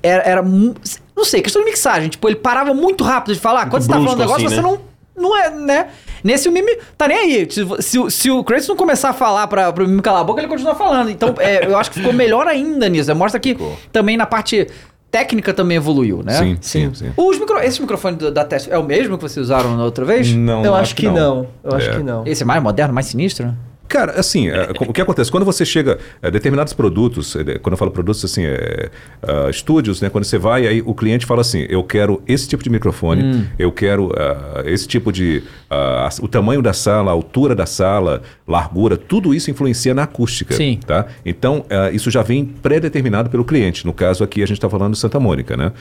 era, 0.03 0.21
era 0.23 0.41
não 0.43 1.23
sei, 1.23 1.41
questão 1.41 1.63
de 1.63 1.69
mixagem. 1.71 2.09
Tipo, 2.09 2.27
ele 2.27 2.35
parava 2.35 2.73
muito 2.73 3.05
rápido 3.05 3.33
de 3.33 3.39
falar. 3.39 3.69
Quando 3.69 3.83
você 3.83 3.87
tá 3.87 3.93
falando 3.95 4.15
um 4.15 4.17
negócio, 4.19 4.45
assim, 4.47 4.55
você 4.57 4.61
né? 4.61 4.67
não, 4.67 4.79
não 5.15 5.37
é, 5.37 5.49
né? 5.49 5.87
Nesse 6.21 6.49
o 6.49 6.51
Mimi 6.51 6.77
tá 6.97 7.07
nem 7.07 7.17
aí. 7.17 7.47
Se, 7.49 7.65
se, 7.81 7.97
o- 7.97 8.09
se 8.09 8.29
o 8.29 8.43
Kratos 8.43 8.67
não 8.67 8.75
começar 8.75 9.11
a 9.11 9.13
falar 9.13 9.47
pra, 9.47 9.71
pro 9.71 9.87
Mimi 9.87 10.01
calar 10.01 10.21
a 10.21 10.23
boca, 10.25 10.41
ele 10.41 10.49
continua 10.49 10.75
falando. 10.75 11.09
Então, 11.09 11.33
é, 11.39 11.65
eu 11.65 11.77
acho 11.77 11.89
que 11.89 11.99
ficou 11.99 12.11
melhor 12.11 12.47
ainda 12.47 12.89
nisso. 12.89 13.15
Mostra 13.15 13.39
que 13.39 13.57
também 13.93 14.17
na 14.17 14.25
parte 14.25 14.67
técnica 15.09 15.53
também 15.53 15.77
evoluiu, 15.77 16.21
né? 16.25 16.33
Sim, 16.33 16.57
sim, 16.59 16.93
sim. 16.93 17.11
Os 17.15 17.39
micro, 17.39 17.57
esse 17.59 17.79
microfone 17.81 18.17
da 18.29 18.43
teste 18.43 18.69
é 18.69 18.77
o 18.77 18.83
mesmo 18.83 19.15
que 19.17 19.23
vocês 19.23 19.45
usaram 19.45 19.77
na 19.77 19.85
outra 19.85 20.03
vez? 20.03 20.33
Não, 20.33 20.65
eu 20.65 20.75
acho 20.75 20.93
que 20.93 21.07
não. 21.07 21.47
Eu 21.63 21.75
acho 21.77 21.89
É. 21.91 21.95
que 21.95 22.03
não. 22.03 22.23
Esse 22.27 22.43
é 22.43 22.45
mais 22.45 22.61
moderno, 22.61 22.93
mais 22.93 23.05
sinistro? 23.05 23.55
Cara, 23.87 24.19
assim, 24.19 24.49
é, 24.49 24.69
o 24.81 24.91
que 24.91 25.01
acontece? 25.01 25.31
Quando 25.31 25.45
você 25.45 25.65
chega 25.65 25.97
a 26.21 26.29
determinados 26.29 26.73
produtos, 26.73 27.35
é, 27.35 27.57
quando 27.57 27.73
eu 27.73 27.77
falo 27.77 27.91
produtos, 27.91 28.23
assim, 28.25 28.43
é, 28.43 28.89
ah, 29.23 29.49
estúdios, 29.49 30.01
né? 30.01 30.09
Quando 30.09 30.25
você 30.25 30.37
vai, 30.37 30.67
aí 30.67 30.81
o 30.85 30.93
cliente 30.93 31.25
fala 31.25 31.41
assim, 31.41 31.65
eu 31.69 31.83
quero 31.83 32.21
esse 32.27 32.47
tipo 32.47 32.63
de 32.63 32.69
microfone, 32.69 33.47
eu 33.57 33.71
quero 33.71 34.11
ah, 34.17 34.63
esse 34.65 34.87
tipo 34.87 35.11
de... 35.11 35.43
ah, 35.69 36.09
o 36.21 36.27
tamanho 36.27 36.61
da 36.61 36.73
sala, 36.73 37.11
a 37.11 37.13
altura 37.13 37.55
da 37.55 37.65
sala, 37.65 38.21
largura, 38.47 38.97
tudo 38.97 39.33
isso 39.33 39.49
influencia 39.49 39.93
na 39.93 40.03
acústica. 40.03 40.53
Sim. 40.53 40.79
Tá? 40.85 41.05
Então, 41.25 41.65
ah, 41.69 41.89
isso 41.91 42.11
já 42.11 42.21
vem 42.21 42.43
pré-determinado 42.45 43.29
pelo 43.29 43.45
cliente. 43.45 43.85
No 43.85 43.93
caso 43.93 44.23
aqui, 44.23 44.43
a 44.43 44.45
gente 44.45 44.57
está 44.57 44.69
falando 44.69 44.93
de 44.93 44.99
Santa 44.99 45.19
Mônica, 45.19 45.55
né? 45.55 45.71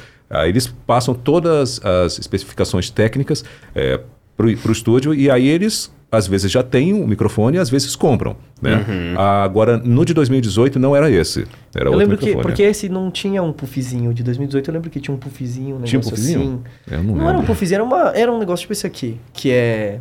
Eles 0.47 0.67
passam 0.67 1.15
todas 1.15 1.81
as 1.85 2.19
especificações 2.19 2.91
técnicas 2.91 3.45
é, 3.75 4.01
para 4.37 4.47
o 4.47 4.73
estúdio 4.73 5.15
e 5.15 5.31
aí 5.31 5.47
eles 5.49 5.91
às 6.11 6.27
vezes 6.27 6.51
já 6.51 6.63
têm 6.63 6.95
um 6.95 7.07
microfone 7.07 7.57
e 7.57 7.61
às 7.61 7.69
vezes 7.69 7.97
compram. 7.97 8.37
Né? 8.63 8.85
Agora, 9.17 9.77
no 9.77 10.05
de 10.05 10.15
2018 10.15 10.79
não 10.79 10.95
era 10.95 11.11
esse. 11.11 11.47
Era 11.75 11.87
Eu 11.87 11.93
outro 11.93 11.99
lembro 11.99 12.17
que. 12.19 12.27
microfone. 12.27 12.47
Porque 12.55 12.63
esse 12.63 12.89
não 12.89 13.11
tinha 13.11 13.43
um 13.43 13.53
puffzinho. 13.53 14.15
De 14.15 14.23
2018 14.23 14.71
eu 14.71 14.75
lembro 14.75 14.91
que 14.91 15.01
tinha 15.01 15.15
um 15.15 15.19
puffzinho, 15.19 15.77
um 15.77 15.83
Tinha 15.83 15.99
um 16.01 16.03
negócio 16.03 16.11
puffzinho? 16.11 16.63
assim. 16.87 16.97
Eu 16.97 17.03
não 17.03 17.17
Não 17.17 17.29
era 17.29 17.39
um 17.39 17.45
puffzinho, 17.45 17.75
era, 17.77 17.85
uma, 17.85 18.11
era 18.15 18.33
um 18.33 18.39
negócio 18.39 18.63
tipo 18.63 18.73
esse 18.73 18.87
aqui. 18.87 19.19
Que 19.33 19.51
é. 19.51 20.01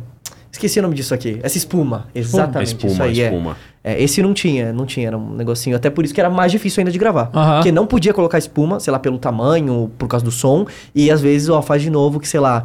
Esqueci 0.50 0.78
o 0.78 0.82
nome 0.82 0.94
disso 0.94 1.12
aqui. 1.12 1.38
Essa 1.42 1.58
espuma. 1.58 2.06
Exatamente. 2.14 2.68
Espuma, 2.68 2.92
isso 2.92 3.02
aí, 3.02 3.20
é. 3.20 3.24
espuma. 3.26 3.56
É, 3.84 4.02
esse 4.02 4.22
não 4.22 4.32
tinha, 4.32 4.72
não 4.72 4.86
tinha, 4.86 5.08
era 5.08 5.18
um 5.18 5.34
negocinho. 5.34 5.76
Até 5.76 5.90
por 5.90 6.04
isso 6.04 6.14
que 6.14 6.20
era 6.20 6.30
mais 6.30 6.50
difícil 6.50 6.80
ainda 6.80 6.90
de 6.90 6.98
gravar. 6.98 7.30
Aham. 7.34 7.56
Porque 7.56 7.70
não 7.70 7.86
podia 7.86 8.14
colocar 8.14 8.38
espuma, 8.38 8.80
sei 8.80 8.90
lá, 8.90 8.98
pelo 8.98 9.18
tamanho, 9.18 9.92
por 9.98 10.08
causa 10.08 10.24
do 10.24 10.30
som. 10.30 10.66
E 10.94 11.10
às 11.10 11.20
vezes, 11.20 11.48
ó, 11.50 11.60
faz 11.60 11.82
de 11.82 11.90
novo 11.90 12.18
que, 12.18 12.26
sei 12.26 12.40
lá, 12.40 12.64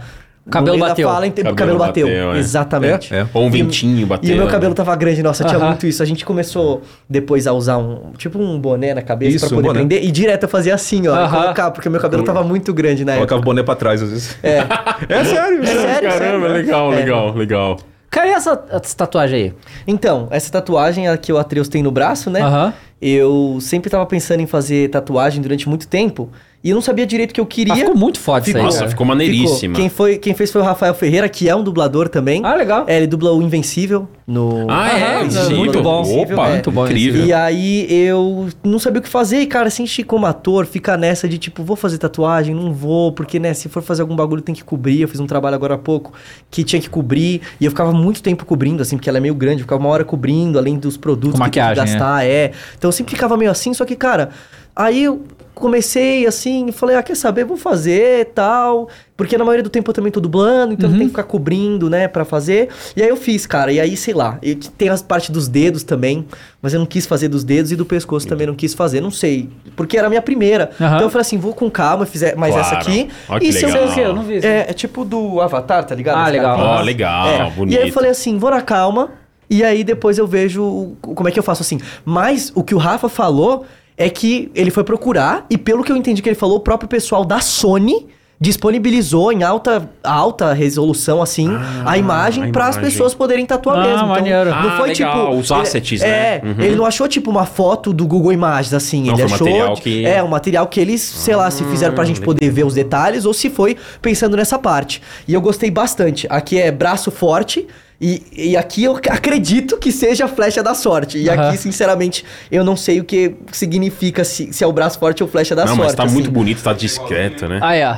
cabelo 0.50 0.78
bateu. 0.80 1.08
Fala, 1.08 1.30
Cabelo 1.30 1.56
cabelo 1.56 1.78
bateu. 1.80 2.08
bateu, 2.08 2.32
é. 2.34 2.38
Exatamente. 2.40 3.14
É, 3.14 3.20
é. 3.20 3.28
Ou 3.34 3.44
um 3.44 3.48
E 3.48 3.52
ventinho 3.52 4.08
bateu. 4.08 4.30
E 4.30 4.34
o 4.34 4.36
meu 4.38 4.46
né? 4.46 4.52
cabelo 4.52 4.74
tava 4.74 4.96
grande, 4.96 5.22
nossa, 5.22 5.44
tinha 5.44 5.58
Aham. 5.58 5.68
muito 5.68 5.86
isso. 5.86 6.02
A 6.02 6.06
gente 6.06 6.26
começou 6.26 6.82
depois 7.10 7.46
a 7.48 7.54
usar 7.54 7.78
um, 7.78 8.12
tipo 8.18 8.40
um 8.40 8.60
boné 8.60 8.94
na 8.94 9.02
cabeça 9.02 9.36
Isso, 9.38 9.48
pra 9.48 9.56
um 9.56 9.58
poder 9.62 9.68
boné. 9.68 9.80
prender. 9.80 10.04
E 10.04 10.12
direto 10.12 10.44
eu 10.44 10.50
fazia 10.50 10.74
assim, 10.74 11.08
ó, 11.08 11.16
e 11.16 11.20
Aham. 11.20 11.42
colocar, 11.42 11.72
porque 11.72 11.88
o 11.88 11.92
meu 11.92 12.02
cabelo 12.02 12.24
tava 12.24 12.44
muito 12.44 12.74
grande 12.74 13.06
na 13.06 13.14
Colocava 13.16 13.42
o 13.42 13.44
boné 13.44 13.62
pra 13.64 13.76
trás 13.76 14.02
às 14.02 14.10
vezes. 14.10 14.38
É, 14.42 14.60
É 15.10 15.24
sério. 15.24 15.62
é 15.62 15.66
sério, 15.66 16.10
Caramba, 16.10 16.48
sério. 16.48 16.54
legal, 16.54 16.94
É. 16.94 16.96
legal, 16.96 17.34
legal. 17.36 17.78
Cara, 18.10 18.28
e 18.28 18.32
essa, 18.32 18.62
essa 18.70 18.98
tatuagem 18.98 19.40
aí? 19.44 19.54
Então, 19.88 20.28
essa 20.32 20.52
tatuagem 20.52 21.08
a 21.08 21.16
que 21.16 21.32
o 21.32 21.38
Atreus 21.38 21.70
tem 21.70 21.82
no 21.82 21.92
braço, 21.92 22.30
né? 22.30 22.42
Aham. 22.42 22.74
Eu 23.02 23.58
sempre 23.62 23.90
tava 23.90 24.06
pensando 24.06 24.42
em 24.42 24.46
fazer 24.46 24.90
tatuagem 24.90 25.42
durante 25.42 25.68
muito 25.70 25.88
tempo. 25.88 26.30
E 26.64 26.70
eu 26.70 26.76
não 26.76 26.82
sabia 26.82 27.08
direito 27.08 27.32
o 27.32 27.34
que 27.34 27.42
eu 27.42 27.46
queria. 27.46 27.74
Ah, 27.74 27.78
ficou 27.78 27.96
muito 27.96 28.20
foda 28.20 28.48
isso 28.48 28.56
aí. 28.56 28.64
Nossa, 28.64 28.80
cara. 28.80 28.90
ficou 28.92 29.06
maneiríssima. 29.06 29.76
Quem, 29.76 29.90
foi, 29.90 30.20
quem 30.20 30.36
fez 30.36 30.52
foi 30.52 30.62
o 30.62 30.64
Rafael 30.64 30.94
Ferreira, 30.94 31.28
que 31.28 31.50
é 31.50 31.56
um 31.56 31.64
dublador 31.64 32.08
também. 32.08 32.42
Ah, 32.46 32.54
legal. 32.54 32.86
É, 32.88 32.98
ele 32.98 33.08
dubla 33.08 33.34
o 33.34 33.42
Invencível 33.42 34.08
no. 34.28 34.68
Ah, 34.70 34.90
é? 34.90 35.04
Aham, 35.04 35.26
Invencível. 35.26 35.58
muito 35.58 35.82
bom. 35.82 36.02
Opa, 36.22 36.48
É. 36.48 36.52
Muito 36.52 36.72
bom 36.72 36.86
incrível. 36.86 37.26
E 37.26 37.34
aí 37.34 37.88
eu 37.90 38.48
não 38.64 38.78
sabia 38.78 39.00
o 39.00 39.02
que 39.02 39.10
fazer, 39.10 39.40
e 39.40 39.48
cara, 39.48 39.70
assim, 39.70 39.86
como 40.06 40.28
ator, 40.28 40.68
fica 40.68 40.96
nessa 40.96 41.28
de 41.28 41.40
tipo, 41.40 41.64
vou 41.64 41.76
fazer 41.76 41.98
tatuagem, 41.98 42.54
não 42.54 42.72
vou, 42.72 43.12
porque 43.12 43.40
né, 43.40 43.56
se 43.56 43.68
for 43.68 43.82
fazer 43.82 44.04
algum 44.04 44.16
bagulho 44.16 44.44
tem 44.44 44.54
que 44.54 44.64
cobrir. 44.64 45.02
Eu 45.02 45.08
fiz 45.08 45.20
um 45.20 45.26
trabalho 45.26 45.56
agora 45.56 45.74
há 45.74 45.80
pouco 45.80 46.14
que 46.52 46.64
tinha 46.64 46.80
que 46.80 46.90
cobrir, 46.90 47.42
e 47.60 47.66
eu 47.66 47.72
ficava 47.72 47.92
muito 47.92 48.22
tempo 48.22 48.46
cobrindo, 48.46 48.84
assim, 48.84 48.98
porque 48.98 49.10
ela 49.10 49.18
é 49.18 49.22
meio 49.22 49.34
grande, 49.34 49.62
eu 49.62 49.66
ficava 49.66 49.82
uma 49.82 49.90
hora 49.90 50.04
cobrindo, 50.04 50.60
além 50.60 50.78
dos 50.78 50.96
produtos 50.96 51.40
Com 51.40 51.46
que 51.46 51.52
tem 51.52 51.64
que 51.64 51.70
maquiagem, 51.70 51.94
gastar, 51.98 52.24
é. 52.24 52.52
Então 52.78 52.88
eu 52.88 52.92
sempre 52.92 53.16
ficava 53.16 53.36
meio 53.36 53.50
assim, 53.50 53.74
só 53.74 53.84
que, 53.84 53.96
cara, 53.96 54.30
aí 54.76 55.04
eu 55.04 55.24
comecei 55.62 56.26
assim, 56.28 56.72
falei, 56.72 56.96
ah, 56.98 57.04
quer 57.04 57.16
saber, 57.16 57.46
vou 57.46 57.56
fazer 57.56 58.26
tal. 58.36 58.90
Porque 59.16 59.38
na 59.38 59.46
maioria 59.46 59.64
do 59.64 59.70
tempo 59.70 59.90
eu 59.92 59.94
também 59.94 60.12
tô 60.12 60.20
dublando, 60.20 60.74
então 60.74 60.90
Uhum. 60.90 60.96
eu 60.96 61.00
tenho 61.00 61.10
que 61.10 61.16
ficar 61.16 61.24
cobrindo, 61.30 61.90
né, 61.90 62.08
pra 62.08 62.26
fazer. 62.26 62.70
E 62.96 63.04
aí 63.04 63.08
eu 63.08 63.16
fiz, 63.16 63.46
cara. 63.46 63.72
E 63.72 63.80
aí, 63.80 63.96
sei 63.96 64.14
lá, 64.16 64.40
eu- 64.42 64.56
tem 64.78 64.90
as 64.90 65.02
partes 65.04 65.30
dos 65.30 65.48
dedos 65.48 65.84
também, 65.84 66.26
mas 66.62 66.74
eu 66.74 66.80
não 66.80 66.88
quis 66.88 67.06
fazer 67.06 67.28
dos 67.28 67.44
dedos 67.44 67.72
e 67.72 67.76
do 67.76 67.86
pescoço 67.86 68.28
também 68.28 68.48
não 68.48 68.56
quis 68.56 68.74
fazer, 68.74 69.00
não 69.00 69.12
sei. 69.12 69.48
Porque 69.76 69.96
era 69.98 70.08
a 70.08 70.10
minha 70.10 70.22
primeira. 70.24 70.72
Aham. 70.82 70.96
Então 70.96 71.02
eu 71.04 71.10
falei 71.12 71.22
assim, 71.22 71.38
vou 71.38 71.54
com 71.54 71.70
calma, 71.70 72.06
fizer 72.06 72.36
mais 72.36 72.54
Claro. 72.56 72.68
essa 72.68 72.78
aqui. 72.78 73.10
Olha 73.30 73.40
que 73.40 73.48
e 73.48 73.54
se 73.54 73.64
eu 73.64 73.70
legal. 73.70 73.94
Quê? 73.94 74.00
Eu 74.02 74.14
não 74.16 74.24
vi 74.24 74.38
isso. 74.38 74.48
é, 74.48 74.66
é 74.70 74.74
tipo 74.74 75.06
do 75.06 75.40
Avatar, 75.40 75.86
tá 75.86 75.94
ligado? 75.94 76.18
Ah, 76.18 76.26
As 76.26 76.32
legal. 76.32 76.60
Ó, 76.60 76.82
legal, 76.82 77.28
É. 77.28 77.50
bonito. 77.52 77.76
E 77.76 77.78
aí 77.82 77.88
eu 77.90 77.94
falei 77.94 78.10
assim, 78.10 78.40
vou 78.40 78.50
na 78.50 78.62
calma, 78.62 79.12
e 79.48 79.64
aí 79.64 79.84
depois 79.84 80.18
eu 80.18 80.26
vejo 80.26 80.94
como 81.02 81.30
é 81.30 81.32
que 81.32 81.38
eu 81.38 81.44
faço 81.44 81.62
assim. 81.62 81.80
Mas 82.04 82.52
o 82.56 82.64
que 82.64 82.74
o 82.74 82.78
Rafa 82.80 83.08
falou 83.08 83.66
é 84.02 84.10
que 84.10 84.52
ele 84.56 84.72
foi 84.72 84.84
procurar, 84.84 85.46
e 85.50 85.58
pelo 85.58 85.84
que 85.84 85.92
eu 85.92 85.98
entendi 85.98 86.22
que 86.22 86.30
ele 86.30 86.36
falou, 86.36 86.58
o 86.58 86.62
próprio 86.62 86.88
pessoal 86.90 87.24
da 87.26 87.40
Sony 87.40 88.08
disponibilizou 88.40 89.32
em 89.32 89.44
alta, 89.44 89.88
alta 90.04 90.52
resolução, 90.52 91.22
assim, 91.22 91.48
a 91.86 91.96
imagem 91.98 92.52
para 92.52 92.68
as 92.68 92.78
pessoas 92.78 93.14
poderem 93.14 93.46
tatuar 93.46 93.78
Ah, 93.78 93.82
mesmo. 93.84 94.18
Então, 94.18 94.46
não 94.46 94.70
Ah, 94.70 94.78
foi 94.78 94.90
legal, 94.90 95.26
tipo. 95.30 95.36
os 95.40 95.52
ele- 95.52 95.62
assets, 95.62 96.02
é, 96.02 96.08
né? 96.08 96.42
Uhum. 96.52 96.64
ele 96.64 96.76
não 96.76 96.86
achou 96.86 97.08
tipo 97.08 97.30
uma 97.30 97.46
foto 97.46 97.94
do 97.94 98.06
Google 98.08 98.34
Imagens, 98.34 98.74
assim. 98.74 99.04
Não, 99.06 99.14
ele 99.14 99.24
achou. 99.24 99.46
material 99.48 99.76
que- 99.76 100.06
É, 100.06 100.24
um 100.24 100.28
material 100.28 100.66
que 100.68 100.80
eles, 100.80 101.02
sei 101.02 101.36
lá, 101.36 101.52
se 101.52 101.64
fizeram 101.66 101.94
pra 101.94 102.04
gente 102.04 102.20
poder 102.20 102.50
ver 102.50 102.66
os 102.66 102.74
detalhes 102.74 103.26
ou 103.26 103.34
se 103.34 103.48
foi 103.50 103.78
pensando 104.02 104.36
nessa 104.36 104.58
parte. 104.58 105.02
E 105.28 105.34
eu 105.36 105.40
gostei 105.42 105.70
bastante. 105.70 106.26
Aqui 106.30 106.58
é 106.60 106.72
braço 106.72 107.12
forte. 107.12 107.68
E, 108.04 108.24
e 108.36 108.58
aqui 108.58 108.84
eu 108.84 109.00
acredito 109.10 109.78
que 109.78 109.92
seja 109.92 110.26
a 110.26 110.28
flecha 110.28 110.64
da 110.64 110.74
sorte. 110.74 111.20
E 111.20 111.30
Aham. 111.30 111.50
aqui, 111.50 111.58
sinceramente, 111.58 112.26
eu 112.52 112.64
não 112.64 112.76
sei 112.76 113.00
o 113.00 113.04
que 113.04 113.36
significa 113.52 114.24
se, 114.24 114.52
se 114.52 114.64
é 114.64 114.68
o 114.68 114.72
braço 114.74 114.98
forte 114.98 115.22
ou 115.22 115.30
flecha 115.30 115.56
da 115.56 115.66
Não, 115.66 115.76
sorte. 115.76 115.88
mas 115.90 115.96
tá 115.96 116.04
assim. 116.06 116.14
muito 116.14 116.32
bonito, 116.32 116.64
tá 116.64 116.74
discreto, 116.74 117.48
né? 117.48 117.60
Aí, 117.62 117.84
ó. 117.84 117.96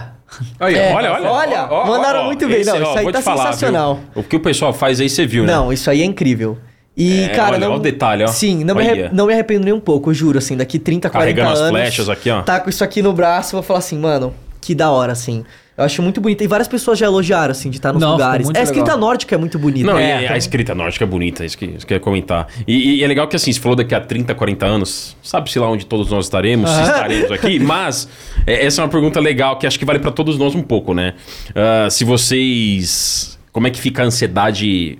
Aí, 0.59 0.75
É, 0.75 0.93
olha, 0.93 1.13
olha. 1.13 1.31
olha, 1.31 1.85
mandaram 1.85 2.25
muito 2.25 2.45
bem. 2.47 2.65
Não, 2.65 2.81
isso 2.81 2.97
aí 2.97 3.11
tá 3.13 3.21
falar, 3.21 3.45
sensacional. 3.53 3.95
viu? 3.95 4.03
O 4.15 4.23
que 4.23 4.35
o 4.35 4.39
pessoal 4.41 4.73
faz 4.73 4.99
aí, 4.99 5.07
você 5.09 5.25
viu, 5.25 5.45
né? 5.45 5.53
Não, 5.53 5.71
isso 5.71 5.89
aí 5.89 6.01
é 6.01 6.05
incrível. 6.05 6.57
E, 6.97 7.23
É, 7.23 7.29
cara, 7.29 7.51
olha, 7.55 7.59
não... 7.59 7.67
olha 7.71 7.79
o 7.79 7.81
detalhe, 7.81 8.23
ó. 8.23 8.27
Sim, 8.27 8.63
não 8.63 8.75
me, 8.75 8.87
Olha. 8.87 9.09
não 9.13 9.25
me 9.25 9.33
arrependo 9.33 9.63
nem 9.65 9.73
um 9.73 9.79
pouco, 9.79 10.09
eu 10.09 10.13
juro, 10.13 10.37
assim, 10.37 10.55
daqui 10.57 10.77
30, 10.77 11.09
40 11.09 11.19
Carregando 11.33 11.53
as 11.53 11.59
anos... 11.59 11.79
flechas 11.79 12.09
aqui, 12.09 12.29
ó. 12.29 12.41
Tá 12.43 12.59
com 12.59 12.69
isso 12.69 12.83
aqui 12.83 13.01
no 13.01 13.13
braço, 13.13 13.55
eu 13.55 13.61
vou 13.61 13.63
falar 13.65 13.79
assim, 13.79 13.97
mano, 13.97 14.33
que 14.61 14.75
da 14.75 14.91
hora, 14.91 15.11
assim. 15.13 15.43
Eu 15.75 15.83
acho 15.83 16.01
muito 16.03 16.21
bonito. 16.21 16.43
E 16.43 16.47
várias 16.47 16.67
pessoas 16.67 16.99
já 16.99 17.07
elogiaram, 17.07 17.51
assim, 17.51 17.69
de 17.69 17.77
estar 17.77 17.91
nos 17.91 18.01
Não, 18.01 18.09
ficou 18.11 18.25
lugares. 18.25 18.45
muito 18.45 18.57
É, 18.57 18.59
a 18.59 18.63
escrita 18.63 18.83
legal. 18.85 18.97
nórdica 18.99 19.33
é 19.33 19.37
muito 19.37 19.57
bonita. 19.57 19.91
Não, 19.91 19.97
é, 19.97 20.23
e 20.23 20.27
a 20.27 20.37
escrita 20.37 20.75
nórdica 20.75 21.03
é 21.03 21.07
bonita, 21.07 21.43
isso 21.43 21.57
que, 21.57 21.65
isso 21.65 21.87
que 21.87 21.93
eu 21.93 21.95
ia 21.95 21.99
comentar. 21.99 22.47
E, 22.67 22.99
e 22.99 23.03
é 23.03 23.07
legal 23.07 23.27
que 23.27 23.35
assim, 23.35 23.51
você 23.51 23.59
falou 23.59 23.75
daqui 23.75 23.95
a 23.95 23.99
30, 23.99 24.35
40 24.35 24.65
anos, 24.65 25.17
sabe-se 25.23 25.57
lá 25.57 25.67
onde 25.69 25.85
todos 25.85 26.11
nós 26.11 26.25
estaremos, 26.25 26.69
se 26.69 26.81
estaremos 26.81 27.31
aqui, 27.31 27.57
mas 27.63 28.07
é, 28.45 28.65
essa 28.65 28.81
é 28.81 28.83
uma 28.83 28.89
pergunta 28.91 29.19
legal 29.19 29.57
que 29.57 29.65
acho 29.65 29.79
que 29.79 29.85
vale 29.85 29.97
pra 29.99 30.11
todos 30.11 30.37
nós 30.37 30.53
um 30.53 30.61
pouco, 30.61 30.93
né? 30.93 31.13
Ah, 31.55 31.89
se 31.89 32.03
vocês. 32.05 33.39
Como 33.51 33.67
é 33.67 33.69
que 33.69 33.79
fica 33.79 34.01
a 34.01 34.05
ansiedade 34.05 34.97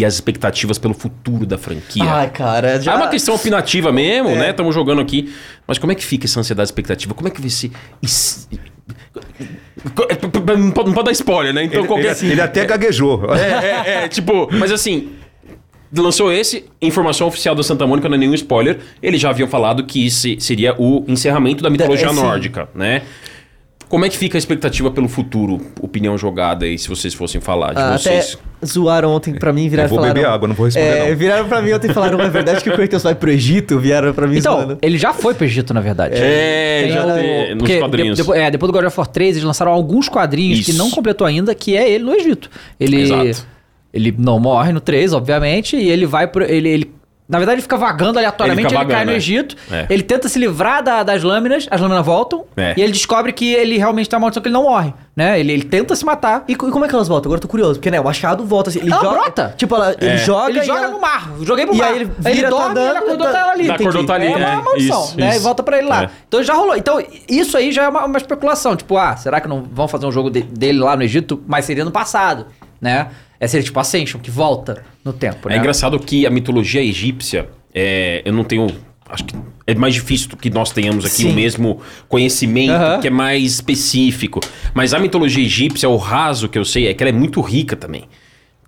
e 0.00 0.04
as 0.04 0.14
expectativas 0.14 0.78
pelo 0.78 0.94
futuro 0.94 1.44
da 1.46 1.58
franquia? 1.58 2.04
Ai, 2.04 2.30
cara, 2.30 2.80
já... 2.80 2.92
É 2.92 2.96
uma 2.96 3.08
questão 3.08 3.34
opinativa 3.34 3.92
mesmo, 3.92 4.30
É. 4.30 4.34
né? 4.36 4.50
Estamos 4.50 4.74
jogando 4.74 5.00
aqui. 5.00 5.32
Mas 5.66 5.78
como 5.78 5.92
é 5.92 5.94
que 5.94 6.04
fica 6.04 6.26
essa 6.26 6.40
ansiedade 6.40 6.68
expectativa? 6.68 7.14
Como 7.14 7.28
é 7.28 7.30
que 7.30 7.40
vai 7.40 7.50
ser. 7.50 7.70
Não 9.84 9.90
pode, 10.30 10.60
não 10.86 10.92
pode 10.92 11.04
dar 11.04 11.12
spoiler, 11.12 11.54
né? 11.54 11.64
Então 11.64 11.80
Ele, 11.80 11.88
qualquer. 11.88 12.16
ele- 12.22 12.32
ele 12.32 12.40
até 12.40 12.64
gaguejou. 12.66 13.22
É, 13.34 13.40
é, 13.40 14.04
é, 14.04 14.08
tipo, 14.08 14.48
mas 14.52 14.70
assim, 14.72 15.10
lançou 15.96 16.30
esse, 16.32 16.66
informação 16.82 17.26
oficial 17.26 17.54
da 17.54 17.62
Santa 17.62 17.86
Mônica, 17.86 18.08
não 18.08 18.16
é 18.16 18.18
nenhum 18.18 18.34
spoiler. 18.34 18.78
Eles 19.02 19.20
já 19.20 19.30
haviam 19.30 19.48
falado 19.48 19.84
que 19.84 20.06
esse 20.06 20.36
seria 20.40 20.74
o 20.78 21.04
encerramento 21.08 21.62
da 21.62 21.70
mitologia 21.70 22.08
é, 22.08 22.12
nórdica, 22.12 22.68
né? 22.74 23.02
Como 23.90 24.04
é 24.04 24.08
que 24.08 24.16
fica 24.16 24.38
a 24.38 24.40
expectativa 24.40 24.88
pelo 24.90 25.08
futuro? 25.08 25.60
Opinião 25.80 26.16
jogada 26.16 26.64
aí, 26.64 26.78
se 26.78 26.88
vocês 26.88 27.12
fossem 27.12 27.40
falar 27.40 27.72
de 27.74 27.80
Ah, 27.80 27.96
até 27.96 27.98
vocês. 28.22 28.38
zoaram 28.64 29.10
ontem 29.10 29.34
pra 29.34 29.52
mim, 29.52 29.68
viraram 29.68 29.86
Eu 29.86 29.90
vou 29.90 29.98
e 29.98 30.00
falaram... 30.02 30.14
beber 30.14 30.28
água, 30.32 30.46
não 30.48 30.54
vou 30.54 30.66
responder, 30.66 30.86
É, 30.86 31.10
não. 31.10 31.16
viraram 31.16 31.48
pra 31.48 31.60
mim 31.60 31.72
ontem 31.72 31.90
e 31.90 31.92
falaram, 31.92 32.20
é 32.20 32.30
verdade 32.30 32.62
que 32.62 32.70
o 32.70 32.72
Kratos 32.76 33.02
vai 33.02 33.16
pro 33.16 33.28
Egito? 33.32 33.80
Vieram 33.80 34.14
pra 34.14 34.28
mim 34.28 34.38
Então, 34.38 34.54
zoando. 34.60 34.78
ele 34.80 34.96
já 34.96 35.12
foi 35.12 35.34
pro 35.34 35.44
Egito, 35.44 35.74
na 35.74 35.80
verdade. 35.80 36.14
É, 36.16 36.82
Tem 36.84 36.92
já 36.92 37.04
o- 37.04 37.14
tem, 37.14 37.54
nos 37.56 37.78
quadrinhos. 37.80 38.16
de- 38.16 38.22
depois, 38.22 38.40
é, 38.40 38.50
depois 38.52 38.72
do 38.72 38.78
God 38.78 38.86
of 38.86 38.96
War 38.96 39.06
3, 39.08 39.34
eles 39.34 39.44
lançaram 39.44 39.72
alguns 39.72 40.08
quadrinhos 40.08 40.60
que 40.64 40.70
Isso. 40.70 40.78
não 40.78 40.88
completou 40.90 41.26
ainda, 41.26 41.52
que 41.52 41.76
é 41.76 41.90
ele 41.90 42.04
no 42.04 42.14
Egito. 42.14 42.48
Ele, 42.78 43.02
Exato. 43.02 43.44
ele 43.92 44.14
não 44.16 44.38
morre 44.38 44.72
no 44.72 44.80
3, 44.80 45.12
obviamente, 45.12 45.74
e 45.76 45.90
ele 45.90 46.06
vai 46.06 46.28
pro. 46.28 46.44
Ele, 46.44 46.68
ele- 46.68 46.90
na 47.30 47.38
verdade, 47.38 47.54
ele 47.56 47.62
fica 47.62 47.76
vagando 47.76 48.18
aleatoriamente, 48.18 48.66
Ele 48.66 48.74
ele, 48.76 48.80
fica 48.84 48.92
cai 48.94 49.04
no 49.04 49.12
vagando, 49.12 49.12
é. 49.12 49.16
Egito, 49.16 49.56
É. 49.70 49.86
ele 49.88 50.02
tenta 50.02 50.28
se 50.28 50.38
livrar 50.38 50.82
da- 50.82 51.02
das 51.02 51.22
lâminas, 51.22 51.66
as 51.70 51.80
lâminas 51.80 52.04
voltam, 52.04 52.44
É. 52.56 52.74
e 52.76 52.82
ele 52.82 52.92
descobre 52.92 53.32
que 53.32 53.54
ele 53.54 53.78
realmente 53.78 54.08
tem 54.10 54.16
uma 54.16 54.22
maldição 54.22 54.42
que 54.42 54.48
ele 54.48 54.52
não 54.54 54.64
morre, 54.64 54.92
né? 55.16 55.38
Ele, 55.38 55.52
ele 55.52 55.62
tenta 55.64 55.94
se 55.94 56.04
matar. 56.04 56.44
E, 56.48 56.52
e 56.52 56.56
como 56.56 56.84
é 56.84 56.88
que 56.88 56.94
elas 56.94 57.06
voltam? 57.08 57.28
Agora 57.30 57.38
eu 57.38 57.42
tô 57.42 57.48
curioso, 57.48 57.74
porque, 57.74 57.90
né, 57.90 58.00
o 58.00 58.04
machado 58.04 58.44
volta 58.44 58.70
assim, 58.70 58.80
ele 58.80 58.92
Ela 58.92 59.00
joga... 59.00 59.18
brota. 59.20 59.54
Tipo, 59.56 59.76
ela, 59.76 59.96
ele 60.00 60.18
joga 60.18 60.50
ele 60.50 60.60
e 60.60 60.64
joga 60.64 60.80
ela- 60.80 60.88
no 60.90 61.00
mar. 61.00 61.30
Joguei 61.42 61.66
pro 61.66 61.74
E 61.74 61.78
mar. 61.78 61.88
aí 61.88 61.96
ele 61.96 62.10
vira, 62.18 62.42
tá 62.42 62.50
dorme 62.50 62.66
e 62.66 62.70
andando, 62.82 62.96
acordou 62.96 63.26
tá- 63.26 63.32
tá 63.32 63.50
ali. 63.52 63.66
Da 63.68 63.74
acordou 63.74 64.04
tá 64.06 64.14
ali, 64.14 64.26
É 64.26 64.36
uma 64.36 64.38
é. 64.48 64.56
maldição, 64.56 65.04
Isso, 65.04 65.16
né? 65.20 65.28
isso. 65.30 65.36
E 65.38 65.42
volta 65.42 65.62
pra 65.62 65.78
ele 65.78 65.88
lá. 65.88 66.02
É. 66.04 66.10
Então 66.26 66.42
já 66.42 66.54
rolou. 66.54 66.76
Então, 66.76 67.00
isso 67.28 67.56
aí 67.56 67.70
já 67.70 67.84
é 67.84 67.88
uma, 67.88 68.04
uma 68.06 68.18
especulação. 68.18 68.74
Tipo, 68.74 68.96
ah, 68.96 69.16
será 69.16 69.40
que 69.40 69.46
não 69.48 69.62
vão 69.62 69.86
fazer 69.86 70.06
um 70.06 70.12
jogo 70.12 70.30
de- 70.30 70.42
dele 70.42 70.80
lá 70.80 70.96
no 70.96 71.02
Egito? 71.04 71.42
Mas 71.46 71.64
seria 71.64 71.84
no 71.84 71.90
passado, 71.92 72.46
né? 72.80 73.08
É 73.40 73.48
seria 73.48 73.64
tipo 73.64 73.80
Ascension, 73.80 74.20
que 74.20 74.30
volta 74.30 74.84
no 75.04 75.12
tempo, 75.14 75.48
É 75.48 75.52
né? 75.54 75.58
engraçado 75.58 75.98
que 75.98 76.26
a 76.26 76.30
mitologia 76.30 76.82
egípcia, 76.82 77.48
é, 77.74 78.20
eu 78.24 78.32
não 78.32 78.44
tenho. 78.44 78.66
Acho 79.08 79.24
que 79.24 79.34
é 79.66 79.74
mais 79.74 79.94
difícil 79.94 80.28
que 80.40 80.50
nós 80.50 80.70
tenhamos 80.70 81.04
aqui 81.04 81.14
Sim. 81.22 81.30
o 81.30 81.34
mesmo 81.34 81.80
conhecimento, 82.08 82.70
Aham. 82.72 83.00
que 83.00 83.08
é 83.08 83.10
mais 83.10 83.42
específico. 83.54 84.38
Mas 84.74 84.92
a 84.94 84.98
mitologia 85.00 85.42
egípcia, 85.44 85.88
o 85.88 85.96
raso 85.96 86.48
que 86.48 86.56
eu 86.58 86.64
sei, 86.64 86.86
é 86.86 86.94
que 86.94 87.02
ela 87.02 87.08
é 87.10 87.12
muito 87.12 87.40
rica 87.40 87.74
também. 87.74 88.04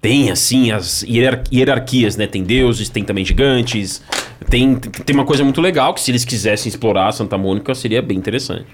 Tem, 0.01 0.33
assim, 0.33 0.73
as 0.73 1.03
hierar- 1.05 1.45
hierarquias, 1.53 2.17
né? 2.17 2.27
Tem 2.27 2.43
deuses, 2.43 2.89
tem 2.89 3.05
também 3.05 3.25
gigantes. 3.25 4.03
Tem, 4.51 4.75
tem 4.75 5.15
uma 5.15 5.25
coisa 5.25 5.45
muito 5.45 5.61
legal 5.61 5.95
que, 5.95 6.01
se 6.01 6.11
eles 6.11 6.25
quisessem 6.25 6.69
explorar 6.69 7.09
a 7.09 7.13
Santa 7.13 7.39
Mônica, 7.39 7.73
seria 7.75 8.03
bem 8.03 8.19
interessante. 8.19 8.67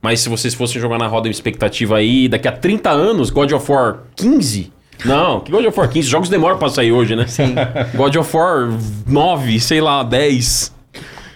Mas 0.00 0.20
se 0.20 0.28
vocês 0.30 0.54
fossem 0.54 0.80
jogar 0.80 0.96
na 0.96 1.06
roda 1.06 1.28
de 1.28 1.34
expectativa 1.34 1.98
aí, 1.98 2.28
daqui 2.28 2.48
a 2.48 2.52
30 2.52 2.88
anos, 2.90 3.28
God 3.28 3.52
of 3.52 3.70
War 3.70 4.04
15. 4.16 4.72
Não, 5.04 5.40
que 5.40 5.50
God 5.52 5.64
of 5.66 5.78
War 5.78 5.88
15? 5.88 6.08
Jogos 6.08 6.28
demoram 6.28 6.58
pra 6.58 6.68
sair 6.68 6.92
hoje, 6.92 7.14
né? 7.16 7.26
Sim. 7.26 7.54
God 7.94 8.16
of 8.16 8.36
War 8.36 8.68
9, 9.06 9.60
sei 9.60 9.80
lá, 9.80 10.02
10. 10.02 10.72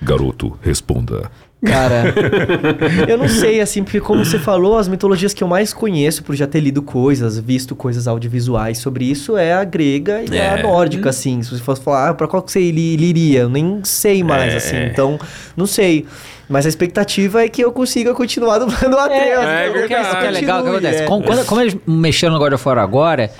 Garoto, 0.02 0.58
responda. 0.62 1.30
Cara, 1.64 2.12
eu 3.08 3.16
não 3.16 3.26
sei, 3.26 3.58
assim, 3.62 3.82
porque 3.82 3.98
como 3.98 4.22
você 4.22 4.38
falou, 4.38 4.76
as 4.76 4.86
mitologias 4.86 5.32
que 5.32 5.42
eu 5.42 5.48
mais 5.48 5.72
conheço, 5.72 6.22
por 6.22 6.34
já 6.36 6.46
ter 6.46 6.60
lido 6.60 6.82
coisas, 6.82 7.38
visto 7.38 7.74
coisas 7.74 8.06
audiovisuais 8.06 8.76
sobre 8.76 9.06
isso, 9.06 9.38
é 9.38 9.54
a 9.54 9.64
grega 9.64 10.22
e 10.30 10.36
É. 10.36 10.60
a 10.60 10.62
nórdica, 10.62 11.08
assim. 11.08 11.42
Se 11.42 11.48
você 11.56 11.62
fosse 11.62 11.80
falar, 11.82 12.10
ah, 12.10 12.14
pra 12.14 12.28
qual 12.28 12.42
que 12.42 12.52
você 12.52 12.60
iria? 12.60 13.40
Eu 13.40 13.48
nem 13.48 13.80
sei 13.82 14.22
mais, 14.22 14.52
É. 14.52 14.56
assim. 14.58 14.76
Então, 14.92 15.18
não 15.56 15.66
sei. 15.66 16.04
Mas 16.50 16.66
a 16.66 16.68
expectativa 16.68 17.42
é 17.42 17.48
que 17.48 17.64
eu 17.64 17.72
consiga 17.72 18.12
continuar 18.12 18.58
dublando 18.60 18.94
o 18.94 18.98
Atreus. 18.98 19.22
é 19.22 19.46
né? 19.46 19.68
o 19.70 19.86
que, 19.86 19.94
é, 19.94 20.00
é 20.00 20.04
Continue, 20.04 20.30
legal, 20.32 20.60
o 20.60 20.62
que 20.64 20.68
acontece? 20.68 21.02
é. 21.02 21.06
Com- 21.06 21.22
quando, 21.22 21.46
como 21.46 21.60
eles 21.62 21.76
mexeram 21.86 22.34
no 22.34 22.38
God 22.40 22.52
of 22.52 22.68
War 22.68 22.76
agora, 22.76 23.30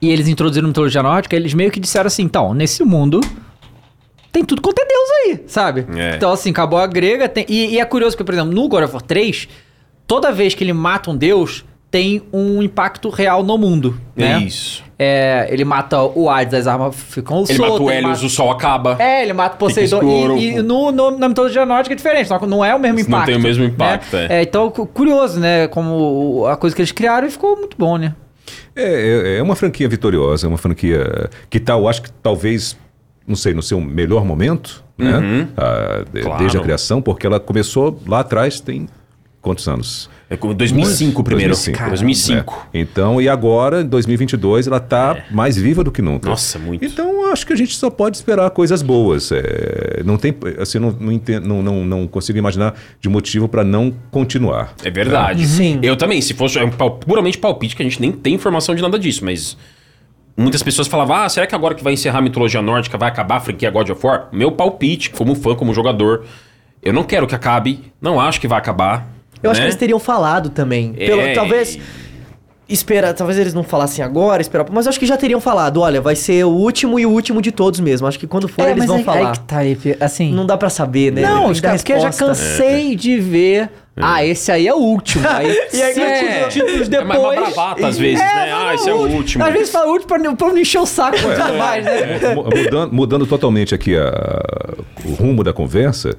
e 0.00 0.10
eles 0.10 0.28
introduziram 0.28 0.68
mitologia 0.68 1.02
nórdica, 1.02 1.34
eles 1.36 1.54
meio 1.54 1.70
que 1.70 1.80
disseram 1.80 2.06
assim, 2.06 2.22
então, 2.22 2.54
nesse 2.54 2.84
mundo 2.84 3.20
tem 4.30 4.44
tudo 4.44 4.60
quanto 4.62 4.78
é 4.80 4.84
Deus 4.86 5.08
aí, 5.10 5.44
sabe? 5.48 5.86
É. 5.96 6.14
Então, 6.16 6.30
assim, 6.30 6.50
acabou 6.50 6.78
a 6.78 6.86
grega. 6.86 7.28
tem- 7.28 7.46
e, 7.48 7.74
e 7.74 7.80
é 7.80 7.84
curioso 7.84 8.14
porque, 8.16 8.24
por 8.24 8.34
exemplo, 8.34 8.52
no 8.54 8.68
God 8.68 8.84
of 8.84 8.92
War 8.92 9.02
3, 9.02 9.48
toda 10.06 10.30
vez 10.30 10.54
que 10.54 10.62
ele 10.62 10.72
mata 10.72 11.10
um 11.10 11.16
Deus, 11.16 11.64
tem 11.90 12.22
um 12.32 12.62
impacto 12.62 13.08
real 13.08 13.42
no 13.42 13.56
mundo, 13.56 13.98
né? 14.14 14.42
Isso. 14.42 14.84
É, 15.00 15.46
ele 15.50 15.64
mata 15.64 16.02
o 16.02 16.28
Hades, 16.28 16.52
as 16.52 16.66
armas 16.66 16.94
ficam 16.94 17.38
Ele 17.48 17.54
soltas. 17.54 17.70
mata 17.70 17.82
o 17.82 17.90
ele 17.90 17.98
Helios, 18.00 18.10
mata- 18.18 18.26
o 18.26 18.28
sol 18.30 18.50
acaba. 18.50 18.96
É, 18.98 19.22
ele 19.22 19.32
mata 19.32 19.54
o 19.54 19.58
Poseidon. 19.58 19.96
escuro. 19.96 20.36
E, 20.36 20.56
e 20.56 20.62
no, 20.62 20.92
no- 20.92 21.16
na 21.18 21.28
mitologia 21.28 21.64
nórdica 21.64 21.94
é 21.94 21.96
diferente, 21.96 22.28
não- 22.28 22.38
não 22.40 22.64
é 22.64 22.74
o 22.74 22.78
mesmo 22.80 22.96
Não 22.98 23.06
impacto. 23.06 23.26
tem 23.26 23.36
o 23.36 23.40
mesmo 23.40 23.64
né? 23.64 23.70
impacto, 23.70 24.16
é. 24.16 24.42
então, 24.42 24.70
cu- 24.70 24.86
curioso, 24.86 25.40
né? 25.40 25.66
Como 25.68 26.44
a 26.46 26.56
coisa 26.56 26.74
que 26.76 26.82
eles 26.82 26.92
criaram 26.92 27.26
e 27.26 27.30
ficou 27.30 27.56
muito 27.56 27.76
bom, 27.78 27.96
né? 27.96 28.12
É, 28.80 29.34
é, 29.34 29.38
é 29.38 29.42
uma 29.42 29.56
franquia 29.56 29.88
vitoriosa, 29.88 30.46
é 30.46 30.48
uma 30.48 30.58
franquia 30.58 31.28
que 31.50 31.58
tá, 31.58 31.72
eu 31.74 31.88
acho 31.88 32.02
que 32.02 32.10
talvez, 32.22 32.76
não 33.26 33.34
sei, 33.36 33.52
no 33.52 33.62
seu 33.62 33.80
melhor 33.80 34.24
momento, 34.24 34.84
né? 34.96 35.48
Ah, 35.56 36.04
de- 36.12 36.20
Claro. 36.22 36.38
Desde 36.38 36.58
a 36.58 36.60
criação, 36.60 37.02
porque 37.02 37.26
ela 37.26 37.40
começou 37.40 38.00
lá 38.06 38.20
atrás, 38.20 38.60
tem 38.60 38.88
quantos 39.42 39.66
anos? 39.68 40.08
É 40.30 40.36
como 40.36 40.52
2005 40.52 41.24
primeiro. 41.24 41.52
2005. 41.54 41.88
2005. 41.88 42.68
É. 42.74 42.78
Então, 42.80 43.18
e 43.20 43.28
agora, 43.30 43.80
em 43.80 43.86
2022, 43.86 44.66
ela 44.66 44.78
tá 44.78 45.16
mais 45.30 45.56
viva 45.56 45.82
do 45.82 45.90
que 45.90 46.02
nunca. 46.02 46.28
Nossa, 46.28 46.58
muito. 46.58 46.84
Então, 46.84 47.32
acho 47.32 47.46
que 47.46 47.52
a 47.54 47.56
gente 47.56 47.74
só 47.74 47.88
pode 47.88 48.18
esperar 48.18 48.50
coisas 48.50 48.82
boas. 48.82 49.32
É, 49.32 50.02
não 50.04 50.18
tem, 50.18 50.34
assim, 50.60 50.78
não, 50.78 50.90
não, 50.92 51.10
entendo- 51.10 51.48
não, 51.48 51.62
não, 51.62 51.84
não 51.86 52.06
consigo 52.06 52.38
imaginar 52.38 52.74
de 53.00 53.08
motivo 53.08 53.48
para 53.48 53.64
não 53.64 53.90
continuar. 54.10 54.74
É 54.84 54.90
verdade. 54.90 55.46
Sim. 55.46 55.78
Eu 55.82 55.96
também, 55.96 56.20
se 56.20 56.34
fosse 56.34 56.58
é 56.58 56.64
um 56.64 56.70
pal- 56.70 56.96
puramente 56.98 57.38
palpite, 57.38 57.74
que 57.74 57.82
a 57.82 57.86
gente 57.86 57.98
nem 57.98 58.12
tem 58.12 58.34
informação 58.34 58.74
de 58.74 58.82
nada 58.82 58.98
disso, 58.98 59.24
mas 59.24 59.56
muitas 60.36 60.62
pessoas 60.62 60.86
falavam: 60.88 61.16
ah, 61.16 61.28
será 61.30 61.46
que 61.46 61.54
agora 61.54 61.74
que 61.74 61.82
vai 61.82 61.94
encerrar 61.94 62.18
a 62.18 62.22
mitologia 62.22 62.60
nórdica 62.60 62.98
vai 62.98 63.08
acabar 63.08 63.36
a 63.36 63.40
franquia 63.40 63.70
God 63.70 63.88
of 63.88 64.06
War? 64.06 64.28
Meu 64.30 64.52
palpite, 64.52 65.08
como 65.08 65.34
fã, 65.34 65.54
como 65.54 65.72
jogador, 65.72 66.26
eu 66.82 66.92
não 66.92 67.02
quero 67.02 67.26
que 67.26 67.34
acabe, 67.34 67.84
não 67.98 68.20
acho 68.20 68.38
que 68.38 68.46
vai 68.46 68.58
acabar. 68.58 69.08
Eu 69.42 69.50
acho 69.50 69.60
né? 69.60 69.66
que 69.66 69.70
eles 69.70 69.76
teriam 69.78 69.98
falado 69.98 70.50
também. 70.50 70.92
Pelo- 70.92 71.20
É, 71.20 71.32
talvez. 71.34 71.78
Espera, 72.68 73.14
talvez 73.14 73.38
eles 73.38 73.54
não 73.54 73.62
falassem 73.62 74.04
agora, 74.04 74.42
esperar, 74.42 74.66
mas 74.70 74.84
eu 74.84 74.90
acho 74.90 75.00
que 75.00 75.06
já 75.06 75.16
teriam 75.16 75.40
falado, 75.40 75.80
olha, 75.80 76.02
vai 76.02 76.14
ser 76.14 76.44
o 76.44 76.50
último 76.50 76.98
e 77.00 77.06
o 77.06 77.10
último 77.10 77.40
de 77.40 77.50
todos 77.50 77.80
mesmo. 77.80 78.06
Acho 78.06 78.18
que 78.18 78.26
quando 78.26 78.46
for 78.46 78.68
eles 78.68 78.84
vão 78.84 78.96
aí, 78.96 79.04
falar. 79.04 79.28
aí 79.28 79.32
que 79.32 79.40
tá 79.40 79.56
aí, 79.60 79.78
assim... 79.98 80.34
Não 80.34 80.44
dá 80.44 80.54
pra 80.54 80.68
saber, 80.68 81.10
né? 81.10 81.22
Não, 81.22 81.50
dar 81.50 81.62
caras, 81.62 81.80
porque 81.80 81.94
eu 81.94 82.00
já 82.00 82.10
cansei 82.12 82.94
de 82.94 83.18
ver. 83.18 83.70
Ah, 83.96 84.22
esse 84.22 84.52
aí 84.52 84.68
é 84.68 84.74
o 84.74 84.76
último. 84.76 85.26
Aí, 85.32 85.50
E 85.72 85.82
aí, 85.82 85.94
cinco 85.94 86.48
títulos 86.50 86.88
É 86.92 87.02
mais 87.02 87.18
uma 87.20 87.30
depois. 87.30 87.52
bravata 87.54 87.86
às 87.88 87.98
vezes, 87.98 88.20
né? 88.20 88.52
Ah, 88.54 88.74
esse 88.74 88.88
é 88.88 88.92
o 88.94 88.98
último. 89.08 89.42
Às 89.44 89.52
vezes 89.54 89.70
fala 89.70 89.86
o 89.86 89.90
último 89.92 90.06
pra, 90.06 90.18
não- 90.18 90.36
pra 90.36 90.48
não 90.48 90.58
encher 90.58 90.78
o 90.78 90.86
saco 90.86 91.16
e 91.16 91.20
tudo 91.20 91.54
mais, 91.58 91.84
né? 91.84 92.18
É, 92.22 92.34
mu- 92.34 92.44
mudando, 92.44 92.92
mudando 92.92 93.26
totalmente 93.26 93.74
aqui 93.74 93.96
a- 93.96 94.74
o 95.04 95.14
rumo 95.14 95.42
da 95.42 95.52
conversa, 95.54 96.10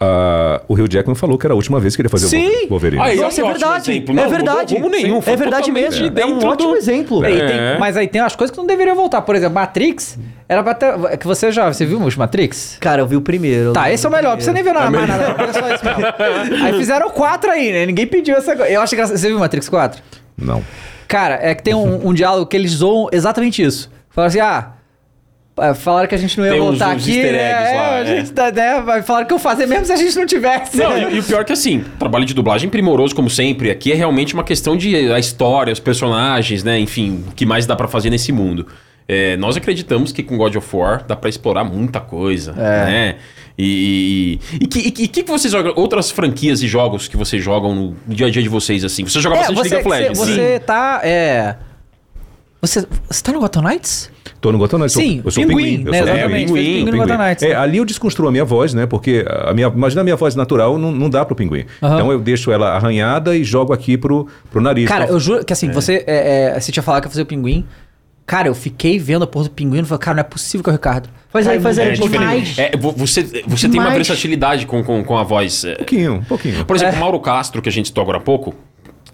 a- 0.00 0.62
o 0.66 0.74
Hugh 0.74 0.88
Jackman 0.90 1.14
falou 1.14 1.36
que 1.36 1.46
era 1.46 1.52
a 1.52 1.56
última 1.56 1.78
vez 1.78 1.94
que 1.94 2.00
ele 2.02 2.06
ia 2.06 2.10
fazer 2.10 2.28
Sim. 2.28 2.64
o 2.66 2.68
Wolverine. 2.70 3.02
Aí, 3.02 3.16
Nossa, 3.16 3.40
é 3.40 3.44
ótimo 3.44 3.46
verdade. 3.48 3.92
é 4.08 4.12
Não, 4.12 4.28
verdade. 4.30 4.74
mudou 4.74 4.88
rumo 4.90 5.02
nenhum, 5.02 5.18
é 5.24 5.36
verdade 5.36 5.70
mesmo. 5.70 6.06
É 6.18 6.24
um 6.26 6.38
ótimo 6.46 6.70
do- 6.70 6.76
exemplo. 6.76 7.24
É. 7.24 7.46
tem- 7.46 7.78
mas 7.78 7.96
aí 7.96 8.08
tem 8.08 8.20
umas 8.22 8.34
coisas 8.34 8.50
que 8.50 8.58
não 8.58 8.66
deveriam 8.66 8.96
voltar. 8.96 9.20
Por 9.22 9.34
exemplo, 9.36 9.54
Matrix 9.54 10.18
era 10.48 10.62
pra 10.62 10.74
ter. 10.74 11.18
Que 11.18 11.26
você 11.26 11.52
já. 11.52 11.72
Você 11.72 11.84
viu 11.84 12.00
os 12.02 12.16
Matrix? 12.16 12.76
Cara, 12.80 13.02
eu 13.02 13.06
vi 13.06 13.16
o 13.16 13.20
primeiro. 13.20 13.72
Tá, 13.72 13.90
esse 13.92 14.04
é 14.06 14.08
o 14.08 14.12
melhor. 14.12 14.30
Não 14.30 14.36
precisa 14.36 14.52
nem 14.54 14.62
ver 14.62 14.72
nada 14.72 14.90
mais 14.90 15.06
nada. 15.08 15.28
não. 15.28 15.34
Olha 15.44 15.52
só 15.52 15.74
isso 15.74 15.84
mesmo. 15.84 16.64
Aí 16.64 16.72
fizeram 16.74 17.10
quatro 17.10 17.50
aí, 17.50 17.70
né? 17.72 17.86
Ninguém 17.86 18.06
pediu 18.06 18.36
essa 18.36 18.56
coisa. 18.56 18.70
Eu 18.72 18.80
acho 18.80 18.96
que 18.96 19.06
Você 19.06 19.28
viu 19.28 19.38
Matrix 19.38 19.68
4? 19.68 20.02
Não. 20.36 20.62
Cara, 21.06 21.38
é 21.42 21.54
que 21.54 21.62
tem 21.62 21.74
um, 21.74 22.08
um 22.08 22.14
diálogo 22.14 22.46
que 22.46 22.56
eles 22.56 22.70
zoam 22.72 23.08
exatamente 23.12 23.62
isso. 23.62 23.90
Falaram 24.10 24.28
assim, 24.28 24.40
ah. 24.40 24.70
É, 25.62 25.74
Falaram 25.74 26.08
que 26.08 26.14
a 26.14 26.18
gente 26.18 26.36
não 26.38 26.44
ia 26.46 26.52
Tem 26.52 26.60
uns- 26.60 26.66
voltar 26.70 26.96
uns 26.96 27.02
aqui, 27.02 27.10
easter 27.18 27.32
né? 27.32 27.50
eggs 27.52 27.70
É, 27.70 27.74
lá, 27.76 27.88
a 27.90 27.98
é. 28.00 28.04
gente 28.06 28.32
tá, 28.32 28.50
né? 28.52 29.02
Falaram 29.02 29.26
que 29.26 29.34
eu 29.34 29.38
fazer 29.38 29.66
mesmo 29.66 29.86
se 29.86 29.92
a 29.92 29.96
gente 29.96 30.16
não 30.16 30.26
tivesse. 30.26 30.76
Não, 30.76 30.96
e, 31.10 31.16
e 31.16 31.18
o 31.20 31.22
pior 31.22 31.40
é 31.40 31.44
que 31.44 31.52
assim, 31.52 31.84
trabalho 31.98 32.24
de 32.24 32.34
dublagem 32.34 32.68
primoroso, 32.70 33.14
como 33.14 33.28
sempre. 33.30 33.70
Aqui 33.70 33.92
é 33.92 33.94
realmente 33.94 34.34
uma 34.34 34.44
questão 34.44 34.76
de 34.76 35.12
a 35.12 35.18
história, 35.18 35.72
os 35.72 35.80
personagens, 35.80 36.64
né? 36.64 36.78
Enfim, 36.78 37.24
o 37.28 37.32
que 37.32 37.44
mais 37.46 37.66
dá 37.66 37.74
pra 37.76 37.88
fazer 37.88 38.10
nesse 38.10 38.32
mundo. 38.32 38.66
É, 39.08 39.36
nós 39.38 39.56
acreditamos 39.56 40.12
que 40.12 40.22
com 40.22 40.36
God 40.36 40.54
of 40.54 40.76
War 40.76 41.04
dá 41.04 41.16
pra 41.16 41.28
explorar 41.28 41.64
muita 41.64 41.98
coisa, 42.00 42.52
né? 42.52 43.16
E, 43.58 44.38
e, 44.52 44.64
e 44.64 44.66
que, 44.66 44.78
e 45.02 45.08
que- 45.08 45.22
vocês 45.24 45.52
jogam? 45.52 45.72
Outras 45.76 46.10
franquias 46.10 46.62
e 46.62 46.68
jogos 46.68 47.08
que 47.08 47.16
vocês 47.16 47.42
jogam 47.42 47.74
no 48.06 48.14
dia 48.14 48.28
a 48.28 48.30
dia 48.30 48.42
de 48.42 48.48
vocês, 48.48 48.84
assim? 48.84 49.04
Você 49.04 49.20
joga 49.20 49.36
É, 49.36 49.38
bastante 49.40 49.56
você, 49.58 49.68
League 49.74 49.86
of 49.88 49.98
Legends, 49.98 50.18
você, 50.18 50.30
né? 50.30 50.36
você 50.36 50.58
tá. 50.60 51.00
É. 51.02 51.56
Você, 52.62 52.86
você 53.08 53.22
tá 53.22 53.32
no 53.32 53.40
Gotham 53.40 53.62
Knights? 53.62 54.10
Tô 54.40 54.52
no 54.52 54.58
Gotham 54.58 54.78
Knights. 54.80 54.94
eu 54.96 55.00
sou- 55.02 55.10
Sim, 55.10 55.22
eu 55.24 55.30
sou 55.30 55.46
pinguim, 55.46 55.64
pinguim. 55.64 55.84
eu 55.86 55.92
né? 55.92 55.98
sou 55.98 56.08
Exatamente, 56.08 56.46
pinguim, 56.46 56.54
fez 56.54 56.66
pinguim 56.66 56.78
no 56.84 56.90
pinguim. 56.92 56.98
Gotham 57.06 57.18
Knights. 57.26 57.42
É, 57.42 57.54
ali 57.54 57.78
eu 57.78 57.84
desconstruo 57.86 58.28
a 58.28 58.32
minha 58.32 58.44
voz, 58.44 58.74
né? 58.74 58.86
Porque 58.86 59.24
a 59.28 59.54
minha, 59.54 59.68
imagina 59.68 60.00
a 60.02 60.04
minha 60.04 60.16
voz 60.16 60.34
natural, 60.34 60.76
não, 60.78 60.92
não 60.92 61.08
dá 61.08 61.24
pro 61.24 61.34
pinguim. 61.34 61.64
Aham. 61.82 61.94
Então 61.94 62.12
eu 62.12 62.20
deixo 62.20 62.52
ela 62.52 62.74
arranhada 62.74 63.34
e 63.34 63.42
jogo 63.44 63.72
aqui 63.72 63.96
pro, 63.96 64.26
pro 64.50 64.60
nariz. 64.60 64.86
Cara, 64.88 65.04
Então, 65.04 65.16
eu 65.16 65.20
juro 65.20 65.44
que 65.44 65.52
assim, 65.52 65.70
você, 65.70 66.04
é, 66.06 66.52
é, 66.56 66.60
você 66.60 66.70
tinha 66.70 66.82
falado 66.82 67.02
que 67.02 67.08
ia 67.08 67.10
fazer 67.10 67.22
o 67.22 67.26
pinguim. 67.26 67.64
Cara, 68.26 68.46
eu 68.46 68.54
fiquei 68.54 68.98
vendo 68.98 69.24
a 69.24 69.26
porra 69.26 69.46
do 69.46 69.50
pinguim 69.50 69.80
e 69.80 69.84
falei, 69.84 69.98
cara, 69.98 70.14
não 70.16 70.20
é 70.20 70.24
possível 70.24 70.62
que 70.62 70.70
é 70.70 70.72
o 70.72 70.76
Ricardo. 70.76 71.08
Faz 71.30 71.48
aí, 71.48 71.58
faz 71.60 71.78
aí. 71.78 71.88
É 71.88 71.92
diferente. 71.92 72.60
É, 72.60 72.76
vo- 72.76 72.92
você 72.92 73.22
você 73.46 73.68
tem 73.68 73.80
uma 73.80 73.88
Demais. 73.90 73.94
versatilidade 73.94 74.66
com, 74.66 74.84
com, 74.84 75.02
com 75.02 75.18
a 75.18 75.24
voz. 75.24 75.64
é. 75.64 75.72
Um 75.72 75.76
pouquinho, 75.76 76.14
um 76.14 76.22
pouquinho. 76.24 76.64
Por 76.64 76.76
exemplo, 76.76 76.96
o 76.96 77.00
Mauro 77.00 77.18
Castro, 77.20 77.60
que 77.62 77.68
a 77.68 77.72
gente 77.72 77.86
citou 77.88 78.02
agora 78.02 78.18
há 78.18 78.20
pouco, 78.20 78.54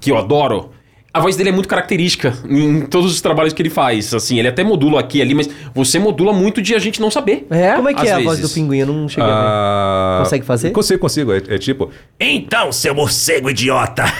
que 0.01 0.11
eu 0.11 0.19
adoro, 0.19 0.71
a 1.17 1.21
voz 1.21 1.35
dele 1.37 1.49
é 1.49 1.53
muito 1.53 1.69
característica 1.69 2.35
em 2.49 2.83
todos 2.83 3.11
os 3.13 3.21
trabalhos 3.21 3.53
que 3.53 3.63
ele 3.63 3.71
faz. 3.71 4.13
Assim, 4.13 4.39
ele 4.39 4.49
até 4.49 4.63
modula 4.63 5.01
aqui 5.01 5.21
ali, 5.23 5.35
mas 5.35 5.49
você 5.75 5.99
modula 5.99 6.33
muito 6.33 6.61
de 6.61 6.75
a 6.75 6.79
gente 6.79 7.01
não 7.01 7.11
saber. 7.11 7.47
É? 7.51 7.73
Como 7.75 7.89
é 7.89 7.95
que 7.95 8.07
é 8.07 8.13
a 8.13 8.21
voz 8.21 8.39
vezes. 8.39 8.51
do 8.51 8.55
pinguim? 8.55 8.79
Eu 8.79 8.87
não 8.87 9.09
cheguei 9.09 9.25
a 9.25 9.35
ver. 9.35 9.35
Ah, 9.47 10.19
Consegue 10.23 10.45
fazer? 10.45 10.71
Consigo, 10.71 11.01
consigo. 11.01 11.33
É, 11.33 11.39
é 11.49 11.59
tipo, 11.59 11.91
Então, 12.21 12.71
seu 12.73 12.95
morcego 12.95 13.51
idiota! 13.51 14.05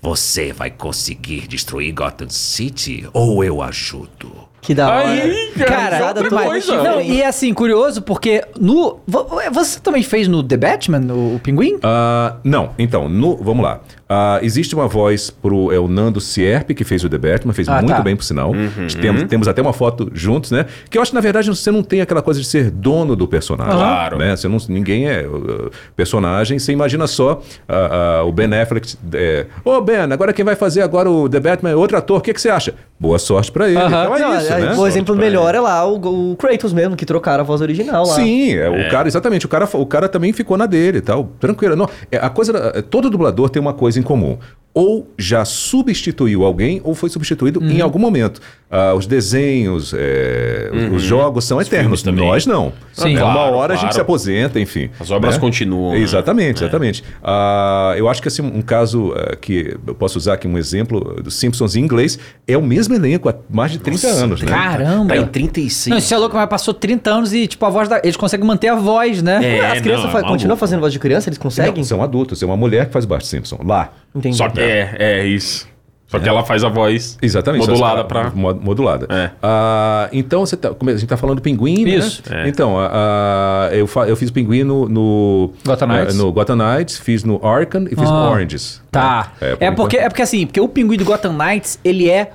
Você 0.00 0.52
vai 0.52 0.70
conseguir 0.70 1.46
destruir 1.48 1.92
Gotham 1.92 2.28
City 2.30 3.06
ou 3.12 3.42
eu 3.42 3.60
ajudo? 3.60 4.48
Que 4.60 4.74
da 4.74 4.88
hora. 4.88 5.08
Aí, 5.08 5.52
Cara, 5.56 6.06
outra 6.08 6.28
toda 6.28 6.42
coisa. 6.44 6.82
Não, 6.82 7.00
e 7.00 7.20
é 7.22 7.26
assim, 7.26 7.52
curioso, 7.54 8.02
porque 8.02 8.44
no. 8.60 9.00
vo- 9.06 9.28
Você 9.52 9.80
também 9.80 10.02
fez 10.02 10.28
no 10.28 10.42
The 10.42 10.56
Batman, 10.56 11.12
o, 11.12 11.36
o 11.36 11.40
pinguim? 11.40 11.78
Ah, 11.82 12.36
não, 12.44 12.70
então, 12.78 13.08
no- 13.08 13.36
vamos 13.36 13.64
lá. 13.64 13.80
Ah, 14.08 14.38
existe 14.42 14.74
uma 14.74 14.88
voz 14.88 15.28
pro 15.30 15.70
é 15.70 15.78
o 15.78 15.86
Nando 15.86 16.20
Sierpe, 16.20 16.74
que 16.74 16.82
fez 16.84 17.04
o 17.04 17.08
The 17.10 17.18
Batman, 17.18 17.52
fez 17.52 17.68
Ah, 17.68 17.74
muito 17.82 17.88
tá. 17.94 18.00
bem, 18.00 18.16
por 18.16 18.22
sinal. 18.24 18.52
Uhum. 18.52 18.86
Temos, 19.00 19.24
temos 19.24 19.48
até 19.48 19.60
uma 19.60 19.72
foto 19.74 20.10
juntos, 20.14 20.50
né? 20.50 20.64
Que 20.88 20.96
eu 20.96 21.02
acho 21.02 21.10
que, 21.10 21.14
na 21.14 21.20
verdade, 21.20 21.48
você 21.48 21.70
não 21.70 21.82
tem 21.82 22.00
aquela 22.00 22.22
coisa 22.22 22.40
de 22.40 22.46
ser 22.46 22.70
dono 22.70 23.14
do 23.14 23.28
personagem. 23.28 23.74
Claro. 23.74 24.16
Né? 24.18 24.34
Você 24.34 24.48
não, 24.48 24.56
ninguém 24.68 25.08
é 25.08 25.26
uh, 25.26 25.70
personagem. 25.94 26.58
Você 26.58 26.72
imagina 26.72 27.06
só 27.06 27.42
ah, 27.68 28.22
o 28.24 28.32
Ben 28.32 28.46
Affleck. 28.54 28.96
é, 29.12 29.46
Ô, 29.64 29.80
Ben, 29.80 29.96
agora 30.10 30.32
quem 30.32 30.44
vai 30.44 30.56
fazer 30.56 30.80
agora 30.82 31.10
o 31.10 31.28
The 31.28 31.40
Batman 31.40 31.70
é 31.70 31.76
outro 31.76 31.96
ator. 31.96 32.18
O 32.18 32.20
que, 32.22 32.32
que 32.32 32.40
você 32.40 32.48
acha? 32.48 32.74
Boa 32.98 33.18
sorte 33.18 33.52
pra 33.52 33.68
ele. 33.68 33.78
Então 33.78 34.16
é 34.16 34.18
Não, 34.20 34.38
isso, 34.38 34.52
é- 34.52 34.60
né? 34.60 34.74
O 34.74 34.86
exemplo 34.86 35.14
melhor 35.14 35.54
é 35.54 35.60
lá 35.60 35.86
o, 35.86 36.32
o 36.32 36.36
Kratos 36.36 36.72
mesmo, 36.72 36.96
que 36.96 37.04
trocaram 37.06 37.42
a 37.42 37.46
voz 37.46 37.60
original 37.60 38.06
lá. 38.06 38.14
Sim, 38.14 38.54
é, 38.54 38.68
o 38.68 38.90
cara, 38.90 39.06
exatamente. 39.06 39.46
O 39.46 39.48
cara, 39.48 39.68
o 39.72 39.86
cara 39.86 40.08
também 40.08 40.32
ficou 40.32 40.56
na 40.56 40.66
dele 40.66 40.98
e 40.98 41.02
tal. 41.02 41.30
Tranquilo. 41.38 41.76
Não, 41.76 41.88
é, 42.10 42.16
a 42.16 42.28
coisa, 42.30 42.72
é, 42.74 42.82
todo 42.82 43.08
dublador 43.10 43.50
tem 43.50 43.60
uma 43.60 43.72
coisa 43.72 43.97
em 43.98 44.02
comum. 44.02 44.38
Ou 44.74 45.08
já 45.18 45.44
substituiu 45.44 46.44
alguém, 46.44 46.80
ou 46.84 46.94
foi 46.94 47.08
substituído 47.08 47.58
Uhum. 47.60 47.70
em 47.70 47.80
algum 47.80 47.98
momento. 47.98 48.40
Ah, 48.70 48.92
os 48.94 49.06
desenhos, 49.06 49.94
é, 49.96 50.70
os- 50.90 50.96
os 50.96 51.02
jogos 51.02 51.44
são 51.46 51.60
eternos. 51.60 51.84
filmes 51.84 52.02
também. 52.02 52.24
Nós 52.26 52.44
não. 52.46 52.72
Sim. 52.92 53.16
É, 53.16 53.24
uma 53.24 53.32
Claro, 53.32 53.56
hora 53.56 53.72
a 53.72 53.76
gente 53.76 53.80
claro. 53.84 53.94
se 53.94 54.00
aposenta, 54.02 54.60
enfim. 54.60 54.90
As 55.00 55.10
obras 55.10 55.34
né? 55.34 55.40
continuam, 55.40 55.92
né? 55.92 55.98
Exatamente, 56.00 56.62
exatamente. 56.62 57.02
Ah, 57.24 57.94
eu 57.96 58.08
acho 58.10 58.20
que 58.20 58.28
assim, 58.28 58.42
um 58.42 58.60
caso 58.60 59.12
ah, 59.16 59.34
que 59.36 59.74
eu 59.86 59.94
posso 59.94 60.18
usar 60.18 60.34
aqui 60.34 60.46
um 60.46 60.58
exemplo 60.58 61.20
dos 61.22 61.34
Simpsons 61.34 61.74
em 61.74 61.80
inglês 61.80 62.18
é 62.46 62.56
o 62.56 62.62
mesmo 62.62 62.94
elenco 62.94 63.28
há 63.28 63.34
mais 63.50 63.72
de 63.72 63.78
30 63.78 64.06
anos, 64.08 64.42
né? 64.42 64.48
Caramba! 64.52 65.08
Tá 65.08 65.16
em 65.16 65.26
36. 65.26 65.90
Não, 65.90 65.96
isso 65.98 66.12
é 66.12 66.18
louco, 66.18 66.36
mas 66.36 66.48
passou 66.48 66.74
30 66.74 67.10
anos 67.10 67.32
e, 67.32 67.46
tipo, 67.46 67.64
a 67.64 67.70
voz 67.70 67.88
da. 67.88 68.00
Eles 68.04 68.16
conseguem 68.16 68.46
manter 68.46 68.68
a 68.68 68.76
voz, 68.76 69.22
né? 69.22 69.40
É, 69.58 69.66
As 69.72 69.80
crianças 69.80 70.04
não, 70.04 70.12
fa- 70.12 70.18
é 70.18 70.22
continuam 70.22 70.40
maluco. 70.48 70.56
fazendo 70.60 70.80
voz 70.80 70.92
de 70.92 70.98
criança? 70.98 71.28
Eles 71.30 71.38
conseguem? 71.38 71.74
Não, 71.74 71.84
são 71.84 72.02
adultos. 72.02 72.42
É 72.42 72.46
uma 72.46 72.56
mulher 72.56 72.86
que 72.86 72.92
faz 72.92 73.06
o 73.06 73.08
Bart 73.08 73.24
Simpson. 73.24 73.58
Lá. 73.64 73.92
Entendi. 74.18 74.36
Só 74.36 74.48
que 74.48 74.60
é, 74.60 74.94
é 74.98 75.24
isso. 75.26 75.66
Só 76.06 76.18
que 76.18 76.26
ela 76.26 76.42
faz 76.42 76.64
a 76.64 76.70
voz 76.70 77.18
Exatamente. 77.20 77.68
modulada 77.68 78.30
mo- 78.34 78.54
Modulada. 78.54 79.06
É. 79.10 79.30
Ah, 79.42 80.08
então, 80.10 80.40
você 80.46 80.56
tá, 80.56 80.70
a 80.70 80.90
gente 80.96 81.06
tá 81.06 81.18
falando 81.18 81.36
do 81.36 81.42
pinguim, 81.42 81.86
Isso. 81.86 82.22
né? 82.30 82.44
É. 82.44 82.48
Então, 82.48 82.76
ah, 82.78 83.68
eu, 83.72 83.86
fa- 83.86 84.08
eu 84.08 84.16
fiz 84.16 84.30
pinguim 84.30 84.64
no... 84.64 84.88
no 84.88 85.52
Gotham 85.66 85.86
Knights. 85.86 86.14
ah, 86.14 86.22
no 86.22 86.32
Gotham 86.32 86.56
Knights, 86.56 86.96
fiz 86.98 87.24
no 87.24 87.38
Arkham 87.46 87.84
e 87.84 87.88
fiz 87.90 87.98
no 88.10 88.16
Ah. 88.16 88.30
Oranges. 88.30 88.82
Tá. 88.90 89.32
É, 89.38 89.44
É, 89.60 89.70
por 89.70 89.76
porque, 89.76 89.96
enquanto. 89.96 90.06
é 90.06 90.08
porque 90.08 90.22
assim, 90.22 90.46
porque 90.46 90.60
o 90.62 90.66
pinguim 90.68 90.96
do 90.96 91.04
Gotham 91.04 91.34
Knights, 91.34 91.78
ele 91.84 92.08
é 92.08 92.30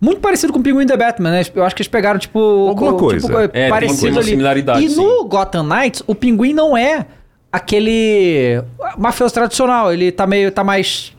muito 0.00 0.20
parecido 0.20 0.52
com 0.52 0.60
o 0.60 0.62
pinguim 0.62 0.86
The 0.86 0.96
Batman, 0.96 1.32
né? 1.32 1.42
Eu 1.56 1.64
acho 1.64 1.74
que 1.74 1.82
eles 1.82 1.88
pegaram, 1.88 2.20
tipo. 2.20 2.38
Alguma 2.68 2.92
co- 2.92 2.98
coisa. 2.98 3.26
Tipo, 3.26 3.36
É, 3.40 3.48
tem 3.48 3.68
parecido 3.68 4.12
uma 4.12 4.20
ali. 4.20 4.30
similaridade, 4.30 4.84
E 4.84 4.90
sim. 4.90 4.96
no 5.04 5.24
Gotham 5.24 5.64
Knights, 5.64 6.04
o 6.06 6.14
pinguim 6.14 6.52
não 6.52 6.76
é 6.76 7.04
aquele 7.50 8.62
mafioso 8.96 9.34
tradicional. 9.34 9.92
Ele 9.92 10.12
tá 10.12 10.24
meio. 10.26 10.50
tá 10.52 10.62
mais. 10.62 11.12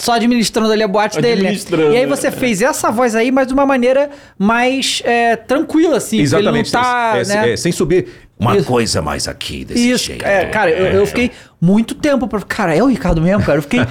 Só 0.00 0.12
administrando 0.12 0.72
ali 0.72 0.82
a 0.82 0.88
boate 0.88 1.20
dele, 1.20 1.42
né? 1.42 1.52
E 1.92 1.96
aí 1.96 2.04
é. 2.04 2.06
você 2.06 2.30
fez 2.30 2.62
essa 2.62 2.90
voz 2.90 3.14
aí, 3.14 3.30
mas 3.30 3.46
de 3.46 3.52
uma 3.52 3.66
maneira 3.66 4.08
mais 4.38 5.02
é, 5.04 5.36
tranquila, 5.36 5.98
assim. 5.98 6.20
Exatamente. 6.20 6.74
Ele 6.74 6.82
não 6.82 6.90
tá, 6.90 7.12
É, 7.18 7.24
né? 7.26 7.52
é, 7.52 7.56
sem 7.58 7.70
subir. 7.70 8.08
Uma 8.40 8.56
Isso. 8.56 8.66
coisa 8.66 9.02
mais 9.02 9.28
aqui 9.28 9.66
desse 9.66 9.90
Isso, 9.90 10.06
jeito. 10.06 10.24
é, 10.24 10.46
cara, 10.46 10.70
eu, 10.70 10.86
eu 10.86 11.06
fiquei 11.06 11.30
muito 11.60 11.94
tempo 11.94 12.26
pra. 12.26 12.40
Cara, 12.40 12.74
é 12.74 12.82
o 12.82 12.86
Ricardo 12.86 13.20
mesmo, 13.20 13.44
cara. 13.44 13.58
Eu 13.58 13.62
fiquei. 13.62 13.80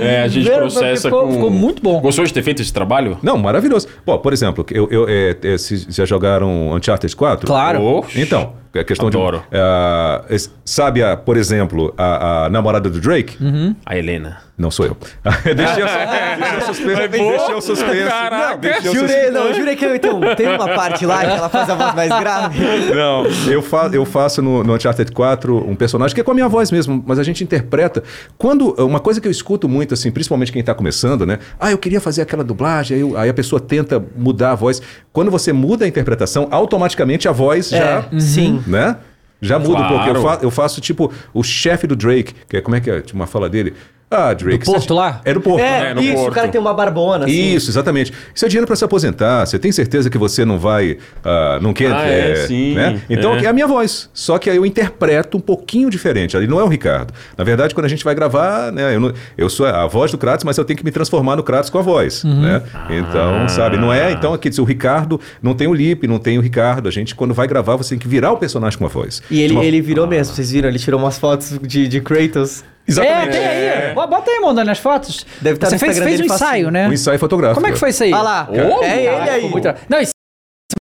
É, 0.00 0.22
a 0.22 0.28
gente 0.28 0.48
processa 0.48 1.08
ficou, 1.08 1.26
com... 1.26 1.32
ficou 1.32 1.50
muito 1.50 1.82
bom. 1.82 2.00
Gostou 2.00 2.24
de 2.24 2.32
ter 2.32 2.42
feito 2.42 2.62
esse 2.62 2.72
trabalho? 2.72 3.18
Não, 3.22 3.36
maravilhoso. 3.36 3.88
Pô, 4.04 4.18
por 4.18 4.32
exemplo, 4.32 4.64
eu, 4.70 4.88
eu, 4.90 5.06
é, 5.08 5.36
é, 5.42 5.58
se 5.58 5.86
já 5.90 6.04
jogaram 6.04 6.72
Uncharted 6.72 7.14
4? 7.14 7.46
Claro. 7.46 7.82
Oxe. 7.82 8.20
Então, 8.20 8.52
a 8.74 8.84
questão 8.84 9.08
Adoro. 9.08 9.38
de. 9.38 9.44
ah, 9.58 10.24
es- 10.30 10.52
sabe, 10.64 11.02
a, 11.02 11.16
por 11.16 11.36
exemplo, 11.36 11.92
a, 11.96 12.44
a 12.46 12.50
namorada 12.50 12.88
do 12.88 13.00
Drake? 13.00 13.36
Uhum. 13.42 13.74
A 13.84 13.96
Helena. 13.96 14.38
Não 14.56 14.70
sou 14.70 14.86
eu. 14.86 14.96
deixei 15.54 15.82
o 15.82 15.86
deixei 16.36 16.60
suspense. 16.66 17.08
Deixei 17.08 17.54
o 17.54 17.60
suspense. 17.60 18.08
Caraca. 18.08 18.56
Deixei 18.58 18.90
o 18.90 18.94
Jurei, 18.94 19.30
não, 19.30 19.54
jurei 19.54 19.76
que 19.76 19.84
eu, 19.84 19.94
então, 19.94 20.20
tem 20.36 20.48
uma 20.48 20.68
parte 20.68 21.06
lá 21.06 21.20
que 21.24 21.30
ela 21.30 21.48
faz 21.48 21.70
a 21.70 21.74
voz 21.74 21.94
mais 21.94 22.08
grave. 22.08 22.60
Não, 22.94 23.24
eu, 23.46 23.62
fa 23.90 23.96
eu 23.96 24.04
faço 24.04 24.40
no, 24.42 24.62
no 24.64 24.74
Uncharted 24.74 25.10
4 25.12 25.56
um 25.70 25.74
personagem 25.74 26.14
que 26.14 26.20
é 26.20 26.24
com 26.24 26.30
a 26.30 26.34
minha 26.34 26.48
voz 26.48 26.70
mesmo, 26.70 27.02
mas 27.06 27.18
a 27.18 27.22
gente 27.22 27.42
interpreta. 27.44 28.02
Quando. 28.36 28.74
Uma 28.84 29.00
coisa 29.00 29.20
que 29.20 29.26
eu 29.28 29.32
escuto 29.32 29.68
muito, 29.68 29.94
assim, 29.94 30.10
principalmente 30.10 30.52
quem 30.52 30.62
tá 30.62 30.74
começando, 30.74 31.24
né? 31.26 31.38
Ah, 31.58 31.70
eu 31.70 31.78
queria 31.78 32.00
fazer 32.00 32.22
aquela 32.22 32.42
dublagem, 32.44 32.94
aí, 32.96 33.00
eu- 33.00 33.16
aí 33.16 33.28
a 33.28 33.34
pessoa 33.34 33.60
tenta 33.60 34.04
mudar 34.16 34.52
a 34.52 34.54
voz. 34.54 34.80
Quando 35.12 35.30
você 35.30 35.52
muda 35.52 35.84
a 35.84 35.88
interpretação, 35.88 36.48
automaticamente 36.50 37.28
a 37.28 37.32
voz 37.32 37.70
já. 37.70 38.06
É, 38.12 38.20
sim. 38.20 38.62
Né? 38.66 38.96
Já 39.40 39.58
muda 39.58 39.74
um 39.82 39.86
Claro. 39.88 39.94
pouco. 39.94 40.08
Eu, 40.08 40.22
fa- 40.22 40.38
eu 40.42 40.50
faço 40.50 40.80
tipo 40.80 41.12
o 41.32 41.42
chefe 41.42 41.86
do 41.86 41.94
Drake, 41.94 42.34
que 42.48 42.56
é 42.56 42.60
como 42.60 42.74
é 42.76 42.80
que 42.80 42.90
é? 42.90 43.02
Uma 43.14 43.26
fala 43.26 43.48
dele. 43.48 43.72
Ah, 44.10 44.32
Drake. 44.32 44.64
Do 44.64 44.72
Porto 44.72 44.86
você- 44.86 44.92
lá? 44.94 45.20
É 45.22 45.34
do 45.34 45.40
Porto. 45.40 45.60
É, 45.62 45.90
É, 45.90 45.94
no 45.94 46.00
isso, 46.02 46.14
Porto. 46.14 46.30
o 46.30 46.34
cara 46.34 46.48
tem 46.48 46.58
uma 46.58 46.72
barbona, 46.72 47.26
assim. 47.26 47.54
Isso, 47.54 47.70
exatamente. 47.70 48.10
Isso 48.34 48.44
é 48.44 48.48
dinheiro 48.48 48.66
para 48.66 48.74
se 48.74 48.82
aposentar. 48.82 49.44
Você 49.44 49.58
tem 49.58 49.70
certeza 49.70 50.08
que 50.08 50.16
você 50.16 50.46
não 50.46 50.58
vai. 50.58 50.96
ah, 51.22 51.58
não 51.60 51.74
quer. 51.74 51.92
Ah, 51.92 52.06
é, 52.08 52.46
sim, 52.46 52.74
né? 52.74 53.02
Então 53.10 53.34
é. 53.36 53.44
é. 53.44 53.46
a 53.48 53.52
minha 53.52 53.66
voz. 53.66 54.08
Só 54.14 54.38
que 54.38 54.48
aí 54.48 54.56
eu 54.56 54.64
interpreto 54.64 55.36
um 55.36 55.40
pouquinho 55.40 55.90
diferente. 55.90 56.36
Ali 56.36 56.46
não 56.46 56.58
é 56.58 56.64
o 56.64 56.68
Ricardo. 56.68 57.12
Na 57.36 57.44
verdade, 57.44 57.74
quando 57.74 57.84
a 57.84 57.88
gente 57.88 58.02
vai 58.02 58.14
gravar, 58.14 58.72
né, 58.72 58.94
eu, 58.94 59.00
não- 59.00 59.12
eu 59.36 59.50
sou 59.50 59.66
a 59.66 59.86
voz 59.86 60.10
do 60.10 60.16
Kratos, 60.16 60.42
mas 60.44 60.56
eu 60.56 60.64
tenho 60.64 60.78
que 60.78 60.84
me 60.84 60.90
transformar 60.90 61.36
no 61.36 61.42
Kratos 61.42 61.68
com 61.68 61.78
a 61.78 61.82
voz. 61.82 62.24
Né? 62.24 62.62
Então, 62.88 63.42
Ah. 63.44 63.48
sabe? 63.48 63.76
Não 63.76 63.92
é. 63.92 64.10
Então, 64.12 64.32
aqui, 64.32 64.48
o 64.58 64.64
Ricardo 64.64 65.20
não 65.42 65.52
tem 65.52 65.66
o 65.68 65.74
Lip, 65.74 66.06
não 66.08 66.18
tem 66.18 66.38
o 66.38 66.40
Ricardo. 66.40 66.88
A 66.88 66.90
gente, 66.90 67.14
quando 67.14 67.34
vai 67.34 67.46
gravar, 67.46 67.76
você 67.76 67.90
tem 67.90 67.98
que 67.98 68.08
virar 68.08 68.32
o 68.32 68.38
personagem 68.38 68.78
com 68.78 68.86
a 68.86 68.88
voz. 68.88 69.22
E 69.30 69.40
ele, 69.42 69.52
Uma- 69.52 69.64
ele 69.64 69.82
virou 69.82 70.06
mesmo, 70.06 70.34
vocês 70.34 70.50
viram? 70.50 70.66
Ele 70.68 70.78
tirou 70.78 70.98
umas 70.98 71.18
fotos 71.18 71.58
de, 71.62 71.86
de 71.86 72.00
Kratos. 72.00 72.64
É, 72.88 72.90
Exatamente. 72.90 73.30
tem 73.32 73.46
aí. 73.46 73.94
Bo- 73.94 74.06
Bota 74.06 74.30
aí, 74.30 74.40
mandando 74.40 74.70
as 74.70 74.78
fotos. 74.78 75.26
Deve 75.42 75.58
tá 75.58 75.66
Você 75.68 75.74
no 75.74 75.78
fez, 75.80 75.98
fez 75.98 76.20
um 76.20 76.24
ensaio, 76.24 76.38
facinho. 76.40 76.70
né? 76.70 76.88
Um 76.88 76.92
ensaio 76.92 77.18
fotográfico. 77.18 77.60
Como 77.60 77.66
é 77.66 77.72
que 77.72 77.78
foi 77.78 77.90
isso 77.90 78.02
aí? 78.02 78.12
Olha 78.12 78.22
lá, 78.22 78.48
Ô, 78.50 78.82
é 78.82 78.98
ele 78.98 79.08
aí. 79.30 79.48
muito- 79.50 79.68
Não, 79.88 80.00
isso 80.00 80.12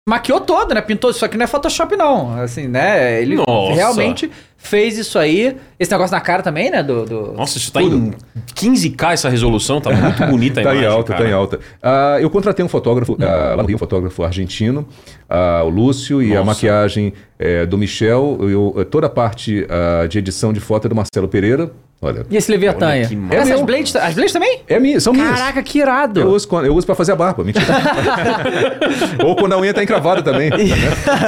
maquiou 0.09 0.41
todo, 0.41 0.73
né? 0.73 0.81
Pintou. 0.81 1.11
Isso 1.11 1.23
aqui 1.23 1.37
não 1.37 1.43
é 1.43 1.47
Photoshop, 1.47 1.95
não. 1.95 2.37
Assim, 2.41 2.67
né? 2.67 3.21
Ele 3.21 3.35
Nossa. 3.35 3.73
realmente 3.73 4.29
fez 4.57 4.97
isso 4.97 5.17
aí. 5.17 5.55
Esse 5.79 5.89
negócio 5.91 6.13
na 6.13 6.19
cara 6.21 6.41
também, 6.43 6.69
né? 6.69 6.81
Do, 6.83 7.05
do- 7.05 7.33
Nossa, 7.33 7.57
isso 7.57 7.71
tá 7.71 7.81
em 7.81 8.11
15K 8.55 9.13
essa 9.13 9.29
resolução, 9.29 9.79
tá 9.79 9.91
muito 9.91 10.25
bonita 10.25 10.59
a 10.59 10.63
Tá 10.63 10.71
imagem, 10.71 10.89
em 10.89 10.91
alta, 10.91 11.13
cara. 11.13 11.23
tá 11.23 11.29
em 11.29 11.33
alta. 11.33 11.59
Ah, 11.81 12.17
eu 12.19 12.29
contratei 12.29 12.65
um 12.65 12.67
fotógrafo, 12.67 13.15
ah, 13.21 13.53
lá 13.55 13.61
no 13.63 13.67
Rio, 13.67 13.75
um 13.75 13.79
fotógrafo 13.79 14.23
argentino, 14.23 14.85
ah, 15.29 15.61
o 15.63 15.69
Lúcio, 15.69 16.21
e 16.21 16.31
a 16.33 16.39
Nossa. 16.39 16.45
maquiagem 16.45 17.13
é, 17.39 17.65
do 17.65 17.77
Michel, 17.77 18.37
eu, 18.41 18.85
toda 18.89 19.07
a 19.07 19.09
parte 19.09 19.65
de 20.09 20.17
edição 20.19 20.51
de 20.51 20.59
foto 20.59 20.85
é 20.87 20.89
do 20.89 20.95
Marcelo 20.95 21.27
Pereira. 21.27 21.71
Olha, 22.03 22.25
E 22.31 22.35
esse 22.35 22.51
que 22.51 23.15
massa. 23.15 23.35
Essas 23.35 23.49
É 23.51 23.55
meu. 23.57 23.65
blades, 23.65 23.95
as 23.95 24.15
blades 24.15 24.33
também? 24.33 24.61
é 24.67 24.79
minha, 24.79 24.99
são 24.99 25.13
minhas. 25.13 25.37
Caraca, 25.37 25.61
que 25.61 25.77
irado. 25.77 26.19
Eu 26.19 26.29
uso, 26.29 26.47
eu 26.65 26.75
uso 26.75 26.83
pra 26.83 26.95
fazer 26.95 27.11
a 27.11 27.15
barba, 27.15 27.43
mentira. 27.43 27.63
Ou 29.23 29.35
quando 29.35 29.53
a 29.53 29.59
unha 29.59 29.71
tá 29.71 29.83
encravada 29.83 30.23
também. 30.23 30.49
né? 30.49 30.57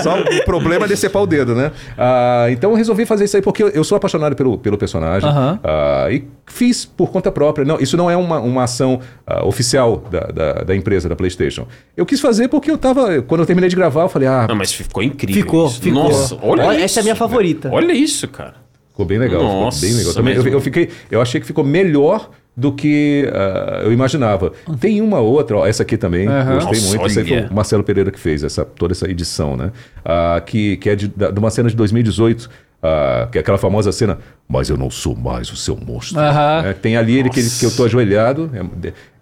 Só 0.02 0.20
o 0.20 0.46
problema 0.46 0.86
é 0.86 0.88
decepar 0.88 1.22
o 1.22 1.28
dedo, 1.28 1.54
né? 1.54 1.72
Ah, 1.96 2.48
então 2.50 2.72
eu 2.72 2.76
resolvi 2.76 3.06
fazer 3.06 3.26
isso 3.26 3.36
aí 3.36 3.42
porque 3.44 3.62
eu, 3.62 3.84
sou 3.84 3.96
apaixonado 3.96 4.36
pelo, 4.36 4.58
pelo 4.58 4.76
personagem. 4.76 5.30
Ah, 5.64 6.08
e 6.10 6.24
fiz 6.48 6.86
por 6.86 7.12
conta 7.12 7.32
própria. 7.32 7.64
Não, 7.64 7.80
isso 7.80 7.96
não 7.96 8.10
é 8.10 8.18
uma, 8.18 8.40
uma 8.40 8.64
ação 8.64 9.00
ah, 9.28 9.46
oficial 9.46 10.04
da, 10.10 10.22
da, 10.22 10.54
da 10.64 10.76
empresa, 10.76 11.08
da 11.08 11.16
PlayStation. 11.16 11.68
Eu 11.96 12.04
quis 12.04 12.20
fazer 12.20 12.48
porque 12.48 12.72
eu 12.72 12.80
tava. 12.80 13.22
Quando 13.22 13.42
eu 13.42 13.46
terminei 13.46 13.70
de 13.70 13.76
gravar, 13.76 14.02
eu 14.02 14.10
falei, 14.10 14.28
ah, 14.28 14.48
Não, 14.50 14.56
mas 14.56 14.74
ficou 14.74 15.04
incrível. 15.04 15.44
Ficou, 15.44 15.68
isso. 15.68 15.80
ficou. 15.80 16.04
Nossa, 16.06 16.36
olha, 16.42 16.66
Olha, 16.66 16.76
isso. 16.78 16.86
essa 16.86 17.00
é 17.00 17.02
a 17.02 17.04
minha 17.04 17.16
favorita. 17.16 17.70
Olha 17.72 17.94
isso, 17.94 18.28
cara. 18.28 18.63
Ficou 18.94 19.06
bem 19.06 19.18
legal. 19.18 19.44
Nossa, 19.44 19.78
ficou 19.80 19.90
bem 19.90 19.98
legal. 19.98 20.14
Também, 20.14 20.36
eu, 20.36 20.48
eu 20.48 20.62
fiquei. 20.62 20.90
Eu 21.12 21.22
achei 21.22 21.42
que 21.42 21.48
ficou 21.48 21.64
melhor 21.64 22.30
do 22.56 22.72
que 22.72 23.28
ah, 23.34 23.82
eu 23.84 23.92
imaginava. 23.92 24.54
Tem 24.80 25.02
uma 25.02 25.20
outra, 25.20 25.58
ó, 25.58 25.66
essa 25.68 25.82
aqui 25.84 25.98
também, 25.98 26.28
Aham. 26.28 26.54
gostei 26.56 26.80
Nossa, 26.80 26.88
muito. 26.98 27.08
Isso 27.08 27.20
aí 27.20 27.26
foi 27.28 27.42
o 27.42 27.54
Marcelo 27.54 27.84
Pereira 27.84 28.12
que 28.12 28.20
fez 28.20 28.44
essa, 28.44 28.64
toda 28.64 28.94
essa 28.94 29.10
edição, 29.10 29.58
né? 29.58 29.72
Ah, 30.06 30.42
que, 30.46 30.78
que 30.78 30.90
é 30.90 30.96
de, 30.96 31.08
de 31.08 31.40
uma 31.40 31.50
cena 31.50 31.68
de 31.70 31.76
2018. 31.76 32.48
ah, 32.84 33.28
que 33.32 33.38
é 33.40 33.42
aquela 33.42 33.58
famosa 33.58 33.92
cena, 33.92 34.20
mas 34.48 34.70
eu 34.70 34.78
não 34.78 34.92
sou 34.92 35.16
mais 35.16 35.50
o 35.52 35.56
seu 35.56 35.76
monstro. 35.76 36.20
Né? 36.64 36.74
Tem 36.82 36.96
ali 36.98 37.18
ele 37.18 37.30
que, 37.30 37.40
ele- 37.40 37.50
que 37.50 37.66
eu 37.66 37.72
tô 37.72 37.86
ajoelhado, 37.86 38.52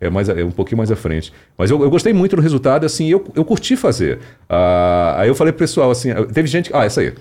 é, 0.01 0.07
é, 0.07 0.09
mais, 0.09 0.27
a- 0.29 0.33
é 0.37 0.43
um 0.43 0.49
pouquinho 0.51 0.79
mais 0.79 0.91
à 0.91 0.95
frente. 0.95 1.31
Mas 1.57 1.69
eu, 1.71 1.81
eu 1.81 1.89
gostei 1.89 2.11
muito 2.11 2.35
do 2.35 2.41
resultado, 2.41 2.85
assim, 2.87 3.07
eu, 3.07 3.23
eu 3.35 3.45
curti 3.45 3.77
fazer. 3.77 4.17
Ah, 4.49 5.15
aí 5.19 5.29
eu 5.29 5.35
falei 5.35 5.53
pro 5.53 5.59
pessoal, 5.59 5.89
assim, 5.91 6.09
teve 6.33 6.47
gente. 6.49 6.69
Ah, 6.73 6.83
essa 6.85 6.99
aí. 7.01 7.13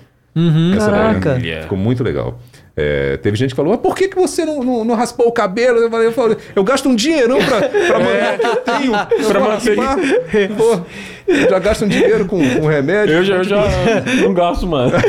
Essa 0.77 0.91
daí, 0.91 1.19
Caraca. 1.19 1.61
Ficou 1.63 1.77
muito 1.77 2.03
legal. 2.03 2.39
É, 2.77 3.17
teve 3.17 3.35
gente 3.35 3.49
que 3.49 3.55
falou, 3.55 3.73
mas 3.73 3.81
por 3.81 3.93
que, 3.95 4.07
que 4.07 4.15
você 4.15 4.45
não, 4.45 4.63
não, 4.63 4.85
não 4.85 4.95
raspou 4.95 5.27
o 5.27 5.31
cabelo? 5.31 5.77
Eu 5.79 5.89
falei, 5.91 6.07
eu, 6.07 6.11
falei, 6.13 6.37
eu 6.55 6.63
gasto 6.63 6.87
um 6.87 6.95
dinheirão 6.95 7.37
pra, 7.43 7.59
pra 7.67 7.99
manter 7.99 8.35
o 8.35 8.39
que 8.39 8.47
eu 8.47 8.55
tenho. 8.55 8.91
pra 9.27 9.39
manter. 9.41 9.75
Pô, 10.55 10.79
eu 11.27 11.49
já 11.49 11.59
gasto 11.59 11.83
um 11.83 11.87
dinheiro 11.89 12.25
com, 12.25 12.39
com 12.59 12.65
remédio. 12.67 13.15
Eu 13.15 13.23
já, 13.25 13.35
eu 13.35 13.43
já 13.43 13.61
não 14.23 14.33
gasto, 14.33 14.65
mano. 14.65 14.93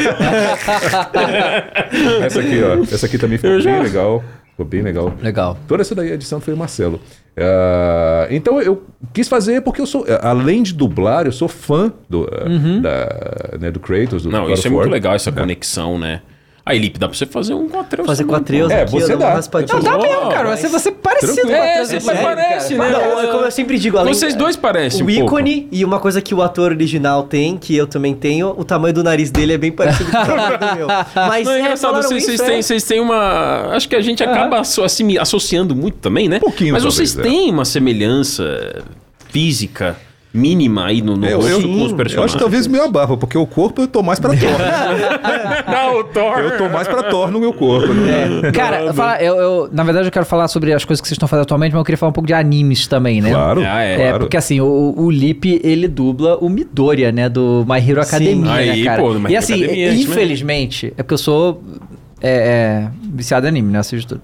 Essa 2.24 2.40
aqui, 2.40 2.60
ó. 2.62 2.82
Essa 2.82 3.06
aqui 3.06 3.16
também 3.18 3.38
ficou 3.38 3.52
Eu 3.56 3.62
bem 3.62 3.74
já- 3.76 3.82
legal. 3.82 4.24
Ficou 4.62 4.64
bem 4.64 4.82
legal. 4.82 5.12
Legal. 5.20 5.58
Toda 5.66 5.82
essa 5.82 5.94
daí 5.94 6.10
a 6.10 6.14
edição 6.14 6.40
foi 6.40 6.54
o 6.54 6.56
Marcelo. 6.56 7.00
Ah, 7.36 8.26
então 8.30 8.60
eu 8.60 8.82
quis 9.12 9.28
fazer 9.28 9.62
porque 9.62 9.80
eu 9.80 9.86
sou, 9.86 10.04
além 10.20 10.62
de 10.62 10.74
dublar, 10.74 11.26
eu 11.26 11.32
sou 11.32 11.48
fã 11.48 11.92
do, 12.08 12.28
ah, 12.30 12.80
da, 12.80 13.58
né, 13.58 13.70
do 13.70 13.80
Kratos, 13.80 14.24
do 14.24 14.30
Não, 14.30 14.46
God 14.46 14.58
isso 14.58 14.66
é 14.66 14.70
muito 14.70 14.90
legal, 14.90 15.14
essa 15.14 15.32
conexão, 15.32 15.98
né? 15.98 16.22
Aí, 16.64 16.78
Lipe, 16.78 16.96
dá 16.96 17.08
pra 17.08 17.16
você 17.18 17.26
fazer 17.26 17.54
um 17.54 17.68
quatreus. 17.68 18.06
Fazer 18.06 18.22
quatreus 18.24 18.70
É, 18.70 18.82
aqui, 18.82 18.92
você 18.92 19.16
dá. 19.16 19.34
Não, 19.68 19.80
dá 19.80 19.98
mesmo, 19.98 20.30
cara. 20.30 20.48
mas- 20.50 20.60
Você, 20.60 20.68
você 20.68 20.92
parecido 20.92 21.34
Tranquilo. 21.34 21.56
com 21.58 21.62
a 21.62 21.66
É, 21.66 21.84
você 21.84 22.00
Sério, 22.00 22.22
parece, 22.22 22.76
cara. 22.76 22.88
né? 22.90 22.98
Não, 22.98 23.20
é 23.20 23.26
como 23.26 23.44
eu 23.44 23.50
sempre 23.50 23.78
digo, 23.80 23.98
além 23.98 24.14
Vocês 24.14 24.36
dois 24.36 24.54
parecem 24.54 25.00
o 25.00 25.04
um 25.04 25.12
pouco. 25.12 25.40
ícone 25.40 25.68
e 25.72 25.84
uma 25.84 25.98
coisa 25.98 26.22
que 26.22 26.32
o 26.32 26.40
ator 26.40 26.70
original 26.70 27.24
tem, 27.24 27.56
que 27.58 27.76
eu 27.76 27.88
também 27.88 28.14
tenho, 28.14 28.54
o 28.56 28.64
tamanho 28.64 28.94
do 28.94 29.02
nariz 29.02 29.28
dele 29.32 29.54
é 29.54 29.58
bem 29.58 29.72
parecido 29.72 30.08
com 30.12 30.16
o 30.18 30.24
tamanho 30.24 30.58
do 30.58 30.76
meu. 30.76 30.86
Mas 31.16 31.44
Não, 31.46 31.52
é 31.52 31.56
é, 31.56 31.60
engraçado, 31.62 31.96
vocês, 31.96 32.22
isso, 32.22 32.26
vocês 32.28 32.40
é. 32.40 32.44
têm, 32.44 32.62
vocês 32.62 32.84
têm 32.84 33.00
uma. 33.00 33.74
Acho 33.74 33.88
que 33.88 33.96
a 33.96 34.00
gente 34.00 34.22
acaba 34.22 34.60
associando 35.20 35.74
muito 35.74 35.98
também, 35.98 36.28
né? 36.28 36.38
pouquinho, 36.38 36.74
Mas 36.74 36.84
talvez, 36.84 37.10
vocês 37.10 37.18
é. 37.18 37.28
têm 37.28 37.50
uma 37.50 37.64
semelhança 37.64 38.84
física 39.30 39.96
mínima 40.34 40.86
aí 40.86 41.02
no, 41.02 41.16
no 41.16 41.26
Eu, 41.26 41.38
rosto 41.40 41.50
eu, 41.52 41.60
com 41.62 41.68
os 41.68 41.78
eu 41.78 41.84
acho 41.86 41.94
personagens. 41.96 42.32
que 42.34 42.38
talvez 42.38 42.66
meio 42.66 42.84
a 42.84 42.88
barba, 42.88 43.16
porque 43.16 43.36
o 43.36 43.46
corpo 43.46 43.82
eu 43.82 43.86
tô 43.86 44.02
mais 44.02 44.18
pra 44.18 44.30
Thor. 44.30 44.48
Não, 45.70 46.00
o 46.00 46.04
Thor. 46.04 46.38
eu 46.38 46.56
tô 46.58 46.68
mais 46.68 46.88
pra 46.88 47.02
Thor 47.04 47.30
no 47.30 47.38
meu 47.38 47.52
corpo. 47.52 47.92
né? 47.92 48.50
Cara, 48.52 48.92
fala, 48.94 49.22
eu, 49.22 49.36
eu- 49.36 49.68
na 49.72 49.82
verdade 49.84 50.06
eu 50.08 50.12
quero 50.12 50.24
falar 50.26 50.48
sobre 50.48 50.72
as 50.72 50.84
coisas 50.84 51.00
que 51.00 51.06
vocês 51.08 51.16
estão 51.16 51.28
fazendo 51.28 51.42
atualmente, 51.44 51.72
mas 51.72 51.80
eu 51.80 51.84
queria 51.84 51.98
falar 51.98 52.10
um 52.10 52.14
pouco 52.14 52.26
de 52.26 52.34
animes 52.34 52.86
também, 52.86 53.20
né? 53.20 53.30
Claro, 53.30 53.62
Ah, 53.66 53.82
é. 53.82 53.92
É, 53.94 53.96
claro. 54.08 54.18
porque 54.20 54.36
assim, 54.36 54.60
o, 54.60 54.94
o 54.96 55.10
Lip, 55.10 55.60
ele 55.62 55.86
dubla 55.86 56.38
o 56.38 56.48
Midoriya, 56.48 57.12
né? 57.12 57.28
Do 57.28 57.64
My 57.68 57.78
Hero 57.86 58.00
Academia, 58.00 58.52
Aí, 58.52 58.78
né, 58.80 58.84
cara? 58.84 59.02
pô, 59.02 59.14
e 59.28 59.36
assim, 59.36 59.54
Academia, 59.62 59.88
é 59.90 59.94
infelizmente, 59.94 60.92
é 60.96 61.02
porque 61.02 61.14
eu 61.14 61.18
sou 61.18 61.62
é, 62.20 62.30
é, 62.30 62.88
viciado 63.12 63.46
em 63.46 63.48
anime, 63.50 63.72
né? 63.72 63.78
Assisto 63.80 64.14
tudo. 64.14 64.22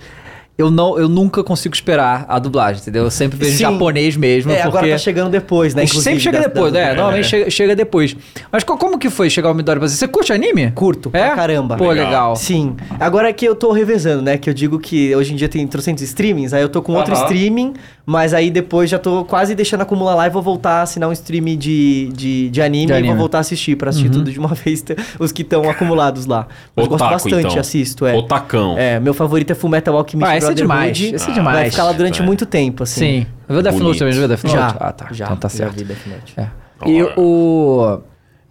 Eu, 0.59 0.73
não, 0.73 0.99
eu 0.99 1.09
nunca 1.09 1.45
consigo 1.45 1.73
esperar 1.73 2.27
a 2.29 2.37
dublagem, 2.41 2.83
entendeu? 2.83 3.05
Eu 3.05 3.13
sempre 3.13 3.39
vejo 3.39 3.53
Sim. 3.53 3.59
japonês 3.59 4.17
mesmo, 4.17 4.51
É, 4.51 4.57
porque... 4.57 4.69
agora 4.77 4.91
tá 4.91 4.99
chegando 4.99 5.31
depois, 5.31 5.73
né? 5.73 5.87
sempre 5.87 6.19
chega 6.19 6.41
da- 6.41 6.49
depois, 6.49 6.73
da- 6.73 6.81
né? 6.81 6.95
Normalmente 6.95 7.27
É. 7.27 7.29
chega, 7.29 7.51
chega 7.51 7.77
depois. 7.77 8.17
Mas 8.51 8.65
co- 8.65 8.77
como 8.77 8.99
que 8.99 9.09
foi 9.09 9.31
chegar 9.31 9.53
o 9.53 9.55
Midori 9.55 9.79
pra 9.79 9.89
você? 9.89 9.95
Você 9.95 10.09
curte 10.09 10.33
anime? 10.33 10.73
Curto, 10.73 11.11
É? 11.13 11.27
pra 11.29 11.37
caramba. 11.37 11.77
Pô, 11.77 11.89
legal. 11.91 12.07
Legal. 12.07 12.37
Sim. 12.37 12.75
Agora 12.99 13.29
é 13.29 13.33
que 13.33 13.45
eu 13.45 13.55
tô 13.55 13.71
revezando, 13.71 14.21
né? 14.21 14.37
Que 14.37 14.51
eu 14.51 14.55
digo 14.55 14.81
que 14.81 15.15
hoje 15.15 15.33
em 15.33 15.37
dia 15.37 15.49
tem 15.49 15.65
trocentos 15.65 16.03
streamings, 16.03 16.53
aí 16.53 16.61
eu 16.61 16.69
tô 16.69 16.83
com 16.83 16.93
outro 16.95 17.15
Aham. 17.15 17.23
streaming, 17.23 17.75
mas 18.11 18.33
aí 18.33 18.51
depois 18.51 18.89
já 18.89 18.99
tô 18.99 19.23
quase 19.27 19.55
deixando 19.55 19.83
acumular 19.83 20.15
lá 20.15 20.27
e 20.27 20.31
vou 20.31 20.41
voltar 20.41 20.77
a 20.79 20.83
assinar 20.83 21.11
um 21.11 21.13
stream 21.13 21.45
de, 21.59 22.09
de, 22.15 22.49
de 22.49 22.63
anime 22.63 22.87
De 22.87 22.93
e 22.93 22.97
anime. 22.97 23.09
vou 23.09 23.19
voltar 23.19 23.37
a 23.37 23.41
assistir, 23.43 23.77
pra 23.77 23.91
assistir 23.91 24.09
tudo 24.09 24.33
de 24.33 24.39
uma 24.39 24.49
vez, 24.57 24.83
os 25.19 25.31
que 25.31 25.43
estão 25.43 25.69
acumulados 25.69 26.25
lá. 26.25 26.47
Mas 26.75 26.87
eu 26.87 26.91
gosto 26.91 27.05
Otaku, 27.05 27.23
bastante, 27.25 27.47
então. 27.47 27.61
assisto, 27.61 28.07
é. 28.07 28.15
Otacão. 28.17 28.79
É, 28.79 28.99
meu 28.99 29.13
favorito 29.13 29.51
é 29.51 29.55
Fullmetal 29.55 29.95
Alchemist 29.95 30.27
Ah, 30.31 30.37
esse 30.39 30.51
é 30.51 30.55
demais, 30.55 30.99
esse 30.99 31.15
é 31.17 31.19
Vai 31.19 31.35
demais. 31.35 31.71
ficar 31.75 31.85
lá 31.85 31.93
durante 31.93 32.23
É. 32.23 32.25
muito 32.25 32.47
tempo, 32.47 32.85
assim. 32.85 33.01
Sim. 33.01 33.27
Viu 33.47 33.61
Death 33.63 33.75
Note 33.79 33.99
também? 33.99 34.15
Já 34.15 34.19
viu 34.21 34.29
Death 34.29 34.45
Note? 34.45 34.57
Já. 34.57 34.67
Ah, 34.81 34.93
tá. 34.93 35.07
Já, 35.13 35.25
então 35.27 35.37
tá 35.37 35.49
já 35.49 35.55
certo. 35.57 35.75
vi 35.77 35.85
Death 35.85 36.07
Note. 36.07 36.35
É. 36.39 36.49
E 36.89 37.03
o... 37.17 38.01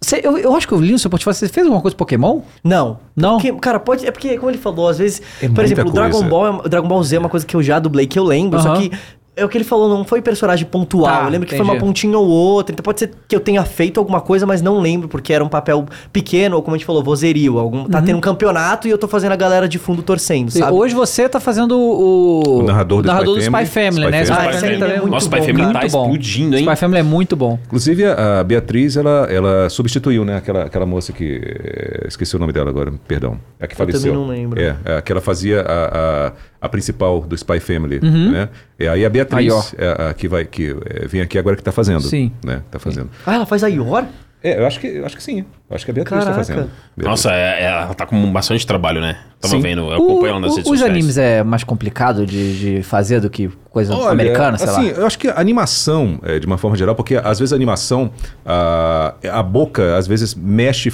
Você, 0.00 0.20
eu, 0.22 0.38
eu 0.38 0.54
acho 0.54 0.68
que 0.68 0.72
eu 0.72 0.80
li 0.80 0.92
no 0.92 0.98
seu 0.98 1.10
portfólio, 1.10 1.36
você 1.36 1.48
fez 1.48 1.66
alguma 1.66 1.82
coisa 1.82 1.92
de 1.94 1.98
Pokémon? 1.98 2.40
Não. 2.62 3.00
Não? 3.16 3.32
Porque, 3.38 3.52
cara, 3.54 3.80
pode. 3.80 4.06
É 4.06 4.12
porque, 4.12 4.38
como 4.38 4.48
ele 4.48 4.56
falou, 4.58 4.86
às 4.88 4.98
vezes. 4.98 5.20
É 5.42 5.48
por 5.48 5.64
exemplo, 5.64 5.88
o 5.88 5.92
Dragon. 5.92 6.22
Ball, 6.28 6.46
é- 6.46 6.50
o 6.50 6.68
Dragon 6.68 6.86
Ball 6.86 7.02
Z 7.02 7.16
é 7.16 7.18
uma 7.18 7.28
coisa 7.28 7.44
que 7.44 7.56
eu 7.56 7.60
já 7.64 7.80
dublei, 7.80 8.06
que 8.06 8.16
eu 8.16 8.22
lembro, 8.22 8.60
só 8.62 8.74
Aham. 8.74 8.80
que. 8.88 8.92
É 9.38 9.44
o 9.44 9.48
que 9.48 9.56
ele 9.56 9.64
falou, 9.64 9.88
não 9.88 10.04
foi 10.04 10.20
personagem 10.20 10.66
pontual. 10.66 11.06
Tá, 11.20 11.24
eu 11.24 11.30
lembro 11.30 11.46
que 11.48 11.54
foi 11.56 11.64
uma 11.64 11.74
entendi. 11.74 11.86
pontinha 11.86 12.18
ou 12.18 12.26
outra. 12.28 12.72
Então 12.72 12.82
pode 12.82 13.00
ser 13.00 13.10
que 13.26 13.34
eu 13.34 13.40
tenha 13.40 13.64
feito 13.64 13.98
alguma 13.98 14.20
coisa, 14.20 14.46
mas 14.46 14.60
não 14.60 14.78
lembro, 14.80 15.08
porque 15.08 15.32
era 15.32 15.42
um 15.44 15.48
papel 15.48 15.86
pequeno, 16.12 16.56
ou 16.56 16.62
como 16.62 16.74
a 16.74 16.78
gente 16.78 16.86
falou, 16.86 17.02
vozerio. 17.02 17.58
Algum, 17.58 17.84
tá 17.84 18.02
tendo 18.02 18.16
um 18.18 18.20
campeonato 18.20 18.86
e 18.88 18.90
eu 18.90 18.98
tô 18.98 19.06
fazendo 19.08 19.32
a 19.32 19.36
galera 19.36 19.68
de 19.68 19.78
fundo 19.78 20.02
torcendo, 20.02 20.48
E 20.48 20.52
sabe? 20.52 20.72
Hoje 20.72 20.94
você 20.94 21.28
tá 21.28 21.38
fazendo 21.40 21.78
o, 21.78 22.60
O 22.60 22.62
narrador 22.62 23.02
do 23.02 23.38
Spy 23.38 23.42
Spy 23.58 23.66
Family. 23.66 23.66
Family, 23.68 24.10
né? 24.10 24.22
Spy 24.24 24.32
Spy 24.34 24.34
Family. 24.34 24.48
Ah, 24.48 24.56
esse 24.56 24.66
aí 24.66 24.78
também 24.78 24.96
é 24.96 25.00
muito 25.00 25.10
Nossa, 25.12 25.28
bom, 25.28 25.36
Spy 25.36 25.46
Family 25.46 25.62
muito 25.64 25.72
tá 25.80 25.88
bom. 25.88 26.02
explodindo, 26.04 26.56
hein? 26.56 26.64
Spy 26.64 26.76
Family 26.76 27.00
é 27.00 27.02
muito 27.02 27.36
bom. 27.36 27.58
Inclusive, 27.66 28.04
a 28.06 28.44
Beatriz, 28.44 28.96
ela, 28.96 29.26
ela 29.30 29.68
substituiu, 29.70 30.24
né? 30.24 30.36
Aquela, 30.36 30.64
aquela 30.64 30.86
moça 30.86 31.12
que. 31.12 31.40
eh, 31.44 32.06
Esqueci 32.08 32.34
o 32.36 32.38
nome 32.38 32.52
dela 32.52 32.70
agora, 32.70 32.92
perdão. 33.06 33.38
É 33.60 33.64
a 33.64 33.68
que 33.68 33.76
também 33.76 33.92
faleceu. 33.92 34.14
não 34.14 34.26
lembro. 34.26 34.60
É, 34.60 34.76
é 34.84 34.96
a 34.98 35.02
que 35.02 35.12
ela 35.12 35.20
fazia 35.20 35.60
a, 35.62 36.32
a, 36.57 36.57
a 36.60 36.68
principal 36.68 37.20
do 37.20 37.34
Spy 37.36 37.60
Family, 37.60 38.00
né? 38.02 38.48
E 38.78 38.86
aí 38.88 39.04
a 39.04 39.10
Beatriz, 39.10 39.52
ó. 39.52 39.62
é 39.78 40.08
a 40.10 40.14
que, 40.14 40.26
vai, 40.28 40.44
que 40.44 40.76
eh, 40.86 41.06
vem 41.06 41.20
aqui 41.20 41.38
agora 41.38 41.56
que 41.56 41.62
tá 41.62 41.72
fazendo. 41.72 42.00
Sim. 42.02 42.32
Né? 42.44 42.62
Tá 42.70 42.78
fazendo. 42.78 43.10
Ah, 43.26 43.34
ela 43.34 43.46
faz 43.46 43.62
a 43.62 43.68
Ior? 43.68 44.04
É, 44.40 44.56
eu 44.60 44.66
acho 44.68 44.78
que, 44.78 44.86
eu 44.86 45.04
acho 45.04 45.16
que 45.16 45.22
sim. 45.22 45.44
Eu 45.68 45.74
acho 45.74 45.84
que 45.84 45.90
a 45.90 45.94
Beatriz 45.94 46.10
Caraca. 46.24 46.30
tá 46.30 46.36
fazendo. 46.36 46.70
Nossa, 46.96 47.32
é- 47.32 47.62
é- 47.62 47.64
ela 47.64 47.92
tá 47.92 48.06
com 48.06 48.32
bastante 48.32 48.64
trabalho, 48.64 49.00
né? 49.00 49.18
Tava 49.40 49.54
Sim. 49.54 49.60
vendo, 49.60 49.90
eu 49.92 50.00
O- 50.00 50.22
nas 50.40 50.54
redes 50.54 50.58
os 50.58 50.78
sociais. 50.78 50.82
animes 50.92 51.18
é 51.18 51.42
mais 51.42 51.64
complicado 51.64 52.24
de, 52.24 52.76
de 52.76 52.82
fazer 52.84 53.20
do 53.20 53.28
que 53.28 53.50
coisa 53.68 53.92
Olha, 53.96 54.10
americana, 54.12 54.56
sei 54.56 54.68
assim, 54.68 54.92
lá. 54.92 54.98
eu 54.98 55.06
acho 55.06 55.18
que 55.18 55.26
a 55.26 55.40
animação, 55.40 56.20
é, 56.22 56.38
de 56.38 56.46
uma 56.46 56.56
forma 56.56 56.76
geral, 56.76 56.94
porque 56.94 57.16
às 57.16 57.40
vezes 57.40 57.52
a 57.52 57.56
animação, 57.56 58.12
a, 58.46 59.14
a 59.32 59.42
boca 59.42 59.96
às 59.96 60.06
vezes 60.06 60.34
mexe 60.36 60.92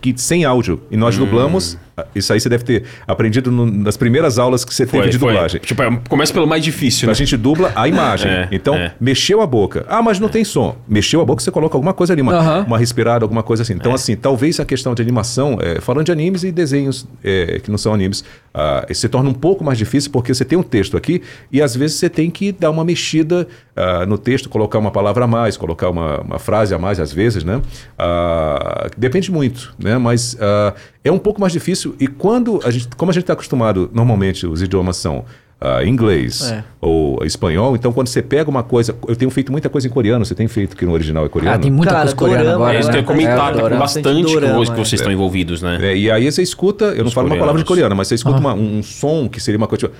que, 0.00 0.14
sem 0.16 0.44
áudio. 0.46 0.80
E 0.90 0.96
Hum. 0.96 1.00
nós 1.00 1.16
dublamos. 1.18 1.76
Isso 2.14 2.32
aí 2.32 2.38
você 2.40 2.48
deve 2.48 2.62
ter 2.64 2.84
aprendido 3.06 3.50
no- 3.50 3.64
nas 3.66 3.96
primeiras 3.96 4.38
aulas 4.38 4.64
que 4.64 4.74
você 4.74 4.84
teve 4.84 4.98
Foi, 5.04 5.08
de 5.10 5.18
foi. 5.18 5.32
dublagem. 5.32 5.60
Tipo, 5.60 5.82
é, 5.82 6.00
começa 6.08 6.32
pelo 6.32 6.46
mais 6.46 6.62
difícil, 6.62 7.08
A 7.08 7.12
né? 7.12 7.14
gente 7.14 7.36
dubla 7.36 7.72
a 7.74 7.88
imagem. 7.88 8.30
É, 8.36 8.48
então, 8.52 8.74
é. 8.74 8.92
mexeu 9.00 9.40
a 9.40 9.46
boca. 9.46 9.86
Ah, 9.88 10.02
mas 10.02 10.18
não 10.20 10.28
tem 10.28 10.44
som. 10.44 10.76
Mexeu 10.86 11.20
a 11.20 11.24
boca, 11.24 11.42
você 11.42 11.50
coloca 11.50 11.74
alguma 11.76 11.94
coisa 11.94 12.12
ali, 12.12 12.20
uma, 12.20 12.34
Aham. 12.34 12.64
uma 12.66 12.78
respirada, 12.78 13.24
alguma 13.24 13.42
coisa 13.42 13.62
assim. 13.62 13.72
É. 13.72 13.76
Então, 13.76 13.94
assim, 13.94 14.14
talvez 14.16 14.60
a 14.60 14.64
questão 14.64 14.94
de 14.94 15.00
animação, 15.00 15.58
é, 15.60 15.80
falando 15.80 16.04
de 16.06 16.12
animes 16.12 16.42
e 16.44 16.52
desenhos 16.52 17.06
é, 17.24 17.60
que 17.62 17.70
não 17.70 17.78
são 17.78 17.94
animes, 17.94 18.22
ah, 18.52 18.84
se 18.92 19.08
torna 19.08 19.30
um 19.30 19.34
pouco 19.34 19.64
mais 19.64 19.78
difícil 19.78 20.10
porque 20.10 20.34
você 20.34 20.44
tem 20.44 20.58
um 20.58 20.62
texto 20.62 20.96
aqui 20.96 21.22
e 21.50 21.62
às 21.62 21.74
vezes 21.76 21.96
você 21.98 22.08
tem 22.10 22.30
que 22.30 22.52
dar 22.52 22.70
uma 22.70 22.84
mexida 22.84 23.46
ah, 23.74 24.04
no 24.06 24.18
texto, 24.18 24.48
colocar 24.48 24.78
uma 24.78 24.90
palavra 24.90 25.24
a 25.24 25.26
mais, 25.26 25.56
colocar 25.56 25.88
uma, 25.88 26.20
uma 26.20 26.38
frase 26.38 26.74
a 26.74 26.78
mais 26.78 26.98
às 27.00 27.12
vezes, 27.12 27.42
né? 27.44 27.60
Ah, 27.98 28.88
depende 28.96 29.30
muito, 29.30 29.74
né? 29.82 29.98
Mas 29.98 30.36
ah, 30.40 30.74
é 31.08 31.12
um 31.12 31.18
pouco 31.18 31.40
mais 31.40 31.52
difícil 31.52 31.94
e 32.00 32.06
quando 32.06 32.60
a 32.64 32.70
gente, 32.70 32.88
como 32.96 33.10
a 33.10 33.14
gente 33.14 33.22
está 33.24 33.32
acostumado, 33.32 33.90
normalmente 33.92 34.46
os 34.46 34.60
idiomas 34.62 34.96
são 34.96 35.24
ah, 35.58 35.82
inglês 35.82 36.50
É. 36.52 36.62
ou 36.82 37.24
espanhol, 37.24 37.74
então 37.74 37.90
quando 37.90 38.08
você 38.08 38.20
pega 38.20 38.50
uma 38.50 38.62
coisa, 38.62 38.94
eu 39.08 39.16
tenho 39.16 39.30
feito 39.30 39.50
muita 39.50 39.70
coisa 39.70 39.86
em 39.86 39.90
coreano, 39.90 40.22
você 40.22 40.34
tem 40.34 40.46
feito 40.46 40.76
que 40.76 40.84
no 40.84 40.92
original 40.92 41.24
é 41.24 41.28
coreano? 41.30 41.56
Ah, 41.56 41.58
tem 41.58 41.70
muita 41.70 41.92
Cara, 41.94 42.02
coisa 42.02 42.16
coreana 42.16 42.54
agora. 42.56 42.76
É 42.76 42.80
isso 42.80 42.92
né? 42.92 43.02
comentar, 43.02 43.32
É, 43.32 43.36
tá 43.38 43.52
com 43.52 43.58
dorama. 43.60 43.80
bastante 43.80 44.22
dorama, 44.22 44.64
que 44.66 44.70
é. 44.72 44.74
vocês 44.74 44.92
estão 45.00 45.10
envolvidos, 45.10 45.62
né? 45.62 45.78
É, 45.80 45.96
e 45.96 46.10
aí 46.10 46.30
você 46.30 46.42
escuta, 46.42 46.86
eu 46.86 46.98
não 46.98 47.06
Os 47.06 47.14
falo 47.14 47.28
uma 47.28 47.38
palavra 47.38 47.58
de 47.62 47.64
coreanos. 47.64 47.68
coreano, 47.68 47.96
mas 47.96 48.08
você 48.08 48.16
escuta 48.16 48.38
uma- 48.38 48.52
um, 48.52 48.82
som 48.82 49.28
que 49.30 49.40
seria 49.40 49.56
uma 49.56 49.66
coisa 49.66 49.86
tipo. 49.88 49.96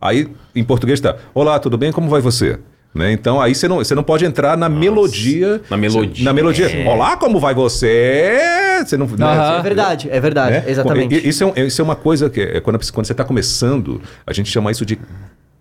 Aí 0.00 0.28
em 0.54 0.62
português 0.64 1.00
tá 1.00 1.16
Olá, 1.34 1.58
tudo 1.58 1.78
bem? 1.78 1.92
Como 1.92 2.08
vai 2.10 2.20
você? 2.20 2.58
Né? 2.94 3.10
Então 3.12 3.40
aí 3.40 3.54
você 3.54 3.66
não, 3.66 3.78
você 3.78 3.94
não 3.94 4.04
pode 4.04 4.24
entrar 4.24 4.56
na 4.56 4.68
melodia. 4.68 5.60
Na 5.68 5.76
melodia. 5.76 6.24
Na 6.24 6.32
melodia. 6.32 6.70
É. 6.70 6.88
Olá, 6.88 7.16
como 7.16 7.40
vai 7.40 7.52
você? 7.52 8.38
Você 8.86 8.96
não. 8.96 9.06
né? 9.06 9.26
Aham. 9.26 9.58
É 9.58 9.62
verdade, 9.62 10.08
é 10.10 10.20
verdade, 10.20 10.52
né? 10.52 10.64
exatamente. 10.68 11.28
Isso 11.28 11.52
é, 11.56 11.62
isso 11.62 11.80
é 11.80 11.84
uma 11.84 11.96
coisa 11.96 12.30
que 12.30 12.40
é, 12.40 12.60
quando, 12.60 12.78
quando 12.92 13.06
você 13.06 13.12
está 13.12 13.24
começando, 13.24 14.00
a 14.24 14.32
gente 14.32 14.48
chama 14.48 14.70
isso 14.70 14.86
de 14.86 14.96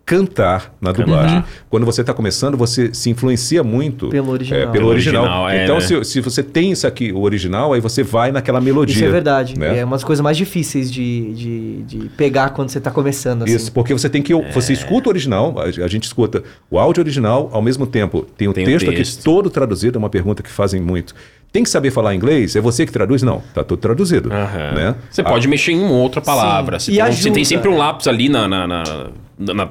cantar 0.06 0.74
na 0.82 0.92
dublagem. 0.92 1.44
Quando 1.70 1.86
você 1.86 2.02
está 2.02 2.14
começando, 2.14 2.58
você 2.58 2.94
se 2.94 3.10
influencia 3.10 3.64
muito 3.64 4.10
Pelo 4.10 4.32
original. 4.32 4.60
é, 4.60 4.64
pelo 4.64 4.74
Pelo 4.74 4.88
original. 4.90 5.24
original, 5.24 5.50
é, 5.50 5.64
então, 5.64 5.76
né? 5.76 5.82
se, 5.82 6.04
se 6.04 6.20
você 6.22 6.44
tem 6.44 6.72
isso 6.72 6.86
aqui, 6.86 7.12
o 7.14 7.22
original, 7.22 7.72
aí 7.74 7.80
você 7.80 8.04
vai 8.04 8.32
naquela 8.32 8.60
melodia. 8.60 8.94
Isso 8.96 9.06
é 9.06 9.10
verdade. 9.10 9.58
né? 9.58 9.80
É 9.80 9.86
uma 9.86 9.96
das 9.96 10.04
coisas 10.04 10.22
mais 10.22 10.36
difíceis 10.36 10.92
de, 10.92 11.34
de, 11.34 11.84
de 11.84 12.10
pegar 12.18 12.50
quando 12.50 12.70
você 12.70 12.82
tá 12.82 12.92
começando, 12.92 13.44
assim. 13.44 13.56
Isso, 13.56 13.72
porque 13.72 13.94
você 13.94 14.10
tem 14.10 14.22
que. 14.22 14.34
Você 14.54 14.74
escuta 14.74 15.08
o 15.08 15.12
original, 15.12 15.56
a, 15.58 15.64
a 15.64 15.88
gente 15.88 16.04
escuta 16.04 16.44
o 16.70 16.78
áudio 16.78 17.02
original, 17.02 17.50
ao 17.54 17.62
mesmo 17.62 17.88
tempo 17.88 18.26
tem 18.38 18.48
o 18.48 18.54
Tem 18.54 18.66
texto, 18.66 18.88
texto. 18.90 19.16
aqui 19.18 19.24
todo 19.24 19.50
traduzido, 19.50 19.98
é 19.98 20.00
uma 20.00 20.10
pergunta 20.10 20.44
que 20.44 20.50
fazem 20.50 20.82
muito. 20.82 21.16
Tem 21.52 21.64
que 21.64 21.70
saber 21.70 21.92
falar 21.92 22.16
inglês? 22.16 22.56
É 22.56 22.62
você 22.62 22.84
que 22.86 22.92
traduz? 22.92 23.22
Não, 23.22 23.42
tá 23.54 23.64
tudo 23.64 23.80
traduzido. 23.80 24.34
Aham. 24.34 24.72
Né? 24.74 24.96
Você 25.10 25.22
Ah, 25.22 25.26
pode 25.26 25.48
mexer 25.48 25.72
em 25.72 25.80
uma 25.84 25.92
outra 25.94 26.20
palavra. 26.20 26.80
Sim. 26.80 26.86
Você, 26.86 26.92
E 26.92 26.96
tem, 26.96 27.04
um- 27.04 27.08
ajuda. 27.08 27.22
você 27.22 27.32
tem 27.32 27.46
sempre 27.46 27.70
um 27.70 27.78
lápis 27.78 28.08
ali 28.08 28.28
na, 28.28 28.48
na, 28.48 28.66
na, 28.68 28.84
na- 29.54 29.70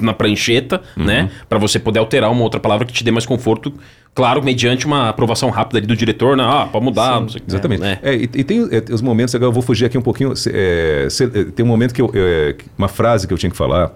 na 0.00 0.12
prancheta, 0.14 0.80
Uhum. 0.96 1.04
né? 1.04 1.30
Pra 1.48 1.58
você 1.58 1.78
poder 1.78 1.98
alterar 1.98 2.30
uma 2.30 2.42
outra 2.42 2.58
palavra 2.60 2.86
que 2.86 2.92
te 2.92 3.04
dê 3.04 3.10
mais 3.10 3.26
conforto. 3.26 3.72
Claro, 4.14 4.42
mediante 4.42 4.86
uma 4.86 5.10
aprovação 5.10 5.50
rápida 5.50 5.78
ali 5.78 5.86
do 5.86 5.94
diretor, 5.94 6.36
né? 6.36 6.42
Ah, 6.46 6.66
pode 6.70 6.84
mudar, 6.84 7.20
não 7.20 7.28
sei 7.28 7.40
o 7.40 7.44
que. 7.44 7.50
Exatamente. 7.50 7.80
Né? 7.80 7.98
É, 8.02 8.14
e, 8.14 8.22
e 8.22 8.44
tem 8.44 8.66
é, 8.70 8.82
os 8.92 9.02
momentos, 9.02 9.34
agora 9.34 9.48
eu 9.48 9.52
vou 9.52 9.62
fugir 9.62 9.84
aqui 9.84 9.98
um 9.98 10.02
pouquinho. 10.02 10.32
é, 10.50 11.06
é, 11.08 11.44
tem 11.44 11.64
um 11.64 11.68
momento 11.68 11.92
que 11.92 12.00
eu. 12.00 12.10
é, 12.14 12.54
uma 12.78 12.88
frase 12.88 13.26
que 13.26 13.34
eu 13.34 13.38
tinha 13.38 13.50
que 13.50 13.56
falar. 13.56 13.92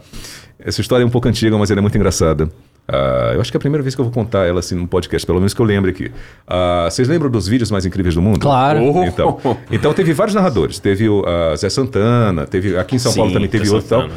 Essa 0.58 0.82
história 0.82 1.02
é 1.02 1.06
um 1.06 1.10
pouco 1.10 1.26
antiga, 1.26 1.56
mas 1.56 1.70
ela 1.70 1.80
é 1.80 1.82
muito 1.82 1.96
engraçada. 1.96 2.50
Ah, 2.86 3.30
eu 3.34 3.40
acho 3.40 3.50
que 3.50 3.56
é 3.56 3.58
a 3.58 3.60
primeira 3.60 3.82
vez 3.82 3.94
que 3.94 4.00
eu 4.00 4.04
vou 4.04 4.12
contar 4.12 4.46
ela 4.46 4.58
assim 4.60 4.74
num 4.74 4.86
podcast, 4.86 5.24
pelo 5.24 5.38
menos 5.38 5.54
que 5.54 5.60
eu 5.62 5.64
lembre 5.64 5.90
aqui. 5.92 6.10
Ah, 6.46 6.88
vocês 6.90 7.08
lembram 7.08 7.30
dos 7.30 7.48
vídeos 7.48 7.70
mais 7.70 7.86
incríveis 7.86 8.14
do 8.14 8.20
mundo? 8.20 8.40
Claro. 8.40 8.82
Oh. 8.82 9.04
Então, 9.04 9.38
então 9.70 9.94
teve 9.94 10.12
vários 10.12 10.34
narradores. 10.34 10.78
Teve 10.78 11.08
o 11.08 11.24
ah, 11.26 11.56
Zé 11.56 11.70
Santana, 11.70 12.46
teve 12.46 12.76
aqui 12.76 12.96
em 12.96 12.98
São 12.98 13.12
Sim, 13.12 13.20
Paulo 13.20 13.32
também 13.32 13.48
teve 13.48 13.64
Zé 13.64 13.74
outro 13.74 13.86
e 13.86 13.88
tal. 13.88 14.08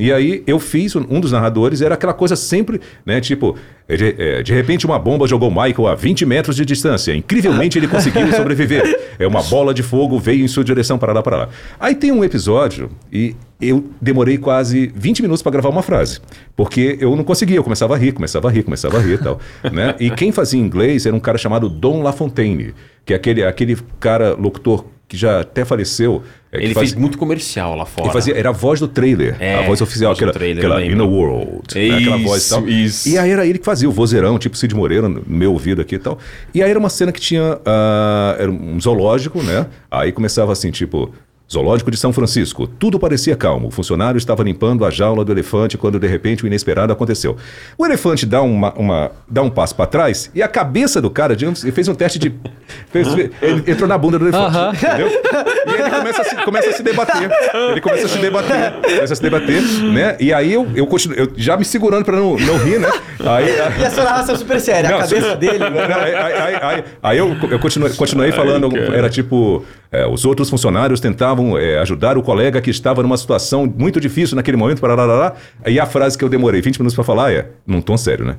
E 0.00 0.12
aí 0.12 0.42
eu 0.46 0.58
fiz 0.58 0.96
um 0.96 1.20
dos 1.20 1.32
narradores, 1.32 1.82
era 1.82 1.94
aquela 1.94 2.14
coisa 2.14 2.34
sempre, 2.34 2.80
né? 3.04 3.20
Tipo, 3.20 3.56
de, 3.88 4.14
é, 4.18 4.42
de 4.42 4.52
repente 4.52 4.86
uma 4.86 4.98
bomba 4.98 5.26
jogou 5.26 5.50
Michael 5.50 5.88
a 5.88 5.94
20 5.94 6.24
metros 6.26 6.56
de 6.56 6.64
distância. 6.64 7.14
Incrivelmente 7.14 7.78
ele 7.78 7.88
conseguiu 7.88 8.32
sobreviver. 8.32 8.98
É 9.18 9.26
uma 9.26 9.42
bola 9.42 9.74
de 9.74 9.82
fogo 9.82 10.18
veio 10.18 10.44
em 10.44 10.48
sua 10.48 10.64
direção 10.64 10.98
para 10.98 11.12
lá, 11.12 11.22
para 11.22 11.36
lá. 11.36 11.48
Aí 11.78 11.94
tem 11.94 12.12
um 12.12 12.24
episódio 12.24 12.90
e 13.12 13.34
eu 13.60 13.84
demorei 14.00 14.38
quase 14.38 14.92
20 14.94 15.22
minutos 15.22 15.42
para 15.42 15.52
gravar 15.52 15.68
uma 15.68 15.82
frase. 15.82 16.20
Porque 16.56 16.96
eu 17.00 17.14
não 17.16 17.24
conseguia, 17.24 17.56
eu 17.56 17.64
começava 17.64 17.94
a 17.94 17.98
rir, 17.98 18.12
começava 18.12 18.48
a 18.48 18.50
rir, 18.50 18.62
começava 18.62 18.98
a 18.98 19.00
rir 19.00 19.14
e 19.14 19.18
tal. 19.18 19.40
né? 19.72 19.94
E 19.98 20.10
quem 20.10 20.30
fazia 20.32 20.60
inglês 20.60 21.06
era 21.06 21.14
um 21.14 21.20
cara 21.20 21.38
chamado 21.38 21.68
Don 21.68 22.02
LaFontaine, 22.02 22.74
que 23.04 23.12
é 23.12 23.16
aquele, 23.16 23.44
aquele 23.44 23.76
cara 23.98 24.34
locutor 24.34 24.84
que 25.08 25.16
já 25.16 25.40
até 25.40 25.64
faleceu. 25.64 26.22
é, 26.52 26.62
Ele 26.62 26.74
faz- 26.74 26.90
fez 26.90 27.00
muito 27.00 27.16
comercial 27.16 27.74
lá 27.74 27.86
fora. 27.86 28.08
ele 28.08 28.12
fazia, 28.12 28.36
era 28.36 28.50
a 28.50 28.52
voz 28.52 28.78
do 28.78 28.86
trailer, 28.86 29.36
É, 29.40 29.54
a 29.54 29.62
voz 29.62 29.80
oficial, 29.80 30.10
voz 30.10 30.18
aquela, 30.18 30.32
trailer, 30.34 30.58
aquela 30.62 30.84
In 30.84 30.96
the 30.98 31.02
World, 31.02 31.62
né, 31.74 31.96
aquela 31.96 32.18
voz 32.18 32.46
e 32.46 32.50
tal. 32.50 32.68
Isso, 32.68 33.08
E 33.08 33.16
aí 33.16 33.30
era 33.30 33.46
ele 33.46 33.58
que 33.58 33.64
fazia 33.64 33.88
o 33.88 33.92
vozeirão, 33.92 34.38
tipo 34.38 34.54
Cid 34.54 34.74
Moreira, 34.74 35.08
no 35.08 35.22
meu 35.26 35.52
ouvido 35.52 35.80
aqui 35.80 35.94
e 35.94 35.98
tal. 35.98 36.18
E 36.54 36.62
aí 36.62 36.68
era 36.68 36.78
uma 36.78 36.90
cena 36.90 37.10
que 37.10 37.20
tinha, 37.22 37.58
ah, 37.64 38.36
era 38.38 38.50
um 38.50 38.78
zoológico, 38.78 39.42
né? 39.42 39.66
Aí 39.90 40.12
começava 40.12 40.52
assim, 40.52 40.70
tipo... 40.70 41.10
Zoológico 41.50 41.90
de 41.90 41.96
São 41.96 42.12
Francisco. 42.12 42.66
Tudo 42.66 42.98
parecia 42.98 43.34
calmo. 43.34 43.68
O 43.68 43.70
funcionário 43.70 44.18
estava 44.18 44.42
limpando 44.42 44.84
a 44.84 44.90
jaula 44.90 45.24
do 45.24 45.32
elefante 45.32 45.78
quando 45.78 45.98
de 45.98 46.06
repente 46.06 46.44
o 46.44 46.46
inesperado 46.46 46.92
aconteceu. 46.92 47.36
O 47.78 47.86
elefante 47.86 48.26
dá, 48.26 48.42
uma, 48.42 48.72
uma- 48.74 49.10
dá 49.26 49.40
um 49.42 49.48
passo 49.48 49.74
para 49.74 49.86
trás 49.86 50.30
e 50.34 50.42
a 50.42 50.48
cabeça 50.48 51.00
do 51.00 51.10
cara 51.10 51.34
digamos, 51.34 51.62
ele 51.64 51.72
fez 51.72 51.88
um 51.88 51.94
teste 51.94 52.18
de. 52.18 52.34
fez- 52.92 53.08
ele 53.40 53.64
entrou 53.66 53.88
na 53.88 53.96
bunda 53.96 54.18
do 54.18 54.26
elefante. 54.26 54.56
Aham. 54.56 54.72
Entendeu? 54.74 55.08
E 55.08 55.70
ele 55.80 55.90
começa 55.90 56.20
a, 56.22 56.24
se, 56.24 56.36
começa 56.36 56.68
a 56.70 56.72
se 56.74 56.82
debater. 56.82 57.30
Ele 57.70 57.80
começa 57.80 58.06
a 58.06 58.08
se 58.08 58.18
debater. 58.18 58.72
Começa 58.82 59.12
a 59.12 59.16
se 59.16 59.22
debater, 59.22 59.62
né? 59.92 60.16
E 60.20 60.32
aí 60.34 60.52
eu, 60.52 60.66
eu 60.74 60.86
continuo, 60.86 61.16
eu 61.16 61.32
já 61.36 61.56
me 61.56 61.64
segurando 61.64 62.04
para 62.04 62.16
não, 62.16 62.36
não 62.36 62.58
rir, 62.58 62.78
né? 62.78 62.90
Aí, 63.20 63.48
E 63.80 63.84
a 63.84 63.90
sua 63.90 64.04
narração 64.04 64.36
super 64.36 64.60
séria, 64.60 64.90
Não, 64.90 64.98
a 64.98 65.00
cabeça 65.00 65.34
dele. 65.36 65.58
né? 65.70 65.82
Aí- 65.94 66.14
aí- 66.14 66.58
aí- 66.62 66.84
aí 67.02 67.18
eu, 67.18 67.34
eu 67.50 67.58
continuei, 67.58 67.92
continuei 67.94 68.32
falando, 68.32 68.68
era 68.92 69.08
tipo, 69.08 69.64
é, 69.90 70.06
os 70.06 70.24
outros 70.26 70.50
funcionários 70.50 71.00
tentavam 71.00 71.37
é, 71.58 71.78
ajudar 71.78 72.16
o 72.18 72.22
colega 72.22 72.60
que 72.60 72.70
estava 72.70 73.02
numa 73.02 73.16
situação 73.16 73.72
muito 73.76 74.00
difícil 74.00 74.36
naquele 74.36 74.56
momento, 74.56 74.80
parará, 74.80 75.34
e 75.66 75.78
a 75.78 75.86
frase 75.86 76.16
que 76.16 76.24
eu 76.24 76.28
demorei 76.28 76.60
20 76.60 76.78
minutos 76.78 76.94
para 76.94 77.04
falar 77.04 77.32
é, 77.32 77.50
num 77.66 77.80
tom 77.80 77.96
sério, 77.96 78.24
né? 78.24 78.36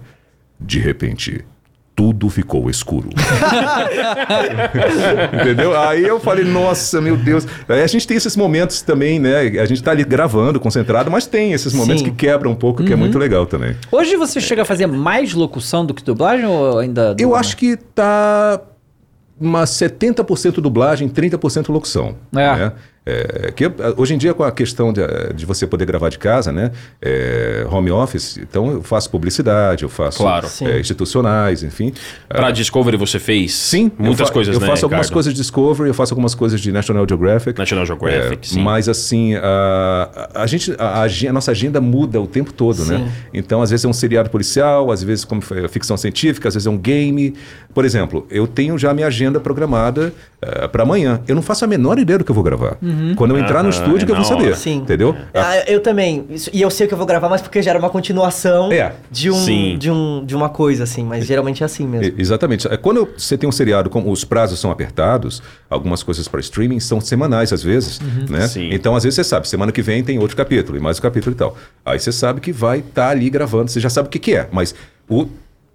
De 0.59 0.79
repente, 0.79 1.45
tudo 1.99 2.29
ficou 2.29 2.69
escuro. 2.69 3.09
Entendeu? 5.41 5.77
Aí 5.77 6.07
eu 6.07 6.17
falei, 6.17 6.45
nossa, 6.45 7.01
meu 7.01 7.17
Deus. 7.17 7.45
Aí 7.67 7.81
a 7.81 7.87
gente 7.87 8.07
tem 8.07 8.15
esses 8.15 8.37
momentos 8.37 8.81
também, 8.81 9.19
né? 9.19 9.39
A 9.59 9.65
gente 9.65 9.83
tá 9.83 9.91
ali 9.91 10.05
gravando, 10.05 10.61
concentrado, 10.61 11.11
mas 11.11 11.25
tem 11.25 11.51
esses 11.51 11.73
momentos 11.73 12.01
Sim. 12.01 12.09
que 12.09 12.15
quebram 12.15 12.51
um 12.51 12.55
pouco, 12.55 12.85
que 12.85 12.93
é 12.93 12.95
muito 12.95 13.17
legal 13.17 13.45
também. 13.45 13.75
Hoje 13.91 14.15
você 14.15 14.39
chega 14.39 14.61
a 14.61 14.65
fazer 14.65 14.87
mais 14.87 15.33
locução 15.33 15.85
do 15.85 15.93
que 15.93 16.01
dublagem 16.01 16.45
ou 16.45 16.79
ainda. 16.79 17.17
Eu 17.19 17.35
acho 17.35 17.57
que 17.57 17.75
tá 17.75 18.61
uma 19.39 19.63
70% 19.63 20.55
dublagem, 20.61 21.07
30% 21.07 21.69
locução. 21.69 22.15
É. 22.33 22.55
né? 22.55 22.73
É, 23.09 23.51
que, 23.51 23.65
ah, 23.65 23.93
hoje 23.97 24.13
em 24.13 24.17
dia, 24.17 24.33
com 24.33 24.43
a 24.43 24.51
questão 24.51 24.93
de, 24.93 25.01
de 25.33 25.45
você 25.45 25.65
poder 25.65 25.85
gravar 25.85 26.09
de 26.09 26.17
casa, 26.19 26.51
né? 26.51 26.71
é, 27.01 27.65
home 27.69 27.91
office, 27.91 28.37
então 28.37 28.71
eu 28.71 28.83
faço 28.83 29.09
publicidade, 29.09 29.83
eu 29.83 29.89
faço 29.89 30.19
Claro. 30.19 30.47
Sim. 30.47 30.67
é, 30.67 30.79
institucionais, 30.79 31.63
enfim. 31.63 31.93
Pra 32.27 32.51
Discovery 32.51 32.97
você 32.97 33.19
fez 33.19 33.53
Sim, 33.53 33.91
muitas 33.97 34.29
coisas, 34.29 34.53
Eu 34.53 34.61
né, 34.61 34.67
faço 34.67 34.85
algumas 34.85 35.07
Ricardo? 35.07 35.13
coisas 35.13 35.33
de 35.33 35.39
Discovery, 35.39 35.89
eu 35.89 35.93
faço 35.93 36.13
algumas 36.13 36.35
coisas 36.35 36.59
de 36.61 36.71
National 36.71 37.05
Geographic. 37.07 37.57
National 37.57 37.85
Geographic, 37.85 38.47
É, 38.47 38.53
sim. 38.53 38.61
Mas 38.61 38.87
assim, 38.89 39.35
a, 39.35 40.29
a, 40.35 40.47
gente, 40.47 40.73
a, 40.77 41.03
a 41.03 41.33
nossa 41.33 41.51
agenda 41.51 41.79
muda 41.81 42.19
o 42.21 42.27
tempo 42.27 42.53
todo, 42.53 42.85
né? 42.85 43.11
Então, 43.33 43.61
às 43.61 43.69
vezes 43.69 43.85
é 43.85 43.87
um 43.87 43.93
seriado 43.93 44.29
policial, 44.29 44.91
às 44.91 45.01
vezes 45.03 45.23
como 45.25 45.41
foi, 45.41 45.67
ficção 45.67 45.97
científica, 45.97 46.47
às 46.47 46.53
vezes 46.53 46.67
é 46.67 46.69
um 46.69 46.77
game. 46.77 47.33
Por 47.73 47.85
exemplo, 47.85 48.25
eu 48.29 48.47
tenho 48.47 48.77
já 48.77 48.93
minha 48.93 49.07
agenda 49.07 49.39
programada 49.39 50.13
para 50.71 50.83
amanhã. 50.83 51.21
Eu 51.27 51.35
não 51.35 51.41
faço 51.41 51.65
a 51.65 51.67
menor 51.67 51.99
ideia 51.99 52.19
do 52.19 52.25
que 52.25 52.31
eu 52.31 52.35
vou 52.35 52.43
gravar. 52.43 52.77
Quando 53.15 53.35
eu 53.35 53.39
entrar 53.41 53.61
no 53.63 53.67
Ah, 53.69 53.71
estúdio 53.71 54.03
é 54.03 54.05
que 54.05 54.11
eu 54.11 54.15
vou 54.15 54.23
na 54.23 54.29
saber. 54.29 54.55
Sim. 54.55 54.77
Entendeu? 54.77 55.15
Ah, 55.33 55.57
eu 55.67 55.81
também. 55.81 56.25
Isso- 56.29 56.49
e 56.53 56.61
eu 56.61 56.69
sei 56.69 56.87
que 56.87 56.93
eu 56.93 56.97
vou 56.97 57.05
gravar, 57.07 57.29
mas 57.29 57.41
porque 57.41 57.61
gera 57.61 57.77
uma 57.79 57.89
continuação 57.89 58.71
É. 58.71 58.93
de, 59.11 59.29
um, 59.31 59.77
de, 59.77 59.91
um, 59.91 60.25
de 60.25 60.35
uma 60.35 60.49
coisa, 60.49 60.83
assim. 60.83 61.03
Mas 61.03 61.25
geralmente 61.25 61.63
é 61.63 61.65
assim 61.65 61.87
mesmo. 61.87 62.13
E- 62.17 62.21
Exatamente. 62.21 62.67
É, 62.67 62.77
Quando 62.77 63.07
você 63.17 63.37
tem 63.37 63.47
um 63.47 63.51
seriado, 63.51 63.89
como 63.89 64.11
os 64.11 64.23
prazos 64.23 64.59
são 64.59 64.71
apertados, 64.71 65.41
algumas 65.69 66.03
coisas 66.03 66.27
para 66.27 66.39
streaming 66.39 66.79
são 66.79 66.99
semanais 67.01 67.51
às 67.53 67.61
vezes, 67.63 67.99
né? 68.29 68.47
Sim. 68.47 68.69
Então 68.71 68.95
às 68.95 69.03
vezes 69.03 69.15
você 69.15 69.23
sabe, 69.23 69.47
semana 69.47 69.71
que 69.71 69.81
vem 69.81 70.03
tem 70.03 70.19
outro 70.19 70.35
capítulo 70.37 70.77
e 70.77 70.81
mais 70.81 70.99
um 70.99 71.01
capítulo 71.01 71.33
e 71.35 71.37
tal. 71.37 71.55
Aí 71.85 71.99
você 71.99 72.11
sabe 72.11 72.39
que 72.41 72.51
vai 72.51 72.79
estar 72.79 73.09
ali 73.09 73.29
gravando, 73.29 73.69
você 73.71 73.79
já 73.79 73.89
sabe 73.89 74.07
o 74.07 74.11
que, 74.11 74.19
que 74.19 74.35
é, 74.35 74.47
mas 74.51 74.73
o 75.09 75.27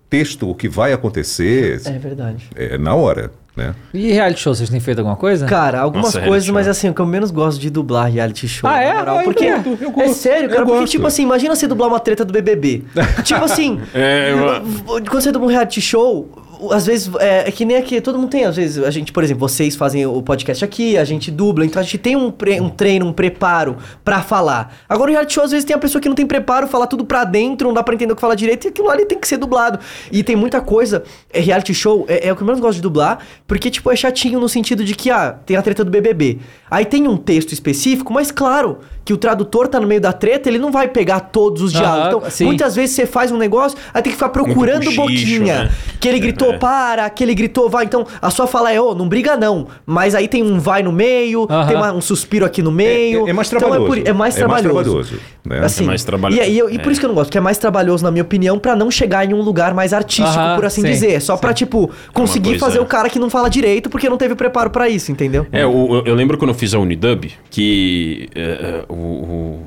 texto, 0.09 0.49
o 0.49 0.55
que 0.55 0.69
vai 0.69 0.93
acontecer 0.93 1.81
É 1.85 1.99
verdade. 1.99 2.49
é, 2.55 2.79
na 2.79 2.95
hora, 2.95 3.31
né? 3.57 3.75
E 3.93 4.13
reality 4.13 4.41
show, 4.41 4.55
vocês 4.55 4.69
têm 4.69 4.81
feito 4.81 4.99
alguma 4.99 5.17
coisa? 5.17 5.47
Cara, 5.47 5.81
algumas 5.81 6.15
Nossa, 6.15 6.21
coisas, 6.27 6.49
mas 6.51 6.65
show. 6.65 6.71
assim, 6.73 6.89
o 6.89 6.95
que 6.95 7.01
eu 7.01 7.07
menos 7.07 7.31
gosto 7.31 7.61
de 7.61 7.71
dublar 7.71 8.11
reality 8.11 8.49
show. 8.49 8.69
Ah, 8.69 8.73
na 8.75 8.83
é? 8.83 8.95
moral, 8.95 9.19
Ah, 9.19 9.21
eu 9.21 9.25
porque 9.25 9.51
gosto, 9.51 9.69
eu 9.83 9.89
é 9.89 9.93
gosto, 9.93 10.15
sério, 10.15 10.45
eu 10.45 10.49
cara, 10.51 10.63
porque 10.65 10.81
gosto. 10.81 10.91
tipo 10.93 11.07
assim, 11.07 11.23
imagina 11.23 11.55
você 11.55 11.67
dublar 11.69 11.89
uma 11.89 12.01
treta 12.01 12.25
do 12.25 12.33
BBB. 12.33 12.83
tipo 13.25 13.45
assim, 13.45 13.81
É, 13.95 14.33
eu- 14.33 15.03
quando 15.09 15.21
você 15.23 15.31
dubla 15.33 15.49
um 15.49 15.51
reality 15.51 15.81
show, 15.81 16.29
às 16.73 16.87
vezes 16.87 17.11
é, 17.19 17.49
é 17.49 17.51
que 17.51 17.65
nem 17.65 17.77
aqui, 17.77 18.01
todo 18.01 18.19
mundo 18.19 18.31
tem, 18.31 18.45
às 18.45 18.57
vezes 18.57 18.83
a 18.83 18.91
gente, 18.91 19.13
por 19.13 19.23
exemplo, 19.25 19.49
vocês 19.49 19.75
fazem 19.77 20.07
o 20.07 20.23
podcast 20.23 20.65
aqui, 20.65 20.97
a 20.97 21.05
gente 21.05 21.31
dubla, 21.31 21.65
então 21.65 21.81
a 21.81 21.83
gente 21.85 21.99
tem 21.99 22.17
um, 22.17 22.31
pre- 22.31 22.61
um 22.61 22.69
treino, 22.69 23.07
um 23.07 23.13
preparo 23.13 23.77
pra 24.05 24.23
falar. 24.23 24.75
Agora 24.89 25.11
o 25.11 25.13
reality 25.13 25.35
show 25.35 25.45
às 25.45 25.51
vezes 25.51 25.65
tem 25.65 25.75
a 25.75 25.79
pessoa 25.79 26.01
que 26.01 26.09
não 26.09 26.15
tem 26.17 26.27
preparo, 26.27 26.67
fala 26.67 26.87
tudo 26.87 27.05
pra 27.05 27.25
dentro, 27.25 27.67
não 27.69 27.75
dá 27.75 27.83
pra 27.83 27.95
entender 27.95 28.13
o 28.13 28.17
que 28.17 28.21
fala 28.21 28.37
direito 28.37 28.67
e 28.67 28.69
aquilo 28.69 28.91
ali 28.91 29.07
tem 29.07 29.19
que 29.19 29.27
ser 29.29 29.37
dublado. 29.37 29.79
E 30.11 30.23
tem 30.23 30.37
muita 30.37 30.61
coisa, 30.61 31.03
é, 31.33 31.41
reality 31.41 31.75
show 31.75 32.05
é, 32.09 32.29
é 32.29 32.33
o 32.33 32.37
que 32.37 32.43
eu 32.43 32.47
menos 32.47 32.61
gosto 32.61 32.77
de 32.77 32.83
dublar, 32.83 33.19
porque 33.47 33.71
tipo 33.71 33.91
é 33.91 33.97
chatinho 33.97 34.39
no 34.41 34.49
sentido 34.49 34.85
de 34.85 34.95
que 34.95 35.11
ah, 35.11 35.33
tem 35.45 35.57
a 35.57 35.63
treta 35.63 35.85
do 35.85 35.91
BBB. 35.91 36.39
Aí 36.71 36.85
tem 36.85 37.07
um 37.09 37.17
texto 37.17 37.53
específico, 37.53 38.13
mas 38.13 38.31
claro, 38.31 38.79
que 39.05 39.13
o 39.13 39.17
tradutor 39.17 39.69
tá 39.69 39.79
no 39.79 39.87
meio 39.87 40.01
da 40.01 40.13
treta, 40.13 40.49
ele 40.49 40.59
não 40.59 40.73
vai 40.73 40.89
pegar 40.89 41.21
todos 41.21 41.61
os 41.63 41.73
diálogos. 41.73 42.07
Então, 42.07 42.31
sim. 42.31 42.45
muitas 42.47 42.75
vezes 42.75 42.97
você 42.97 43.05
faz 43.07 43.31
um 43.31 43.37
negócio, 43.37 43.77
aí 43.93 44.01
tem 44.03 44.11
que 44.11 44.17
ficar 44.17 44.31
procurando 44.31 44.85
cochicho, 44.85 45.01
boquinha. 45.03 45.65
né? 45.65 45.71
Que 46.01 46.09
ele 46.09 46.19
gritou 46.19 46.55
É. 46.55 46.59
para, 46.59 47.11
que 47.11 47.23
ele 47.23 47.35
gritou 47.35 47.69
vai. 47.69 47.85
Então 47.85 48.07
a 48.23 48.31
sua 48.31 48.47
fala 48.47 48.73
é, 48.73 48.81
ô, 48.81 48.95
não 48.95 49.09
briga 49.09 49.37
não. 49.37 49.67
Mas 49.85 50.15
aí 50.15 50.27
tem 50.27 50.43
um 50.43 50.59
vai 50.59 50.83
no 50.83 50.91
meio, 50.93 51.47
Aham. 51.51 51.67
tem 51.67 51.77
uma- 51.77 51.93
um 51.93 52.01
suspiro 52.01 52.47
aqui 52.47 52.63
no 52.63 52.73
meio. 52.73 53.27
É, 53.27 53.31
é 53.31 53.33
mais 53.35 53.49
Então 53.49 53.59
trabalhoso. 53.59 53.89
por- 53.89 54.09
é 54.09 54.13
mais 54.13 54.35
trabalhoso. 54.35 55.19
Né? 55.45 55.61
Assim, 55.65 55.85
É 55.85 55.87
mais 55.87 56.03
trabalhoso. 56.05 56.41
E, 56.43 56.51
e 56.51 56.59
eu- 56.59 56.71
e 56.71 56.79
por 56.79 56.89
É. 56.89 56.93
isso 56.93 57.01
que 57.01 57.05
eu 57.07 57.09
não 57.09 57.15
gosto, 57.15 57.31
que 57.31 57.37
é 57.39 57.41
mais 57.41 57.59
trabalhoso, 57.59 58.03
na 58.03 58.11
minha 58.11 58.23
opinião, 58.23 58.59
pra 58.59 58.75
não 58.75 58.91
chegar 58.91 59.29
em 59.29 59.35
um 59.35 59.41
lugar 59.43 59.75
mais 59.75 59.93
artístico, 59.93 60.39
por 60.57 60.65
assim 60.65 60.81
sim, 60.83 60.89
dizer. 60.89 61.21
Só 61.21 61.37
pra, 61.37 61.53
tipo, 61.53 61.91
conseguir 62.13 62.51
coisa- 62.51 62.65
fazer 62.67 62.79
o 62.81 62.87
cara 62.87 63.09
que 63.11 63.19
não 63.19 63.29
fala 63.29 63.49
direito 63.51 63.91
porque 63.91 64.09
não 64.09 64.17
teve 64.17 64.35
preparo 64.35 64.71
pra 64.71 64.89
isso, 64.89 65.13
entendeu? 65.13 65.47
É, 65.53 65.67
o- 65.67 66.03
eu 66.07 66.15
lembro 66.15 66.39
quando 66.39 66.51
eu 66.51 66.55
fiz 66.55 66.73
a 66.75 66.79
Unidub 66.79 67.31
que 67.51 68.29
é, 68.35 68.41
é, 68.41 68.85
o, 68.89 68.95
o- 68.95 69.67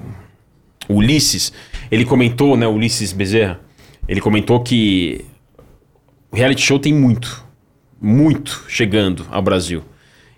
o 0.89 0.93
Ulisses, 0.95 1.51
ele 1.91 2.05
comentou, 2.05 2.57
né, 2.57 2.65
o 2.67 2.71
Ulisses 2.71 3.11
Bezerra, 3.13 3.59
ele 4.07 4.19
comentou 4.21 4.59
que 4.61 5.25
o 6.31 6.35
reality 6.35 6.61
show 6.61 6.79
tem 6.79 6.93
muito, 6.93 7.43
muito 8.01 8.63
chegando 8.67 9.25
ao 9.31 9.41
Brasil. 9.41 9.83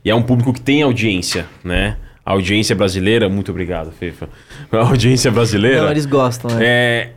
E 0.03 0.09
é 0.09 0.15
um 0.15 0.21
público 0.23 0.53
que 0.53 0.61
tem 0.61 0.81
audiência, 0.81 1.45
né? 1.63 1.97
A 2.25 2.31
audiência 2.33 2.75
brasileira, 2.75 3.27
muito 3.29 3.49
obrigado, 3.51 3.91
Fefa. 3.91 4.29
A 4.71 4.77
audiência 4.87 5.31
brasileira 5.31 5.83
Não, 5.83 5.91
eles 5.91 6.05
gostam, 6.05 6.51
né? 6.55 6.65
é, 6.65 7.09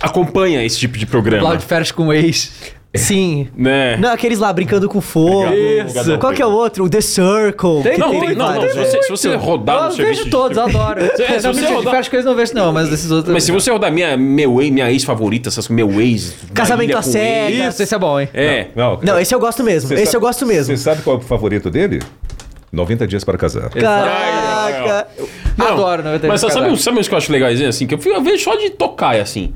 acompanha 0.00 0.64
esse 0.64 0.78
tipo 0.78 0.98
de 0.98 1.06
programa. 1.06 1.42
Cláudio 1.58 1.94
com 1.94 2.12
ex. 2.12 2.76
Sim. 2.94 3.48
Né? 3.54 3.96
Não, 3.98 4.10
aqueles 4.10 4.38
lá 4.38 4.50
brincando 4.50 4.88
com 4.88 5.00
fogo. 5.00 5.52
Isso. 5.52 6.18
Qual 6.18 6.32
que 6.32 6.40
é 6.40 6.46
o 6.46 6.50
outro? 6.50 6.84
O 6.84 6.88
The 6.88 7.02
Circle. 7.02 7.82
Tem 7.82 7.92
que 7.92 7.98
Não, 8.00 8.08
muito, 8.08 8.26
tem, 8.28 8.34
não, 8.34 8.46
não, 8.46 8.54
vários, 8.54 8.72
se 8.72 8.78
você, 8.78 9.02
se 9.02 9.10
você 9.10 9.34
rodar 9.36 9.76
eu 9.76 9.84
no 9.84 9.90
serviço 9.92 10.20
vejo 10.20 10.30
todos, 10.30 10.56
eu 10.56 10.64
adoro. 10.64 11.00
se 11.14 11.22
não, 11.46 11.52
você 11.52 11.66
rodar- 11.66 12.08
com 12.10 12.16
eles 12.16 12.24
não 12.24 12.34
vejo 12.34 12.54
não, 12.54 12.72
mas 12.72 12.88
desses 12.88 13.10
outros... 13.10 13.32
Mas 13.32 13.44
se 13.44 13.52
você 13.52 13.70
rodar 13.70 13.92
minha, 13.92 14.16
meu 14.16 14.60
ex, 14.62 14.70
minha 14.72 14.90
ex-favorita, 14.90 15.50
essas 15.50 15.68
meu 15.68 16.00
ex. 16.00 16.34
Casamento 16.54 16.96
ex. 16.96 17.74
Isso, 17.74 17.82
esse 17.82 17.94
é 17.94 17.98
bom, 17.98 18.18
hein? 18.18 18.28
É. 18.32 18.68
Não, 18.74 18.98
Não, 19.02 19.20
esse 19.20 19.34
eu 19.34 19.38
gosto 19.38 19.62
mesmo. 19.62 19.92
Esse 19.92 20.06
sabe- 20.06 20.16
eu 20.16 20.20
gosto 20.20 20.46
mesmo. 20.46 20.74
Você 20.76 20.82
sabe 20.82 21.02
qual 21.02 21.16
é 21.16 21.18
o 21.20 21.22
favorito 21.22 21.70
dele? 21.70 22.00
90 22.72 23.06
dias 23.06 23.24
para 23.24 23.38
casar. 23.38 23.70
Caraca. 23.70 25.08
Adoro, 25.58 26.02
na 26.02 26.10
verdade, 26.10 26.28
Mas 26.28 26.40
sabe, 26.40 26.52
casar. 26.54 26.76
sabe, 26.78 26.98
uns 26.98 27.08
que 27.08 27.14
eu 27.14 27.18
acho 27.18 27.32
legais, 27.32 27.60
assim? 27.62 27.86
Que 27.86 27.94
eu, 27.94 27.98
fui- 27.98 28.12
eu 28.14 28.22
vejo 28.22 28.42
só 28.44 28.54
de 28.56 28.70
tocar, 28.70 29.16
assim. 29.16 29.52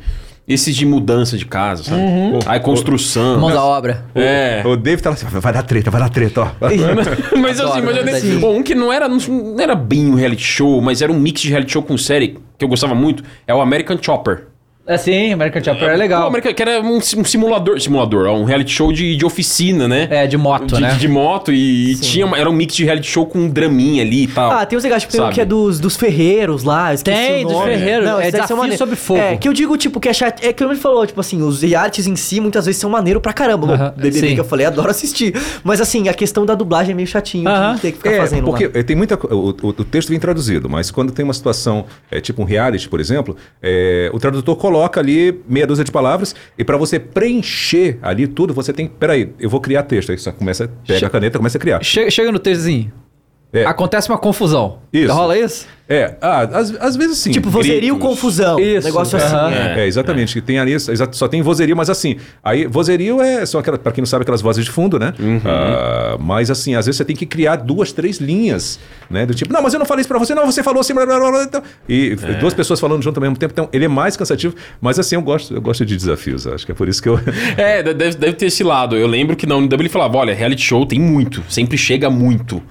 Esses 0.48 0.74
de 0.74 0.84
mudança 0.84 1.38
de 1.38 1.46
casa, 1.46 1.84
sabe? 1.84 2.02
Aí 2.46 2.58
construção. 2.58 3.38
Mão 3.38 3.52
da 3.52 3.62
obra. 3.62 4.04
É. 4.12 4.60
O 4.66 4.76
David 4.76 5.00
tá 5.02 5.10
lá 5.10 5.14
assim, 5.14 5.26
vai 5.26 5.52
dar 5.52 5.62
treta, 5.62 5.88
vai 5.88 6.00
dar 6.00 6.08
treta, 6.08 6.40
ó. 6.40 6.48
mas 7.38 7.60
assim, 7.60 7.80
mas 7.80 7.96
eu 7.96 8.04
verdade. 8.04 8.36
Bom, 8.38 8.56
um 8.56 8.62
que 8.62 8.74
não 8.74 8.92
era, 8.92 9.08
não 9.08 9.60
era 9.60 9.76
bem 9.76 10.10
um 10.10 10.14
reality 10.16 10.42
show, 10.42 10.80
mas 10.80 11.00
era 11.00 11.12
um 11.12 11.18
mix 11.18 11.40
de 11.40 11.48
reality 11.50 11.72
show 11.72 11.82
com 11.82 11.96
série, 11.96 12.38
que 12.58 12.64
eu 12.64 12.68
gostava 12.68 12.94
muito, 12.94 13.22
é 13.46 13.54
o 13.54 13.60
American 13.60 13.96
Chopper. 14.02 14.46
É 14.84 14.96
sim, 14.96 15.32
American 15.32 15.62
Chopper 15.62 15.84
é 15.88 15.92
Pô, 15.92 15.96
legal. 15.98 16.26
American, 16.26 16.52
que 16.54 16.60
era 16.62 16.80
um, 16.80 17.00
sim- 17.00 17.20
um 17.20 17.24
simulador, 17.24 17.80
simulador, 17.80 18.26
um 18.30 18.42
reality 18.42 18.72
show 18.72 18.92
de, 18.92 19.14
de 19.16 19.24
oficina, 19.24 19.86
né? 19.86 20.08
É, 20.10 20.26
de 20.26 20.36
moto, 20.36 20.74
de, 20.74 20.80
né? 20.80 20.94
de 20.96 21.06
moto 21.06 21.52
e, 21.52 21.92
e 21.92 21.96
tinha 21.96 22.26
uma- 22.26 22.36
era 22.36 22.50
um 22.50 22.52
mix 22.52 22.74
de 22.74 22.84
reality 22.84 23.06
show 23.08 23.24
com 23.24 23.38
um 23.38 23.48
draminha 23.48 24.02
ali 24.02 24.24
e 24.24 24.26
tal. 24.26 24.50
Ah, 24.50 24.66
tem 24.66 24.76
os 24.76 24.82
legais, 24.82 25.02
tipo, 25.02 25.12
tem 25.12 25.20
um 25.22 25.30
que 25.30 25.40
é 25.40 25.44
dos, 25.44 25.78
dos 25.78 25.96
ferreiros 25.96 26.64
lá, 26.64 26.90
eu 26.90 26.94
esqueci 26.96 27.16
Tem, 27.16 27.44
o 27.44 27.48
dos 27.48 27.52
nome. 27.58 27.70
ferreiros, 27.70 28.08
é 28.08 28.10
esse 28.10 28.18
deve 28.18 28.30
ser 28.30 28.32
desafio 28.38 28.56
maneiro. 28.56 28.78
sob 28.78 28.96
fogo. 28.96 29.20
É, 29.20 29.36
que 29.36 29.48
eu 29.48 29.52
digo, 29.52 29.76
tipo, 29.76 30.00
que 30.00 30.08
é 30.08 30.12
chato, 30.12 30.44
é 30.44 30.52
que 30.52 30.64
ele 30.64 30.74
falou, 30.74 31.06
tipo 31.06 31.20
assim, 31.20 31.40
os 31.42 31.62
realities 31.62 32.08
em 32.08 32.16
si 32.16 32.40
muitas 32.40 32.66
vezes 32.66 32.80
são 32.80 32.90
maneiro 32.90 33.20
pra 33.20 33.32
caramba. 33.32 33.68
Bom, 33.68 33.74
Aham, 33.74 33.94
BBB 33.96 34.28
sim. 34.30 34.34
que 34.34 34.40
eu 34.40 34.44
falei, 34.44 34.66
adoro 34.66 34.90
assistir. 34.90 35.32
Mas 35.62 35.80
assim, 35.80 36.08
a 36.08 36.14
questão 36.14 36.44
da 36.44 36.56
dublagem 36.56 36.90
é 36.92 36.96
meio 36.96 37.06
chatinho 37.06 37.48
Aham. 37.48 37.76
de 37.76 37.80
ter 37.82 37.92
que 37.92 37.98
ficar 37.98 38.10
É, 38.10 38.18
fazendo 38.18 38.44
porque 38.46 38.64
lá. 38.64 38.72
eh, 38.74 38.82
tem 38.82 38.96
muita 38.96 39.14
o, 39.32 39.50
o, 39.50 39.68
o 39.68 39.84
texto 39.84 40.08
vem 40.08 40.18
traduzido, 40.18 40.68
mas 40.68 40.90
quando 40.90 41.12
tem 41.12 41.24
uma 41.24 41.34
situação, 41.34 41.84
é, 42.10 42.20
tipo 42.20 42.42
um 42.42 42.44
reality, 42.44 42.88
por 42.88 42.98
exemplo, 42.98 43.36
é, 43.62 44.10
o 44.12 44.18
tradutor 44.18 44.56
coloca 44.56 44.71
ali 45.00 45.40
meia 45.48 45.66
dúzia 45.66 45.84
de 45.84 45.92
palavras 45.92 46.34
e 46.56 46.64
para 46.64 46.76
você 46.76 46.98
preencher 46.98 47.98
ali 48.02 48.26
tudo, 48.26 48.52
você 48.54 48.72
tem, 48.72 48.86
peraí, 48.86 49.30
eu 49.38 49.48
vou 49.50 49.60
criar 49.60 49.82
texto, 49.84 50.10
aí 50.10 50.18
você 50.18 50.30
começa, 50.32 50.70
pega 50.86 50.98
Che- 51.00 51.04
a 51.06 51.10
caneta, 51.10 51.38
começa 51.38 51.58
a 51.58 51.60
criar. 51.60 51.82
Chega, 51.82 52.10
chega 52.10 52.32
no 52.32 52.38
textozinho. 52.38 52.92
É. 53.52 53.64
Acontece 53.66 54.08
uma 54.08 54.16
confusão. 54.18 54.78
Isso. 54.92 55.12
Rola 55.12 55.36
isso? 55.38 55.66
É, 55.88 56.14
ah, 56.22 56.40
às, 56.40 56.74
às 56.80 56.96
vezes 56.96 57.18
sim. 57.18 57.30
Tipo, 57.32 57.50
vozerio 57.50 57.94
gritos. 57.94 57.98
confusão. 58.08 58.58
Isso, 58.58 58.86
Negócio 58.86 59.18
assim. 59.18 59.34
aham. 59.34 59.50
é. 59.52 59.80
É, 59.80 59.86
exatamente. 59.86 60.32
que 60.32 60.40
Tem 60.40 60.58
ali, 60.58 60.74
só 60.80 61.28
tem 61.28 61.42
vozerio, 61.42 61.76
mas 61.76 61.90
assim. 61.90 62.16
Aí, 62.42 62.66
vozerio 62.66 63.20
é 63.20 63.44
só 63.44 63.58
aquela, 63.58 63.76
pra 63.76 63.92
quem 63.92 64.00
não 64.00 64.06
sabe, 64.06 64.22
aquelas 64.22 64.40
vozes 64.40 64.64
de 64.64 64.70
fundo, 64.70 64.98
né? 64.98 65.12
Ah, 65.44 66.16
mas 66.18 66.50
assim, 66.50 66.74
às 66.74 66.86
vezes 66.86 66.96
você 66.96 67.04
tem 67.04 67.14
que 67.14 67.26
criar 67.26 67.56
duas, 67.56 67.92
três 67.92 68.18
linhas, 68.18 68.78
né? 69.10 69.26
Do 69.26 69.34
tipo, 69.34 69.52
não, 69.52 69.60
mas 69.62 69.74
eu 69.74 69.78
não 69.78 69.84
falei 69.86 70.00
isso 70.00 70.08
pra 70.08 70.18
você, 70.18 70.34
não, 70.34 70.46
você 70.46 70.62
falou 70.62 70.80
assim, 70.80 70.94
blá, 70.94 71.04
blá, 71.04 71.18
blá, 71.18 71.30
blá, 71.30 71.42
então. 71.44 71.62
E 71.86 72.16
duas 72.40 72.54
pessoas 72.54 72.80
falando 72.80 73.02
junto 73.02 73.18
ao 73.18 73.22
mesmo 73.22 73.36
tempo. 73.36 73.52
Então, 73.52 73.68
ele 73.70 73.84
é 73.84 73.88
mais 73.88 74.16
cansativo, 74.16 74.54
mas 74.80 74.98
assim, 74.98 75.16
eu 75.16 75.22
gosto, 75.22 75.52
eu 75.54 75.60
gosto 75.60 75.84
de 75.84 75.94
desafios. 75.94 76.46
Acho 76.46 76.64
que 76.64 76.72
é 76.72 76.74
por 76.74 76.88
isso 76.88 77.02
que 77.02 77.08
eu. 77.10 77.20
É, 77.58 77.82
de- 77.82 77.92
deve, 77.92 78.16
deve 78.16 78.32
ter 78.34 78.46
esse 78.46 78.64
lado. 78.64 78.96
Eu 78.96 79.06
lembro 79.06 79.36
que 79.36 79.44
na 79.46 79.56
UNW 79.56 79.68
ele 79.80 79.88
falava: 79.90 80.16
olha, 80.16 80.32
reality 80.34 80.62
show 80.62 80.86
tem 80.86 80.98
muito, 80.98 81.42
sempre 81.50 81.76
chega 81.76 82.08
muito. 82.08 82.62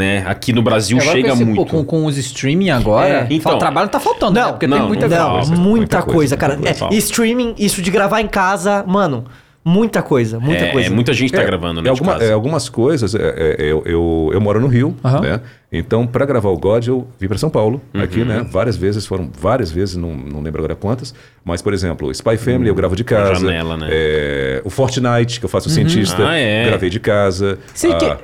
Né? 0.00 0.24
Aqui 0.26 0.52
no 0.52 0.62
Brasil 0.62 0.96
Agora 0.98 1.12
chega 1.16 1.32
esse- 1.32 1.44
muito. 1.44 1.56
pô, 1.56 1.66
com, 1.66 1.84
com 1.84 2.06
os 2.06 2.16
streaming 2.16 2.70
agora, 2.70 3.08
É, 3.08 3.26
então. 3.30 3.40
fala, 3.52 3.58
trabalho 3.58 3.84
não 3.86 3.92
tá 3.92 4.00
faltando, 4.00 4.32
né? 4.32 4.42
Não, 4.42 4.50
Porque 4.52 4.66
não, 4.66 4.78
tem 4.78 4.86
muita 4.88 5.08
não 5.08 5.16
Não, 5.18 5.24
falta. 5.26 5.46
muita, 5.48 5.62
muita 5.62 5.96
coisa, 6.02 6.12
coisa, 6.14 6.36
cara. 6.36 6.54
muita 6.54 6.70
É, 6.70 6.74
coisa. 6.74 6.94
e 6.94 6.98
streaming, 6.98 7.54
isso 7.58 7.82
de 7.82 7.90
gravar 7.90 8.20
em 8.22 8.26
casa, 8.28 8.82
mano, 8.86 9.24
muita 9.62 10.00
coisa, 10.00 10.40
muita 10.40 10.64
é, 10.64 10.72
coisa. 10.72 10.90
muita 10.90 11.12
gente 11.12 11.32
tá 11.34 11.42
É, 11.42 11.44
gravando, 11.44 11.82
né? 11.82 11.88
é 11.88 11.90
alguma- 11.90 12.14
é, 12.16 12.32
algumas 12.32 12.68
coisas, 12.70 13.14
é, 13.14 13.56
é, 13.58 13.62
eu, 13.64 13.82
eu, 13.84 14.30
eu 14.32 14.40
moro 14.40 14.58
no 14.58 14.68
Rio, 14.68 14.96
Aham. 15.04 15.20
né? 15.20 15.40
Então, 15.72 16.06
para 16.06 16.24
gravar 16.24 16.48
o 16.48 16.56
God, 16.56 16.86
eu 16.88 17.06
vim 17.18 17.28
para 17.28 17.36
São 17.38 17.50
Paulo, 17.50 17.80
Uhum. 17.94 18.02
aqui, 18.02 18.24
né? 18.24 18.44
Várias 18.50 18.76
vezes, 18.76 19.06
foram 19.06 19.30
várias 19.38 19.70
vezes, 19.70 19.96
não, 19.96 20.14
não 20.14 20.40
lembro 20.40 20.60
agora 20.60 20.74
quantas. 20.74 21.14
Mas, 21.44 21.60
por 21.62 21.72
exemplo, 21.74 22.10
Spy 22.10 22.36
Family 22.38 22.68
eu 22.68 22.74
gravo 22.74 22.96
de 22.96 23.04
casa. 23.04 23.34
janela, 23.36 23.76
né? 23.76 23.86
É, 23.90 24.62
o 24.64 24.70
Fortnite, 24.70 25.38
que 25.38 25.44
eu 25.44 25.48
faço 25.50 25.68
o 25.68 25.70
cientista, 25.70 26.26
Ah, 26.26 26.36
é. 26.36 26.64
gravei 26.66 26.90
de 26.90 26.98
casa. 26.98 27.58
Sei 27.74 27.92
Ah, 27.92 27.96
que- 27.96 28.16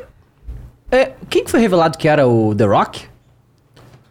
É, 0.90 1.12
quem 1.28 1.44
que 1.44 1.50
foi 1.50 1.60
revelado 1.60 1.98
que 1.98 2.06
era 2.08 2.26
o 2.26 2.54
The 2.54 2.64
Rock? 2.64 3.02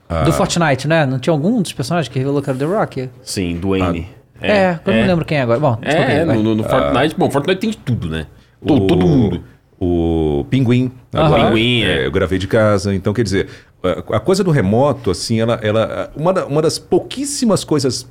Ah. 0.07 0.23
Do 0.23 0.31
Fortnite, 0.33 0.87
né? 0.87 1.05
Não 1.05 1.17
tinha 1.19 1.33
algum 1.33 1.61
dos 1.61 1.73
personagens 1.73 2.11
que 2.11 2.19
revelou 2.19 2.41
que 2.41 2.49
era 2.49 2.55
o 2.55 2.59
The 2.59 2.65
Rock? 2.65 3.09
Sim, 3.23 3.57
Dwayne. 3.57 4.07
É, 4.41 4.77
eu 4.85 4.93
não 4.93 5.07
lembro 5.07 5.25
quem 5.25 5.37
é 5.37 5.41
agora. 5.41 5.59
Bom, 5.59 5.77
É, 5.81 6.23
no, 6.25 6.43
no- 6.43 6.55
no 6.55 6.63
Fortnite. 6.63 7.15
Bom, 7.17 7.31
Fortnite 7.31 7.59
tem 7.61 7.69
de 7.71 7.77
tudo, 7.77 8.09
né? 8.09 8.27
O- 8.61 8.81
Todo 8.87 9.07
mundo. 9.07 9.43
O 9.79 10.45
Pinguim. 10.49 10.91
Aham. 11.13 11.25
agora, 11.25 11.47
Pinguim, 11.47 11.83
é. 11.83 12.05
Eu 12.05 12.11
gravei 12.11 12.37
de 12.37 12.47
casa. 12.47 12.93
Então, 12.93 13.13
quer 13.13 13.23
dizer, 13.23 13.49
a- 13.83 14.17
a 14.17 14.19
coisa 14.19 14.43
do 14.43 14.51
remoto, 14.51 15.09
assim, 15.09 15.39
ela, 15.39 15.59
ela 15.63 16.11
uma, 16.15 16.33
da- 16.33 16.45
uma 16.45 16.61
das 16.61 16.77
pouquíssimas 16.77 17.63
coisas 17.63 18.07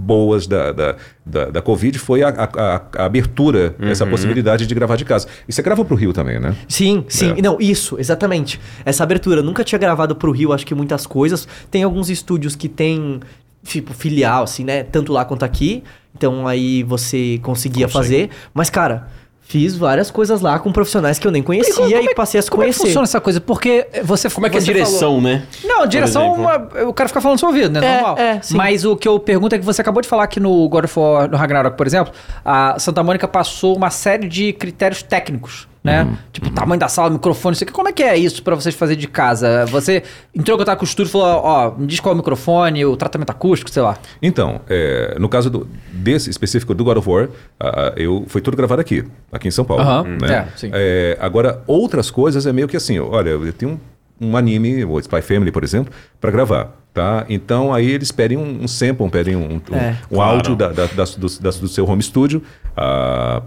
boas 0.00 0.46
da, 0.46 0.70
da, 0.70 0.94
da, 1.26 1.44
da 1.46 1.60
Covid 1.60 1.98
foi 1.98 2.22
a, 2.22 2.28
a- 2.28 2.82
a- 2.96 3.04
abertura, 3.04 3.74
essa 3.80 4.06
possibilidade 4.06 4.64
de 4.64 4.72
gravar 4.74 4.94
de 4.94 5.04
casa. 5.04 5.26
E 5.48 5.52
você 5.52 5.60
grava 5.60 5.84
pro 5.84 5.96
Rio 5.96 6.12
também, 6.12 6.38
né? 6.38 6.54
Sim, 6.68 7.04
sim. 7.08 7.34
É. 7.36 7.42
Não, 7.42 7.58
isso, 7.60 7.96
exatamente. 7.98 8.60
Essa 8.84 9.02
abertura. 9.02 9.42
Nunca 9.42 9.64
tinha 9.64 9.78
gravado 9.78 10.14
pro 10.14 10.30
Rio, 10.30 10.52
acho 10.52 10.64
que 10.64 10.74
muitas 10.74 11.04
coisas. 11.04 11.48
Tem 11.68 11.82
alguns 11.82 12.08
estúdios 12.10 12.54
que 12.54 12.68
tem, 12.68 13.18
tipo, 13.64 13.92
filial, 13.92 14.44
assim, 14.44 14.62
né? 14.64 14.84
Tanto 14.84 15.12
lá 15.12 15.24
quanto 15.24 15.44
aqui. 15.44 15.82
Então 16.16 16.46
aí 16.46 16.82
você 16.84 17.40
conseguia 17.42 17.86
Consegue. 17.86 18.04
fazer. 18.04 18.30
Mas, 18.54 18.70
cara, 18.70 19.08
fiz 19.48 19.74
várias 19.74 20.10
coisas 20.10 20.42
lá 20.42 20.58
com 20.58 20.70
profissionais 20.70 21.18
que 21.18 21.26
eu 21.26 21.30
nem 21.30 21.42
conhecia 21.42 21.72
como 21.74 21.86
é 21.96 22.02
e, 22.02 22.14
passei 22.14 22.38
a 22.38 22.42
se 22.42 22.50
Como 22.50 22.62
é 22.62 22.66
que 22.66 22.72
conhecer. 22.72 22.84
funciona 22.88 23.04
essa 23.04 23.18
coisa? 23.20 23.40
Porque 23.40 23.86
você 24.04 24.28
Como 24.28 24.46
é 24.46 24.50
que 24.50 24.58
é 24.58 24.60
direção, 24.60 24.98
falou- 24.98 25.20
né? 25.22 25.42
Não, 25.64 25.86
direção, 25.86 26.34
exemplo. 26.34 26.42
uma- 26.42 26.88
o 26.90 26.92
cara 26.92 27.08
fica 27.08 27.20
falando 27.20 27.36
no 27.36 27.38
seu 27.38 27.48
ouvido, 27.48 27.70
né? 27.80 27.86
É, 27.86 27.94
Normal. 27.94 28.18
é, 28.18 28.42
sim. 28.42 28.54
Mas 28.56 28.84
o 28.84 28.94
que 28.94 29.08
eu 29.08 29.18
pergunto 29.18 29.54
é 29.54 29.58
que 29.58 29.64
você 29.64 29.80
acabou 29.80 30.02
de 30.02 30.08
falar 30.08 30.26
que 30.26 30.38
no 30.38 30.68
God 30.68 30.84
of 30.84 30.98
War, 31.00 31.30
no 31.30 31.36
Ragnarok, 31.38 31.78
por 31.78 31.86
exemplo, 31.86 32.12
a 32.44 32.78
Santa 32.78 33.02
Mônica 33.02 33.26
passou 33.26 33.74
uma 33.74 33.88
série 33.88 34.28
de 34.28 34.52
critérios 34.52 35.02
técnicos, 35.02 35.66
né? 35.82 36.02
Uhum. 36.02 36.16
Tipo, 36.32 36.50
tamanho 36.50 36.78
da 36.80 36.88
sala, 36.88 37.10
microfone, 37.10 37.54
isso 37.54 37.64
aqui. 37.64 37.72
Como 37.72 37.88
é 37.88 37.92
que 37.92 38.02
é 38.02 38.16
isso 38.16 38.42
pra 38.42 38.54
vocês 38.54 38.74
fazer 38.74 38.96
de 38.96 39.06
casa? 39.06 39.64
Você 39.66 40.02
entrou 40.34 40.56
em 40.56 40.58
contato 40.58 40.78
com 40.78 40.84
o 40.84 40.88
estúdio 40.88 41.10
e 41.10 41.12
falou, 41.12 41.26
ó, 41.44 41.70
me 41.76 41.86
diz 41.86 42.00
qual 42.00 42.12
é 42.12 42.14
o 42.14 42.16
microfone, 42.18 42.84
o 42.84 42.96
tratamento 42.96 43.30
acústico, 43.30 43.70
sei 43.70 43.82
lá. 43.82 43.96
Então, 44.20 44.60
é, 44.68 45.16
no 45.18 45.28
caso 45.28 45.48
do- 45.50 45.68
desse 45.92 46.28
específico 46.30 46.74
do 46.74 46.84
God 46.84 46.96
of 46.98 47.08
War, 47.08 47.28
ah, 47.60 47.92
eu, 47.96 48.24
foi 48.28 48.40
tudo 48.40 48.56
gravado 48.56 48.80
aqui, 48.80 49.04
aqui 49.32 49.48
em 49.48 49.50
São 49.52 49.64
Paulo. 49.64 49.82
Aham, 49.82 50.02
né? 50.20 50.48
é, 50.52 50.58
sim. 50.58 50.70
É, 50.72 51.16
agora, 51.20 51.62
outras 51.66 52.10
coisas 52.10 52.46
é 52.46 52.52
meio 52.52 52.66
que 52.68 52.76
assim, 52.76 52.98
olha, 52.98 53.30
eu 53.30 53.52
tenho 53.52 53.78
um, 54.20 54.28
um 54.30 54.36
anime, 54.36 54.84
o 54.84 54.98
Spy 54.98 55.22
Family, 55.22 55.52
por 55.52 55.62
exemplo, 55.64 55.92
para 56.20 56.30
gravar. 56.30 56.76
Tá? 56.94 57.24
Então 57.28 57.72
aí 57.72 57.88
eles 57.88 58.10
pedem 58.10 58.36
um, 58.36 58.64
um 58.64 58.66
sample, 58.66 59.08
pedem 59.08 59.36
um, 59.36 59.60
um, 59.70 59.76
É. 59.76 59.94
um 60.10 60.16
Claro. 60.16 60.32
áudio 60.36 60.56
da, 60.56 60.68
da- 60.72 60.86
das- 60.86 61.14
do, 61.14 61.28
do 61.28 61.68
seu 61.68 61.86
home 61.88 62.02
studio 62.02 62.42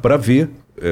para 0.02 0.16
ver 0.18 0.50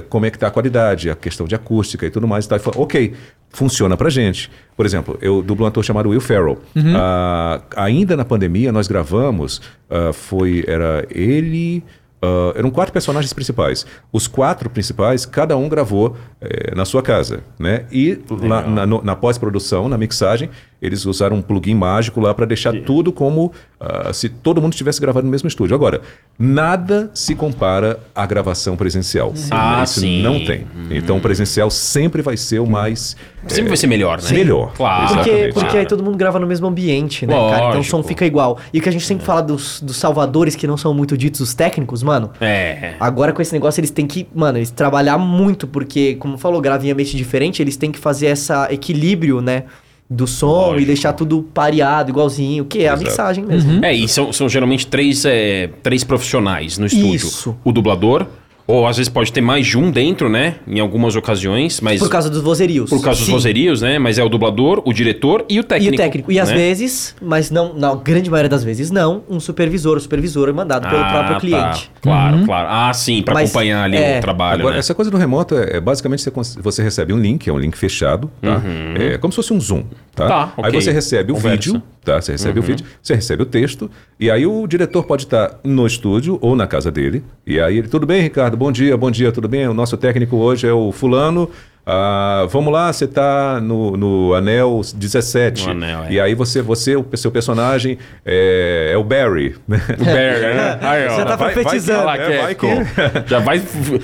como 0.10 0.26
é 0.26 0.30
que 0.30 0.38
está 0.38 0.48
a 0.48 0.52
qualidade, 0.52 1.10
a 1.10 1.16
questão 1.16 1.48
de 1.48 1.56
acústica 1.56 2.06
e 2.06 2.10
tudo 2.10 2.28
mais. 2.28 2.46
E 2.46 2.50
tal. 2.50 2.58
E 2.58 2.62
fala, 2.62 2.78
ok, 2.80 3.14
funciona 3.50 3.98
pra 3.98 4.10
gente. 4.10 4.50
Por 4.76 4.86
exemplo, 4.86 5.18
eu 5.22 5.42
dublo 5.42 5.66
um 5.66 5.68
ator 5.68 5.84
chamado 5.84 6.10
Will 6.10 6.22
Ferrell. 6.22 6.58
Ah, 6.96 7.62
ainda 7.76 8.16
na 8.16 8.24
pandemia, 8.26 8.72
nós 8.72 8.88
gravamos, 8.88 9.62
ah, 9.90 10.12
foi, 10.14 10.64
era 10.68 11.06
ele... 11.10 11.84
ah, 12.22 12.54
eram 12.56 12.70
quatro 12.70 12.92
personagens 12.92 13.34
principais. 13.34 13.86
Os 14.12 14.28
quatro 14.28 14.70
principais, 14.70 15.26
cada 15.26 15.56
um 15.56 15.70
gravou 15.70 16.16
eh, 16.42 16.76
na 16.76 16.84
sua 16.86 17.02
casa, 17.02 17.42
né? 17.58 17.86
E 17.92 18.20
lá 18.30 18.62
na, 18.62 18.86
na 18.86 19.16
pós-produção, 19.16 19.88
na 19.88 19.98
mixagem, 19.98 20.50
eles 20.82 21.06
usaram 21.06 21.38
um 21.38 21.42
plugin 21.42 21.76
mágico 21.76 22.20
lá 22.20 22.34
para 22.34 22.46
deixar 22.46 22.74
tudo 22.82 23.12
como 23.12 23.52
ah, 23.80 24.12
se 24.14 24.30
todo 24.30 24.62
mundo 24.62 24.74
tivesse 24.74 25.00
gravado 25.02 25.26
no 25.26 25.32
mesmo 25.32 25.48
estúdio. 25.48 25.76
Agora, 25.76 26.02
nada 26.38 27.12
se 27.14 27.36
compara 27.36 28.00
à 28.16 28.26
gravação 28.26 28.76
presencial. 28.78 29.34
Ah, 29.52 29.84
Isso 29.84 30.02
sim. 30.02 30.22
não 30.22 30.44
tem. 30.46 30.66
Então, 30.92 31.18
o 31.18 31.22
presencial 31.22 31.70
sempre 31.70 32.22
vai 32.22 32.38
ser 32.38 32.60
o 32.60 32.68
mais 32.68 33.16
Sempre 33.48 33.70
vai 33.70 33.78
ser 33.78 33.88
melhor, 33.88 34.22
né? 34.22 34.32
melhor. 34.32 34.74
Claro. 34.74 35.16
Porque, 35.16 35.52
porque 35.54 35.78
aí 35.78 35.86
todo 35.86 36.04
mundo 36.04 36.18
grava 36.18 36.40
no 36.40 36.48
mesmo 36.48 36.68
ambiente, 36.68 37.26
né, 37.26 37.34
cara? 37.34 37.70
Então 37.70 37.80
o 37.80 37.84
som 37.84 37.98
Lógico. 37.98 38.10
fica 38.10 38.26
igual. 38.26 38.58
E 38.74 38.80
o 38.80 38.82
que 38.82 38.90
a 38.90 38.92
gente 38.92 39.06
sempre 39.06 39.26
fala 39.26 39.42
dos, 39.42 39.82
dos 39.82 39.96
salvadores 39.96 40.56
que 40.56 40.68
não 40.68 40.76
são 40.76 40.94
muito 40.94 41.18
ditos 41.18 41.40
os 41.40 41.54
técnicos, 41.54 42.04
mano. 42.04 42.32
É. 42.42 42.96
Agora 43.00 43.32
com 43.32 43.42
esse 43.42 43.54
negócio 43.54 43.80
eles 43.80 43.92
têm 43.92 44.06
que, 44.06 44.28
mano, 44.36 44.58
eles 44.58 44.72
trabalhar 44.72 45.18
muito, 45.18 45.68
porque, 45.68 46.16
como 46.16 46.38
falou, 46.38 46.60
grava 46.60 46.86
em 46.86 46.92
ambiente 46.92 47.16
diferente, 47.16 47.62
eles 47.62 47.78
têm 47.78 47.92
que 47.92 48.00
fazer 48.00 48.28
essa 48.28 48.68
equilíbrio, 48.72 49.40
né? 49.42 49.64
Do 50.10 50.26
som 50.26 50.48
Lógico. 50.48 50.82
e 50.82 50.86
deixar 50.86 51.14
tudo 51.14 51.44
pareado, 51.54 52.10
igualzinho, 52.10 52.66
que 52.66 52.80
é 52.80 52.90
a 52.90 52.94
Exato. 52.94 53.04
mixagem 53.04 53.46
mesmo. 53.46 53.86
É, 53.86 53.94
e 53.94 54.08
são, 54.08 54.34
são 54.34 54.50
geralmente 54.50 54.88
três, 54.88 55.24
é, 55.24 55.70
três 55.84 56.04
profissionais 56.04 56.80
no 56.80 56.88
estúdio. 56.88 57.14
Isso. 57.16 57.56
O 57.64 57.72
dublador, 57.72 58.26
ou 58.72 58.86
às 58.86 58.98
vezes 58.98 59.10
pode 59.10 59.34
ter 59.34 59.42
mais 59.42 59.66
de 59.66 59.76
um 59.80 59.90
dentro, 59.90 60.30
né? 60.30 60.58
Em 60.68 60.80
algumas 60.80 61.16
ocasiões, 61.16 61.82
mas... 61.82 62.00
Por 62.00 62.08
causa 62.08 62.30
dos 62.30 62.44
vozerios. 62.44 62.88
por 62.88 63.02
causa 63.02 63.18
dos 63.18 63.26
Sim. 63.26 63.32
vozerios, 63.32 63.82
né? 63.82 63.98
Mas 63.98 64.20
é 64.20 64.24
o 64.24 64.30
dublador, 64.30 64.84
o 64.86 64.94
diretor 64.94 65.44
e 65.50 65.58
o 65.60 65.62
E 65.62 65.64
técnico. 65.64 65.94
o 65.96 65.98
técnico. 65.98 66.32
E 66.32 66.40
às 66.40 66.50
né? 66.50 66.56
vezes, 66.56 67.16
mas 67.20 67.50
não, 67.50 67.74
na 67.74 67.96
grande 67.96 68.30
maioria 68.30 68.48
das 68.48 68.64
vezes 68.64 68.92
não, 68.92 69.24
um 69.28 69.40
supervisor. 69.40 69.98
O 69.98 70.00
supervisor 70.00 70.48
é 70.50 70.52
mandado 70.52 70.88
pelo 70.88 71.02
Ah, 71.02 71.10
próprio 71.10 71.34
tá. 71.34 71.40
cliente. 71.40 71.92
Claro, 72.00 72.46
claro. 72.46 72.68
Ah, 72.70 72.94
sim, 72.94 73.24
pra 73.24 73.34
Mas, 73.34 73.50
acompanhar 73.50 73.84
ali 73.86 73.98
é, 73.98 74.20
o 74.20 74.22
trabalho, 74.22 74.60
Agora, 74.60 74.74
né? 74.76 74.80
essa 74.80 74.94
coisa 74.94 75.10
do 75.10 75.18
remoto 75.18 75.56
é, 75.56 75.78
é 75.78 75.80
basicamente 75.82 76.24
você, 76.32 76.62
você 76.62 76.84
recebe 76.84 77.12
um 77.12 77.18
link, 77.18 77.50
é 77.50 77.52
um 77.54 77.58
link 77.58 77.76
fechado, 77.76 78.30
tá? 78.40 78.62
É 79.00 79.18
como 79.18 79.34
se 79.34 79.38
fosse 79.38 79.52
um 79.52 79.60
Zoom, 79.60 79.84
tá? 80.16 80.28
Tá, 80.28 80.54
Aí 80.58 80.70
ok. 80.70 80.80
você 80.82 80.92
recebe 80.92 81.32
o 81.32 81.36
Conversa. 81.36 81.56
vídeo, 81.58 81.84
tá? 82.06 82.22
Você 82.22 82.34
recebe 82.34 82.60
o 82.60 82.62
vídeo, 82.62 82.86
você 83.02 83.16
recebe 83.16 83.42
o 83.42 83.46
texto, 83.48 83.90
e 84.20 84.30
aí 84.30 84.46
o 84.46 84.68
diretor 84.68 85.04
pode 85.06 85.24
estar 85.24 85.60
no 85.64 85.88
estúdio 85.88 86.38
ou 86.40 86.56
na 86.56 86.68
casa 86.68 86.92
dele, 86.92 87.24
e 87.48 87.60
aí 87.60 87.80
ele, 87.80 87.88
tudo 87.88 88.06
bem, 88.06 88.22
Ricardo? 88.22 88.59
Bom 88.60 88.74
dia, 88.74 88.98
bom 88.98 89.10
dia, 89.10 89.32
tudo 89.32 89.48
bem? 89.48 89.70
O 89.70 89.74
nosso 89.74 89.96
técnico 89.96 90.36
hoje 90.36 90.68
é 90.68 90.74
o 90.74 90.92
fulano. 90.92 91.50
Ah, 91.92 92.46
vamos 92.50 92.72
lá, 92.72 92.94
você 92.94 93.08
tá 93.08 93.60
no, 93.60 93.98
no 93.98 94.34
anel 94.36 94.82
17. 94.96 95.66
No 95.66 95.72
anel, 95.72 96.04
é. 96.04 96.12
E 96.12 96.20
aí 96.20 96.36
você, 96.36 96.62
você, 96.62 96.96
o 96.96 97.06
seu 97.16 97.32
personagem 97.32 97.98
é, 98.24 98.92
é 98.94 98.98
o 98.98 99.04
Barry, 99.04 99.56
né? 99.68 99.82
O 100.00 100.06
Barry, 100.06 100.42
né? 100.56 100.80
Aí, 100.82 101.08
ó. 101.08 101.16
Você 101.16 101.26
tá 101.26 101.36
vai- 101.36 101.38
vai 101.38 101.64
profetizando. 101.64 102.00
Olha 102.00 102.06
lá, 102.06 102.18
É, 102.18 102.42
vai 102.44 102.56
Capcom. 102.56 102.84
Já 103.26 103.40
vai 103.40 103.62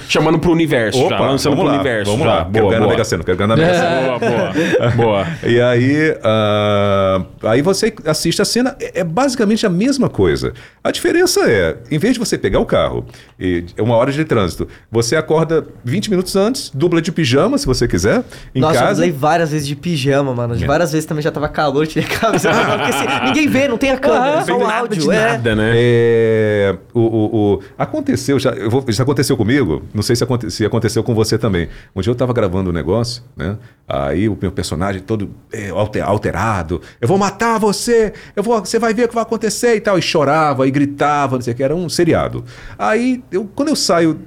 chamando 0.10 0.40
pro 0.40 0.52
universo, 0.52 0.98
já 0.99 1.06
Opa, 1.16 1.20
lançando 1.20 1.56
vamos 1.56 1.66
pro 1.66 1.72
lá, 1.76 1.82
universo. 1.82 2.12
vamos 2.12 2.26
já. 2.26 2.34
lá. 2.34 2.38
quero 2.40 2.52
Boa, 2.52 2.66
ganhar 2.66 2.80
na 2.80 2.86
boa. 2.95 3.24
Quero 3.24 3.38
ganhar 3.38 3.48
na 3.48 3.56
Mega 3.56 3.74
Sena. 3.76 4.02
boa, 4.02 4.20
boa, 4.20 4.91
boa. 4.95 5.28
E 5.45 5.62
aí, 5.62 6.18
ah, 6.24 7.22
aí 7.44 7.62
você 7.62 7.94
assiste 8.06 8.41
a 8.41 8.45
cena, 8.45 8.76
é 8.80 8.95
é 8.95 9.03
basicamente 9.03 9.66
a 9.66 9.70
mesma 9.70 10.07
coisa. 10.10 10.53
A 10.84 10.90
diferença 10.90 11.41
é, 11.52 11.76
em 11.91 11.98
vez 11.98 12.14
de 12.14 12.20
você 12.20 12.38
pegar 12.38 12.60
o 12.60 12.66
carro, 12.66 13.06
e 13.38 13.66
é 13.76 13.82
uma 13.82 13.95
hora 13.95 14.10
de 14.12 14.24
trânsito, 14.24 14.68
você 14.90 15.16
acorda 15.18 15.66
20 15.84 16.10
minutos 16.10 16.34
antes, 16.36 16.72
dubla 16.74 17.02
de 17.02 17.12
pijama, 17.12 17.57
se 17.57 17.66
você 17.66 17.74
quiser, 17.88 18.23
em 18.53 18.61
Nossa, 18.61 18.76
eu 18.76 18.80
casa. 18.81 18.91
dublei 18.95 19.11
várias 19.11 19.52
vezes 19.52 19.68
de 19.68 19.76
pijama, 19.76 20.34
mano. 20.34 20.56
De 20.56 20.64
É. 20.64 20.68
várias 20.68 20.91
vezes 20.91 21.06
também 21.06 21.22
já 21.22 21.31
tava 21.31 21.47
calor, 21.49 21.85
tirei 21.88 22.07
a 22.07 22.19
camisa. 22.19 22.49
porque 22.53 22.95
assim, 22.95 23.26
ninguém 23.26 23.47
vê, 23.47 23.68
não 23.68 23.77
tem 23.77 23.91
a 23.91 23.97
câmera, 23.97 24.38
Não 24.38 24.45
só 24.45 24.56
o 24.57 24.60
nada 24.60 24.73
áudio. 24.80 25.02
de 25.02 25.11
é. 25.11 25.31
nada, 25.31 25.56
né? 25.56 25.72
É, 25.76 26.76
o, 26.93 26.99
o- 27.02 27.53
o- 27.56 27.60
aconteceu, 27.77 28.39
já, 28.39 28.52
eu 28.52 28.69
vou- 28.69 28.84
isso 28.88 29.02
aconteceu 29.02 29.35
comigo, 29.35 29.84
não 29.93 30.02
sei 30.02 30.15
se, 30.15 30.23
aconte- 30.23 30.49
se 30.52 30.65
aconteceu 30.65 31.03
com 31.03 31.14
você 31.14 31.38
também. 31.38 31.68
Um 31.95 32.02
dia 32.02 32.10
eu 32.11 32.14
estava 32.14 32.31
gravando 32.34 32.69
um 32.69 32.73
negócio, 32.73 33.23
né? 33.35 33.57
Aí 33.88 34.27
o 34.30 34.38
meu 34.41 34.52
personagem 34.52 35.02
todo 35.02 35.30
é, 35.53 35.69
alter- 35.69 36.03
alterado, 36.07 36.81
eu 37.02 37.07
vou 37.07 37.18
matar 37.18 37.60
você, 37.60 38.14
eu 38.35 38.41
vou, 38.43 38.60
você 38.60 38.80
vai 38.80 38.93
ver 38.93 39.06
o 39.06 39.07
que 39.10 39.14
vai 39.15 39.23
acontecer 39.23 39.76
e 39.76 39.81
tal. 39.81 39.97
E 39.99 40.02
chorava 40.02 40.68
e 40.68 40.72
gritava, 40.72 41.35
não 41.35 41.41
sei 41.41 41.53
o 41.53 41.56
que, 41.56 41.64
era 41.64 41.76
um 41.76 41.88
seriado. 41.89 42.43
Aí, 42.77 43.23
eu, 43.31 43.49
quando 43.56 43.69
eu 43.69 43.76
saio 43.76 44.19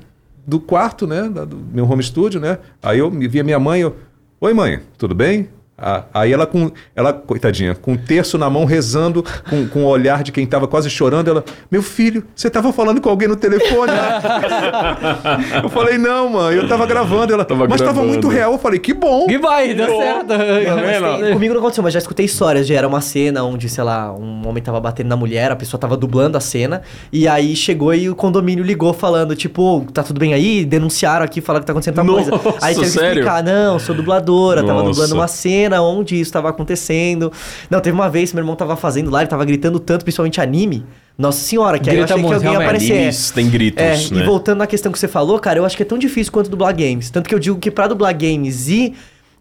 do 0.48 0.58
quarto, 0.58 1.06
né, 1.06 1.28
do 1.28 1.58
meu 1.58 1.84
home 1.84 2.02
studio, 2.02 2.40
né? 2.40 2.58
Aí 2.82 3.00
eu 3.00 3.10
via 3.10 3.44
minha 3.44 3.58
mãe, 3.58 3.82
eu, 3.82 3.94
oi 4.40 4.54
mãe, 4.54 4.80
tudo 4.96 5.14
bem? 5.14 5.46
Ah, 5.80 6.02
aí 6.12 6.32
ela 6.32 6.44
com, 6.44 6.72
ela, 6.96 7.12
coitadinha, 7.12 7.72
com 7.74 7.92
um 7.92 7.96
terço 7.96 8.36
na 8.36 8.50
mão, 8.50 8.64
rezando, 8.64 9.24
com, 9.48 9.64
com 9.68 9.84
o 9.84 9.86
olhar 9.86 10.24
de 10.24 10.32
quem 10.32 10.42
estava 10.42 10.66
quase 10.66 10.90
chorando, 10.90 11.28
ela, 11.28 11.44
meu 11.70 11.82
filho, 11.84 12.24
você 12.34 12.48
estava 12.48 12.72
falando 12.72 13.00
com 13.00 13.09
alguém 13.09 13.28
no 13.28 13.36
telefone? 13.36 13.92
eu 15.62 15.68
falei, 15.68 15.96
não, 15.96 16.28
mãe, 16.30 16.56
eu 16.56 16.62
estava 16.64 16.84
gravando. 16.84 17.32
Ela, 17.32 17.44
Tava 17.44 17.64
mas 17.68 17.74
estava 17.80 17.92
gravando." 17.92 18.09
muito 18.12 18.28
real. 18.28 18.52
Eu 18.52 18.59
falei, 18.59 18.80
que 18.80 18.92
bom. 18.92 19.26
E 19.28 19.38
vai, 19.38 19.72
deu 19.72 19.86
certo. 19.86 20.28
Não, 20.30 20.36
mas 20.76 21.00
vendo? 21.00 21.24
tem- 21.24 21.32
comigo 21.34 21.55
não 21.55 21.60
aconteceu, 21.60 21.84
mas 21.84 21.92
já 21.92 21.98
escutei 22.00 22.26
histórias 22.26 22.66
de 22.66 22.74
era 22.74 22.86
uma 22.88 23.00
cena 23.00 23.44
onde, 23.44 23.68
sei 23.68 23.84
lá, 23.84 24.12
um 24.12 24.48
homem 24.48 24.62
tava 24.62 24.80
batendo 24.80 25.09
na 25.09 25.16
mulher, 25.16 25.52
a 25.52 25.56
pessoa 25.56 25.80
tava 25.80 25.96
dublando 25.96 26.36
a 26.36 26.40
cena, 26.40 26.82
e 27.12 27.28
aí 27.28 27.55
chegou 27.55 27.94
e 27.94 28.10
o 28.10 28.16
condomínio 28.16 28.64
ligou 28.64 28.92
falando, 28.92 29.36
tipo, 29.36 29.62
"Ô, 29.62 29.80
tá 29.92 30.02
tudo 30.02 30.18
bem 30.18 30.34
aí? 30.34 30.64
Denunciaram 30.64 31.24
aqui, 31.24 31.40
falaram 31.40 31.62
que 31.62 31.66
tá 31.66 31.72
acontecendo 31.72 31.94
tal 31.94 32.05
Nossa, 32.05 32.30
coisa. 32.36 32.59
Aí 32.62 32.74
teve 32.74 32.90
que 32.90 32.96
explicar, 33.05 33.42
não, 33.44 33.78
sou 33.78 33.94
dubladora, 33.94 34.62
tava 34.62 34.82
Nossa. 34.82 34.90
dublando 34.90 35.14
uma 35.14 35.28
cena 35.28 35.68
onde 35.77 36.19
isso 36.20 36.32
tava 36.32 36.49
acontecendo. 36.49 37.32
Não, 37.70 37.81
teve 37.81 37.95
uma 37.95 38.09
vez 38.09 38.31
que 38.31 38.36
meu 38.36 38.43
irmão 38.43 38.57
tava 38.57 38.77
fazendo 38.77 39.11
lá, 39.11 39.20
ele 39.20 39.28
tava 39.28 39.45
gritando 39.45 39.78
tanto, 39.78 40.05
principalmente 40.05 40.40
anime. 40.40 40.85
Nossa 41.16 41.40
senhora, 41.40 41.78
que 41.78 41.90
aí 41.90 41.97
eu 41.99 42.05
achei 42.05 42.16
que 42.16 42.32
alguém 42.32 42.53
ia 42.53 42.59
aparecer. 42.59 42.93
Animes 42.93 43.31
tem 43.32 43.51
gritos, 43.51 43.82
É, 43.82 44.15
né? 44.15 44.23
e 44.23 44.24
voltando 44.24 44.59
na 44.59 44.66
questão 44.66 44.90
que 44.93 44.99
você 44.99 45.09
falou, 45.09 45.39
cara, 45.39 45.59
eu 45.59 45.65
acho 45.65 45.77
que 45.77 45.82
é 45.82 45.86
tão 45.86 45.99
difícil 45.99 46.32
quanto 46.32 46.49
dublar 46.49 46.74
games. 46.74 47.11
Tanto 47.11 47.28
que 47.28 47.35
eu 47.35 47.39
digo 47.39 47.59
que 47.59 47.70
pra 47.70 47.86
dublar 47.89 48.15
games 48.16 48.69
e 48.69 48.95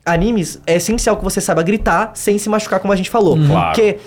animes, 0.05 0.59
é 0.65 0.75
essencial 0.77 1.17
que 1.17 1.23
você 1.23 1.41
saiba 1.41 1.61
gritar 1.61 2.11
sem 2.15 2.37
se 2.37 2.49
machucar, 2.49 2.79
como 2.79 2.93
a 2.93 2.95
gente 2.95 3.09
falou. 3.09 3.37
Claro. 3.37 3.67
Porque 3.67 3.97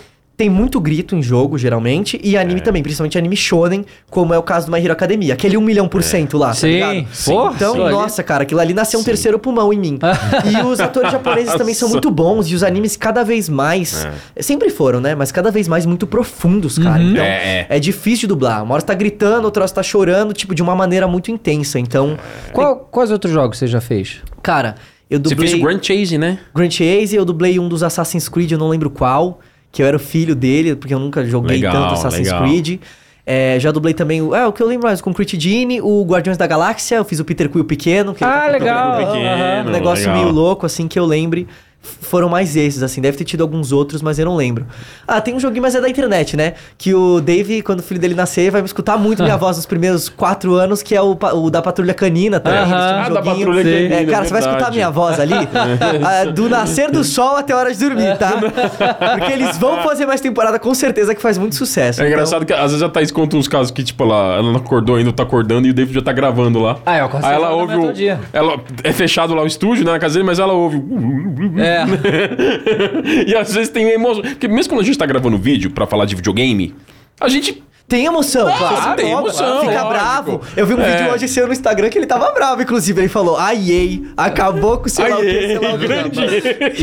tem 0.41 0.49
muito 0.49 0.81
grito 0.81 1.15
em 1.15 1.23
jogo, 1.23 1.59
geralmente, 1.59 2.19
e 2.25 2.35
anime 2.35 2.62
também, 2.62 2.83
principalmente 2.83 3.19
anime 3.19 3.37
shonen, 3.37 3.85
como 4.09 4.33
é 4.33 4.39
o 4.39 4.43
caso 4.43 4.65
do 4.67 4.73
My 4.73 4.79
Hero 4.83 4.95
Academia. 4.95 5.35
Aquele 5.35 5.55
1 5.59 5.61
milhão 5.61 5.87
por 5.87 6.03
cento 6.03 6.39
lá, 6.39 6.49
tá 6.49 6.55
Sim. 6.55 6.69
ligado? 6.69 7.07
Porra, 7.27 7.53
Então, 7.55 7.75
ali. 7.85 7.91
nossa, 7.95 8.23
cara, 8.23 8.45
aquilo 8.45 8.59
ali 8.59 8.73
nasceu 8.73 8.99
um 8.99 9.05
terceiro 9.05 9.39
pulmão 9.39 9.71
em 9.71 9.79
mim. 9.79 9.99
e 10.51 10.62
os 10.65 10.81
atores 10.81 11.12
japoneses 11.12 11.53
também 11.57 11.75
são 11.75 11.91
muito 11.91 12.11
bons, 12.11 12.51
e 12.51 12.55
os 12.55 12.62
animes 12.62 12.97
cada 12.97 13.23
vez 13.23 13.51
mais, 13.51 14.07
sempre 14.41 14.71
foram, 14.71 14.99
né? 14.99 15.15
Mas 15.15 15.31
cada 15.31 15.51
vez 15.51 15.69
mais 15.69 15.85
muito 15.85 16.07
profundos, 16.07 16.79
cara. 16.79 17.03
Então, 17.03 17.23
É, 17.23 17.67
é. 17.69 17.77
é 17.77 17.79
difícil 17.79 18.21
de 18.23 18.29
dublar. 18.29 18.62
Uma 18.65 18.73
hora 18.73 18.81
você 18.81 18.87
tá 18.87 18.95
gritando, 18.95 19.45
outra 19.45 19.62
hora 19.65 19.69
você 19.69 19.75
tá 19.75 19.83
chorando, 19.83 20.33
tipo, 20.33 20.55
de 20.55 20.62
uma 20.62 20.75
maneira 20.75 21.07
muito 21.07 21.31
intensa. 21.31 21.79
Então, 21.79 22.17
Qual- 22.55 22.77
quais 22.91 23.11
outros 23.11 23.31
jogos 23.31 23.59
você 23.59 23.67
já 23.67 23.81
fez? 23.83 24.21
cara, 24.43 24.77
Eu 25.11 25.19
Você 25.19 25.35
dublei 25.35 25.49
fez 25.51 25.61
o 25.61 25.65
Grand 25.67 25.81
Chase, 25.83 26.17
né? 26.17 26.39
Grand 26.55 26.71
Chase, 26.71 27.17
eu 27.17 27.25
dublei 27.25 27.59
um 27.59 27.69
dos 27.69 27.83
Assassin's 27.83 28.29
Creed, 28.29 28.53
eu 28.53 28.59
não 28.59 28.69
lembro 28.69 28.89
qual, 28.89 29.41
que 29.73 29.83
eu 29.83 29.87
era 29.87 29.97
o 29.97 30.01
filho 30.01 30.35
dele, 30.35 30.75
porque 30.77 30.93
eu 30.95 30.99
nunca 30.99 31.25
joguei 31.25 31.57
Legal, 31.57 31.73
tanto 31.73 31.95
Assassin's 31.95 32.27
legal. 32.27 32.43
Creed. 32.43 32.81
É, 33.27 33.59
já 33.61 33.71
dublei 33.71 33.95
também, 33.95 34.21
o- 34.21 34.35
é, 34.35 34.47
o 34.47 34.53
que 34.53 34.61
eu 34.63 34.67
lembro 34.67 34.89
mais, 34.89 35.01
com 35.01 35.11
o 35.11 35.15
Crit 35.15 35.39
Genie, 35.39 35.81
o 35.81 36.03
Guardiões 36.05 36.37
da 36.37 36.47
Galáxia, 36.47 36.97
eu 36.97 37.05
fiz 37.05 37.21
o 37.21 37.25
Peter 37.25 37.49
Quill 37.49 37.65
pequeno. 37.65 38.13
Ah, 38.21 38.41
tá 38.41 38.47
legal. 38.49 38.97
Pequeno, 38.97 39.69
Um 39.69 39.73
negócio 39.73 40.07
legal. 40.09 40.23
meio 40.25 40.35
louco, 40.35 40.67
assim, 40.67 40.89
que 40.89 40.99
eu 40.99 41.05
lembre. 41.07 41.47
Foram 41.82 42.28
mais 42.28 42.57
esses, 42.57 42.82
assim, 42.82 43.01
deve 43.01 43.16
ter 43.16 43.24
tido 43.24 43.40
alguns 43.40 43.73
outros, 43.73 44.02
mas 44.02 44.19
eu 44.19 44.27
não 44.27 44.36
lembro. 44.36 44.66
Ah, 45.09 45.19
tem 45.20 45.35
um 45.35 45.40
joguinho, 45.40 45.62
mas 45.62 45.74
é 45.74 45.81
da 45.81 45.89
internet, 45.89 46.36
né? 46.36 46.52
Que 46.77 46.94
o 46.94 47.20
Dave, 47.23 47.62
quando 47.62 47.81
o 47.81 47.82
filho 47.82 47.98
dele 47.98 48.15
nascer, 48.15 48.51
vai 48.51 48.61
me 48.61 48.66
escutar 48.66 48.98
muito 48.98 49.23
minha 49.23 49.36
voz 49.39 49.57
nos 49.57 49.65
primeiros 49.65 50.09
quatro 50.09 50.55
anos, 50.55 50.82
que 50.82 50.94
é 50.94 51.01
o, 51.01 51.16
o 51.35 51.51
da 51.51 51.62
Patrulha 51.62 51.94
Canina 51.94 52.39
também. 52.39 52.59
Eles 52.59 52.69
tinham 52.70 52.82
um 52.82 52.90
Ah, 53.01 53.09
da 53.09 53.15
joguinho. 53.23 53.47
Patrulha 53.47 53.61
É, 53.61 53.89
Canina, 53.89 54.12
cara, 54.12 54.24
você 54.24 54.31
vai 54.31 54.40
escutar 54.40 54.57
a 54.57 54.70
verdade. 54.70 54.77
minha 54.77 54.90
voz 54.90 55.20
ali, 55.20 55.32
ah, 56.05 56.24
do 56.31 56.48
nascer 56.51 56.90
do 56.90 57.02
sol 57.02 57.36
até 57.36 57.52
a 57.55 57.57
hora 57.57 57.73
de 57.73 57.78
dormir, 57.78 58.16
tá? 58.19 58.32
Porque 59.19 59.32
eles 59.32 59.57
vão 59.57 59.82
fazer 59.82 60.05
mais 60.05 60.20
temporada, 60.20 60.59
com 60.59 60.74
certeza, 60.74 61.15
que 61.15 61.23
faz 61.23 61.39
muito 61.39 61.55
sucesso. 61.55 62.01
É 62.02 62.05
Então, 62.05 62.12
engraçado 62.12 62.44
que 62.44 62.52
às 62.52 62.73
vezes 62.73 62.82
a 62.82 62.89
Thaís 62.90 63.11
conta 63.11 63.36
uns 63.39 63.48
casos 63.48 63.70
que, 63.70 63.82
tipo, 63.82 64.02
ela, 64.05 64.35
ela 64.35 64.52
não 64.52 64.57
acordou 64.57 64.97
ainda, 64.97 65.12
tá 65.12 65.23
acordando 65.23 65.66
e 65.66 65.70
o 65.70 65.74
David 65.74 65.94
já 65.94 66.02
tá 66.02 66.12
gravando 66.12 66.59
lá. 66.61 66.77
Ah, 66.85 66.98
eu 66.98 67.09
consigo 67.09 67.27
Aí 67.28 67.35
ela 67.36 67.51
ouve 67.52 67.74
o. 67.77 67.93
Ela, 68.32 68.61
é 68.85 68.93
fechado 68.93 69.35
lá 69.35 69.43
o 69.43 69.47
estúdio, 69.47 69.85
né, 69.85 69.93
na 69.93 69.98
casa 69.98 70.15
dele, 70.15 70.27
mas 70.27 70.39
ela 70.39 70.52
ouve. 70.52 70.77
o- 70.77 71.70
É. 71.71 71.85
e 73.31 73.35
às 73.37 73.53
vezes 73.53 73.69
tem 73.69 73.89
emoção. 73.91 74.23
Porque 74.23 74.49
mesmo 74.49 74.73
quando 74.73 74.81
a 74.83 74.85
gente 74.85 74.99
tá 74.99 75.07
gravando 75.07 75.39
vídeo 75.39 75.71
pra 75.71 75.87
falar 75.87 76.05
de 76.05 76.15
videogame, 76.15 76.75
a 77.21 77.29
gente. 77.29 77.63
Tem 77.89 78.05
emoção, 78.05 78.47
claro. 78.57 78.77
Ah, 78.91 78.95
tem 78.95 79.13
Logo, 79.13 79.27
emoção, 79.27 79.61
Fica 79.63 79.73
lógico. 79.73 79.89
bravo. 79.89 80.41
Eu 80.57 80.65
vi 80.65 80.75
um 80.75 80.81
É. 80.81 80.97
vídeo 80.97 81.13
hoje 81.13 81.27
seu 81.27 81.49
no 81.49 81.53
Instagram 81.53 81.89
que 81.91 81.99
ele 81.99 82.07
tava 82.07 82.31
bravo, 82.31 82.63
inclusive. 82.63 83.01
Ele 83.01 83.09
falou, 83.09 83.37
ai, 83.37 83.69
ei, 83.69 84.05
acabou 84.17 84.79
com 84.79 84.87
o 84.87 84.89
que. 84.89 85.77
grande. 85.87 86.21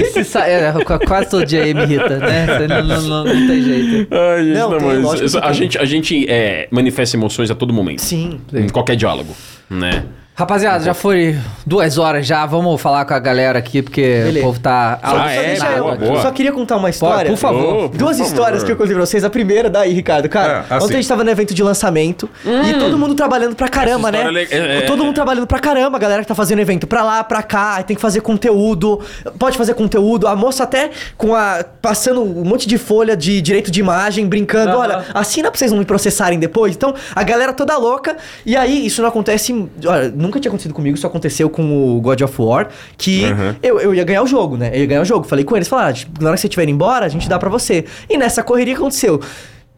Esse 0.02 0.26
sa- 0.26 0.46
é, 0.46 0.74
qu- 0.74 1.00
quase 1.08 1.30
todo 1.30 1.46
dia 1.46 1.64
aí 1.64 1.74
me 1.74 1.84
irrita, 1.84 2.18
né? 2.18 2.46
Isso 2.58 2.68
Não, 2.68 2.84
não, 2.84 3.02
não, 3.02 3.24
não 3.24 3.48
tem 3.48 3.62
jeito. 3.64 4.14
Ai, 4.14 4.44
gente, 4.44 4.54
Não, 4.58 4.70
não, 4.72 4.78
tem, 4.80 5.00
mas 5.00 5.22
isso- 5.22 5.38
a 5.38 5.42
tem. 5.44 5.54
gente, 5.54 5.78
a 5.78 5.86
gente 5.86 6.26
é, 6.30 6.68
manifesta 6.72 7.16
emoções 7.16 7.50
a 7.50 7.56
todo 7.56 7.74
momento. 7.74 8.02
Sim. 8.02 8.42
Em 8.54 8.68
qualquer 8.68 8.98
diálogo, 8.98 9.34
né? 9.70 10.04
Rapaziada, 10.42 10.84
já 10.86 10.94
foi 10.94 11.36
duas 11.66 11.98
horas 11.98 12.28
já. 12.28 12.46
Vamos 12.46 12.80
falar 12.80 13.06
com 13.06 13.14
a 13.16 13.18
galera 13.18 13.58
aqui, 13.58 13.82
porque 13.82 14.02
Beleza. 14.04 14.38
o 14.38 14.42
povo 14.44 14.60
tá 14.60 15.00
Ah, 15.02 15.10
Só 15.10 15.18
é? 15.30 15.56
eu- 15.80 15.84
Boa, 15.84 15.96
boa. 15.96 16.22
Só 16.22 16.30
queria 16.32 16.52
contar 16.52 16.76
uma 16.78 16.92
história. 16.92 17.32
por 17.32 17.38
favor. 17.38 17.86
Ô, 17.86 17.90
por 17.90 17.98
Duas 17.98 18.18
favor. 18.20 18.30
histórias 18.32 18.64
que 18.64 18.72
eu 18.72 18.76
contei 18.76 18.94
pra 18.94 19.04
vocês. 19.04 19.24
A 19.24 19.32
primeira, 19.32 19.68
daí, 19.68 19.92
Ricardo. 19.94 20.30
Cara, 20.30 20.64
É, 20.70 20.76
assim. 20.76 20.86
ontem 20.86 20.94
a 20.94 20.98
gente 20.98 21.08
tava 21.10 21.24
no 21.24 21.32
evento 21.32 21.56
de 21.56 21.64
lançamento 21.64 22.30
e 22.46 22.74
todo 22.78 23.00
mundo 23.00 23.16
trabalhando 23.16 23.56
pra 23.56 23.68
caramba, 23.68 24.12
né? 24.12 24.22
é 24.22 24.30
le- 24.32 24.48
é- 24.52 24.82
todo 24.82 25.02
é- 25.02 25.06
mundo 25.08 25.16
trabalhando 25.16 25.48
pra 25.48 25.58
caramba, 25.58 25.98
a 25.98 26.00
galera 26.00 26.22
que 26.22 26.28
tá 26.28 26.36
fazendo 26.36 26.60
evento 26.60 26.86
pra 26.86 27.02
lá, 27.02 27.24
pra 27.24 27.42
cá, 27.42 27.82
tem 27.82 27.96
que 27.96 28.02
fazer 28.02 28.22
conteúdo, 28.22 29.02
pode 29.40 29.58
fazer 29.58 29.74
conteúdo. 29.74 30.28
A 30.28 30.36
moça 30.36 30.66
até 30.66 30.92
com 31.18 31.34
a. 31.34 31.66
passando 31.82 32.22
um 32.22 32.44
monte 32.44 32.68
de 32.68 32.78
folha 32.78 33.18
de 33.18 33.42
direito 33.42 33.72
de 33.72 33.80
imagem, 33.80 34.28
brincando. 34.28 34.78
Olha, 34.78 35.04
assina 35.16 35.50
pra 35.50 35.58
vocês 35.58 35.72
não 35.72 35.80
me 35.80 35.86
processarem 35.86 36.38
depois. 36.38 36.76
Então, 36.76 36.94
a 37.16 37.24
galera 37.24 37.54
toda 37.54 37.76
louca. 37.76 38.18
E 38.46 38.56
aí, 38.56 38.86
isso 38.86 39.02
não 39.02 39.10
acontece. 39.10 39.68
Olha, 39.86 40.14
nunca 40.28 40.40
tinha 40.40 40.50
acontecido 40.50 40.74
comigo, 40.74 40.96
isso 40.96 41.08
aconteceu 41.08 41.50
com 41.50 41.98
o 41.98 42.00
God 42.02 42.22
of 42.22 42.42
War, 42.42 42.70
que 42.98 43.26
Uhum. 43.26 43.56
eu, 43.64 43.80
eu 43.80 43.96
ia 43.96 44.04
ganhar 44.04 44.22
o 44.22 44.28
jogo, 44.28 44.56
né? 44.58 44.70
Eu 44.74 44.82
ia 44.82 44.86
ganhar 44.86 45.02
o 45.02 45.06
jogo. 45.06 45.26
Falei 45.28 45.44
com 45.44 45.56
eles, 45.56 45.68
falaram, 45.68 45.96
ah, 45.98 46.08
na 46.22 46.28
hora 46.30 46.36
que 46.38 46.42
você 46.42 46.48
estiver 46.48 46.64
indo 46.64 46.72
embora, 46.74 47.06
a 47.06 47.10
gente 47.10 47.28
dá 47.28 47.40
pra 47.40 47.50
você. 47.50 47.86
E 48.10 48.18
nessa 48.18 48.44
correria 48.44 48.76
aconteceu? 48.76 49.20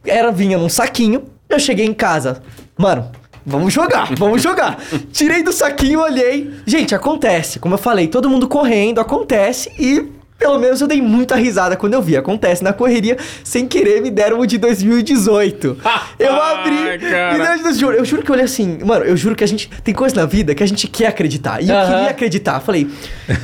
Era, 0.06 0.32
vinha 0.32 0.58
num 0.58 0.70
saquinho, 0.70 1.24
eu 1.48 1.60
cheguei 1.60 1.86
em 1.86 1.94
casa. 1.94 2.42
Mano, 2.78 3.10
vamos 3.46 3.74
jogar, 3.74 4.14
vamos 4.18 4.42
jogar. 4.42 4.78
Tirei 5.12 5.44
do 5.44 5.52
saquinho, 5.54 6.02
olhei. 6.02 6.52
Gente, 6.66 6.94
acontece. 6.94 7.60
Como 7.60 7.74
eu 7.76 7.80
falei, 7.80 8.08
todo 8.08 8.30
mundo 8.30 8.48
correndo, 8.48 9.00
acontece 9.00 9.72
e. 9.80 10.19
Pelo 10.40 10.58
menos 10.58 10.80
eu 10.80 10.88
dei 10.88 11.02
muita 11.02 11.36
risada 11.36 11.76
quando 11.76 11.94
eu 11.94 12.02
vi. 12.02 12.16
Acontece 12.16 12.64
na 12.64 12.72
correria, 12.72 13.18
sem 13.44 13.68
querer, 13.68 14.02
me 14.02 14.10
deram 14.10 14.40
o 14.40 14.46
de 14.48 14.58
2018. 14.58 15.78
eu 16.18 16.42
abri. 16.42 16.98
cara. 17.00 17.34
Me 17.34 17.40
deram 17.40 17.58
de 17.58 17.64
2018. 17.64 18.00
Eu 18.00 18.06
juro 18.06 18.24
que 18.24 18.32
eu 18.32 18.34
olhei 18.34 18.46
assim, 18.46 18.80
mano, 18.84 19.04
eu 19.04 19.18
juro 19.18 19.36
que 19.36 19.44
a 19.44 19.48
gente. 19.48 19.70
Tem 19.84 19.94
coisa 19.94 20.16
na 20.16 20.26
vida 20.26 20.56
que 20.56 20.64
a 20.64 20.68
gente 20.68 20.88
quer 20.88 21.08
acreditar. 21.08 21.62
E 21.62 21.70
eu 21.70 21.76
Aham. 21.76 21.92
queria 21.92 22.10
acreditar. 22.10 22.60
Falei, 22.62 22.88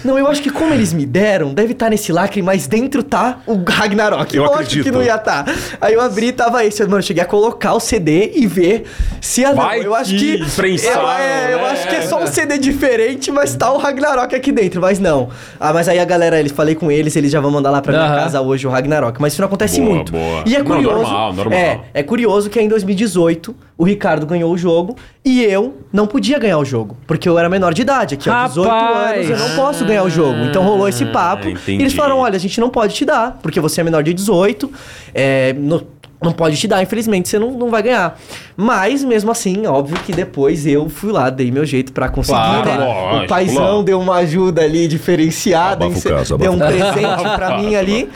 não, 0.06 0.18
eu 0.18 0.26
acho 0.28 0.42
que 0.42 0.50
como 0.50 0.74
eles 0.74 0.94
me 0.94 1.06
deram, 1.06 1.54
deve 1.54 1.74
estar 1.74 1.90
nesse 1.90 2.12
lacre, 2.12 2.42
mas 2.42 2.66
dentro 2.66 3.04
tá 3.04 3.40
o 3.46 3.62
Ragnarok. 3.64 4.36
Eu 4.36 4.44
Lógico 4.44 4.62
acredito. 4.62 4.84
que 4.86 4.92
não 4.92 5.04
ia 5.04 5.16
estar. 5.16 5.46
Aí 5.82 5.94
eu 5.94 6.02
abri 6.02 6.28
e 6.28 6.32
tava 6.32 6.64
esse. 6.64 6.82
Mano, 6.84 6.98
eu 6.98 7.02
cheguei 7.02 7.24
a 7.24 7.26
colocar 7.26 7.74
o 7.74 7.80
CD 7.80 8.32
e 8.36 8.48
ver 8.48 8.86
se 9.20 9.42
ia. 9.42 9.54
Vai 9.54 9.80
não, 9.80 9.86
eu 9.86 9.96
acho 9.96 10.16
que 10.16 10.44
prensaram, 10.56 11.02
eu, 11.02 11.10
é, 11.10 11.54
eu 11.54 11.58
né? 11.58 11.64
acho 11.72 11.88
que 11.88 11.96
é 11.96 12.02
só 12.02 12.22
um 12.24 12.28
CD 12.28 12.58
diferente, 12.58 13.32
mas 13.32 13.56
tá 13.56 13.72
o 13.72 13.78
Ragnarok 13.78 14.34
aqui 14.34 14.52
dentro. 14.52 14.80
Mas 14.82 15.00
não. 15.00 15.30
Ah, 15.60 15.74
mas 15.74 15.88
aí 15.90 16.00
a 16.00 16.06
galera, 16.06 16.40
eles 16.40 16.52
falei 16.52 16.76
com 16.76 16.85
eles, 16.92 17.16
eles 17.16 17.32
já 17.32 17.40
vão 17.40 17.52
mandar 17.52 17.70
lá 17.72 17.82
pra 17.82 17.92
minha 17.94 18.06
Aham. 18.06 18.16
casa 18.16 18.42
hoje 18.42 18.66
o 18.68 18.70
Ragnarok. 18.70 19.20
Mas 19.22 19.34
isso 19.34 19.42
não 19.42 19.48
acontece 19.48 19.80
Boa, 19.82 19.96
muito. 19.96 20.12
boa. 20.12 20.44
E 20.46 20.56
é 20.56 20.60
Não, 20.60 20.66
curioso. 20.66 20.98
normal, 21.04 21.34
normal. 21.34 21.60
É, 21.60 21.80
é 21.94 22.04
curioso 22.04 22.50
que 22.50 22.60
em 22.60 22.68
2018 22.68 23.56
o 23.78 23.84
Ricardo 23.84 24.26
ganhou 24.26 24.52
o 24.54 24.58
jogo 24.58 24.96
e 25.24 25.44
eu 25.44 25.76
não 25.92 26.08
podia 26.08 26.40
ganhar 26.40 26.58
o 26.58 26.66
jogo. 26.66 26.96
Porque 27.06 27.28
eu 27.28 27.38
era 27.38 27.50
menor 27.50 27.74
de 27.74 27.82
idade. 27.82 28.16
Aqui, 28.16 28.30
ó, 28.30 28.48
18 28.48 28.70
Rapaz! 28.70 29.30
anos, 29.30 29.30
eu 29.42 29.50
não 29.50 29.56
posso 29.56 29.86
ganhar 29.86 30.04
o 30.04 30.10
jogo. 30.10 30.40
Então 30.46 30.64
rolou 30.64 30.88
esse 30.88 31.06
papo. 31.08 31.44
Ah, 31.48 31.50
E 31.50 31.54
entendi. 31.54 31.84
eles 31.84 31.94
falaram: 31.94 32.18
olha, 32.20 32.36
a 32.36 32.40
gente 32.40 32.60
não 32.60 32.70
pode 32.70 32.94
te 32.94 33.04
dar, 33.06 33.38
porque 33.42 33.60
você 33.60 33.82
é 33.82 33.84
menor 33.84 34.04
de 34.04 34.14
18. 34.14 34.72
É, 35.14 35.54
no- 35.54 35.82
não 36.26 36.34
pode 36.34 36.58
te 36.58 36.68
dar, 36.68 36.82
infelizmente, 36.84 37.30
você 37.30 37.40
não, 37.40 37.52
não 37.52 37.70
vai 37.70 37.82
ganhar. 37.84 38.20
Mas, 38.58 39.04
mesmo 39.04 39.32
assim, 39.32 39.66
óbvio 39.68 39.98
que 40.06 40.12
depois 40.14 40.66
eu 40.68 40.90
fui 40.90 41.12
lá, 41.12 41.30
dei 41.30 41.52
meu 41.52 41.66
jeito 41.66 41.92
pra 41.94 42.10
conseguir, 42.10 42.38
Claro, 42.38 42.66
né? 42.66 42.78
lógico, 42.78 43.24
o 43.24 43.28
paizão 43.28 43.84
deu 43.84 44.00
uma 44.00 44.16
ajuda 44.16 44.62
ali 44.62 44.88
diferenciada, 44.88 45.86
Abafa 45.86 46.10
caso, 46.10 46.38
deu 46.38 46.52
um 46.54 46.58
presente 46.60 47.24
pra 47.36 47.58
mim 47.58 47.76
ali. 47.76 48.10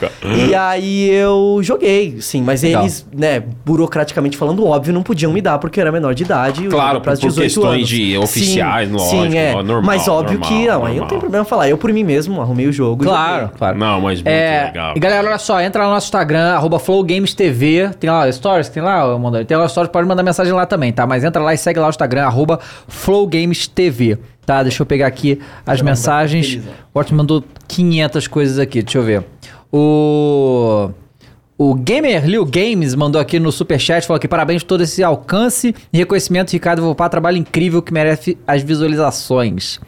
E 0.48 0.54
aí 0.54 1.10
eu 1.10 1.58
joguei, 1.62 2.16
sim. 2.20 2.42
Mas 2.42 2.62
Legal. 2.62 2.82
eles, 2.82 3.06
né, 3.14 3.42
burocraticamente 3.64 4.36
falando, 4.36 4.66
óbvio, 4.66 4.92
não 4.92 5.02
podiam 5.02 5.32
me 5.32 5.40
dar 5.40 5.58
porque 5.58 5.78
eu 5.78 5.82
era 5.82 5.92
menor 5.92 6.14
de 6.14 6.22
idade. 6.24 6.64
e 6.64 6.68
Claro, 6.68 7.00
por 7.00 7.12
18 7.14 7.40
questões 7.40 7.66
anos. 7.76 7.88
de 7.88 8.18
oficiais, 8.18 8.88
sim, 8.88 8.94
lógico, 8.94 9.22
Sim, 9.30 9.38
é. 9.38 9.52
normal, 9.54 9.82
Mas 9.82 10.08
óbvio 10.08 10.38
normal, 10.38 10.48
que, 10.48 10.66
não, 10.66 10.74
aí 10.74 10.78
não 10.80 10.88
normal. 10.90 11.08
tem 11.08 11.18
problema 11.18 11.44
falar. 11.44 11.68
Eu 11.68 11.78
por 11.78 11.92
mim 11.92 12.02
mesmo 12.04 12.40
arrumei 12.40 12.66
o 12.66 12.72
jogo 12.72 13.04
Claro, 13.04 13.50
claro. 13.56 13.78
Não, 13.78 14.00
mas 14.00 14.18
muito 14.22 14.28
É, 14.28 14.64
legal. 14.66 14.92
e 14.96 15.00
galera, 15.00 15.28
olha 15.28 15.38
só, 15.38 15.60
entra 15.60 15.82
lá 15.82 15.88
no 15.88 15.94
nosso 15.94 16.06
Instagram, 16.06 16.52
arroba 16.54 16.78
FlowGamesTV, 16.78 17.90
tem 18.00 18.10
lá 18.10 18.30
stories, 18.30 18.68
tem 18.68 18.82
lá, 18.82 19.16
mandando, 19.18 19.44
tem 19.44 19.56
lá 19.56 19.68
stories, 19.68 19.92
pode 19.92 20.08
mandar 20.08 20.22
mensagem 20.22 20.52
lá 20.52 20.66
também, 20.66 20.92
tá? 20.92 21.06
Mas 21.06 21.22
entra 21.22 21.42
lá 21.42 21.54
e 21.54 21.58
segue 21.58 21.78
lá 21.78 21.86
o 21.86 21.90
Instagram, 21.90 22.24
arroba 22.24 22.58
FlowGamesTV, 22.88 24.18
tá? 24.44 24.62
Deixa 24.62 24.82
eu 24.82 24.86
pegar 24.86 25.06
aqui 25.06 25.40
as 25.66 25.82
mensagens. 25.82 26.48
feliz, 26.52 26.66
O 26.92 26.98
Otto 26.98 27.14
mandou 27.14 27.44
500 27.68 28.26
coisas 28.26 28.58
aqui, 28.58 28.82
deixa 28.82 28.98
eu 28.98 29.02
ver. 29.02 29.24
O... 29.72 30.90
O 31.62 31.74
Gamer 31.74 32.24
Liu 32.26 32.42
Games 32.46 32.94
mandou 32.94 33.20
aqui 33.20 33.38
no 33.38 33.52
superchat, 33.52 34.06
falou 34.06 34.18
que 34.18 34.26
parabéns 34.26 34.62
por 34.62 34.68
todo 34.68 34.80
esse 34.82 35.04
alcance 35.04 35.74
e 35.92 35.98
reconhecimento, 35.98 36.52
Ricardo 36.52 36.80
Vopá, 36.80 37.06
trabalho 37.06 37.36
incrível 37.36 37.82
que 37.82 37.92
merece 37.92 38.38
as 38.46 38.62
visualizações. 38.62 39.78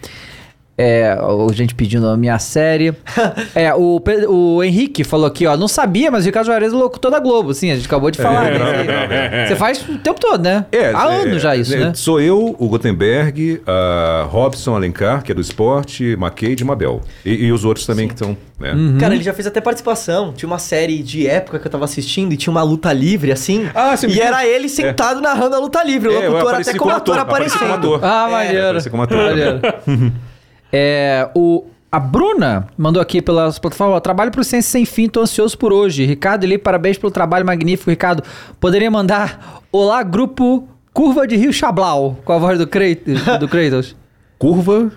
É, 0.76 1.16
o 1.20 1.52
gente 1.52 1.74
pedindo 1.74 2.08
a 2.08 2.16
minha 2.16 2.38
série. 2.38 2.94
é, 3.54 3.74
o, 3.74 4.00
o 4.28 4.64
Henrique 4.64 5.04
falou 5.04 5.26
aqui, 5.26 5.46
ó, 5.46 5.56
não 5.56 5.68
sabia, 5.68 6.10
mas 6.10 6.24
o 6.24 6.26
Ricardo 6.26 6.46
Juarez 6.46 6.72
é 6.72 6.76
o 6.76 6.78
locutor 6.78 7.10
da 7.10 7.20
Globo, 7.20 7.52
sim, 7.52 7.70
a 7.70 7.76
gente 7.76 7.86
acabou 7.86 8.10
de 8.10 8.18
falar, 8.18 8.44
né? 8.50 9.46
Você 9.46 9.56
faz 9.56 9.86
o 9.86 9.98
tempo 9.98 10.18
todo, 10.18 10.42
né? 10.42 10.64
Há 10.94 11.12
é, 11.12 11.22
anos 11.22 11.42
já 11.42 11.54
isso, 11.54 11.76
né? 11.76 11.92
Sou 11.94 12.20
eu, 12.20 12.56
o 12.58 12.68
Gutenberg, 12.68 13.60
a 13.66 14.26
Robson 14.28 14.74
Alencar, 14.74 15.22
que 15.22 15.30
é 15.30 15.34
do 15.34 15.40
esporte, 15.40 16.16
Mackay 16.16 16.56
e 16.58 16.64
Mabel. 16.64 17.02
E, 17.24 17.46
e 17.46 17.52
os 17.52 17.64
outros 17.64 17.84
também 17.86 18.08
que 18.08 18.14
estão. 18.14 18.36
Né? 18.58 18.72
Uhum. 18.72 18.98
Cara, 18.98 19.14
ele 19.14 19.22
já 19.24 19.32
fez 19.34 19.46
até 19.46 19.60
participação. 19.60 20.32
Tinha 20.32 20.46
uma 20.48 20.58
série 20.58 21.02
de 21.02 21.26
época 21.26 21.58
que 21.58 21.66
eu 21.66 21.70
tava 21.70 21.84
assistindo 21.84 22.32
e 22.32 22.36
tinha 22.36 22.50
uma 22.50 22.62
luta 22.62 22.92
livre, 22.92 23.32
assim. 23.32 23.68
Ah, 23.74 23.94
me 24.02 24.08
E 24.08 24.14
viu? 24.14 24.22
era 24.22 24.46
ele 24.46 24.68
sentado 24.68 25.20
narrando 25.20 25.56
a 25.56 25.58
luta 25.58 25.82
livre. 25.82 26.08
O 26.08 26.12
É, 26.22 26.28
locutor 26.28 26.54
até 26.54 26.74
como 26.78 26.90
ator 26.92 27.16
como 27.18 27.20
aparecendo. 27.28 27.72
ator. 27.72 28.00
Ah, 28.02 28.26
É, 28.28 28.30
maneiro. 28.30 28.90
como 28.90 29.02
ator. 29.02 29.16
Maneiro. 29.18 29.60
é, 30.72 31.28
o, 31.34 31.66
a 31.90 32.00
Bruna 32.00 32.66
mandou 32.76 33.02
aqui 33.02 33.20
pela 33.20 33.52
plataforma, 33.52 33.96
ó, 33.96 34.00
trabalho 34.00 34.30
pro 34.30 34.42
Ciência 34.42 34.70
Sem 34.70 34.84
Fim, 34.84 35.08
tô 35.08 35.20
ansioso 35.20 35.56
por 35.58 35.72
hoje. 35.72 36.04
Ricardo 36.04 36.44
Eli, 36.44 36.56
parabéns 36.56 36.96
pelo 36.96 37.12
trabalho 37.12 37.44
magnífico, 37.44 37.90
Ricardo. 37.90 38.22
Poderia 38.58 38.90
mandar 38.90 39.62
Olá, 39.70 40.02
grupo 40.02 40.68
Curva 40.92 41.26
de 41.26 41.36
Rio 41.36 41.52
Chablau, 41.52 42.18
com 42.24 42.32
a 42.32 42.38
voz 42.38 42.58
do 42.58 42.66
Kratos. 42.66 43.22
Do 43.40 43.48
Kratos. 43.48 43.96
Curva. 44.38 44.90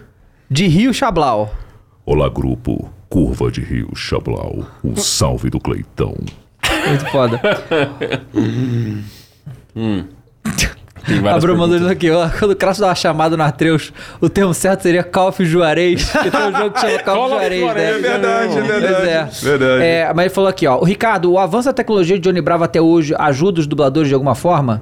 De 0.50 0.68
Rio 0.68 0.94
Chablau. 0.94 1.54
Olá, 2.06 2.30
grupo. 2.30 2.90
Curva 3.10 3.52
de 3.52 3.62
Rio 3.62 3.96
Chablau. 3.96 4.66
Um 4.84 4.96
salve 4.96 5.50
do 5.50 5.60
Cleitão. 5.60 6.16
Muito 6.88 7.06
foda. 7.10 7.40
Tem 9.74 10.06
A 11.08 11.22
várias 11.22 11.42
Bruna 11.44 11.60
mandou 11.60 11.78
perguntas. 11.80 11.82
isso 11.82 11.92
aqui, 11.92 12.10
ó. 12.12 12.30
Quando 12.40 12.52
o 12.52 12.56
Kratos 12.56 12.80
dá 12.80 12.88
uma 12.88 12.96
chamada 12.96 13.38
no 13.38 13.44
Atreus, 13.44 13.94
o 14.20 14.28
termo 14.30 14.54
certo 14.54 14.82
seria 14.84 15.04
Call 15.04 15.30
of 15.30 15.46
Juarez. 15.46 16.04
Que 16.10 16.32
tem 16.32 16.40
um 16.42 16.52
jogo 16.56 16.72
que 16.72 16.80
chama 16.82 17.00
Call 17.00 17.26
of 17.36 17.60
Juarez, 17.60 17.74
né? 17.76 17.90
é 17.90 17.98
verdade, 18.00 18.52
é 18.58 18.62
Pois 18.62 18.68
verdade. 18.68 19.08
é. 19.10 19.30
Verdade. 19.42 19.84
É, 19.84 20.14
mas 20.16 20.26
ele 20.26 20.34
falou 20.34 20.50
aqui, 20.50 20.66
ó. 20.68 20.78
O 20.80 20.84
Ricardo, 20.84 21.32
o 21.32 21.40
avanço 21.40 21.66
da 21.70 21.74
tecnologia 21.74 22.18
de 22.18 22.22
Johnny 22.28 22.42
Bravo 22.42 22.64
até 22.64 22.82
hoje 22.82 23.14
ajuda 23.18 23.60
os 23.60 23.68
dubladores 23.68 24.08
de 24.10 24.14
alguma 24.16 24.36
forma? 24.36 24.82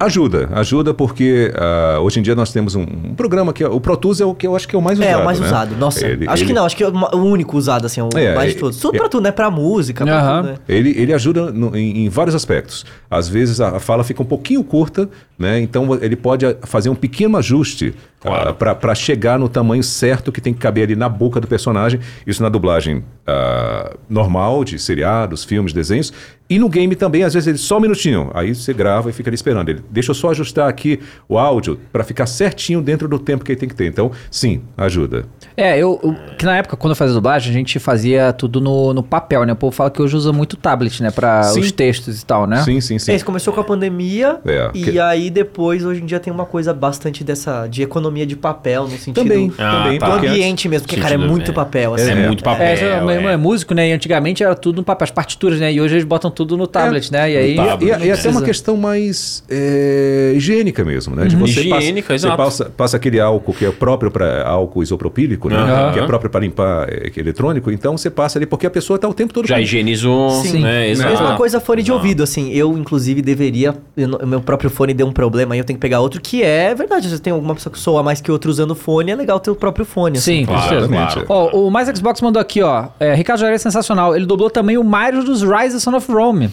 Ajuda, 0.00 0.48
ajuda 0.52 0.94
porque 0.94 1.52
ah, 1.54 1.98
hoje 2.00 2.18
em 2.20 2.22
dia 2.22 2.34
nós 2.34 2.50
temos 2.50 2.74
um, 2.74 2.80
um 2.82 3.14
programa 3.14 3.52
que 3.52 3.62
é, 3.62 3.68
o 3.68 3.78
Pro 3.78 3.94
Tools 3.98 4.18
é 4.18 4.24
o 4.24 4.34
que 4.34 4.46
eu 4.46 4.56
acho 4.56 4.66
que 4.66 4.74
é 4.74 4.78
o 4.78 4.80
mais 4.80 4.98
usado. 4.98 5.10
É, 5.10 5.16
o 5.18 5.24
mais 5.26 5.38
né? 5.38 5.46
usado. 5.46 5.76
Nossa, 5.76 6.06
Ele- 6.06 6.26
acho 6.26 6.42
que 6.42 6.50
ele- 6.52 6.58
não, 6.58 6.64
acho 6.64 6.74
que 6.74 6.82
é 6.82 6.88
o 6.88 7.16
único 7.18 7.54
usado, 7.54 7.84
assim, 7.84 8.00
o 8.00 8.08
É, 8.16 8.34
mais 8.34 8.50
é, 8.52 8.54
de 8.54 8.58
todos. 8.60 8.78
Tudo 8.80 8.94
é. 8.96 8.98
pra 8.98 9.08
tudo, 9.10 9.22
né? 9.24 9.30
Pra 9.30 9.50
música, 9.50 10.02
pra 10.02 10.18
Aham. 10.18 10.36
tudo, 10.42 10.52
né? 10.52 10.58
Ele, 10.66 10.90
ele 10.98 11.12
ajuda 11.12 11.52
no- 11.52 11.76
em, 11.76 12.06
em 12.06 12.08
vários 12.08 12.34
aspectos. 12.34 12.86
Às 13.10 13.28
vezes 13.28 13.60
a, 13.60 13.76
a 13.76 13.78
fala 13.80 14.02
fica 14.02 14.22
um 14.22 14.24
pouquinho 14.26 14.64
curta, 14.64 15.06
né? 15.38 15.60
Então 15.60 15.86
ele 16.00 16.16
pode 16.16 16.46
ah, 16.46 16.56
fazer 16.62 16.88
um 16.88 16.94
pequeno 16.94 17.36
ajuste 17.36 17.94
Claro. 18.22 18.54
para 18.54 18.94
chegar 18.94 19.38
no 19.38 19.48
tamanho 19.50 19.82
certo 19.82 20.30
que 20.32 20.40
tem 20.40 20.52
que 20.54 20.60
caber 20.60 20.84
ali 20.84 20.96
na 20.96 21.10
boca 21.10 21.40
do 21.40 21.46
personagem. 21.46 22.00
Isso 22.26 22.42
na 22.42 22.48
dublagem 22.48 23.04
ah, 23.26 23.94
normal 24.08 24.64
de 24.64 24.78
seriados, 24.78 25.44
filmes, 25.44 25.74
desenhos. 25.74 26.10
E 26.50 26.58
no 26.58 26.68
game 26.68 26.96
também, 26.96 27.22
às 27.22 27.32
vezes, 27.32 27.46
ele 27.46 27.58
só 27.58 27.76
um 27.78 27.80
minutinho. 27.80 28.28
Aí 28.34 28.52
você 28.52 28.74
grava 28.74 29.08
e 29.08 29.12
fica 29.12 29.30
ali 29.30 29.36
esperando. 29.36 29.68
Ele, 29.68 29.80
deixa 29.88 30.10
eu 30.10 30.14
só 30.16 30.30
ajustar 30.30 30.68
aqui 30.68 30.98
o 31.28 31.38
áudio 31.38 31.78
para 31.92 32.02
ficar 32.02 32.26
certinho 32.26 32.82
dentro 32.82 33.06
do 33.06 33.20
tempo 33.20 33.44
que 33.44 33.52
ele 33.52 33.60
tem 33.60 33.68
que 33.68 33.74
ter. 33.76 33.86
Então, 33.86 34.10
sim, 34.28 34.60
ajuda. 34.76 35.26
É, 35.56 35.78
eu, 35.78 36.00
eu- 36.02 36.16
Que 36.36 36.44
na 36.44 36.56
época, 36.56 36.76
quando 36.76 36.90
eu 36.90 36.96
fazia 36.96 37.14
dublagem, 37.14 37.50
a 37.50 37.52
gente 37.52 37.78
fazia 37.78 38.32
tudo 38.32 38.60
no, 38.60 38.92
no 38.92 39.02
papel, 39.02 39.44
né? 39.44 39.52
O 39.52 39.56
povo 39.56 39.70
fala 39.76 39.90
que 39.92 40.02
hoje 40.02 40.16
usa 40.16 40.32
muito 40.32 40.56
tablet, 40.56 41.00
né? 41.02 41.12
Pra 41.12 41.44
Sim. 41.44 41.60
os 41.60 41.70
textos 41.70 42.20
e 42.20 42.26
tal, 42.26 42.46
né? 42.48 42.62
Sim, 42.64 42.80
sim, 42.80 42.98
sim. 42.98 43.12
É, 43.12 43.14
isso 43.14 43.24
começou 43.24 43.52
com 43.54 43.60
a 43.60 43.64
pandemia 43.64 44.40
É, 44.44 44.70
e 44.74 44.82
que- 44.82 44.98
aí 44.98 45.30
depois, 45.30 45.84
hoje 45.84 46.02
em 46.02 46.06
dia, 46.06 46.18
tem 46.18 46.32
uma 46.32 46.46
coisa 46.46 46.74
bastante 46.74 47.22
dessa 47.22 47.68
de 47.68 47.82
economia 47.82 48.26
de 48.26 48.34
papel, 48.34 48.84
no 48.84 48.90
sentido 48.90 49.14
Também, 49.14 49.52
Ah, 49.56 49.82
também. 49.84 49.98
tá. 50.00 50.06
do 50.08 50.12
ambiente 50.26 50.68
mesmo, 50.68 50.86
porque, 50.88 51.00
cara, 51.00 51.14
é 51.14 51.18
muito 51.18 51.52
é. 51.52 51.54
papel, 51.54 51.94
assim. 51.94 52.08
É, 52.10 52.12
É, 52.12 52.26
muito 52.26 52.42
papel. 52.42 52.66
É, 52.66 52.74
é, 52.80 53.00
meu 53.00 53.10
irmão 53.10 53.30
é 53.30 53.34
é. 53.34 53.36
músico, 53.36 53.72
né? 53.72 53.88
E 53.88 53.92
antigamente 53.92 54.42
era 54.42 54.56
tudo 54.56 54.78
no 54.78 54.82
papel, 54.84 55.04
as 55.04 55.10
partituras, 55.12 55.60
né? 55.60 55.72
E 55.72 55.80
hoje 55.80 55.94
eles 55.94 56.04
botam 56.04 56.28
tudo 56.30 56.39
no 56.44 56.66
tablet, 56.66 57.10
né? 57.12 57.30
E 57.32 57.36
aí. 57.36 57.52
E, 57.52 57.56
tablet. 57.56 58.02
e, 58.02 58.06
e 58.06 58.10
até 58.12 58.28
uma 58.30 58.42
questão 58.42 58.76
mais 58.76 59.42
é, 59.48 60.32
higiênica 60.36 60.84
mesmo, 60.84 61.14
né? 61.14 61.26
De 61.26 61.36
você 61.36 61.60
Higiênica, 61.60 62.08
passa, 62.08 62.14
exato. 62.14 62.36
Você 62.36 62.42
passa, 62.64 62.64
passa 62.76 62.96
aquele 62.96 63.20
álcool 63.20 63.52
que 63.54 63.64
é 63.64 63.70
próprio 63.70 64.10
para 64.10 64.46
álcool 64.46 64.82
isopropílico, 64.82 65.48
né? 65.48 65.56
Que 65.92 65.98
é 66.00 66.06
próprio 66.06 66.30
para 66.30 66.40
limpar 66.40 66.88
é, 66.88 67.10
que 67.10 67.20
é 67.20 67.22
eletrônico. 67.22 67.70
Então 67.70 67.96
você 67.96 68.10
passa 68.10 68.38
ali 68.38 68.46
porque 68.46 68.66
a 68.66 68.70
pessoa 68.70 68.96
está 68.96 69.08
o 69.08 69.14
tempo 69.14 69.32
todo 69.32 69.46
Já 69.46 69.56
com- 69.56 69.60
higienizou, 69.60 70.30
Sim. 70.42 70.60
né? 70.62 70.88
Exato. 70.90 71.10
Mesma 71.10 71.36
coisa 71.36 71.60
fone 71.60 71.82
de 71.82 71.92
ouvido, 71.92 72.22
assim. 72.22 72.50
Eu, 72.52 72.76
inclusive, 72.76 73.22
deveria. 73.22 73.74
eu 73.96 74.26
meu 74.26 74.40
próprio 74.40 74.70
fone 74.70 74.92
deu 74.94 75.06
um 75.06 75.12
problema 75.12 75.54
aí, 75.54 75.60
eu 75.60 75.64
tenho 75.64 75.76
que 75.78 75.80
pegar 75.80 76.00
outro, 76.00 76.20
que 76.20 76.42
é 76.42 76.74
verdade. 76.74 77.06
Se 77.08 77.16
você 77.16 77.22
tem 77.22 77.32
alguma 77.32 77.54
pessoa 77.54 77.72
que 77.72 77.78
soa 77.78 78.02
mais 78.02 78.20
que 78.20 78.30
outra 78.30 78.50
usando 78.50 78.74
fone, 78.74 79.10
é 79.10 79.14
legal 79.16 79.40
ter 79.40 79.50
o 79.50 79.54
próprio 79.54 79.84
fone. 79.84 80.18
assim. 80.18 80.40
Sim, 80.40 80.46
Claro, 80.46 80.88
claro. 80.88 81.24
Ó, 81.28 81.66
o 81.66 81.70
Mais 81.70 81.88
Xbox 81.96 82.20
mandou 82.20 82.40
aqui, 82.40 82.62
ó. 82.62 82.86
É, 82.98 83.14
Ricardo 83.14 83.40
Jair 83.40 83.54
é 83.54 83.58
sensacional. 83.58 84.14
Ele 84.14 84.26
dublou 84.26 84.50
também 84.50 84.76
o 84.78 84.84
Mario 84.84 85.22
dos 85.24 85.42
Rise 85.42 85.76
of 85.76 85.80
Son 85.80 85.94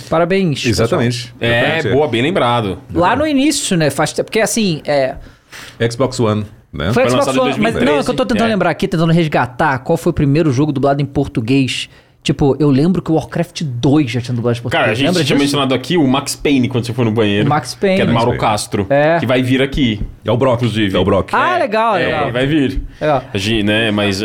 Parabéns. 0.09 0.65
Exatamente. 0.65 1.33
É, 1.39 1.59
Exatamente. 1.77 1.95
boa, 1.95 2.07
bem 2.07 2.21
lembrado. 2.21 2.79
Lá 2.93 3.15
no 3.15 3.25
início, 3.25 3.75
né? 3.77 3.89
Faz 3.89 4.13
tempo. 4.13 4.25
Porque 4.25 4.39
assim, 4.39 4.81
é. 4.85 5.15
Xbox 5.89 6.19
One, 6.19 6.45
né? 6.71 6.91
Foi 6.93 7.03
Foi 7.03 7.09
Xbox 7.09 7.27
lançado 7.27 7.37
em 7.37 7.51
One, 7.51 7.61
mas 7.61 7.73
2013, 7.73 7.85
não, 7.85 7.99
é 7.99 8.03
que 8.03 8.09
eu 8.09 8.15
tô 8.15 8.25
tentando 8.25 8.47
é. 8.47 8.51
lembrar 8.51 8.69
aqui, 8.69 8.87
tentando 8.87 9.11
resgatar 9.13 9.79
qual 9.79 9.97
foi 9.97 10.09
o 10.11 10.13
primeiro 10.13 10.51
jogo 10.51 10.71
dublado 10.71 11.01
em 11.01 11.05
português. 11.05 11.89
Tipo, 12.23 12.57
eu 12.59 12.69
lembro 12.69 13.01
que 13.01 13.09
o 13.09 13.15
Warcraft 13.15 13.63
2 13.63 14.11
já 14.11 14.19
tinha 14.19 14.35
dublagem 14.35 14.59
em 14.59 14.63
português. 14.63 14.81
Cara, 14.83 14.91
a 14.91 14.95
gente 14.95 15.07
Lembra 15.07 15.23
tinha 15.23 15.37
disso? 15.37 15.45
mencionado 15.45 15.73
aqui 15.73 15.95
o 15.95 16.05
Max 16.05 16.35
Payne 16.35 16.67
quando 16.67 16.85
você 16.85 16.91
for 16.91 17.05
no 17.05 17.11
banheiro. 17.11 17.45
O 17.45 17.49
Max 17.49 17.73
Payne. 17.73 17.95
Que 17.95 18.01
é 18.01 18.05
do 18.05 18.11
Max 18.11 18.25
Mauro 18.25 18.37
Payne. 18.37 18.51
Castro. 18.51 18.87
É. 18.89 19.17
Que 19.19 19.25
vai 19.25 19.41
vir 19.41 19.61
aqui. 19.61 20.01
É 20.25 20.31
o 20.31 20.35
Brock, 20.35 20.55
Inclusive. 20.57 20.93
É 20.97 20.99
o 20.99 21.05
Brock. 21.05 21.29
Ah, 21.33 21.57
legal, 21.57 21.95
É, 21.95 22.05
legal. 22.07 22.31
vai 22.33 22.45
vir. 22.45 22.81
Legal. 22.99 23.23
A 23.33 23.37
gente, 23.37 23.63
né, 23.63 23.91
mas... 23.91 24.21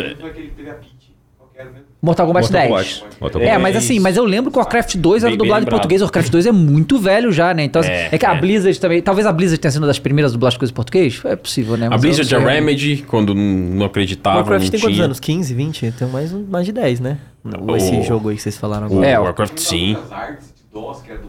Mortal 2.03 2.27
Kombat 2.27 2.51
Mortal 2.51 2.67
10. 2.67 2.69
Kombat. 2.97 3.03
Mortal 3.21 3.41
É, 3.41 3.45
Kombat. 3.45 3.61
mas 3.61 3.75
assim, 3.77 3.99
mas 3.99 4.17
eu 4.17 4.25
lembro 4.25 4.51
que 4.51 4.57
o 4.57 4.59
Warcraft 4.59 4.97
2 4.97 5.23
era 5.23 5.37
dublado 5.37 5.65
em 5.65 5.69
português. 5.69 6.01
O 6.01 6.03
Warcraft 6.03 6.29
2 6.29 6.45
é 6.45 6.51
muito 6.51 6.99
velho 6.99 7.31
já, 7.31 7.53
né? 7.53 7.63
Então, 7.63 7.79
assim, 7.79 7.91
é, 7.91 8.09
É, 8.11 8.17
que 8.17 8.25
a 8.25 8.33
é. 8.35 8.39
Blizzard 8.41 8.77
também. 8.79 9.01
Talvez 9.01 9.25
a 9.25 9.31
Blizzard 9.31 9.57
tenha 9.61 9.71
sido 9.71 9.81
uma 9.81 9.87
das 9.87 9.99
primeiras 9.99 10.31
a 10.31 10.33
dublar 10.33 10.49
as 10.49 10.57
coisas 10.57 10.71
em 10.71 10.75
português. 10.75 11.21
É 11.23 11.35
possível, 11.37 11.77
né? 11.77 11.87
A 11.87 11.91
Mas 11.91 12.01
Blizzard 12.01 12.35
a 12.35 12.39
não 12.39 12.45
sei. 12.45 12.55
Remedy, 12.55 13.05
quando 13.07 13.33
não 13.33 13.85
acreditava, 13.85 14.35
Warcraft 14.39 14.63
não 14.65 14.71
tem 14.71 14.79
quantos 14.81 14.95
tinha. 14.95 15.05
anos? 15.05 15.19
15, 15.21 15.53
20? 15.53 15.91
Tem 15.93 16.07
mais, 16.09 16.33
um- 16.33 16.45
mais 16.45 16.65
de 16.65 16.73
10, 16.73 16.99
né? 16.99 17.17
O- 17.65 17.75
Esse 17.75 18.01
jogo 18.03 18.27
aí 18.29 18.35
que 18.35 18.41
vocês 18.41 18.57
falaram 18.57 18.83
O 18.87 18.91
agora. 18.91 19.07
É, 19.07 19.17
o- 19.19 19.23
Warcraft, 19.23 19.57
sim. 19.59 19.95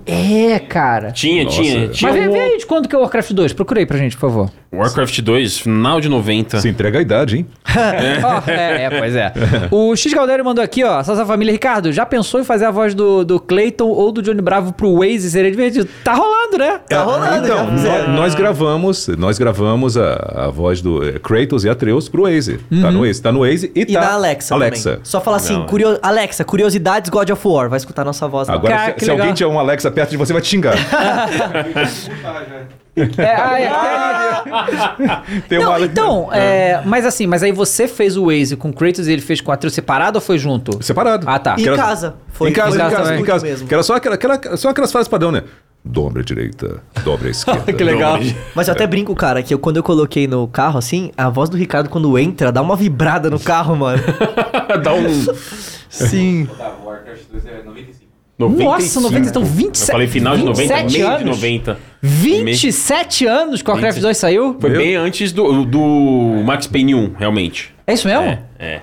É, 0.07 0.59
cara. 0.59 1.13
Tinha, 1.13 1.45
Nossa. 1.45 1.61
tinha. 1.63 1.89
tinha 1.89 2.11
Mas 2.11 2.21
vê, 2.23 2.29
o 2.29 2.33
vê 2.33 2.41
aí 2.41 2.59
de 2.59 2.67
quando 2.67 2.89
que 2.89 2.95
é 2.95 2.99
o 2.99 3.03
Warcraft 3.03 3.33
2. 3.33 3.53
Procura 3.53 3.81
aí 3.81 3.87
pra 3.87 3.99
gente, 3.99 4.17
por 4.17 4.23
favor. 4.23 4.51
Warcraft 4.77 5.21
2, 5.21 5.59
final 5.59 6.01
de 6.01 6.09
90. 6.09 6.61
Se 6.61 6.69
entrega 6.69 6.99
a 6.99 7.03
idade, 7.03 7.39
hein? 7.39 7.47
Ó, 8.23 8.43
é, 8.51 8.85
é, 8.85 8.91
pois 8.91 9.17
é. 9.17 9.33
O 9.71 9.95
X 9.97 10.13
Galdério 10.13 10.45
mandou 10.45 10.63
aqui, 10.63 10.85
ó. 10.85 11.03
Salsa 11.03 11.25
família. 11.27 11.53
Ricardo, 11.53 11.93
já 11.93 12.05
pensou 12.05 12.41
em 12.41 12.45
fazer 12.45 12.67
a 12.67 12.71
voz 12.71 12.95
do, 12.95 13.25
do 13.25 13.41
Clayton 13.41 13.87
ou 13.87 14.13
do 14.13 14.23
Johnny 14.23 14.43
Bravo 14.43 14.73
pro 14.73 14.99
Waze? 14.99 15.31
Seria 15.31 15.51
divertido. 15.51 15.89
Tá 16.03 16.15
rolando, 16.15 16.59
né? 16.59 16.81
Tá 16.89 17.03
rolando, 17.03 17.47
Então, 17.47 17.71
nós, 17.71 18.09
nós 18.09 18.35
gravamos, 18.35 19.09
nós 19.09 19.39
gravamos 19.39 19.97
a, 19.97 20.47
a 20.47 20.51
voz 20.51 20.81
do 20.81 21.07
eh, 21.07 21.19
Kratos 21.19 21.65
e 21.65 21.69
Atreus 21.69 22.09
pro 22.09 22.23
Waze. 22.23 22.59
Tá 22.81 22.91
no 22.91 23.01
Waze, 23.07 23.23
tá 23.23 23.33
no 23.33 23.41
Waze 23.41 23.71
e, 23.75 23.81
E 23.83 23.87
tá 23.87 24.01
na 24.01 24.13
Alexa, 24.13 24.55
Alexa. 24.55 24.91
também. 24.91 25.05
Só 25.05 25.21
fala 25.21 25.37
assim, 25.37 25.65
curio... 25.67 25.99
Alexa, 26.03 26.45
curiosidades 26.45 27.11
God 27.11 27.31
of 27.31 27.47
War. 27.47 27.69
Vai 27.69 27.79
escutar 27.79 28.05
nossa 28.05 28.27
voz. 28.29 28.49
Agora, 28.49 28.75
Cara, 28.75 28.95
se, 28.99 29.05
se 29.05 29.11
alguém 29.11 29.33
tiver 29.33 29.51
um 29.51 29.59
Alexa 29.59 29.91
perto 29.91 30.11
de 30.11 30.17
você, 30.17 30.33
vai 30.33 30.43
te 30.43 30.49
xingar. 30.49 30.75
É, 33.19 33.35
ah, 33.35 33.61
é. 35.27 35.41
Tem 35.49 35.59
Não, 35.59 35.67
uma 35.69 35.75
Ale- 35.75 35.87
então, 35.87 36.29
é, 36.33 36.81
mas 36.85 37.05
assim, 37.05 37.27
mas 37.27 37.43
aí 37.43 37.51
você 37.53 37.89
fez 37.89 38.17
o 38.17 38.27
Waze 38.27 38.57
com 38.57 38.69
o 38.71 38.73
Kratos 38.73 39.09
e 39.09 39.13
ele 39.13 39.21
fez 39.23 39.41
com 39.41 39.51
a 39.51 39.55
Atreus 39.55 39.75
separado 39.75 40.19
ou 40.19 40.23
foi 40.23 40.39
junto? 40.39 40.83
Separado. 40.83 41.27
Ah, 41.29 41.39
tá. 41.39 41.57
Em 41.59 41.67
era- 41.67 41.77
casa. 41.77 42.15
Foi 42.29 42.51
em 42.51 42.53
casa, 42.53 42.77
em 42.77 42.79
casa, 42.91 43.11
em 43.13 43.17
muito 43.17 43.27
casa. 43.27 43.45
mesmo. 43.47 43.67
Que 43.67 43.75
era 43.75 43.83
só, 43.83 43.97
aquela, 43.97 44.15
aquela- 44.15 44.57
só 44.57 44.69
aquelas 44.69 44.93
frases 44.93 45.09
padrão, 45.09 45.33
né? 45.33 45.43
Dobra 45.85 46.23
a 46.23 46.25
direita, 46.25 46.81
dobra 47.05 47.29
a 47.29 47.31
esquerda. 47.31 47.73
Que 47.73 47.85
legal. 47.85 48.19
Mas 48.55 48.69
eu 48.69 48.75
até 48.75 48.87
brinco, 48.87 49.15
cara, 49.15 49.43
que 49.43 49.53
eu, 49.53 49.59
quando 49.59 49.77
eu 49.77 49.83
coloquei 49.83 50.27
no 50.27 50.47
carro, 50.49 50.79
assim, 50.79 51.11
a 51.17 51.29
voz 51.29 51.51
do 51.51 51.57
Ricardo, 51.57 51.91
quando 51.91 52.17
entra, 52.19 52.51
dá 52.51 52.63
uma 52.63 52.75
vibrada 52.77 53.29
no 53.29 53.39
carro, 53.41 53.77
mano. 53.77 54.03
Dá 54.83 54.95
um... 54.95 55.09
Sim. 55.91 56.49
O 56.83 56.87
Warcraft 56.87 57.23
2 57.31 57.47
é 57.47 57.63
95. 58.39 58.65
95. 58.65 59.01
Nossa, 59.01 59.01
90, 59.01 59.29
então 59.29 59.45
27 59.45 59.89
Eu 59.89 59.93
falei 59.93 60.07
final 60.09 60.37
de 60.37 60.43
90, 60.45 60.75
27 60.75 60.93
meio 60.93 61.07
de 61.07 61.23
anos? 61.23 61.37
90. 61.37 61.79
27 62.03 63.27
anos 63.27 63.63
que 63.63 63.71
o 63.71 63.73
Warcraft 63.73 64.01
2 64.01 64.17
saiu? 64.17 64.57
Foi 64.61 64.71
Meu. 64.71 64.81
bem 64.81 64.95
antes 64.97 65.33
do, 65.33 65.65
do 65.65 66.43
Max 66.45 66.67
Payne 66.67 66.95
1, 66.95 67.15
realmente. 67.19 67.75
É 67.87 67.95
isso 67.95 68.07
mesmo? 68.09 68.25
É, 68.25 68.43
é. 68.59 68.81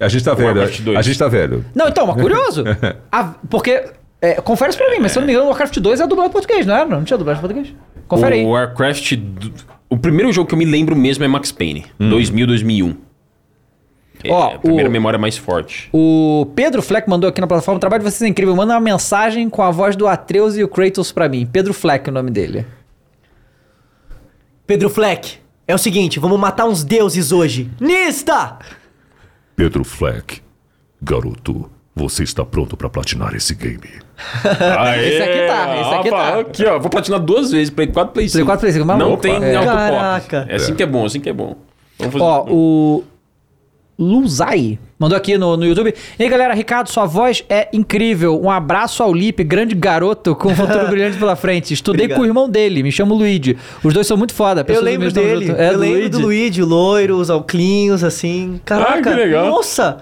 A 0.00 0.08
gente 0.08 0.24
tá 0.24 0.34
velho. 0.34 0.48
Warcraft 0.48 0.80
dois. 0.80 0.98
A 0.98 1.02
gente 1.02 1.18
tá 1.18 1.28
velho. 1.28 1.64
Não, 1.74 1.88
então, 1.88 2.06
mas 2.06 2.20
curioso. 2.20 2.64
A- 3.12 3.34
porque, 3.48 3.84
é, 4.20 4.34
confere 4.34 4.70
isso 4.70 4.78
pra 4.78 4.90
mim, 4.90 4.98
mas 5.00 5.12
se 5.12 5.18
eu 5.18 5.20
não 5.20 5.26
me 5.26 5.32
engano, 5.32 5.46
o 5.46 5.48
Warcraft 5.50 5.78
2 5.78 6.00
é 6.00 6.06
dublado 6.06 6.30
em 6.30 6.32
português, 6.32 6.66
não 6.66 6.74
era? 6.74 6.86
Não 6.86 7.04
tinha 7.04 7.16
dublagem 7.16 7.38
em 7.38 7.46
português? 7.46 7.74
Confere 8.08 8.34
aí. 8.36 8.44
O 8.44 8.50
Warcraft... 8.50 9.12
O 9.88 9.96
primeiro 9.96 10.32
jogo 10.32 10.48
que 10.48 10.54
eu 10.54 10.58
me 10.58 10.64
lembro 10.64 10.96
mesmo 10.96 11.24
é 11.24 11.28
Max 11.28 11.52
Payne. 11.52 11.86
2000, 12.00 12.46
2001. 12.48 12.96
É 14.24 14.32
Ó, 14.32 14.54
a 14.54 14.58
primeira 14.58 14.88
o- 14.88 14.92
memória 14.92 15.18
mais 15.18 15.36
forte. 15.36 15.88
O 15.92 16.46
Pedro 16.56 16.80
Fleck 16.82 17.08
mandou 17.08 17.28
aqui 17.28 17.40
na 17.40 17.46
plataforma, 17.46 17.76
o 17.76 17.80
trabalho 17.80 18.02
de 18.02 18.10
vocês 18.10 18.22
é 18.22 18.28
incrível. 18.28 18.56
Manda 18.56 18.72
uma 18.74 18.80
mensagem 18.80 19.48
com 19.50 19.60
a 19.62 19.70
voz 19.70 19.94
do 19.96 20.06
Atreus 20.08 20.56
e 20.56 20.64
o 20.64 20.68
Kratos 20.68 21.12
pra 21.12 21.28
mim. 21.28 21.46
Pedro 21.46 21.74
Fleck 21.74 22.08
é 22.08 22.10
o 22.10 22.14
nome 22.14 22.30
dele. 22.30 22.64
Pedro 24.66 24.88
Fleck, 24.88 25.38
é 25.68 25.74
o 25.74 25.78
seguinte, 25.78 26.18
vamos 26.18 26.38
matar 26.40 26.64
uns 26.66 26.82
deuses 26.82 27.32
hoje. 27.32 27.70
Nista! 27.80 28.58
Pedro 29.54 29.84
Fleck. 29.84 30.40
Garoto, 31.02 31.70
você 31.94 32.22
está 32.22 32.44
pronto 32.46 32.76
para 32.76 32.88
platinar 32.88 33.34
esse 33.34 33.54
game? 33.54 33.78
Aê, 34.78 35.08
Esse 35.08 35.22
aqui 35.22 35.46
tá, 35.46 35.80
esse 35.80 35.94
aqui 35.94 36.08
opa, 36.08 36.16
tá. 36.16 36.38
Aqui, 36.40 36.64
ó. 36.64 36.78
Vou 36.78 36.88
platinar 36.88 37.20
duas 37.20 37.50
vezes. 37.50 37.68
Play 37.68 37.88
4, 37.88 38.12
Play 38.14 38.28
5. 38.28 38.36
Play 38.38 38.44
4, 38.46 38.60
Play 38.60 38.72
5, 38.72 38.86
maluco, 38.86 39.10
Não 39.10 39.16
tem 39.18 39.32
é. 39.34 39.54
autopop. 39.56 39.76
Caraca. 39.76 40.46
É 40.48 40.54
assim 40.54 40.74
que 40.74 40.82
é 40.82 40.86
bom, 40.86 41.04
assim 41.04 41.20
que 41.20 41.28
é 41.28 41.32
bom. 41.32 41.56
Vamos 41.98 42.12
fazer... 42.14 42.24
Ó, 42.24 42.46
o 42.48 43.04
Luzai 43.98 44.78
mandou 44.98 45.16
aqui 45.16 45.36
no, 45.38 45.56
no 45.56 45.64
YouTube. 45.66 45.94
E 46.18 46.22
aí, 46.22 46.28
galera, 46.28 46.54
Ricardo, 46.54 46.88
sua 46.90 47.04
voz 47.06 47.44
é 47.48 47.68
incrível. 47.72 48.40
Um 48.42 48.50
abraço 48.50 49.02
ao 49.02 49.12
Lipe, 49.12 49.44
grande 49.44 49.74
garoto 49.74 50.34
com 50.34 50.50
um 50.50 50.56
futuro 50.56 50.86
brilhante 50.90 51.18
pela 51.18 51.36
frente. 51.36 51.72
Estudei 51.74 52.06
Obrigado. 52.06 52.16
com 52.18 52.22
o 52.22 52.26
irmão 52.26 52.48
dele, 52.48 52.82
me 52.82 52.90
chamo 52.90 53.14
Luigi. 53.14 53.56
Os 53.82 53.92
dois 53.94 54.06
são 54.06 54.16
muito 54.16 54.34
foda. 54.34 54.64
Eu 54.68 54.80
lembro 54.82 55.12
dele. 55.12 55.54
É, 55.56 55.68
eu 55.68 55.74
do 55.74 55.78
lembro 55.80 55.96
Luigi. 55.98 56.08
do 56.10 56.18
Luigi, 56.20 56.62
o 56.62 56.66
loiro, 56.66 57.16
os 57.16 57.30
alclinhos, 57.30 58.02
assim. 58.02 58.60
Caraca, 58.64 58.98
Ah, 58.98 59.02
que 59.02 59.08
legal. 59.10 59.46
nossa! 59.46 59.98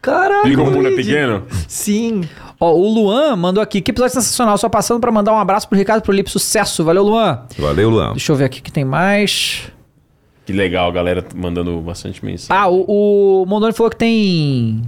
Caraca, 0.00 0.48
o 0.48 0.70
mundo 0.70 0.88
é 0.88 0.96
pequeno? 0.96 1.44
Sim. 1.68 2.22
Ó, 2.58 2.72
o 2.72 2.92
Luan 2.92 3.36
mandou 3.36 3.62
aqui. 3.62 3.80
Que 3.80 3.92
episódio 3.92 4.14
sensacional. 4.14 4.58
Só 4.58 4.68
passando 4.68 5.00
pra 5.00 5.12
mandar 5.12 5.32
um 5.32 5.38
abraço 5.38 5.68
pro 5.68 5.78
Ricardo 5.78 6.00
e 6.00 6.04
pro 6.04 6.12
Lipe. 6.12 6.28
Sucesso. 6.28 6.84
Valeu, 6.84 7.04
Luan. 7.04 7.40
Valeu, 7.56 7.88
Luan. 7.88 8.10
Deixa 8.10 8.32
eu 8.32 8.36
ver 8.36 8.44
aqui 8.46 8.60
que 8.60 8.72
tem 8.72 8.84
mais. 8.84 9.62
Que 10.52 10.56
legal, 10.58 10.88
a 10.88 10.92
galera 10.92 11.24
mandando 11.34 11.80
bastante 11.80 12.22
mensagem. 12.24 12.62
Ah, 12.62 12.68
o, 12.68 13.42
o 13.42 13.46
Mondoni 13.46 13.72
falou 13.72 13.88
que 13.90 13.96
tem. 13.96 14.82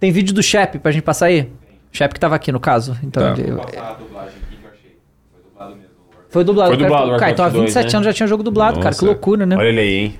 Tem 0.00 0.10
vídeo 0.10 0.34
do 0.34 0.42
Shep 0.42 0.78
pra 0.80 0.90
gente 0.90 1.02
passar 1.04 1.26
aí. 1.26 1.48
Shep 1.92 2.12
que 2.12 2.18
tava 2.20 2.34
aqui 2.34 2.50
no 2.50 2.58
caso. 2.58 2.96
Então, 3.02 3.22
Tá. 3.34 3.40
ele- 3.40 3.52
Passar 3.56 3.90
a 3.90 3.92
dublagem 3.94 4.34
aqui 4.42 4.56
que 4.56 4.64
eu 4.66 4.70
achei. 4.70 4.96
Foi 5.28 5.42
dublado 5.44 5.78
foi 6.30 6.44
dublado. 6.44 6.68
Foi 6.70 6.76
cara. 6.78 6.88
dublado, 7.04 7.18
Cara, 7.20 7.30
então 7.32 7.44
há 7.44 7.46
Warcraft 7.46 7.66
27 7.66 7.82
2, 7.84 7.92
né? 7.92 7.96
anos 7.96 8.06
já 8.06 8.12
tinha 8.12 8.26
jogo 8.26 8.42
dublado, 8.42 8.80
cara. 8.80 8.94
Que 8.94 9.02
Nossa. 9.02 9.06
loucura, 9.06 9.46
né? 9.46 9.56
Olha 9.56 9.68
ele 9.68 9.80
aí, 9.80 9.94
hein? 9.94 10.14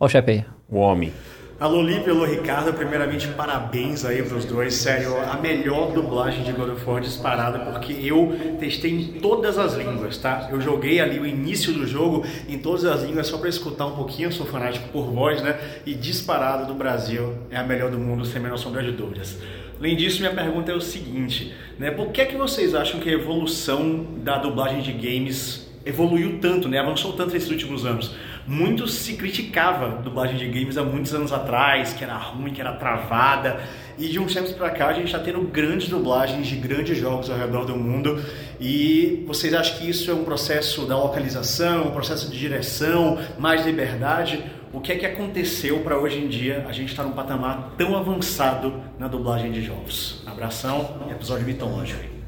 Ó 0.00 0.06
o 0.06 0.08
Shep 0.08 0.30
aí. 0.30 0.44
O 0.70 0.78
homem. 0.78 1.12
Alô 1.60 1.82
Lipe, 1.82 2.08
alô 2.08 2.24
Ricardo, 2.24 2.72
primeiramente 2.72 3.28
parabéns 3.28 4.02
aí 4.06 4.22
pros 4.22 4.46
dois, 4.46 4.72
sério, 4.76 5.14
a 5.30 5.36
melhor 5.36 5.92
dublagem 5.92 6.42
de 6.42 6.52
God 6.52 6.70
of 6.70 6.88
War 6.88 7.02
disparada, 7.02 7.58
porque 7.58 7.92
eu 8.00 8.34
testei 8.58 8.90
em 8.90 9.04
todas 9.20 9.58
as 9.58 9.74
línguas, 9.74 10.16
tá? 10.16 10.48
Eu 10.50 10.58
joguei 10.58 11.00
ali 11.00 11.20
o 11.20 11.26
início 11.26 11.74
do 11.74 11.86
jogo 11.86 12.24
em 12.48 12.56
todas 12.56 12.86
as 12.86 13.02
línguas 13.02 13.26
só 13.26 13.36
para 13.36 13.50
escutar 13.50 13.84
um 13.84 13.94
pouquinho, 13.94 14.28
eu 14.28 14.32
sou 14.32 14.46
fanático 14.46 14.88
por 14.88 15.12
voz, 15.12 15.42
né? 15.42 15.60
E 15.84 15.92
disparada 15.92 16.64
do 16.64 16.72
Brasil 16.72 17.34
é 17.50 17.58
a 17.58 17.62
melhor 17.62 17.90
do 17.90 17.98
mundo, 17.98 18.24
sem 18.24 18.40
menor 18.40 18.56
sombra 18.56 18.82
de 18.82 18.92
dúvidas. 18.92 19.36
Além 19.78 19.94
disso, 19.94 20.20
minha 20.20 20.32
pergunta 20.32 20.72
é 20.72 20.74
o 20.74 20.80
seguinte, 20.80 21.54
né? 21.78 21.90
Por 21.90 22.08
que 22.08 22.22
é 22.22 22.24
que 22.24 22.36
vocês 22.36 22.74
acham 22.74 23.00
que 23.00 23.10
a 23.10 23.12
evolução 23.12 24.06
da 24.24 24.38
dublagem 24.38 24.80
de 24.80 24.92
games 24.92 25.70
evoluiu 25.84 26.38
tanto, 26.40 26.70
né? 26.70 26.78
Avançou 26.78 27.12
tanto 27.12 27.34
nesses 27.34 27.50
últimos 27.50 27.84
anos? 27.84 28.14
Muito 28.46 28.88
se 28.88 29.14
criticava 29.14 29.86
a 29.86 29.88
dublagem 29.96 30.36
de 30.36 30.46
games 30.46 30.76
há 30.76 30.82
muitos 30.82 31.14
anos 31.14 31.32
atrás, 31.32 31.92
que 31.92 32.02
era 32.02 32.16
ruim, 32.16 32.52
que 32.52 32.60
era 32.60 32.72
travada. 32.72 33.60
E 33.98 34.08
de 34.08 34.18
uns 34.18 34.32
tempos 34.32 34.52
para 34.52 34.70
cá 34.70 34.88
a 34.88 34.92
gente 34.92 35.06
está 35.06 35.18
tendo 35.18 35.40
grandes 35.42 35.88
dublagens 35.88 36.46
de 36.46 36.56
grandes 36.56 36.96
jogos 36.98 37.28
ao 37.30 37.36
redor 37.36 37.64
do 37.64 37.76
mundo. 37.76 38.22
E 38.58 39.24
vocês 39.26 39.52
acham 39.54 39.78
que 39.78 39.88
isso 39.88 40.10
é 40.10 40.14
um 40.14 40.24
processo 40.24 40.86
da 40.86 40.96
localização, 40.96 41.88
um 41.88 41.90
processo 41.90 42.30
de 42.30 42.38
direção, 42.38 43.18
mais 43.38 43.64
liberdade? 43.64 44.42
O 44.72 44.80
que 44.80 44.92
é 44.92 44.96
que 44.96 45.06
aconteceu 45.06 45.80
para 45.80 45.98
hoje 45.98 46.18
em 46.18 46.28
dia 46.28 46.64
a 46.68 46.72
gente 46.72 46.90
estar 46.90 47.02
tá 47.02 47.08
num 47.08 47.14
patamar 47.14 47.74
tão 47.76 47.96
avançado 47.96 48.80
na 48.98 49.08
dublagem 49.08 49.50
de 49.50 49.62
jogos? 49.62 50.22
Abração, 50.26 50.98
episódio 51.10 51.44
mitológico 51.44 52.19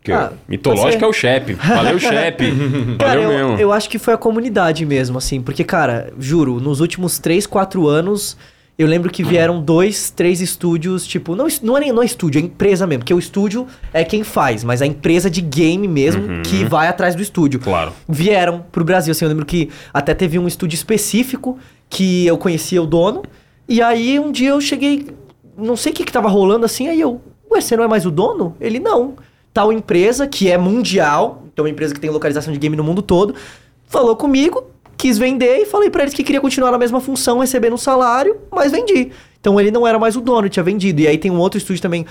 aí. 0.00 0.04
Que- 0.04 0.12
Ah, 0.12 0.32
Mitológico 0.48 1.04
é 1.04 1.08
o 1.08 1.12
chefe. 1.12 1.52
Valeu, 1.54 1.98
chefe. 2.00 2.52
Cara, 2.98 3.20
Valeu 3.20 3.32
eu, 3.32 3.48
mesmo. 3.48 3.60
eu 3.62 3.72
acho 3.72 3.88
que 3.88 3.98
foi 3.98 4.14
a 4.14 4.18
comunidade 4.18 4.84
mesmo, 4.86 5.18
assim, 5.18 5.40
porque, 5.40 5.64
cara, 5.64 6.12
juro, 6.18 6.60
nos 6.60 6.80
últimos 6.80 7.18
3, 7.18 7.46
4 7.46 7.86
anos, 7.86 8.36
eu 8.78 8.86
lembro 8.86 9.10
que 9.10 9.22
vieram 9.22 9.60
dois, 9.60 10.08
três 10.10 10.40
estúdios, 10.40 11.06
tipo, 11.06 11.36
não, 11.36 11.46
não 11.62 11.76
é 11.76 11.80
nem 11.80 11.92
não 11.92 12.02
é 12.02 12.06
estúdio, 12.06 12.40
é 12.40 12.42
empresa 12.42 12.86
mesmo, 12.86 13.00
porque 13.00 13.12
o 13.12 13.18
estúdio 13.18 13.66
é 13.92 14.02
quem 14.02 14.24
faz, 14.24 14.64
mas 14.64 14.80
a 14.80 14.86
empresa 14.86 15.28
de 15.28 15.42
game 15.42 15.86
mesmo 15.86 16.40
que 16.42 16.64
vai 16.64 16.88
atrás 16.88 17.14
do 17.14 17.20
estúdio. 17.20 17.60
Claro. 17.60 17.92
Vieram 18.08 18.64
pro 18.72 18.82
Brasil, 18.82 19.12
assim, 19.12 19.26
eu 19.26 19.28
lembro 19.28 19.44
que 19.44 19.68
até 19.92 20.14
teve 20.14 20.38
um 20.38 20.48
estúdio 20.48 20.76
específico 20.76 21.58
que 21.90 22.26
eu 22.26 22.38
conhecia 22.38 22.82
o 22.82 22.86
dono, 22.86 23.22
e 23.68 23.82
aí 23.82 24.18
um 24.18 24.32
dia 24.32 24.48
eu 24.48 24.60
cheguei, 24.62 25.08
não 25.58 25.76
sei 25.76 25.92
o 25.92 25.94
que 25.94 26.02
que 26.04 26.10
tava 26.12 26.28
rolando 26.30 26.64
assim, 26.64 26.88
aí 26.88 26.98
eu, 27.02 27.20
ué, 27.50 27.60
você 27.60 27.76
não 27.76 27.84
é 27.84 27.88
mais 27.88 28.06
o 28.06 28.10
dono? 28.10 28.56
Ele, 28.58 28.80
não. 28.80 29.14
Tal 29.52 29.72
empresa, 29.72 30.26
que 30.26 30.50
é 30.50 30.56
mundial, 30.56 31.44
então 31.52 31.64
é 31.64 31.68
uma 31.68 31.72
empresa 31.72 31.94
que 31.94 32.00
tem 32.00 32.10
localização 32.10 32.52
de 32.52 32.58
game 32.58 32.76
no 32.76 32.84
mundo 32.84 33.02
todo, 33.02 33.34
falou 33.86 34.14
comigo, 34.14 34.64
quis 34.96 35.18
vender 35.18 35.58
e 35.58 35.66
falei 35.66 35.90
pra 35.90 36.02
eles 36.02 36.14
que 36.14 36.22
queria 36.22 36.40
continuar 36.40 36.70
na 36.70 36.78
mesma 36.78 37.00
função, 37.00 37.38
recebendo 37.38 37.74
um 37.74 37.78
salário, 37.78 38.36
mas 38.50 38.70
vendi. 38.70 39.10
Então 39.40 39.58
ele 39.58 39.70
não 39.70 39.86
era 39.86 39.98
mais 39.98 40.16
o 40.16 40.20
dono, 40.20 40.40
ele 40.42 40.50
tinha 40.50 40.62
vendido. 40.62 41.00
E 41.00 41.08
aí 41.08 41.16
tem 41.16 41.30
um 41.30 41.38
outro 41.38 41.56
estúdio 41.56 41.80
também, 41.80 42.04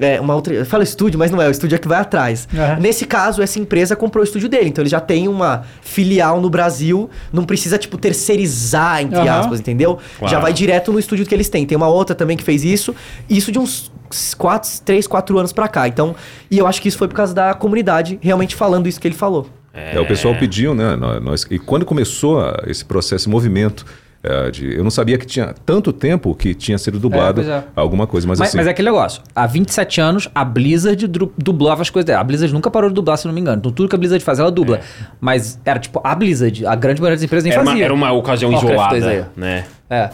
é, 0.00 0.20
uma 0.20 0.34
outra, 0.34 0.52
eu 0.52 0.66
falo 0.66 0.82
estúdio, 0.82 1.16
mas 1.16 1.30
não 1.30 1.40
é, 1.40 1.46
o 1.46 1.50
estúdio 1.50 1.76
é 1.76 1.78
que 1.78 1.86
vai 1.86 2.00
atrás. 2.00 2.48
Aham. 2.52 2.80
Nesse 2.80 3.04
caso, 3.06 3.40
essa 3.40 3.60
empresa 3.60 3.94
comprou 3.94 4.20
o 4.22 4.24
estúdio 4.24 4.48
dele, 4.48 4.68
então 4.68 4.82
ele 4.82 4.88
já 4.90 5.00
tem 5.00 5.28
uma 5.28 5.62
filial 5.80 6.40
no 6.40 6.50
Brasil, 6.50 7.08
não 7.32 7.44
precisa, 7.44 7.78
tipo, 7.78 7.96
terceirizar, 7.96 9.00
entre 9.00 9.16
Aham. 9.20 9.40
aspas, 9.40 9.60
entendeu? 9.60 9.98
Claro. 10.18 10.32
Já 10.32 10.40
vai 10.40 10.52
direto 10.52 10.92
no 10.92 10.98
estúdio 10.98 11.24
que 11.24 11.32
eles 11.34 11.48
têm. 11.48 11.64
Tem 11.64 11.76
uma 11.76 11.86
outra 11.88 12.16
também 12.16 12.36
que 12.36 12.42
fez 12.42 12.64
isso, 12.64 12.92
isso 13.30 13.52
de 13.52 13.60
uns 13.60 13.92
4, 14.36 14.68
3, 14.84 15.06
4 15.06 15.38
anos 15.38 15.52
pra 15.52 15.68
cá. 15.68 15.86
Então, 15.86 16.16
e 16.50 16.58
eu 16.58 16.66
acho 16.66 16.82
que 16.82 16.88
isso 16.88 16.98
foi 16.98 17.06
por 17.06 17.14
causa 17.14 17.32
da 17.32 17.54
comunidade 17.54 18.18
realmente 18.20 18.56
falando 18.56 18.88
isso 18.88 19.00
que 19.00 19.06
ele 19.06 19.14
falou. 19.14 19.46
É, 19.72 19.98
o 20.00 20.04
pessoal 20.06 20.34
pediu, 20.34 20.74
né? 20.74 20.96
nó- 20.96 21.18
Nós, 21.20 21.46
e 21.48 21.58
quando 21.60 21.86
começou 21.86 22.42
esse 22.66 22.84
processo, 22.84 23.22
esse 23.22 23.28
movimento, 23.28 23.86
é, 24.24 24.50
de, 24.50 24.76
eu 24.76 24.84
não 24.84 24.90
sabia 24.90 25.18
que 25.18 25.26
tinha 25.26 25.52
tanto 25.66 25.92
tempo 25.92 26.32
que 26.34 26.54
tinha 26.54 26.78
sido 26.78 26.98
dublado 26.98 27.42
pois 27.42 27.48
é. 27.48 27.64
alguma 27.74 28.06
coisa, 28.06 28.26
mas, 28.28 28.38
Mas, 28.38 28.48
assim. 28.50 28.56
mas 28.56 28.66
é 28.66 28.70
aquele 28.70 28.88
negócio. 28.88 29.20
Há 29.34 29.46
27 29.46 30.00
anos, 30.00 30.28
a 30.34 30.44
Blizzard 30.44 31.06
dublava 31.36 31.82
as 31.82 31.90
coisas 31.90 32.06
dela. 32.06 32.20
A 32.20 32.24
Blizzard 32.24 32.52
nunca 32.54 32.70
parou 32.70 32.88
de 32.88 32.94
dublar, 32.94 33.18
se 33.18 33.26
não 33.26 33.34
me 33.34 33.40
engano. 33.40 33.58
Então, 33.58 33.72
tudo 33.72 33.88
que 33.88 33.94
a 33.96 33.98
Blizzard 33.98 34.22
faz, 34.24 34.38
ela 34.38 34.50
dubla. 34.50 34.80
Mas 35.20 35.58
era 35.64 35.80
tipo 35.80 36.00
a 36.04 36.14
Blizzard. 36.14 36.64
A 36.66 36.74
grande 36.76 37.00
maioria 37.00 37.16
das 37.16 37.24
empresas 37.24 37.44
nem 37.44 37.52
Era 37.52 37.62
uma, 37.62 37.70
fazia. 37.72 37.84
era 37.84 37.94
uma 37.94 38.12
ocasião 38.12 38.50
Craft 38.50 38.64
isolada, 38.68 39.00
2 39.00 39.04
aí. 39.06 39.24
né? 39.36 39.64
É. 39.90 40.10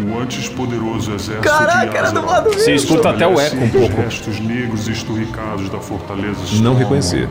O 0.00 0.18
antes 0.18 0.48
poderoso 0.48 1.12
exército 1.14 1.40
Caraca, 1.42 1.86
de 1.86 1.96
era 1.96 2.08
Azeroth 2.08 2.44
mesmo. 2.44 2.60
Você 2.60 2.74
escuta 2.74 3.10
até 3.10 3.26
o 3.26 3.38
eco 3.40 3.56
um 3.56 3.68
pouco. 3.70 3.94
Os 4.00 4.04
restos 4.04 4.40
negros 4.40 4.88
e 4.88 4.92
esturricados 4.92 5.68
da 5.70 5.78
fortaleza 5.78 6.40
Não 6.60 6.72
Stormwind. 6.72 7.28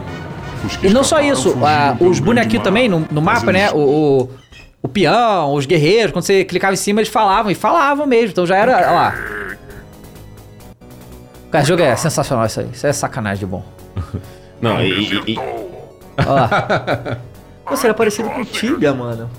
Que 0.77 0.87
E 0.87 0.89
não 0.89 1.03
só 1.03 1.19
isso, 1.21 1.55
os 1.99 2.19
bonequinhos 2.19 2.63
também 2.63 2.87
no, 2.89 3.05
no 3.11 3.21
mapa, 3.21 3.51
né? 3.51 3.71
O, 3.71 3.77
o, 3.77 4.29
o 4.83 4.87
peão, 4.87 5.53
os 5.53 5.65
guerreiros, 5.65 6.11
quando 6.11 6.25
você 6.25 6.43
clicava 6.45 6.73
em 6.73 6.77
cima, 6.77 6.99
eles 7.01 7.11
falavam, 7.11 7.51
e 7.51 7.55
falavam 7.55 8.05
mesmo. 8.07 8.29
Então 8.31 8.45
já 8.45 8.55
era, 8.57 8.75
olha 8.77 8.91
lá. 8.91 9.11
Cara, 11.51 11.61
esse 11.61 11.69
jogo 11.69 11.81
é 11.83 11.95
sensacional 11.95 12.45
isso 12.45 12.59
aí. 12.61 12.67
Isso 12.73 12.87
é 12.87 12.93
sacanagem 12.93 13.39
de 13.39 13.45
bom. 13.45 13.63
Não, 14.61 14.81
e, 14.81 14.89
e- 15.27 15.33
e- 15.33 15.39
Olha 16.17 16.29
lá. 16.29 17.17
Nossa, 17.69 17.87
era 17.87 17.93
parecido 17.93 18.29
com 18.29 18.43
Tibia, 18.43 18.93
mano. 18.93 19.29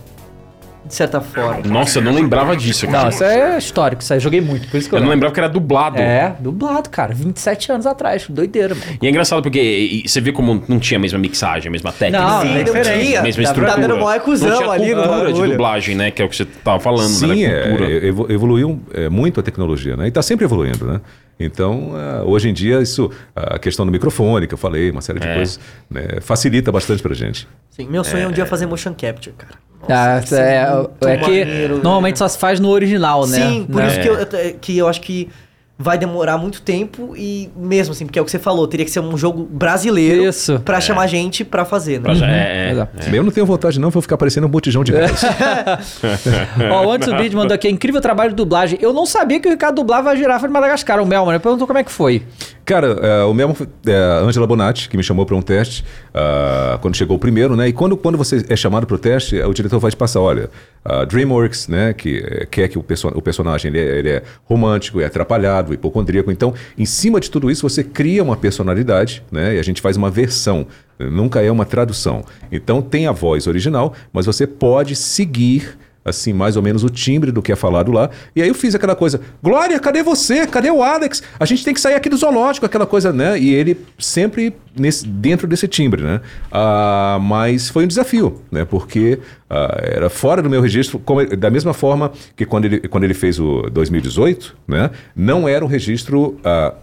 De 0.87 0.95
certa 0.95 1.21
forma. 1.21 1.63
nossa, 1.67 1.99
eu 1.99 2.03
não 2.03 2.13
lembrava 2.13 2.57
disso, 2.57 2.87
cara. 2.87 3.05
Não, 3.05 3.09
isso 3.09 3.25
é 3.25 3.57
histórico, 3.59 4.03
isso 4.03 4.13
aí. 4.13 4.21
Joguei 4.21 4.41
muito, 4.41 4.69
por 4.69 4.77
isso 4.77 4.89
que 4.89 4.95
eu, 4.95 4.99
Eu 4.99 5.03
não 5.05 5.11
lembrava 5.11 5.33
que 5.33 5.41
era 5.41 5.49
dublado. 5.49 5.99
É, 5.99 6.37
dublado, 6.39 6.91
cara. 6.91 7.15
27 7.15 7.73
anos 7.73 7.87
atrás. 7.87 8.27
Doideira, 8.29 8.75
mano. 8.75 8.99
E 9.01 9.07
é 9.07 9.11
engraçado 9.11 9.43
porque 9.43 9.61
e- 9.61 10.03
e 10.05 10.09
você 10.09 10.21
vê 10.21 10.31
como 10.33 10.63
não 10.69 10.79
tinha 10.79 10.99
a 10.99 11.01
mesma 11.01 11.19
mixagem, 11.19 11.69
a 11.69 11.73
mesma 11.73 11.91
técnica. 11.93 12.23
Não, 12.25 12.41
Sim, 12.43 12.49
é 12.59 12.65
não 12.65 12.83
tinha. 12.83 13.23
mesma 13.23 13.43
Tá- 13.43 13.49
estrutura. 13.51 13.67
Tá 13.67 13.81
dando 13.81 13.97
não 13.97 14.17
tinha 14.59 14.71
ali 14.71 14.95
no 14.95 15.03
cultura 15.03 15.33
de 15.33 15.43
dublagem, 15.43 15.95
né? 15.97 16.11
Que 16.11 16.21
é 16.23 16.25
o 16.25 16.29
que 16.29 16.37
você 16.37 16.45
tava 16.45 16.79
falando, 16.81 17.09
Sim, 17.09 17.29
né? 17.29 17.43
é, 17.45 17.69
Cultura. 17.69 18.07
evo- 18.07 18.27
evoluiu 18.33 18.81
é, 18.93 19.09
muito 19.09 19.41
a 19.41 19.43
tecnologia, 19.43 19.97
né? 19.97 20.05
E 20.05 20.09
está 20.09 20.21
sempre 20.23 20.45
evoluindo, 20.45 20.87
né? 20.87 21.01
Então, 21.41 21.91
ah, 21.95 22.23
hoje 22.25 22.49
em 22.49 22.53
dia, 22.53 22.81
isso, 22.81 23.11
a 23.35 23.59
questão 23.59 23.85
do 23.85 23.91
microfone, 23.91 24.47
que 24.47 24.55
eu 24.55 24.59
falei, 24.59 24.91
uma 24.91 25.01
série 25.01 25.19
de 25.19 25.27
É. 25.27 25.35
coisas, 25.35 25.59
né, 25.91 26.21
facilita 26.21 26.71
bastante 26.71 27.03
pra 27.03 27.13
gente. 27.15 27.49
Sim, 27.71 27.89
meu 27.91 28.05
sonho 28.05 28.25
é 28.25 28.29
um 28.29 28.33
dia 28.33 28.47
fazer 28.47 28.67
motion 28.67 28.95
capture, 28.95 29.35
cara. 29.37 29.55
Ah, 29.89 30.17
Nossa, 30.21 30.39
é, 30.41 30.71
muito 30.73 30.91
é 31.09 31.17
que 31.17 31.45
maneiro, 31.45 31.75
normalmente 31.83 32.15
velho. 32.15 32.19
só 32.19 32.29
se 32.29 32.39
faz 32.39 32.59
no 32.61 32.69
original, 32.71 33.27
né? 33.27 33.39
Sim, 33.39 33.67
por 33.71 33.83
Né? 33.83 33.89
isso 33.89 34.01
que 34.01 34.09
eu, 34.09 34.55
que 34.61 34.79
eu 34.79 34.89
acho 34.89 35.01
que 35.01 35.29
vai 35.77 35.99
demorar 35.99 36.39
muito 36.39 36.63
tempo 36.63 37.15
e 37.17 37.51
mesmo 37.57 37.91
assim, 37.93 38.07
porque 38.07 38.17
é 38.17 38.23
o 38.23 38.25
que 38.25 38.31
você 38.31 38.39
falou, 38.39 38.65
teria 38.69 38.87
que 38.87 38.93
ser 38.93 39.01
um 39.01 39.17
jogo 39.19 39.43
brasileiro 39.43 40.23
Isso. 40.23 40.61
pra 40.65 40.81
chamar 40.81 41.09
gente 41.09 41.45
pra 41.45 41.65
fazer, 41.65 42.01
né? 42.01 42.15
Já- 42.15 42.29
é, 42.31 42.69
é, 42.69 42.71
Exato. 42.71 43.11
Eu 43.13 43.25
não 43.25 43.33
tenho 43.33 43.45
vontade 43.45 43.81
não, 43.81 43.91
vou 43.91 44.01
ficar 44.01 44.17
parecendo 44.17 44.47
um 44.47 44.51
botijão 44.51 44.85
de 44.85 44.93
gás. 44.93 45.25
Ó, 46.71 46.87
o 46.87 46.93
Anderson 46.93 47.17
Bid 47.17 47.35
mandou 47.35 47.55
aqui, 47.55 47.69
incrível 47.69 48.01
trabalho 48.01 48.31
de 48.31 48.37
dublagem. 48.37 48.79
Eu 48.81 48.93
não 48.93 49.05
sabia 49.05 49.41
que 49.41 49.49
o 49.49 49.51
Ricardo 49.51 49.75
dublava 49.77 50.11
a 50.11 50.15
girafa 50.17 50.47
de 50.47 50.53
Madagascar, 50.53 51.01
o 51.03 51.07
Melman. 51.07 51.31
Ele 51.35 51.39
perguntou 51.41 51.67
como 51.67 51.79
é 51.79 51.83
que 51.85 51.91
foi. 51.91 52.23
Cara, 52.65 52.87
é, 52.87 53.25
o 53.25 53.35
mesmo 53.35 53.55
é, 53.87 53.95
a 53.95 54.21
Angela 54.21 54.47
Bonatti, 54.47 54.89
que 54.89 54.97
me 54.97 55.03
chamou 55.03 55.27
para 55.27 55.37
um 55.37 55.43
teste, 55.43 55.85
ah, 56.15 56.79
quando 56.81 56.97
chegou 56.97 57.17
o 57.17 57.21
primeiro, 57.21 57.55
né? 57.55 57.69
E 57.69 57.73
quando, 57.73 57.97
quando 57.97 58.17
você 58.17 58.45
é 58.49 58.57
chamado 58.57 58.87
para 58.87 58.97
o 58.97 58.99
teste, 58.99 59.39
o 59.41 59.53
diretor 59.53 59.79
vai 59.79 59.91
te 59.91 59.97
passar, 59.97 60.21
olha, 60.21 60.49
a 60.83 61.05
DreamWorks, 61.05 61.69
né? 61.69 61.93
Que 61.93 62.47
quer 62.51 62.69
que 62.69 62.79
o, 62.79 62.83
perso 62.83 63.09
o 63.09 63.21
personagem 63.21 63.71
ele 63.71 63.79
é, 63.79 63.99
ele 63.99 64.09
é 64.09 64.23
romântico, 64.45 65.01
é 65.01 65.05
atrapalhado, 65.05 65.75
hipocondríaco. 65.75 66.31
Então, 66.31 66.55
em 66.79 66.87
cima 66.87 67.21
de 67.21 67.31
tudo 67.31 67.51
isso, 67.51 67.69
você 67.69 67.85
cria 67.85 68.23
uma 68.23 68.37
personalidade, 68.37 69.23
né? 69.31 69.57
E 69.57 69.59
a 69.59 69.63
gente 69.63 69.83
faz 69.83 69.97
uma 69.97 70.11
versão. 70.11 70.67
Nunca 70.99 71.43
é 71.43 71.51
uma 71.51 71.67
tradução. 71.67 72.25
Então, 72.51 72.81
tem 72.81 73.07
a 73.07 73.13
voz 73.13 73.47
original, 73.47 73.93
mas 74.13 74.25
você 74.25 74.47
pode 74.47 74.97
seguir 74.97 75.77
assim, 76.05 76.33
mais 76.33 76.57
ou 76.57 76.63
menos 76.63 76.85
o 76.85 76.89
timbre 76.91 77.33
do 77.33 77.41
que 77.41 77.51
é 77.51 77.57
falado 77.57 77.91
lá. 77.91 78.11
E 78.37 78.43
aí 78.43 78.49
eu 78.49 78.55
fiz 78.55 78.75
aquela 78.75 78.95
coisa, 78.95 79.21
Glória, 79.43 79.79
cadê 79.81 80.03
você? 80.03 80.47
Cadê 80.47 80.71
o 80.71 80.83
Alex? 80.83 81.23
A 81.41 81.45
gente 81.45 81.65
tem 81.65 81.73
que 81.73 81.81
sair 81.81 81.95
aqui 81.95 82.09
do 82.09 82.17
zoológico, 82.17 82.67
aquela 82.67 82.87
coisa, 82.87 83.13
né? 83.13 83.39
E 83.39 83.55
ele 83.55 83.77
sempre 83.99 84.55
nesse, 84.79 85.07
dentro 85.07 85.47
desse 85.47 85.67
timbre, 85.67 86.03
né? 86.03 86.21
Ah, 86.53 87.19
mas 87.23 87.69
foi 87.69 87.85
um 87.85 87.89
desafio, 87.89 88.43
né? 88.51 88.65
Porque 88.65 89.19
ah, 89.49 89.79
era 89.83 90.11
fora 90.11 90.43
do 90.43 90.51
meu 90.51 90.61
registro, 90.61 90.99
como- 90.99 91.25
da 91.37 91.51
mesma 91.51 91.73
forma 91.73 92.13
que 92.37 92.45
quando 92.45 92.67
ele, 92.67 92.81
quando 92.81 93.05
ele 93.05 93.15
fez 93.15 93.39
o 93.41 93.63
2018, 93.73 94.57
né? 94.69 94.91
Não 95.17 95.49
era 95.49 95.65
um 95.65 95.69
registro 95.69 96.39
ah, 96.45 96.75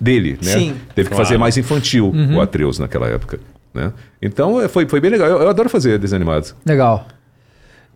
dele, 0.00 0.38
né? 0.42 0.52
Sim. 0.52 0.74
Teve 0.94 1.08
que 1.08 1.14
Claro. 1.14 1.24
fazer 1.26 1.38
mais 1.38 1.56
infantil 1.56 2.12
o 2.34 2.40
Atreus 2.40 2.78
naquela 2.78 3.06
época, 3.08 3.38
né? 3.74 3.92
Então 4.22 4.60
eh, 4.60 4.68
foi, 4.68 4.86
foi 4.88 5.00
bem 5.00 5.10
legal. 5.10 5.28
Eu, 5.28 5.42
eu 5.42 5.48
adoro 5.48 5.68
fazer 5.68 5.98
desenho 5.98 6.16
animado. 6.22 6.54
Legal. 6.64 7.06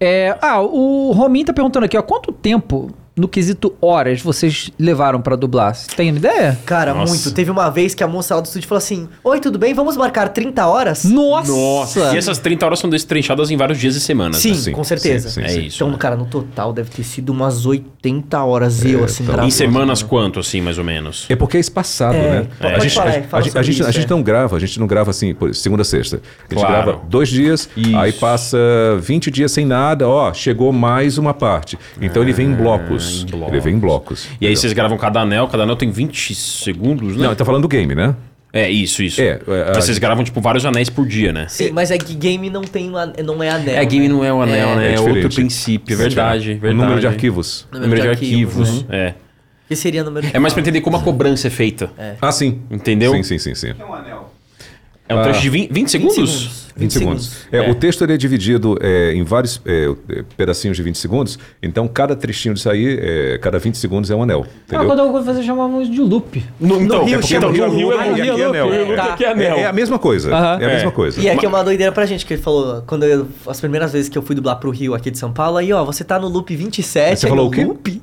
É, 0.00 0.36
ah, 0.40 0.60
o 0.60 1.12
Romin 1.12 1.44
tá 1.44 1.52
perguntando 1.52 1.84
aqui, 1.86 1.96
ó, 1.98 2.02
quanto 2.02 2.32
tempo 2.32 2.90
no 3.18 3.28
quesito 3.28 3.74
horas 3.80 4.20
vocês 4.22 4.70
levaram 4.78 5.20
pra 5.20 5.36
dublar? 5.36 5.74
Vocês 5.74 5.88
têm 5.96 6.08
ideia? 6.10 6.58
Cara, 6.64 6.94
Nossa. 6.94 7.12
muito. 7.12 7.32
Teve 7.32 7.50
uma 7.50 7.68
vez 7.70 7.94
que 7.94 8.02
a 8.02 8.08
moça 8.08 8.34
lá 8.34 8.40
do 8.40 8.46
estúdio 8.46 8.68
falou 8.68 8.78
assim: 8.78 9.08
Oi, 9.24 9.40
tudo 9.40 9.58
bem? 9.58 9.74
Vamos 9.74 9.96
marcar 9.96 10.28
30 10.28 10.66
horas? 10.66 11.04
Nossa! 11.04 11.52
Nossa. 11.52 12.14
E 12.14 12.18
essas 12.18 12.38
30 12.38 12.64
horas 12.66 12.78
são 12.78 12.88
destrinchadas 12.90 13.50
em 13.50 13.56
vários 13.56 13.78
dias 13.78 13.94
e 13.96 14.00
semanas. 14.00 14.38
Sim, 14.38 14.50
né? 14.50 14.54
Sim, 14.56 14.72
com 14.72 14.84
certeza. 14.84 15.28
sim, 15.28 15.40
sim, 15.40 15.46
É 15.46 15.48
sim. 15.48 15.60
isso. 15.66 15.76
Então, 15.76 15.90
né? 15.90 15.96
cara, 15.98 16.16
no 16.16 16.26
total 16.26 16.72
deve 16.72 16.90
ter 16.90 17.02
sido 17.04 17.30
umas 17.30 17.66
80 17.66 18.42
horas 18.44 18.84
eu, 18.84 19.04
assim, 19.04 19.24
então-. 19.24 19.44
Em 19.46 19.50
semanas 19.50 20.02
quanto, 20.02 20.40
assim, 20.40 20.60
mais 20.60 20.78
ou 20.78 20.84
menos? 20.84 21.26
É 21.28 21.36
porque 21.36 21.56
é 21.56 21.60
espaçado, 21.60 22.16
É, 22.16 22.40
né? 22.40 22.46
pode 22.60 22.74
a 22.74 22.78
gente, 22.78 22.94
falar, 22.94 23.06
a, 23.08 23.12
gente- 23.12 23.24
a 23.26 23.28
sobre 23.30 23.62
gente, 23.62 23.82
a 23.82 23.88
isso, 23.88 23.92
gente 24.00 24.06
é. 24.06 24.10
não 24.10 24.22
grava, 24.22 24.56
a 24.56 24.60
gente 24.60 24.78
não 24.80 24.86
grava 24.86 25.10
assim, 25.10 25.34
segunda 25.52 25.82
a 25.82 25.84
sexta. 25.84 26.16
A 26.16 26.54
gente 26.54 26.64
Claro. 26.64 26.84
grava 26.92 27.00
dois 27.08 27.28
dias, 27.28 27.68
Isso. 27.76 27.96
aí 27.96 28.12
passa 28.12 28.58
20 29.00 29.30
dias 29.30 29.52
sem 29.52 29.64
nada, 29.64 30.08
ó, 30.08 30.32
chegou 30.32 30.72
mais 30.72 31.18
uma 31.18 31.34
parte. 31.34 31.78
Então 32.00 32.22
ele 32.22 32.32
vem 32.32 32.46
em 32.48 32.54
blocos. 32.54 33.07
Em 33.12 33.26
blocos. 33.26 33.48
Ele 33.52 33.60
vem 33.60 33.74
em 33.74 33.78
blocos. 33.78 34.28
E 34.40 34.46
aí 34.46 34.56
vocês 34.56 34.72
gravam 34.72 34.96
cada 34.98 35.20
anel, 35.20 35.46
cada 35.48 35.62
anel 35.64 35.76
tem 35.76 35.90
20 35.90 36.34
segundos, 36.34 37.16
né? 37.16 37.26
Não, 37.26 37.34
tá 37.34 37.44
falando 37.44 37.62
do 37.62 37.68
game, 37.68 37.94
né? 37.94 38.14
É, 38.52 38.68
isso, 38.70 39.02
isso. 39.02 39.20
É, 39.20 39.24
é, 39.26 39.40
Mas 39.46 39.76
a- 39.76 39.80
vocês 39.82 39.98
gravam, 39.98 40.24
tipo, 40.24 40.40
vários 40.40 40.64
anéis 40.64 40.88
por 40.88 41.06
dia, 41.06 41.32
né? 41.32 41.46
Sim, 41.50 41.70
mas 41.70 41.90
é 41.90 41.98
que 41.98 42.14
game 42.14 42.48
não 42.48 42.62
tem 42.62 42.88
não 42.88 43.42
é 43.42 43.50
anel. 43.50 43.76
É, 43.76 43.84
game 43.84 44.08
né? 44.08 44.14
não 44.14 44.24
é 44.24 44.32
o 44.32 44.40
anel, 44.40 44.74
né? 44.76 44.92
É, 44.92 44.94
é 44.94 45.00
outro 45.00 45.28
princípio, 45.28 45.92
é 45.92 45.96
verdade, 45.96 46.52
O 46.52 46.58
verdade. 46.58 46.74
número 46.74 47.00
de 47.00 47.06
arquivos. 47.06 47.66
Número 47.70 48.00
de 48.00 48.08
arquivos, 48.08 48.84
né? 48.84 48.86
é. 48.88 49.14
Que 49.68 49.76
seria 49.76 50.02
número 50.02 50.26
de 50.26 50.34
É 50.34 50.38
mais 50.38 50.54
pra 50.54 50.62
entender 50.62 50.80
como 50.80 50.96
a 50.96 51.02
cobrança 51.02 51.46
é 51.48 51.50
feita. 51.50 51.90
Ah, 52.22 52.32
sim. 52.32 52.62
Entendeu? 52.70 53.12
Sim, 53.12 53.22
sim, 53.22 53.38
sim, 53.38 53.54
sim. 53.54 53.74
que 53.74 53.82
é 53.82 53.84
um 53.84 53.92
anel? 53.92 54.32
É 55.06 55.14
um 55.14 55.18
Ah. 55.20 55.22
trecho 55.24 55.40
de 55.42 55.50
20, 55.50 55.68
20 55.68 55.74
20 55.74 55.90
segundos? 55.90 56.67
Segundos. 56.78 56.92
20 56.92 56.92
segundos. 56.92 57.46
É, 57.52 57.58
É. 57.58 57.70
O 57.70 57.74
texto 57.74 58.02
ele 58.04 58.12
é 58.14 58.16
dividido 58.16 58.76
é, 58.80 59.12
em 59.14 59.22
vários 59.24 59.60
é, 59.66 59.88
é, 60.08 60.24
pedacinhos 60.36 60.76
de 60.76 60.82
20 60.82 60.96
segundos, 60.98 61.38
então 61.62 61.86
cada 61.88 62.14
trechinho 62.16 62.54
disso 62.54 62.70
aí, 62.70 62.98
é, 63.00 63.38
cada 63.38 63.58
20 63.58 63.76
segundos 63.76 64.10
é 64.10 64.14
um 64.16 64.22
anel. 64.22 64.46
Ah, 64.46 64.52
Entendeu? 64.66 64.86
quando 64.86 65.00
alguma 65.00 65.22
vez 65.22 65.44
chamamos 65.44 65.90
de 65.90 66.00
loop. 66.00 66.44
No, 66.60 66.80
então, 66.80 67.04
Rio 67.04 67.14
é 67.14 67.18
porque 67.18 67.34
chama 67.34 67.46
no 67.48 67.52
Rio 67.52 67.70
Rio, 67.70 67.92
é 67.92 67.96
é 67.96 68.00
anel. 68.46 68.70
Rio 68.70 68.84
Loop 68.86 68.96
Tá. 68.96 69.04
aqui 69.14 69.24
é 69.24 69.30
anel. 69.30 69.68
A 69.68 69.72
mesma 69.72 69.98
coisa. 69.98 70.30
É 70.30 70.34
a 70.34 70.58
É. 70.60 70.74
mesma 70.74 70.90
coisa. 70.90 71.20
E 71.20 71.28
aqui 71.28 71.44
é 71.44 71.48
uma 71.48 71.62
doideira 71.64 71.92
pra 71.92 72.06
gente, 72.06 72.24
que 72.26 72.34
ele 72.34 72.42
falou, 72.42 72.82
quando 72.86 73.04
eu, 73.04 73.26
as 73.46 73.60
primeiras 73.60 73.92
vezes 73.92 74.08
que 74.08 74.16
eu 74.18 74.22
fui 74.22 74.34
dublar 74.34 74.56
pro 74.56 74.70
Rio 74.70 74.94
aqui 74.94 75.10
de 75.10 75.18
São 75.18 75.32
Paulo, 75.32 75.56
aí 75.56 75.72
ó, 75.72 75.84
você 75.84 76.04
tá 76.04 76.18
no 76.18 76.28
loop 76.28 76.54
27, 76.54 77.18
Você 77.20 77.26
aí 77.26 77.30
falou 77.30 77.44
no 77.46 77.50
o 77.50 77.54
quê? 77.54 77.64
loop? 77.64 78.02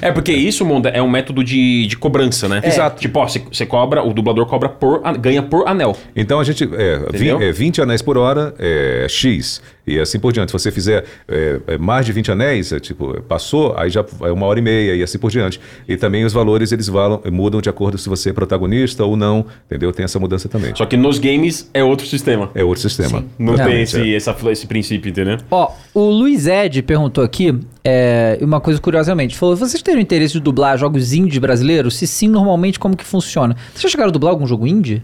É. 0.00 0.08
É 0.08 0.12
porque 0.12 0.32
isso, 0.32 0.64
Monda, 0.64 0.88
é 0.88 1.00
um 1.00 1.08
método 1.08 1.44
de, 1.44 1.86
de 1.86 1.96
cobrança, 1.96 2.48
né? 2.48 2.60
Exato. 2.64 3.00
Tipo, 3.00 3.20
ó, 3.20 3.28
você, 3.28 3.40
você 3.52 3.64
cobra, 3.64 4.02
o 4.02 4.12
dublador 4.12 4.46
cobra 4.46 4.68
por, 4.68 5.00
ganha 5.18 5.42
por 5.42 5.68
anel. 5.68 5.96
Então 6.16 6.40
a 6.40 6.44
gente. 6.44 6.68
É 6.74 7.52
20 7.52 7.80
anéis 7.80 8.02
por 8.04 8.16
hora 8.16 8.54
é 8.58 9.06
X. 9.08 9.60
E 9.86 9.98
assim 9.98 10.18
por 10.18 10.32
diante. 10.32 10.50
Se 10.50 10.52
você 10.54 10.70
fizer 10.70 11.04
é, 11.28 11.60
é, 11.66 11.78
mais 11.78 12.06
de 12.06 12.12
20 12.12 12.32
anéis, 12.32 12.72
é, 12.72 12.80
tipo, 12.80 13.20
passou, 13.22 13.74
aí 13.76 13.90
já 13.90 14.04
é 14.22 14.30
uma 14.30 14.46
hora 14.46 14.58
e 14.58 14.62
meia 14.62 14.94
e 14.94 15.02
assim 15.02 15.18
por 15.18 15.30
diante. 15.30 15.60
E 15.86 15.96
também 15.96 16.24
os 16.24 16.32
valores 16.32 16.72
eles 16.72 16.88
valam, 16.88 17.20
mudam 17.30 17.60
de 17.60 17.68
acordo 17.68 17.98
se 17.98 18.08
você 18.08 18.30
é 18.30 18.32
protagonista 18.32 19.04
ou 19.04 19.16
não. 19.16 19.44
Entendeu? 19.66 19.92
Tem 19.92 20.04
essa 20.04 20.18
mudança 20.18 20.48
também. 20.48 20.74
Só 20.74 20.86
que 20.86 20.96
nos 20.96 21.18
games 21.18 21.70
é 21.74 21.84
outro 21.84 22.06
sistema. 22.06 22.50
É 22.54 22.64
outro 22.64 22.82
sistema. 22.82 23.24
Não 23.38 23.56
tem 23.56 23.82
esse, 23.82 24.00
é. 24.00 24.16
essa, 24.16 24.34
esse 24.50 24.66
princípio, 24.66 25.10
entendeu? 25.10 25.38
Ó, 25.50 25.70
o 25.92 26.10
Luiz 26.10 26.46
Ed 26.46 26.82
perguntou 26.82 27.22
aqui 27.22 27.54
é, 27.84 28.38
uma 28.40 28.60
coisa 28.60 28.80
curiosamente. 28.80 29.36
Falou, 29.36 29.54
vocês 29.54 29.82
teriam 29.82 30.00
interesse 30.00 30.32
de 30.34 30.40
dublar 30.40 30.78
jogos 30.78 31.12
indie 31.12 31.38
brasileiros? 31.38 31.96
Se 31.96 32.06
sim, 32.06 32.28
normalmente 32.28 32.78
como 32.78 32.96
que 32.96 33.04
funciona? 33.04 33.54
Vocês 33.72 33.82
já 33.82 33.88
chegaram 33.90 34.08
a 34.08 34.12
dublar 34.12 34.32
algum 34.32 34.46
jogo 34.46 34.66
indie? 34.66 35.02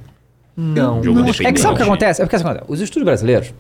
Não. 0.57 1.03
Jogo 1.03 1.21
É 1.43 1.53
que 1.53 1.61
sabe 1.61 1.75
o 1.75 1.77
que 1.77 1.83
acontece? 1.83 2.21
É 2.21 2.25
porque 2.25 2.37
assim, 2.37 2.47
olha, 2.47 2.63
os 2.69 2.81
estúdios 2.81 3.05
brasileiros, 3.05 3.53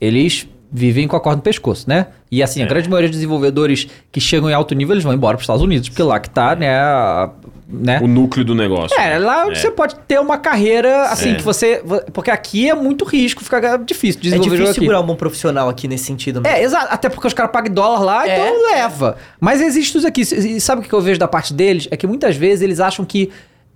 eles 0.00 0.48
vivem 0.72 1.08
com 1.08 1.16
a 1.16 1.20
corda 1.20 1.36
no 1.38 1.42
pescoço, 1.42 1.88
né? 1.88 2.06
E 2.30 2.42
assim, 2.42 2.62
a 2.62 2.66
grande 2.66 2.88
maioria 2.88 3.08
dos 3.08 3.16
desenvolvedores 3.16 3.88
que 4.12 4.20
chegam 4.20 4.48
em 4.48 4.52
alto 4.54 4.72
nível, 4.74 4.94
eles 4.94 5.02
vão 5.02 5.12
embora 5.12 5.36
para 5.36 5.40
os 5.40 5.44
Estados 5.44 5.62
Unidos, 5.62 5.88
porque 5.88 6.02
lá 6.02 6.20
que 6.20 6.30
tá, 6.30 6.54
né, 6.54 6.78
a- 6.78 7.30
né? 7.68 8.00
O 8.00 8.06
núcleo 8.06 8.44
do 8.44 8.54
negócio. 8.54 8.98
É, 9.00 9.18
lá 9.18 9.46
onde 9.46 9.58
É. 9.58 9.60
você 9.60 9.70
pode 9.70 9.96
ter 10.06 10.20
uma 10.20 10.38
carreira, 10.38 11.04
assim, 11.04 11.32
É. 11.32 11.34
que 11.34 11.42
você... 11.42 11.82
Porque 12.12 12.30
aqui 12.30 12.68
é 12.70 12.74
muito 12.74 13.04
risco, 13.04 13.42
fica 13.44 13.76
difícil 13.78 14.20
É 14.20 14.22
desenvolver 14.22 14.44
difícil 14.50 14.58
jogo 14.66 14.70
aqui. 14.70 14.80
segurar 14.80 15.00
um 15.00 15.06
bom 15.06 15.16
profissional 15.16 15.68
aqui 15.68 15.86
nesse 15.88 16.04
sentido. 16.04 16.40
É, 16.44 16.62
exato. 16.62 16.86
Até 16.90 17.08
porque 17.08 17.26
os 17.26 17.34
caras 17.34 17.50
pagam 17.52 17.72
dólar 17.74 18.00
lá, 18.04 18.28
É. 18.28 18.34
então 18.40 18.62
leva. 18.72 19.16
Mas 19.40 19.60
existe 19.60 19.98
isso 19.98 20.06
aqui. 20.06 20.20
E 20.22 20.60
sabe 20.60 20.82
o 20.82 20.84
que 20.84 20.92
eu 20.92 21.00
vejo 21.00 21.18
da 21.18 21.28
parte 21.28 21.52
deles? 21.52 21.86
É 21.90 21.96
que 21.96 22.06
muitas 22.06 22.36
vezes 22.36 22.62
eles 22.62 22.78
acham 22.80 23.04
que 23.04 23.30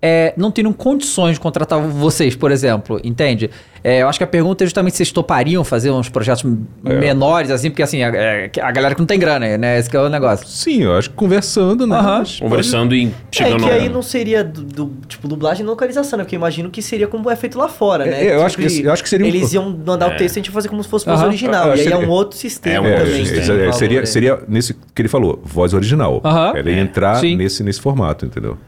é, 0.07 0.34
não 0.36 0.50
teriam 0.50 0.70
condições 0.70 1.34
de 1.34 1.41
contratar 1.41 1.81
vocês, 1.81 2.36
por 2.36 2.52
exemplo, 2.52 3.00
entende? 3.02 3.49
É, 3.83 4.02
eu 4.02 4.08
acho 4.08 4.18
que 4.18 4.24
a 4.24 4.26
pergunta 4.26 4.62
é 4.62 4.66
justamente 4.66 4.92
se 4.92 4.99
vocês 4.99 5.10
topariam 5.12 5.65
fazer 5.65 5.91
uns 5.91 6.10
projetos 6.10 6.44
menores, 6.83 7.50
assim, 7.50 7.70
porque 7.70 7.83
assim, 7.83 8.02
a, 8.02 8.08
é, 8.15 8.50
a 8.60 8.70
galera 8.70 8.94
que 8.94 9.00
não 9.00 9.07
tem 9.07 9.18
grana, 9.18 9.57
né? 9.57 9.78
Esse 9.78 9.89
que 9.89 9.97
é 9.97 10.00
o 10.00 10.08
negócio. 10.10 10.47
Sim, 10.47 10.83
eu 10.83 10.94
acho 10.94 11.08
que 11.08 11.16
conversando, 11.16 11.86
né? 11.86 11.97
Mas 12.00 12.39
Conversando 12.39 12.94
e 12.94 13.07
É 13.07 13.10
chegando 13.31 13.65
que 13.65 13.70
aí 13.70 13.86
a- 13.86 13.91
não 13.91 14.02
seria 14.02 14.44
do, 14.44 14.62
do- 14.62 14.92
tipo 15.08 15.26
dublagem 15.26 15.65
e 15.65 15.66
localização, 15.66 16.18
né? 16.18 16.24
Porque 16.24 16.36
eu 16.36 16.39
imagino 16.39 16.70
que 16.70 16.83
seria 16.83 17.07
como 17.07 17.31
é 17.31 17.36
feito 17.36 17.58
lá 17.58 17.68
fora, 17.68 18.05
né? 18.05 18.12
É, 18.12 18.24
eu 18.26 18.31
Tipo 18.33 18.42
acho 18.44 18.57
que- 18.58 18.83
eu 18.86 18.92
acho 18.92 19.02
que 19.02 19.08
seria 19.08 19.24
um- 19.26 19.28
Eles 19.28 19.52
iam 19.55 19.70
mandar 19.86 20.10
É. 20.10 20.15
o 20.15 20.16
texto 20.18 20.36
e 20.36 20.39
a 20.39 20.41
gente 20.41 20.47
ia 20.49 20.52
fazer 20.52 20.68
como 20.68 20.83
se 20.83 20.89
fosse 20.89 21.07
voz 21.07 21.18
Aham. 21.20 21.28
original. 21.28 21.65
Eu 21.68 21.70
e 21.70 21.73
aí 21.73 21.78
seria- 21.84 21.94
é 21.94 21.99
um 21.99 22.10
outro 22.10 22.39
sistema 22.39 22.89
É 22.89 22.92
É, 22.92 22.99
também. 23.00 23.24
sistema. 23.24 23.47
né? 23.49 23.55
é, 23.55 23.58
Valor, 23.60 23.73
seria, 23.74 24.07
seria 24.07 24.39
nesse 24.49 24.74
que 24.74 25.00
ele 25.02 25.08
falou, 25.08 25.41
voz 25.44 25.73
original. 25.73 26.20
Aham. 26.24 26.52
Ela 26.57 26.70
ia 26.70 26.81
entrar 26.81 27.16
Sim. 27.16 27.36
nesse, 27.36 27.62
nesse 27.62 27.81
formato, 27.81 28.26
entendeu? 28.26 28.58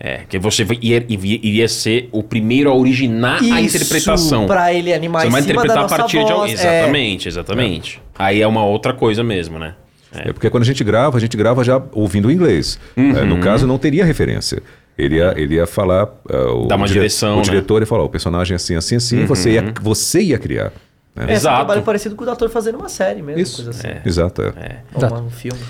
É, 0.00 0.20
que 0.28 0.38
você 0.38 0.66
ia, 0.80 1.04
iria, 1.08 1.68
ser 1.68 2.08
o 2.10 2.22
primeiro 2.22 2.70
a 2.70 2.74
originar 2.74 3.42
a 3.42 3.60
Isso, 3.60 3.76
interpretação. 3.76 4.46
Pra 4.46 4.72
ele 4.72 4.92
animar 4.94 5.22
Você 5.24 5.30
vai 5.30 5.40
interpretar 5.42 5.84
a 5.84 5.86
partir 5.86 6.24
de 6.24 6.32
alguém. 6.32 6.54
voz. 6.56 6.64
é. 6.64 6.78
Exatamente, 6.78 7.28
exatamente. 7.28 8.02
Aí 8.18 8.40
é 8.40 8.46
uma 8.46 8.64
outra 8.64 8.94
coisa 8.94 9.22
mesmo, 9.22 9.58
né? 9.58 9.74
É. 10.14 10.32
porque 10.32 10.48
quando 10.48 10.62
a 10.62 10.66
gente 10.66 10.82
grava, 10.82 11.18
a 11.18 11.20
gente 11.20 11.36
grava 11.36 11.62
já 11.62 11.82
ouvindo 11.92 12.28
o 12.28 12.32
inglês. 12.32 12.78
Uhum. 12.96 13.18
É, 13.18 13.24
no 13.24 13.38
caso, 13.38 13.66
não 13.66 13.76
teria 13.76 14.02
referência. 14.02 14.62
Ele 14.96 15.16
ia, 15.16 15.34
ele 15.36 15.56
ia 15.56 15.66
falar. 15.66 16.08
é, 16.30 16.36
o, 16.38 16.66
Dar 16.66 16.76
uma 16.76 16.86
dire- 16.86 17.00
direção, 17.00 17.32
O 17.32 17.32
né? 17.32 17.36
Uhum. 17.38 17.42
diretor 17.42 17.82
ia 17.82 17.86
falar: 17.86 18.04
o 18.04 18.08
personagem 18.08 18.54
é 18.54 18.56
assim, 18.56 18.76
assim, 18.76 18.96
assim. 18.96 19.26
Você, 19.26 19.50
ia, 19.52 19.74
você 19.82 20.22
ia 20.22 20.38
criar. 20.38 20.72
né? 21.14 21.26
É, 21.28 21.32
Exato. 21.34 21.56
trabalho 21.56 21.82
parecido 21.82 22.14
com 22.16 22.24
o 22.24 22.30
ator 22.30 22.48
fazendo 22.48 22.78
uma 22.78 22.88
série 22.88 23.20
mesmo, 23.20 23.42
Isso. 23.42 23.62
coisa 23.62 23.70
assim. 23.72 23.98
Exato. 24.06 24.40
é. 24.40 24.78
Ou 24.94 24.98
Exato. 25.00 25.14
um 25.22 25.28
filme. 25.30 25.60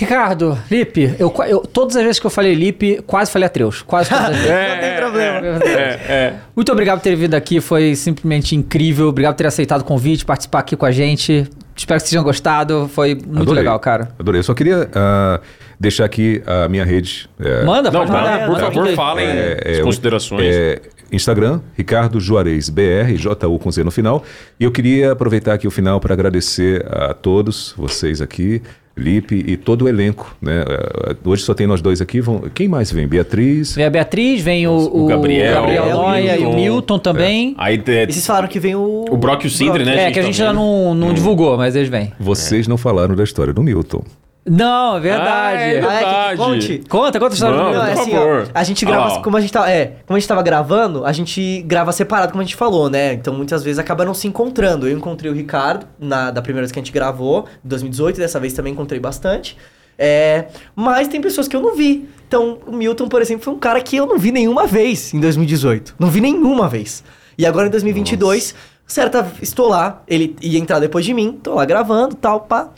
Ricardo, 0.00 0.58
Lipe, 0.70 1.14
eu, 1.18 1.32
eu- 1.46 1.60
todas 1.60 1.94
as 1.94 2.02
vezes 2.02 2.18
que 2.18 2.24
eu 2.26 2.30
falei 2.30 2.54
Lipe, 2.54 3.02
quase 3.06 3.30
falei 3.30 3.46
Atreus. 3.46 3.82
Quase 3.82 4.08
todas 4.08 4.30
as 4.30 4.36
vezes. 4.40 4.48
Não 4.50 4.80
tem 4.80 4.96
problema. 4.96 5.46
É, 5.64 6.34
Muito 6.56 6.72
obrigado 6.72 6.98
por 6.98 7.04
ter 7.04 7.14
vindo 7.16 7.34
aqui, 7.34 7.60
foi 7.60 7.94
simplesmente 7.94 8.56
incrível. 8.56 9.08
Obrigado 9.08 9.34
por 9.34 9.38
ter 9.42 9.46
aceitado 9.46 9.82
o 9.82 9.84
convite, 9.84 10.24
participar 10.24 10.60
aqui 10.60 10.74
com 10.74 10.86
a 10.86 10.90
gente. 10.90 11.46
Espero 11.76 11.98
que 11.98 12.02
vocês 12.02 12.10
tenham 12.10 12.24
gostado, 12.24 12.88
foi 12.92 13.14
muito 13.14 13.42
Adorei. 13.42 13.60
legal, 13.62 13.78
cara. 13.78 14.08
Adorei. 14.18 14.38
Eu 14.40 14.42
só 14.42 14.54
queria 14.54 14.88
ah, 14.94 15.40
deixar 15.78 16.04
aqui 16.06 16.42
a 16.46 16.68
minha 16.68 16.84
rede. 16.84 17.28
é, 17.38 17.62
Manda, 17.64 17.90
Não, 17.90 18.00
pode 18.00 18.12
mandar. 18.12 18.38
por 18.40 18.48
manda 18.48 18.60
favor, 18.60 18.72
tudo 18.72 18.88
aí. 18.88 18.96
falem 18.96 19.26
É, 19.26 19.62
as 19.66 19.78
é, 19.78 19.82
considerações. 19.82 20.54
é, 20.56 20.80
Instagram, 21.12 21.60
Ricardo 21.76 22.20
Juarez 22.20 22.68
BR, 22.68 23.14
JU 23.16 23.58
com 23.58 23.70
Z 23.70 23.84
no 23.84 23.90
final. 23.90 24.24
E 24.58 24.64
eu 24.64 24.70
queria 24.70 25.12
aproveitar 25.12 25.54
aqui 25.54 25.66
o 25.66 25.70
final 25.70 26.00
para 26.00 26.14
agradecer 26.14 26.86
a 26.90 27.14
todos 27.14 27.74
vocês 27.76 28.20
aqui, 28.20 28.62
Lipe 28.96 29.44
e 29.46 29.56
todo 29.56 29.86
o 29.86 29.88
elenco. 29.88 30.36
Né? 30.42 30.64
Eh, 30.68 31.16
Hoje 31.24 31.42
só 31.42 31.54
tem 31.54 31.66
nós 31.66 31.80
dois 31.80 32.00
aqui. 32.00 32.20
Vão... 32.20 32.42
Quem 32.54 32.68
mais 32.68 32.92
vem? 32.92 33.06
Beatriz. 33.06 33.74
Vem 33.74 33.86
a 33.86 33.90
Beatriz, 33.90 34.42
vem 34.42 34.66
o, 34.66 34.72
O 34.72 35.04
o 35.04 35.06
Gabriel, 35.06 35.54
Gabriel 35.54 35.88
Noia 35.90 36.36
e 36.36 36.38
o 36.40 36.42
Milton. 36.42 36.56
Milton 36.56 36.98
também. 36.98 37.54
Aí 37.56 37.82
é, 37.86 38.02
E 38.04 38.12
vocês 38.12 38.26
falaram 38.26 38.48
que 38.48 38.60
vem 38.60 38.74
o... 38.74 39.06
o 39.08 39.16
Brock 39.16 39.44
e 39.44 39.46
o 39.46 39.50
Sindri, 39.50 39.84
né? 39.84 40.08
É, 40.08 40.10
que 40.10 40.18
a 40.18 40.22
gente 40.22 40.40
ainda 40.42 40.52
não, 40.52 40.94
não 40.94 41.14
divulgou, 41.14 41.56
mas 41.56 41.76
eles 41.76 41.88
vêm. 41.88 42.12
Vocês 42.18 42.68
não 42.68 42.76
falaram 42.76 43.14
da 43.14 43.24
história 43.24 43.54
do 43.54 43.62
Milton. 43.62 44.04
Não, 44.52 44.96
é 44.96 45.00
verdade. 45.00 45.28
Ah, 45.28 45.52
é 45.52 45.56
Ah, 45.56 45.60
é, 45.60 45.74
que- 45.74 45.80
verdade. 45.80 46.36
conte. 46.36 46.82
Conta, 46.88 47.20
conta 47.20 47.32
a 47.32 47.34
história 47.34 47.56
do 47.56 47.62
Não. 47.62 47.72
Não, 47.72 47.86
é 47.86 47.92
por 47.92 48.00
assim, 48.00 48.10
favor. 48.10 48.48
ó, 48.48 48.50
a 48.58 48.64
gente 48.64 48.84
grava, 48.84 49.08
ó. 49.14 49.22
como 49.22 49.36
a 49.36 49.40
gente, 49.40 49.52
tá, 49.52 49.70
é, 49.70 49.86
como 50.06 50.16
a 50.16 50.18
gente 50.18 50.28
tava 50.28 50.42
gravando, 50.42 51.04
a 51.04 51.12
gente 51.12 51.62
grava 51.62 51.92
separado, 51.92 52.32
como 52.32 52.42
a 52.42 52.44
gente 52.44 52.56
falou, 52.56 52.90
né? 52.90 53.12
Então 53.12 53.32
muitas 53.32 53.62
vezes 53.62 53.78
acaba 53.78 54.04
não 54.04 54.12
se 54.12 54.26
encontrando. 54.26 54.88
Eu 54.88 54.96
encontrei 54.96 55.30
o 55.30 55.34
Ricardo 55.34 55.86
na, 55.98 56.32
da 56.32 56.42
primeira 56.42 56.62
vez 56.62 56.72
que 56.72 56.78
a 56.78 56.82
gente 56.82 56.92
gravou, 56.92 57.46
em 57.64 57.68
2018, 57.68 58.16
e 58.16 58.20
dessa 58.20 58.40
vez 58.40 58.52
também 58.52 58.72
encontrei 58.72 58.98
bastante. 58.98 59.56
É, 59.96 60.46
mas 60.74 61.06
tem 61.08 61.20
pessoas 61.20 61.46
que 61.46 61.54
eu 61.54 61.60
não 61.60 61.76
vi. 61.76 62.08
Então, 62.26 62.58
o 62.66 62.72
Milton, 62.72 63.06
por 63.06 63.20
exemplo, 63.22 63.44
foi 63.44 63.52
um 63.52 63.58
cara 63.58 63.80
que 63.80 63.96
eu 63.96 64.06
não 64.06 64.18
vi 64.18 64.32
nenhuma 64.32 64.66
vez 64.66 65.12
em 65.14 65.20
2018. 65.20 65.94
Não 65.98 66.08
vi 66.08 66.20
nenhuma 66.20 66.68
vez. 66.68 67.04
E 67.38 67.44
agora 67.46 67.68
em 67.68 67.70
2022, 67.70 68.54
certa, 68.86 69.30
estou 69.40 69.68
lá, 69.68 70.02
ele 70.08 70.34
ia 70.42 70.58
entrar 70.58 70.78
depois 70.80 71.04
de 71.04 71.12
mim, 71.14 71.38
tô 71.42 71.54
lá 71.54 71.64
gravando, 71.64 72.14
tal, 72.16 72.40
pá. 72.40 72.70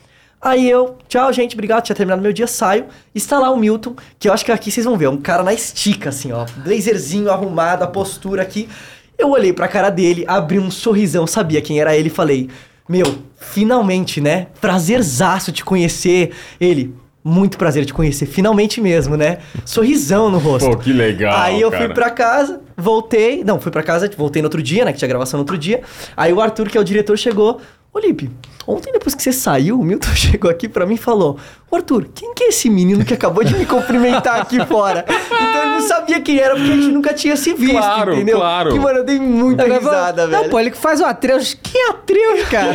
Aí 0.42 0.68
eu, 0.68 0.98
tchau, 1.08 1.32
gente, 1.32 1.54
obrigado, 1.54 1.84
tinha 1.84 1.94
terminado 1.94 2.20
meu 2.20 2.32
dia, 2.32 2.48
saio. 2.48 2.86
Está 3.14 3.38
lá 3.38 3.48
o 3.52 3.56
Milton, 3.56 3.94
que 4.18 4.28
eu 4.28 4.32
acho 4.32 4.44
que 4.44 4.50
aqui 4.50 4.72
vocês 4.72 4.84
vão 4.84 4.96
ver, 4.96 5.08
um 5.08 5.16
cara 5.16 5.44
na 5.44 5.54
estica, 5.54 6.08
assim, 6.08 6.32
ó. 6.32 6.44
Blazerzinho 6.64 7.30
arrumado, 7.30 7.84
a 7.84 7.86
postura 7.86 8.42
aqui. 8.42 8.68
Eu 9.16 9.30
olhei 9.30 9.52
pra 9.52 9.68
cara 9.68 9.88
dele, 9.88 10.24
abri 10.26 10.58
um 10.58 10.68
sorrisão, 10.68 11.28
sabia 11.28 11.62
quem 11.62 11.78
era 11.78 11.96
ele 11.96 12.08
e 12.08 12.10
falei: 12.10 12.50
Meu, 12.88 13.06
finalmente, 13.36 14.20
né? 14.20 14.48
Prazerzaço 14.60 15.52
te 15.52 15.64
conhecer. 15.64 16.32
Ele, 16.60 16.92
muito 17.22 17.56
prazer 17.56 17.86
te 17.86 17.94
conhecer, 17.94 18.26
finalmente 18.26 18.80
mesmo, 18.80 19.16
né? 19.16 19.38
Sorrisão 19.64 20.28
no 20.28 20.38
rosto. 20.38 20.68
Pô, 20.70 20.76
que 20.76 20.92
legal, 20.92 21.38
Aí 21.40 21.60
eu 21.60 21.70
cara. 21.70 21.84
fui 21.84 21.94
pra 21.94 22.10
casa, 22.10 22.60
voltei. 22.76 23.44
Não, 23.44 23.60
fui 23.60 23.70
pra 23.70 23.84
casa, 23.84 24.10
voltei 24.16 24.42
no 24.42 24.46
outro 24.46 24.60
dia, 24.60 24.84
né? 24.84 24.92
Que 24.92 24.98
tinha 24.98 25.08
gravação 25.08 25.38
no 25.38 25.42
outro 25.42 25.56
dia. 25.56 25.82
Aí 26.16 26.32
o 26.32 26.40
Arthur, 26.40 26.68
que 26.68 26.76
é 26.76 26.80
o 26.80 26.84
diretor, 26.84 27.16
chegou. 27.16 27.60
Ô, 27.94 27.98
Lipe, 27.98 28.30
ontem 28.66 28.92
depois 28.92 29.14
que 29.14 29.22
você 29.22 29.32
saiu, 29.32 29.78
o 29.80 29.84
Milton 29.84 30.08
chegou 30.16 30.50
aqui 30.50 30.68
pra 30.68 30.84
mim 30.86 30.94
e 30.94 30.98
falou: 30.98 31.38
"Ô, 31.70 31.76
Arthur, 31.76 32.06
quem 32.14 32.32
que 32.34 32.44
é 32.44 32.48
esse 32.48 32.68
menino 32.70 33.04
que 33.04 33.14
acabou 33.14 33.42
de 33.44 33.54
me 33.56 33.64
cumprimentar 33.66 34.40
aqui 34.40 34.64
fora? 34.66 35.04
Então 35.08 35.62
ele 35.62 35.70
não 35.72 35.80
sabia 35.82 36.20
quem 36.20 36.38
era, 36.38 36.54
porque 36.54 36.70
a 36.70 36.74
gente 36.74 36.88
nunca 36.88 37.12
tinha 37.14 37.36
se 37.36 37.52
visto, 37.54 37.72
Claro, 37.72 38.14
entendeu? 38.14 38.38
claro. 38.38 38.74
E, 38.74 38.78
mano, 38.78 38.98
eu 39.00 39.04
dei 39.04 39.18
muita 39.18 39.66
Não, 39.66 39.76
risada, 39.78 40.26
não, 40.26 40.38
velho. 40.40 40.50
pô, 40.50 40.60
ele 40.60 40.70
que 40.70 40.76
faz 40.78 41.00
o 41.00 41.04
Atreus. 41.04 41.54
Que 41.62 41.78
Atreus, 41.88 42.42
cara? 42.50 42.74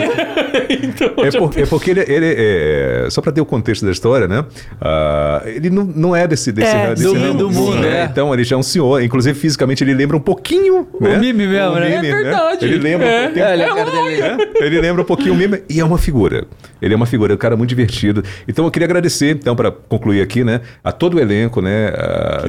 É, 1.25 1.37
por- 1.37 1.57
é 1.57 1.65
porque 1.65 1.91
ele, 1.91 2.01
ele 2.07 2.35
é. 2.37 3.07
Só 3.09 3.21
para 3.21 3.31
ter 3.31 3.41
o 3.41 3.45
contexto 3.45 3.85
da 3.85 3.91
história, 3.91 4.27
né? 4.27 4.43
Ah, 4.81 5.41
ele 5.45 5.69
não, 5.69 5.83
não 5.83 6.15
é 6.15 6.27
desse, 6.27 6.51
desse, 6.51 6.75
É, 6.75 6.89
desse 6.89 7.03
do- 7.03 7.13
ramo, 7.13 7.33
do 7.37 7.49
mundo, 7.51 7.77
né? 7.79 8.01
é. 8.01 8.03
Então 8.05 8.33
ele 8.33 8.43
já 8.43 8.55
é 8.55 8.59
um 8.59 8.63
senhor. 8.63 9.01
Inclusive, 9.01 9.37
fisicamente, 9.39 9.83
ele 9.83 9.93
lembra 9.93 10.17
um 10.17 10.19
pouquinho. 10.21 10.87
O 10.93 11.03
mime 11.17 11.47
mesmo, 11.47 11.75
né? 11.75 11.95
É 11.95 12.01
verdade. 12.01 12.65
Ele 12.65 12.77
lembra. 12.77 13.07
É. 13.07 13.27
tem- 13.29 13.43
É, 13.43 13.51
olha 13.51 13.71
a 13.71 13.75
cara 13.75 13.91
dele. 13.91 14.21
É, 14.21 14.65
ele 14.65 14.81
lembra 14.81 15.01
um 15.01 15.05
pouquinho 15.05 15.33
o 15.33 15.37
mime 15.37 15.61
e 15.77 15.79
é 15.79 15.85
uma 15.85 15.97
figura. 15.97 16.45
Ele 16.81 16.93
é 16.93 16.97
uma 16.97 17.05
figura, 17.05 17.33
é 17.33 17.35
um 17.35 17.37
cara 17.37 17.55
muito 17.55 17.69
divertido. 17.69 18.23
Então 18.47 18.65
eu 18.65 18.71
queria 18.71 18.85
agradecer, 18.85 19.35
então, 19.35 19.55
para 19.55 19.71
concluir 19.71 20.21
aqui, 20.21 20.43
né, 20.43 20.61
a 20.83 20.91
todo 20.91 21.15
o 21.17 21.19
elenco, 21.19 21.61
né? 21.61 21.91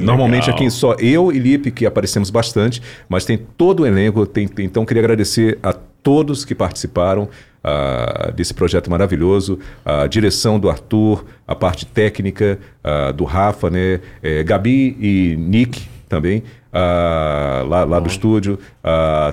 normalmente 0.01 0.47
legal. 0.47 0.55
aqui 0.55 0.71
só 0.71 0.93
eu 0.99 1.31
e 1.31 1.39
Lipe 1.39 1.71
que 1.71 1.85
aparecemos 1.85 2.29
bastante, 2.29 2.81
mas 3.07 3.25
tem 3.25 3.37
todo 3.37 3.81
o 3.81 3.85
elenco. 3.85 4.25
Tem, 4.25 4.47
tem- 4.47 4.65
então 4.65 4.85
queria 4.85 5.01
agradecer 5.01 5.57
a 5.63 5.73
todos 5.73 6.43
que 6.45 6.55
participaram. 6.55 7.27
ah, 7.63 8.31
desse 8.33 8.53
projeto 8.53 8.89
maravilhoso, 8.89 9.59
a 9.83 10.07
direção 10.07 10.57
do 10.57 10.69
Arthur, 10.69 11.25
a 11.45 11.53
parte 11.53 11.85
técnica 11.85 12.57
ah, 12.83 13.11
do 13.11 13.25
Rafa, 13.25 13.69
né, 13.69 13.99
eh, 14.23 14.43
Gabi 14.43 14.95
e 14.99 15.35
Nick 15.37 15.81
também, 16.07 16.41
ah, 16.71 17.65
lá, 17.67 17.83
lá 17.83 17.99
do 17.99 18.07
estúdio, 18.07 18.57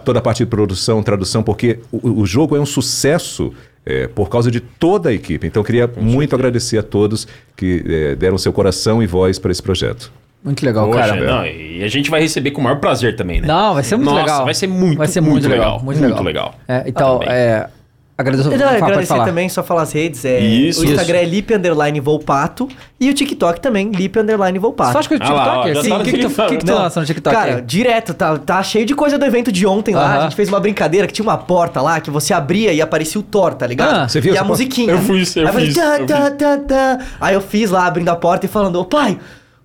toda 0.05 0.19
a 0.19 0.23
parte 0.23 0.39
de 0.39 0.47
produção, 0.47 1.03
tradução, 1.05 1.41
porque 1.43 1.79
o, 1.93 2.23
o 2.23 2.27
jogo 2.27 2.57
é 2.57 2.61
um 2.61 2.67
sucesso 2.67 3.53
eh, 3.87 4.09
por 4.09 4.29
causa 4.29 4.51
de 4.51 4.61
toda 4.61 5.09
a 5.11 5.13
equipe. 5.13 5.47
Então, 5.47 5.61
eu 5.61 5.65
queria 5.65 5.87
muito 5.97 6.35
agradecer 6.35 6.77
a 6.79 6.83
todos 6.83 7.27
que 7.57 7.85
eh, 7.87 8.15
deram 8.17 8.37
seu 8.37 8.53
coração 8.53 9.03
e 9.03 9.07
voz 9.07 9.39
para 9.39 9.53
esse 9.53 9.63
projeto. 9.63 10.13
Muito 10.45 10.65
legal, 10.65 10.87
Poxa, 10.87 11.09
cara. 11.09 11.27
não, 11.27 11.45
e 11.47 11.83
a 11.83 11.89
gente 11.89 12.09
vai 12.09 12.21
receber 12.21 12.53
com 12.53 12.61
o 12.61 12.65
maior 12.65 12.79
prazer 12.79 13.17
também, 13.17 13.41
né? 13.41 13.49
Não, 13.49 13.75
vai 13.75 13.83
ser 13.83 13.97
muito 13.97 14.11
Nossa, 14.11 14.21
legal. 14.23 14.45
vai 14.45 14.55
ser 14.55 14.67
muito, 14.69 14.99
vai 14.99 15.09
ser 15.09 15.21
muito 15.21 15.33
muito, 15.33 15.49
legal, 15.49 15.65
legal, 15.73 15.85
Muito 15.85 16.01
muito 16.01 16.23
legal. 16.23 16.55
legal. 16.69 16.85
É, 16.85 16.85
então, 16.89 17.19
bem. 17.19 17.29
é, 17.29 17.69
agradeço. 18.17 18.51
Não, 18.51 18.59
fala, 18.59 18.73
agradecer 18.77 19.07
falar. 19.07 19.25
também, 19.25 19.49
só 19.49 19.63
falar 19.63 19.83
as 19.83 19.93
redes. 19.93 20.25
É, 20.25 20.41
Isso. 20.41 20.81
O 20.81 20.85
Instagram 20.85 21.19
é 21.19 21.25
Lipe 21.25 21.55
Underline 21.55 22.01
Volpato. 22.01 22.69
E 22.99 23.11
o 23.11 23.15
TikTok 23.15 23.61
também, 23.61 23.91
Lipe 23.91 24.19
Underline 24.19 24.59
Volpato. 24.59 24.89
Você 24.89 24.93
faz 24.95 25.07
coisa 25.07 25.25
do 25.25 25.31
Ah 25.31 25.35
lá, 25.35 25.63
TikTok? 25.63 25.79
ó, 25.79 25.83
Sim, 25.83 25.89
tá 25.89 25.97
o 25.97 26.03
que, 26.03 26.13
que, 26.13 26.19
tu, 26.19 26.29
no 26.29 26.49
que 26.49 26.57
que 26.57 26.65
tu 26.65 26.75
lança 26.75 27.01
no 27.01 27.07
TikTok? 27.07 27.37
Cara, 27.37 27.57
aí? 27.57 27.63
direto, 27.63 28.15
tá, 28.15 28.39
tá 28.39 28.63
cheio 28.63 28.87
de 28.87 28.95
coisa 28.95 29.19
do 29.19 29.25
evento 29.25 29.53
de 29.53 29.67
ontem 29.67 29.95
lá. 29.95 30.05
Aham. 30.05 30.19
A 30.19 30.23
gente 30.23 30.37
fez 30.37 30.49
uma 30.49 30.59
brincadeira 30.61 31.07
que 31.07 31.13
tinha 31.13 31.25
uma 31.25 31.37
porta 31.37 31.83
lá 31.83 32.01
que 32.01 32.11
você 32.11 32.33
abria 32.33 32.73
e 32.73 32.81
aparecia 32.81 33.21
o 33.21 33.25
Thor, 33.25 33.55
tá 33.55 33.67
ligado? 33.67 33.95
Ah, 33.95 34.09
você 34.09 34.21
viu 34.21 34.35
E 34.35 34.39
a 34.39 34.45
musiquinha. 34.45 34.93
Eu 34.93 34.99
fiz, 34.99 35.37
eu 35.37 35.47
Aí 35.47 35.53
falei, 35.53 35.67
fiz, 35.67 35.77
tá, 35.77 35.99
eu 35.99 36.07
tá, 36.07 36.31
tá, 36.31 36.59
tá. 36.59 36.99
Aí 37.21 37.35
eu 37.35 37.41
fiz 37.41 37.71
lá, 37.71 37.87
abrindo 37.87 38.09
a 38.09 38.17
porta 38.17 38.47
e 38.47 38.49
falando, 38.49 38.81
ô 38.81 38.85
pai. 38.85 39.19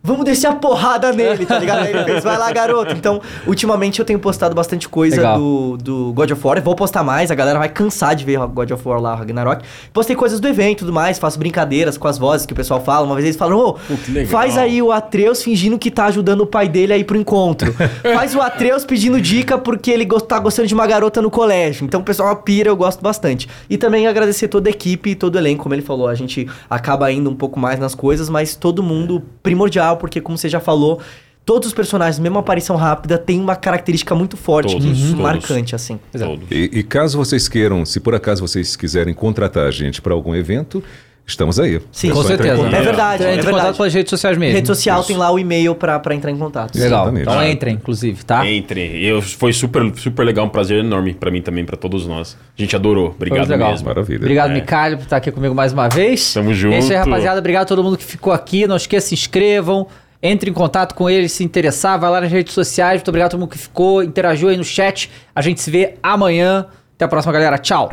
Vamos 0.03 0.25
descer 0.25 0.47
a 0.47 0.55
porrada 0.55 1.13
nele, 1.13 1.45
tá 1.45 1.59
ligado? 1.59 1.83
Aí 1.83 1.93
ele 1.93 2.03
fez, 2.03 2.23
vai 2.23 2.35
lá, 2.35 2.51
garoto. 2.51 2.93
Então, 2.93 3.21
ultimamente 3.45 3.99
eu 3.99 4.05
tenho 4.05 4.17
postado 4.17 4.55
bastante 4.55 4.89
coisa 4.89 5.17
Legal. 5.17 5.37
do, 5.37 5.77
do 5.77 6.13
God 6.13 6.31
of 6.31 6.47
War. 6.47 6.57
Eu 6.57 6.63
vou 6.63 6.75
postar 6.75 7.03
mais, 7.03 7.29
a 7.29 7.35
galera 7.35 7.59
vai 7.59 7.69
cansar 7.69 8.15
de 8.15 8.25
ver 8.25 8.39
God 8.47 8.71
of 8.71 8.87
War 8.87 8.99
lá, 8.99 9.13
Ragnarok. 9.13 9.63
Postei 9.93 10.15
coisas 10.15 10.39
do 10.39 10.47
evento 10.47 10.77
e 10.77 10.79
tudo 10.79 10.93
mais, 10.93 11.19
faço 11.19 11.37
brincadeiras 11.37 11.97
com 11.97 12.07
as 12.07 12.17
vozes 12.17 12.47
que 12.47 12.53
o 12.53 12.55
pessoal 12.55 12.81
fala. 12.81 13.05
Uma 13.05 13.13
vez 13.13 13.25
eles 13.25 13.37
falam, 13.37 13.57
ô, 13.57 13.77
legal. 14.09 14.31
faz 14.31 14.57
aí 14.57 14.81
o 14.81 14.91
Atreus 14.91 15.43
fingindo 15.43 15.77
que 15.77 15.91
tá 15.91 16.05
ajudando 16.05 16.41
o 16.41 16.47
pai 16.47 16.67
dele 16.67 16.93
a 16.93 16.97
ir 16.97 17.03
pro 17.03 17.17
encontro. 17.17 17.71
Faz 18.01 18.35
o 18.35 18.41
Atreus 18.41 18.83
pedindo 18.83 19.21
dica 19.21 19.57
porque 19.57 19.91
ele 19.91 20.07
tá 20.27 20.39
gostando 20.39 20.67
de 20.67 20.73
uma 20.73 20.87
garota 20.87 21.21
no 21.21 21.29
colégio. 21.29 21.85
Então 21.85 22.01
o 22.01 22.03
pessoal 22.03 22.35
pira, 22.37 22.69
eu 22.69 22.75
gosto 22.75 23.01
bastante. 23.01 23.47
E 23.69 23.77
também 23.77 24.07
agradecer 24.07 24.47
toda 24.47 24.69
a 24.69 24.71
equipe 24.71 25.11
e 25.11 25.15
todo 25.15 25.35
o 25.35 25.37
elenco, 25.37 25.63
como 25.63 25.75
ele 25.75 25.81
falou. 25.81 26.07
A 26.07 26.15
gente 26.15 26.47
acaba 26.69 27.11
indo 27.11 27.29
um 27.29 27.35
pouco 27.35 27.59
mais 27.59 27.79
nas 27.79 27.93
coisas, 27.93 28.29
mas 28.29 28.55
todo 28.55 28.81
mundo 28.81 29.23
primordial, 29.43 29.90
porque 29.97 30.21
como 30.21 30.37
você 30.37 30.49
já 30.49 30.59
falou, 30.59 30.99
todos 31.45 31.67
os 31.67 31.73
personagens, 31.73 32.19
mesmo 32.19 32.37
aparição 32.37 32.75
rápida, 32.75 33.17
tem 33.17 33.39
uma 33.39 33.55
característica 33.55 34.13
muito 34.15 34.37
forte, 34.37 34.73
Todos, 34.73 34.85
todos. 34.99 35.13
marcante, 35.13 35.75
assim. 35.75 35.99
Todos. 36.11 36.45
E, 36.51 36.69
e 36.79 36.83
caso 36.83 37.17
vocês 37.17 37.47
queiram, 37.47 37.85
se 37.85 37.99
por 37.99 38.15
acaso 38.15 38.41
vocês 38.45 38.75
quiserem 38.75 39.13
contratar 39.13 39.67
a 39.67 39.71
gente 39.71 40.01
para 40.01 40.13
algum 40.13 40.35
evento, 40.35 40.83
estamos 41.25 41.59
aí. 41.59 41.81
Sim, 41.91 42.09
É 42.09 42.13
Com 42.13 42.21
em 42.21 42.23
certeza. 42.25 42.61
É 42.67 42.81
verdade, 42.81 43.23
Entra 43.23 43.29
é 43.29 43.31
em 43.31 43.35
verdade. 43.35 43.57
contato 43.57 43.77
pelas 43.77 43.93
redes 43.93 44.09
sociais 44.09 44.37
mesmo. 44.37 44.55
Rede 44.55 44.67
social 44.67 44.99
Isso. 44.99 45.07
tem 45.07 45.17
lá 45.17 45.31
o 45.31 45.39
e-mail 45.39 45.73
pra, 45.75 45.99
pra 45.99 46.13
entrar 46.13 46.29
em 46.31 46.37
contato. 46.37 46.75
Legal. 46.75 46.87
Exatamente. 47.03 47.21
Então 47.23 47.39
Ah. 47.39 47.49
entrem, 47.49 47.73
inclusive, 47.75 48.23
tá? 48.25 48.45
Entre. 48.47 49.05
Eu, 49.05 49.21
foi 49.21 49.53
super, 49.53 49.91
super 49.97 50.23
legal, 50.25 50.45
um 50.45 50.49
prazer 50.49 50.79
enorme 50.83 51.13
pra 51.13 51.31
mim 51.31 51.41
também, 51.41 51.63
pra 51.63 51.77
todos 51.77 52.05
nós. 52.05 52.37
A 52.57 52.61
gente 52.61 52.75
adorou. 52.75 53.09
Obrigado 53.15 53.47
legal. 53.47 53.71
mesmo. 53.71 53.87
Maravilha. 53.87 54.17
Obrigado, 54.19 54.51
É. 54.51 54.53
Micalho, 54.55 54.97
por 54.97 55.03
estar 55.03 55.17
aqui 55.17 55.31
comigo 55.31 55.55
mais 55.55 55.71
uma 55.73 55.87
vez. 55.87 56.33
Tamo 56.33 56.53
junto. 56.53 56.75
É 56.75 56.79
isso 56.79 56.91
aí, 56.91 56.97
rapaziada. 56.97 57.39
Obrigado 57.39 57.63
a 57.63 57.65
todo 57.67 57.83
mundo 57.83 57.97
que 57.97 58.03
ficou 58.03 58.33
aqui. 58.33 58.67
Não 58.67 58.75
esqueça, 58.75 59.07
se 59.07 59.13
inscrevam. 59.15 59.87
Entre 60.23 60.49
em 60.51 60.53
contato 60.53 60.93
com 60.93 61.09
eles 61.09 61.31
se 61.31 61.43
interessar. 61.43 61.99
Vai 61.99 62.09
lá 62.11 62.21
nas 62.21 62.31
redes 62.31 62.53
sociais. 62.53 62.99
Muito 62.99 63.07
obrigado 63.07 63.27
a 63.27 63.31
todo 63.31 63.39
mundo 63.39 63.49
que 63.49 63.57
ficou. 63.57 64.03
Interagiu 64.03 64.49
aí 64.49 64.57
no 64.57 64.63
chat. 64.63 65.09
A 65.35 65.41
gente 65.41 65.59
se 65.61 65.71
vê 65.71 65.95
amanhã. 66.03 66.67
Até 66.95 67.05
a 67.05 67.07
próxima, 67.07 67.33
galera. 67.33 67.57
Tchau. 67.57 67.89